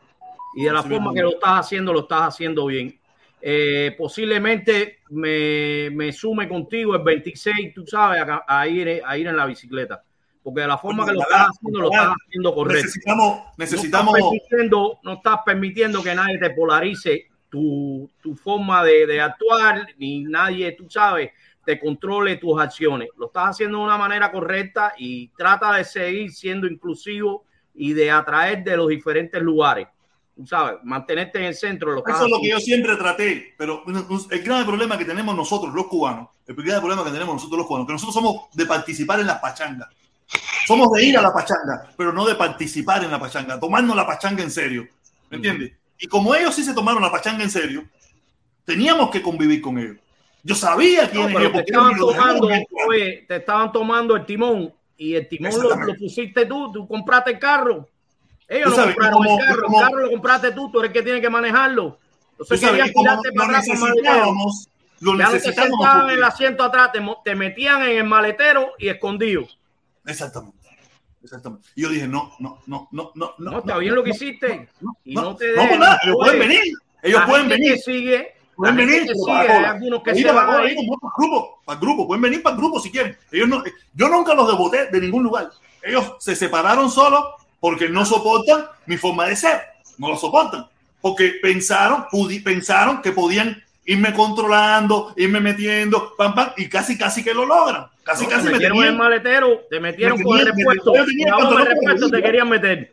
Y 0.54 0.64
de 0.64 0.72
la 0.72 0.80
Así 0.80 0.88
forma 0.88 1.12
que 1.14 1.22
lo 1.22 1.30
estás 1.30 1.60
haciendo, 1.60 1.92
lo 1.92 2.00
estás 2.00 2.22
haciendo 2.22 2.66
bien. 2.66 2.98
Eh, 3.40 3.94
posiblemente 3.96 5.00
me, 5.10 5.90
me 5.90 6.12
sume 6.12 6.48
contigo 6.48 6.96
el 6.96 7.02
26, 7.02 7.74
tú 7.74 7.86
sabes, 7.86 8.22
a, 8.22 8.44
a 8.46 8.66
ir, 8.66 9.02
a 9.04 9.16
ir 9.16 9.26
en 9.28 9.36
la 9.36 9.46
bicicleta. 9.46 10.02
Porque 10.42 10.62
de 10.62 10.66
la 10.66 10.78
forma 10.78 11.04
que 11.06 11.12
lo 11.12 11.20
estás 11.20 11.48
haciendo, 11.50 11.80
lo 11.80 11.90
estás 11.90 12.14
haciendo 12.26 12.54
correcto. 12.54 12.82
Necesitamos, 12.82 13.42
necesitamos. 13.56 14.12
No 14.12 14.18
estás 14.18 14.40
permitiendo, 14.48 14.98
no 15.02 15.12
estás 15.12 15.38
permitiendo 15.44 16.02
que 16.02 16.14
nadie 16.14 16.38
te 16.38 16.50
polarice 16.50 17.28
tu, 17.48 18.10
tu 18.22 18.34
forma 18.34 18.82
de, 18.82 19.06
de 19.06 19.20
actuar, 19.20 19.86
ni 19.98 20.24
nadie, 20.24 20.72
tú 20.72 20.88
sabes, 20.88 21.30
te 21.66 21.80
controle 21.80 22.36
tus 22.36 22.58
acciones. 22.60 23.08
Lo 23.18 23.26
estás 23.26 23.50
haciendo 23.50 23.78
de 23.78 23.84
una 23.84 23.98
manera 23.98 24.30
correcta 24.30 24.94
y 24.96 25.28
trata 25.36 25.74
de 25.74 25.84
seguir 25.84 26.32
siendo 26.32 26.68
inclusivo 26.68 27.44
y 27.74 27.92
de 27.92 28.10
atraer 28.10 28.62
de 28.62 28.76
los 28.76 28.88
diferentes 28.88 29.42
lugares. 29.42 29.88
Tú 30.36 30.46
sabes, 30.46 30.78
mantenerte 30.84 31.38
en 31.38 31.46
el 31.46 31.54
centro. 31.54 31.92
Lo 31.92 31.98
estás 31.98 32.16
Eso 32.16 32.26
es 32.26 32.30
lo 32.30 32.40
que 32.40 32.50
yo 32.50 32.60
siempre 32.60 32.94
traté, 32.94 33.54
pero 33.58 33.82
el 34.30 34.42
grave 34.42 34.64
problema 34.64 34.96
que 34.96 35.04
tenemos 35.04 35.34
nosotros 35.34 35.74
los 35.74 35.86
cubanos, 35.88 36.28
el 36.46 36.54
grave 36.54 36.80
problema 36.80 37.02
que 37.02 37.10
tenemos 37.10 37.34
nosotros 37.34 37.58
los 37.58 37.66
cubanos, 37.66 37.86
que 37.86 37.94
nosotros 37.94 38.14
somos 38.14 38.48
de 38.54 38.64
participar 38.64 39.18
en 39.18 39.26
las 39.26 39.40
pachangas. 39.40 39.88
Somos 40.66 40.90
de 40.92 41.04
ir 41.04 41.18
a 41.18 41.22
la 41.22 41.32
pachanga, 41.32 41.90
pero 41.96 42.12
no 42.12 42.26
de 42.26 42.36
participar 42.36 43.02
en 43.02 43.10
la 43.10 43.18
pachanga, 43.18 43.58
tomarnos 43.58 43.96
la 43.96 44.06
pachanga 44.06 44.42
en 44.42 44.50
serio. 44.50 44.86
¿Me 45.30 45.38
entiendes? 45.38 45.72
Y 45.98 46.06
como 46.06 46.34
ellos 46.34 46.54
sí 46.54 46.62
se 46.62 46.74
tomaron 46.74 47.02
la 47.02 47.10
pachanga 47.10 47.42
en 47.42 47.50
serio, 47.50 47.84
teníamos 48.64 49.10
que 49.10 49.22
convivir 49.22 49.60
con 49.60 49.78
ellos. 49.78 49.96
Yo 50.46 50.54
sabía 50.54 51.10
No, 51.12 51.26
pero 51.26 51.40
ellos, 51.40 51.52
te 51.52 51.58
estaban 51.60 51.96
tomando, 51.96 52.48
oye, 52.88 53.24
te 53.26 53.36
estaban 53.36 53.72
tomando 53.72 54.14
el 54.14 54.24
timón 54.24 54.72
y 54.96 55.14
el 55.16 55.28
timón 55.28 55.52
lo, 55.60 55.94
pusiste 55.96 56.46
tú, 56.46 56.70
tú 56.70 56.86
compraste 56.86 57.32
el 57.32 57.38
carro. 57.40 57.88
Ellos 58.48 58.76
no 58.76 58.84
y 58.84 58.86
compraron 58.94 59.12
como- 59.14 59.38
el 59.40 59.44
carro, 59.44 59.62
como- 59.64 59.80
el 59.80 59.86
carro 59.88 60.00
lo 60.02 60.10
compraste 60.12 60.52
tú, 60.52 60.70
tú 60.70 60.78
eres 60.78 60.90
el 60.90 60.92
que 60.92 61.02
tiene 61.02 61.20
que 61.20 61.28
manejarlo. 61.30 61.98
Entonces 62.38 62.60
querías 62.60 62.90
y 62.90 62.92
tirarte 62.92 63.32
para 63.32 63.58
atrás 63.58 63.80
lo 65.00 65.18
Ya 65.18 65.24
no 65.26 65.32
te 65.32 65.40
sentaban 65.40 66.10
en 66.10 66.16
el 66.16 66.22
asiento 66.24 66.62
atrás, 66.62 66.92
te, 66.92 67.00
te 67.24 67.34
metían 67.34 67.82
en 67.82 67.98
el 67.98 68.04
maletero 68.04 68.72
y 68.78 68.88
escondido. 68.88 69.46
Exactamente. 70.06 70.56
Exactamente. 71.24 71.66
Y 71.74 71.82
yo 71.82 71.88
dije, 71.88 72.06
no, 72.06 72.32
no, 72.38 72.62
no, 72.66 72.88
no, 72.92 73.10
no. 73.16 73.34
No, 73.38 73.58
está 73.58 73.78
bien 73.78 73.96
lo 73.96 74.04
que 74.04 74.10
hiciste. 74.10 74.68
y 75.04 75.14
no, 75.14 75.34
te 75.34 75.52
No, 75.54 75.62
dejes. 75.62 75.78
nada, 75.80 75.98
ellos 76.04 76.16
pueden 76.20 76.38
venir. 76.38 76.60
Ellos 77.02 77.22
pueden 77.26 77.48
venir. 77.48 77.72
que 77.74 77.78
sigue, 77.80 78.34
Pueden 78.56 78.76
venir. 78.76 79.06
hay 79.28 79.64
algunos 79.64 80.02
que 80.02 80.14
se 80.14 80.32
van 80.32 80.46
para 80.46 80.64
el 80.68 80.76
grupo, 80.76 81.60
para 81.64 81.74
el 81.78 81.80
grupo. 81.80 82.06
Pueden 82.06 82.22
venir 82.22 82.42
para 82.42 82.54
el 82.56 82.60
grupo 82.60 82.80
si 82.80 82.90
quieren. 82.90 83.16
Ellos 83.30 83.48
no, 83.48 83.62
yo 83.94 84.08
nunca 84.08 84.34
los 84.34 84.48
devoté 84.48 84.86
de 84.86 85.00
ningún 85.00 85.22
lugar. 85.22 85.50
Ellos 85.82 86.14
se 86.18 86.34
separaron 86.34 86.90
solos 86.90 87.22
porque 87.60 87.88
no 87.88 88.04
soportan 88.04 88.66
mi 88.86 88.96
forma 88.96 89.26
de 89.26 89.36
ser. 89.36 89.60
No 89.98 90.08
lo 90.08 90.16
soportan. 90.16 90.66
Porque 91.00 91.34
pensaron, 91.42 92.06
pensaron 92.42 93.02
que 93.02 93.12
podían 93.12 93.62
irme 93.84 94.12
controlando, 94.14 95.12
irme 95.16 95.38
metiendo, 95.40 96.14
pam, 96.16 96.34
pam, 96.34 96.50
y 96.56 96.68
casi, 96.68 96.98
casi 96.98 97.22
que 97.22 97.32
lo 97.34 97.44
logran. 97.46 97.86
Casi, 98.02 98.24
No, 98.24 98.30
casi 98.30 98.42
te 98.44 98.48
me 98.48 98.52
metieron 98.54 98.78
en 98.78 98.84
el 98.84 98.96
maletero, 98.96 99.60
te 99.70 99.78
metieron 99.80 100.18
Me 100.18 100.24
con 100.24 100.38
el 100.38 100.44
tenían- 100.46 100.56
me- 100.56 100.62
repuesto. 100.74 100.94
yo 100.96 101.04
tenía 101.06 101.34
repuesto 101.74 102.10
te 102.10 102.22
querían 102.22 102.48
meter. 102.48 102.92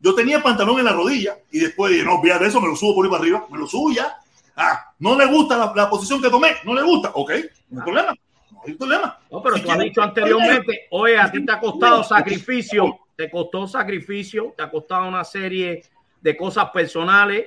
Yo 0.00 0.14
tenía 0.14 0.36
el 0.36 0.42
pantalón 0.42 0.78
en 0.80 0.84
la 0.84 0.92
rodilla 0.92 1.38
y 1.50 1.60
después 1.60 1.92
dije, 1.92 2.04
no, 2.04 2.16
olvídate 2.16 2.44
de 2.44 2.50
eso, 2.50 2.60
me 2.60 2.68
lo 2.68 2.76
subo 2.76 2.94
por 2.96 3.06
ahí 3.06 3.10
para 3.10 3.22
arriba, 3.22 3.46
me 3.50 3.56
lo 3.58 3.66
subo 3.66 3.90
ya. 3.92 4.18
Ah, 4.56 4.92
no 4.98 5.16
le 5.18 5.26
gusta 5.26 5.56
la, 5.56 5.72
la 5.74 5.90
posición 5.90 6.22
que 6.22 6.30
tomé, 6.30 6.52
no 6.64 6.74
le 6.74 6.82
gusta, 6.82 7.10
ok, 7.14 7.32
no 7.70 7.80
hay 7.80 7.84
problema, 7.84 8.14
no 8.52 8.60
hay 8.66 8.74
problema. 8.74 9.18
No, 9.30 9.42
pero 9.42 9.56
Si 9.56 9.62
tú 9.62 9.70
has 9.70 9.78
dicho 9.78 10.02
anteriormente, 10.02 10.86
oye, 10.90 11.18
a 11.18 11.30
ti 11.30 11.44
te 11.44 11.52
ha 11.52 11.58
costado 11.60 12.04
sacrificio, 12.04 13.00
te 13.16 13.30
costó 13.30 13.66
sacrificio, 13.66 14.54
te 14.56 14.62
ha 14.62 14.70
costado 14.70 15.08
una 15.08 15.24
serie 15.24 15.82
de 16.20 16.36
cosas 16.36 16.70
personales 16.70 17.46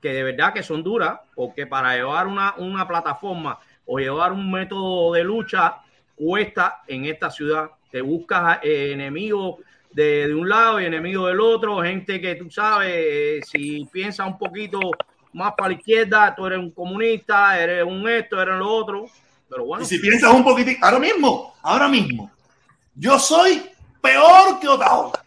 que 0.00 0.12
de 0.12 0.22
verdad 0.22 0.52
que 0.52 0.62
son 0.62 0.82
duras, 0.82 1.18
porque 1.34 1.66
para 1.66 1.94
llevar 1.96 2.26
una, 2.26 2.54
una 2.58 2.86
plataforma 2.86 3.58
o 3.86 3.98
llevar 3.98 4.32
un 4.32 4.50
método 4.50 5.12
de 5.12 5.24
lucha 5.24 5.78
cuesta 6.14 6.82
en 6.86 7.06
esta 7.06 7.30
ciudad. 7.30 7.70
Te 7.90 8.00
buscas 8.00 8.58
eh, 8.62 8.92
enemigos 8.92 9.56
de, 9.90 10.28
de 10.28 10.34
un 10.34 10.48
lado 10.48 10.80
y 10.80 10.84
enemigos 10.84 11.28
del 11.28 11.40
otro, 11.40 11.82
gente 11.82 12.20
que 12.20 12.34
tú 12.34 12.50
sabes, 12.50 12.92
eh, 12.94 13.40
si 13.44 13.84
piensas 13.86 14.26
un 14.26 14.38
poquito 14.38 14.78
más 15.38 15.54
para 15.56 15.68
la 15.70 15.74
izquierda, 15.76 16.34
tú 16.36 16.46
eres 16.46 16.58
un 16.58 16.70
comunista, 16.72 17.58
eres 17.58 17.84
un 17.84 18.06
esto, 18.08 18.40
eres 18.42 18.56
lo 18.58 18.68
otro. 18.70 19.06
Pero 19.48 19.64
bueno. 19.64 19.82
Y 19.82 19.86
si 19.86 19.98
piensas 19.98 20.32
un 20.32 20.44
poquitín, 20.44 20.76
ahora 20.82 20.98
mismo, 20.98 21.54
ahora 21.62 21.88
mismo, 21.88 22.30
yo 22.94 23.18
soy 23.18 23.62
peor 24.02 24.60
que 24.60 24.68
Otaola. 24.68 25.24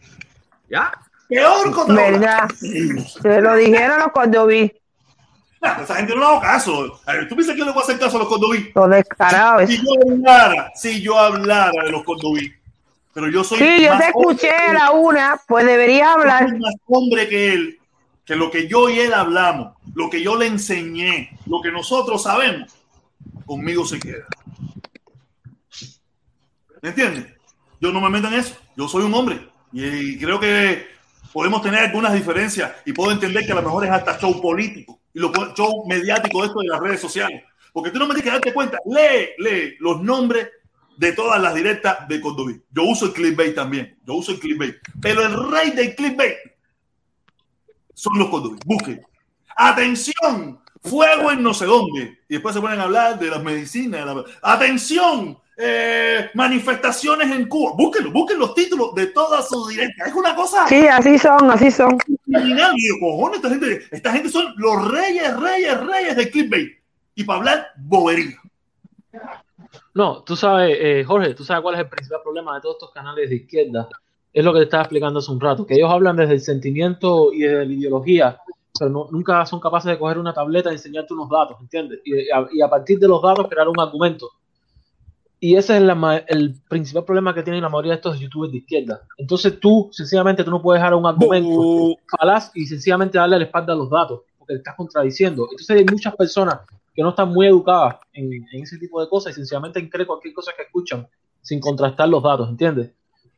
¿Ya? 0.70 0.92
Peor 1.28 1.74
que 1.74 1.80
Otaola. 1.80 2.02
¿Verdad? 2.10 2.48
Se 3.20 3.40
lo 3.40 3.54
dijeron 3.56 3.98
los 3.98 4.12
cordoví, 4.12 4.72
Nah, 5.60 5.80
esa 5.82 5.94
gente 5.94 6.12
no 6.14 6.20
le 6.20 6.26
hago 6.26 6.40
caso. 6.40 7.00
A 7.06 7.12
ver, 7.12 7.28
¿Tú 7.28 7.36
piensas 7.36 7.54
que 7.54 7.60
yo 7.60 7.64
le 7.66 7.72
voy 7.72 7.80
a 7.80 7.84
hacer 7.84 7.98
caso 7.98 8.16
a 8.16 8.20
los 8.20 8.28
cordobí? 8.28 8.72
los 8.74 8.90
descarados. 8.90 9.68
Si 9.70 9.76
yo 9.78 9.92
hablara, 10.12 10.72
si 10.74 11.00
yo 11.00 11.18
hablara 11.18 11.84
de 11.84 11.90
los 11.90 12.02
cordobí, 12.02 12.52
pero 13.14 13.28
yo 13.28 13.44
soy 13.44 13.58
Sí, 13.58 13.82
yo 13.84 13.90
más 13.90 14.00
te 14.00 14.06
escuché 14.06 14.50
a 14.50 14.72
la 14.72 14.90
una, 14.90 15.40
pues 15.46 15.64
deberías 15.64 16.08
hablar. 16.08 16.48
soy 16.48 16.58
más 16.58 16.74
hombre 16.86 17.28
que 17.28 17.52
él, 17.52 17.78
que 18.24 18.34
lo 18.34 18.50
que 18.50 18.66
yo 18.66 18.88
y 18.88 18.98
él 19.00 19.14
hablamos, 19.14 19.74
lo 19.94 20.10
que 20.10 20.22
yo 20.22 20.36
le 20.36 20.46
enseñé, 20.46 21.38
lo 21.46 21.60
que 21.60 21.70
nosotros 21.70 22.22
sabemos, 22.22 22.72
conmigo 23.44 23.84
se 23.84 23.98
queda. 23.98 24.26
¿Me 26.80 26.88
entiendes? 26.90 27.26
Yo 27.80 27.92
no 27.92 28.00
me 28.00 28.10
meto 28.10 28.28
en 28.28 28.34
eso. 28.34 28.56
Yo 28.76 28.88
soy 28.88 29.04
un 29.04 29.14
hombre 29.14 29.48
y 29.72 30.18
creo 30.18 30.38
que 30.40 30.86
podemos 31.32 31.62
tener 31.62 31.80
algunas 31.80 32.12
diferencias 32.12 32.72
y 32.84 32.92
puedo 32.92 33.12
entender 33.12 33.44
que 33.46 33.52
a 33.52 33.56
lo 33.56 33.62
mejor 33.62 33.84
es 33.84 33.90
hasta 33.90 34.18
show 34.18 34.40
político 34.40 35.00
y 35.14 35.20
lo 35.20 35.32
show 35.54 35.86
mediático 35.86 36.44
esto 36.44 36.60
de 36.60 36.68
las 36.68 36.80
redes 36.80 37.00
sociales. 37.00 37.42
Porque 37.72 37.90
tú 37.90 37.98
no 37.98 38.06
me 38.06 38.14
tienes 38.14 38.24
que 38.24 38.30
darte 38.30 38.52
cuenta. 38.52 38.78
Lee, 38.84 39.30
lee 39.38 39.76
los 39.80 40.02
nombres 40.02 40.48
de 40.96 41.12
todas 41.12 41.40
las 41.40 41.54
directas 41.54 42.06
de 42.08 42.20
Cordoví. 42.20 42.60
Yo 42.70 42.84
uso 42.84 43.06
el 43.06 43.12
clickbait 43.12 43.54
también. 43.54 43.98
Yo 44.04 44.14
uso 44.14 44.32
el 44.32 44.40
clickbait. 44.40 44.76
Pero 45.00 45.24
el 45.24 45.50
rey 45.50 45.70
del 45.70 45.94
clickbait 45.94 46.36
son 47.94 48.18
los 48.18 48.28
Cordoví. 48.28 48.58
Busquen. 48.66 49.00
Atención, 49.56 50.60
fuego 50.82 51.30
en 51.30 51.42
no 51.42 51.54
sé 51.54 51.66
dónde. 51.66 52.18
Y 52.28 52.34
después 52.34 52.54
se 52.54 52.60
ponen 52.60 52.80
a 52.80 52.84
hablar 52.84 53.18
de 53.18 53.28
las 53.28 53.42
medicinas. 53.42 54.00
de 54.06 54.14
la- 54.14 54.24
Atención, 54.42 55.38
eh, 55.56 56.30
manifestaciones 56.34 57.30
en 57.30 57.46
Cuba. 57.48 57.72
Búsquenlo, 57.76 58.10
busquen 58.10 58.38
los 58.38 58.54
títulos 58.54 58.94
de 58.94 59.06
todas 59.08 59.48
sus 59.48 59.68
directas. 59.68 60.08
Es 60.08 60.14
una 60.14 60.34
cosa 60.34 60.66
Sí, 60.66 60.86
así 60.86 61.18
son, 61.18 61.50
así 61.50 61.70
son. 61.70 61.98
criminal. 61.98 62.72
Y 62.76 62.88
yo, 62.88 62.94
cojones, 63.00 63.36
esta 63.36 63.48
gente, 63.50 63.80
esta 63.90 64.12
gente 64.12 64.28
son 64.28 64.54
los 64.56 64.90
reyes, 64.90 65.36
reyes, 65.38 65.80
reyes 65.80 66.16
del 66.16 66.30
clickbait. 66.30 66.70
Y 67.14 67.24
para 67.24 67.38
hablar 67.40 67.66
bobería. 67.76 68.38
No, 69.94 70.22
tú 70.22 70.34
sabes, 70.36 70.76
eh, 70.80 71.04
Jorge, 71.06 71.34
tú 71.34 71.44
sabes 71.44 71.62
cuál 71.62 71.74
es 71.74 71.80
el 71.82 71.88
principal 71.88 72.20
problema 72.22 72.54
de 72.54 72.62
todos 72.62 72.76
estos 72.76 72.92
canales 72.92 73.28
de 73.28 73.36
izquierda. 73.36 73.88
Es 74.32 74.42
lo 74.42 74.52
que 74.52 74.60
te 74.60 74.64
estaba 74.64 74.84
explicando 74.84 75.18
hace 75.18 75.30
un 75.30 75.40
rato, 75.40 75.66
que 75.66 75.74
ellos 75.74 75.90
hablan 75.90 76.16
desde 76.16 76.32
el 76.34 76.40
sentimiento 76.40 77.30
y 77.32 77.40
desde 77.40 77.66
la 77.66 77.72
ideología, 77.74 78.38
pero 78.78 78.90
no- 78.90 79.08
nunca 79.10 79.44
son 79.46 79.60
capaces 79.60 79.90
de 79.90 79.98
coger 79.98 80.18
una 80.18 80.32
tableta 80.32 80.70
y 80.70 80.74
enseñarte 80.74 81.14
unos 81.14 81.28
datos, 81.28 81.56
¿entiendes? 81.60 82.00
Y 82.04 82.30
a, 82.30 82.46
y 82.52 82.60
a 82.62 82.68
partir 82.68 82.98
de 82.98 83.08
los 83.08 83.20
datos 83.22 83.48
crear 83.48 83.68
un 83.68 83.78
argumento. 83.78 84.30
Y 85.40 85.56
ese 85.56 85.76
es 85.76 85.82
la 85.82 86.24
el 86.28 86.54
principal 86.68 87.04
problema 87.04 87.34
que 87.34 87.42
tienen 87.42 87.62
la 87.62 87.68
mayoría 87.68 87.92
de 87.92 87.96
estos 87.96 88.18
youtubers 88.20 88.52
de 88.52 88.58
izquierda. 88.58 89.02
Entonces 89.18 89.58
tú, 89.58 89.88
sencillamente, 89.92 90.44
tú 90.44 90.50
no 90.52 90.62
puedes 90.62 90.80
dar 90.80 90.94
un 90.94 91.04
argumento 91.04 91.96
falaz 92.16 92.52
y 92.54 92.64
sencillamente 92.66 93.18
darle 93.18 93.38
la 93.38 93.44
espalda 93.44 93.72
a 93.72 93.76
los 93.76 93.90
datos, 93.90 94.20
porque 94.38 94.54
te 94.54 94.58
estás 94.58 94.76
contradiciendo. 94.76 95.48
Entonces 95.50 95.76
hay 95.76 95.84
muchas 95.84 96.14
personas 96.14 96.60
que 96.94 97.02
no 97.02 97.08
están 97.10 97.30
muy 97.30 97.46
educadas 97.48 97.96
en, 98.12 98.32
en 98.32 98.62
ese 98.62 98.78
tipo 98.78 99.00
de 99.00 99.08
cosas 99.08 99.32
y 99.32 99.34
sencillamente 99.36 99.90
creen 99.90 100.06
cualquier 100.06 100.32
cosa 100.32 100.52
que 100.56 100.62
escuchan 100.62 101.08
sin 101.40 101.58
contrastar 101.58 102.08
los 102.08 102.22
datos, 102.22 102.48
¿entiendes? 102.48 102.92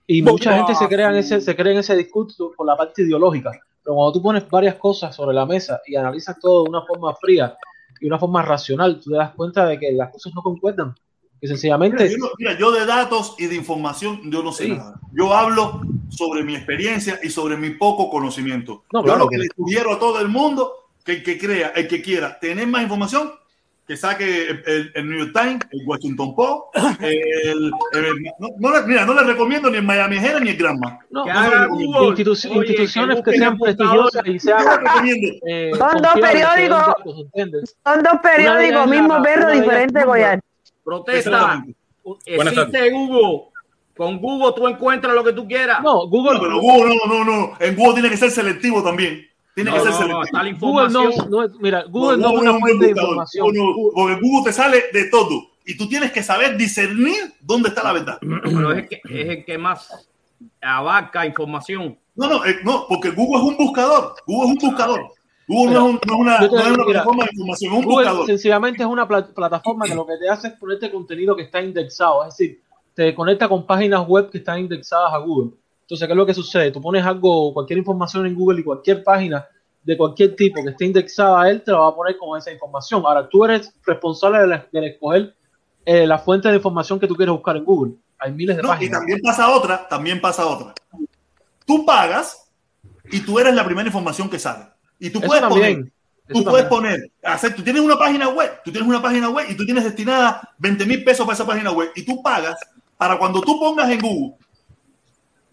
Y 0.07 0.21
mucha 0.21 0.51
gente 0.59 0.75
se 0.75 0.87
crea 0.89 1.09
en 1.09 1.17
ese, 1.17 1.41
se 1.41 1.57
cree 1.57 1.73
en 1.73 1.79
ese 1.79 1.97
discurso 1.97 2.53
por 2.55 2.67
la 2.67 2.77
parte 2.77 3.01
ideológica. 3.03 3.51
Pero 3.85 3.97
cuando 3.97 4.13
tú 4.13 4.23
pones 4.23 4.49
varias 4.49 4.77
cosas 4.77 5.15
sobre 5.15 5.35
la 5.35 5.45
mesa 5.47 5.81
y 5.87 5.95
analizas 5.97 6.39
todo 6.41 6.65
de 6.65 6.71
una 6.71 6.83
forma 6.83 7.15
fría 7.17 7.57
y 8.01 8.07
una 8.07 8.19
forma 8.19 8.43
racional, 8.43 8.99
tú 8.99 9.11
te 9.11 9.17
das 9.17 9.33
cuenta 9.35 9.67
de 9.67 9.79
que 9.79 9.93
las 9.93 10.11
cosas 10.11 10.33
no 10.35 10.43
concuerdan. 10.43 10.95
Que 11.41 11.49
sencillamente. 11.49 12.05
Mira, 12.05 12.11
yo, 12.11 12.19
no- 12.19 12.31
mira, 12.39 12.59
yo 12.59 12.73
de 12.73 12.87
datos 12.87 13.35
y 13.39 13.47
de 13.47 13.55
información, 13.57 14.21
yo 14.31 14.43
no 14.43 14.51
sé 14.53 14.69
nada. 14.69 14.99
Yo 15.13 15.35
hablo 15.35 15.83
sobre 16.09 16.43
mi 16.43 16.55
experiencia 16.57 17.21
y 17.23 17.29
sobre 17.29 17.57
mi 17.59 17.71
poco 17.71 18.09
conocimiento. 18.09 18.85
No, 18.93 19.01
yo 19.01 19.05
claro, 19.05 19.19
lo 19.21 19.29
que 19.29 19.37
que- 19.37 19.43
le 19.43 19.49
sugiero 19.55 19.93
a 19.93 19.99
todo 19.99 20.21
el 20.21 20.29
mundo, 20.29 20.73
que 21.05 21.13
el 21.13 21.23
que 21.23 21.37
crea, 21.39 21.69
el 21.77 21.87
que 21.87 22.01
quiera 22.01 22.41
tener 22.41 22.67
más 22.67 22.83
información, 22.83 23.31
que 23.87 23.97
saque 23.97 24.49
el, 24.95 25.09
New 25.09 25.19
York 25.27 25.33
Times, 25.35 25.61
el 25.71 25.81
Washington 25.87 26.35
Post, 26.35 26.75
el, 27.01 27.71
el- 27.93 28.23
no, 28.39 28.49
no 28.59 28.71
le- 28.81 28.87
mira, 28.87 29.05
no 29.05 29.13
le 29.15 29.23
recomiendo 29.25 29.69
ni 29.71 29.77
el 29.77 29.83
Miami 29.83 30.17
Herald 30.17 30.43
ni 30.45 30.51
el 30.51 30.57
Granma. 30.57 30.99
No, 31.11 31.25
institu- 31.27 32.31
Oye, 32.51 32.69
instituciones 32.69 33.17
que 33.23 33.31
que 33.33 33.39
sean 33.39 33.59
prestigiosas 33.59 34.27
y 34.27 34.39
se 34.39 34.55
recomiendo. 34.55 35.29
eh, 35.47 35.73
Son 35.79 36.03
dos 36.03 36.15
periódicos. 36.15 36.95
Son 37.85 38.03
dos 38.03 38.19
periódicos, 38.23 38.87
mismo 38.89 39.23
perro, 39.23 39.51
diferente 39.51 40.05
collar. 40.05 40.41
Protesta. 40.83 41.65
Existe 42.27 42.91
Google. 42.91 43.45
Con 43.97 44.19
Google 44.19 44.53
tú 44.57 44.67
encuentras 44.67 45.15
lo 45.15 45.23
que 45.23 45.33
tú 45.33 45.47
quieras. 45.47 45.81
No, 45.83 46.09
Google. 46.09 46.35
No, 46.35 46.41
pero 46.41 46.59
Google 46.61 46.97
no, 47.07 47.07
no, 47.07 47.25
no. 47.25 47.53
En 47.61 47.77
Google 47.77 47.95
tiene 47.95 48.11
que 48.11 48.17
ser 48.17 48.31
selectivo 48.31 48.83
también. 48.83 49.25
Tiene 49.55 49.71
No, 49.71 49.77
que 49.77 49.93
ser 49.93 50.09
no, 50.09 50.21
Google 50.59 50.89
no, 50.91 51.49
mira, 51.61 51.85
Google 51.89 52.17
no, 52.19 52.33
No, 52.33 52.37
es 52.37 52.41
una 52.43 52.59
fuente 52.59 52.87
de 52.87 52.93
buscador. 52.93 53.11
información. 53.11 53.47
Porque 53.95 54.21
Google 54.21 54.45
te 54.45 54.53
sale 54.53 54.83
de 54.93 55.05
todo. 55.11 55.43
Y 55.65 55.77
tú 55.77 55.89
tienes 55.89 56.13
que 56.13 56.23
saber 56.23 56.57
discernir 56.57 57.33
dónde 57.41 57.69
está 57.69 57.83
la 57.85 57.93
verdad. 57.93 58.19
Pero 58.21 58.73
es 58.73 58.79
el 58.79 58.89
que, 58.89 59.01
es 59.05 59.29
el 59.29 59.45
que 59.45 59.57
más 59.57 60.09
abarca 60.61 61.25
información. 61.25 61.97
No, 62.17 62.29
no, 62.29 62.45
eh, 62.45 62.57
no, 62.65 62.87
porque 62.89 63.11
Google 63.11 63.43
es 63.43 63.49
un 63.49 63.57
buscador. 63.57 64.15
Google 64.27 64.51
es 64.51 64.63
un 64.63 64.69
buscador. 64.71 65.01
Google 65.47 65.75
no 65.75 65.79
es, 65.79 65.93
un- 65.95 66.01
no 66.07 66.15
es 66.15 66.21
una, 66.21 66.41
Yo 66.41 66.51
te- 66.51 66.57
no 66.57 66.61
es 66.63 66.67
una 66.67 66.73
mira, 66.73 66.85
plataforma 66.87 67.25
de 67.25 67.31
información, 67.33 67.73
es 67.73 67.79
un 67.79 67.85
Google 67.85 68.05
buscador. 68.07 68.27
sencillamente 68.27 68.83
es 68.83 68.89
una 68.89 69.07
pla- 69.09 69.27
plataforma 69.27 69.85
que 69.85 69.95
lo 69.95 70.07
que 70.07 70.17
te 70.17 70.29
hace 70.29 70.49
es 70.49 70.55
ponerte 70.55 70.91
contenido 70.91 71.37
que 71.37 71.43
está 71.43 71.61
indexado, 71.63 72.25
es 72.27 72.37
decir, 72.37 72.63
te 72.95 73.15
conecta 73.15 73.47
con 73.49 73.67
páginas 73.67 74.07
web 74.07 74.31
que 74.31 74.39
están 74.39 74.61
indexadas 74.61 75.13
a 75.13 75.19
Google. 75.19 75.51
Entonces, 75.85 76.07
¿qué 76.09 76.13
es 76.13 76.17
lo 76.17 76.27
que 76.27 76.35
sucede? 76.35 76.71
Tú 76.71 76.81
pones 76.81 77.05
algo, 77.05 77.53
cualquier 77.53 77.79
información 77.79 78.27
en 78.27 78.35
Google 78.35 78.61
y 78.61 78.65
cualquier 78.65 79.05
página 79.05 79.47
de 79.83 79.97
cualquier 79.99 80.35
tipo 80.35 80.63
que 80.65 80.71
esté 80.71 80.87
indexada 80.87 81.43
a 81.43 81.51
él, 81.51 81.63
te 81.63 81.71
lo 81.71 81.81
va 81.81 81.89
a 81.89 81.95
poner 81.95 82.17
con 82.17 82.39
esa 82.39 82.51
información. 82.51 83.03
Ahora, 83.05 83.29
tú 83.29 83.45
eres 83.45 83.71
responsable 83.85 84.39
de, 84.39 84.47
la- 84.47 84.67
de 84.73 84.87
escoger 84.87 85.35
eh, 85.85 86.07
la 86.07 86.19
fuente 86.19 86.49
de 86.49 86.57
información 86.57 86.99
que 86.99 87.07
tú 87.07 87.15
quieres 87.15 87.35
buscar 87.35 87.57
en 87.59 87.65
Google. 87.65 87.93
Hay 88.19 88.33
miles 88.33 88.57
de 88.57 88.63
No, 88.63 88.69
y 88.69 88.73
páginas. 88.73 88.99
también 89.01 89.21
pasa 89.23 89.51
otra, 89.55 89.87
también 89.87 90.21
pasa 90.23 90.47
otra. 90.47 90.73
Tú 91.67 91.85
pagas 91.85 92.51
y 93.11 93.21
tú 93.21 93.39
eres 93.39 93.55
la 93.55 93.65
primera 93.65 93.87
información 93.87 94.31
que 94.31 94.39
sale. 94.39 94.65
Y 94.99 95.11
tú 95.11 95.19
Eso 95.19 95.27
puedes 95.27 95.43
también, 95.43 95.75
poner, 95.75 95.93
eso 96.29 96.39
tú 96.45 96.45
puedes 96.51 96.69
también. 96.71 96.93
poner, 96.95 97.13
hacer, 97.23 97.55
tú 97.55 97.63
tienes 97.63 97.83
una 97.83 97.99
página 97.99 98.29
web, 98.31 98.61
tú 98.65 98.71
tienes 98.73 98.89
una 98.89 99.03
página 99.03 99.29
web 99.29 99.47
y 99.51 99.55
tú 99.57 99.67
tienes 99.67 99.85
destinada 99.85 100.49
20 100.59 100.87
mil 100.87 101.05
pesos 101.05 101.27
para 101.27 101.35
esa 101.35 101.47
página 101.47 101.73
web 101.73 101.91
y 101.95 102.05
tú 102.07 102.23
pagas 102.23 102.57
para 102.97 103.19
cuando 103.19 103.43
tú 103.43 103.59
pongas 103.59 103.91
en 103.91 104.01
Google 104.01 104.37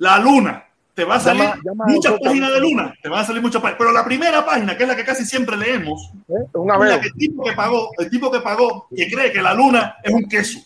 la 0.01 0.17
luna, 0.17 0.65
te 0.95 1.03
va 1.05 1.15
a 1.15 1.19
salir 1.19 1.43
Llama- 1.43 1.61
llama 1.63 1.85
muchas 1.87 2.13
páginas 2.23 2.51
de 2.53 2.59
luna, 2.59 2.93
te 3.03 3.07
van 3.07 3.19
a 3.19 3.23
salir 3.23 3.39
muchas 3.41 3.61
páginas, 3.61 3.77
pero 3.77 3.91
la 3.91 4.03
primera 4.03 4.43
página, 4.43 4.75
que 4.75 4.81
es 4.83 4.89
la 4.89 4.95
que 4.95 5.05
casi 5.05 5.23
siempre 5.25 5.55
leemos, 5.55 6.09
Una 6.53 6.73
es 6.73 6.79
vez. 6.79 6.89
la 6.89 6.99
que 7.01 7.07
el 7.07 7.13
tipo 7.13 7.43
que 7.43 7.51
pagó, 7.53 7.89
el 7.99 8.09
tipo 8.09 8.31
que 8.31 8.39
pagó, 8.39 8.87
que 8.95 9.11
cree 9.11 9.31
que 9.31 9.41
la 9.43 9.53
luna 9.53 9.95
es 10.03 10.11
un 10.11 10.23
queso. 10.27 10.57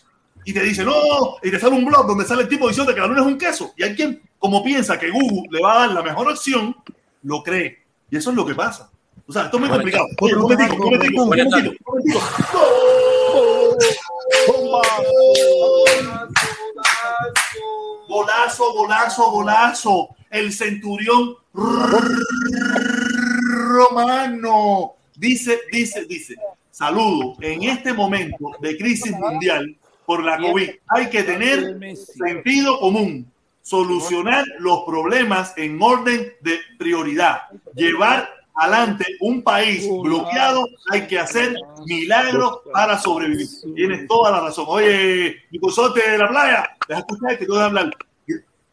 Y 0.44 0.54
te 0.54 0.60
dice, 0.62 0.84
no, 0.84 0.92
y 1.42 1.50
te 1.50 1.58
sale 1.58 1.74
un 1.74 1.84
blog 1.84 2.06
donde 2.06 2.24
sale 2.24 2.42
el 2.42 2.48
tipo 2.48 2.66
diciendo 2.68 2.94
que 2.94 3.00
la 3.00 3.08
luna 3.08 3.20
es 3.20 3.26
un 3.26 3.36
queso. 3.36 3.74
Y 3.76 3.82
hay 3.82 3.94
quien, 3.94 4.22
como 4.38 4.64
piensa 4.64 4.98
que 4.98 5.10
Google 5.10 5.48
le 5.50 5.60
va 5.60 5.74
a 5.74 5.78
dar 5.80 5.90
la 5.90 6.02
mejor 6.02 6.30
opción, 6.30 6.74
lo 7.24 7.42
cree. 7.42 7.82
Y 8.10 8.16
eso 8.16 8.30
es 8.30 8.36
lo 8.36 8.46
que 8.46 8.54
pasa. 8.54 8.88
O 9.26 9.32
sea, 9.32 9.42
esto 9.46 9.56
es 9.58 9.60
muy 9.60 9.68
complicado. 9.70 10.06
Oye, 10.20 10.34
un 10.34 10.42
momentico, 10.42 10.74
un 10.76 10.80
momentico, 10.80 11.22
un 11.22 11.28
momentico, 11.28 11.74
un 11.84 11.98
momentico. 11.98 12.26
Golazo, 18.16 18.72
golazo, 18.72 19.30
golazo. 19.30 20.08
El 20.30 20.50
centurión 20.50 21.34
romano. 23.68 24.94
Dice, 25.14 25.60
dice, 25.70 26.06
dice. 26.06 26.34
Saludo. 26.70 27.34
En 27.40 27.62
este 27.64 27.92
momento 27.92 28.52
de 28.60 28.78
crisis 28.78 29.12
mundial 29.12 29.76
por 30.06 30.24
la 30.24 30.38
COVID, 30.38 30.70
hay 30.88 31.10
que 31.10 31.24
tener 31.24 31.78
sentido 31.94 32.80
común. 32.80 33.30
Solucionar 33.60 34.46
los 34.60 34.84
problemas 34.86 35.52
en 35.58 35.82
orden 35.82 36.32
de 36.40 36.58
prioridad. 36.78 37.42
Llevar 37.74 38.30
adelante 38.54 39.04
un 39.20 39.42
país 39.42 39.86
bloqueado, 40.02 40.66
hay 40.90 41.06
que 41.06 41.18
hacer 41.18 41.54
milagros 41.84 42.60
para 42.72 42.98
sobrevivir. 42.98 43.46
Tienes 43.74 44.08
toda 44.08 44.30
la 44.32 44.40
razón. 44.40 44.64
Oye, 44.68 45.36
mi 45.50 45.58
consorte 45.58 46.10
de 46.10 46.18
la 46.18 46.28
playa, 46.28 46.76
escuchar 46.88 47.38
que 47.38 47.44
te 47.44 47.52
voy 47.52 47.60
a 47.60 47.66
hablar. 47.66 47.90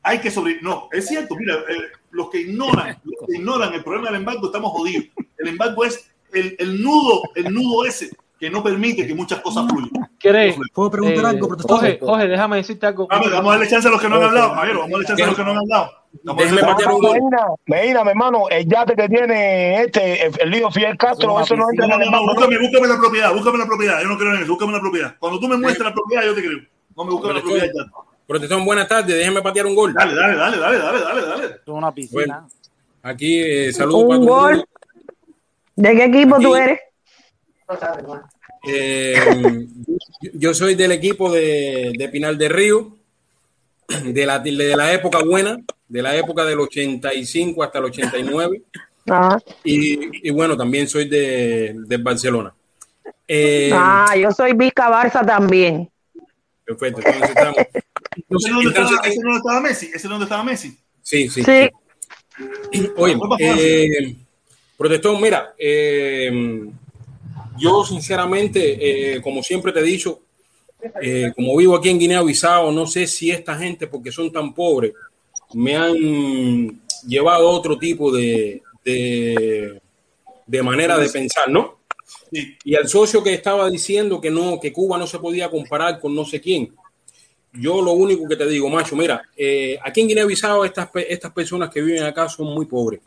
Hay 0.03 0.19
que 0.19 0.30
sobrevivir. 0.30 0.64
No, 0.64 0.90
es 0.91 1.07
cierto, 1.07 1.35
mira, 1.35 1.56
eh, 1.56 1.77
los 2.11 2.30
que 2.30 2.41
ignoran, 2.41 2.99
los 3.03 3.27
que 3.27 3.38
ignoran 3.38 3.73
el 3.73 3.83
problema 3.83 4.07
del 4.07 4.17
embargo, 4.17 4.48
estamos 4.48 4.72
jodidos. 4.72 5.06
El 5.38 5.48
embargo 5.48 5.85
es 5.85 6.11
el, 6.32 6.56
el 6.59 6.82
nudo, 6.82 7.22
el 7.35 7.53
nudo 7.53 7.85
ese 7.85 8.09
que 8.43 8.49
no 8.49 8.61
permite 8.61 9.07
que 9.07 9.15
muchas 9.15 9.40
cosas 9.40 9.65
fluyan. 9.69 10.09
¿Quieres? 10.19 10.57
¿Puedo 10.73 10.91
preguntar 10.91 11.23
eh, 11.23 11.27
algo, 11.27 11.48
protestón? 11.48 11.77
Jorge, 11.77 11.98
Jorge, 12.01 12.27
déjame 12.27 12.57
decirte 12.57 12.85
algo. 12.85 13.07
Vamos, 13.07 13.32
vamos 13.32 13.49
a 13.49 13.51
darle 13.53 13.69
chance 13.69 13.88
a 13.88 13.91
los 13.91 14.01
que 14.01 14.09
no 14.09 14.15
han 14.15 14.23
hablado, 14.23 14.49
caballero. 14.49 14.80
Vamos 14.82 14.90
a 14.90 14.98
darle 14.98 15.07
chance 15.07 15.23
a 15.23 15.27
los 15.27 15.35
que 15.38 15.43
no 15.43 15.51
han 15.51 15.57
hablado. 15.57 15.91
Déjeme 16.11 16.61
un 16.61 17.01
gol. 17.01 17.14
Medina, 17.14 17.48
Medina, 17.65 18.03
mi 18.03 18.09
hermano, 18.09 18.49
el 18.49 18.67
yate 18.67 18.95
que 18.98 19.07
tiene 19.07 19.82
este, 19.83 20.25
el, 20.25 20.49
lío 20.49 20.69
Fidel 20.72 20.98
Castro, 20.98 21.40
eso 21.40 21.56
no 21.56 21.69
entra 21.69 21.88
No, 21.88 21.93
no, 21.93 21.99
no, 21.99 22.06
embargo, 22.06 22.25
¿no? 22.25 22.33
búscame, 22.33 22.57
búscame 22.59 22.88
la 22.90 22.98
propiedad, 22.98 23.33
búscame 23.33 23.57
la 23.59 23.65
propiedad. 23.65 24.01
Yo 24.01 24.07
no 24.09 24.17
creo 24.17 24.33
en 24.33 24.41
eso, 24.41 24.51
búscame 24.51 24.73
la 24.73 24.82
propiedad. 24.82 25.15
Cuando 25.19 25.40
tú 25.40 25.48
me 25.48 25.56
muestres 25.56 25.85
la 25.85 25.93
propiedad, 25.93 26.23
yo 26.25 26.35
te 26.35 26.41
creo. 26.41 26.59
No 26.98 27.06
me 27.06 27.11
busques 27.11 27.33
la 27.33 27.41
propiedad 27.41 27.65
ya. 27.65 28.12
Protestón, 28.27 28.65
buenas 28.65 28.87
tardes. 28.87 29.17
Déjeme 29.17 29.41
patear 29.41 29.65
un 29.65 29.75
gol. 29.75 29.93
Dale, 29.93 30.15
dale, 30.15 30.37
dale, 30.37 30.57
dale, 30.57 30.77
dale, 30.77 31.01
dale, 31.01 31.21
dale. 31.27 31.59
Una 31.67 31.93
Bueno, 32.11 32.49
aquí 33.01 33.39
eh, 33.39 33.73
saludos 33.73 34.05
para 34.07 34.19
gol. 34.19 34.65
¿De 35.75 35.95
qué 35.95 36.05
equipo 36.05 36.39
tú 36.39 36.55
eres? 36.55 36.79
Eh, 38.67 39.67
yo 40.33 40.53
soy 40.53 40.75
del 40.75 40.93
equipo 40.93 41.31
de, 41.31 41.91
de 41.97 42.09
Pinal 42.09 42.37
de 42.37 42.49
Río, 42.49 42.95
de 44.05 44.25
la, 44.25 44.39
de 44.39 44.51
la 44.51 44.93
época 44.93 45.19
buena, 45.23 45.57
de 45.87 46.01
la 46.01 46.15
época 46.15 46.45
del 46.45 46.59
85 46.59 47.61
hasta 47.63 47.79
el 47.79 47.85
89. 47.85 48.61
Ah, 49.09 49.37
Y, 49.65 50.27
y 50.29 50.31
bueno, 50.31 50.55
también 50.55 50.87
soy 50.87 51.09
de, 51.09 51.75
de 51.75 51.97
Barcelona. 51.97 52.53
Eh, 53.27 53.71
ah, 53.73 54.15
yo 54.15 54.31
soy 54.31 54.53
Vizca 54.53 54.89
Barça 54.89 55.25
también. 55.25 55.89
Perfecto, 56.65 57.01
entonces 57.03 57.29
estamos. 57.29 57.57
¿Ese 58.16 58.48
es 58.48 58.53
donde 58.53 58.69
estaba, 58.69 58.90
Entonces, 58.90 59.00
ese 59.03 59.17
es 59.17 59.24
donde 59.24 59.38
estaba 59.38 59.61
Messi? 59.61 59.85
¿Ese 59.88 59.98
es 59.98 60.03
donde 60.03 60.24
estaba 60.24 60.43
Messi? 60.43 60.77
Sí, 61.01 61.30
sí. 61.30 61.43
Sí. 61.43 61.69
Oye, 62.98 63.17
eh, 63.40 64.16
protestón, 64.77 65.22
mira, 65.22 65.53
eh, 65.58 66.69
yo 67.58 67.85
sinceramente, 67.85 69.16
eh, 69.16 69.22
como 69.22 69.43
siempre 69.43 69.72
te 69.72 69.80
he 69.80 69.83
dicho, 69.83 70.22
eh, 71.01 71.32
como 71.35 71.56
vivo 71.58 71.75
aquí 71.75 71.90
en 71.90 72.00
Guinea-Bissau, 72.00 72.72
no 72.72 72.85
sé 72.85 73.08
si 73.08 73.32
esta 73.32 73.58
gente, 73.58 73.88
porque 73.88 74.11
son 74.11 74.32
tan 74.32 74.53
pobres, 74.53 74.93
me 75.53 75.75
han 75.75 76.82
llevado 77.08 77.48
a 77.48 77.51
otro 77.51 77.77
tipo 77.77 78.11
de, 78.11 78.61
de, 78.83 79.82
de 80.45 80.64
manera 80.64 80.98
de 80.98 81.09
pensar, 81.09 81.50
¿no? 81.50 81.80
Y 82.32 82.75
al 82.75 82.88
socio 82.88 83.24
que 83.24 83.33
estaba 83.33 83.69
diciendo 83.69 84.19
que 84.19 84.32
no, 84.32 84.59
que 84.59 84.74
Cuba 84.74 84.98
no 84.98 85.06
se 85.06 85.19
podía 85.19 85.50
comparar 85.50 86.00
con 86.00 86.16
no 86.16 86.25
sé 86.25 86.42
quién. 86.42 86.74
Yo 87.53 87.82
lo 87.82 87.91
único 87.91 88.27
que 88.27 88.35
te 88.35 88.48
digo, 88.48 88.67
macho, 88.69 88.95
mira, 88.95 89.22
eh, 89.38 89.77
aquí 89.83 90.01
en 90.01 90.07
Guinea-Bissau 90.07 90.64
estas, 90.64 90.90
estas 91.07 91.32
personas 91.32 91.69
que 91.69 91.82
viven 91.82 92.03
acá 92.03 92.27
son 92.27 92.48
muy 92.48 92.65
pobres. 92.65 92.99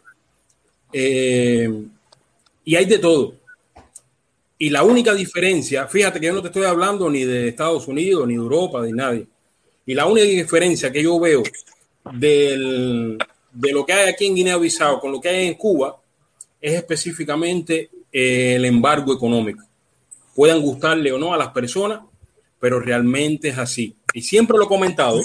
Eh, 0.92 1.68
y 2.64 2.76
hay 2.76 2.84
de 2.84 2.98
todo. 2.98 3.34
Y 4.58 4.70
la 4.70 4.84
única 4.84 5.12
diferencia, 5.14 5.86
fíjate 5.88 6.20
que 6.20 6.26
yo 6.26 6.32
no 6.32 6.40
te 6.42 6.48
estoy 6.48 6.64
hablando 6.64 7.10
ni 7.10 7.24
de 7.24 7.48
Estados 7.48 7.88
Unidos, 7.88 8.26
ni 8.26 8.34
de 8.34 8.40
Europa, 8.40 8.80
de 8.82 8.92
nadie. 8.92 9.26
Y 9.84 9.94
la 9.94 10.06
única 10.06 10.26
diferencia 10.26 10.90
que 10.92 11.02
yo 11.02 11.18
veo 11.20 11.42
del- 12.12 13.18
de 13.52 13.72
lo 13.72 13.84
que 13.84 13.92
hay 13.92 14.08
aquí 14.08 14.26
en 14.26 14.34
Guinea-Bissau 14.36 15.00
con 15.00 15.10
lo 15.12 15.20
que 15.20 15.28
hay 15.28 15.46
en 15.48 15.54
Cuba 15.54 15.96
es 16.60 16.72
específicamente 16.74 17.90
eh, 18.12 18.54
el 18.56 18.64
embargo 18.64 19.12
económico. 19.12 19.64
Puedan 20.34 20.60
gustarle 20.62 21.10
o 21.12 21.18
no 21.18 21.34
a 21.34 21.36
las 21.36 21.48
personas, 21.48 22.00
pero 22.60 22.78
realmente 22.80 23.48
es 23.48 23.58
así. 23.58 23.94
Y 24.16 24.22
siempre 24.22 24.56
lo 24.56 24.64
he 24.64 24.66
comentado, 24.66 25.20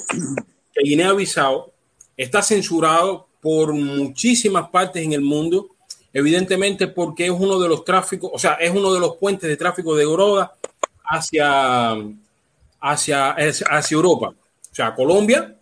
que 0.74 0.84
Guinea-Bissau 0.84 1.72
está 2.18 2.42
censurado 2.42 3.26
por 3.40 3.72
muchísimas 3.72 4.68
partes 4.68 5.02
en 5.02 5.14
el 5.14 5.22
mundo, 5.22 5.70
evidentemente 6.12 6.88
porque 6.88 7.28
es 7.28 7.32
uno 7.32 7.58
de 7.58 7.70
los 7.70 7.86
tráficos, 7.86 8.30
o 8.34 8.38
sea, 8.38 8.56
es 8.56 8.70
uno 8.70 8.94
de 8.94 9.00
los 9.00 9.16
puentes 9.16 9.50
de 9.50 9.56
tráfico 9.56 9.96
de 9.96 10.04
droga 10.04 10.54
hacia, 11.06 11.94
hacia, 12.82 13.30
hacia 13.32 13.96
Europa. 13.96 14.36
O 14.70 14.76
sea, 14.76 14.94
Colombia 14.94 15.56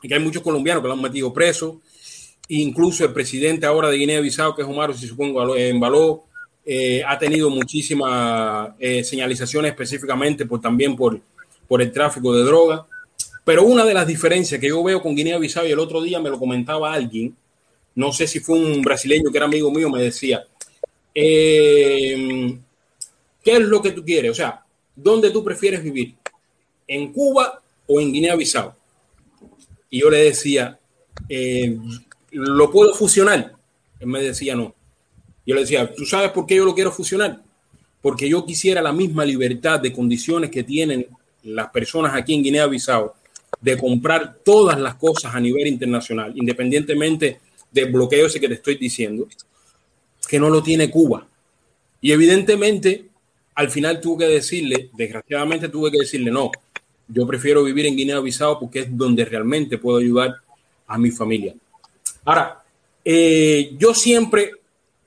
y 0.00 0.08
que 0.08 0.14
hay 0.14 0.20
muchos 0.20 0.42
colombianos 0.42 0.82
que 0.82 0.88
lo 0.88 0.94
han 0.94 1.02
metido 1.02 1.34
preso. 1.34 1.82
Incluso 2.48 3.04
el 3.04 3.12
presidente 3.12 3.66
ahora 3.66 3.90
de 3.90 3.98
Guinea-Bissau, 3.98 4.56
que 4.56 4.62
es 4.62 4.68
Omar, 4.68 4.94
si 4.94 5.06
supongo, 5.06 5.54
en 5.54 5.78
Baló, 5.78 6.24
eh, 6.64 7.02
ha 7.06 7.18
tenido 7.18 7.50
muchísimas 7.50 8.70
eh, 8.78 9.04
señalizaciones 9.04 9.72
específicamente 9.72 10.46
por, 10.46 10.62
también 10.62 10.96
por, 10.96 11.20
por 11.70 11.80
el 11.80 11.92
tráfico 11.92 12.34
de 12.34 12.42
droga. 12.42 12.84
Pero 13.44 13.62
una 13.62 13.84
de 13.84 13.94
las 13.94 14.04
diferencias 14.04 14.60
que 14.60 14.66
yo 14.66 14.82
veo 14.82 15.00
con 15.00 15.14
Guinea-Bissau, 15.14 15.64
y 15.68 15.70
el 15.70 15.78
otro 15.78 16.02
día 16.02 16.18
me 16.18 16.28
lo 16.28 16.36
comentaba 16.36 16.92
alguien, 16.92 17.36
no 17.94 18.12
sé 18.12 18.26
si 18.26 18.40
fue 18.40 18.58
un 18.58 18.82
brasileño 18.82 19.30
que 19.30 19.38
era 19.38 19.46
amigo 19.46 19.70
mío, 19.70 19.88
me 19.88 20.02
decía, 20.02 20.44
eh, 21.14 22.58
¿qué 23.44 23.52
es 23.52 23.60
lo 23.60 23.80
que 23.80 23.92
tú 23.92 24.04
quieres? 24.04 24.32
O 24.32 24.34
sea, 24.34 24.64
¿dónde 24.96 25.30
tú 25.30 25.44
prefieres 25.44 25.80
vivir? 25.80 26.16
¿En 26.88 27.12
Cuba 27.12 27.62
o 27.86 28.00
en 28.00 28.12
Guinea-Bissau? 28.12 28.72
Y 29.90 30.00
yo 30.00 30.10
le 30.10 30.24
decía, 30.24 30.76
eh, 31.28 31.78
¿lo 32.32 32.68
puedo 32.72 32.94
fusionar? 32.94 33.54
Él 34.00 34.08
me 34.08 34.20
decía, 34.20 34.56
no. 34.56 34.74
Yo 35.46 35.54
le 35.54 35.60
decía, 35.60 35.94
¿tú 35.94 36.04
sabes 36.04 36.32
por 36.32 36.46
qué 36.46 36.56
yo 36.56 36.64
lo 36.64 36.74
quiero 36.74 36.90
fusionar? 36.90 37.40
Porque 38.02 38.28
yo 38.28 38.44
quisiera 38.44 38.82
la 38.82 38.92
misma 38.92 39.24
libertad 39.24 39.78
de 39.78 39.92
condiciones 39.92 40.50
que 40.50 40.64
tienen 40.64 41.06
las 41.44 41.70
personas 41.70 42.14
aquí 42.14 42.34
en 42.34 42.42
Guinea-Bissau 42.42 43.12
de 43.60 43.76
comprar 43.76 44.38
todas 44.44 44.78
las 44.78 44.94
cosas 44.94 45.34
a 45.34 45.40
nivel 45.40 45.66
internacional, 45.66 46.32
independientemente 46.34 47.40
del 47.70 47.92
bloqueo 47.92 48.26
ese 48.26 48.40
que 48.40 48.48
te 48.48 48.54
estoy 48.54 48.76
diciendo, 48.76 49.28
que 50.28 50.38
no 50.38 50.50
lo 50.50 50.62
tiene 50.62 50.90
Cuba. 50.90 51.26
Y 52.00 52.12
evidentemente, 52.12 53.06
al 53.54 53.70
final 53.70 54.00
tuve 54.00 54.26
que 54.26 54.32
decirle, 54.32 54.90
desgraciadamente 54.94 55.68
tuve 55.68 55.90
que 55.90 55.98
decirle, 55.98 56.30
no, 56.30 56.50
yo 57.08 57.26
prefiero 57.26 57.64
vivir 57.64 57.86
en 57.86 57.96
Guinea-Bissau 57.96 58.58
porque 58.58 58.80
es 58.80 58.96
donde 58.96 59.24
realmente 59.24 59.78
puedo 59.78 59.98
ayudar 59.98 60.36
a 60.86 60.98
mi 60.98 61.10
familia. 61.10 61.54
Ahora, 62.24 62.62
eh, 63.04 63.74
yo 63.78 63.94
siempre, 63.94 64.52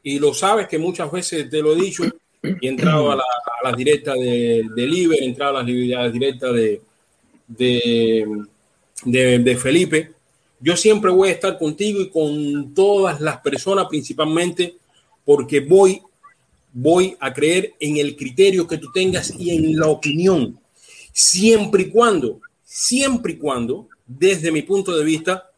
y 0.04 0.20
lo 0.20 0.34
sabes 0.34 0.68
que 0.68 0.78
muchas 0.78 1.12
veces 1.12 1.50
te 1.50 1.62
lo 1.62 1.74
he 1.74 1.82
dicho, 1.82 2.04
y 2.44 2.68
he 2.68 2.70
entrado 2.70 3.12
a, 3.12 3.16
la, 3.18 3.24
a 3.24 3.70
las 3.70 3.78
directas 3.78 4.16
de, 4.16 4.68
de 4.76 4.88
Liber, 4.88 5.22
he 5.22 5.26
entrado 5.26 5.58
a 5.58 5.64
las, 5.64 5.70
a 5.72 6.04
las 6.04 6.14
directas 6.14 6.54
de, 6.54 6.82
de, 7.48 8.46
de, 9.06 9.40
de 9.40 9.58
Felipe, 9.58 10.12
yo 10.60 10.78
siempre 10.78 11.12
voy 11.12 11.30
a 11.30 11.34
estar 11.34 11.58
contigo 11.58 12.00
y 12.00 12.10
con 12.10 12.74
todas 12.74 13.20
las 13.20 13.40
personas, 13.42 13.88
principalmente 13.90 14.78
porque 15.26 15.60
voy, 15.60 16.02
voy 16.72 17.18
a 17.20 17.34
creer 17.34 17.74
en 17.80 17.98
el 17.98 18.16
criterio 18.16 18.68
que 18.68 18.78
tú 18.78 18.92
tengas 18.92 19.34
y 19.38 19.52
en 19.52 19.78
la 19.78 19.88
opinión, 19.88 20.58
siempre 21.12 21.84
y 21.84 21.90
cuando, 21.90 22.40
siempre 22.64 23.34
y 23.34 23.38
cuando, 23.38 23.88
desde 24.08 24.52
mi 24.52 24.62
punto 24.62 24.96
de 24.96 25.04
vista, 25.04 25.50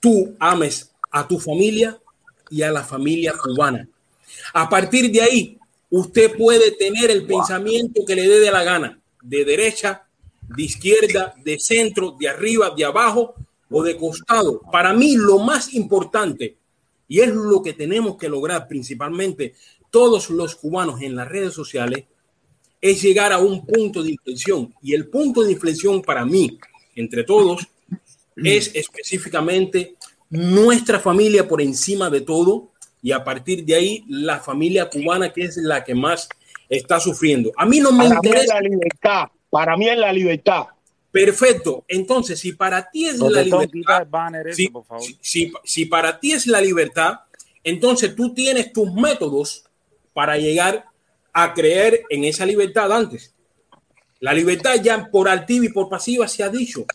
tú 0.00 0.34
ames 0.40 0.92
a 1.10 1.26
tu 1.26 1.38
familia 1.38 1.98
y 2.50 2.62
a 2.62 2.70
la 2.72 2.82
familia 2.82 3.32
cubana. 3.32 3.88
A 4.52 4.68
partir 4.68 5.10
de 5.10 5.22
ahí, 5.22 5.58
usted 5.90 6.36
puede 6.36 6.72
tener 6.72 7.10
el 7.10 7.26
pensamiento 7.26 8.04
que 8.06 8.14
le 8.14 8.28
dé 8.28 8.40
de 8.40 8.50
la 8.50 8.64
gana, 8.64 9.00
de 9.22 9.44
derecha, 9.44 10.06
de 10.48 10.62
izquierda, 10.62 11.34
de 11.44 11.58
centro, 11.58 12.16
de 12.18 12.28
arriba, 12.28 12.70
de 12.76 12.84
abajo 12.84 13.34
o 13.70 13.82
de 13.82 13.96
costado. 13.96 14.60
Para 14.70 14.92
mí 14.92 15.16
lo 15.16 15.38
más 15.38 15.74
importante, 15.74 16.56
y 17.08 17.20
es 17.20 17.28
lo 17.28 17.62
que 17.62 17.72
tenemos 17.72 18.16
que 18.16 18.28
lograr 18.28 18.68
principalmente 18.68 19.54
todos 19.90 20.30
los 20.30 20.56
cubanos 20.56 21.02
en 21.02 21.14
las 21.14 21.28
redes 21.28 21.52
sociales, 21.52 22.04
es 22.80 23.00
llegar 23.00 23.32
a 23.32 23.38
un 23.38 23.64
punto 23.64 24.02
de 24.02 24.10
inflexión. 24.10 24.74
Y 24.82 24.94
el 24.94 25.08
punto 25.08 25.42
de 25.42 25.52
inflexión 25.52 26.02
para 26.02 26.24
mí, 26.24 26.58
entre 26.96 27.22
todos, 27.24 27.66
es 28.36 28.70
específicamente 28.74 29.96
nuestra 30.30 30.98
familia 30.98 31.46
por 31.46 31.60
encima 31.60 32.08
de 32.10 32.22
todo 32.22 32.71
y 33.02 33.12
a 33.12 33.22
partir 33.24 33.64
de 33.64 33.74
ahí 33.74 34.04
la 34.08 34.38
familia 34.40 34.88
cubana 34.88 35.32
que 35.32 35.42
es 35.42 35.56
la 35.56 35.82
que 35.84 35.94
más 35.94 36.28
está 36.68 37.00
sufriendo. 37.00 37.52
A 37.56 37.66
mí 37.66 37.80
no 37.80 37.90
me 37.92 38.08
Para 38.08 38.10
mí 38.10 38.14
es 38.22 38.24
interesa. 38.26 38.54
la 38.54 38.60
libertad. 38.60 39.24
Para 39.50 39.76
mí 39.76 39.88
es 39.88 39.98
la 39.98 40.12
libertad. 40.12 40.62
Perfecto. 41.10 41.84
Entonces, 41.88 42.38
si 42.40 42.52
para 42.52 42.88
ti 42.90 43.06
es 43.06 43.18
la 43.18 43.26
Protestón, 43.26 43.68
quita 43.70 43.98
libertad, 44.04 44.52
si, 44.54 44.68
por 44.68 44.84
favor. 44.86 45.02
si- 45.04 45.18
si- 45.20 45.52
si 45.64 45.84
para 45.86 46.18
ti 46.18 46.32
es 46.32 46.46
la 46.46 46.60
libertad, 46.60 47.16
entonces 47.62 48.14
tú 48.16 48.32
tienes 48.32 48.72
tus 48.72 48.92
métodos 48.94 49.64
para 50.14 50.38
llegar 50.38 50.86
a 51.34 51.52
creer 51.52 52.02
en 52.08 52.24
esa 52.24 52.46
libertad 52.46 52.90
antes. 52.92 53.34
La 54.20 54.32
libertad 54.32 54.76
ya 54.82 55.10
por 55.10 55.28
activa 55.28 55.64
y 55.66 55.68
por 55.70 55.88
pasiva 55.88 56.28
se 56.28 56.42
ha 56.44 56.48
dicho. 56.48 56.86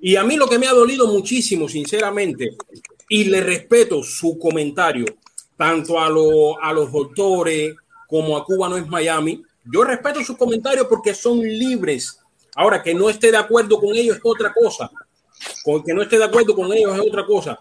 Y 0.00 0.16
a 0.16 0.22
mí 0.24 0.36
lo 0.36 0.48
que 0.48 0.58
me 0.58 0.66
ha 0.68 0.72
dolido 0.72 1.06
muchísimo, 1.08 1.68
sinceramente, 1.68 2.56
y 3.08 3.24
le 3.24 3.40
respeto 3.40 4.02
su 4.02 4.38
comentario, 4.38 5.04
tanto 5.58 6.00
a, 6.00 6.08
lo- 6.08 6.58
a 6.62 6.72
los 6.72 6.90
doctores 6.90 7.74
como 8.08 8.36
a 8.38 8.44
Cuba 8.44 8.68
no 8.70 8.78
es 8.78 8.86
Miami, 8.86 9.42
yo 9.70 9.84
respeto 9.84 10.24
sus 10.24 10.36
comentarios 10.38 10.86
porque 10.88 11.12
son 11.12 11.40
libres. 11.40 12.20
Ahora, 12.54 12.82
que 12.82 12.94
no 12.94 13.10
esté 13.10 13.30
de 13.30 13.36
acuerdo 13.36 13.78
con 13.78 13.94
ellos 13.94 14.16
es 14.16 14.22
otra 14.24 14.52
cosa. 14.54 14.90
Con 15.62 15.84
que 15.84 15.92
no 15.92 16.00
esté 16.02 16.16
de 16.16 16.24
acuerdo 16.24 16.54
con 16.54 16.72
ellos 16.72 16.94
es 16.94 17.00
otra 17.00 17.26
cosa. 17.26 17.58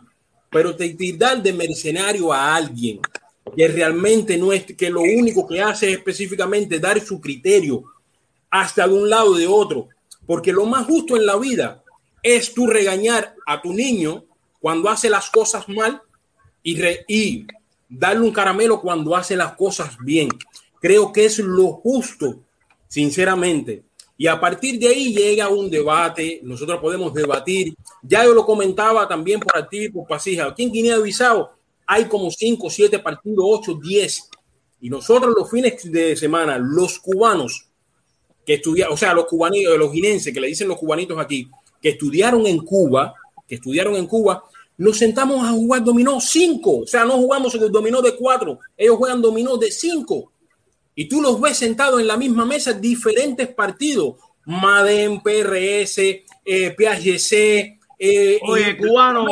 Pero 0.49 0.73
te 0.75 0.89
tirar 0.93 1.43
de 1.43 1.51
mercenario 1.51 2.31
a 2.31 2.55
alguien 2.55 3.01
que 3.55 3.67
realmente 3.67 4.37
no 4.37 4.53
es, 4.53 4.63
que 4.63 4.89
lo 4.89 5.01
único 5.01 5.45
que 5.45 5.61
hace 5.61 5.91
es 5.91 5.97
específicamente 5.97 6.79
dar 6.79 6.99
su 7.01 7.19
criterio 7.19 7.83
hasta 8.49 8.87
de 8.87 8.93
un 8.93 9.09
lado 9.09 9.31
o 9.31 9.35
de 9.37 9.47
otro. 9.47 9.89
Porque 10.25 10.53
lo 10.53 10.65
más 10.65 10.85
justo 10.85 11.17
en 11.17 11.25
la 11.25 11.35
vida 11.35 11.83
es 12.23 12.53
tú 12.53 12.67
regañar 12.67 13.35
a 13.45 13.61
tu 13.61 13.73
niño 13.73 14.23
cuando 14.61 14.89
hace 14.89 15.09
las 15.09 15.29
cosas 15.29 15.67
mal 15.67 16.01
y, 16.63 16.79
re- 16.79 17.03
y 17.07 17.45
darle 17.89 18.25
un 18.25 18.31
caramelo 18.31 18.81
cuando 18.81 19.15
hace 19.15 19.35
las 19.35 19.53
cosas 19.53 19.97
bien. 19.99 20.29
Creo 20.79 21.11
que 21.11 21.25
es 21.25 21.39
lo 21.39 21.73
justo, 21.73 22.39
sinceramente. 22.87 23.83
Y 24.17 24.27
a 24.27 24.39
partir 24.39 24.79
de 24.79 24.87
ahí 24.87 25.13
llega 25.13 25.47
un 25.47 25.69
debate, 25.69 26.39
nosotros 26.43 26.79
podemos 26.81 27.13
debatir. 27.13 27.75
Ya 28.01 28.23
yo 28.25 28.33
lo 28.33 28.45
comentaba 28.45 29.07
también 29.07 29.39
por 29.39 29.55
activa 29.57 29.85
y 29.85 29.89
por 29.89 30.07
pasija. 30.07 30.47
Aquí 30.47 30.63
en 30.63 30.71
Guinea-Bissau 30.71 31.49
hay 31.85 32.05
como 32.05 32.31
5, 32.31 32.69
7 32.69 32.99
partidos, 32.99 33.45
8, 33.47 33.79
10. 33.81 34.29
Y 34.81 34.89
nosotros 34.89 35.33
los 35.35 35.49
fines 35.49 35.91
de 35.91 36.15
semana, 36.15 36.57
los 36.57 36.99
cubanos 36.99 37.67
que 38.45 38.55
estudiaron, 38.55 38.93
o 38.93 38.97
sea, 38.97 39.13
los 39.13 39.25
cubanitos, 39.25 39.77
los 39.77 39.91
guinenses, 39.91 40.33
que 40.33 40.39
le 40.39 40.47
dicen 40.47 40.67
los 40.67 40.77
cubanitos 40.77 41.19
aquí, 41.19 41.49
que 41.81 41.89
estudiaron 41.89 42.47
en 42.47 42.59
Cuba, 42.59 43.13
que 43.47 43.55
estudiaron 43.55 43.95
en 43.95 44.07
Cuba, 44.07 44.43
nos 44.77 44.97
sentamos 44.97 45.43
a 45.45 45.51
jugar 45.51 45.83
dominó 45.83 46.19
5. 46.21 46.79
O 46.79 46.87
sea, 46.87 47.03
no 47.05 47.13
jugamos 47.13 47.53
el 47.55 47.71
dominó 47.71 48.01
de 48.01 48.15
4, 48.15 48.59
ellos 48.77 48.95
juegan 48.97 49.21
dominó 49.21 49.57
de 49.57 49.71
5 49.71 50.31
y 50.95 51.05
tú 51.09 51.21
los 51.21 51.39
ves 51.41 51.57
sentados 51.57 51.99
en 52.01 52.07
la 52.07 52.17
misma 52.17 52.45
mesa, 52.45 52.73
diferentes 52.73 53.47
partidos, 53.49 54.15
Madem, 54.45 55.21
PRS, 55.21 55.97
eh, 56.45 56.75
PHC. 56.77 57.79
eh, 57.99 58.39
Oye, 58.43 58.69
y- 58.71 58.77
cubano, 58.77 59.25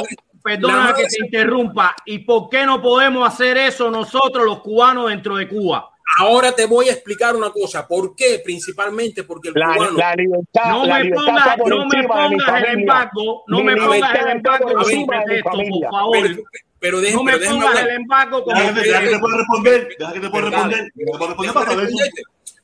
perdona 0.44 0.94
que 0.96 1.06
te 1.06 1.24
interrumpa. 1.26 1.96
¿Y 2.06 2.20
por 2.20 2.50
qué 2.50 2.66
no 2.66 2.82
podemos 2.82 3.28
hacer 3.28 3.58
eso 3.58 3.90
nosotros, 3.90 4.46
los 4.46 4.60
cubanos, 4.62 5.10
dentro 5.10 5.38
de 5.38 5.48
Cuba? 5.48 5.90
Ahora 6.20 6.52
te 6.52 6.66
voy 6.66 6.88
a 6.90 6.94
explicar 6.94 7.36
una 7.36 7.52
cosa. 7.52 7.88
¿Por 7.88 8.16
qué? 8.16 8.40
Principalmente 8.44 9.24
porque 9.24 9.50
el 9.50 9.56
La, 9.56 9.74
cubano. 9.76 9.98
la 9.98 10.16
libertad, 10.16 10.70
No 10.70 10.86
la 10.86 11.00
me 11.04 11.10
pongas, 11.12 11.38
está 11.48 11.58
por 11.58 11.70
no 11.70 11.78
me 11.78 11.84
encima 11.98 12.24
de 12.24 12.30
mi 12.30 12.36
pongas 12.38 12.64
el 12.64 12.80
embargo, 12.80 13.44
no 13.48 13.64
me 13.64 13.76
pongas 13.76 14.20
el 14.20 14.28
embargo 14.30 14.66
con 14.74 14.84
familia. 14.86 15.42
por 15.42 15.92
favor. 15.92 16.18
Pero, 16.22 16.44
pero 16.80 17.02
déjame, 17.02 17.16
No 17.18 17.24
me 17.24 17.38
pero 17.40 17.52
pongas 17.52 17.68
hablar. 17.70 17.88
el 17.90 17.96
embargo 17.96 18.44
como 18.44 18.56
Deja 18.60 18.72
deja 18.74 19.02
que 19.02 19.10
te 19.10 19.20
pueda 19.20 19.38
responder. 19.38 19.88
Deja 19.98 20.14
que 20.14 20.20
te 20.20 20.30
pueda 20.30 20.42
responder. 20.46 20.92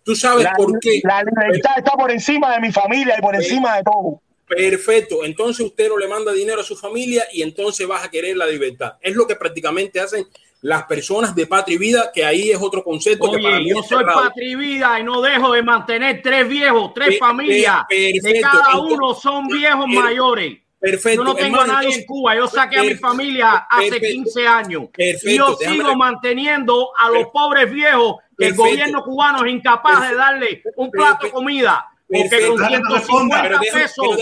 Tú 0.04 0.16
sabes 0.16 0.44
La, 0.44 0.54
por 0.54 0.80
qué. 0.80 1.00
la 1.04 1.24
libertad 1.24 1.72
está 1.78 1.92
por 1.92 2.12
encima 2.12 2.54
de 2.54 2.60
mi 2.60 2.72
familia 2.72 3.16
y 3.18 3.22
por 3.22 3.36
encima 3.36 3.78
de 3.78 3.84
todo. 3.84 4.22
Perfecto. 4.48 5.24
Entonces 5.24 5.66
usted 5.66 5.90
no 5.90 5.98
le 5.98 6.08
manda 6.08 6.32
dinero 6.34 6.62
a 6.62 6.64
su 6.64 6.76
familia 6.76 7.24
y 7.32 7.42
entonces 7.42 7.88
vas 7.88 8.04
a 8.04 8.10
querer 8.12 8.36
la 8.36 8.46
libertad. 8.48 8.94
Es 9.02 9.16
lo 9.16 9.26
que 9.28 9.36
prácticamente 9.36 10.00
hacen 10.00 10.26
las 10.62 10.84
personas 10.84 11.34
de 11.34 11.48
patria 11.48 11.76
y 11.76 11.78
vida, 11.80 12.12
que 12.14 12.24
ahí 12.24 12.52
es 12.52 12.58
otro 12.62 12.84
concepto 12.84 13.32
que 13.32 13.42
para 13.42 13.58
mí 13.60 13.70
yo 13.70 13.80
es 13.80 13.88
soy 13.88 14.04
patria 14.06 14.52
y 14.52 14.56
vida 14.56 15.00
y 15.00 15.04
no 15.04 15.20
dejo 15.22 15.54
de 15.54 15.64
mantener 15.64 16.22
tres 16.22 16.48
viejos, 16.48 16.94
tres 16.94 17.10
Pe- 17.10 17.18
familias. 17.18 17.84
pe- 17.90 18.12
De 18.22 18.42
cada 18.42 18.72
Entonces- 18.72 18.98
uno 18.98 19.14
son 19.16 19.48
viejos 19.48 19.86
per- 19.86 20.04
mayores. 20.04 20.58
Perfecto. 20.80 21.22
Yo 21.22 21.24
no 21.24 21.36
tengo 21.36 21.56
hermano, 21.58 21.64
a 21.64 21.68
nadie 21.76 21.88
entonces- 21.90 22.02
en 22.02 22.08
Cuba. 22.08 22.36
Yo 22.36 22.48
saqué 22.48 22.80
a 22.80 22.84
mi 22.84 22.96
familia 22.96 23.68
hace 23.70 23.90
perfecto. 23.90 24.14
15 24.14 24.48
años. 24.48 24.84
Perfecto, 24.94 25.30
Y 25.30 25.38
yo 25.38 25.56
sigo 25.58 25.96
manteniendo 25.96 26.90
a 26.98 27.10
los 27.10 27.28
pobres 27.28 27.72
viejos 27.72 28.16
que 28.38 28.48
el 28.48 28.56
gobierno 28.56 29.04
cubano 29.04 29.46
es 29.46 29.52
incapaz 29.54 30.10
de 30.10 30.16
darle 30.16 30.64
un 30.76 30.90
plato 30.92 31.26
de 31.28 31.32
comida. 31.32 31.86
Porque 32.08 32.48
con 32.48 32.58
Déjame 32.58 32.78
que 32.78 32.82
te 32.82 32.94
responda, 32.94 33.00
150 33.00 33.42
pero 33.42 33.60
déjame- 33.60 33.82
pesos 33.82 34.18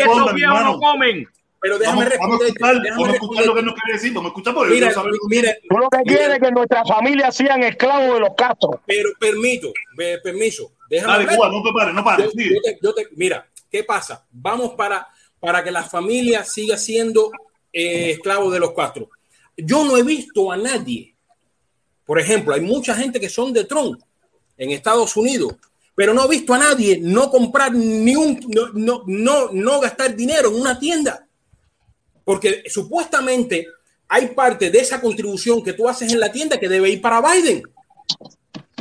esos 0.00 0.34
viejos 0.34 0.62
no 0.62 0.78
comen. 0.78 1.26
Pero 1.66 1.78
déjame 1.80 2.04
Vamos, 2.04 2.18
vamos 2.20 2.40
a 2.42 2.46
escuchar, 2.46 2.74
déjame 2.80 2.90
vamos 2.90 3.08
a 3.08 3.12
escuchar 3.14 3.46
lo 3.46 3.54
que 3.56 3.62
nos 3.62 3.74
quiere 3.74 3.92
decir. 3.98 4.12
Vamos 4.12 4.28
a 4.28 4.30
escuchar 4.30 4.54
porque 4.54 4.72
Mira, 4.74 4.86
mira, 5.28 5.56
Tú 5.68 5.76
lo 5.78 5.88
que 5.90 5.98
mira, 6.04 6.16
quieres 6.16 6.36
es 6.36 6.42
que 6.42 6.50
nuestra 6.52 6.84
familia 6.84 7.32
sean 7.32 7.62
esclavos 7.64 8.14
de 8.14 8.20
los 8.20 8.30
Castro. 8.36 8.80
pero 8.86 9.10
permito, 9.18 9.72
permiso, 10.22 10.72
déjame 10.88 11.12
Dale, 11.12 11.24
hablar. 11.24 11.36
Cuba, 11.36 11.48
no 11.50 11.62
te 11.64 11.72
pares, 11.76 11.94
no 11.94 12.04
pares. 12.04 12.30
Yo- 12.34 12.60
te- 12.62 12.78
yo 12.80 12.94
te- 12.94 13.08
mira, 13.16 13.48
¿qué 13.70 13.82
pasa? 13.82 14.24
Vamos 14.30 14.74
para, 14.74 15.08
para 15.40 15.64
que 15.64 15.70
la 15.72 15.82
familia 15.82 16.44
siga 16.44 16.76
siendo 16.76 17.30
eh, 17.72 18.12
esclavo 18.12 18.48
de 18.50 18.60
los 18.60 18.72
Castro. 18.72 19.10
Yo 19.56 19.82
no 19.84 19.96
he 19.96 20.02
visto 20.04 20.52
a 20.52 20.56
nadie, 20.56 21.14
por 22.04 22.20
ejemplo, 22.20 22.54
hay 22.54 22.60
mucha 22.60 22.94
gente 22.94 23.18
que 23.18 23.28
son 23.28 23.52
de 23.52 23.64
Trump 23.64 24.00
en 24.56 24.70
Estados 24.70 25.16
Unidos, 25.16 25.54
pero 25.96 26.14
no 26.14 26.24
he 26.24 26.28
visto 26.28 26.54
a 26.54 26.58
nadie 26.58 26.98
no 27.02 27.30
comprar 27.30 27.72
ni 27.72 28.14
un, 28.14 28.38
no, 28.54 28.68
no, 28.74 29.02
no, 29.06 29.48
no 29.52 29.80
gastar 29.80 30.14
dinero 30.14 30.50
en 30.50 30.60
una 30.60 30.78
tienda, 30.78 31.25
porque 32.26 32.64
supuestamente 32.66 33.68
hay 34.08 34.26
parte 34.34 34.68
de 34.68 34.80
esa 34.80 35.00
contribución 35.00 35.62
que 35.62 35.74
tú 35.74 35.88
haces 35.88 36.12
en 36.12 36.18
la 36.18 36.32
tienda 36.32 36.58
que 36.58 36.68
debe 36.68 36.90
ir 36.90 37.00
para 37.00 37.22
Biden. 37.22 37.62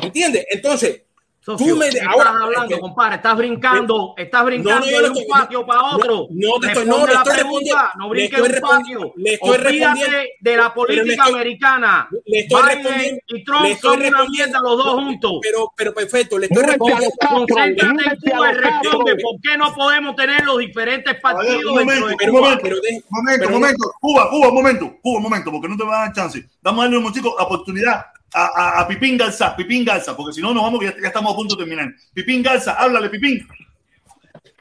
¿Entiendes? 0.02 0.48
Entonces, 0.50 1.04
Socio, 1.46 1.68
tú 1.68 1.76
me 1.78 1.90
¿qué 1.92 2.00
ahora 2.02 2.30
estás 2.32 2.42
hablando, 2.42 2.64
es 2.66 2.74
que- 2.74 2.80
compadre? 2.80 3.16
Estás 3.18 3.38
brincando, 3.38 4.14
estás 4.18 4.46
brincando 4.46 4.80
no, 4.80 4.92
yo 4.92 4.98
de 5.04 5.10
un 5.12 5.18
estoy- 5.18 5.28
patio 5.30 5.64
para 5.68 5.82
otro. 5.96 6.28
no, 6.32 6.60
te 6.60 6.68
estoy- 6.68 6.86
no, 6.88 7.06
Responde 7.06 7.06
le 7.08 7.14
la 7.14 7.20
estoy 7.20 7.34
pregunta, 7.36 7.60
respondiendo- 7.62 7.90
no 7.98 8.04
le 8.06 8.10
brinques 8.10 8.40
un 8.40 8.70
patio. 8.70 9.14
le 9.16 9.34
estoy 9.36 9.58
respondiendo- 9.58 10.18
de 10.42 10.58
la 10.58 10.74
política 10.74 11.14
estoy- 11.14 11.34
americana. 11.34 12.10
le 12.26 12.40
estoy 12.40 12.62
Biden 12.64 12.84
respondiendo- 12.84 13.22
y 13.28 13.44
Trump 13.44 13.62
le 13.62 13.72
estoy 13.74 13.90
son 13.92 14.00
una 14.00 14.10
respondiendo- 14.10 14.32
mierda 14.32 14.60
los 14.64 14.78
dos 14.78 14.94
juntos. 14.96 15.32
Pero, 15.44 15.74
pero 15.78 15.94
perfecto, 15.94 16.40
le 16.40 16.46
estoy 16.48 16.64
respondiendo. 16.64 17.10
Concéntrate 17.30 18.10
en 18.10 18.18
Cuba 18.32 18.50
y 18.50 18.54
responde 18.56 19.16
por 19.22 19.42
qué 19.44 19.58
no 19.58 19.76
podemos 19.76 20.16
tener 20.16 20.44
los 20.46 20.58
diferentes 20.58 21.22
partidos 21.22 21.64
un 21.64 21.78
momento, 21.78 22.08
dentro 22.08 22.26
de 22.26 22.32
un 22.32 22.38
Cuba. 22.38 22.50
momento, 22.50 22.66
un 22.66 23.24
momento, 23.24 23.46
un 23.48 23.54
momento. 23.54 23.92
Cuba, 24.02 24.30
Cuba, 24.32 24.48
un 24.50 24.56
momento, 24.56 24.98
Cuba, 25.00 25.18
un 25.18 25.24
momento, 25.24 25.52
porque 25.52 25.68
no 25.68 25.78
te 25.78 25.84
van 25.84 25.94
a 25.94 25.98
dar 26.06 26.14
chance. 26.14 26.44
Vamos 26.64 26.80
a 26.80 26.84
darle 26.86 26.98
un 26.98 27.14
chico 27.14 27.36
oportunidad 27.38 28.04
a, 28.36 28.46
a, 28.54 28.82
a 28.82 28.88
Pipín 28.88 29.18
Garza, 29.18 29.56
Pipín 29.56 29.86
Garza, 29.86 30.16
porque 30.16 30.34
si 30.34 30.42
no 30.42 30.54
nos 30.54 30.64
vamos, 30.64 30.80
que 30.80 30.88
ya, 30.88 30.96
ya 31.02 31.08
estamos 31.08 31.34
a 31.34 31.36
punto 31.36 31.56
de 31.56 31.64
terminar. 31.64 31.94
Pipín 32.14 32.44
Garza, 32.44 32.74
háblale, 32.74 33.10
Pipín. 33.10 33.48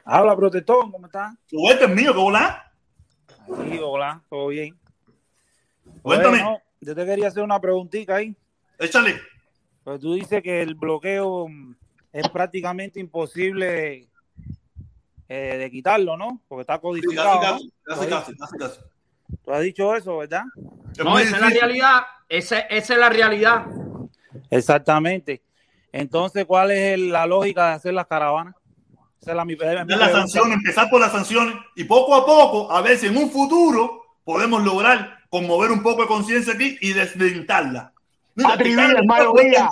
Habla, 0.05 0.35
protector, 0.35 0.89
¿cómo 0.91 1.05
estás? 1.07 1.33
Tu 1.49 1.57
vuelta 1.59 1.85
es 1.85 1.91
mío, 1.91 2.13
¿qué 2.13 2.19
volá? 2.19 2.71
Sí, 3.47 3.79
hola, 3.83 4.21
todo 4.29 4.47
bien. 4.47 4.75
Cuéntame. 6.01 6.37
Bueno, 6.41 6.61
yo 6.81 6.95
te 6.95 7.05
quería 7.05 7.27
hacer 7.27 7.43
una 7.43 7.59
preguntita 7.59 8.15
ahí. 8.15 8.35
Échale. 8.79 9.19
Pues 9.83 9.99
tú 9.99 10.13
dices 10.15 10.41
que 10.41 10.61
el 10.61 10.75
bloqueo 10.75 11.47
mm, 11.47 11.75
es 12.13 12.29
prácticamente 12.29 12.99
imposible 12.99 14.07
eh, 15.27 15.57
de 15.57 15.71
quitarlo, 15.71 16.17
¿no? 16.17 16.41
Porque 16.47 16.61
está 16.61 16.75
Sí, 16.75 16.81
codificado. 16.81 17.39
casi, 17.41 17.65
¿no? 17.65 17.71
casi, 17.83 18.05
Tú 18.05 18.09
casi, 18.09 18.31
has- 18.31 18.37
casi, 18.39 18.57
casi. 18.57 18.79
Tú 19.43 19.51
has 19.51 19.61
dicho 19.61 19.95
eso, 19.95 20.17
¿verdad? 20.17 20.43
No, 21.03 21.17
esa 21.19 21.35
es 21.35 21.41
la 21.41 21.49
realidad. 21.49 22.01
Esa, 22.29 22.59
esa 22.59 22.93
es 22.93 22.99
la 22.99 23.09
realidad. 23.09 23.65
Exactamente. 24.49 25.41
Entonces, 25.91 26.45
¿cuál 26.45 26.71
es 26.71 26.93
el- 26.93 27.11
la 27.11 27.25
lógica 27.25 27.67
de 27.69 27.73
hacer 27.75 27.93
las 27.93 28.07
caravanas? 28.07 28.55
Esa 29.21 29.31
es 29.31 29.37
la, 29.37 29.45
mi, 29.45 29.55
las 29.55 30.11
sanciones, 30.11 30.53
empezar 30.57 30.89
por 30.89 31.01
las 31.01 31.11
sanciones 31.11 31.55
y 31.75 31.83
poco 31.85 32.13
a 32.15 32.25
poco, 32.25 32.71
a 32.71 32.81
ver 32.81 32.97
si 32.97 33.07
en 33.07 33.17
un 33.17 33.29
futuro 33.31 34.03
podemos 34.23 34.63
lograr 34.63 35.17
conmover 35.29 35.71
un 35.71 35.81
poco 35.81 36.01
de 36.03 36.07
conciencia 36.07 36.53
aquí 36.53 36.77
y 36.81 36.93
vida, 38.91 38.99
el- 38.99 39.05
mayoría. 39.07 39.69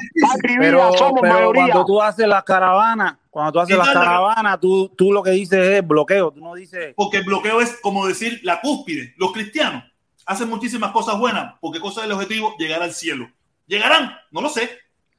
Somos 0.98 1.20
pero 1.22 1.34
mayoría. 1.36 1.64
cuando 1.66 1.86
tú 1.86 2.02
haces 2.02 2.28
las 2.28 2.44
caravanas, 2.44 3.16
cuando 3.30 3.52
tú 3.52 3.60
haces 3.60 3.78
las 3.78 3.88
caravanas, 3.94 4.60
tú, 4.60 4.90
tú 4.98 5.12
lo 5.12 5.22
que 5.22 5.32
dices 5.32 5.60
es 5.60 5.86
bloqueo, 5.88 6.32
tú 6.32 6.40
no 6.40 6.54
dices... 6.56 6.94
Porque 6.96 7.18
el 7.18 7.26
bloqueo 7.26 7.60
es 7.62 7.78
como 7.82 8.08
decir 8.08 8.40
la 8.44 8.62
cúspide. 8.62 9.14
Los 9.18 9.34
cristianos 9.34 9.84
hacen 10.26 10.50
muchísimas 10.50 10.92
cosas 10.92 11.18
buenas 11.18 11.56
porque 11.60 11.80
cosa 11.80 12.02
del 12.02 12.12
objetivo 12.14 12.56
llegar 12.58 12.82
al 12.82 12.94
cielo. 12.94 13.30
¿Llegarán? 13.68 14.16
No 14.32 14.42
lo 14.42 14.50
sé. 14.50 14.70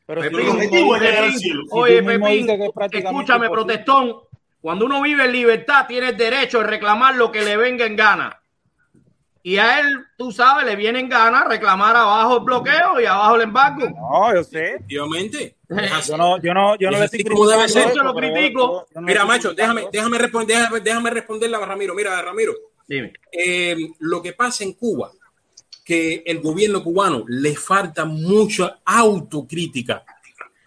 Pero 0.06 0.22
el 0.22 0.48
objetivo 0.48 0.96
es 0.96 1.02
llegar 1.02 1.24
al 1.24 1.32
cielo. 1.34 1.62
Oye, 1.70 2.02
Pepín, 2.02 2.46
escúchame, 2.92 3.48
protestón. 3.48 4.16
Cuando 4.60 4.86
uno 4.86 5.02
vive 5.02 5.24
en 5.26 5.32
libertad, 5.32 5.86
tiene 5.86 6.10
el 6.10 6.16
derecho 6.16 6.58
de 6.60 6.66
reclamar 6.66 7.16
lo 7.16 7.30
que 7.32 7.42
le 7.42 7.56
venga 7.56 7.84
en 7.86 7.96
gana. 7.96 8.38
Y 9.42 9.58
a 9.58 9.80
él, 9.80 9.86
tú 10.16 10.32
sabes, 10.32 10.64
le 10.64 10.74
viene 10.74 11.00
en 11.00 11.08
gana 11.10 11.44
reclamar 11.44 11.94
abajo 11.94 12.38
el 12.38 12.44
bloqueo 12.44 12.98
y 12.98 13.04
abajo 13.04 13.36
el 13.36 13.42
embargo. 13.42 13.86
No, 13.90 14.34
yo 14.34 14.42
sé. 14.42 14.76
Efectivamente. 14.76 15.56
Yo 16.06 16.16
no, 16.16 16.40
yo 16.40 16.54
no, 16.54 16.76
yo 16.78 16.90
no 16.90 16.98
le 16.98 17.04
estoy 17.04 17.24
como 17.24 17.46
debe 17.46 17.64
criticando 17.64 17.88
ser. 17.88 17.96
Yo 17.96 18.02
lo 18.04 18.14
critico. 18.14 18.60
yo- 18.60 18.86
yo 18.94 19.00
no 19.02 19.06
le 19.06 19.12
Mira, 19.12 19.24
macho, 19.26 19.48
criticando 19.50 19.74
déjame, 19.74 19.90
déjame, 19.92 20.18
responder, 20.18 20.56
déjame, 20.56 20.80
déjame 20.80 21.10
responderle 21.10 21.56
a 21.56 21.60
Ramiro. 21.66 21.94
Mira, 21.94 22.22
Ramiro, 22.22 22.52
Dime. 22.86 23.12
eh, 23.32 23.76
lo 24.00 24.20
que 24.22 24.32
pasa 24.34 24.64
en 24.64 24.74
Cuba, 24.74 25.10
que 25.84 26.22
el 26.26 26.40
gobierno 26.40 26.82
cubano 26.82 27.24
le 27.28 27.54
falta 27.56 28.04
mucha 28.04 28.78
autocrítica. 28.84 30.04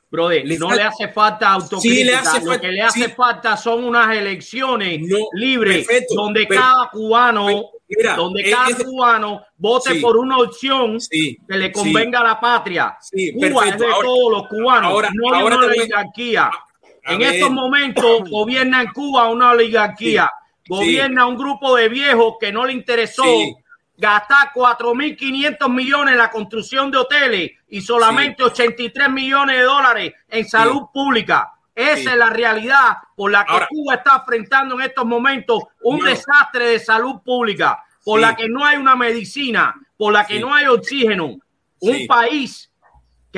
Brother, 0.10 0.46
Le 0.48 0.58
no 0.58 0.68
falta- 0.70 0.84
le 0.84 0.88
hace 0.88 1.08
falta 1.10 1.50
autocrítica. 1.50 1.96
Sí, 1.96 2.04
le 2.06 2.16
hace 2.16 2.46
lo 2.46 2.60
que 2.62 2.68
le 2.70 2.82
hace 2.82 3.04
sí. 3.06 3.12
falta 3.16 3.58
son 3.58 3.84
unas 3.84 4.16
elecciones 4.16 5.02
libres 5.34 5.86
perfecto, 5.86 6.16
donde 6.16 6.46
pero- 6.48 6.62
cada 6.62 6.90
cubano, 6.90 7.48
mira, 7.90 8.16
donde 8.16 8.42
es- 8.44 8.56
cada 8.56 8.70
es- 8.70 8.84
cubano 8.84 9.42
vote 9.58 9.94
Sí. 9.96 10.00
por 10.00 10.16
una 10.18 10.38
opción 10.38 10.98
que 11.10 11.38
le 11.58 11.72
convenga 11.74 12.22
a 12.22 12.24
la 12.24 12.40
patria. 12.40 12.98
Cuba 13.12 13.42
perfecto. 13.42 13.64
es 13.64 13.80
de 13.80 13.86
Ahora- 13.86 14.02
todos 14.08 14.32
los 14.32 14.48
cubanos, 14.48 14.92
ahora- 14.92 15.10
no 15.14 15.34
ahora 15.36 15.58
una 15.58 15.66
oligarquía. 15.68 16.50
A 17.06 17.14
en 17.14 17.20
ver. 17.20 17.34
estos 17.36 17.52
momentos 17.52 18.30
gobierna 18.30 18.82
en 18.84 18.92
Cuba 18.94 19.30
una 19.30 19.52
oligarquía. 19.52 20.30
Sí. 20.68 20.74
Gobierna 20.74 21.26
un 21.26 21.38
grupo 21.38 21.76
de 21.76 21.90
viejos 21.90 22.36
que 22.40 22.52
no 22.52 22.66
le 22.66 22.74
interesó 22.74 23.24
Sí. 23.24 23.56
gastar 23.96 24.52
4.500 24.54 25.70
millones 25.70 26.12
en 26.14 26.18
la 26.18 26.30
construcción 26.30 26.92
de 26.92 26.98
hoteles 26.98 27.52
y 27.70 27.82
solamente 27.82 28.44
83 28.44 29.10
millones 29.10 29.58
de 29.58 29.64
dólares 29.64 30.14
en 30.30 30.48
salud 30.48 30.84
pública. 30.94 31.52
Esa 31.74 31.96
Sí. 31.96 32.08
es 32.08 32.16
la 32.16 32.30
realidad 32.30 32.98
por 33.16 33.32
la 33.32 33.46
que 33.46 33.52
Ahora- 33.54 33.68
Cuba 33.70 33.96
está 33.96 34.18
enfrentando 34.18 34.76
en 34.76 34.82
estos 34.82 35.06
momentos 35.06 35.64
un 35.84 36.00
desastre 36.00 36.66
de 36.70 36.80
salud 36.80 37.22
pública, 37.24 37.84
por 38.04 38.20
Sí. 38.20 38.26
la 38.26 38.36
que 38.36 38.50
no 38.50 38.66
hay 38.66 38.78
una 38.78 38.96
medicina, 38.96 39.74
por 39.96 40.12
la 40.14 40.26
que 40.26 40.36
Sí. 40.36 40.40
no 40.40 40.54
hay 40.54 40.66
oxígeno. 40.68 41.36
Un 41.80 41.94
Sí. 41.96 42.08
país 42.08 42.67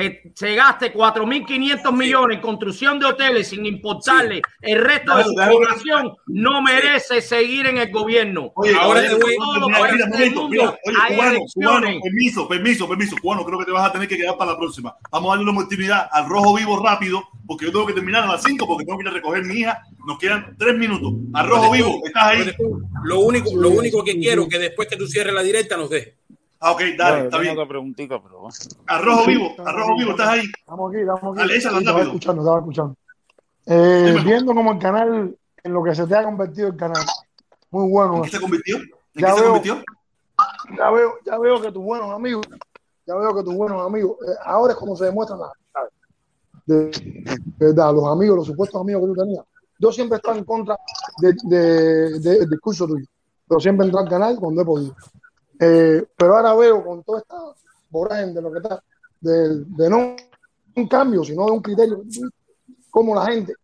que 0.00 0.32
se 0.34 0.54
gaste 0.54 0.92
4.500 0.92 1.92
millones 1.92 2.36
en 2.36 2.42
construcción 2.42 2.98
de 2.98 3.06
hoteles 3.06 3.48
sin 3.48 3.66
importarle 3.66 4.42
el 4.62 4.80
resto 4.80 5.16
de 5.16 5.24
su 5.24 5.34
población, 5.34 6.12
no 6.26 6.62
merece 6.62 7.20
seguir 7.20 7.66
en 7.66 7.78
el 7.78 7.90
gobierno. 7.90 8.52
Oye, 8.56 8.74
Ahora 8.74 9.02
te 9.02 9.14
voy- 9.14 9.36
permiso, 12.02 12.48
permiso, 12.48 12.88
permiso, 12.88 13.16
cubano, 13.20 13.44
creo 13.44 13.58
que 13.58 13.64
te 13.66 13.72
vas 13.72 13.88
a 13.88 13.92
tener 13.92 14.08
que 14.08 14.16
quedar 14.16 14.36
para 14.36 14.52
la 14.52 14.58
próxima. 14.58 14.94
Vamos 15.10 15.28
a 15.28 15.36
darle 15.36 15.50
una 15.50 15.58
oportunidad 15.60 16.08
al 16.10 16.28
rojo 16.28 16.54
vivo 16.56 16.82
rápido, 16.84 17.22
porque 17.46 17.66
yo 17.66 17.72
tengo 17.72 17.86
que 17.86 17.92
terminar 17.94 18.24
a 18.24 18.26
las 18.26 18.42
5 18.42 18.66
porque 18.66 18.84
tengo 18.84 18.98
que 18.98 19.04
ir 19.04 19.08
a 19.08 19.12
recoger 19.12 19.44
mi 19.44 19.54
hija. 19.60 19.82
Nos 20.06 20.18
quedan 20.18 20.56
3 20.58 20.76
minutos. 20.76 21.12
Al 21.34 21.48
rojo 21.48 21.70
vivo, 21.72 22.00
estás 22.04 22.22
ahí. 22.24 22.52
Lo 23.04 23.20
único, 23.20 23.50
lo 23.56 23.70
único 23.70 24.04
que 24.04 24.18
quiero 24.18 24.48
que 24.48 24.58
después 24.58 24.88
que 24.88 24.96
tú 24.96 25.06
cierres 25.06 25.34
la 25.34 25.42
directa 25.42 25.76
nos 25.76 25.90
dejes. 25.90 26.14
Ah, 26.60 26.72
ok, 26.72 26.80
dale, 26.98 27.24
está 27.24 27.38
bien. 27.38 27.52
otra 27.54 27.66
preguntita, 27.68 28.22
pero 28.22 28.40
bueno. 28.40 28.54
Al 28.86 29.02
rojo 29.04 29.24
Sí. 29.24 29.30
vivo, 29.30 29.54
al 29.64 29.74
rojo 29.74 29.96
vivo, 29.96 30.10
estás 30.10 30.28
ahí. 30.28 30.40
Estamos 30.58 30.90
aquí, 30.92 31.00
estamos 31.00 31.22
aquí. 31.22 31.36
Dale, 31.48 31.60
Sí, 31.60 31.68
estaba 31.78 32.02
escuchando, 32.02 32.42
estaba 32.42 32.58
escuchando. 32.58 32.96
Eh, 33.66 34.16
viendo 34.24 34.54
como 34.54 34.72
el 34.72 34.78
canal, 34.78 35.36
en 35.62 35.72
lo 35.72 35.82
que 35.82 35.94
se 35.94 36.06
te 36.06 36.14
ha 36.16 36.22
convertido 36.24 36.68
el 36.68 36.76
canal. 36.76 37.02
Muy 37.70 37.90
bueno. 37.90 38.16
¿En 38.16 38.22
qué 38.24 38.30
se 38.30 38.40
convirtió? 38.40 38.76
¿En 38.76 38.84
Ya 39.14 39.26
qué 39.28 39.32
se 39.34 39.40
veo- 39.40 39.52
convirtió? 39.52 39.82
Ya 40.76 40.90
veo, 40.90 41.12
ya 41.24 41.38
veo 41.38 41.60
que 41.62 41.72
tus 41.72 41.82
buenos 41.82 42.10
amigos, 42.10 42.46
ya 43.06 43.14
veo 43.14 43.34
que 43.34 43.42
tus 43.42 43.54
buenos 43.54 43.86
amigos, 43.86 44.16
eh, 44.26 44.32
ahora 44.44 44.72
es 44.72 44.78
como 44.78 44.96
se 44.96 45.04
demuestran 45.06 45.40
las 45.40 45.50
de, 46.66 46.90
verdad, 47.58 47.92
los 47.94 48.06
amigos, 48.06 48.36
los 48.36 48.46
supuestos 48.46 48.80
amigos 48.80 49.02
que 49.02 49.08
tú 49.08 49.14
tenías. 49.14 49.44
Yo 49.78 49.90
siempre 49.92 50.16
he 50.16 50.18
estado 50.18 50.38
en 50.38 50.44
contra 50.44 50.76
de- 51.20 51.34
de- 51.44 52.18
de- 52.20 52.38
del 52.40 52.50
discurso 52.50 52.86
tuyo, 52.86 53.06
pero 53.48 53.60
siempre 53.60 53.86
entré 53.86 54.00
al 54.00 54.08
canal 54.08 54.36
cuando 54.38 54.60
he 54.62 54.64
podido. 54.64 54.94
Eh, 55.60 56.06
pero 56.16 56.36
ahora 56.36 56.54
veo 56.54 56.84
con 56.84 57.02
toda 57.04 57.18
esta 57.20 57.36
vorágine 57.90 58.32
de 58.32 58.42
lo 58.42 58.50
que 58.50 58.58
está, 58.58 58.82
de, 59.20 59.64
de 59.66 59.90
no 59.90 60.16
un 60.76 60.88
cambio, 60.88 61.22
sino 61.24 61.44
de 61.46 61.52
un 61.52 61.60
criterio, 61.60 62.02
como 62.90 63.14
la 63.14 63.26
gente, 63.26 63.54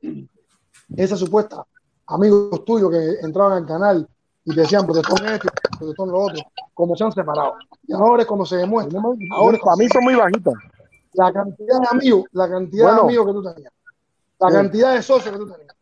esa 0.96 1.16
supuesta 1.16 1.64
amigos 2.08 2.64
tuyos 2.64 2.90
que 2.90 3.26
entraban 3.26 3.52
al 3.62 3.66
canal 3.66 4.08
y 4.44 4.54
te 4.54 4.60
decían 4.60 4.84
protestón 4.84 5.26
esto, 5.26 5.48
protestón 5.78 6.10
lo 6.10 6.20
otro, 6.20 6.40
como 6.74 6.94
se 6.94 7.02
han 7.04 7.12
separado. 7.12 7.54
Y 7.88 7.92
ahora 7.94 8.22
es 8.22 8.28
cuando 8.28 8.44
se 8.46 8.56
demuestra. 8.56 9.00
Ahora 9.32 9.58
Para 9.64 9.76
mí 9.76 9.88
son 9.88 10.04
muy 10.04 10.14
bajitas. 10.14 10.54
la 11.14 11.32
cantidad 11.32 11.80
de 11.80 11.86
amigos, 11.90 12.24
la 12.32 12.48
cantidad 12.48 12.84
Bueno. 12.84 12.98
de 12.98 13.04
amigos 13.08 13.26
que 13.26 13.32
tú 13.32 13.42
tenías, 13.54 13.72
la 14.38 14.48
Sí. 14.48 14.54
cantidad 14.54 14.94
de 14.94 15.02
socios 15.02 15.32
que 15.32 15.38
tú 15.40 15.50
tenías. 15.50 15.76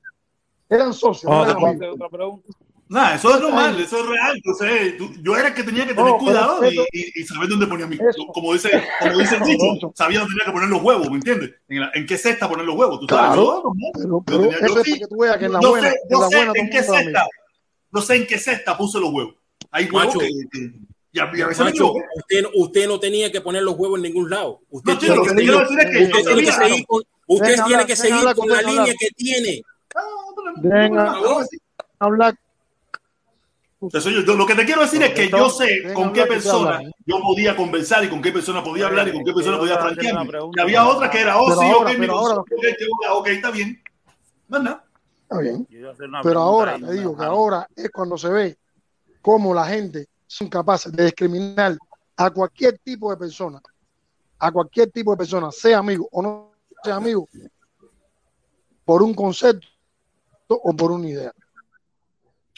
Eran 0.68 0.92
socios, 0.94 1.24
no 1.30 1.30
Vamos, 1.40 1.48
eran 1.48 1.56
¿te 1.56 1.60
puedo 1.60 1.72
hacer 1.74 1.84
amigos. 1.88 1.94
otra 2.06 2.08
pregunta? 2.16 2.48
Nada, 2.94 3.14
eso 3.16 3.34
es 3.34 3.40
normal, 3.40 3.80
eso 3.80 3.98
es 3.98 4.06
real. 4.06 4.40
Yo, 4.44 4.54
sé, 4.54 4.92
tú- 4.92 5.12
yo 5.20 5.36
era 5.36 5.48
el 5.48 5.54
que 5.54 5.64
tenía 5.64 5.84
que 5.86 5.94
tener 5.94 6.12
No, 6.12 6.18
cuidado 6.18 6.64
y, 6.64 6.68
eso- 6.68 6.86
y- 6.92 7.20
y 7.20 7.24
saber 7.24 7.48
dónde 7.48 7.66
ponía 7.66 7.86
mi. 7.88 7.96
Eso. 7.96 8.24
Como 8.32 8.52
dice, 8.52 8.70
como 9.00 9.18
dice 9.18 9.36
el 9.36 9.42
dicho, 9.42 9.92
sabía 9.96 10.20
dónde 10.20 10.32
tenía 10.34 10.44
que 10.46 10.52
poner 10.52 10.68
los 10.68 10.80
huevos, 10.82 11.10
¿me 11.10 11.16
entiendes? 11.16 11.50
En, 11.68 11.80
la- 11.80 11.90
en 11.94 12.06
qué 12.06 12.16
cesta 12.16 12.48
poner 12.48 12.64
los 12.64 12.76
huevos, 12.76 13.00
tú 13.00 13.06
sabes. 13.08 13.26
Claro, 13.26 13.42
Yo, 13.44 13.62
normal. 13.64 13.90
pero, 13.94 14.08
Yo 14.08 14.22
pero 14.24 14.38
tenía- 14.42 14.56
eso 14.58 14.66
yo 14.74 14.80
es 14.80 14.84
sí- 14.84 14.90
para 14.92 15.00
que 15.00 15.06
tú 15.08 15.16
veas 15.20 15.36
que 15.38 15.44
en 15.46 15.52
la 15.52 15.60
yo 15.60 15.68
buena, 15.70 15.90
sé, 15.90 15.94
en 15.96 16.08
yo 16.10 16.20
la 16.20 16.28
sé 16.28 16.36
buena 16.36 16.52
todo 16.52 16.60
en 16.60 16.66
el 16.66 16.72
qué 16.72 16.82
cesta, 16.84 17.26
no 17.90 18.00
sé 18.00 18.16
en 18.16 18.26
qué 18.28 18.38
cesta 18.38 18.78
puse 18.78 19.00
los 19.00 19.10
huevos. 19.12 19.34
Hay 19.72 19.84
huevos 19.86 20.06
Macho, 20.06 20.18
que, 20.20 20.28
que- 20.52 20.70
y 21.12 21.18
a, 21.18 21.30
y 21.34 21.40
a 21.42 21.46
veces 21.48 21.58
me 21.64 21.70
Macho, 21.72 21.92
usted, 22.16 22.44
usted 22.54 22.86
no 22.88 23.00
tenía 23.00 23.32
que 23.32 23.40
poner 23.40 23.62
los 23.64 23.74
huevos 23.76 23.98
en 23.98 24.02
ningún 24.04 24.30
lado. 24.30 24.60
Usted 24.70 24.92
No, 24.92 24.98
tiene 25.00 25.14
que 25.16 25.44
yo 25.46 25.58
usted 25.62 25.90
tiene 25.90 26.42
que 26.42 26.52
sabía. 26.52 26.52
seguir 26.52 26.86
con, 26.86 27.02
usted 27.26 27.56
tiene 27.66 27.86
que 27.86 27.96
seguir 27.96 28.34
con 28.36 28.48
la 28.48 28.62
línea 28.62 28.94
que 28.96 29.08
tiene. 29.16 29.62
Favor. 29.92 31.44
hablar. 31.98 32.36
Eso 33.92 34.10
yo, 34.10 34.20
yo- 34.20 34.34
lo 34.36 34.46
que 34.46 34.54
te 34.54 34.64
quiero 34.64 34.82
decir 34.82 35.02
es 35.02 35.12
que 35.14 35.28
yo 35.28 35.50
sé 35.50 35.92
con 35.94 36.12
qué 36.12 36.22
hablar, 36.22 36.28
persona 36.28 36.76
habla. 36.76 36.90
yo 37.06 37.20
podía 37.20 37.56
conversar 37.56 38.04
y 38.04 38.08
con 38.08 38.22
qué 38.22 38.32
persona 38.32 38.62
podía 38.62 38.86
hablar 38.86 39.08
y 39.08 39.12
con 39.12 39.24
qué 39.24 39.32
persona 39.32 39.58
podía 39.58 39.78
pregunta. 39.78 40.32
Y 40.56 40.60
había 40.60 40.86
otra 40.86 41.10
que 41.10 41.20
era, 41.20 41.38
oh, 41.40 41.46
Pero 41.48 41.60
sí, 41.60 41.66
ahora, 41.66 41.90
ok, 41.90 41.98
mi 41.98 42.06
pero 42.06 42.18
ahora- 42.18 42.42
ok, 43.14 43.26
está 43.28 43.50
bien. 43.50 43.82
Nada. 44.48 44.84
Está 45.22 45.38
bien. 45.40 45.66
Pero 46.22 46.40
ahora, 46.40 46.78
no 46.78 46.86
te 46.88 46.92
digo 46.94 47.16
que 47.16 47.24
ahora 47.24 47.68
es 47.74 47.90
cuando 47.90 48.16
se 48.18 48.28
ve 48.28 48.58
cómo 49.22 49.54
la 49.54 49.66
gente 49.66 50.06
son 50.26 50.48
capaces 50.48 50.92
de 50.92 51.04
discriminar 51.04 51.76
a 52.16 52.30
cualquier 52.30 52.78
tipo 52.78 53.10
de 53.10 53.16
persona, 53.16 53.60
a 54.38 54.52
cualquier 54.52 54.90
tipo 54.90 55.10
de 55.12 55.16
persona, 55.16 55.50
sea 55.50 55.78
amigo 55.78 56.08
o 56.12 56.22
no 56.22 56.52
sea 56.82 56.96
amigo, 56.96 57.28
por 58.84 59.02
un 59.02 59.14
concepto 59.14 59.66
o 60.48 60.74
por 60.76 60.92
una 60.92 61.08
idea. 61.08 61.32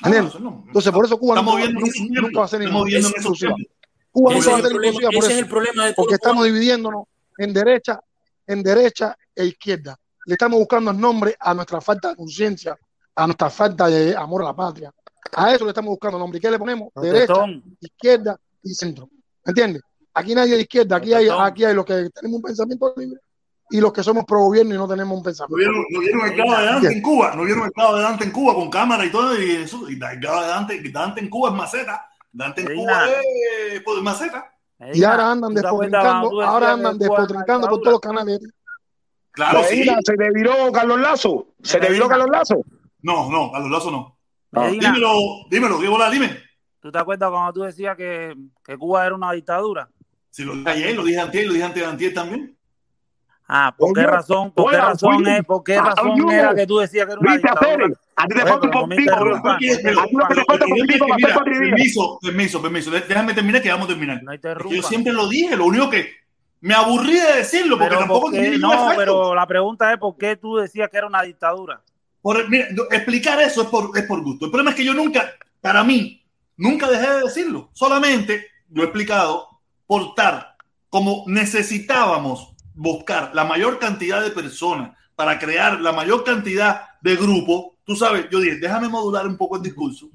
¿Entiendes? 0.05 0.35
Entonces, 0.35 0.93
por 0.93 1.05
eso 1.07 1.19
Cuba 1.19 1.35
Estamos 1.35 1.55
nunca, 1.55 1.67
viendo 1.67 1.81
nunca- 1.81 2.21
nunca 2.23 2.39
va 2.41 2.45
a 2.45 2.49
ser 2.49 2.63
inclusiva. 2.63 3.55
Cuba 4.13 4.35
nunca 4.35 4.51
va 4.51 4.57
a 4.57 4.59
es 4.59 4.63
ser 4.65 4.73
el 4.73 4.77
problema- 4.77 4.87
inclusiva 4.87 5.11
por 5.11 5.31
eso. 5.31 5.39
el 5.41 5.49
problema 5.49 5.87
de 5.87 5.95
porque 5.95 6.15
estamos 6.15 6.45
dividiéndonos 6.45 7.05
en 7.39 7.53
derecha, 7.53 8.01
en 8.47 8.63
derecha 8.63 9.17
e 9.35 9.45
izquierda. 9.47 9.97
Le 10.27 10.35
estamos 10.35 10.59
buscando 10.59 10.91
el 10.91 10.99
nombre 11.01 11.37
a 11.39 11.55
nuestra 11.55 11.81
falta 11.81 12.11
de 12.11 12.17
conciencia, 12.17 12.77
a 13.15 13.27
nuestra 13.27 13.49
falta 13.51 13.87
de 13.89 14.15
amor 14.17 14.43
a 14.43 14.47
la 14.47 14.57
patria. 14.57 14.93
A 15.35 15.55
eso 15.55 15.65
le 15.65 15.71
estamos 15.71 15.91
buscando 15.91 16.19
nombre. 16.19 16.39
¿Y 16.39 16.41
qué 16.41 16.51
le 16.51 16.59
ponemos? 16.59 16.89
Derecha, 16.95 17.35
izquierda 17.81 18.39
y 18.63 18.75
centro. 18.75 19.09
¿Me 19.45 19.51
entiendes? 19.51 19.83
Aquí 20.15 20.35
nadie 20.35 20.55
de 20.57 20.63
izquierda, 20.63 20.97
aquí 20.97 21.13
hay, 21.13 21.29
aquí 21.31 21.65
hay 21.65 21.75
los 21.75 21.85
que 21.85 22.09
tenemos 22.11 22.37
un 22.37 22.43
pensamiento 22.43 22.95
libre 22.97 23.21
y 23.71 23.81
los 23.81 23.93
que 23.93 24.03
somos 24.03 24.25
pro 24.25 24.41
gobierno 24.45 24.75
y 24.75 24.79
no 24.79 24.87
tenemos 24.87 25.13
un 25.13 25.21
¿No 25.21 25.25
pensamiento 25.25 25.57
vieron, 25.57 25.75
libre. 25.75 25.93
no 25.93 26.01
vieron 26.01 26.27
el 26.27 26.37
Cabo 26.37 26.59
de 26.59 26.67
Dante 26.67 26.93
en 26.93 27.03
Cuba? 27.03 27.35
¿No 27.35 27.43
vieron 27.45 27.65
el 27.65 27.73
Cabo 27.73 27.97
de 27.97 28.03
Dante 28.03 28.25
en 28.25 28.31
Cuba 28.31 28.55
con 28.55 28.71
cámara 28.71 29.05
y 29.05 29.11
todo? 29.11 29.41
Y 29.41 29.51
eso, 29.51 29.91
y 29.91 29.95
el 29.95 30.21
Cabo 30.21 30.41
de 30.43 30.47
Dante, 30.49 30.91
Dante 30.91 31.21
en 31.21 31.31
Cuba 31.31 31.49
es 31.51 31.55
maceta. 31.55 32.09
Dante 32.33 32.61
en. 32.61 32.77
Cuba 32.77 33.07
es 33.73 33.83
pues, 33.83 34.03
maceta. 34.03 34.53
Y 34.93 35.03
ahora 35.05 35.33
andan 35.33 35.55
¿tú 35.55 35.61
te 35.63 35.67
acuerdas 35.67 36.05
cuando 36.05 36.29
despotricando, 36.29 36.31
tú 36.31 36.37
decías 36.37 36.53
ahora 36.53 36.73
andan 36.73 36.99
despotricando 36.99 37.69
por 37.69 37.81
todos 37.81 37.93
los 37.93 38.01
canales. 38.01 38.41
Claro, 39.33 39.63
sí. 39.65 39.85
Se 40.05 40.17
te 40.17 40.31
viró 40.33 40.71
Carlos 40.73 41.01
Lazo. 41.01 41.47
Se 41.63 41.79
te 41.79 41.91
viró. 41.91 42.09
Carlos 42.09 42.29
Lazo. 42.31 42.63
No, 43.03 43.31
no, 43.31 43.55
a 43.55 43.61
los 43.61 43.71
lazos 43.71 43.93
no. 43.93 44.19
Medina, 44.51 44.89
Dímelo, 44.89 45.13
dímelo, 45.51 45.79
¿qué 45.79 45.89
bola? 45.89 46.11
Dime. 46.11 46.39
¿tú 46.81 46.93
te 46.93 46.99
acuerdas 46.99 47.31
cuando 47.31 47.53
tú 47.53 47.63
decías 47.63 47.97
que, 47.97 48.35
que 48.65 48.77
Cuba 48.77 49.05
era 49.05 49.15
una 49.15 49.33
dictadura? 49.33 49.89
Si 50.31 50.45
lo 50.45 50.55
dije 50.55 50.71
ayer, 50.71 50.97
lo 50.97 51.05
dije 51.05 51.21
antes, 51.21 51.47
lo 51.47 51.53
dije 51.53 51.65
antes 51.65 51.83
de 51.83 51.89
antier 51.89 52.15
también. 52.15 52.56
Ah, 53.49 53.73
¿por 53.77 53.93
qué 53.93 54.03
razón, 54.03 54.51
por 54.51 54.71
qué 54.71 54.77
razón 54.77 55.27
es, 55.29 55.45
por 55.45 55.63
qué 55.63 55.81
razón 55.81 56.31
era 56.31 56.53
que 56.55 56.67
tú 56.67 56.79
decías 56.79 57.07
que 57.07 57.13
era 57.13 57.21
una 57.21 57.33
Viste, 57.33 57.49
dictadura? 57.49 57.77
Pérez, 57.77 57.99
a 58.17 58.27
ti 58.27 58.35
te 58.35 58.41
falta 58.47 58.67
un 58.67 58.73
poquito. 58.73 59.15
A 59.15 59.59
ti 59.59 59.69
lo 59.69 60.27
que 60.29 60.35
te 60.35 60.45
falta 60.45 60.65
un 60.65 60.79
poquito 60.79 61.07
para 61.07 61.33
hacer 61.33 61.45
permiso, 61.45 62.19
permiso, 62.21 62.63
permiso. 62.63 62.91
Déjame 62.91 63.35
terminar 63.35 63.63
que 63.63 63.71
vamos 63.71 63.85
a 63.85 63.89
terminar. 63.89 64.21
Yo 64.69 64.83
siempre 64.83 65.13
lo 65.13 65.29
dije, 65.29 65.57
lo 65.57 65.67
único 65.67 65.89
que 65.89 66.11
me 66.61 66.75
aburrí 66.75 67.15
de 67.15 67.37
decirlo, 67.37 67.79
porque 67.79 67.97
tampoco 67.97 68.31
no, 68.59 68.89
pero 68.97 69.35
la 69.35 69.47
pregunta 69.47 69.93
es 69.93 69.99
por 69.99 70.17
qué 70.17 70.37
tú 70.37 70.57
decías 70.57 70.89
que 70.91 70.97
era 70.99 71.07
una 71.07 71.23
dictadura. 71.23 71.81
Por- 72.23 72.49
mira, 72.49 72.67
explicar 72.91 73.41
eso 73.41 73.63
es 73.63 73.69
por, 73.69 73.97
es 73.97 74.05
por 74.05 74.21
gusto. 74.23 74.47
El 74.47 74.51
problema 74.51 74.71
es 74.71 74.77
que 74.77 74.85
yo 74.85 74.93
nunca, 74.93 75.31
para 75.61 75.85
mí, 75.85 76.25
nunca 76.57 76.91
dejé 76.91 77.09
de 77.09 77.21
decirlo. 77.21 77.71
Solamente 77.73 78.47
lo 78.71 78.83
he 78.83 78.87
explicado 78.87 79.49
por 79.87 80.17
tal 80.17 80.45
como 80.89 81.23
necesitábamos 81.29 82.56
buscar 82.77 83.31
la 83.35 83.45
mayor 83.45 83.79
cantidad 83.79 84.23
de 84.23 84.31
personas 84.31 84.97
para 85.15 85.39
crear 85.39 85.81
la 85.81 85.93
mayor 85.93 86.23
cantidad 86.25 86.83
de 87.01 87.17
grupos. 87.17 87.73
Tú 87.85 87.97
sabes, 87.97 88.27
yo 88.31 88.39
dije, 88.41 88.57
déjame 88.57 88.89
modular 88.89 89.27
un 89.27 89.37
poco 89.37 89.57
el 89.57 89.63
discurso, 89.63 90.09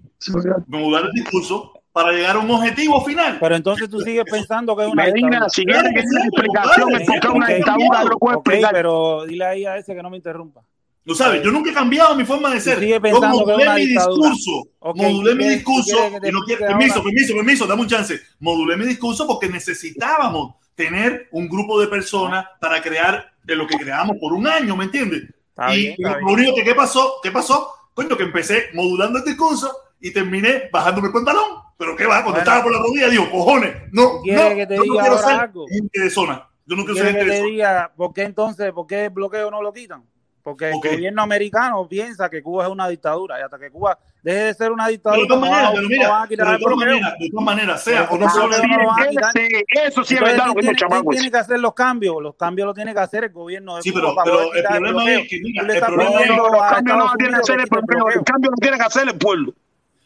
modular 0.68 1.06
el 1.06 1.12
discurso 1.12 1.74
para 1.92 2.12
llegar 2.12 2.36
a 2.36 2.40
un 2.40 2.52
objetivo 2.52 3.04
final. 3.04 3.38
Pero 3.40 3.56
entonces 3.56 3.90
tú 3.90 4.00
sigues 4.00 4.24
pensando 4.30 4.76
que 4.78 4.84
es 4.86 4.90
una 4.92 5.04
Medina, 5.06 5.50
si 5.50 5.66
quieres 5.66 5.92
que 5.94 6.02
tenga 6.02 6.24
explicación 6.26 6.96
es 6.96 7.08
porque 7.08 7.28
una 7.28 7.48
dictadura, 7.48 8.04
lo 8.04 8.32
explicar. 8.34 8.72
pero 8.74 9.26
dile 9.26 9.46
ahí 9.46 9.66
a 9.66 9.78
ese 9.78 9.96
que 9.96 10.02
no 10.04 10.10
me 10.10 10.18
interrumpa. 10.18 10.62
Tú 11.04 11.16
sabes, 11.16 11.42
yo 11.44 11.52
nunca 11.52 11.72
he 11.72 11.74
cambiado 11.74 12.16
mi 12.16 12.24
forma 12.24 12.54
de 12.54 12.62
ser. 12.62 12.80
sigue 12.80 12.92
Yo 12.94 13.02
pensando 13.02 13.44
que 13.44 13.52
es 13.54 13.58
modulé 13.58 13.64
una 13.64 13.74
mi 13.76 13.86
discurso. 13.88 14.52
Ok, 14.80 14.98
modulé 14.98 15.32
¿tú 15.32 15.38
mi 15.38 15.50
discurso. 15.50 15.98
y 16.24 16.32
no 16.32 16.40
quiero- 16.46 16.68
permiso, 16.68 17.04
permiso, 17.04 17.34
permiso, 17.36 17.68
dame 17.68 17.82
un 17.82 17.88
chance. 17.88 18.20
Modulé 18.40 18.78
mi 18.78 18.86
discurso 18.86 19.26
porque 19.26 19.50
necesitábamos 19.50 20.56
tener 20.86 21.28
un 21.32 21.48
grupo 21.48 21.80
de 21.80 21.88
personas 21.88 22.46
para 22.60 22.82
crear 22.82 23.32
de 23.44 23.56
lo 23.56 23.68
que 23.68 23.78
creamos 23.78 24.18
por 24.20 24.34
un 24.34 24.48
año, 24.48 24.76
¿me 24.76 24.86
entiendes? 24.86 25.24
Está 25.50 25.74
y 25.76 25.96
bien, 25.96 25.96
lo 26.00 26.10
bien. 26.18 26.30
único 26.30 26.56
que 26.56 26.64
¿qué 26.64 26.74
pasó, 26.76 27.16
¿qué 27.22 27.32
pasó? 27.32 27.72
Coño, 27.94 28.18
que 28.18 28.24
empecé 28.24 28.70
modulando 28.74 29.20
el 29.20 29.26
discurso 29.26 29.72
y 30.00 30.12
terminé 30.12 30.70
bajándome 30.72 31.08
el 31.08 31.14
pantalón. 31.14 31.62
Pero 31.78 31.96
qué 31.96 32.06
va, 32.06 32.24
cuando 32.24 32.32
Bueno. 32.32 32.40
estaba 32.40 32.64
por 32.64 32.72
la 32.72 32.80
rodilla, 32.80 33.10
digo, 33.10 33.30
cojones, 33.30 33.76
no, 33.92 34.22
¿Quieres 34.22 34.50
no, 34.50 34.56
que 34.56 34.68
te 34.68 34.76
yo 34.76 34.84
no 34.86 34.94
diga 34.94 35.02
quiero 35.04 35.16
ahora 35.18 35.52
ser 35.52 35.52
gente 35.70 36.00
de 36.02 36.10
zona. 36.10 36.48
Yo 36.66 36.76
no 36.76 36.86
quiero 36.86 36.96
ser 37.00 37.04
¿Quieres 37.12 37.12
gente 37.12 37.20
que 37.20 37.26
de 37.26 37.32
te 37.32 37.38
zona. 37.40 37.52
diga 37.52 37.94
por 37.96 38.14
qué 38.14 38.22
entonces, 38.24 38.72
por 38.72 38.88
qué 38.88 39.06
el 39.06 39.10
bloqueo 39.12 39.52
no 39.52 39.62
lo 39.62 39.74
quitan? 39.74 40.04
Porque 40.44 40.70
el 40.72 40.76
gobierno 40.76 41.22
americano 41.22 41.88
piensa 41.88 42.30
que 42.30 42.42
Cuba 42.42 42.64
es 42.66 42.70
una 42.72 42.88
dictadura 42.88 43.40
y 43.40 43.44
hasta 43.44 43.60
que 43.60 43.70
Cuba 43.70 43.98
deje 44.24 44.40
de 44.46 44.54
ser 44.56 44.72
una 44.72 44.86
Pero 44.86 44.88
de 44.88 44.92
dictadura 44.94 45.28
todas 45.28 45.40
no 45.42 45.50
maneras, 45.52 45.74
no 45.74 45.88
mira, 45.88 46.26
pero 46.30 46.46
de 46.50 46.56
el 46.56 46.60
todas 46.60 46.60
bloqueo. 46.60 46.78
maneras, 46.96 47.20
de 47.20 47.30
todas 47.30 47.46
maneras, 47.46 47.84
sea 47.84 48.08
o 48.10 48.18
no 48.18 48.30
sea 48.30 48.42
bloqueo 48.46 48.68
no 48.68 48.78
lo 48.78 49.88
Eso 49.88 50.04
sí 50.04 50.16
es 50.16 50.22
verdad 50.22 50.48
lo 50.48 50.54
¿quién 50.54 50.56
que 50.56 50.62
tiene, 50.62 51.26
el 51.26 51.32
que 51.32 51.38
hacer 51.38 51.60
los 51.60 51.74
cambios? 51.74 52.16
Los 52.22 52.36
cambios 52.36 52.66
los 52.66 52.76
tiene 52.76 52.94
que 52.94 53.00
hacer 53.00 53.24
el 53.26 53.30
gobierno 53.32 53.76
de 53.76 53.82
Sí, 53.84 53.92
Cuba 53.92 54.14
pero, 54.24 54.36
poder 54.38 54.48
el 54.48 54.52
quitar 54.62 54.74
el 54.76 54.80
problema 54.80 55.04
bloqueo. 55.04 55.20
es 55.20 55.30
que, 55.30 55.40
mira, 55.42 55.62
el 55.62 55.80
problema 55.80 56.12
No, 56.12 56.20
es 56.20 56.28
no, 56.30 56.50
los 56.50 56.62
cambios 56.72 56.98
no 56.98 57.04
los 57.06 57.18
tiene 57.18 57.34
que 57.34 57.40
hacer 57.40 57.56
que 57.56 57.62
el 57.62 57.62
el 57.62 57.70
pueblo, 57.70 57.96
bloqueo. 58.06 58.20
el 58.20 58.26
cambio 58.26 58.50
lo 58.52 58.58
tiene 58.58 58.78
que 58.78 58.84
hacer 58.84 59.08
el 59.08 59.18
pueblo. 59.18 59.52
No, 59.52 59.62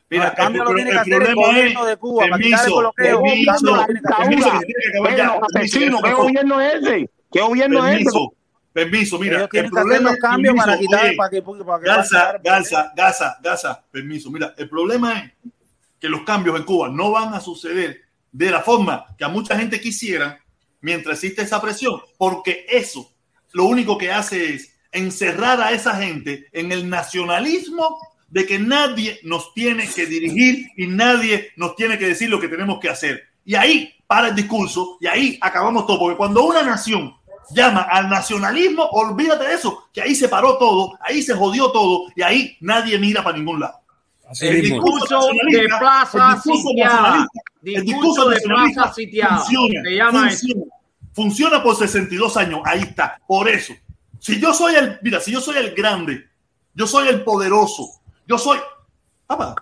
Mira, 0.09 0.27
el 0.27 0.33
cambio 0.35 0.61
el, 0.61 0.67
lo 0.69 0.75
tiene 0.75 0.89
que 0.89 0.95
el 0.95 0.99
hacer 0.99 1.13
el 1.13 1.19
problema 1.19 1.47
gobierno 1.47 1.79
es, 1.81 1.87
de 1.87 1.97
Cuba 1.97 2.25
para 2.27 2.37
quitar 2.37 2.45
el 2.45 2.51
permiso, 2.65 2.79
bloqueo. 2.79 3.05
El 3.05 3.23
permiso, 3.23 3.51
cambio 3.51 3.75
lo 3.75 3.85
tiene 3.85 4.01
que 4.01 4.07
hacer. 4.07 4.25
permiso, 4.25 4.49
dictadura. 4.49 4.59
que 4.59 4.65
tiene 4.65 4.81
que 4.81 4.89
acabar 4.89 5.07
Ven, 5.09 5.17
ya, 5.17 5.25
los 5.25 5.33
permiso, 5.35 5.57
asesinos, 5.57 6.01
que 6.01 6.05
¿qué 6.07 6.13
eso- 6.13 6.21
gobierno 6.21 6.61
es 6.61 6.73
ese? 6.75 7.09
¿Qué 7.31 7.41
gobierno 7.41 7.77
es 7.79 7.83
ese? 7.85 7.95
permiso, 7.95 8.19
permiso, 8.19 8.33
mira, 9.19 9.37
Ellos 9.37 9.49
el 9.53 9.69
problema 9.69 10.11
es, 10.11 10.19
cambios 10.19 10.55
para 10.55 10.73
permiso, 10.73 10.89
quitar, 10.89 11.05
oye, 11.05 11.15
para 11.15 11.29
que, 11.29 11.41
para 11.41 11.79
que 11.79 11.85
Gaza. 11.85 12.39
Gaza, 12.43 12.93
Gaza, 12.95 13.37
Gaza, 13.41 13.83
permiso, 13.89 14.29
mira, 14.29 14.53
el 14.57 14.67
problema 14.67 15.19
es 15.19 15.31
que 15.99 16.09
los 16.09 16.23
cambios 16.23 16.57
en 16.57 16.63
Cuba 16.63 16.89
no 16.89 17.11
van 17.11 17.33
a 17.33 17.39
suceder 17.39 18.01
de 18.31 18.51
la 18.51 18.61
forma 18.61 19.05
que 19.17 19.23
a 19.23 19.29
mucha 19.29 19.57
gente 19.57 19.79
quisiera 19.79 20.39
mientras 20.81 21.23
existe 21.23 21.43
esa 21.43 21.61
presión, 21.61 22.01
porque 22.17 22.65
eso 22.69 23.09
lo 23.53 23.63
único 23.63 23.97
que 23.97 24.11
hace 24.11 24.55
es 24.55 24.75
encerrar 24.91 25.61
a 25.61 25.71
esa 25.71 25.95
gente 25.95 26.47
en 26.51 26.73
el 26.73 26.89
nacionalismo 26.89 27.97
de 28.27 28.45
que 28.45 28.59
nadie 28.59 29.19
nos 29.23 29.53
tiene 29.53 29.87
que 29.87 30.05
dirigir 30.05 30.67
y 30.75 30.87
nadie 30.87 31.53
nos 31.55 31.77
tiene 31.77 31.97
que 31.97 32.07
decir 32.07 32.29
lo 32.29 32.41
que 32.41 32.49
tenemos 32.49 32.79
que 32.79 32.89
hacer. 32.89 33.23
Y 33.45 33.55
ahí 33.55 33.93
para 34.05 34.27
el 34.27 34.35
discurso 34.35 34.97
y 34.99 35.07
ahí 35.07 35.37
acabamos 35.41 35.87
todo, 35.87 35.99
porque 35.99 36.17
cuando 36.17 36.43
una 36.43 36.61
nación 36.61 37.15
llama 37.51 37.81
al 37.83 38.09
nacionalismo, 38.09 38.83
olvídate 38.83 39.47
de 39.47 39.53
eso, 39.53 39.87
que 39.93 40.01
ahí 40.01 40.15
se 40.15 40.29
paró 40.29 40.57
todo, 40.57 40.97
ahí 41.01 41.21
se 41.21 41.33
jodió 41.33 41.71
todo 41.71 42.05
y 42.15 42.21
ahí 42.21 42.57
nadie 42.61 42.97
mira 42.97 43.23
para 43.23 43.37
ningún 43.37 43.59
lado. 43.59 43.79
Así 44.27 44.47
El 44.47 44.61
discurso 44.61 45.19
de 45.19 45.37
nacionalista, 45.37 45.79
plaza 45.79 46.29
el 46.29 46.35
discurso 46.35 46.69
sitiada. 46.69 47.27
el 47.63 47.85
Discurso 47.85 48.29
de 48.29 48.35
nacionalista 48.35 48.81
plaza 48.81 48.95
sitiada. 48.95 49.37
funciona, 49.37 49.81
Se 49.83 49.95
llama 49.95 50.29
funciona, 50.29 50.63
funciona 51.13 51.63
por 51.63 51.75
62 51.75 52.37
años, 52.37 52.61
ahí 52.65 52.81
está, 52.81 53.19
por 53.27 53.47
eso. 53.47 53.73
Si 54.19 54.39
yo 54.39 54.53
soy 54.53 54.75
el, 54.75 54.99
mira, 55.03 55.19
si 55.19 55.31
yo 55.31 55.41
soy 55.41 55.57
el 55.57 55.75
grande, 55.75 56.27
yo 56.73 56.87
soy 56.87 57.07
el 57.07 57.23
poderoso, 57.23 58.01
yo 58.27 58.37
soy, 58.37 58.57
papá, 59.27 59.55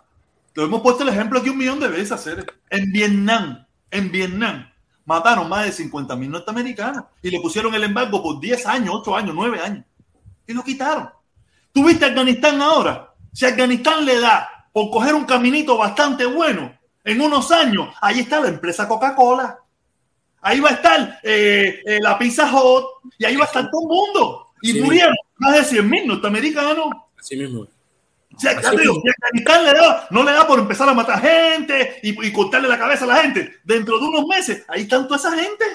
lo 0.54 0.64
hemos 0.64 0.82
puesto 0.82 1.04
el 1.04 1.10
ejemplo 1.10 1.40
aquí 1.40 1.50
un 1.50 1.58
millón 1.58 1.80
de 1.80 1.88
veces, 1.90 2.14
hacer 2.14 2.46
en 2.70 2.92
Vietnam, 2.92 3.66
en 3.92 4.12
Vietnam, 4.12 4.73
mataron 5.06 5.50
más 5.50 5.66
de 5.66 5.72
50 5.72 6.16
mil 6.16 6.32
norteamericanos 6.32 7.06
y 7.22 7.30
le 7.30 7.40
pusieron 7.40 7.74
el 7.76 7.84
embargo 7.84 8.22
por 8.24 8.40
10 8.40 8.66
años, 8.68 8.96
8 9.00 9.16
años, 9.16 9.36
9 9.36 9.60
años 9.60 9.86
y 10.48 10.54
lo 10.54 10.64
quitaron. 10.64 11.10
¿Tú 11.72 11.86
viste 11.86 12.06
Afganistán 12.06 12.62
ahora? 12.62 13.14
Si 13.32 13.46
Afganistán 13.46 14.06
le 14.06 14.20
da 14.20 14.50
por 14.72 14.90
coger 14.92 15.16
un 15.16 15.26
caminito 15.26 15.78
bastante 15.78 16.26
bueno, 16.26 16.78
en 17.04 17.22
unos 17.22 17.52
años, 17.52 17.94
ahí 18.02 18.20
está 18.20 18.40
la 18.40 18.48
empresa 18.50 18.88
Coca-Cola. 18.88 19.60
Ahí 20.42 20.60
va 20.60 20.70
a 20.70 20.74
estar 20.74 21.20
eh, 21.24 21.82
eh, 21.86 22.00
la 22.02 22.18
Pizza 22.18 22.52
Hut 22.54 22.86
y 23.18 23.26
ahí 23.26 23.36
va 23.36 23.46
a 23.46 23.48
estar 23.48 23.70
todo 23.72 23.82
el 23.82 23.88
mundo. 23.88 24.48
Y 24.62 24.74
Sí. 24.74 24.82
murieron 24.82 25.16
más 25.38 25.56
de 25.56 25.64
100 25.64 25.90
mil 25.90 26.08
norteamericanos. 26.08 26.88
Así 27.20 27.36
mismo. 27.38 27.66
Así 28.36 28.48
te 28.48 28.82
digo, 28.82 29.02
si 29.02 29.10
Afganistán 29.10 29.64
le 29.64 29.74
da, 29.74 30.08
no 30.10 30.24
le 30.24 30.32
da 30.32 30.48
por 30.48 30.60
empezar 30.60 30.90
a 30.90 30.94
matar 30.94 31.22
gente 31.22 32.00
y, 32.02 32.28
y 32.28 32.32
cortarle 32.32 32.68
la 32.68 32.78
cabeza 32.78 33.06
a 33.06 33.08
la 33.08 33.18
gente. 33.18 33.60
Dentro 33.64 34.00
de 34.00 34.06
unos 34.06 34.26
meses, 34.26 34.64
ahí 34.68 34.82
están 34.82 35.08
toda 35.08 35.18
esa 35.18 35.32
gente. 35.38 35.66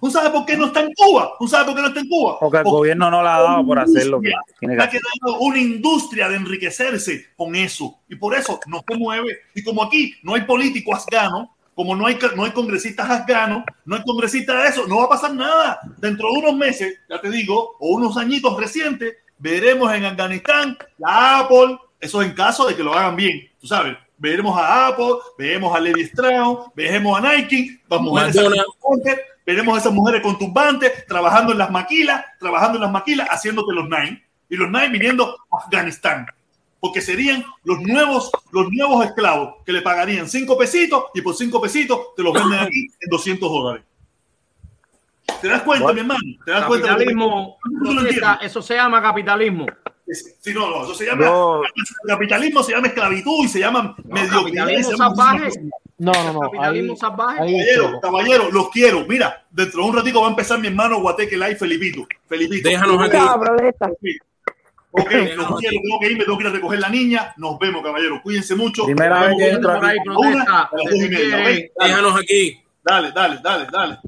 ¿Tú 0.00 0.10
sabes 0.10 0.30
por 0.30 0.46
qué 0.46 0.56
no 0.56 0.66
está 0.66 0.80
en 0.80 0.92
Cuba? 0.94 1.32
¿Tú 1.38 1.46
sabes 1.46 1.66
por 1.66 1.74
qué 1.74 1.82
no 1.82 1.88
está 1.88 2.00
en 2.00 2.08
Cuba? 2.08 2.38
Porque 2.40 2.58
el 2.58 2.64
gobierno 2.64 3.10
no 3.10 3.22
le 3.22 3.28
ha 3.28 3.40
dado 3.40 3.66
por 3.66 3.78
hacer 3.78 4.06
lo 4.06 4.20
que 4.20 4.32
tiene 4.58 4.74
que 4.74 4.82
hacer. 4.82 5.00
quedado 5.00 5.40
una 5.40 5.58
industria 5.58 6.28
de 6.28 6.36
enriquecerse 6.36 7.26
con 7.36 7.54
eso. 7.54 8.00
Y 8.08 8.16
por 8.16 8.34
eso 8.34 8.58
no 8.66 8.82
se 8.88 8.96
mueve. 8.96 9.40
Y 9.54 9.62
como 9.62 9.82
aquí 9.82 10.14
no 10.22 10.34
hay 10.34 10.42
político 10.42 10.94
afgano, 10.94 11.54
como 11.74 11.94
no 11.94 12.06
hay, 12.06 12.18
no 12.34 12.44
hay 12.44 12.50
congresistas 12.52 13.10
afganos, 13.10 13.64
no 13.84 13.96
hay 13.96 14.02
congresistas 14.02 14.62
de 14.62 14.68
eso, 14.70 14.86
no 14.86 14.98
va 14.98 15.04
a 15.04 15.08
pasar 15.10 15.34
nada. 15.34 15.80
Dentro 15.98 16.28
de 16.32 16.38
unos 16.38 16.56
meses, 16.56 16.98
ya 17.08 17.20
te 17.20 17.30
digo, 17.30 17.76
o 17.78 17.94
unos 17.94 18.16
añitos 18.16 18.58
recientes, 18.58 19.16
veremos 19.40 19.92
en 19.92 20.04
Afganistán 20.04 20.78
la 20.98 21.40
Apple, 21.40 21.78
eso 21.98 22.22
en 22.22 22.32
caso 22.32 22.66
de 22.66 22.76
que 22.76 22.84
lo 22.84 22.94
hagan 22.94 23.16
bien, 23.16 23.50
tú 23.58 23.66
sabes, 23.66 23.96
veremos 24.16 24.56
a 24.56 24.88
Apple, 24.88 25.14
veremos 25.36 25.74
a 25.74 25.80
Levi 25.80 26.02
Strauss, 26.02 26.70
veremos 26.74 27.18
a 27.18 27.34
Nike, 27.34 27.80
las 27.88 28.00
mujeres 28.00 28.36
veremos 29.46 29.74
a 29.74 29.80
esas 29.80 29.92
mujeres 29.92 30.22
con 30.22 30.38
turbantes 30.38 31.06
trabajando 31.06 31.52
en 31.52 31.58
las 31.58 31.70
maquilas, 31.70 32.24
trabajando 32.38 32.76
en 32.76 32.82
las 32.82 32.92
maquilas, 32.92 33.26
haciéndote 33.28 33.72
los 33.72 33.88
nine 33.88 34.22
y 34.48 34.56
los 34.56 34.70
nine 34.70 34.90
viniendo 34.90 35.36
a 35.50 35.64
Afganistán. 35.64 36.26
Porque 36.78 37.00
serían 37.00 37.44
los 37.64 37.80
nuevos, 37.80 38.30
los 38.52 38.70
nuevos 38.70 39.04
esclavos 39.04 39.56
que 39.66 39.72
le 39.72 39.82
pagarían 39.82 40.28
cinco 40.28 40.56
pesitos 40.56 41.06
y 41.14 41.20
por 41.20 41.34
cinco 41.34 41.60
pesitos 41.60 42.14
te 42.16 42.22
los 42.22 42.32
venden 42.32 42.60
aquí 42.60 42.86
en 43.00 43.10
200 43.10 43.50
dólares. 43.50 43.84
¿Te 45.40 45.48
das 45.48 45.62
cuenta, 45.62 45.92
mi 45.92 46.00
hermano? 46.00 46.20
¿Te 46.44 46.50
das 46.50 46.64
cuenta? 46.66 46.88
Capitalismo, 46.88 47.58
eso 48.42 48.62
se 48.62 48.74
llama 48.74 49.00
capitalismo. 49.00 49.66
Sí, 50.40 50.52
no, 50.52 50.68
no, 50.68 50.82
eso 50.84 50.94
se 50.94 51.06
llama 51.06 51.24
No. 51.26 51.62
capitalismo, 52.06 52.62
se 52.64 52.72
llama 52.72 52.88
esclavitud 52.88 53.44
y 53.44 53.48
se 53.48 53.60
llama 53.60 53.94
mediocridad. 54.04 54.64
capitalismo 54.66 54.96
salvaje. 54.96 55.50
No, 55.98 56.12
no, 56.12 56.32
no. 56.32 56.40
Capitalismo 56.40 56.92
Ahí, 56.94 56.98
salvaje. 56.98 57.42
ahí 57.42 57.52
Caballero, 57.52 58.00
caballero, 58.00 58.50
los 58.50 58.70
quiero. 58.70 59.06
Mira, 59.06 59.44
dentro 59.50 59.82
de 59.82 59.88
un 59.90 59.96
ratico 59.96 60.20
va 60.20 60.26
a 60.26 60.30
empezar 60.30 60.58
mi 60.58 60.66
hermano 60.66 61.00
Guateque 61.00 61.36
Live, 61.36 61.56
Felipito. 61.56 62.06
Felipito. 62.28 62.68
Déjanos 62.68 63.00
aquí. 63.02 63.16
Ok, 64.92 65.12
los 65.36 65.60
quiero, 65.60 65.80
tengo 65.82 66.00
que 66.00 66.06
irme, 66.10 66.24
tengo 66.24 66.36
que 66.38 66.42
ir 66.44 66.48
a 66.50 66.52
recoger 66.52 66.80
la 66.80 66.88
niña. 66.88 67.32
Nos 67.36 67.58
vemos, 67.60 67.80
caballero. 67.82 68.20
Cuídense 68.22 68.56
mucho. 68.56 68.84
Primera 68.86 69.26
vez 69.26 69.36
que 69.38 69.48
entro 69.50 69.74
por 69.74 69.84
ahí, 69.84 69.96
una, 70.06 70.14
Protesta. 70.14 70.62
a 70.62 70.70
las 70.76 70.84
dos 70.84 70.94
y 70.94 71.08
media, 71.08 71.36
¿ok? 71.36 71.44
Dale, 71.44 71.72
Déjanos 71.80 72.18
aquí. 72.20 72.60
Dale, 72.82 73.12
dale, 73.12 73.38
dale, 73.42 73.66
dale. 73.70 73.98